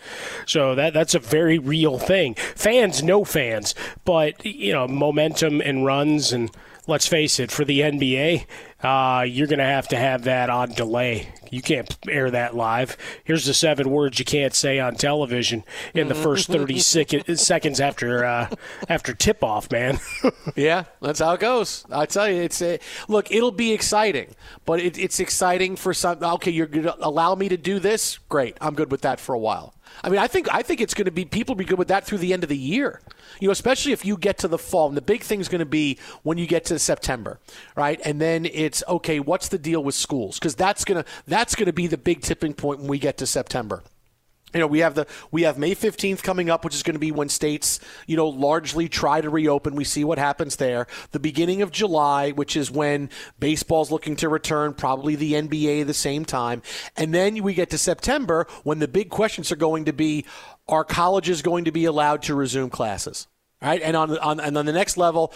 So 0.46 0.76
that 0.76 0.94
that's 0.94 1.14
a 1.14 1.20
very 1.20 1.60
real 1.60 2.00
thing. 2.00 2.36
Fans 2.36 3.04
no 3.04 3.26
fans, 3.26 3.76
but 4.06 4.46
you 4.46 4.72
know, 4.72 4.88
momentum 4.88 5.62
and 5.62 5.86
runs 5.86 6.32
and 6.32 6.52
let's 6.88 7.08
face 7.08 7.40
it, 7.40 7.52
for 7.52 7.64
the 7.66 7.82
NBA, 7.82 8.46
uh, 8.84 9.24
you're 9.28 9.48
going 9.48 9.60
to 9.60 9.66
have 9.66 9.88
to 9.90 9.98
have 9.98 10.24
that 10.24 10.50
on 10.50 10.72
delay. 10.72 11.30
You 11.52 11.62
can't 11.62 11.96
air 12.08 12.32
that 12.32 12.56
live. 12.56 12.98
Here's 13.24 13.46
the 13.46 13.54
seven 13.54 13.90
words 13.90 14.20
you 14.20 14.26
can't 14.26 14.54
say 14.54 14.80
on 14.80 14.96
television 14.96 15.64
in 15.94 16.08
the 16.08 16.16
first 16.16 16.48
30 16.48 16.80
seconds 16.80 17.80
after 17.80 18.24
uh, 18.24 18.50
after 18.88 19.14
tip 19.14 19.44
off, 19.44 19.70
man. 19.72 20.00
yeah, 20.56 20.86
that's 21.02 21.20
how 21.20 21.34
it 21.34 21.42
goes. 21.42 21.86
I 21.92 22.06
tell 22.06 22.30
you, 22.30 22.42
it's 22.42 22.62
a, 22.62 22.80
look. 23.08 23.32
It'll 23.32 23.52
be 23.52 23.74
exciting, 23.74 24.36
but 24.66 24.80
it, 24.80 24.98
it's 24.98 25.20
exciting 25.20 25.76
for 25.76 25.94
some. 25.94 26.24
Okay, 26.24 26.52
you're 26.52 26.68
going 26.68 26.86
to 26.86 27.06
allow 27.06 27.36
me 27.36 27.50
to 27.50 27.58
do 27.58 27.80
this. 27.80 28.18
Great, 28.30 28.56
I'm 28.62 28.74
good 28.74 28.92
with 28.92 29.02
that 29.02 29.20
for 29.20 29.36
a 29.36 29.40
while. 29.40 29.74
I 30.04 30.10
mean, 30.10 30.20
I 30.20 30.28
think 30.28 30.48
I 30.54 30.62
think 30.62 30.82
it's 30.82 30.94
going 30.94 31.06
to 31.06 31.12
be 31.12 31.26
people 31.26 31.56
be 31.56 31.66
good 31.66 31.78
with 31.78 31.90
that 31.90 32.06
through 32.06 32.20
the 32.20 32.34
end 32.34 32.44
of 32.44 32.50
the 32.50 32.58
year. 32.58 33.02
You 33.40 33.48
know, 33.48 33.52
especially 33.52 33.92
if 33.92 34.06
you 34.06 34.18
get 34.18 34.40
to 34.40 34.48
the 34.48 34.58
fall. 34.58 34.88
And 34.88 34.98
the 34.98 35.02
big 35.02 35.22
thing 35.22 35.40
is 35.40 35.48
going 35.48 35.60
to 35.60 35.66
be 35.66 36.00
when 36.24 36.38
you 36.38 36.48
get 36.48 36.66
to 36.66 36.80
September, 36.80 37.40
right? 37.76 38.00
And 38.04 38.20
then 38.20 38.46
it's 38.46 38.84
okay. 38.88 39.20
What's 39.20 39.48
the 39.50 39.58
deal 39.58 39.84
with 39.84 39.96
schools? 39.96 40.40
Because 40.40 40.56
that's 40.56 40.86
gonna 40.86 41.06
that's 41.28 41.56
going 41.56 41.68
to 41.68 41.74
be 41.74 41.88
the 41.88 41.98
big 41.98 42.22
tipping 42.22 42.54
point 42.54 42.80
when 42.80 42.90
we 42.90 43.00
get 43.00 43.18
to 43.18 43.28
September 43.28 43.84
you 44.54 44.60
know 44.60 44.68
we 44.68 44.80
have 44.80 44.96
the 44.96 45.08
we 45.32 45.44
have 45.44 45.58
May 45.58 45.76
15th 45.76 46.24
coming 46.24 46.50
up 46.50 46.64
which 46.64 46.76
is 46.76 46.84
going 46.84 46.96
to 46.96 47.00
be 47.00 47.12
when 47.12 47.30
states 47.30 47.80
you 48.08 48.18
know 48.18 48.28
largely 48.28 48.90
try 48.90 49.22
to 49.22 49.30
reopen. 49.30 49.76
We 49.76 49.84
see 49.84 50.04
what 50.04 50.18
happens 50.18 50.58
there. 50.58 50.88
The 51.12 51.20
beginning 51.20 51.62
of 51.62 51.72
July 51.72 52.32
which 52.32 52.56
is 52.56 52.72
when 52.72 53.10
baseball's 53.40 53.92
looking 53.92 54.16
to 54.18 54.30
return 54.30 54.74
probably 54.74 55.16
the 55.16 55.34
NBA 55.34 55.86
the 55.86 55.94
same 55.94 56.26
time. 56.26 56.62
And 56.98 57.14
then 57.14 57.42
we 57.44 57.54
get 57.54 57.70
to 57.72 57.78
September 57.78 58.48
when 58.64 58.80
the 58.80 58.88
big 58.88 59.10
questions 59.10 59.52
are 59.52 59.58
going 59.58 59.86
to 59.86 59.94
be 59.94 60.26
are 60.68 60.84
colleges 60.84 61.42
going 61.42 61.66
to 61.66 61.72
be 61.72 61.86
allowed 61.86 62.24
to 62.24 62.36
resume 62.36 62.70
classes? 62.70 63.28
Right? 63.62 63.82
And 63.82 63.96
on 63.96 64.18
on 64.18 64.40
and 64.40 64.58
on 64.58 64.66
the 64.66 64.74
next 64.74 64.98
level 64.98 65.34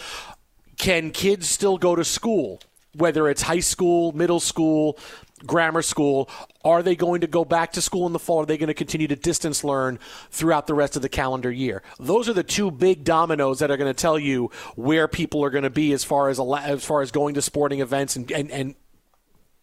can 0.78 1.12
kids 1.12 1.48
still 1.48 1.78
go 1.78 1.96
to 1.96 2.04
school? 2.04 2.62
Whether 2.94 3.28
it's 3.28 3.42
high 3.42 3.60
school, 3.60 4.14
middle 4.14 4.40
school, 4.40 4.98
grammar 5.46 5.82
school. 5.82 6.30
Are 6.64 6.82
they 6.82 6.96
going 6.96 7.22
to 7.22 7.28
go 7.28 7.46
back 7.46 7.74
to 7.74 7.82
school 7.82 8.08
in 8.08 8.14
the 8.14 8.20
fall? 8.20 8.42
Are 8.42 8.46
they 8.46 8.58
going 8.58 8.68
to 8.68 8.74
continue 8.74 9.08
to 9.08 9.16
distance 9.16 9.64
learn 9.64 10.00
throughout 10.32 10.68
the 10.68 10.74
rest 10.74 10.96
of 10.96 11.02
the 11.02 11.10
calendar 11.10 11.52
year? 11.52 11.84
Those 12.00 12.28
are 12.28 12.34
the 12.34 12.44
two 12.44 12.72
big 12.72 13.04
dominoes 13.04 13.60
that 13.60 13.70
are 13.72 13.78
going 13.78 13.94
to 13.94 14.00
tell 14.00 14.18
you 14.18 14.52
where 14.76 15.08
people 15.08 15.44
are 15.44 15.50
going 15.50 15.64
to 15.64 15.70
be 15.70 15.94
as 15.94 16.04
far 16.04 16.30
as 16.30 16.40
as 16.40 16.84
far 16.84 17.02
as 17.02 17.12
going 17.12 17.36
to 17.36 17.42
sporting 17.42 17.82
events 17.82 18.16
and, 18.16 18.32
and, 18.32 18.52
and 18.52 18.76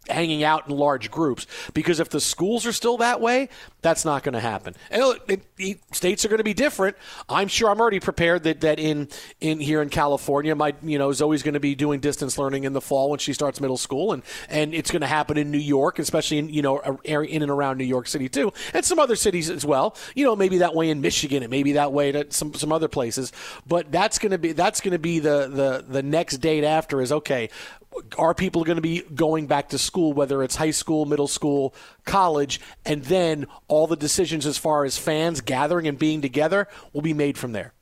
hanging 0.08 0.42
out 0.42 0.68
in 0.68 0.76
large 0.76 1.10
groups. 1.10 1.46
Because 1.74 2.00
if 2.00 2.08
the 2.08 2.20
schools 2.20 2.66
are 2.66 2.72
still 2.72 2.96
that 2.98 3.20
way 3.20 3.48
that's 3.82 4.04
not 4.04 4.22
going 4.22 4.34
to 4.34 4.40
happen. 4.40 4.74
And 4.90 5.18
it, 5.28 5.42
it, 5.58 5.80
states 5.92 6.24
are 6.24 6.28
going 6.28 6.38
to 6.38 6.44
be 6.44 6.54
different. 6.54 6.96
I'm 7.28 7.48
sure 7.48 7.68
i'm 7.68 7.80
already 7.80 8.00
prepared 8.00 8.44
that, 8.44 8.60
that 8.60 8.78
in 8.78 9.08
in 9.40 9.60
here 9.60 9.82
in 9.82 9.88
california 9.88 10.54
my 10.54 10.74
you 10.82 10.98
know 10.98 11.12
zoe's 11.12 11.42
going 11.42 11.54
to 11.54 11.60
be 11.60 11.74
doing 11.74 12.00
distance 12.00 12.38
learning 12.38 12.64
in 12.64 12.72
the 12.72 12.80
fall 12.80 13.10
when 13.10 13.18
she 13.18 13.32
starts 13.32 13.60
middle 13.60 13.76
school 13.76 14.12
and 14.12 14.22
and 14.48 14.74
it's 14.74 14.90
going 14.90 15.00
to 15.00 15.06
happen 15.06 15.36
in 15.36 15.50
new 15.50 15.58
york 15.58 15.98
especially 15.98 16.38
in 16.38 16.48
you 16.48 16.62
know 16.62 16.98
area 17.04 17.30
in 17.30 17.42
and 17.42 17.50
around 17.50 17.78
new 17.78 17.84
york 17.84 18.06
city 18.06 18.28
too 18.28 18.52
and 18.72 18.84
some 18.84 18.98
other 18.98 19.16
cities 19.16 19.50
as 19.50 19.64
well. 19.64 19.96
You 20.14 20.24
know 20.24 20.36
maybe 20.36 20.58
that 20.58 20.74
way 20.74 20.90
in 20.90 21.00
michigan 21.00 21.42
and 21.42 21.50
maybe 21.50 21.72
that 21.72 21.92
way 21.92 22.12
to 22.12 22.26
some 22.30 22.54
some 22.54 22.72
other 22.72 22.88
places. 22.88 23.32
But 23.66 23.90
that's 23.90 24.18
going 24.18 24.32
to 24.32 24.38
be 24.38 24.52
that's 24.52 24.80
going 24.80 24.92
to 24.92 24.98
be 24.98 25.18
the 25.18 25.48
the 25.48 25.84
the 25.88 26.02
next 26.02 26.38
date 26.38 26.64
after 26.64 27.00
is 27.00 27.12
okay 27.12 27.50
are 28.19 28.35
people 28.35 28.64
going 28.64 28.77
to 28.77 28.82
be 28.82 29.02
going 29.14 29.47
back 29.47 29.70
to 29.70 29.78
school, 29.78 30.12
whether 30.12 30.43
it's 30.43 30.56
high 30.56 30.70
school, 30.70 31.05
middle 31.05 31.28
school, 31.28 31.74
college, 32.05 32.60
and 32.85 33.05
then 33.05 33.47
all 33.69 33.86
the 33.86 33.97
decisions 33.97 34.47
as 34.47 34.59
far 34.59 34.85
as 34.85 34.98
fans 34.98 35.40
gathering 35.40 35.86
and 35.86 35.98
being 35.98 36.20
together 36.23 36.69
will 36.93 37.02
be 37.02 37.14
made 37.14 37.39
from 37.39 37.52
there. 37.52 37.73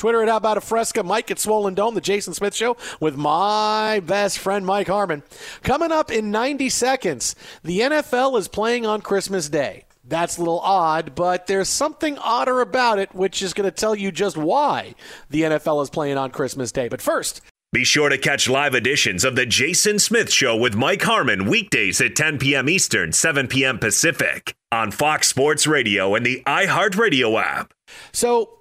Twitter 0.00 0.22
at 0.22 0.28
How 0.30 0.38
About 0.38 0.56
a 0.56 0.62
Fresca, 0.62 1.02
Mike 1.02 1.30
at 1.30 1.38
Swollen 1.38 1.74
Dome, 1.74 1.94
the 1.94 2.00
Jason 2.00 2.32
Smith 2.32 2.54
Show 2.54 2.78
with 3.00 3.16
my 3.16 4.00
best 4.00 4.38
friend 4.38 4.64
Mike 4.64 4.86
Harmon. 4.86 5.22
Coming 5.62 5.92
up 5.92 6.10
in 6.10 6.30
90 6.30 6.70
seconds, 6.70 7.36
the 7.62 7.80
NFL 7.80 8.38
is 8.38 8.48
playing 8.48 8.86
on 8.86 9.02
Christmas 9.02 9.50
Day. 9.50 9.84
That's 10.02 10.38
a 10.38 10.40
little 10.40 10.60
odd, 10.60 11.14
but 11.14 11.46
there's 11.46 11.68
something 11.68 12.16
odder 12.16 12.62
about 12.62 12.98
it, 12.98 13.14
which 13.14 13.42
is 13.42 13.52
going 13.52 13.70
to 13.70 13.70
tell 13.70 13.94
you 13.94 14.10
just 14.10 14.38
why 14.38 14.94
the 15.28 15.42
NFL 15.42 15.82
is 15.82 15.90
playing 15.90 16.16
on 16.16 16.30
Christmas 16.30 16.72
Day. 16.72 16.88
But 16.88 17.02
first, 17.02 17.42
be 17.72 17.84
sure 17.84 18.08
to 18.08 18.18
catch 18.18 18.48
live 18.48 18.74
editions 18.74 19.24
of 19.24 19.36
The 19.36 19.46
Jason 19.46 20.00
Smith 20.00 20.32
Show 20.32 20.56
with 20.56 20.74
Mike 20.74 21.02
Harmon 21.02 21.44
weekdays 21.48 22.00
at 22.00 22.16
10 22.16 22.38
p.m. 22.38 22.68
Eastern, 22.68 23.12
7 23.12 23.46
p.m. 23.46 23.78
Pacific 23.78 24.56
on 24.72 24.90
Fox 24.90 25.28
Sports 25.28 25.68
Radio 25.68 26.16
and 26.16 26.26
the 26.26 26.42
iHeartRadio 26.46 27.40
app. 27.40 27.72
So 28.12 28.58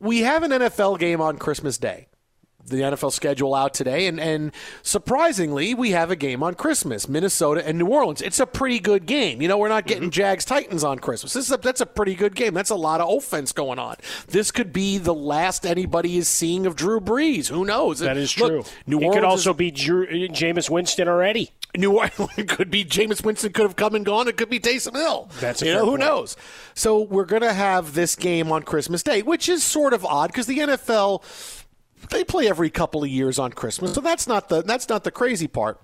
we 0.00 0.22
have 0.22 0.42
an 0.42 0.50
NFL 0.50 0.98
game 0.98 1.20
on 1.20 1.38
Christmas 1.38 1.78
Day. 1.78 2.07
The 2.68 2.76
NFL 2.78 3.12
schedule 3.12 3.54
out 3.54 3.74
today, 3.74 4.06
and, 4.06 4.20
and 4.20 4.52
surprisingly, 4.82 5.74
we 5.74 5.90
have 5.90 6.10
a 6.10 6.16
game 6.16 6.42
on 6.42 6.54
Christmas, 6.54 7.08
Minnesota 7.08 7.66
and 7.66 7.78
New 7.78 7.86
Orleans. 7.86 8.22
It's 8.22 8.40
a 8.40 8.46
pretty 8.46 8.78
good 8.78 9.06
game. 9.06 9.40
You 9.40 9.48
know, 9.48 9.58
we're 9.58 9.68
not 9.68 9.86
getting 9.86 10.04
mm-hmm. 10.04 10.10
Jags 10.10 10.44
Titans 10.44 10.84
on 10.84 10.98
Christmas. 10.98 11.32
This 11.32 11.46
is 11.46 11.52
a, 11.52 11.56
that's 11.56 11.80
a 11.80 11.86
pretty 11.86 12.14
good 12.14 12.34
game. 12.34 12.54
That's 12.54 12.70
a 12.70 12.76
lot 12.76 13.00
of 13.00 13.10
offense 13.10 13.52
going 13.52 13.78
on. 13.78 13.96
This 14.28 14.50
could 14.50 14.72
be 14.72 14.98
the 14.98 15.14
last 15.14 15.66
anybody 15.66 16.18
is 16.18 16.28
seeing 16.28 16.66
of 16.66 16.76
Drew 16.76 17.00
Brees. 17.00 17.48
Who 17.48 17.64
knows? 17.64 18.00
That 18.00 18.16
is 18.16 18.38
Look, 18.38 18.50
true. 18.50 18.72
New 18.86 18.98
it 18.98 19.04
Orleans 19.04 19.16
could 19.16 19.24
also 19.24 19.50
is- 19.50 19.56
be 19.56 19.70
Drew, 19.70 20.04
uh, 20.04 20.32
Jameis 20.32 20.70
Winston 20.70 21.08
already. 21.08 21.50
New 21.76 21.92
Orleans 21.92 22.30
could 22.48 22.70
be 22.70 22.84
Jameis 22.84 23.22
Winston 23.22 23.52
could 23.52 23.64
have 23.64 23.76
come 23.76 23.94
and 23.94 24.04
gone. 24.04 24.26
It 24.26 24.36
could 24.36 24.48
be 24.48 24.58
Taysom 24.58 24.94
Hill. 24.96 25.28
That's 25.40 25.62
a 25.62 25.66
you 25.66 25.74
know 25.74 25.84
who 25.84 25.90
point. 25.92 26.00
knows. 26.00 26.36
So 26.74 27.02
we're 27.02 27.26
going 27.26 27.42
to 27.42 27.52
have 27.52 27.94
this 27.94 28.16
game 28.16 28.50
on 28.50 28.62
Christmas 28.62 29.02
Day, 29.02 29.22
which 29.22 29.48
is 29.48 29.62
sort 29.62 29.92
of 29.92 30.04
odd 30.04 30.28
because 30.28 30.46
the 30.46 30.58
NFL 30.58 31.22
they 32.10 32.24
play 32.24 32.48
every 32.48 32.70
couple 32.70 33.02
of 33.02 33.08
years 33.08 33.38
on 33.38 33.52
Christmas. 33.52 33.94
So 33.94 34.00
that's 34.00 34.26
not 34.26 34.48
the 34.48 34.62
that's 34.62 34.88
not 34.88 35.04
the 35.04 35.10
crazy 35.10 35.48
part. 35.48 35.80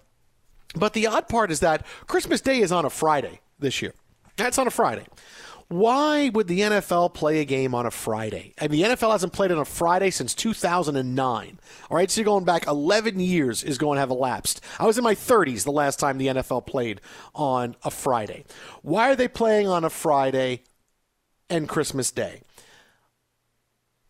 But 0.76 0.92
the 0.92 1.06
odd 1.06 1.28
part 1.28 1.50
is 1.50 1.60
that 1.60 1.86
Christmas 2.06 2.40
Day 2.40 2.60
is 2.60 2.72
on 2.72 2.84
a 2.84 2.90
Friday 2.90 3.40
this 3.58 3.80
year. 3.80 3.94
That's 4.36 4.58
on 4.58 4.66
a 4.66 4.70
Friday. 4.70 5.06
Why 5.68 6.28
would 6.28 6.46
the 6.46 6.60
NFL 6.60 7.14
play 7.14 7.40
a 7.40 7.44
game 7.44 7.74
on 7.74 7.86
a 7.86 7.90
Friday? 7.90 8.54
And 8.58 8.70
the 8.70 8.82
NFL 8.82 9.12
hasn't 9.12 9.32
played 9.32 9.50
on 9.50 9.58
a 9.58 9.64
Friday 9.64 10.10
since 10.10 10.34
2009. 10.34 11.58
All 11.90 11.96
right, 11.96 12.10
so 12.10 12.20
you're 12.20 12.26
going 12.26 12.44
back 12.44 12.66
11 12.66 13.18
years 13.18 13.64
is 13.64 13.78
going 13.78 13.96
to 13.96 14.00
have 14.00 14.10
elapsed. 14.10 14.60
I 14.78 14.84
was 14.84 14.98
in 14.98 15.04
my 15.04 15.14
30s 15.14 15.64
the 15.64 15.72
last 15.72 15.98
time 15.98 16.18
the 16.18 16.26
NFL 16.26 16.66
played 16.66 17.00
on 17.34 17.76
a 17.82 17.90
Friday. 17.90 18.44
Why 18.82 19.10
are 19.10 19.16
they 19.16 19.28
playing 19.28 19.66
on 19.66 19.84
a 19.84 19.90
Friday 19.90 20.62
and 21.48 21.68
Christmas 21.68 22.10
Day? 22.10 22.42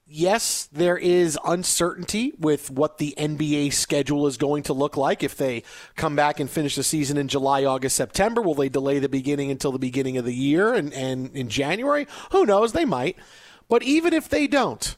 Yes, 0.06 0.68
there 0.72 0.97
is 0.97 1.39
uncertainty 1.44 2.32
with 2.39 2.70
what 2.70 2.98
the 2.98 3.14
NBA 3.18 3.72
schedule 3.72 4.26
is 4.26 4.36
going 4.36 4.62
to 4.64 4.72
look 4.72 4.97
like. 4.97 5.22
If 5.22 5.36
they 5.36 5.62
come 5.97 6.16
back 6.16 6.40
and 6.40 6.48
finish 6.48 6.76
the 6.76 6.82
season 6.82 7.16
in 7.16 7.28
July, 7.28 7.64
August, 7.64 7.97
September, 7.97 8.40
will 8.40 8.55
they 8.55 8.68
delay 8.68 8.98
the 8.98 9.09
beginning 9.09 9.51
until 9.51 9.72
the 9.72 9.78
beginning 9.78 10.16
of 10.16 10.24
the 10.24 10.35
year 10.35 10.74
and, 10.74 10.93
and 10.93 11.35
in 11.36 11.48
January? 11.48 12.06
Who 12.32 12.47
knows? 12.47 12.72
They 12.72 12.85
might. 12.85 13.16
But 13.68 13.82
even 13.82 14.12
if 14.12 14.28
they 14.28 14.47
don't, 14.47 14.97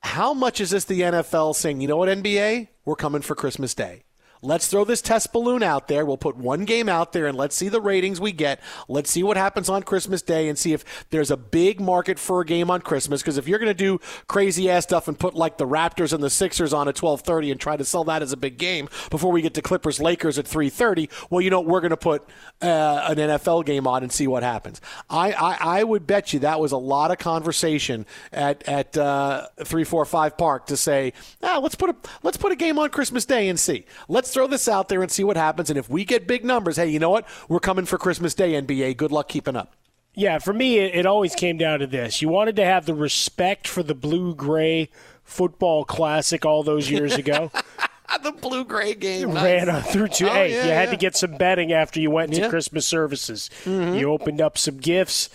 how 0.00 0.34
much 0.34 0.60
is 0.60 0.70
this 0.70 0.84
the 0.84 1.00
NFL 1.00 1.54
saying, 1.54 1.80
you 1.80 1.88
know 1.88 1.96
what, 1.96 2.08
NBA? 2.08 2.68
We're 2.84 2.96
coming 2.96 3.22
for 3.22 3.34
Christmas 3.34 3.74
Day. 3.74 4.05
Let's 4.42 4.68
throw 4.68 4.84
this 4.84 5.02
test 5.02 5.32
balloon 5.32 5.62
out 5.62 5.88
there. 5.88 6.04
We'll 6.04 6.16
put 6.16 6.36
one 6.36 6.64
game 6.64 6.88
out 6.88 7.12
there 7.12 7.26
and 7.26 7.36
let's 7.36 7.56
see 7.56 7.68
the 7.68 7.80
ratings 7.80 8.20
we 8.20 8.32
get. 8.32 8.60
Let's 8.88 9.10
see 9.10 9.22
what 9.22 9.36
happens 9.36 9.68
on 9.68 9.82
Christmas 9.82 10.22
Day 10.22 10.48
and 10.48 10.58
see 10.58 10.72
if 10.72 11.06
there's 11.10 11.30
a 11.30 11.36
big 11.36 11.80
market 11.80 12.18
for 12.18 12.40
a 12.40 12.46
game 12.46 12.70
on 12.70 12.80
Christmas. 12.80 13.22
Because 13.22 13.38
if 13.38 13.48
you're 13.48 13.58
going 13.58 13.70
to 13.70 13.74
do 13.74 14.00
crazy 14.28 14.70
ass 14.70 14.84
stuff 14.84 15.08
and 15.08 15.18
put 15.18 15.34
like 15.34 15.58
the 15.58 15.66
Raptors 15.66 16.12
and 16.12 16.22
the 16.22 16.30
Sixers 16.30 16.72
on 16.72 16.88
at 16.88 16.94
12:30 16.94 17.50
and 17.52 17.60
try 17.60 17.76
to 17.76 17.84
sell 17.84 18.04
that 18.04 18.22
as 18.22 18.32
a 18.32 18.36
big 18.36 18.58
game 18.58 18.88
before 19.10 19.32
we 19.32 19.42
get 19.42 19.54
to 19.54 19.62
Clippers 19.62 20.00
Lakers 20.00 20.38
at 20.38 20.46
3:30, 20.46 21.10
well, 21.30 21.40
you 21.40 21.50
know 21.50 21.60
we're 21.60 21.80
going 21.80 21.90
to 21.90 21.96
put 21.96 22.22
uh, 22.62 23.06
an 23.08 23.16
NFL 23.16 23.64
game 23.64 23.86
on 23.86 24.02
and 24.02 24.12
see 24.12 24.26
what 24.26 24.42
happens. 24.42 24.80
I, 25.10 25.32
I 25.32 25.80
I 25.80 25.84
would 25.84 26.06
bet 26.06 26.32
you 26.32 26.40
that 26.40 26.60
was 26.60 26.72
a 26.72 26.78
lot 26.78 27.10
of 27.10 27.18
conversation 27.18 28.06
at 28.32 28.66
at 28.68 28.96
uh, 28.96 29.48
three 29.64 29.84
four 29.84 30.04
five 30.04 30.36
Park 30.36 30.66
to 30.66 30.76
say, 30.76 31.12
ah, 31.42 31.58
let's 31.62 31.74
put 31.74 31.90
a 31.90 31.96
let's 32.22 32.36
put 32.36 32.52
a 32.52 32.56
game 32.56 32.78
on 32.78 32.90
Christmas 32.90 33.24
Day 33.24 33.48
and 33.48 33.58
see. 33.58 33.86
Let's 34.08 34.25
throw 34.32 34.46
this 34.46 34.68
out 34.68 34.88
there 34.88 35.02
and 35.02 35.10
see 35.10 35.24
what 35.24 35.36
happens. 35.36 35.70
And 35.70 35.78
if 35.78 35.88
we 35.88 36.04
get 36.04 36.26
big 36.26 36.44
numbers, 36.44 36.76
hey, 36.76 36.88
you 36.88 36.98
know 36.98 37.10
what? 37.10 37.26
We're 37.48 37.60
coming 37.60 37.84
for 37.84 37.98
Christmas 37.98 38.34
Day, 38.34 38.52
NBA. 38.52 38.96
Good 38.96 39.12
luck 39.12 39.28
keeping 39.28 39.56
up. 39.56 39.74
Yeah, 40.14 40.38
for 40.38 40.52
me, 40.54 40.78
it, 40.78 40.94
it 40.94 41.06
always 41.06 41.34
came 41.34 41.58
down 41.58 41.80
to 41.80 41.86
this. 41.86 42.22
You 42.22 42.28
wanted 42.30 42.56
to 42.56 42.64
have 42.64 42.86
the 42.86 42.94
respect 42.94 43.68
for 43.68 43.82
the 43.82 43.94
blue 43.94 44.34
gray 44.34 44.88
football 45.22 45.84
classic 45.84 46.44
all 46.46 46.62
those 46.62 46.90
years 46.90 47.14
ago. 47.18 47.50
the 48.22 48.32
blue 48.32 48.64
gray 48.64 48.94
game 48.94 49.32
ran 49.32 49.68
on 49.68 49.82
through 49.82 50.08
to 50.08 50.30
Oh, 50.30 50.32
hey, 50.32 50.52
yeah, 50.52 50.64
you 50.64 50.70
had 50.70 50.84
yeah. 50.84 50.90
to 50.90 50.96
get 50.96 51.16
some 51.16 51.36
betting 51.36 51.72
after 51.72 52.00
you 52.00 52.10
went 52.10 52.30
into 52.30 52.42
Yeah. 52.42 52.48
Christmas 52.48 52.86
services. 52.86 53.50
Mhm. 53.64 53.98
You 53.98 54.10
opened 54.10 54.40
up 54.40 54.56
some 54.56 54.78
gifts, 54.78 55.28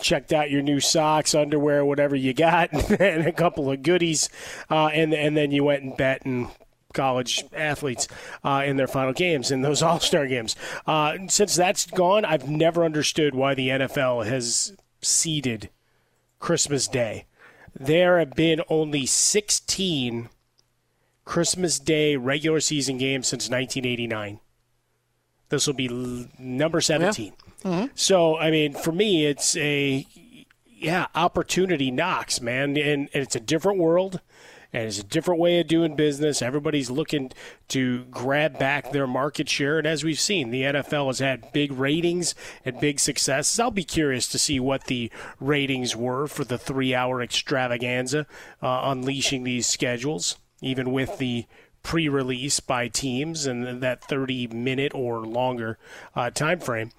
checked 0.00 0.32
out 0.32 0.50
your 0.50 0.62
new 0.62 0.80
socks, 0.80 1.34
underwear, 1.34 1.84
whatever 1.84 2.16
you 2.16 2.34
got, 2.34 2.72
and 3.00 3.26
a 3.26 3.32
couple 3.32 3.70
of 3.70 3.82
goodies, 3.82 4.28
uh, 4.70 4.86
and 4.86 5.14
and 5.14 5.36
then 5.36 5.50
you 5.52 5.62
went 5.64 5.82
and 5.84 5.96
bet 5.96 6.24
and 6.26 6.48
college 6.98 7.44
athletes 7.52 8.08
uh, 8.44 8.62
in 8.66 8.76
their 8.76 8.86
final 8.88 9.12
games 9.12 9.50
in 9.50 9.62
those 9.62 9.82
all-star 9.88 10.26
games 10.26 10.56
uh, 10.86 11.16
since 11.28 11.54
that's 11.54 11.86
gone 11.86 12.24
i've 12.24 12.48
never 12.48 12.84
understood 12.84 13.34
why 13.34 13.54
the 13.54 13.68
nfl 13.68 14.26
has 14.26 14.76
ceded 15.00 15.70
christmas 16.38 16.88
day 16.88 17.24
there 17.78 18.18
have 18.18 18.34
been 18.34 18.60
only 18.68 19.06
16 19.06 20.28
Christmas 21.24 21.78
Day 21.78 22.16
regular 22.16 22.58
season 22.58 22.96
games 22.96 23.28
since 23.28 23.50
1989. 23.50 24.40
This 25.50 25.66
will 25.66 25.74
be 25.74 25.88
l- 25.88 26.26
number 26.38 26.80
17. 26.80 27.34
So, 27.94 28.38
I 28.38 28.50
mean, 28.50 28.72
for 28.72 28.92
me, 28.92 29.26
it's 29.26 29.54
a 29.58 30.06
yeah 30.66 31.06
opportunity 31.14 31.90
knocks, 31.90 32.40
man, 32.40 32.76
and, 32.78 32.78
and 32.78 33.08
it's 33.12 33.36
a 33.36 33.40
different 33.40 33.78
world. 33.78 34.20
And 34.72 34.84
it's 34.84 34.98
a 34.98 35.04
different 35.04 35.40
way 35.40 35.60
of 35.60 35.66
doing 35.66 35.96
business. 35.96 36.42
Everybody's 36.42 36.90
looking 36.90 37.32
to 37.68 38.04
grab 38.04 38.58
back 38.58 38.92
their 38.92 39.06
market 39.06 39.48
share. 39.48 39.78
And 39.78 39.86
as 39.86 40.04
we've 40.04 40.20
seen, 40.20 40.50
the 40.50 40.62
NFL 40.62 41.06
has 41.06 41.20
had 41.20 41.52
big 41.52 41.72
ratings 41.72 42.34
and 42.66 42.78
big 42.78 43.00
successes. 43.00 43.58
I'll 43.58 43.70
be 43.70 43.84
curious 43.84 44.28
to 44.28 44.38
see 44.38 44.60
what 44.60 44.84
the 44.84 45.10
ratings 45.40 45.96
were 45.96 46.26
for 46.26 46.44
the 46.44 46.58
three 46.58 46.94
hour 46.94 47.22
extravaganza 47.22 48.26
uh, 48.62 48.80
unleashing 48.84 49.44
these 49.44 49.66
schedules, 49.66 50.36
even 50.60 50.92
with 50.92 51.16
the 51.16 51.46
pre 51.82 52.06
release 52.06 52.60
by 52.60 52.88
teams 52.88 53.46
and 53.46 53.80
that 53.82 54.04
30 54.04 54.48
minute 54.48 54.92
or 54.94 55.26
longer 55.26 55.78
uh, 56.14 56.28
time 56.28 56.60
frame. 56.60 56.90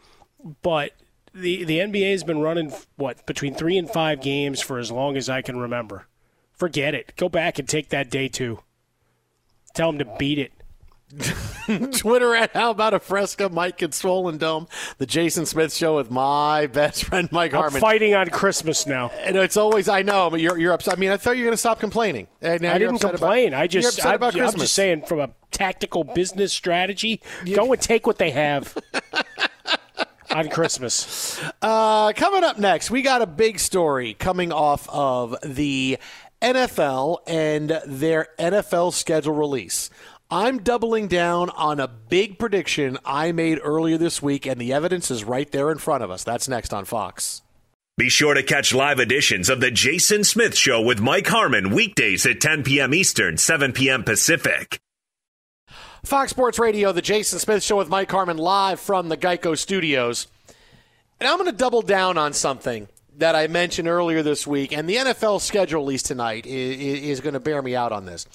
But 0.63 0.93
the, 1.33 1.63
the 1.65 1.77
NBA 1.77 2.11
has 2.11 2.23
been 2.23 2.39
running, 2.39 2.73
what, 2.95 3.27
between 3.27 3.53
three 3.53 3.77
and 3.77 3.87
five 3.87 4.21
games 4.21 4.59
for 4.59 4.79
as 4.79 4.91
long 4.91 5.17
as 5.17 5.29
I 5.29 5.43
can 5.43 5.57
remember. 5.57 6.07
Forget 6.59 6.93
it. 6.93 7.13
Go 7.15 7.29
back 7.29 7.57
and 7.57 7.67
take 7.67 7.89
that 7.89 8.11
day 8.11 8.27
too. 8.27 8.59
Tell 9.73 9.91
them 9.91 9.99
to 9.99 10.15
beat 10.19 10.37
it. 10.37 10.51
Twitter 11.97 12.35
at 12.35 12.51
How 12.51 12.69
About 12.69 12.93
a 12.93 12.99
Fresca, 12.99 13.49
Mike 13.49 13.81
and 13.81 13.93
Swollen 13.93 14.37
Dome, 14.37 14.67
the 14.99 15.07
Jason 15.07 15.45
Smith 15.47 15.73
Show 15.73 15.95
with 15.95 16.11
my 16.11 16.67
best 16.67 17.05
friend 17.05 17.31
Mike 17.31 17.53
I'm 17.53 17.71
fighting 17.71 18.13
on 18.13 18.29
Christmas 18.29 18.85
now. 18.85 19.09
And 19.21 19.35
it's 19.37 19.57
always 19.57 19.87
I 19.87 20.03
know, 20.03 20.29
but 20.29 20.41
you're 20.41 20.59
you're 20.59 20.73
upset. 20.73 20.95
I 20.95 20.99
mean, 20.99 21.09
I 21.09 21.17
thought 21.17 21.37
you 21.37 21.43
were 21.43 21.47
going 21.47 21.53
to 21.53 21.57
stop 21.57 21.79
complaining. 21.79 22.27
And 22.41 22.61
now 22.61 22.75
I 22.75 22.77
didn't 22.77 22.99
complain. 22.99 23.49
About, 23.49 23.61
I 23.61 23.67
just, 23.67 23.83
you're 23.83 23.89
upset 23.89 24.05
I'm, 24.05 24.15
about 24.15 24.35
I'm 24.35 24.59
just 24.59 24.75
saying, 24.75 25.03
from 25.03 25.19
a 25.19 25.31
tactical 25.49 26.03
business 26.03 26.53
strategy, 26.53 27.21
go 27.55 27.71
and 27.71 27.81
take 27.81 28.05
what 28.05 28.17
they 28.17 28.31
have 28.31 28.77
on 30.31 30.49
Christmas. 30.49 31.41
Uh, 31.61 32.13
coming 32.13 32.43
up 32.43 32.59
next, 32.59 32.91
we 32.91 33.01
got 33.01 33.21
a 33.21 33.27
big 33.27 33.59
story 33.59 34.13
coming 34.13 34.51
off 34.51 34.87
of 34.89 35.35
the 35.43 35.97
NFL 36.41 37.19
and 37.27 37.81
their 37.85 38.29
NFL 38.39 38.93
schedule 38.93 39.33
release. 39.33 39.89
I'm 40.31 40.59
doubling 40.59 41.07
down 41.07 41.49
on 41.49 41.79
a 41.79 41.87
big 41.87 42.37
prediction 42.37 42.97
I 43.03 43.31
made 43.31 43.59
earlier 43.63 43.97
this 43.97 44.21
week, 44.21 44.45
and 44.45 44.61
the 44.61 44.73
evidence 44.73 45.09
is 45.09 45.23
right 45.23 45.51
there 45.51 45.71
in 45.71 45.79
front 45.79 46.03
of 46.03 46.11
us. 46.11 46.23
That's 46.23 46.47
next 46.47 46.73
on 46.73 46.85
Fox. 46.85 47.41
Be 47.97 48.09
sure 48.09 48.33
to 48.33 48.43
catch 48.43 48.73
live 48.73 48.99
editions 48.99 49.49
of 49.49 49.59
The 49.59 49.71
Jason 49.71 50.23
Smith 50.23 50.55
Show 50.55 50.81
with 50.81 51.01
Mike 51.01 51.27
Harmon 51.27 51.71
weekdays 51.71 52.25
at 52.25 52.39
10 52.39 52.63
p.m. 52.63 52.93
Eastern, 52.93 53.37
7 53.37 53.73
p.m. 53.73 54.03
Pacific. 54.03 54.79
Fox 56.05 56.29
Sports 56.29 56.59
Radio, 56.59 56.93
the 56.93 57.01
Jason 57.01 57.39
Smith 57.39 57.61
Show 57.61 57.77
with 57.77 57.89
Mike 57.89 58.09
Harmon 58.09 58.37
live 58.37 58.79
from 58.79 59.09
the 59.09 59.17
Geico 59.17 59.57
Studios. 59.57 60.27
And 61.19 61.27
I'm 61.27 61.37
going 61.37 61.51
to 61.51 61.57
double 61.57 61.81
down 61.81 62.17
on 62.17 62.31
something 62.31 62.87
that 63.19 63.35
I 63.35 63.47
mentioned 63.47 63.87
earlier 63.87 64.23
this 64.23 64.47
week, 64.47 64.73
and 64.73 64.89
the 64.89 64.95
NFL 64.95 65.41
schedule 65.41 65.81
release 65.81 66.01
tonight 66.01 66.45
is, 66.45 67.01
is 67.01 67.21
going 67.21 67.33
to 67.33 67.39
bear 67.39 67.61
me 67.61 67.75
out 67.75 67.91
on 67.91 68.05
this. 68.05 68.25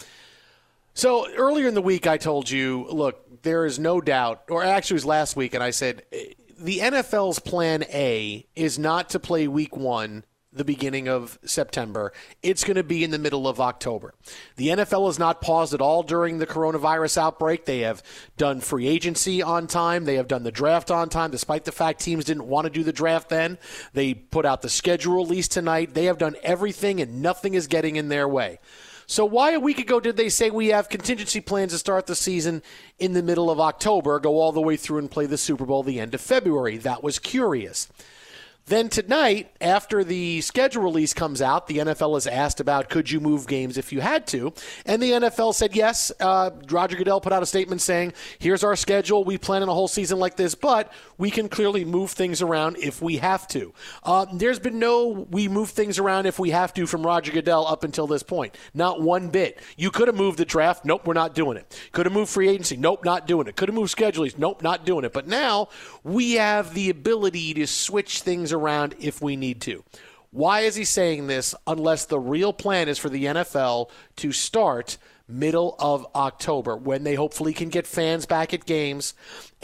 So 0.93 1.29
earlier 1.35 1.67
in 1.67 1.75
the 1.75 1.83
week, 1.83 2.07
I 2.07 2.19
told 2.19 2.49
you, 2.49 2.87
look, 2.91 3.43
there 3.43 3.67
is 3.67 3.79
no 3.79 4.01
doubt, 4.01 4.45
or 4.49 4.63
actually 4.63 4.95
it 4.95 4.99
was 4.99 5.07
last 5.07 5.37
week, 5.37 5.55
and 5.55 5.63
I 5.63 5.71
said 5.71 6.03
eh, 6.13 6.35
the 6.59 6.79
NFL's 6.79 7.41
plan 7.41 7.83
A 7.85 8.47
is 8.55 8.79
not 8.79 9.11
to 9.11 9.19
play 9.19 9.49
week 9.49 9.77
one 9.77 10.25
the 10.55 10.65
beginning 10.65 11.09
of 11.09 11.39
September. 11.45 12.13
It's 12.43 12.65
going 12.65 12.77
to 12.77 12.85
be 12.85 13.03
in 13.03 13.11
the 13.11 13.19
middle 13.19 13.49
of 13.49 13.61
October. 13.61 14.15
The 14.57 14.69
NFL 14.69 15.07
has 15.07 15.19
not 15.19 15.41
paused 15.41 15.75
at 15.75 15.81
all 15.81 16.03
during 16.03 16.39
the 16.39 16.47
coronavirus 16.47 17.19
outbreak. 17.19 17.65
They 17.65 17.81
have 17.81 18.03
done 18.37 18.61
free 18.61 18.87
agency 18.87 19.43
on 19.43 19.67
time. 19.67 20.05
They 20.05 20.15
have 20.15 20.29
done 20.29 20.45
the 20.45 20.53
draft 20.53 20.91
on 20.91 21.09
time, 21.09 21.31
despite 21.31 21.65
the 21.65 21.73
fact 21.73 22.01
teams 22.01 22.25
didn't 22.25 22.47
want 22.47 22.67
to 22.67 22.71
do 22.71 22.85
the 22.85 22.93
draft 22.93 23.29
then. 23.29 23.59
They 23.93 24.15
put 24.15 24.47
out 24.47 24.63
the 24.63 24.69
schedule 24.69 25.17
release 25.17 25.49
tonight. 25.49 25.95
They 25.95 26.05
have 26.05 26.19
done 26.19 26.37
everything, 26.43 27.01
and 27.01 27.21
nothing 27.21 27.55
is 27.55 27.67
getting 27.67 27.97
in 27.97 28.09
their 28.09 28.29
way. 28.29 28.61
So 29.07 29.25
why 29.25 29.53
a 29.53 29.61
week 29.61 29.79
ago 29.79 30.01
did 30.01 30.17
they 30.17 30.29
say 30.29 30.51
we 30.51 30.69
have 30.69 30.89
contingency 30.89 31.41
plans 31.41 31.73
to 31.73 31.79
start 31.79 32.07
the 32.07 32.17
season 32.17 32.63
in 32.99 33.13
the 33.13 33.23
middle 33.23 33.51
of 33.51 33.61
October, 33.61 34.19
go 34.19 34.41
all 34.41 34.53
the 34.53 34.63
way 34.63 34.77
through 34.77 34.99
and 34.99 35.11
play 35.11 35.27
the 35.27 35.37
Super 35.37 35.67
Bowl 35.67 35.83
the 35.83 36.01
end 36.01 36.15
of 36.15 36.21
February? 36.21 36.79
That 36.79 37.03
was 37.03 37.19
curious. 37.19 37.89
Then 38.67 38.89
tonight, 38.89 39.55
after 39.61 40.03
the 40.03 40.41
schedule 40.41 40.83
release 40.83 41.13
comes 41.13 41.43
out, 41.43 41.67
the 41.67 41.79
NFL 41.79 42.17
is 42.17 42.27
asked 42.27 42.61
about 42.61 42.89
could 42.89 43.11
you 43.11 43.21
move 43.21 43.47
games 43.47 43.77
if 43.77 43.93
you 43.93 44.01
had 44.01 44.27
to, 44.29 44.55
and 44.87 45.03
the 45.03 45.11
NFL 45.11 45.55
said 45.55 45.77
yes. 45.77 46.11
Uh, 46.19 46.51
Roger 46.71 46.97
Goodell 46.97 47.21
put 47.21 47.35
out 47.35 47.43
a 47.43 47.47
statement 47.47 47.83
saying, 47.83 48.15
"Here's 48.39 48.65
our 48.65 48.75
schedule. 48.75 49.23
We 49.23 49.37
plan 49.37 49.63
on 49.63 49.69
a 49.69 49.75
whole 49.75 49.87
season 49.89 50.19
like 50.19 50.37
this, 50.37 50.55
but 50.55 50.91
we 51.19 51.31
can 51.31 51.51
clearly 51.51 51.85
move 51.85 52.13
things 52.13 52.41
around 52.41 52.79
if 52.79 53.03
we 53.03 53.19
have 53.19 53.47
to." 53.49 53.75
Uh, 54.03 54.25
there's 54.33 54.59
been 54.59 54.79
no 54.79 55.27
we 55.31 55.47
move 55.47 55.69
things 55.69 55.99
around 55.99 56.25
if 56.25 56.39
we 56.39 56.49
have 56.51 56.73
to 56.75 56.87
from 56.87 57.05
Roger 57.05 57.33
Goodell 57.33 57.67
up 57.67 57.85
until 57.85 58.07
this 58.07 58.23
point. 58.23 58.57
Not 58.73 59.03
one 59.03 59.29
bit. 59.29 59.59
You 59.77 59.91
could 59.91 60.09
have 60.09 60.17
moved 60.17 60.39
the 60.39 60.47
draft. 60.47 60.87
Nope, 60.87 61.07
we're 61.07 61.13
not 61.13 61.35
doing 61.35 61.59
it. 61.59 61.79
Could 61.93 62.07
have 62.07 62.15
moved 62.15 62.31
free 62.31 62.49
agency. 62.49 62.79
Nope, 62.79 63.05
not 63.05 63.27
doing 63.27 63.47
it. 63.47 63.57
Could 63.57 63.69
have 63.69 63.77
moved 63.77 63.91
schedules. 63.91 64.39
Nope, 64.39 64.63
not 64.63 64.87
doing 64.87 65.05
it. 65.05 65.13
But 65.13 65.29
now 65.29 65.69
we 66.03 66.33
have 66.33 66.73
the 66.73 66.89
ability 66.89 67.53
to 67.55 67.67
switch 67.67 68.23
things 68.23 68.54
around 68.55 68.95
if 68.99 69.21
we 69.21 69.37
need 69.37 69.61
to. 69.63 69.85
Why 70.31 70.61
is 70.61 70.75
he 70.75 70.85
saying 70.85 71.27
this 71.27 71.55
unless 71.67 72.07
the 72.07 72.19
real 72.19 72.53
plan 72.53 72.89
is 72.89 72.99
for 72.99 73.09
the 73.09 73.27
NFL 73.27 73.91
to 74.17 74.33
start 74.33 74.97
middle 75.27 75.75
of 75.79 76.07
October 76.15 76.77
when 76.77 77.03
they 77.05 77.15
hopefully 77.15 77.53
can 77.53 77.71
get 77.71 77.87
fans 77.87 78.27
back 78.27 78.53
at 78.53 78.67
games 78.67 79.15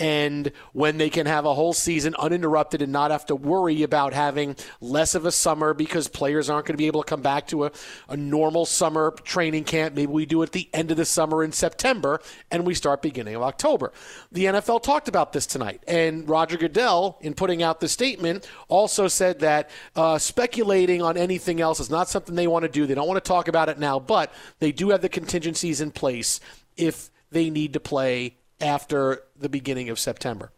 and 0.01 0.51
when 0.73 0.97
they 0.97 1.11
can 1.11 1.27
have 1.27 1.45
a 1.45 1.53
whole 1.53 1.75
season 1.75 2.15
uninterrupted 2.19 2.81
and 2.81 2.91
not 2.91 3.11
have 3.11 3.27
to 3.27 3.37
worry 3.37 3.83
about 3.83 4.15
having 4.15 4.57
less 4.81 5.15
of 5.15 5.27
a 5.27 5.31
summer 5.31 5.75
because 5.75 6.09
players 6.09 6.49
aren't 6.49 6.67
going 6.67 6.75
to 6.75 6.79
be 6.79 6.87
able 6.87 7.03
to 7.03 7.09
come 7.09 7.21
back 7.21 7.47
to 7.47 7.67
a, 7.67 7.73
a 8.09 8.17
normal 8.17 8.65
summer 8.65 9.11
training 9.25 9.65
camp. 9.65 9.95
Maybe 9.95 10.11
we 10.11 10.25
do 10.25 10.41
it 10.41 10.47
at 10.47 10.53
the 10.53 10.71
end 10.73 10.91
of 10.91 10.97
the 10.97 11.05
summer 11.05 11.45
in 11.45 11.53
September 11.53 12.21
and 12.51 12.67
we 12.67 12.73
start 12.73 13.03
beginning 13.03 13.35
of 13.35 13.43
October. 13.43 13.93
The 14.33 14.47
NFL 14.47 14.83
talked 14.83 15.09
about 15.09 15.35
this 15.35 15.47
tonight, 15.47 15.83
and 15.87 16.27
Roger 16.29 16.57
Goodell, 16.57 17.19
in 17.21 17.35
putting 17.35 17.63
out 17.63 17.81
the 17.81 17.89
statement, 17.89 18.49
also 18.69 19.07
said 19.09 19.41
that 19.41 19.69
uh, 19.95 20.17
speculating 20.17 21.03
on 21.03 21.19
anything 21.19 21.61
else 21.61 21.79
is 21.79 21.91
not 21.91 22.09
something 22.09 22.35
they 22.35 22.47
want 22.47 22.63
to 22.63 22.71
do. 22.71 22.87
They 22.87 22.95
don't 22.95 23.09
want 23.09 23.23
to 23.23 23.29
talk 23.29 23.49
about 23.49 23.69
it 23.69 23.79
now, 23.79 23.99
but 23.99 24.33
they 24.61 24.73
do 24.73 24.89
have 24.91 25.03
the 25.03 25.09
contingencies 25.51 25.81
in 25.81 25.91
place 25.91 26.41
if 26.77 27.11
they 27.31 27.51
need 27.51 27.73
to 27.73 27.81
play 27.81 28.37
after 28.61 29.23
the 29.37 29.49
beginning 29.49 29.89
of 29.89 29.99
September. 29.99 30.53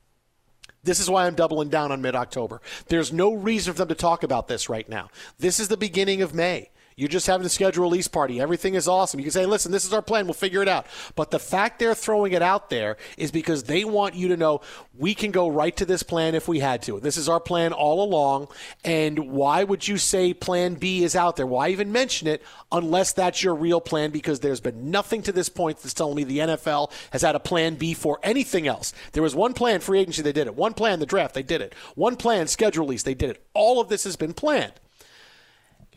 This 0.84 1.00
is 1.00 1.08
why 1.08 1.26
I'm 1.26 1.34
doubling 1.34 1.68
down 1.68 1.92
on 1.92 2.02
mid 2.02 2.14
October. 2.14 2.60
There's 2.88 3.12
no 3.12 3.32
reason 3.32 3.72
for 3.72 3.78
them 3.78 3.88
to 3.88 3.94
talk 3.94 4.22
about 4.22 4.48
this 4.48 4.68
right 4.68 4.88
now. 4.88 5.08
This 5.38 5.60
is 5.60 5.68
the 5.68 5.76
beginning 5.76 6.22
of 6.22 6.34
May. 6.34 6.70
You're 6.96 7.08
just 7.08 7.26
having 7.26 7.46
a 7.46 7.50
schedule 7.50 7.82
release 7.82 8.08
party. 8.08 8.40
Everything 8.40 8.74
is 8.74 8.88
awesome. 8.88 9.20
You 9.20 9.24
can 9.24 9.32
say, 9.32 9.46
listen, 9.46 9.72
this 9.72 9.84
is 9.84 9.92
our 9.92 10.02
plan. 10.02 10.26
We'll 10.26 10.34
figure 10.34 10.62
it 10.62 10.68
out. 10.68 10.86
But 11.14 11.30
the 11.30 11.38
fact 11.38 11.78
they're 11.78 11.94
throwing 11.94 12.32
it 12.32 12.42
out 12.42 12.70
there 12.70 12.96
is 13.16 13.30
because 13.30 13.64
they 13.64 13.84
want 13.84 14.14
you 14.14 14.28
to 14.28 14.36
know 14.36 14.60
we 14.98 15.14
can 15.14 15.30
go 15.30 15.48
right 15.48 15.76
to 15.76 15.84
this 15.84 16.02
plan 16.02 16.34
if 16.34 16.48
we 16.48 16.60
had 16.60 16.82
to. 16.82 17.00
This 17.00 17.16
is 17.16 17.28
our 17.28 17.40
plan 17.40 17.72
all 17.72 18.02
along. 18.02 18.48
And 18.84 19.30
why 19.30 19.64
would 19.64 19.86
you 19.86 19.98
say 19.98 20.34
plan 20.34 20.74
B 20.74 21.02
is 21.02 21.16
out 21.16 21.36
there? 21.36 21.46
Why 21.46 21.68
even 21.68 21.92
mention 21.92 22.28
it 22.28 22.42
unless 22.70 23.12
that's 23.12 23.42
your 23.42 23.54
real 23.54 23.80
plan? 23.80 24.10
Because 24.10 24.40
there's 24.40 24.60
been 24.60 24.90
nothing 24.90 25.22
to 25.22 25.32
this 25.32 25.48
point 25.48 25.78
that's 25.78 25.94
telling 25.94 26.16
me 26.16 26.24
the 26.24 26.38
NFL 26.38 26.90
has 27.10 27.22
had 27.22 27.34
a 27.34 27.40
plan 27.40 27.76
B 27.76 27.94
for 27.94 28.18
anything 28.22 28.66
else. 28.66 28.92
There 29.12 29.22
was 29.22 29.34
one 29.34 29.54
plan 29.54 29.80
free 29.80 30.00
agency, 30.00 30.22
they 30.22 30.32
did 30.32 30.46
it. 30.46 30.56
One 30.56 30.74
plan 30.74 31.00
the 31.00 31.06
draft, 31.06 31.34
they 31.34 31.42
did 31.42 31.60
it. 31.60 31.74
One 31.94 32.16
plan 32.16 32.46
schedule 32.46 32.84
release, 32.84 33.02
they 33.02 33.14
did 33.14 33.30
it. 33.30 33.42
All 33.54 33.80
of 33.80 33.88
this 33.88 34.04
has 34.04 34.16
been 34.16 34.34
planned. 34.34 34.72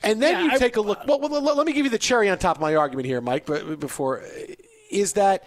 And 0.03 0.22
then 0.22 0.45
Yeah, 0.45 0.53
you 0.53 0.59
take 0.59 0.76
a 0.76 0.81
look. 0.81 0.99
Well, 1.07 1.19
well, 1.19 1.41
let 1.41 1.55
let 1.55 1.65
me 1.65 1.73
give 1.73 1.85
you 1.85 1.91
the 1.91 1.97
cherry 1.97 2.30
on 2.30 2.38
top 2.38 2.57
of 2.57 2.61
my 2.61 2.76
argument 2.76 3.07
here, 3.07 3.22
Mike. 3.22 3.45
But 3.45 3.80
before 3.80 4.23
is 4.91 5.13
that 5.13 5.43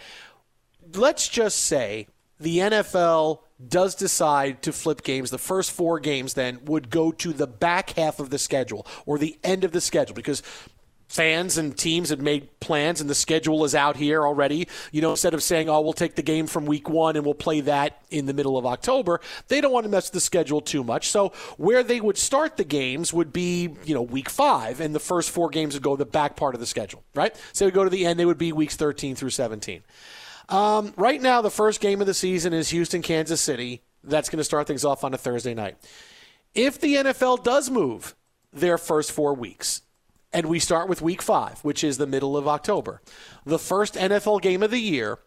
let's 0.94 1.28
just 1.28 1.60
say 1.60 2.08
the 2.40 2.58
NFL 2.58 3.40
does 3.66 3.94
decide 3.94 4.62
to 4.62 4.72
flip 4.72 5.02
games. 5.02 5.30
The 5.30 5.38
first 5.38 5.72
four 5.72 5.98
games 5.98 6.34
then 6.34 6.60
would 6.64 6.90
go 6.90 7.10
to 7.12 7.32
the 7.32 7.46
back 7.46 7.90
half 7.90 8.20
of 8.20 8.30
the 8.30 8.38
schedule 8.38 8.86
or 9.04 9.18
the 9.18 9.38
end 9.42 9.64
of 9.64 9.72
the 9.72 9.80
schedule 9.80 10.14
because 10.14 10.42
fans 11.08 11.56
and 11.58 11.76
teams 11.76 12.10
had 12.10 12.22
made 12.22 12.48
plans 12.60 13.00
and 13.00 13.08
the 13.08 13.14
schedule 13.14 13.64
is 13.64 13.74
out 13.74 13.96
here 13.96 14.24
already. 14.24 14.68
You 14.92 15.00
know, 15.00 15.10
instead 15.10 15.34
of 15.34 15.42
saying, 15.42 15.68
oh, 15.68 15.80
we'll 15.80 15.92
take 15.94 16.14
the 16.14 16.22
game 16.22 16.46
from 16.46 16.66
week 16.66 16.88
one 16.88 17.16
and 17.16 17.24
we'll 17.24 17.34
play 17.34 17.60
that 17.62 18.02
in 18.10 18.26
the 18.26 18.34
middle 18.34 18.56
of 18.56 18.66
October, 18.66 19.20
they 19.48 19.60
don't 19.60 19.72
want 19.72 19.84
to 19.84 19.90
mess 19.90 20.10
the 20.10 20.20
schedule 20.20 20.60
too 20.60 20.84
much. 20.84 21.08
So 21.08 21.32
where 21.56 21.82
they 21.82 22.00
would 22.00 22.18
start 22.18 22.56
the 22.56 22.64
games 22.64 23.12
would 23.12 23.32
be, 23.32 23.74
you 23.84 23.94
know, 23.94 24.02
week 24.02 24.28
five 24.28 24.80
and 24.80 24.94
the 24.94 25.00
first 25.00 25.30
four 25.30 25.48
games 25.48 25.74
would 25.74 25.82
go 25.82 25.96
the 25.96 26.06
back 26.06 26.36
part 26.36 26.54
of 26.54 26.60
the 26.60 26.66
schedule, 26.66 27.02
right? 27.14 27.34
So 27.52 27.64
we 27.64 27.72
go 27.72 27.84
to 27.84 27.90
the 27.90 28.06
end, 28.06 28.20
they 28.20 28.26
would 28.26 28.38
be 28.38 28.52
weeks 28.52 28.76
13 28.76 29.16
through 29.16 29.30
17. 29.30 29.82
Um, 30.48 30.94
right 30.96 31.20
now, 31.20 31.42
the 31.42 31.50
first 31.50 31.80
game 31.80 32.00
of 32.00 32.06
the 32.06 32.14
season 32.14 32.52
is 32.52 32.70
Houston, 32.70 33.02
Kansas 33.02 33.40
City. 33.40 33.82
That's 34.02 34.28
going 34.28 34.38
to 34.38 34.44
start 34.44 34.66
things 34.66 34.84
off 34.84 35.04
on 35.04 35.12
a 35.12 35.18
Thursday 35.18 35.54
night. 35.54 35.76
If 36.54 36.80
the 36.80 36.96
NFL 36.96 37.44
does 37.44 37.70
move 37.70 38.14
their 38.52 38.78
first 38.78 39.12
four 39.12 39.34
weeks, 39.34 39.82
and 40.32 40.46
we 40.46 40.58
start 40.58 40.88
with 40.88 41.02
week 41.02 41.22
five, 41.22 41.60
which 41.60 41.82
is 41.82 41.98
the 41.98 42.06
middle 42.06 42.36
of 42.36 42.48
October, 42.48 43.00
the 43.44 43.58
first 43.58 43.94
NFL 43.94 44.42
game 44.42 44.62
of 44.62 44.70
the 44.70 44.80
year 44.80 45.18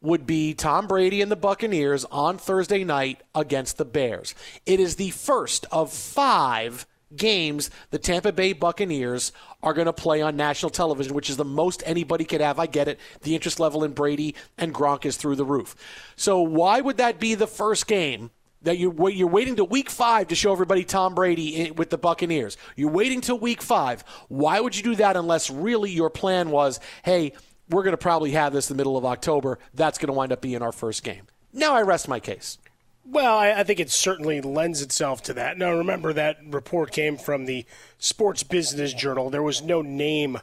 would 0.00 0.26
be 0.26 0.54
Tom 0.54 0.86
Brady 0.86 1.22
and 1.22 1.30
the 1.30 1.36
Buccaneers 1.36 2.04
on 2.06 2.38
Thursday 2.38 2.84
night 2.84 3.22
against 3.34 3.78
the 3.78 3.84
Bears. 3.84 4.34
It 4.64 4.78
is 4.78 4.96
the 4.96 5.10
first 5.10 5.66
of 5.72 5.92
five 5.92 6.86
games 7.14 7.70
the 7.90 7.98
Tampa 7.98 8.32
Bay 8.32 8.52
Buccaneers 8.52 9.32
are 9.62 9.74
going 9.74 9.86
to 9.86 9.92
play 9.92 10.22
on 10.22 10.36
national 10.36 10.70
television, 10.70 11.14
which 11.14 11.30
is 11.30 11.36
the 11.36 11.44
most 11.44 11.82
anybody 11.86 12.24
could 12.24 12.40
have. 12.40 12.58
I 12.58 12.66
get 12.66 12.88
it. 12.88 12.98
The 13.22 13.34
interest 13.34 13.60
level 13.60 13.84
in 13.84 13.92
Brady 13.92 14.34
and 14.58 14.74
Gronk 14.74 15.04
is 15.04 15.16
through 15.16 15.36
the 15.36 15.44
roof. 15.44 15.74
So 16.16 16.40
why 16.40 16.80
would 16.80 16.96
that 16.98 17.20
be 17.20 17.34
the 17.34 17.46
first 17.46 17.86
game 17.86 18.30
that 18.66 18.78
you're, 18.78 19.10
you're 19.10 19.28
waiting 19.28 19.54
to 19.56 19.64
week 19.64 19.88
five 19.88 20.26
to 20.28 20.34
show 20.34 20.50
everybody 20.52 20.82
Tom 20.82 21.14
Brady 21.14 21.54
in, 21.54 21.76
with 21.76 21.88
the 21.88 21.96
Buccaneers. 21.96 22.56
You're 22.74 22.90
waiting 22.90 23.20
till 23.20 23.38
week 23.38 23.62
five. 23.62 24.02
Why 24.26 24.58
would 24.58 24.76
you 24.76 24.82
do 24.82 24.96
that 24.96 25.16
unless 25.16 25.50
really 25.50 25.92
your 25.92 26.10
plan 26.10 26.50
was, 26.50 26.80
hey, 27.04 27.32
we're 27.70 27.84
going 27.84 27.92
to 27.92 27.96
probably 27.96 28.32
have 28.32 28.52
this 28.52 28.68
in 28.68 28.76
the 28.76 28.80
middle 28.80 28.96
of 28.96 29.04
October. 29.04 29.60
That's 29.72 29.98
going 29.98 30.08
to 30.08 30.14
wind 30.14 30.32
up 30.32 30.40
being 30.40 30.62
our 30.62 30.72
first 30.72 31.04
game. 31.04 31.28
Now 31.52 31.74
I 31.74 31.82
rest 31.82 32.08
my 32.08 32.18
case. 32.18 32.58
Well, 33.04 33.38
I, 33.38 33.52
I 33.52 33.62
think 33.62 33.78
it 33.78 33.90
certainly 33.90 34.40
lends 34.40 34.82
itself 34.82 35.22
to 35.24 35.34
that. 35.34 35.58
Now, 35.58 35.72
remember 35.72 36.12
that 36.12 36.38
report 36.44 36.90
came 36.90 37.16
from 37.16 37.44
the 37.44 37.64
Sports 37.98 38.42
Business 38.42 38.92
Journal. 38.92 39.30
There 39.30 39.44
was 39.44 39.62
no 39.62 39.80
name 39.80 40.40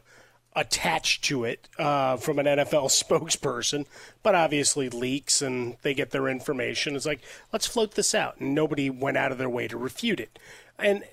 attached 0.56 1.24
to 1.26 1.44
it 1.44 1.68
uh, 1.78 2.18
from 2.18 2.40
an 2.40 2.46
NFL 2.46 2.90
spokesperson, 3.04 3.86
but 4.22 4.36
obviously 4.36 4.90
leaks 4.90 5.42
and 5.42 5.78
they 5.82 5.94
get 5.94 6.12
their 6.12 6.28
information. 6.28 6.96
It's 6.96 7.06
like, 7.06 7.22
let's 7.52 7.68
float 7.68 7.96
this 7.96 8.14
out. 8.14 8.40
And 8.40 8.54
nobody 8.54 8.90
went 8.90 9.18
out 9.18 9.32
of 9.32 9.38
their 9.38 9.50
way 9.50 9.68
to 9.68 9.78
refute 9.78 10.20
it. 10.20 10.40
And 10.78 11.04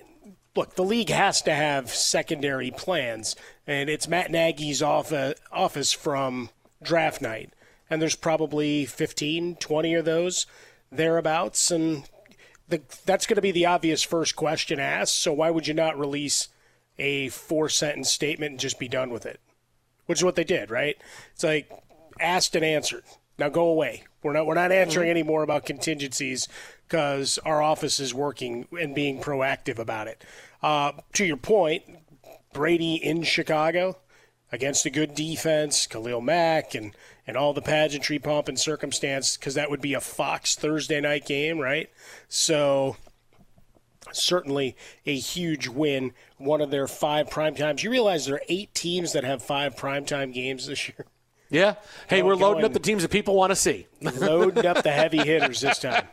look, 0.55 0.75
the 0.75 0.83
league 0.83 1.09
has 1.09 1.41
to 1.43 1.53
have 1.53 1.89
secondary 1.89 2.71
plans, 2.71 3.35
and 3.65 3.89
it's 3.89 4.07
Matt 4.07 4.31
Nagy's 4.31 4.81
office 4.81 5.93
from 5.93 6.49
draft 6.81 7.21
night. 7.21 7.53
And 7.89 8.01
there's 8.01 8.15
probably 8.15 8.85
15, 8.85 9.57
20 9.57 9.93
of 9.95 10.05
those 10.05 10.45
thereabouts. 10.91 11.71
And 11.71 12.09
the, 12.69 12.81
that's 13.05 13.25
going 13.25 13.35
to 13.35 13.41
be 13.41 13.51
the 13.51 13.65
obvious 13.65 14.01
first 14.01 14.35
question 14.35 14.79
asked. 14.79 15.17
So 15.17 15.33
why 15.33 15.49
would 15.49 15.67
you 15.67 15.73
not 15.73 15.99
release 15.99 16.47
a 16.97 17.29
four 17.29 17.69
sentence 17.69 18.11
statement 18.11 18.51
and 18.51 18.59
just 18.59 18.79
be 18.79 18.87
done 18.87 19.11
with 19.11 19.25
it? 19.25 19.39
Which 20.05 20.19
is 20.19 20.23
what 20.23 20.35
they 20.35 20.43
did, 20.43 20.69
right? 20.69 20.97
It's 21.33 21.43
like 21.43 21.71
asked 22.19 22.55
and 22.55 22.65
answered. 22.65 23.03
Now 23.37 23.49
go 23.49 23.67
away. 23.67 24.03
We're 24.23 24.33
not 24.33 24.45
we're 24.45 24.53
not 24.53 24.71
answering 24.71 25.09
any 25.09 25.23
more 25.23 25.41
about 25.41 25.65
contingencies 25.65 26.47
because 26.87 27.39
our 27.39 27.61
office 27.61 27.99
is 27.99 28.13
working 28.13 28.67
and 28.79 28.93
being 28.93 29.19
proactive 29.19 29.79
about 29.79 30.07
it. 30.07 30.23
Uh, 30.61 30.91
to 31.13 31.25
your 31.25 31.37
point, 31.37 31.83
Brady 32.53 32.95
in 32.95 33.23
Chicago 33.23 33.97
against 34.51 34.85
a 34.85 34.89
good 34.89 35.15
defense, 35.15 35.87
Khalil 35.87 36.21
Mack, 36.21 36.75
and 36.75 36.91
and 37.25 37.37
all 37.37 37.53
the 37.53 37.61
pageantry, 37.61 38.19
pomp, 38.19 38.47
and 38.47 38.59
circumstance, 38.59 39.37
because 39.37 39.53
that 39.53 39.69
would 39.69 39.81
be 39.81 39.93
a 39.93 40.01
Fox 40.01 40.55
Thursday 40.55 40.99
night 40.99 41.25
game, 41.25 41.59
right? 41.59 41.89
So 42.27 42.97
certainly 44.13 44.75
a 45.05 45.15
huge 45.15 45.67
win. 45.67 46.13
One 46.37 46.61
of 46.61 46.71
their 46.71 46.87
five 46.87 47.29
prime 47.29 47.55
times. 47.55 47.83
You 47.83 47.91
realize 47.91 48.25
there 48.25 48.35
are 48.35 48.41
eight 48.49 48.73
teams 48.73 49.13
that 49.13 49.23
have 49.23 49.41
five 49.43 49.75
primetime 49.75 50.33
games 50.33 50.67
this 50.67 50.87
year. 50.89 51.05
Yeah. 51.49 51.75
Hey, 52.07 52.21
Go- 52.21 52.27
we're 52.27 52.35
loading 52.35 52.63
up 52.63 52.73
the 52.73 52.79
teams 52.79 53.01
that 53.03 53.09
people 53.11 53.35
want 53.35 53.51
to 53.51 53.55
see. 53.55 53.87
Loading 54.01 54.65
up 54.65 54.83
the 54.83 54.91
heavy 54.91 55.17
hitters 55.17 55.59
this 55.61 55.79
time. 55.79 56.07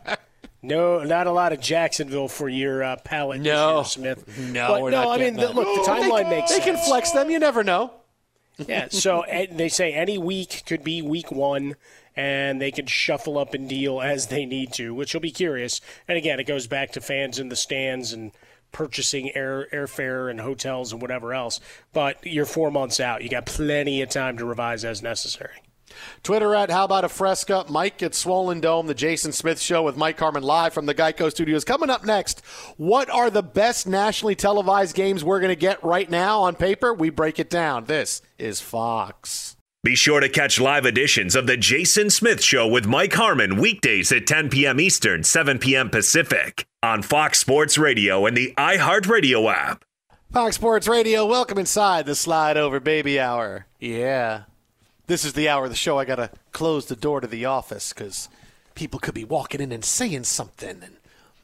No, 0.62 1.04
not 1.04 1.28
a 1.28 1.30
lot 1.30 1.52
of 1.52 1.60
Jacksonville 1.60 2.26
for 2.26 2.48
your 2.48 2.82
uh, 2.82 2.96
palate, 3.04 3.40
No. 3.40 3.76
year, 3.76 3.84
Smith. 3.84 4.38
No, 4.50 4.80
but 4.82 4.90
no. 4.90 5.10
I 5.12 5.16
mean, 5.18 5.34
the, 5.36 5.52
look, 5.52 5.64
the 5.64 5.82
They- 5.92 6.00
timeline 6.08 6.28
makes 6.28 6.50
sense. 6.50 6.64
They 6.64 6.70
sense. 6.72 6.80
can 6.80 6.88
flex 6.90 7.12
them. 7.12 7.30
You 7.30 7.38
never 7.38 7.62
know. 7.62 7.92
Yeah, 8.66 8.88
so 8.90 9.22
eh, 9.22 9.46
they 9.50 9.68
say 9.68 9.92
any 9.92 10.18
week 10.18 10.62
could 10.66 10.82
be 10.82 11.02
week 11.02 11.30
one, 11.30 11.76
and 12.16 12.60
they 12.60 12.70
can 12.70 12.86
shuffle 12.86 13.38
up 13.38 13.54
and 13.54 13.68
deal 13.68 14.00
as 14.00 14.26
they 14.26 14.44
need 14.44 14.72
to, 14.74 14.94
which 14.94 15.14
will 15.14 15.20
be 15.20 15.30
curious. 15.30 15.80
And 16.06 16.18
again, 16.18 16.40
it 16.40 16.44
goes 16.44 16.66
back 16.66 16.92
to 16.92 17.00
fans 17.00 17.38
in 17.38 17.48
the 17.48 17.56
stands 17.56 18.12
and 18.12 18.32
purchasing 18.72 19.34
air 19.34 19.66
airfare 19.72 20.30
and 20.30 20.40
hotels 20.40 20.92
and 20.92 21.00
whatever 21.00 21.32
else. 21.32 21.60
But 21.92 22.24
you're 22.26 22.44
four 22.46 22.70
months 22.70 23.00
out; 23.00 23.22
you 23.22 23.28
got 23.28 23.46
plenty 23.46 24.02
of 24.02 24.08
time 24.08 24.36
to 24.38 24.44
revise 24.44 24.84
as 24.84 25.02
necessary. 25.02 25.62
Twitter 26.22 26.54
at 26.54 26.70
How 26.70 26.84
About 26.84 27.04
a 27.04 27.08
Fresca. 27.08 27.64
Mike 27.68 28.02
at 28.02 28.14
Swollen 28.14 28.60
Dome, 28.60 28.86
the 28.86 28.94
Jason 28.94 29.32
Smith 29.32 29.60
Show 29.60 29.82
with 29.82 29.96
Mike 29.96 30.18
Harmon 30.18 30.42
live 30.42 30.72
from 30.72 30.86
the 30.86 30.94
Geico 30.94 31.30
Studios. 31.30 31.64
Coming 31.64 31.90
up 31.90 32.04
next, 32.04 32.42
what 32.76 33.10
are 33.10 33.30
the 33.30 33.42
best 33.42 33.86
nationally 33.86 34.34
televised 34.34 34.94
games 34.94 35.24
we're 35.24 35.40
going 35.40 35.48
to 35.48 35.56
get 35.56 35.82
right 35.82 36.10
now 36.10 36.40
on 36.42 36.54
paper? 36.54 36.92
We 36.92 37.10
break 37.10 37.38
it 37.38 37.50
down. 37.50 37.84
This 37.86 38.22
is 38.38 38.60
Fox. 38.60 39.56
Be 39.84 39.94
sure 39.94 40.18
to 40.18 40.28
catch 40.28 40.58
live 40.60 40.84
editions 40.84 41.36
of 41.36 41.46
The 41.46 41.56
Jason 41.56 42.10
Smith 42.10 42.42
Show 42.42 42.66
with 42.66 42.84
Mike 42.86 43.14
Harmon 43.14 43.60
weekdays 43.60 44.10
at 44.10 44.26
10 44.26 44.50
p.m. 44.50 44.80
Eastern, 44.80 45.22
7 45.22 45.60
p.m. 45.60 45.88
Pacific 45.88 46.66
on 46.82 47.00
Fox 47.00 47.38
Sports 47.38 47.78
Radio 47.78 48.26
and 48.26 48.36
the 48.36 48.52
iHeartRadio 48.58 49.50
app. 49.52 49.84
Fox 50.32 50.56
Sports 50.56 50.88
Radio, 50.88 51.24
welcome 51.24 51.58
inside 51.58 52.06
the 52.06 52.14
Slide 52.16 52.56
Over 52.56 52.80
Baby 52.80 53.20
Hour. 53.20 53.66
Yeah. 53.78 54.42
This 55.08 55.24
is 55.24 55.32
the 55.32 55.48
hour 55.48 55.64
of 55.64 55.70
the 55.70 55.76
show 55.76 55.98
I 55.98 56.04
got 56.04 56.16
to 56.16 56.30
close 56.52 56.84
the 56.84 56.94
door 56.94 57.22
to 57.22 57.26
the 57.26 57.46
office 57.46 57.94
because 57.94 58.28
people 58.74 59.00
could 59.00 59.14
be 59.14 59.24
walking 59.24 59.62
in 59.62 59.72
and 59.72 59.82
saying 59.82 60.24
something, 60.24 60.82
and 60.82 60.96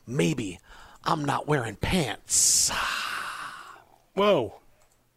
maybe 0.07 0.59
I'm 1.03 1.25
not 1.25 1.49
wearing 1.49 1.77
pants. 1.77 2.71
Whoa. 4.15 4.57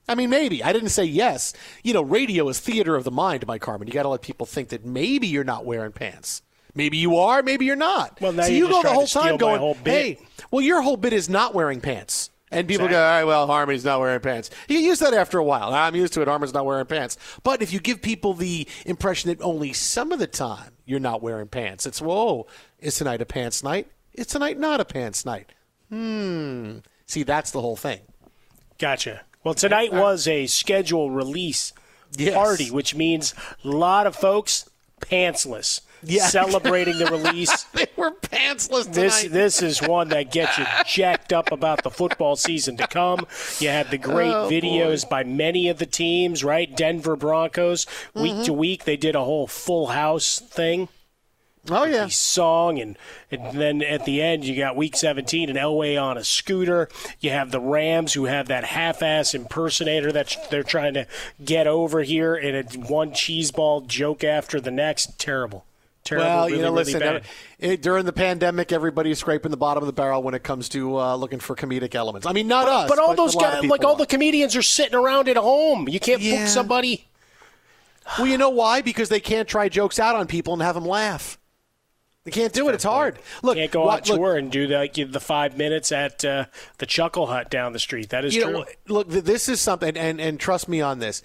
I 0.07 0.15
mean, 0.15 0.29
maybe. 0.29 0.63
I 0.63 0.71
didn't 0.71 0.89
say 0.89 1.03
yes. 1.03 1.51
You 1.83 1.93
know, 1.93 2.01
radio 2.01 2.47
is 2.47 2.61
theater 2.61 2.95
of 2.95 3.03
the 3.03 3.11
mind, 3.11 3.45
Mike 3.45 3.65
Harmon. 3.65 3.85
You 3.85 3.93
got 3.93 4.03
to 4.03 4.09
let 4.09 4.21
people 4.21 4.45
think 4.45 4.69
that 4.69 4.85
maybe 4.85 5.27
you're 5.27 5.43
not 5.43 5.65
wearing 5.65 5.91
pants. 5.91 6.41
Maybe 6.73 6.95
you 6.95 7.17
are, 7.17 7.43
maybe 7.43 7.65
you're 7.65 7.75
not. 7.75 8.21
Well, 8.21 8.31
now 8.31 8.43
so 8.43 8.49
you 8.49 8.69
go 8.69 8.81
the 8.81 8.93
whole 8.93 9.07
time 9.07 9.35
going, 9.35 9.59
whole 9.59 9.75
bit. 9.83 10.19
hey, 10.19 10.25
well, 10.51 10.61
your 10.61 10.81
whole 10.81 10.95
bit 10.95 11.11
is 11.11 11.27
not 11.27 11.53
wearing 11.53 11.81
pants. 11.81 12.29
And 12.49 12.67
people 12.67 12.87
go, 12.87 12.95
all 12.95 13.09
right, 13.11 13.23
well, 13.25 13.45
Harmon's 13.45 13.83
not 13.83 13.99
wearing 13.99 14.21
pants. 14.21 14.49
You 14.69 14.77
use 14.79 14.99
that 14.99 15.13
after 15.13 15.37
a 15.37 15.43
while. 15.43 15.73
I'm 15.73 15.95
used 15.95 16.13
to 16.13 16.21
it. 16.21 16.27
Harmon's 16.29 16.53
not 16.53 16.65
wearing 16.65 16.85
pants. 16.85 17.17
But 17.43 17.61
if 17.61 17.73
you 17.73 17.79
give 17.81 18.01
people 18.01 18.33
the 18.33 18.67
impression 18.85 19.29
that 19.29 19.41
only 19.43 19.73
some 19.73 20.13
of 20.13 20.19
the 20.19 20.27
time 20.27 20.71
you're 20.85 20.99
not 21.01 21.21
wearing 21.21 21.47
pants, 21.49 21.85
it's, 21.85 22.01
whoa, 22.01 22.47
is 22.79 22.95
tonight 22.95 23.21
a 23.21 23.25
pants 23.25 23.63
night? 23.63 23.87
Is 24.13 24.27
tonight 24.27 24.57
not 24.57 24.79
a 24.79 24.85
pants 24.85 25.25
night? 25.25 25.51
Hmm. 25.89 26.77
See, 27.05 27.23
that's 27.23 27.51
the 27.51 27.59
whole 27.61 27.75
thing. 27.75 27.99
Gotcha. 28.79 29.21
Well, 29.43 29.53
tonight 29.53 29.91
was 29.93 30.27
a 30.27 30.45
schedule 30.47 31.11
release 31.11 31.73
Yes. 32.17 32.33
party, 32.33 32.71
which 32.71 32.95
means 32.95 33.33
a 33.63 33.67
lot 33.67 34.07
of 34.07 34.15
folks 34.15 34.69
pantsless. 35.01 35.81
Yeah. 36.03 36.25
Celebrating 36.27 36.97
the 36.97 37.05
release. 37.07 37.63
they 37.73 37.87
were 37.95 38.11
pantsless 38.11 38.83
tonight. 38.83 38.93
This 38.93 39.23
this 39.23 39.61
is 39.61 39.81
one 39.81 40.09
that 40.09 40.31
gets 40.31 40.57
you 40.57 40.65
jacked 40.85 41.33
up 41.33 41.51
about 41.51 41.83
the 41.83 41.89
football 41.91 42.35
season 42.35 42.77
to 42.77 42.87
come. 42.87 43.25
You 43.59 43.69
had 43.69 43.89
the 43.91 43.97
great 43.97 44.33
Oh, 44.33 44.49
videos 44.49 45.07
by 45.07 45.23
many 45.23 45.69
of 45.69 45.79
the 45.79 45.85
teams, 45.85 46.43
right? 46.43 46.75
Denver 46.75 47.15
Broncos 47.15 47.85
week 48.13 48.33
Mm-hmm. 48.33 48.43
to 48.43 48.53
week 48.53 48.83
they 48.83 48.97
did 48.97 49.15
a 49.15 49.23
whole 49.23 49.47
full 49.47 49.87
house 49.87 50.39
thing. 50.39 50.89
Oh 51.69 51.83
yeah, 51.83 52.05
the 52.05 52.11
song 52.11 52.79
and 52.79 52.97
and 53.29 53.59
then 53.59 53.81
at 53.81 54.05
the 54.05 54.21
end 54.21 54.45
you 54.45 54.55
got 54.55 54.77
week 54.77 54.95
17 54.95 55.49
and 55.49 55.57
Elway 55.57 56.01
on 56.01 56.17
a 56.17 56.23
scooter. 56.23 56.87
You 57.19 57.31
have 57.31 57.51
the 57.51 57.59
Rams 57.59 58.13
who 58.13 58.23
have 58.25 58.47
that 58.47 58.63
half-ass 58.63 59.33
impersonator 59.33 60.13
that 60.13 60.37
they're 60.49 60.63
trying 60.63 60.93
to 60.93 61.07
get 61.43 61.67
over 61.67 62.03
here, 62.03 62.35
and 62.35 62.55
it's 62.55 62.77
one 62.77 63.11
cheeseball 63.11 63.85
joke 63.87 64.23
after 64.23 64.61
the 64.61 64.71
next. 64.71 65.19
Terrible, 65.19 65.65
terrible. 66.07 66.27
Well, 66.27 66.45
really, 66.45 66.57
you 66.57 66.63
know, 66.63 66.71
really 66.71 66.83
listen, 66.85 66.99
bad. 66.99 67.23
it, 67.59 67.81
during 67.81 68.05
the 68.05 68.13
pandemic, 68.13 68.71
everybody's 68.71 69.19
scraping 69.19 69.51
the 69.51 69.57
bottom 69.57 69.83
of 69.83 69.87
the 69.87 69.93
barrel 69.93 70.23
when 70.23 70.33
it 70.33 70.43
comes 70.43 70.69
to 70.69 70.99
uh, 70.99 71.15
looking 71.15 71.39
for 71.39 71.55
comedic 71.55 71.95
elements. 71.95 72.25
I 72.25 72.33
mean, 72.33 72.47
not 72.47 72.67
us, 72.67 72.89
but 72.89 72.99
all 72.99 73.15
those 73.15 73.35
a 73.35 73.37
lot 73.37 73.61
guys, 73.61 73.69
like 73.69 73.83
all 73.83 73.93
are. 73.93 73.97
the 73.97 74.05
comedians, 74.05 74.55
are 74.55 74.61
sitting 74.61 74.95
around 74.95 75.27
at 75.27 75.37
home. 75.37 75.87
You 75.87 75.99
can't 75.99 76.21
Yeah. 76.21 76.39
book 76.39 76.47
somebody. 76.47 77.07
Well, 78.17 78.27
you 78.27 78.37
know 78.37 78.49
why? 78.49 78.81
Because 78.81 79.09
they 79.09 79.19
can't 79.19 79.47
try 79.47 79.67
jokes 79.69 79.99
out 79.99 80.15
on 80.15 80.27
people 80.27 80.53
and 80.53 80.61
have 80.61 80.75
them 80.75 80.85
laugh. 80.85 81.37
They 82.23 82.31
can't 82.31 82.51
do 82.51 82.67
it. 82.67 82.75
It's 82.75 82.83
hard. 82.83 83.19
Look, 83.41 83.55
Can't 83.55 83.71
go 83.71 83.83
on 83.83 83.95
look, 83.95 84.03
tour 84.03 84.35
and 84.35 84.51
do 84.51 84.67
the, 84.67 85.07
the 85.09 85.19
five 85.21 85.57
minutes 85.57 85.93
at 85.93 86.25
uh, 86.25 86.47
the 86.77 86.85
Chuckle 86.85 87.27
Hut 87.27 87.49
down 87.49 87.71
the 87.71 87.79
street. 87.79 88.09
That 88.09 88.25
is 88.25 88.33
true. 88.35 88.51
know, 88.51 88.65
look, 88.89 89.07
this 89.07 89.47
is 89.47 89.61
something, 89.61 89.95
and, 89.95 90.19
and 90.19 90.37
trust 90.37 90.67
me 90.67 90.81
on 90.81 90.99
this. 90.99 91.23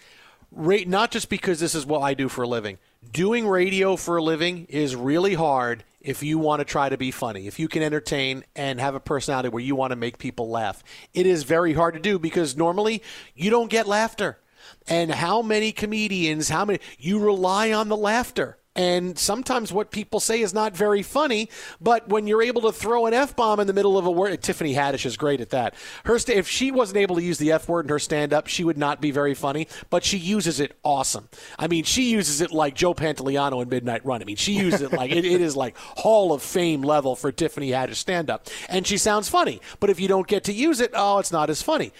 Not 0.52 1.10
just 1.10 1.28
because 1.28 1.58
this 1.58 1.74
is 1.74 1.84
what 1.84 2.02
I 2.02 2.14
do 2.14 2.28
for 2.28 2.42
a 2.42 2.46
living. 2.46 2.78
Doing 3.10 3.46
radio 3.46 3.96
for 3.96 4.16
a 4.16 4.22
living 4.22 4.66
is 4.70 4.94
really 4.96 5.34
hard 5.34 5.84
if 6.00 6.22
you 6.22 6.38
want 6.38 6.60
to 6.60 6.64
try 6.64 6.88
to 6.88 6.96
be 6.96 7.10
funny. 7.10 7.46
If 7.46 7.58
you 7.58 7.68
can 7.68 7.82
entertain 7.82 8.44
and 8.54 8.80
have 8.80 8.94
a 8.94 9.00
personality 9.00 9.48
where 9.48 9.62
you 9.62 9.74
want 9.74 9.90
to 9.90 9.96
make 9.96 10.18
people 10.18 10.48
laugh, 10.48 10.82
it 11.12 11.26
is 11.26 11.42
very 11.42 11.74
hard 11.74 11.94
to 11.94 12.00
do 12.00 12.18
because 12.18 12.56
normally 12.56 13.02
you 13.34 13.50
don't 13.50 13.70
get 13.70 13.86
laughter. 13.86 14.38
And 14.86 15.10
how 15.10 15.42
many 15.42 15.72
comedians, 15.72 16.48
how 16.48 16.64
many, 16.64 16.78
you 16.98 17.18
rely 17.18 17.72
on 17.72 17.88
the 17.88 17.96
laughter. 17.96 18.56
And 18.74 19.18
sometimes 19.18 19.70
what 19.70 19.90
people 19.90 20.18
say 20.18 20.40
is 20.40 20.54
not 20.54 20.74
very 20.74 21.02
funny, 21.02 21.50
but 21.80 22.08
when 22.08 22.26
you're 22.26 22.42
able 22.42 22.62
to 22.62 22.72
throw 22.72 23.04
an 23.04 23.12
F 23.12 23.36
bomb 23.36 23.60
in 23.60 23.66
the 23.66 23.74
middle 23.74 23.98
of 23.98 24.06
a 24.06 24.10
word, 24.10 24.42
Tiffany 24.42 24.74
Haddish 24.74 25.04
is 25.04 25.18
great 25.18 25.42
at 25.42 25.50
that. 25.50 25.74
Her 26.04 26.18
sta 26.18 26.32
if 26.32 26.48
she 26.48 26.70
wasn't 26.70 26.96
able 26.96 27.16
to 27.16 27.22
use 27.22 27.36
the 27.36 27.52
F 27.52 27.68
word 27.68 27.84
in 27.84 27.90
her 27.90 27.98
stand 27.98 28.32
up, 28.32 28.46
she 28.46 28.64
would 28.64 28.78
not 28.78 29.00
be 29.00 29.10
very 29.10 29.34
funny, 29.34 29.68
but 29.90 30.04
she 30.04 30.16
uses 30.16 30.58
it 30.58 30.76
awesome. 30.82 31.28
I 31.58 31.66
mean, 31.68 31.84
she 31.84 32.10
uses 32.10 32.40
it 32.40 32.50
like 32.50 32.74
Joe 32.74 32.94
Pantoliano 32.94 33.62
in 33.62 33.68
Midnight 33.68 34.06
Run. 34.06 34.22
I 34.22 34.24
mean, 34.24 34.36
she 34.36 34.54
uses 34.54 34.80
it 34.80 34.92
like 34.92 35.10
it, 35.10 35.26
it 35.26 35.42
is 35.42 35.54
like 35.54 35.76
Hall 35.76 36.32
of 36.32 36.42
Fame 36.42 36.80
level 36.80 37.14
for 37.14 37.30
Tiffany 37.30 37.70
Haddish 37.70 37.96
stand 37.96 38.30
up. 38.30 38.48
And 38.70 38.86
she 38.86 38.96
sounds 38.96 39.28
funny, 39.28 39.60
but 39.80 39.90
if 39.90 40.00
you 40.00 40.08
don't 40.08 40.26
get 40.26 40.44
to 40.44 40.52
use 40.52 40.80
it, 40.80 40.92
oh, 40.94 41.18
it's 41.18 41.32
not 41.32 41.50
as 41.50 41.60
funny 41.60 41.92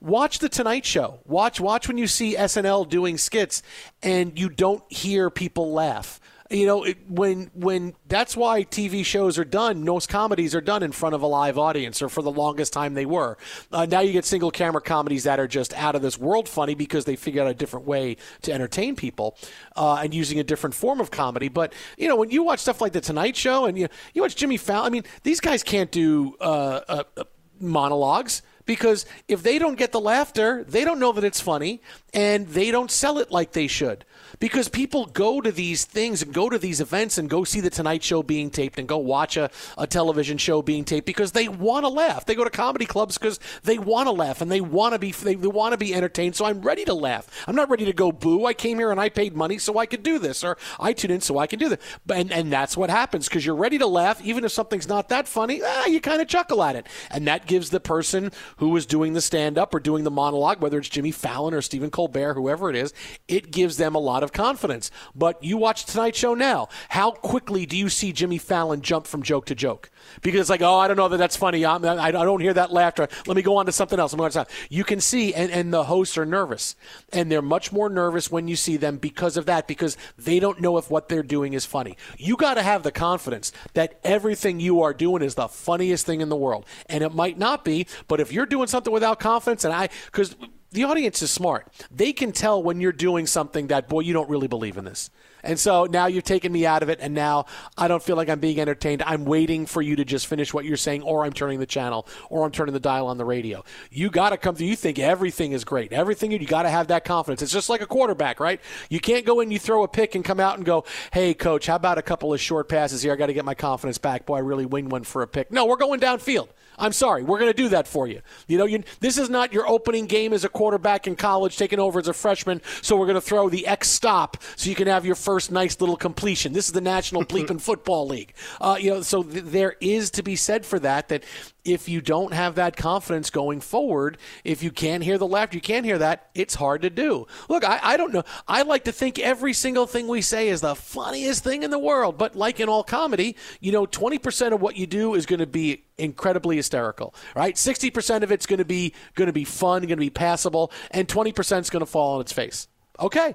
watch 0.00 0.38
the 0.38 0.48
tonight 0.48 0.84
show. 0.84 1.20
Watch 1.24 1.60
watch 1.60 1.88
when 1.88 1.98
you 1.98 2.06
see 2.06 2.36
snl 2.36 2.88
doing 2.88 3.18
skits 3.18 3.62
and 4.02 4.38
you 4.38 4.48
don't 4.48 4.82
hear 4.92 5.30
people 5.30 5.72
laugh. 5.72 6.20
You 6.48 6.66
know 6.66 6.84
it, 6.84 6.98
when 7.10 7.50
when 7.54 7.96
that's 8.06 8.36
why 8.36 8.62
tv 8.62 9.04
shows 9.04 9.36
are 9.36 9.44
done 9.44 9.84
most 9.84 10.08
comedies 10.08 10.54
are 10.54 10.60
done 10.60 10.84
in 10.84 10.92
front 10.92 11.16
of 11.16 11.22
a 11.22 11.26
live 11.26 11.58
audience 11.58 12.00
or 12.00 12.08
for 12.08 12.22
the 12.22 12.30
longest 12.30 12.72
time 12.72 12.94
they 12.94 13.06
were. 13.06 13.36
Uh, 13.72 13.84
now 13.86 13.98
you 13.98 14.12
get 14.12 14.24
single 14.24 14.52
camera 14.52 14.80
comedies 14.80 15.24
that 15.24 15.40
are 15.40 15.48
just 15.48 15.74
out 15.74 15.96
of 15.96 16.02
this 16.02 16.16
world 16.16 16.48
funny 16.48 16.76
because 16.76 17.04
they 17.04 17.16
figure 17.16 17.42
out 17.42 17.48
a 17.48 17.54
different 17.54 17.84
way 17.84 18.16
to 18.42 18.52
entertain 18.52 18.94
people 18.94 19.36
uh, 19.74 19.96
and 19.96 20.14
using 20.14 20.38
a 20.38 20.44
different 20.44 20.74
form 20.74 21.00
of 21.00 21.10
comedy. 21.10 21.48
But 21.48 21.72
you 21.98 22.06
know 22.06 22.14
when 22.14 22.30
you 22.30 22.44
watch 22.44 22.60
stuff 22.60 22.80
like 22.80 22.92
the 22.92 23.00
tonight 23.00 23.36
show 23.36 23.64
and 23.64 23.76
you 23.76 23.88
you 24.14 24.22
watch 24.22 24.36
jimmy 24.36 24.56
fallon 24.56 24.86
i 24.86 24.90
mean 24.90 25.04
these 25.22 25.40
guys 25.40 25.62
can't 25.62 25.90
do 25.90 26.36
uh, 26.40 26.80
uh, 26.88 27.02
uh, 27.16 27.24
monologues 27.60 28.42
because 28.66 29.06
if 29.28 29.42
they 29.42 29.58
don't 29.58 29.78
get 29.78 29.92
the 29.92 30.00
laughter, 30.00 30.64
they 30.64 30.84
don't 30.84 30.98
know 30.98 31.12
that 31.12 31.24
it's 31.24 31.40
funny 31.40 31.80
and 32.12 32.48
they 32.48 32.70
don't 32.70 32.90
sell 32.90 33.18
it 33.18 33.30
like 33.30 33.52
they 33.52 33.68
should. 33.68 34.04
Because 34.38 34.68
people 34.68 35.06
go 35.06 35.40
to 35.40 35.50
these 35.50 35.84
things 35.84 36.22
and 36.22 36.32
go 36.32 36.48
to 36.48 36.58
these 36.58 36.80
events 36.80 37.18
and 37.18 37.28
go 37.28 37.44
see 37.44 37.60
the 37.60 37.70
Tonight 37.70 38.02
Show 38.02 38.22
being 38.22 38.50
taped 38.50 38.78
and 38.78 38.86
go 38.86 38.98
watch 38.98 39.36
a, 39.36 39.50
a 39.78 39.86
television 39.86 40.38
show 40.38 40.62
being 40.62 40.84
taped 40.84 41.06
because 41.06 41.32
they 41.32 41.48
want 41.48 41.84
to 41.84 41.88
laugh. 41.88 42.26
They 42.26 42.34
go 42.34 42.44
to 42.44 42.50
comedy 42.50 42.86
clubs 42.86 43.18
because 43.18 43.40
they 43.62 43.78
want 43.78 44.06
to 44.06 44.12
laugh 44.12 44.40
and 44.40 44.50
they 44.50 44.60
want 44.60 44.92
to 44.92 44.98
be 44.98 45.12
they, 45.12 45.34
they 45.34 45.46
want 45.46 45.72
to 45.72 45.78
be 45.78 45.94
entertained. 45.94 46.36
So 46.36 46.44
I'm 46.44 46.60
ready 46.60 46.84
to 46.84 46.94
laugh. 46.94 47.28
I'm 47.46 47.56
not 47.56 47.70
ready 47.70 47.84
to 47.84 47.92
go 47.92 48.12
boo. 48.12 48.44
I 48.44 48.54
came 48.54 48.78
here 48.78 48.90
and 48.90 49.00
I 49.00 49.08
paid 49.08 49.34
money 49.34 49.58
so 49.58 49.78
I 49.78 49.86
could 49.86 50.02
do 50.02 50.18
this, 50.18 50.44
or 50.44 50.56
I 50.78 50.92
tuned 50.92 51.12
in 51.12 51.20
so 51.20 51.38
I 51.38 51.46
can 51.46 51.58
do 51.58 51.68
this. 51.68 51.78
And, 52.12 52.32
and 52.32 52.52
that's 52.52 52.76
what 52.76 52.90
happens 52.90 53.28
because 53.28 53.44
you're 53.44 53.56
ready 53.56 53.78
to 53.78 53.86
laugh, 53.86 54.20
even 54.22 54.44
if 54.44 54.52
something's 54.52 54.88
not 54.88 55.08
that 55.08 55.28
funny. 55.28 55.60
Ah, 55.64 55.86
you 55.86 56.00
kind 56.00 56.20
of 56.20 56.28
chuckle 56.28 56.62
at 56.62 56.76
it, 56.76 56.86
and 57.10 57.26
that 57.26 57.46
gives 57.46 57.70
the 57.70 57.80
person 57.80 58.32
who 58.58 58.76
is 58.76 58.86
doing 58.86 59.12
the 59.12 59.20
stand 59.20 59.58
up 59.58 59.74
or 59.74 59.80
doing 59.80 60.04
the 60.04 60.10
monologue, 60.10 60.60
whether 60.60 60.78
it's 60.78 60.88
Jimmy 60.88 61.10
Fallon 61.10 61.54
or 61.54 61.62
Stephen 61.62 61.90
Colbert, 61.90 62.34
whoever 62.34 62.70
it 62.70 62.76
is, 62.76 62.92
it 63.28 63.50
gives 63.50 63.76
them 63.76 63.94
a 63.94 63.98
lot 63.98 64.22
of 64.22 64.25
confidence. 64.32 64.90
But 65.14 65.42
you 65.42 65.56
watch 65.56 65.84
Tonight 65.84 66.16
Show 66.16 66.34
now. 66.34 66.68
How 66.88 67.10
quickly 67.10 67.66
do 67.66 67.76
you 67.76 67.88
see 67.88 68.12
Jimmy 68.12 68.38
Fallon 68.38 68.80
jump 68.82 69.06
from 69.06 69.22
joke 69.22 69.46
to 69.46 69.54
joke? 69.54 69.90
Because 70.22 70.40
it's 70.40 70.50
like, 70.50 70.62
oh, 70.62 70.78
I 70.78 70.88
don't 70.88 70.96
know 70.96 71.08
that 71.08 71.16
that's 71.16 71.36
funny. 71.36 71.64
I'm, 71.64 71.84
I, 71.84 72.06
I 72.06 72.10
don't 72.10 72.40
hear 72.40 72.54
that 72.54 72.72
laughter. 72.72 73.08
Let 73.26 73.36
me 73.36 73.42
go 73.42 73.56
on 73.56 73.66
to 73.66 73.72
something 73.72 73.98
else. 73.98 74.12
I'm 74.12 74.18
going 74.18 74.30
to. 74.30 74.46
You 74.70 74.84
can 74.84 75.00
see, 75.00 75.34
and, 75.34 75.50
and 75.50 75.72
the 75.72 75.84
hosts 75.84 76.16
are 76.16 76.26
nervous. 76.26 76.76
And 77.12 77.30
they're 77.30 77.42
much 77.42 77.72
more 77.72 77.88
nervous 77.88 78.30
when 78.30 78.48
you 78.48 78.56
see 78.56 78.76
them 78.76 78.98
because 78.98 79.36
of 79.36 79.46
that, 79.46 79.66
because 79.66 79.96
they 80.16 80.40
don't 80.40 80.60
know 80.60 80.78
if 80.78 80.90
what 80.90 81.08
they're 81.08 81.22
doing 81.22 81.52
is 81.52 81.66
funny. 81.66 81.96
You 82.16 82.36
got 82.36 82.54
to 82.54 82.62
have 82.62 82.82
the 82.82 82.92
confidence 82.92 83.52
that 83.74 83.98
everything 84.04 84.60
you 84.60 84.82
are 84.82 84.94
doing 84.94 85.22
is 85.22 85.34
the 85.34 85.48
funniest 85.48 86.06
thing 86.06 86.20
in 86.20 86.28
the 86.28 86.36
world. 86.36 86.66
And 86.86 87.02
it 87.02 87.14
might 87.14 87.38
not 87.38 87.64
be, 87.64 87.86
but 88.08 88.20
if 88.20 88.32
you're 88.32 88.46
doing 88.46 88.68
something 88.68 88.92
without 88.92 89.20
confidence, 89.20 89.64
and 89.64 89.74
I, 89.74 89.88
because 90.06 90.36
the 90.76 90.84
audience 90.84 91.22
is 91.22 91.30
smart, 91.30 91.66
they 91.90 92.12
can 92.12 92.32
tell 92.32 92.62
when 92.62 92.80
you're 92.80 92.92
doing 92.92 93.26
something 93.26 93.68
that, 93.68 93.88
boy, 93.88 94.00
you 94.00 94.12
don't 94.12 94.28
really 94.28 94.46
believe 94.46 94.76
in 94.76 94.84
this. 94.84 95.10
And 95.42 95.58
so 95.58 95.84
now 95.84 96.06
you've 96.06 96.24
taken 96.24 96.52
me 96.52 96.66
out 96.66 96.82
of 96.82 96.88
it, 96.88 96.98
and 97.00 97.14
now 97.14 97.46
I 97.78 97.88
don't 97.88 98.02
feel 98.02 98.16
like 98.16 98.28
I'm 98.28 98.40
being 98.40 98.60
entertained. 98.60 99.02
I'm 99.06 99.24
waiting 99.24 99.64
for 99.64 99.80
you 99.80 99.96
to 99.96 100.04
just 100.04 100.26
finish 100.26 100.52
what 100.52 100.64
you're 100.64 100.76
saying, 100.76 101.02
or 101.02 101.24
I'm 101.24 101.32
turning 101.32 101.60
the 101.60 101.66
channel, 101.66 102.06
or 102.28 102.44
I'm 102.44 102.50
turning 102.50 102.74
the 102.74 102.80
dial 102.80 103.06
on 103.06 103.16
the 103.16 103.24
radio. 103.24 103.64
You 103.90 104.10
got 104.10 104.30
to 104.30 104.36
come 104.36 104.56
through. 104.56 104.66
You 104.66 104.76
think 104.76 104.98
everything 104.98 105.52
is 105.52 105.64
great. 105.64 105.92
Everything, 105.92 106.32
you 106.32 106.44
got 106.46 106.64
to 106.64 106.68
have 106.68 106.88
that 106.88 107.04
confidence. 107.04 107.42
It's 107.42 107.52
just 107.52 107.70
like 107.70 107.80
a 107.80 107.86
quarterback, 107.86 108.40
right? 108.40 108.60
You 108.90 109.00
can't 109.00 109.24
go 109.24 109.40
in, 109.40 109.50
you 109.50 109.58
throw 109.58 109.82
a 109.84 109.88
pick, 109.88 110.14
and 110.14 110.24
come 110.24 110.40
out 110.40 110.56
and 110.56 110.66
go, 110.66 110.84
hey, 111.12 111.32
coach, 111.32 111.66
how 111.68 111.76
about 111.76 111.96
a 111.96 112.02
couple 112.02 112.34
of 112.34 112.40
short 112.40 112.68
passes 112.68 113.02
here? 113.02 113.12
I 113.12 113.16
got 113.16 113.26
to 113.26 113.34
get 113.34 113.44
my 113.44 113.54
confidence 113.54 113.98
back. 113.98 114.26
Boy, 114.26 114.36
I 114.36 114.40
really 114.40 114.66
winged 114.66 114.90
one 114.90 115.04
for 115.04 115.22
a 115.22 115.28
pick. 115.28 115.52
No, 115.52 115.64
we're 115.64 115.76
going 115.76 116.00
downfield. 116.00 116.48
I'm 116.78 116.92
sorry. 116.92 117.22
We're 117.22 117.38
going 117.38 117.50
to 117.50 117.56
do 117.56 117.68
that 117.70 117.88
for 117.88 118.06
you. 118.06 118.20
You 118.46 118.58
know, 118.58 118.66
you, 118.66 118.82
this 119.00 119.18
is 119.18 119.30
not 119.30 119.52
your 119.52 119.68
opening 119.68 120.06
game 120.06 120.32
as 120.32 120.44
a 120.44 120.48
quarterback 120.48 121.06
in 121.06 121.16
college 121.16 121.56
taking 121.56 121.78
over 121.78 121.98
as 121.98 122.08
a 122.08 122.12
freshman, 122.12 122.60
so 122.82 122.96
we're 122.96 123.06
going 123.06 123.14
to 123.14 123.20
throw 123.20 123.48
the 123.48 123.66
X 123.66 123.88
stop 123.88 124.36
so 124.56 124.68
you 124.68 124.76
can 124.76 124.86
have 124.88 125.06
your 125.06 125.14
first 125.14 125.50
nice 125.50 125.80
little 125.80 125.96
completion. 125.96 126.52
This 126.52 126.66
is 126.66 126.72
the 126.72 126.80
National 126.80 127.24
Bleeping 127.26 127.60
Football 127.60 128.08
League. 128.08 128.34
Uh, 128.60 128.76
you 128.78 128.90
know, 128.90 129.02
so 129.02 129.22
th- 129.22 129.44
there 129.44 129.76
is 129.80 130.10
to 130.12 130.22
be 130.22 130.36
said 130.36 130.66
for 130.66 130.78
that. 130.80 131.08
That 131.08 131.24
if 131.64 131.88
you 131.88 132.00
don't 132.00 132.32
have 132.32 132.54
that 132.54 132.76
confidence 132.76 133.30
going 133.30 133.60
forward, 133.60 134.18
if 134.44 134.62
you 134.62 134.70
can't 134.70 135.02
hear 135.02 135.18
the 135.18 135.26
left, 135.26 135.54
you 135.54 135.60
can't 135.60 135.84
hear 135.84 135.98
that. 135.98 136.30
It's 136.34 136.54
hard 136.54 136.82
to 136.82 136.90
do. 136.90 137.26
Look, 137.48 137.64
I, 137.64 137.80
I 137.82 137.96
don't 137.96 138.12
know. 138.12 138.22
I 138.46 138.62
like 138.62 138.84
to 138.84 138.92
think 138.92 139.18
every 139.18 139.52
single 139.52 139.86
thing 139.86 140.06
we 140.06 140.22
say 140.22 140.48
is 140.48 140.60
the 140.60 140.74
funniest 140.74 141.42
thing 141.42 141.62
in 141.62 141.70
the 141.70 141.78
world, 141.78 142.18
but 142.18 142.36
like 142.36 142.60
in 142.60 142.68
all 142.68 142.84
comedy, 142.84 143.36
you 143.60 143.72
know, 143.72 143.86
twenty 143.86 144.18
percent 144.18 144.54
of 144.54 144.60
what 144.60 144.76
you 144.76 144.86
do 144.86 145.14
is 145.14 145.26
going 145.26 145.40
to 145.40 145.46
be 145.46 145.85
incredibly 145.98 146.56
hysterical, 146.56 147.14
right? 147.34 147.54
60% 147.54 148.22
of 148.22 148.32
it's 148.32 148.46
going 148.46 148.58
to 148.58 148.64
be 148.64 148.94
going 149.14 149.26
to 149.26 149.32
be 149.32 149.44
fun, 149.44 149.82
going 149.82 149.90
to 149.90 149.96
be 149.96 150.10
passable, 150.10 150.72
and 150.90 151.08
20% 151.08 151.60
is 151.60 151.70
going 151.70 151.80
to 151.80 151.86
fall 151.86 152.16
on 152.16 152.20
its 152.20 152.32
face. 152.32 152.68
Okay. 152.98 153.34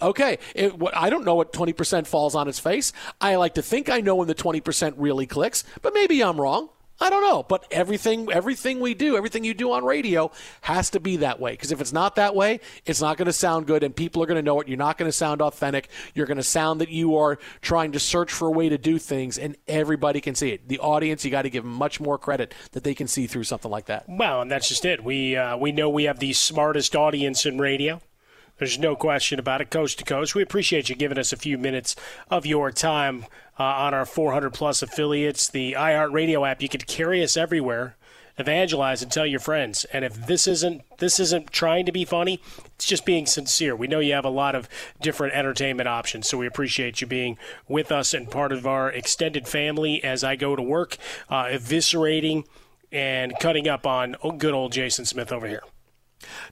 Okay, 0.00 0.38
it, 0.54 0.78
what, 0.78 0.96
I 0.96 1.10
don't 1.10 1.24
know 1.24 1.34
what 1.34 1.52
20% 1.52 2.06
falls 2.06 2.36
on 2.36 2.46
its 2.46 2.60
face. 2.60 2.92
I 3.20 3.34
like 3.34 3.54
to 3.54 3.62
think 3.62 3.90
I 3.90 4.00
know 4.00 4.14
when 4.14 4.28
the 4.28 4.34
20% 4.34 4.94
really 4.96 5.26
clicks, 5.26 5.64
but 5.82 5.92
maybe 5.92 6.22
I'm 6.22 6.40
wrong. 6.40 6.68
I 7.00 7.10
don't 7.10 7.22
know, 7.22 7.44
but 7.44 7.64
everything 7.70 8.30
everything 8.32 8.80
we 8.80 8.94
do, 8.94 9.16
everything 9.16 9.44
you 9.44 9.54
do 9.54 9.72
on 9.72 9.84
radio 9.84 10.32
has 10.62 10.90
to 10.90 11.00
be 11.00 11.18
that 11.18 11.38
way 11.38 11.52
because 11.52 11.70
if 11.70 11.80
it's 11.80 11.92
not 11.92 12.16
that 12.16 12.34
way, 12.34 12.60
it's 12.86 13.00
not 13.00 13.16
going 13.16 13.26
to 13.26 13.32
sound 13.32 13.66
good 13.66 13.84
and 13.84 13.94
people 13.94 14.22
are 14.22 14.26
going 14.26 14.36
to 14.36 14.42
know 14.42 14.60
it. 14.60 14.68
You're 14.68 14.78
not 14.78 14.98
going 14.98 15.08
to 15.08 15.16
sound 15.16 15.40
authentic. 15.40 15.88
You're 16.14 16.26
going 16.26 16.38
to 16.38 16.42
sound 16.42 16.80
that 16.80 16.88
you 16.88 17.16
are 17.16 17.38
trying 17.60 17.92
to 17.92 18.00
search 18.00 18.32
for 18.32 18.48
a 18.48 18.50
way 18.50 18.68
to 18.68 18.78
do 18.78 18.98
things 18.98 19.38
and 19.38 19.56
everybody 19.68 20.20
can 20.20 20.34
see 20.34 20.50
it. 20.50 20.66
The 20.68 20.80
audience, 20.80 21.24
you 21.24 21.30
got 21.30 21.42
to 21.42 21.50
give 21.50 21.62
them 21.62 21.72
much 21.72 22.00
more 22.00 22.18
credit 22.18 22.52
that 22.72 22.82
they 22.82 22.94
can 22.94 23.06
see 23.06 23.26
through 23.26 23.44
something 23.44 23.70
like 23.70 23.86
that. 23.86 24.04
Well, 24.08 24.42
and 24.42 24.50
that's 24.50 24.68
just 24.68 24.84
it. 24.84 25.04
We 25.04 25.36
uh, 25.36 25.56
we 25.56 25.70
know 25.70 25.88
we 25.88 26.04
have 26.04 26.18
the 26.18 26.32
smartest 26.32 26.96
audience 26.96 27.46
in 27.46 27.58
radio. 27.58 28.00
There's 28.58 28.78
no 28.78 28.96
question 28.96 29.38
about 29.38 29.60
it, 29.60 29.70
coast 29.70 29.98
to 30.00 30.04
coast. 30.04 30.34
We 30.34 30.42
appreciate 30.42 30.88
you 30.88 30.96
giving 30.96 31.18
us 31.18 31.32
a 31.32 31.36
few 31.36 31.56
minutes 31.56 31.94
of 32.28 32.44
your 32.44 32.72
time 32.72 33.24
uh, 33.58 33.64
on 33.64 33.94
our 33.94 34.04
400 34.04 34.50
plus 34.50 34.82
affiliates, 34.82 35.48
the 35.48 35.72
iHeartRadio 35.72 36.48
app. 36.48 36.62
You 36.62 36.68
can 36.68 36.80
carry 36.80 37.22
us 37.22 37.36
everywhere, 37.36 37.96
evangelize, 38.38 39.02
and 39.02 39.10
tell 39.10 39.26
your 39.26 39.40
friends. 39.40 39.84
And 39.86 40.04
if 40.04 40.26
this 40.26 40.46
isn't 40.46 40.82
this 40.98 41.18
isn't 41.20 41.50
trying 41.50 41.86
to 41.86 41.92
be 41.92 42.04
funny, 42.04 42.40
it's 42.74 42.86
just 42.86 43.04
being 43.04 43.26
sincere. 43.26 43.74
We 43.74 43.88
know 43.88 44.00
you 44.00 44.14
have 44.14 44.24
a 44.24 44.30
lot 44.30 44.54
of 44.54 44.68
different 45.00 45.34
entertainment 45.34 45.88
options, 45.88 46.28
so 46.28 46.38
we 46.38 46.46
appreciate 46.46 47.00
you 47.00 47.06
being 47.06 47.38
with 47.68 47.90
us 47.90 48.14
and 48.14 48.30
part 48.30 48.52
of 48.52 48.66
our 48.66 48.90
extended 48.90 49.48
family 49.48 50.02
as 50.02 50.22
I 50.22 50.36
go 50.36 50.56
to 50.56 50.62
work, 50.62 50.96
uh, 51.28 51.44
eviscerating 51.44 52.44
and 52.90 53.34
cutting 53.38 53.68
up 53.68 53.86
on 53.86 54.16
good 54.38 54.54
old 54.54 54.72
Jason 54.72 55.04
Smith 55.04 55.32
over 55.32 55.46
here. 55.46 55.62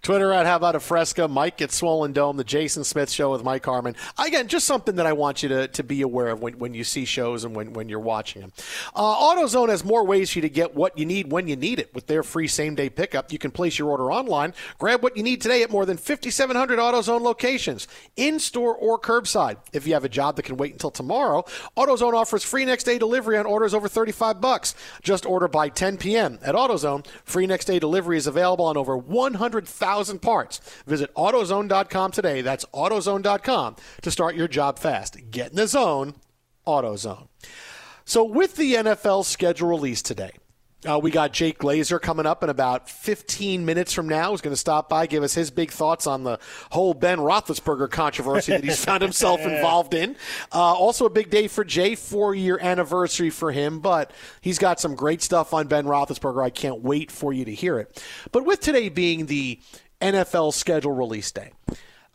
Twitter 0.03 0.33
at 0.33 0.47
How 0.47 0.57
About 0.57 0.75
a 0.75 0.81
Fresca. 0.81 1.29
Mike 1.29 1.59
gets 1.59 1.75
Swollen 1.77 2.13
Dome, 2.13 2.37
the 2.37 2.45
Jason 2.45 2.85
Smith 2.85 3.11
Show 3.11 3.33
with 3.33 3.45
Mike 3.45 3.65
Harmon. 3.65 3.97
Again, 4.19 4.49
just 4.49 4.67
something 4.67 4.97
that 4.97 5.07
I 5.07 5.13
want 5.13 5.43
you 5.43 5.49
to, 5.51 5.69
to 5.69 5.83
be 5.83 6.03
aware 6.03 6.29
of 6.29 6.41
when, 6.41 6.59
when 6.59 6.75
you 6.75 6.85
see 6.85 7.05
shows 7.05 7.45
and 7.45 7.55
when, 7.55 7.73
when 7.73 7.89
you're 7.89 8.01
watching 8.01 8.43
them. 8.43 8.53
Uh, 8.95 9.03
AutoZone 9.03 9.69
has 9.69 9.85
more 9.85 10.05
ways 10.05 10.31
for 10.31 10.39
you 10.39 10.43
to 10.43 10.49
get 10.49 10.75
what 10.75 10.97
you 10.99 11.07
need 11.07 11.31
when 11.31 11.49
you 11.49 11.57
need 11.57 11.79
it. 11.79 11.95
With 11.95 12.07
their 12.07 12.23
free 12.23 12.49
same 12.49 12.75
day 12.75 12.91
pickup, 12.91 13.33
you 13.33 13.39
can 13.39 13.51
place 13.51 13.79
your 13.79 13.91
order 13.91 14.11
online. 14.11 14.55
Grab 14.79 15.03
what 15.03 15.17
you 15.17 15.23
need 15.23 15.41
today 15.41 15.63
at 15.63 15.71
more 15.71 15.87
than 15.87 15.97
5,700 15.97 16.79
AutoZone 16.79 17.23
locations, 17.23 17.89
in 18.17 18.39
store 18.39 18.75
or 18.75 18.99
curbside. 18.99 19.57
If 19.73 19.87
you 19.87 19.95
have 19.95 20.05
a 20.05 20.09
job 20.09 20.37
that 20.37 20.45
can 20.45 20.57
wait 20.57 20.73
until 20.73 20.91
tomorrow, 20.91 21.45
AutoZone 21.77 22.15
offers 22.15 22.45
free 22.45 22.65
next 22.65 22.85
day 22.85 22.99
delivery 22.99 23.39
on 23.39 23.47
orders 23.47 23.75
over 23.75 23.89
35 23.89 24.41
bucks. 24.41 24.75
Just 25.03 25.27
order 25.27 25.49
by 25.49 25.69
10 25.69 25.99
p.m. 25.99 26.39
At 26.43 26.55
AutoZone, 26.55 27.07
free 27.25 27.47
next 27.47 27.67
day 27.67 27.79
delivery 27.79 28.17
is 28.17 28.27
available 28.27 28.65
on 28.65 28.77
over 28.77 28.97
100 28.97 29.66
100,000 29.67 30.21
parts. 30.21 30.61
Visit 30.87 31.13
AutoZone.com 31.15 32.13
today. 32.13 32.41
That's 32.41 32.65
AutoZone.com 32.67 33.77
to 34.03 34.11
start 34.11 34.37
your 34.37 34.49
job 34.49 34.79
fast. 34.79 35.17
Get 35.31 35.51
in 35.51 35.57
the 35.57 35.67
zone, 35.67 36.15
AutoZone. 36.67 37.29
So, 38.05 38.25
with 38.25 38.57
the 38.57 38.75
NFL 38.75 39.25
schedule 39.25 39.69
released 39.69 40.07
today, 40.07 40.31
uh, 40.85 40.99
we 40.99 41.11
got 41.11 41.33
Jay 41.33 41.53
Glazer 41.53 42.01
coming 42.01 42.27
up 42.27 42.43
in 42.43 42.51
about 42.51 42.89
15 42.91 43.65
minutes 43.65 43.93
from 43.93 44.09
now. 44.09 44.31
He's 44.31 44.41
going 44.41 44.53
to 44.53 44.59
stop 44.61 44.89
by, 44.89 45.07
give 45.07 45.23
us 45.23 45.35
his 45.35 45.51
big 45.51 45.71
thoughts 45.71 46.07
on 46.07 46.23
the 46.23 46.39
whole 46.71 46.95
Ben 46.95 47.19
Roethlisberger 47.19 47.91
controversy 47.91 48.53
that 48.53 48.63
he's 48.63 48.85
found 48.85 49.03
himself 49.03 49.41
involved 49.45 49.95
in. 49.95 50.17
Uh, 50.53 50.59
also, 50.59 51.07
a 51.07 51.11
big 51.11 51.31
day 51.31 51.49
for 51.49 51.65
Jay, 51.65 51.95
four 51.95 52.35
year 52.35 52.59
anniversary 52.61 53.31
for 53.31 53.53
him, 53.53 53.81
but 53.81 54.13
he's 54.41 54.59
got 54.59 54.79
some 54.79 54.95
great 54.95 55.23
stuff 55.23 55.55
on 55.55 55.67
Ben 55.67 55.87
Roethlisberger. 55.87 56.43
I 56.45 56.51
can't 56.51 56.83
wait 56.83 57.11
for 57.11 57.33
you 57.33 57.45
to 57.47 57.55
hear 57.55 57.79
it. 57.79 58.03
But 58.31 58.45
with 58.45 58.61
today 58.61 58.89
being 58.89 59.27
the 59.27 59.59
NFL 60.01 60.53
schedule 60.53 60.93
release 60.93 61.31
day, 61.33 61.53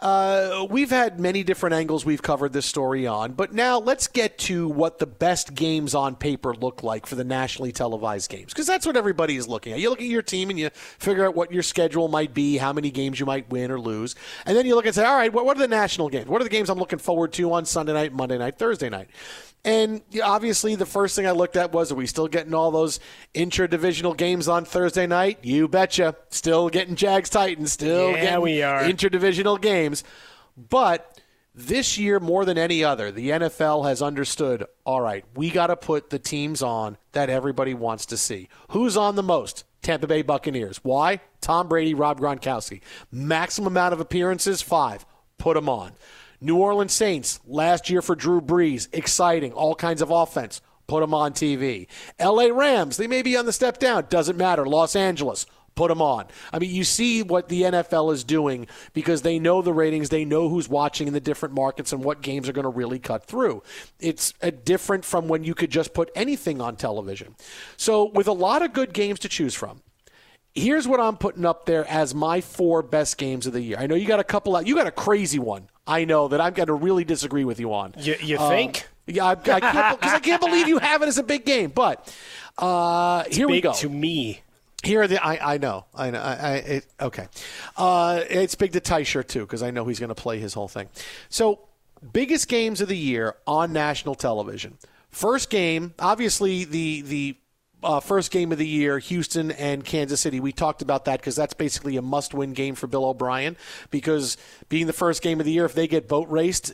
uh, 0.02 0.66
we've 0.70 0.90
had 0.90 1.20
many 1.20 1.44
different 1.44 1.76
angles 1.76 2.04
we've 2.04 2.22
covered 2.22 2.54
this 2.54 2.66
story 2.66 3.06
on, 3.06 3.34
but 3.34 3.54
now 3.54 3.78
let's 3.78 4.08
get 4.08 4.38
to 4.40 4.68
what 4.68 4.98
the 5.00 5.06
best 5.06 5.54
games 5.54 5.94
on 5.94 6.16
paper 6.16 6.56
look 6.56 6.82
like 6.82 7.06
for 7.06 7.16
the 7.16 7.24
nationally 7.24 7.72
televised 7.72 8.30
games, 8.30 8.54
because 8.54 8.66
that's 8.66 8.86
what 8.86 8.98
everybody 8.98 9.36
is 9.36 9.48
looking 9.48 9.74
at. 9.74 9.80
You 9.80 9.90
look 9.90 10.02
at 10.02 10.08
your 10.08 10.24
team 10.24 10.50
and 10.50 10.58
you 10.58 10.70
figure 10.72 11.26
out 11.26 11.36
what 11.36 11.52
your 11.52 11.64
schedule 11.64 12.08
might 12.08 12.34
be, 12.34 12.58
how 12.58 12.74
many 12.74 12.90
games 12.90 13.20
you 13.20 13.26
might 13.26 13.50
win 13.50 13.70
or 13.70 13.80
lose, 13.80 14.16
and 14.46 14.58
then 14.58 14.66
you 14.66 14.76
look 14.76 14.86
and 14.86 14.96
say, 14.96 15.06
all 15.06 15.16
right, 15.16 15.32
what, 15.32 15.46
what 15.46 15.58
are 15.58 15.62
the 15.62 15.68
national 15.68 16.10
games? 16.10 16.28
What 16.28 16.42
are 16.42 16.46
the 16.46 16.50
games 16.50 16.70
I'm 16.70 16.80
looking 16.80 17.00
forward 17.00 17.32
to 17.34 17.54
on 17.54 17.66
Sunday 17.66 17.94
night, 17.94 18.12
Monday 18.12 18.38
night, 18.38 18.58
Thursday 18.58 18.90
night? 18.90 19.10
And 19.64 20.02
obviously, 20.24 20.76
the 20.76 20.88
first 20.88 21.16
thing 21.16 21.28
I 21.28 21.32
looked 21.32 21.56
at 21.56 21.72
was, 21.72 21.92
are 21.92 21.96
we 21.96 22.08
still 22.08 22.28
getting 22.28 22.54
all 22.54 22.72
those 22.72 23.00
interdivisional 23.36 24.18
games 24.18 24.48
on 24.48 24.66
Thursday 24.66 25.06
night? 25.06 25.40
You 25.44 25.68
betcha. 25.68 26.16
Still 26.30 26.70
getting 26.70 26.96
Jags 26.96 27.30
Titans. 27.30 27.72
Still 27.74 28.12
Yeah, 28.12 28.22
getting 28.22 28.42
we 28.42 28.64
are. 28.64 28.82
interdivisional 28.82 29.62
games. 29.62 30.04
But 30.58 31.20
this 31.54 31.98
year, 31.98 32.20
more 32.20 32.44
than 32.44 32.58
any 32.58 32.84
other, 32.84 33.12
the 33.12 33.30
NFL 33.30 33.88
has 33.88 34.02
understood 34.02 34.66
all 34.86 35.02
right, 35.02 35.24
we 35.36 35.52
got 35.52 35.68
to 35.68 35.76
put 35.76 36.10
the 36.10 36.20
teams 36.20 36.64
on 36.64 36.98
that 37.12 37.30
everybody 37.30 37.74
wants 37.76 38.08
to 38.08 38.18
see. 38.18 38.50
Who's 38.70 38.98
on 38.98 39.16
the 39.16 39.24
most? 39.24 39.64
Tampa 39.84 40.08
Bay 40.08 40.22
Buccaneers. 40.22 40.80
Why? 40.84 41.20
Tom 41.40 41.68
Brady, 41.68 41.94
Rob 41.94 42.20
Gronkowski. 42.20 42.82
Maximum 43.12 43.68
amount 43.68 43.94
of 43.94 44.00
appearances, 44.00 44.62
five. 44.62 45.06
Put 45.38 45.54
them 45.56 45.70
on. 45.70 45.94
New 46.44 46.58
Orleans 46.58 46.92
Saints, 46.92 47.40
last 47.46 47.90
year 47.90 48.02
for 48.02 48.16
Drew 48.16 48.42
Brees, 48.42 48.88
exciting, 48.92 49.54
all 49.54 49.76
kinds 49.76 50.02
of 50.02 50.10
offense. 50.10 50.60
Put 50.88 51.02
them 51.02 51.14
on 51.14 51.34
TV. 51.34 51.88
LA 52.20 52.48
Rams, 52.48 52.98
they 52.98 53.08
may 53.08 53.22
be 53.22 53.38
on 53.38 53.46
the 53.46 53.54
step 53.54 53.78
down, 53.78 54.08
doesn't 54.10 54.38
matter. 54.38 54.66
Los 54.66 54.96
Angeles, 54.96 55.46
put 55.76 55.90
them 55.90 56.02
on. 56.02 56.26
I 56.52 56.58
mean, 56.58 56.72
you 56.72 56.84
see 56.84 57.22
what 57.22 57.48
the 57.48 57.62
NFL 57.62 58.12
is 58.12 58.24
doing 58.24 58.66
because 58.94 59.22
they 59.22 59.38
know 59.38 59.62
the 59.62 59.72
ratings, 59.72 60.10
they 60.10 60.26
know 60.26 60.50
who's 60.50 60.68
watching 60.68 61.08
in 61.08 61.14
the 61.14 61.20
different 61.20 61.54
markets 61.54 61.94
and 61.94 62.04
what 62.04 62.22
games 62.22 62.50
are 62.50 62.54
going 62.54 62.64
to 62.64 62.70
really 62.70 63.00
cut 63.00 63.24
through. 63.26 63.62
It's 64.00 64.34
different 64.64 65.06
from 65.06 65.28
when 65.28 65.44
you 65.44 65.54
could 65.54 65.70
just 65.70 65.94
put 65.94 66.10
anything 66.16 66.60
on 66.60 66.76
television. 66.76 67.36
So, 67.78 68.06
with 68.06 68.28
a 68.28 68.34
lot 68.34 68.64
of 68.64 68.74
good 68.74 68.94
games 68.94 69.20
to 69.20 69.30
choose 69.30 69.54
from, 69.54 69.84
here's 70.54 70.88
what 70.88 71.00
I'm 71.00 71.18
putting 71.18 71.46
up 71.46 71.68
there 71.68 71.88
as 71.88 72.14
my 72.16 72.42
four 72.42 72.82
best 72.82 73.18
games 73.18 73.46
of 73.48 73.54
the 73.54 73.62
year. 73.62 73.78
I 73.80 73.88
know 73.88 73.96
you 73.96 74.08
got 74.08 74.20
a 74.20 74.26
couple 74.26 74.56
out. 74.56 74.68
You 74.68 74.76
got 74.76 74.88
a 74.88 74.92
crazy 74.92 75.40
one. 75.40 75.70
I 75.92 76.06
know 76.06 76.28
that 76.30 76.40
I'm 76.40 76.54
going 76.54 76.68
to 76.68 76.74
really 76.74 77.04
disagree 77.04 77.44
with 77.46 77.60
you 77.60 77.74
on. 77.74 77.94
You, 77.98 78.16
you 78.22 78.38
Um, 78.38 78.50
think? 78.50 78.88
yeah, 79.08 79.26
I, 79.26 79.32
I 79.32 79.36
can't 79.60 80.00
because 80.00 80.14
I 80.14 80.20
can't 80.20 80.42
believe 80.42 80.68
you 80.68 80.78
have 80.80 81.02
it 81.02 81.08
as 81.08 81.18
a 81.18 81.24
big 81.24 81.46
game. 81.46 81.70
But 81.72 82.14
uh, 82.58 83.24
here 83.30 83.48
we 83.48 83.62
go. 83.62 83.74
to 83.74 83.90
me. 83.90 84.42
Here 84.84 85.02
are 85.02 85.08
the 85.08 85.24
I, 85.24 85.54
I 85.54 85.58
know 85.58 85.86
I 85.94 86.10
know 86.10 86.20
I, 86.20 86.34
I 86.34 86.54
it, 86.56 86.86
okay. 87.00 87.28
Uh, 87.78 88.22
it's 88.30 88.56
big 88.56 88.72
to 88.74 88.82
Tysher 88.82 89.26
too 89.28 89.42
because 89.42 89.62
I 89.62 89.70
know 89.70 89.86
he's 89.86 90.00
going 90.00 90.10
to 90.10 90.16
play 90.16 90.40
his 90.40 90.54
whole 90.56 90.68
thing. 90.68 90.88
So 91.30 91.60
biggest 92.14 92.48
games 92.48 92.82
of 92.82 92.88
the 92.88 92.98
year 92.98 93.36
on 93.46 93.74
national 93.74 94.16
television. 94.16 94.78
First 95.12 95.50
game, 95.52 95.94
obviously 96.00 96.64
the 96.64 97.02
the 97.04 97.36
uh, 97.84 98.00
first 98.00 98.32
game 98.32 98.52
of 98.52 98.58
the 98.58 98.68
year, 98.68 99.00
Houston 99.00 99.52
and 99.52 99.84
Kansas 99.84 100.22
City. 100.22 100.40
We 100.40 100.52
talked 100.52 100.82
about 100.82 101.06
that 101.06 101.20
because 101.20 101.36
that's 101.36 101.54
basically 101.54 101.98
a 101.98 102.02
must-win 102.02 102.54
game 102.54 102.76
for 102.76 102.88
Bill 102.88 103.06
O'Brien 103.06 103.58
because 103.90 104.38
being 104.70 104.88
the 104.88 104.94
first 104.94 105.22
game 105.22 105.40
of 105.40 105.46
the 105.46 105.52
year, 105.52 105.66
if 105.66 105.74
they 105.74 105.88
get 105.88 106.08
boat 106.08 106.30
raced, 106.30 106.74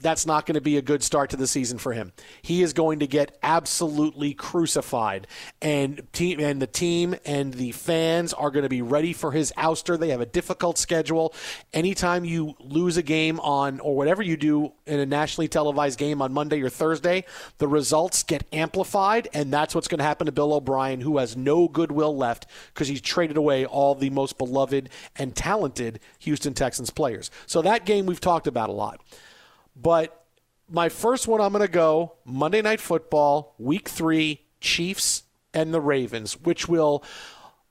that's 0.00 0.26
not 0.26 0.46
going 0.46 0.54
to 0.54 0.60
be 0.60 0.76
a 0.76 0.82
good 0.82 1.02
start 1.02 1.30
to 1.30 1.36
the 1.36 1.46
season 1.46 1.78
for 1.78 1.92
him. 1.92 2.12
He 2.42 2.62
is 2.62 2.72
going 2.72 3.00
to 3.00 3.06
get 3.06 3.36
absolutely 3.42 4.34
crucified, 4.34 5.26
and 5.60 6.06
team 6.12 6.40
and 6.40 6.62
the 6.62 6.66
team 6.66 7.16
and 7.24 7.54
the 7.54 7.72
fans 7.72 8.32
are 8.32 8.50
going 8.50 8.62
to 8.62 8.68
be 8.68 8.82
ready 8.82 9.12
for 9.12 9.32
his 9.32 9.52
ouster. 9.56 9.98
They 9.98 10.10
have 10.10 10.20
a 10.20 10.26
difficult 10.26 10.78
schedule. 10.78 11.34
Anytime 11.72 12.24
you 12.24 12.54
lose 12.60 12.96
a 12.96 13.02
game 13.02 13.40
on 13.40 13.80
or 13.80 13.96
whatever 13.96 14.22
you 14.22 14.36
do 14.36 14.72
in 14.86 15.00
a 15.00 15.06
nationally 15.06 15.48
televised 15.48 15.98
game 15.98 16.22
on 16.22 16.32
Monday 16.32 16.60
or 16.62 16.68
Thursday, 16.68 17.24
the 17.58 17.68
results 17.68 18.22
get 18.22 18.44
amplified, 18.52 19.28
and 19.32 19.52
that's 19.52 19.74
what's 19.74 19.88
going 19.88 19.98
to 19.98 20.04
happen 20.04 20.26
to 20.26 20.32
Bill 20.32 20.52
O'Brien, 20.52 21.00
who 21.00 21.18
has 21.18 21.36
no 21.36 21.68
goodwill 21.68 22.16
left 22.16 22.46
because 22.72 22.88
he's 22.88 23.00
traded 23.00 23.36
away 23.36 23.66
all 23.66 23.94
the 23.94 24.10
most 24.10 24.38
beloved 24.38 24.88
and 25.16 25.34
talented 25.34 26.00
Houston 26.20 26.54
Texans 26.54 26.90
players. 26.90 27.30
So 27.46 27.62
that 27.62 27.84
game 27.84 28.06
we've 28.06 28.20
talked 28.20 28.46
about 28.46 28.68
a 28.68 28.72
lot. 28.72 29.00
But 29.80 30.24
my 30.68 30.88
first 30.88 31.28
one, 31.28 31.40
I'm 31.40 31.52
going 31.52 31.66
to 31.66 31.72
go 31.72 32.14
Monday 32.24 32.62
Night 32.62 32.80
Football, 32.80 33.54
Week 33.58 33.88
Three, 33.88 34.42
Chiefs 34.60 35.22
and 35.54 35.72
the 35.72 35.80
Ravens, 35.80 36.38
which 36.40 36.68
will 36.68 37.04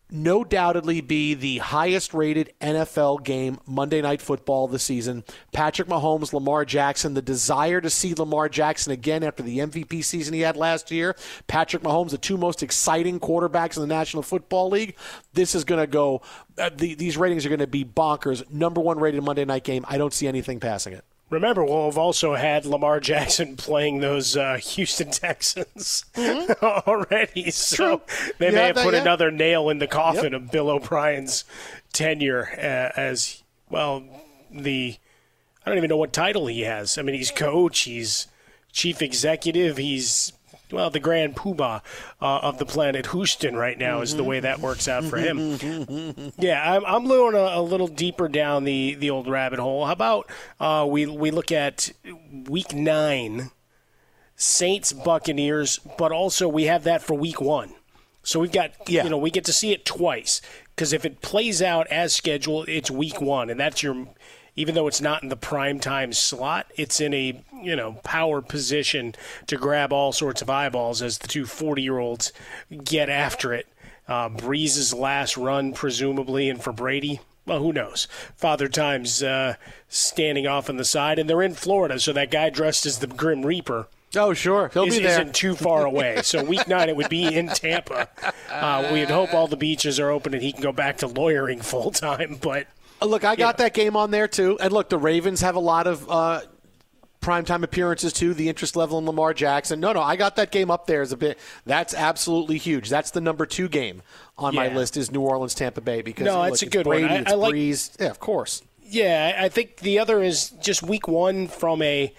no 0.10 0.44
doubtedly 0.44 1.02
be 1.02 1.34
the 1.34 1.58
highest 1.58 2.14
rated 2.14 2.54
NFL 2.62 3.24
game 3.24 3.60
Monday 3.66 4.02
Night 4.02 4.22
Football 4.22 4.68
this 4.68 4.84
season. 4.84 5.26
Patrick 5.52 5.90
Mahomes, 5.90 6.32
Lamar 6.32 6.64
Jackson, 6.64 7.14
the 7.14 7.22
desire 7.22 7.82
to 7.82 7.90
see 7.90 8.14
Lamar 8.14 8.48
Jackson 8.48 8.94
again 8.94 9.24
after 9.24 9.44
the 9.44 9.60
MVP 9.60 10.04
season 10.04 10.34
he 10.34 10.42
had 10.42 10.56
last 10.56 10.92
year. 10.92 11.16
Patrick 11.48 11.84
Mahomes, 11.84 12.12
the 12.12 12.18
two 12.18 12.38
most 12.38 12.64
exciting 12.64 13.20
quarterbacks 13.20 13.76
in 13.76 13.82
the 13.82 13.94
National 13.94 14.24
Football 14.24 14.70
League. 14.70 14.96
This 15.34 15.54
is 15.54 15.66
going 15.66 15.82
to 15.82 15.88
go, 15.88 16.22
uh, 16.58 16.70
the, 16.74 16.96
these 16.96 17.18
ratings 17.18 17.46
are 17.46 17.50
going 17.50 17.60
to 17.60 17.68
be 17.68 17.84
bonkers. 17.84 18.50
Number 18.50 18.80
one 18.80 19.00
rated 19.00 19.24
Monday 19.24 19.46
night 19.46 19.66
game. 19.66 19.86
I 19.90 19.98
don't 19.98 20.14
see 20.14 20.28
anything 20.28 20.62
passing 20.62 20.94
it. 20.94 21.04
Remember, 21.30 21.66
we'll 21.66 21.86
have 21.86 21.98
also 21.98 22.36
had 22.36 22.66
Lamar 22.66 23.00
Jackson 23.00 23.56
playing 23.58 24.00
those 24.00 24.38
uh, 24.38 24.58
Houston 24.58 25.12
Texans 25.12 26.06
mm-hmm. 26.16 26.66
already. 26.88 27.52
So 27.52 27.76
True. 27.76 28.02
they 28.38 28.48
you 28.48 28.56
may 28.56 28.68
have 28.68 28.78
put 28.78 28.94
yet? 28.94 29.02
another 29.02 29.30
nail 29.30 29.70
in 29.70 29.80
the 29.80 29.88
coffin 29.88 30.32
yep. 30.32 30.42
of 30.42 30.52
Bill 30.52 30.70
O'Brien's 30.70 31.44
tenure 31.92 32.50
uh, 32.58 33.00
as, 33.00 33.44
well, 33.70 34.04
the. 34.52 34.98
I 35.66 35.70
don't 35.70 35.78
even 35.78 35.90
know 35.90 35.98
what 35.98 36.14
title 36.14 36.48
he 36.48 36.62
has. 36.62 36.98
I 36.98 37.02
mean, 37.02 37.16
he's 37.16 37.30
coach, 37.30 37.80
he's 37.80 38.28
chief 38.72 39.02
executive, 39.02 39.76
he's 39.76 40.32
well, 40.72 40.90
the 40.90 41.00
grand 41.00 41.36
poobah 41.36 41.82
uh, 42.22 42.40
of 42.40 42.58
the 42.58 42.66
planet 42.66 43.08
Houston 43.08 43.56
right 43.56 43.78
now 43.78 44.02
is 44.02 44.16
the 44.16 44.24
way 44.24 44.40
that 44.40 44.60
works 44.60 44.88
out 44.88 45.06
for 45.06 45.18
him. 45.18 46.32
yeah, 46.38 46.74
I'm, 46.74 46.86
I'm 46.86 47.08
going 47.08 47.36
a, 47.36 47.60
a, 47.60 47.62
little 47.62 47.88
deeper 47.88 48.28
down 48.28 48.64
the, 48.64 48.96
the 48.96 49.10
old 49.10 49.28
rabbit 49.28 49.60
hole. 49.60 49.86
How 49.86 49.94
about 49.94 50.30
uh, 50.60 50.86
we 50.90 51.06
we 51.06 51.32
look 51.32 51.52
at 51.52 51.92
week 52.48 52.74
nine, 52.74 53.52
Saints 54.36 54.92
Buccaneers, 54.94 55.80
but 55.98 56.12
also 56.12 56.48
we 56.48 56.64
have 56.64 56.84
that 56.84 57.02
for 57.02 57.14
week 57.14 57.40
one. 57.40 57.74
So 58.24 58.42
we've 58.42 58.52
got 58.52 58.72
yeah. 58.90 59.06
you 59.06 59.10
know 59.10 59.18
we 59.18 59.32
get 59.32 59.46
to 59.46 59.54
see 59.54 59.72
it 59.72 59.86
twice 59.86 60.42
because 60.76 60.92
if 60.92 61.06
it 61.06 61.22
plays 61.22 61.62
out 61.62 61.88
as 61.88 62.14
scheduled, 62.14 62.68
it's 62.68 62.92
week 62.92 63.22
one, 63.22 63.50
and 63.50 63.60
that's 63.60 63.82
your 63.82 64.08
even 64.58 64.76
though 64.76 64.88
it's 64.88 65.00
not 65.00 65.24
in 65.24 65.30
the 65.30 65.38
prime 65.38 65.80
time 65.80 66.12
slot, 66.12 66.70
it's 66.76 67.00
in 67.00 67.14
a 67.14 67.42
you 67.64 67.76
know 67.76 67.94
power 68.04 68.42
position 68.42 69.16
to 69.46 69.56
grab 69.56 69.94
all 69.94 70.12
sorts 70.12 70.42
of 70.42 70.50
eyeballs 70.50 71.02
as 71.02 71.20
the 71.20 71.28
two 71.28 71.46
40 71.46 71.82
year 71.82 72.00
olds 72.00 72.34
get 72.84 73.10
after 73.10 73.54
it. 73.54 73.68
Uh, 74.08 74.30
Brees's 74.30 74.94
last 74.94 75.38
run, 75.38 75.74
presumably, 75.74 76.50
and 76.50 76.62
for 76.62 76.72
Brady, 76.72 77.20
well, 77.46 77.60
who 77.60 77.74
knows? 77.74 78.08
Father 78.36 78.68
Time's 78.68 79.22
uh, 79.22 79.56
standing 79.88 80.48
off 80.48 80.70
on 80.70 80.78
the 80.78 80.86
side, 80.86 81.20
and 81.20 81.30
they're 81.30 81.42
in 81.42 81.54
Florida, 81.54 82.00
so 82.00 82.14
that 82.14 82.32
guy 82.32 82.50
dressed 82.50 82.86
as 82.86 83.00
the 83.00 83.08
Grim 83.08 83.46
Reaper. 83.46 83.88
Oh, 84.16 84.34
sure. 84.34 84.70
He'll 84.74 84.86
is, 84.86 84.98
be 84.98 85.04
there. 85.04 85.22
Isn't 85.22 85.36
too 85.36 85.56
far 85.56 85.86
away. 85.86 86.22
so 86.24 86.44
week 86.44 86.68
nine, 86.68 86.90
it 86.90 86.96
would 86.96 87.10
be 87.10 87.26
in 87.26 87.48
Tampa. 87.48 88.08
Uh, 88.50 88.90
we'd 88.94 89.10
hope 89.10 89.34
all 89.34 89.48
the 89.48 89.58
beaches 89.58 90.00
are 90.00 90.10
open 90.10 90.34
and 90.34 90.42
he 90.42 90.52
can 90.54 90.62
go 90.62 90.72
back 90.72 90.98
to 90.98 91.08
lawyering 91.08 91.60
full 91.60 91.92
time. 91.92 92.38
But 92.42 92.68
look, 93.02 93.24
I 93.24 93.36
got 93.36 93.58
that 93.60 93.74
game 93.74 93.96
on 93.96 94.12
there 94.12 94.28
too. 94.28 94.58
And 94.60 94.74
look, 94.74 94.90
the 94.90 94.98
Ravens 94.98 95.42
have 95.42 95.56
a 95.56 95.60
lot 95.60 95.88
of 95.88 96.10
uh, 96.10 96.42
primetime 97.22 97.64
appearances 97.64 98.14
too. 98.14 98.34
The 98.34 98.50
interest 98.50 98.76
level 98.76 98.98
in 99.00 99.06
Lamar 99.06 99.34
Jackson. 99.34 99.80
No, 99.80 99.94
no, 99.94 100.02
I 100.02 100.16
got 100.16 100.36
that 100.38 100.52
game 100.52 100.72
up 100.72 100.88
there 100.88 101.02
as 101.02 101.12
a 101.12 101.18
bit. 101.18 101.38
That's 101.66 101.94
absolutely 101.94 102.58
huge. 102.58 102.90
That's 102.90 103.12
the 103.12 103.22
number 103.22 103.46
two 103.46 103.68
game 103.68 104.02
on 104.38 104.54
yeah. 104.54 104.62
my 104.62 104.76
list 104.76 104.98
is 104.98 105.12
New 105.12 105.22
Orleans 105.22 105.54
Tampa 105.54 105.82
Bay 105.82 106.02
because 106.02 106.26
no, 106.26 106.42
look, 106.42 106.54
it's 106.54 106.62
a 106.62 106.68
good 106.68 106.86
Brady, 106.86 107.08
one. 107.08 107.28
I, 107.28 107.32
I 107.32 107.36
like, 107.36 107.54
Brees. 107.54 108.00
Yeah, 108.00 108.08
of 108.08 108.20
course. 108.20 108.64
Yeah, 108.84 109.38
I 109.38 109.50
think 109.50 109.78
the 109.78 110.00
other 110.00 110.24
is 110.24 110.52
just 110.62 110.82
week 110.82 111.08
one 111.08 111.48
from 111.48 111.82
a 111.82 112.14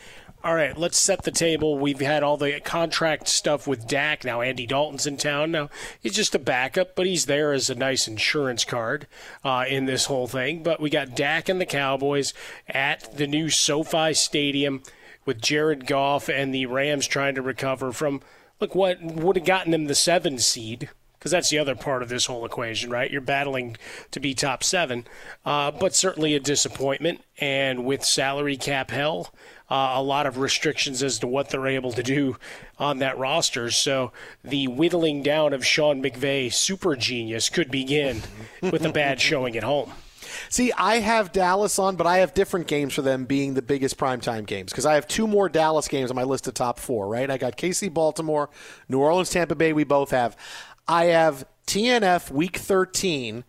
all 0.44 0.54
right, 0.54 0.76
let's 0.78 0.98
set 0.98 1.24
the 1.24 1.32
table. 1.32 1.78
We've 1.78 2.00
had 2.00 2.22
all 2.22 2.36
the 2.36 2.60
contract 2.60 3.28
stuff 3.28 3.66
with 3.66 3.88
Dak. 3.88 4.24
Now 4.24 4.40
Andy 4.40 4.66
Dalton's 4.66 5.06
in 5.06 5.16
town. 5.16 5.50
Now 5.50 5.68
he's 6.00 6.14
just 6.14 6.34
a 6.34 6.38
backup, 6.38 6.94
but 6.94 7.06
he's 7.06 7.26
there 7.26 7.52
as 7.52 7.68
a 7.68 7.74
nice 7.74 8.06
insurance 8.06 8.64
card 8.64 9.08
uh, 9.44 9.64
in 9.68 9.86
this 9.86 10.04
whole 10.04 10.28
thing. 10.28 10.62
But 10.62 10.80
we 10.80 10.90
got 10.90 11.16
Dak 11.16 11.48
and 11.48 11.60
the 11.60 11.66
Cowboys 11.66 12.34
at 12.68 13.16
the 13.16 13.26
new 13.26 13.50
SoFi 13.50 14.14
Stadium 14.14 14.82
with 15.26 15.42
Jared 15.42 15.86
Goff 15.86 16.28
and 16.28 16.54
the 16.54 16.66
Rams 16.66 17.08
trying 17.08 17.34
to 17.34 17.42
recover 17.42 17.92
from 17.92 18.20
look 18.60 18.74
what 18.74 19.02
would 19.02 19.36
have 19.36 19.44
gotten 19.44 19.72
them 19.72 19.86
the 19.86 19.94
seven 19.94 20.38
seed 20.38 20.88
because 21.18 21.32
that's 21.32 21.50
the 21.50 21.58
other 21.58 21.74
part 21.74 22.02
of 22.02 22.08
this 22.08 22.26
whole 22.26 22.44
equation, 22.44 22.90
right? 22.90 23.10
You're 23.10 23.20
battling 23.20 23.76
to 24.12 24.20
be 24.20 24.34
top 24.34 24.62
seven, 24.62 25.04
uh, 25.44 25.72
but 25.72 25.94
certainly 25.94 26.34
a 26.36 26.40
disappointment. 26.40 27.22
And 27.38 27.84
with 27.84 28.04
salary 28.04 28.56
cap 28.56 28.92
hell, 28.92 29.34
uh, 29.70 29.92
a 29.94 30.02
lot 30.02 30.26
of 30.26 30.38
restrictions 30.38 31.02
as 31.02 31.18
to 31.18 31.26
what 31.26 31.50
they're 31.50 31.66
able 31.66 31.92
to 31.92 32.02
do 32.02 32.36
on 32.78 32.98
that 32.98 33.18
roster. 33.18 33.70
So 33.70 34.12
the 34.42 34.66
whittling 34.66 35.22
down 35.22 35.52
of 35.52 35.64
Sean 35.64 36.02
McVay, 36.02 36.52
super 36.52 36.96
genius, 36.96 37.48
could 37.48 37.70
begin 37.70 38.22
with 38.62 38.84
a 38.84 38.92
bad 38.92 39.20
showing 39.20 39.56
at 39.56 39.64
home. 39.64 39.92
See, 40.50 40.72
I 40.72 41.00
have 41.00 41.32
Dallas 41.32 41.78
on, 41.78 41.96
but 41.96 42.06
I 42.06 42.18
have 42.18 42.34
different 42.34 42.66
games 42.66 42.94
for 42.94 43.02
them 43.02 43.24
being 43.24 43.54
the 43.54 43.62
biggest 43.62 43.98
primetime 43.98 44.46
games 44.46 44.72
because 44.72 44.86
I 44.86 44.94
have 44.94 45.08
two 45.08 45.26
more 45.26 45.48
Dallas 45.48 45.88
games 45.88 46.10
on 46.10 46.16
my 46.16 46.22
list 46.22 46.46
of 46.46 46.54
top 46.54 46.78
four, 46.78 47.08
right? 47.08 47.30
I 47.30 47.38
got 47.38 47.56
KC 47.56 47.92
Baltimore, 47.92 48.48
New 48.88 48.98
Orleans, 48.98 49.30
Tampa 49.30 49.54
Bay, 49.54 49.72
we 49.72 49.84
both 49.84 50.10
have. 50.10 50.36
I 50.86 51.06
have 51.06 51.46
TNF 51.66 52.30
week 52.30 52.56
13, 52.56 53.44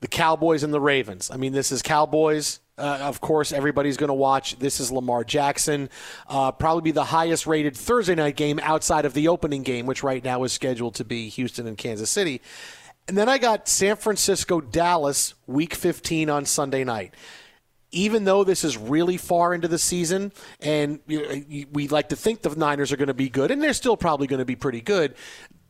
the 0.00 0.08
Cowboys 0.08 0.62
and 0.62 0.74
the 0.74 0.80
Ravens. 0.80 1.30
I 1.30 1.36
mean, 1.36 1.52
this 1.52 1.70
is 1.70 1.82
Cowboys 1.82 2.60
uh, 2.78 2.98
of 3.02 3.20
course, 3.20 3.52
everybody's 3.52 3.96
going 3.96 4.08
to 4.08 4.14
watch. 4.14 4.58
This 4.58 4.80
is 4.80 4.90
Lamar 4.90 5.24
Jackson. 5.24 5.90
Uh, 6.26 6.52
probably 6.52 6.82
be 6.82 6.90
the 6.90 7.04
highest 7.04 7.46
rated 7.46 7.76
Thursday 7.76 8.14
night 8.14 8.36
game 8.36 8.58
outside 8.62 9.04
of 9.04 9.12
the 9.12 9.28
opening 9.28 9.62
game, 9.62 9.84
which 9.86 10.02
right 10.02 10.24
now 10.24 10.42
is 10.44 10.52
scheduled 10.52 10.94
to 10.94 11.04
be 11.04 11.28
Houston 11.28 11.66
and 11.66 11.76
Kansas 11.76 12.10
City. 12.10 12.40
And 13.08 13.18
then 13.18 13.28
I 13.28 13.38
got 13.38 13.68
San 13.68 13.96
Francisco, 13.96 14.60
Dallas, 14.60 15.34
week 15.46 15.74
15 15.74 16.30
on 16.30 16.46
Sunday 16.46 16.84
night. 16.84 17.14
Even 17.90 18.24
though 18.24 18.42
this 18.42 18.64
is 18.64 18.78
really 18.78 19.18
far 19.18 19.52
into 19.52 19.68
the 19.68 19.78
season, 19.78 20.32
and 20.62 20.98
we 21.06 21.88
like 21.88 22.08
to 22.08 22.16
think 22.16 22.40
the 22.40 22.56
Niners 22.56 22.90
are 22.90 22.96
going 22.96 23.08
to 23.08 23.14
be 23.14 23.28
good, 23.28 23.50
and 23.50 23.62
they're 23.62 23.74
still 23.74 23.98
probably 23.98 24.26
going 24.26 24.38
to 24.38 24.46
be 24.46 24.56
pretty 24.56 24.80
good, 24.80 25.14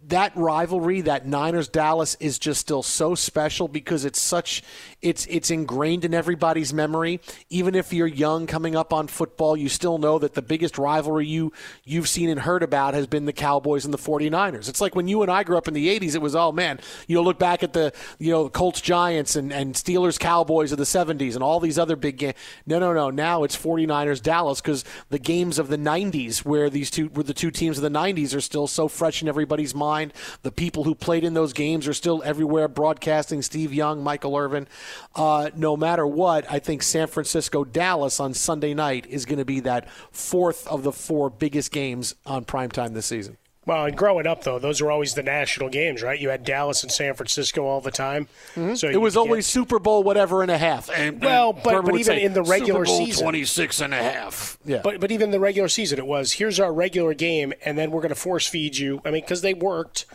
that 0.09 0.37
rivalry, 0.37 1.01
that 1.03 1.27
Niners 1.27 1.69
Dallas 1.69 2.17
is 2.19 2.39
just 2.39 2.61
still 2.61 2.83
so 2.83 3.15
special 3.15 3.69
because 3.69 4.05
it's 4.05 4.21
such 4.21 4.63
it's 5.01 5.27
it's 5.27 5.51
ingrained 5.51 6.05
in 6.05 6.13
everybody's 6.13 6.73
memory. 6.73 7.21
Even 7.51 7.75
if 7.75 7.93
you're 7.93 8.07
young 8.07 8.47
coming 8.47 8.75
up 8.75 8.93
on 8.93 9.07
football, 9.07 9.57
you 9.57 9.69
still 9.69 9.99
know 9.99 10.19
that 10.19 10.35
the 10.35 10.43
biggest 10.43 10.77
rivalry 10.79 11.27
you 11.27 11.53
you've 11.85 12.09
seen 12.09 12.29
and 12.29 12.41
heard 12.41 12.63
about 12.63 12.95
has 12.95 13.07
been 13.07 13.27
the 13.27 13.33
Cowboys 13.33 13.85
and 13.85 13.95
the 13.95 13.99
49ers. 13.99 14.69
It's 14.69 14.81
like 14.81 14.95
when 14.95 15.09
you 15.09 15.23
and 15.23 15.31
I 15.31 15.45
grew 15.45 15.57
up 15.57 15.69
in 15.69 15.75
the 15.75 15.99
80s, 15.99 16.15
it 16.15 16.23
was 16.23 16.35
oh 16.35 16.53
man, 16.53 16.81
you 17.07 17.21
look 17.21 17.39
back 17.39 17.63
at 17.63 17.73
the 17.73 17.93
you 18.19 18.33
know, 18.33 18.49
Colts 18.49 18.81
Giants 18.81 19.37
and 19.37 19.53
and 19.53 19.75
Steelers 19.75 20.19
Cowboys 20.19 20.73
of 20.73 20.79
the 20.79 20.85
70s 20.85 21.35
and 21.35 21.43
all 21.43 21.61
these 21.61 21.79
other 21.79 21.97
big 21.97 22.17
games. 22.17 22.35
No, 22.67 22.79
no, 22.79 22.93
no. 22.93 23.11
Now 23.11 23.45
it's 23.45 23.57
49ers 23.57 24.21
Dallas 24.21 24.61
cuz 24.61 24.85
the 25.11 25.19
games 25.19 25.59
of 25.59 25.69
the 25.69 25.79
90s 25.79 26.45
where 26.45 26.69
these 26.69 26.91
two 26.91 27.09
were 27.15 27.23
the 27.23 27.35
two 27.35 27.51
teams 27.51 27.79
of 27.79 27.83
the 27.83 27.89
90s 27.89 28.35
are 28.35 28.41
still 28.41 28.67
so 28.67 28.89
fresh 28.89 29.23
in 29.23 29.29
everybody's 29.29 29.75
mind 29.75 29.92
mind. 29.93 30.12
The 30.43 30.51
people 30.51 30.85
who 30.85 30.95
played 30.95 31.25
in 31.25 31.35
those 31.35 31.53
games 31.53 31.87
are 31.87 31.93
still 31.93 32.23
everywhere 32.25 32.69
broadcasting 32.69 33.43
Steve 33.43 33.73
Young, 33.75 34.03
Michael 34.03 34.37
Irvin. 34.37 34.67
Uh, 35.15 35.51
no 35.55 35.77
matter 35.77 36.07
what, 36.07 36.51
I 36.51 36.59
think 36.59 36.83
San 36.83 37.09
Francisco 37.09 37.65
Dallas 37.65 38.21
on 38.21 38.35
Sunday 38.35 38.75
night 38.75 39.07
is 39.09 39.27
going 39.27 39.39
to 39.39 39.45
be 39.45 39.61
that 39.61 39.91
fourth 40.11 40.67
of 40.69 40.83
the 40.83 40.93
four 40.93 41.29
biggest 41.31 41.73
games 41.73 42.15
on 42.25 42.45
primetime 42.45 42.95
this 42.95 43.07
season. 43.07 43.37
Well, 43.65 43.85
and 43.85 43.97
growing 43.97 44.27
up 44.27 44.43
though, 44.43 44.59
those 44.59 44.81
were 44.81 44.91
always 44.91 45.15
the 45.15 45.23
national 45.23 45.69
games, 45.69 46.03
right? 46.03 46.19
You 46.19 46.31
had 46.31 46.45
Dallas 46.45 46.83
and 46.83 46.91
San 46.91 47.15
Francisco 47.15 47.65
all 47.65 47.81
the 47.81 47.93
time. 47.93 48.27
Mm-hmm. 48.55 48.75
So 48.75 48.89
it 48.89 49.01
was 49.01 49.17
always 49.17 49.47
get... 49.47 49.53
Super 49.53 49.79
Bowl 49.79 50.03
whatever 50.03 50.43
and 50.43 50.51
a 50.51 50.59
half. 50.59 50.91
And, 50.91 51.23
well, 51.23 51.53
but, 51.53 51.85
but 51.85 51.97
even 51.97 52.19
in 52.19 52.33
the 52.33 52.43
regular 52.43 52.85
Super 52.85 52.99
Bowl 52.99 53.07
season, 53.07 53.23
26 53.23 53.81
and 53.81 53.95
a 53.95 54.03
half. 54.03 54.59
Yeah. 54.65 54.81
But 54.83 55.01
but 55.01 55.13
even 55.13 55.31
the 55.31 55.41
regular 55.41 55.69
season, 55.69 55.99
it 55.99 56.07
was 56.07 56.33
here's 56.33 56.59
our 56.59 56.73
regular 56.73 57.15
game, 57.15 57.53
and 57.65 57.79
then 57.79 57.93
we're 57.93 58.01
going 58.01 58.09
to 58.09 58.15
force 58.17 58.49
feed 58.49 58.77
you. 58.77 59.01
I 59.05 59.11
mean, 59.11 59.23
because 59.23 59.43
they 59.43 59.55
worked. 59.55 60.07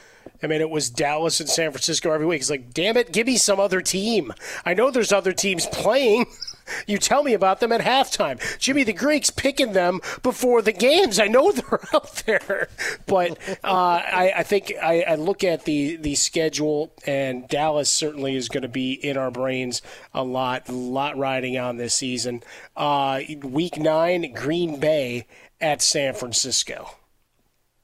I 0.43 0.47
mean, 0.47 0.61
it 0.61 0.69
was 0.69 0.89
Dallas 0.89 1.39
and 1.39 1.49
San 1.49 1.71
Francisco 1.71 2.11
every 2.11 2.25
week. 2.25 2.41
It's 2.41 2.49
like, 2.49 2.73
damn 2.73 2.97
it, 2.97 3.11
give 3.11 3.27
me 3.27 3.37
some 3.37 3.59
other 3.59 3.81
team. 3.81 4.33
I 4.65 4.73
know 4.73 4.91
there's 4.91 5.11
other 5.11 5.33
teams 5.33 5.65
playing. 5.67 6.25
You 6.87 6.97
tell 6.97 7.23
me 7.23 7.33
about 7.33 7.59
them 7.59 7.71
at 7.71 7.81
halftime. 7.81 8.39
Jimmy 8.59 8.83
the 8.83 8.93
Greek's 8.93 9.29
picking 9.29 9.73
them 9.73 9.99
before 10.23 10.61
the 10.61 10.71
games. 10.71 11.19
I 11.19 11.27
know 11.27 11.51
they're 11.51 11.79
out 11.93 12.15
there, 12.25 12.69
but 13.05 13.37
uh, 13.63 14.01
I, 14.05 14.33
I, 14.37 14.43
think 14.43 14.73
I, 14.81 15.01
I, 15.01 15.15
look 15.15 15.43
at 15.43 15.65
the 15.65 15.97
the 15.97 16.15
schedule, 16.15 16.93
and 17.05 17.47
Dallas 17.47 17.91
certainly 17.91 18.35
is 18.35 18.47
going 18.47 18.61
to 18.61 18.69
be 18.69 18.93
in 18.93 19.17
our 19.17 19.31
brains 19.31 19.81
a 20.13 20.23
lot. 20.23 20.69
A 20.69 20.71
lot 20.71 21.17
riding 21.17 21.57
on 21.57 21.77
this 21.77 21.93
season. 21.93 22.41
Uh, 22.75 23.21
week 23.43 23.77
nine, 23.77 24.33
Green 24.33 24.79
Bay 24.79 25.27
at 25.59 25.81
San 25.81 26.13
Francisco. 26.13 26.91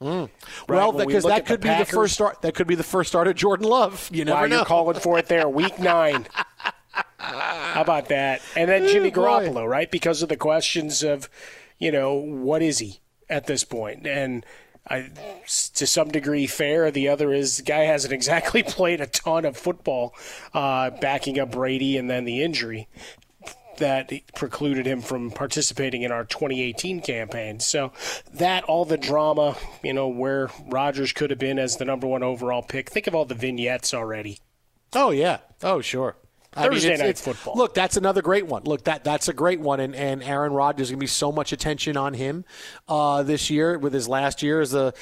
Mm. 0.04 0.30
Well, 0.68 0.92
because 0.92 1.24
that 1.24 1.46
could 1.46 1.62
be 1.62 1.70
the 1.70 1.86
first 1.86 2.16
start. 2.16 2.42
That 2.42 2.56
could 2.56 2.68
be 2.68 2.76
the 2.76 2.84
first 2.84 3.10
start 3.10 3.28
of 3.28 3.36
Jordan 3.36 3.68
Love. 3.68 4.10
You 4.12 4.26
never 4.26 4.42
wow, 4.42 4.48
know. 4.48 4.56
You're 4.58 4.66
calling 4.66 5.00
for 5.00 5.18
it 5.18 5.28
there, 5.28 5.48
week 5.48 5.80
nine. 5.80 6.28
How 7.74 7.82
about 7.82 8.10
that? 8.10 8.42
And 8.56 8.70
then 8.70 8.88
Jimmy 8.88 9.12
Garoppolo, 9.12 9.68
right? 9.68 9.90
Because 9.90 10.22
of 10.22 10.30
the 10.30 10.38
questions 10.38 11.02
of, 11.02 11.28
you 11.80 11.92
know, 11.92 12.14
what 12.14 12.62
is 12.62 12.78
he 12.78 13.00
at 13.30 13.48
this 13.48 13.64
point? 13.64 14.06
And 14.06 14.46
I, 14.88 15.10
to 15.74 15.88
some 15.88 16.10
degree 16.10 16.46
fair. 16.46 16.92
The 16.92 17.08
other 17.08 17.34
is 17.34 17.58
the 17.58 17.64
guy 17.64 17.86
hasn't 17.86 18.14
exactly 18.20 18.62
played 18.62 19.02
a 19.02 19.08
ton 19.08 19.44
of 19.44 19.58
football, 19.58 20.14
uh, 20.54 20.92
backing 20.92 21.40
up 21.40 21.52
Brady 21.52 21.98
and 21.98 22.10
then 22.10 22.26
the 22.26 22.44
injury 22.44 22.88
that 23.78 24.12
precluded 24.36 24.86
him 24.86 25.02
from 25.02 25.32
participating 25.32 26.04
in 26.04 26.12
our 26.12 26.26
2018 26.26 27.02
campaign. 27.02 27.60
So 27.60 27.92
that 28.32 28.66
all 28.66 28.86
the 28.86 28.98
drama, 29.00 29.58
you 29.84 29.94
know, 29.94 30.08
where 30.08 30.52
Rodgers 30.68 31.12
could 31.12 31.32
have 31.32 31.40
been 31.40 31.58
as 31.58 31.78
the 31.78 31.86
number 31.86 32.06
one 32.06 32.22
overall 32.22 32.62
pick. 32.62 32.92
Think 32.92 33.08
of 33.08 33.16
all 33.16 33.26
the 33.26 33.34
vignettes 33.34 33.96
already. 33.96 34.38
Oh 34.94 35.10
yeah. 35.10 35.40
Oh 35.64 35.82
sure. 35.82 36.16
I 36.56 36.64
Thursday 36.68 36.90
it's- 36.94 37.00
night 37.00 37.10
it's- 37.10 37.22
football. 37.22 37.56
Look, 37.56 37.74
that's 37.74 37.98
another 37.98 38.22
great 38.22 38.46
one. 38.48 38.64
Look, 38.64 38.84
that 38.86 39.04
that's 39.04 39.28
a 39.28 39.34
great 39.34 39.60
one, 39.60 39.80
and 39.80 39.96
and 39.96 40.22
Aaron 40.24 40.54
Rodgers 40.54 40.90
going 40.90 41.00
to 41.00 41.04
be 41.04 41.08
so 41.08 41.32
much 41.32 41.52
attention 41.52 41.98
on 41.98 42.14
him 42.14 42.46
uh, 42.88 43.24
this 43.24 43.50
year 43.50 43.78
with 43.78 43.94
his 43.94 44.08
last 44.08 44.44
year 44.44 44.62
as 44.62 44.74
a 44.74 44.94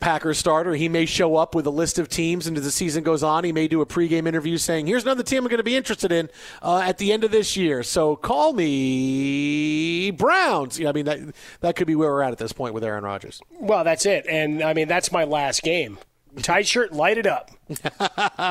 Packers 0.00 0.38
starter. 0.38 0.74
He 0.74 0.88
may 0.88 1.06
show 1.06 1.34
up 1.34 1.56
with 1.56 1.66
a 1.66 1.70
list 1.70 1.98
of 1.98 2.08
teams, 2.08 2.46
and 2.46 2.56
as 2.56 2.62
the 2.62 2.70
season 2.70 3.02
goes 3.02 3.24
on, 3.24 3.42
he 3.42 3.50
may 3.50 3.66
do 3.66 3.80
a 3.80 3.86
pregame 3.86 4.28
interview 4.28 4.56
saying, 4.56 4.86
"Here's 4.86 5.02
another 5.02 5.24
team 5.24 5.42
I'm 5.42 5.48
going 5.48 5.58
to 5.58 5.64
be 5.64 5.76
interested 5.76 6.12
in 6.12 6.28
uh, 6.62 6.82
at 6.86 6.98
the 6.98 7.12
end 7.12 7.24
of 7.24 7.32
this 7.32 7.56
year." 7.56 7.82
So 7.82 8.14
call 8.14 8.52
me 8.52 10.10
Browns. 10.12 10.78
You 10.78 10.84
know, 10.84 10.90
I 10.90 10.92
mean 10.92 11.04
that 11.06 11.18
that 11.62 11.76
could 11.76 11.86
be 11.86 11.94
where 11.96 12.10
we're 12.10 12.22
at 12.22 12.30
at 12.30 12.38
this 12.38 12.52
point 12.52 12.74
with 12.74 12.84
Aaron 12.84 13.02
Rodgers. 13.04 13.40
Well, 13.58 13.82
that's 13.84 14.06
it. 14.06 14.26
And 14.28 14.62
I 14.62 14.72
mean, 14.74 14.86
that's 14.88 15.10
my 15.10 15.24
last 15.24 15.62
game. 15.62 15.98
Tight 16.42 16.66
shirt, 16.66 16.92
light 16.92 17.18
it 17.18 17.26
up. 17.26 17.50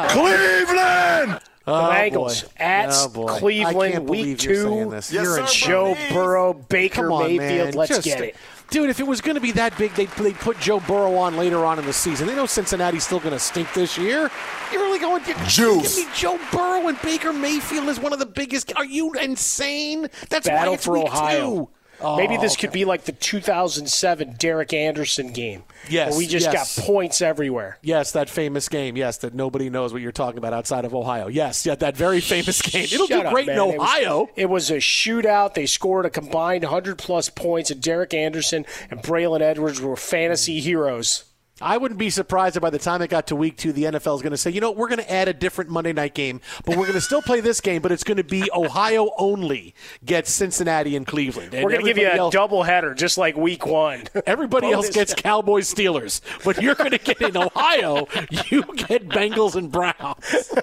Cleveland! 0.10 1.40
The 1.66 1.74
Oh, 1.74 1.90
Bengals 1.92 2.44
boy. 2.46 2.50
at 2.64 2.90
Oh. 2.92 3.38
Cleveland, 3.40 4.08
week 4.08 4.38
two. 4.40 4.90
Yes, 4.94 5.12
You're 5.12 5.40
in 5.40 5.48
sir, 5.48 5.54
Joe 5.68 5.96
buddy. 5.96 6.14
Burrow, 6.14 6.54
Baker 6.54 7.12
on, 7.12 7.24
Mayfield. 7.24 7.40
man. 7.40 7.74
Let's 7.74 7.90
Just- 7.90 8.06
get 8.06 8.22
it. 8.22 8.36
Dude, 8.70 8.90
if 8.90 9.00
it 9.00 9.08
was 9.08 9.20
going 9.22 9.36
to 9.36 9.42
be 9.42 9.52
that 9.54 9.78
big, 9.78 9.94
they'd, 9.96 10.10
they'd 10.12 10.36
put 10.36 10.60
Joe 10.60 10.82
Burrow 10.82 11.16
on 11.16 11.38
later 11.38 11.64
on 11.66 11.80
in 11.80 11.86
the 11.86 11.94
season. 11.94 12.28
They 12.28 12.36
know 12.36 12.46
Cincinnati's 12.46 13.06
still 13.06 13.20
going 13.20 13.32
to 13.32 13.40
stink 13.40 13.74
this 13.74 13.98
year. 13.98 14.30
You're 14.74 14.82
really 14.82 15.00
going 15.00 15.24
to 15.24 15.34
Juice. 15.46 15.96
give 15.96 16.06
me 16.06 16.12
Joe 16.14 16.38
Burrow 16.52 16.88
and 16.90 17.02
Baker 17.02 17.32
Mayfield 17.32 17.88
as 17.88 17.98
one 18.00 18.12
of 18.12 18.20
the 18.20 18.26
biggest. 18.26 18.74
Are 18.76 18.84
you 18.84 19.14
insane? 19.14 20.10
That's 20.30 20.48
why 20.50 20.54
Battle 20.56 20.74
it's 20.74 20.84
for 20.86 20.94
week 20.96 21.06
Ohio. 21.06 21.40
two. 21.56 21.70
Oh, 22.00 22.16
Maybe 22.16 22.38
this 22.38 22.54
okay. 22.54 22.62
could 22.62 22.72
be 22.74 22.86
like 22.86 23.06
the 23.06 23.12
2007 23.12 24.36
Derek 24.38 24.72
Anderson 24.72 25.32
game. 25.34 25.64
Yes, 25.90 26.12
Where 26.12 26.20
we 26.20 26.28
just 26.28 26.52
yes. 26.52 26.78
got 26.78 26.86
points 26.86 27.22
everywhere. 27.22 27.80
Yes, 27.82 28.12
that 28.12 28.30
famous 28.30 28.70
game. 28.70 28.96
Yes, 28.96 29.18
that 29.18 29.34
nobody 29.34 29.70
knows 29.70 29.94
what 29.94 30.02
you're 30.02 30.12
talking 30.12 30.38
about 30.38 30.54
outside 30.54 30.86
of 30.86 30.94
Ohio. 30.94 31.28
Yes, 31.28 31.66
yeah, 31.66 31.76
that 31.76 31.98
very 31.98 32.22
famous 32.22 32.62
game. 32.62 32.84
It'll 32.84 33.08
Shut 33.08 33.22
do 33.24 33.28
up, 33.28 33.34
great 33.34 33.48
man. 33.48 33.58
in 33.58 33.62
It 33.74 33.78
was- 33.80 33.90
Ohio. 33.90 34.30
It 34.36 34.46
was, 34.50 34.70
a 34.70 34.78
shootout. 34.78 35.54
They 35.56 35.66
scored 35.66 36.06
a 36.06 36.10
combined 36.10 36.64
100 36.64 36.98
plus 36.98 37.30
points, 37.30 37.72
and 37.72 37.82
Derek 37.82 38.14
Anderson 38.14 38.66
and 38.92 39.02
Braylon 39.02 39.42
Edwards 39.42 39.82
were 39.82 39.96
fantasy 39.96 40.60
heroes. 40.60 41.24
I 41.62 41.78
wouldn't 41.78 41.98
be 41.98 42.10
surprised 42.10 42.56
if 42.56 42.62
by 42.62 42.70
the 42.70 42.80
time 42.80 43.02
it 43.02 43.10
got 43.10 43.28
to 43.28 43.36
week 43.36 43.58
two, 43.58 43.74
the 43.74 43.86
NFL 43.86 44.16
is 44.16 44.22
going 44.22 44.32
to 44.32 44.38
say, 44.38 44.52
you 44.52 44.62
know, 44.62 44.72
we're 44.72 44.88
going 44.88 45.00
to 45.00 45.12
add 45.12 45.28
a 45.28 45.34
different 45.34 45.70
Monday 45.70 45.92
night 45.94 46.14
game, 46.14 46.40
but 46.66 46.78
we're 46.78 46.84
going 46.84 46.94
to 46.94 47.02
still 47.02 47.22
play 47.22 47.40
this 47.40 47.62
game, 47.62 47.82
but 47.82 47.92
it's 47.92 48.04
going 48.04 48.18
to 48.18 48.24
be 48.24 48.50
Ohio 48.54 49.10
only 49.18 49.74
gets 50.06 50.32
Cincinnati 50.32 50.96
and 50.96 51.08
Cleveland. 51.08 51.54
And 51.54 51.64
We're 51.64 51.72
going 51.72 51.86
to 51.86 51.88
give 51.88 51.98
you 51.98 52.08
a 52.08 52.16
else- 52.16 52.34
double 52.34 52.64
header, 52.64 52.94
just 52.94 53.18
like 53.18 53.36
week 53.36 53.66
one. 53.66 54.04
Everybody 54.26 54.72
else 54.72 54.90
gets 54.90 55.14
Cowboys 55.14 55.74
Steelers, 55.74 56.22
but 56.44 56.62
you're 56.62 56.76
going 56.76 56.92
to 56.92 57.00
get 57.00 57.22
in 57.22 57.36
Ohio, 57.36 58.08
you 58.50 58.64
get 58.76 59.10
Bengals 59.10 59.56
and 59.56 59.72
Browns. 59.72 60.54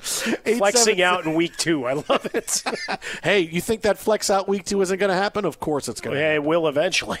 flexing 0.00 1.02
out 1.02 1.26
in 1.26 1.34
week 1.34 1.56
two. 1.56 1.84
I 1.86 1.92
love 1.92 2.26
it. 2.34 2.62
hey, 3.22 3.40
you 3.40 3.60
think 3.60 3.82
that 3.82 3.98
flex 3.98 4.30
out 4.30 4.48
week 4.48 4.64
two 4.64 4.80
isn't 4.80 4.98
going 4.98 5.10
to 5.10 5.16
happen? 5.16 5.44
Of 5.44 5.60
course 5.60 5.88
it's 5.88 6.00
going 6.00 6.16
to. 6.16 6.20
Yeah, 6.20 6.34
it 6.34 6.44
will 6.44 6.66
eventually. 6.68 7.20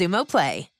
Xumo 0.01 0.25
Play. 0.25 0.70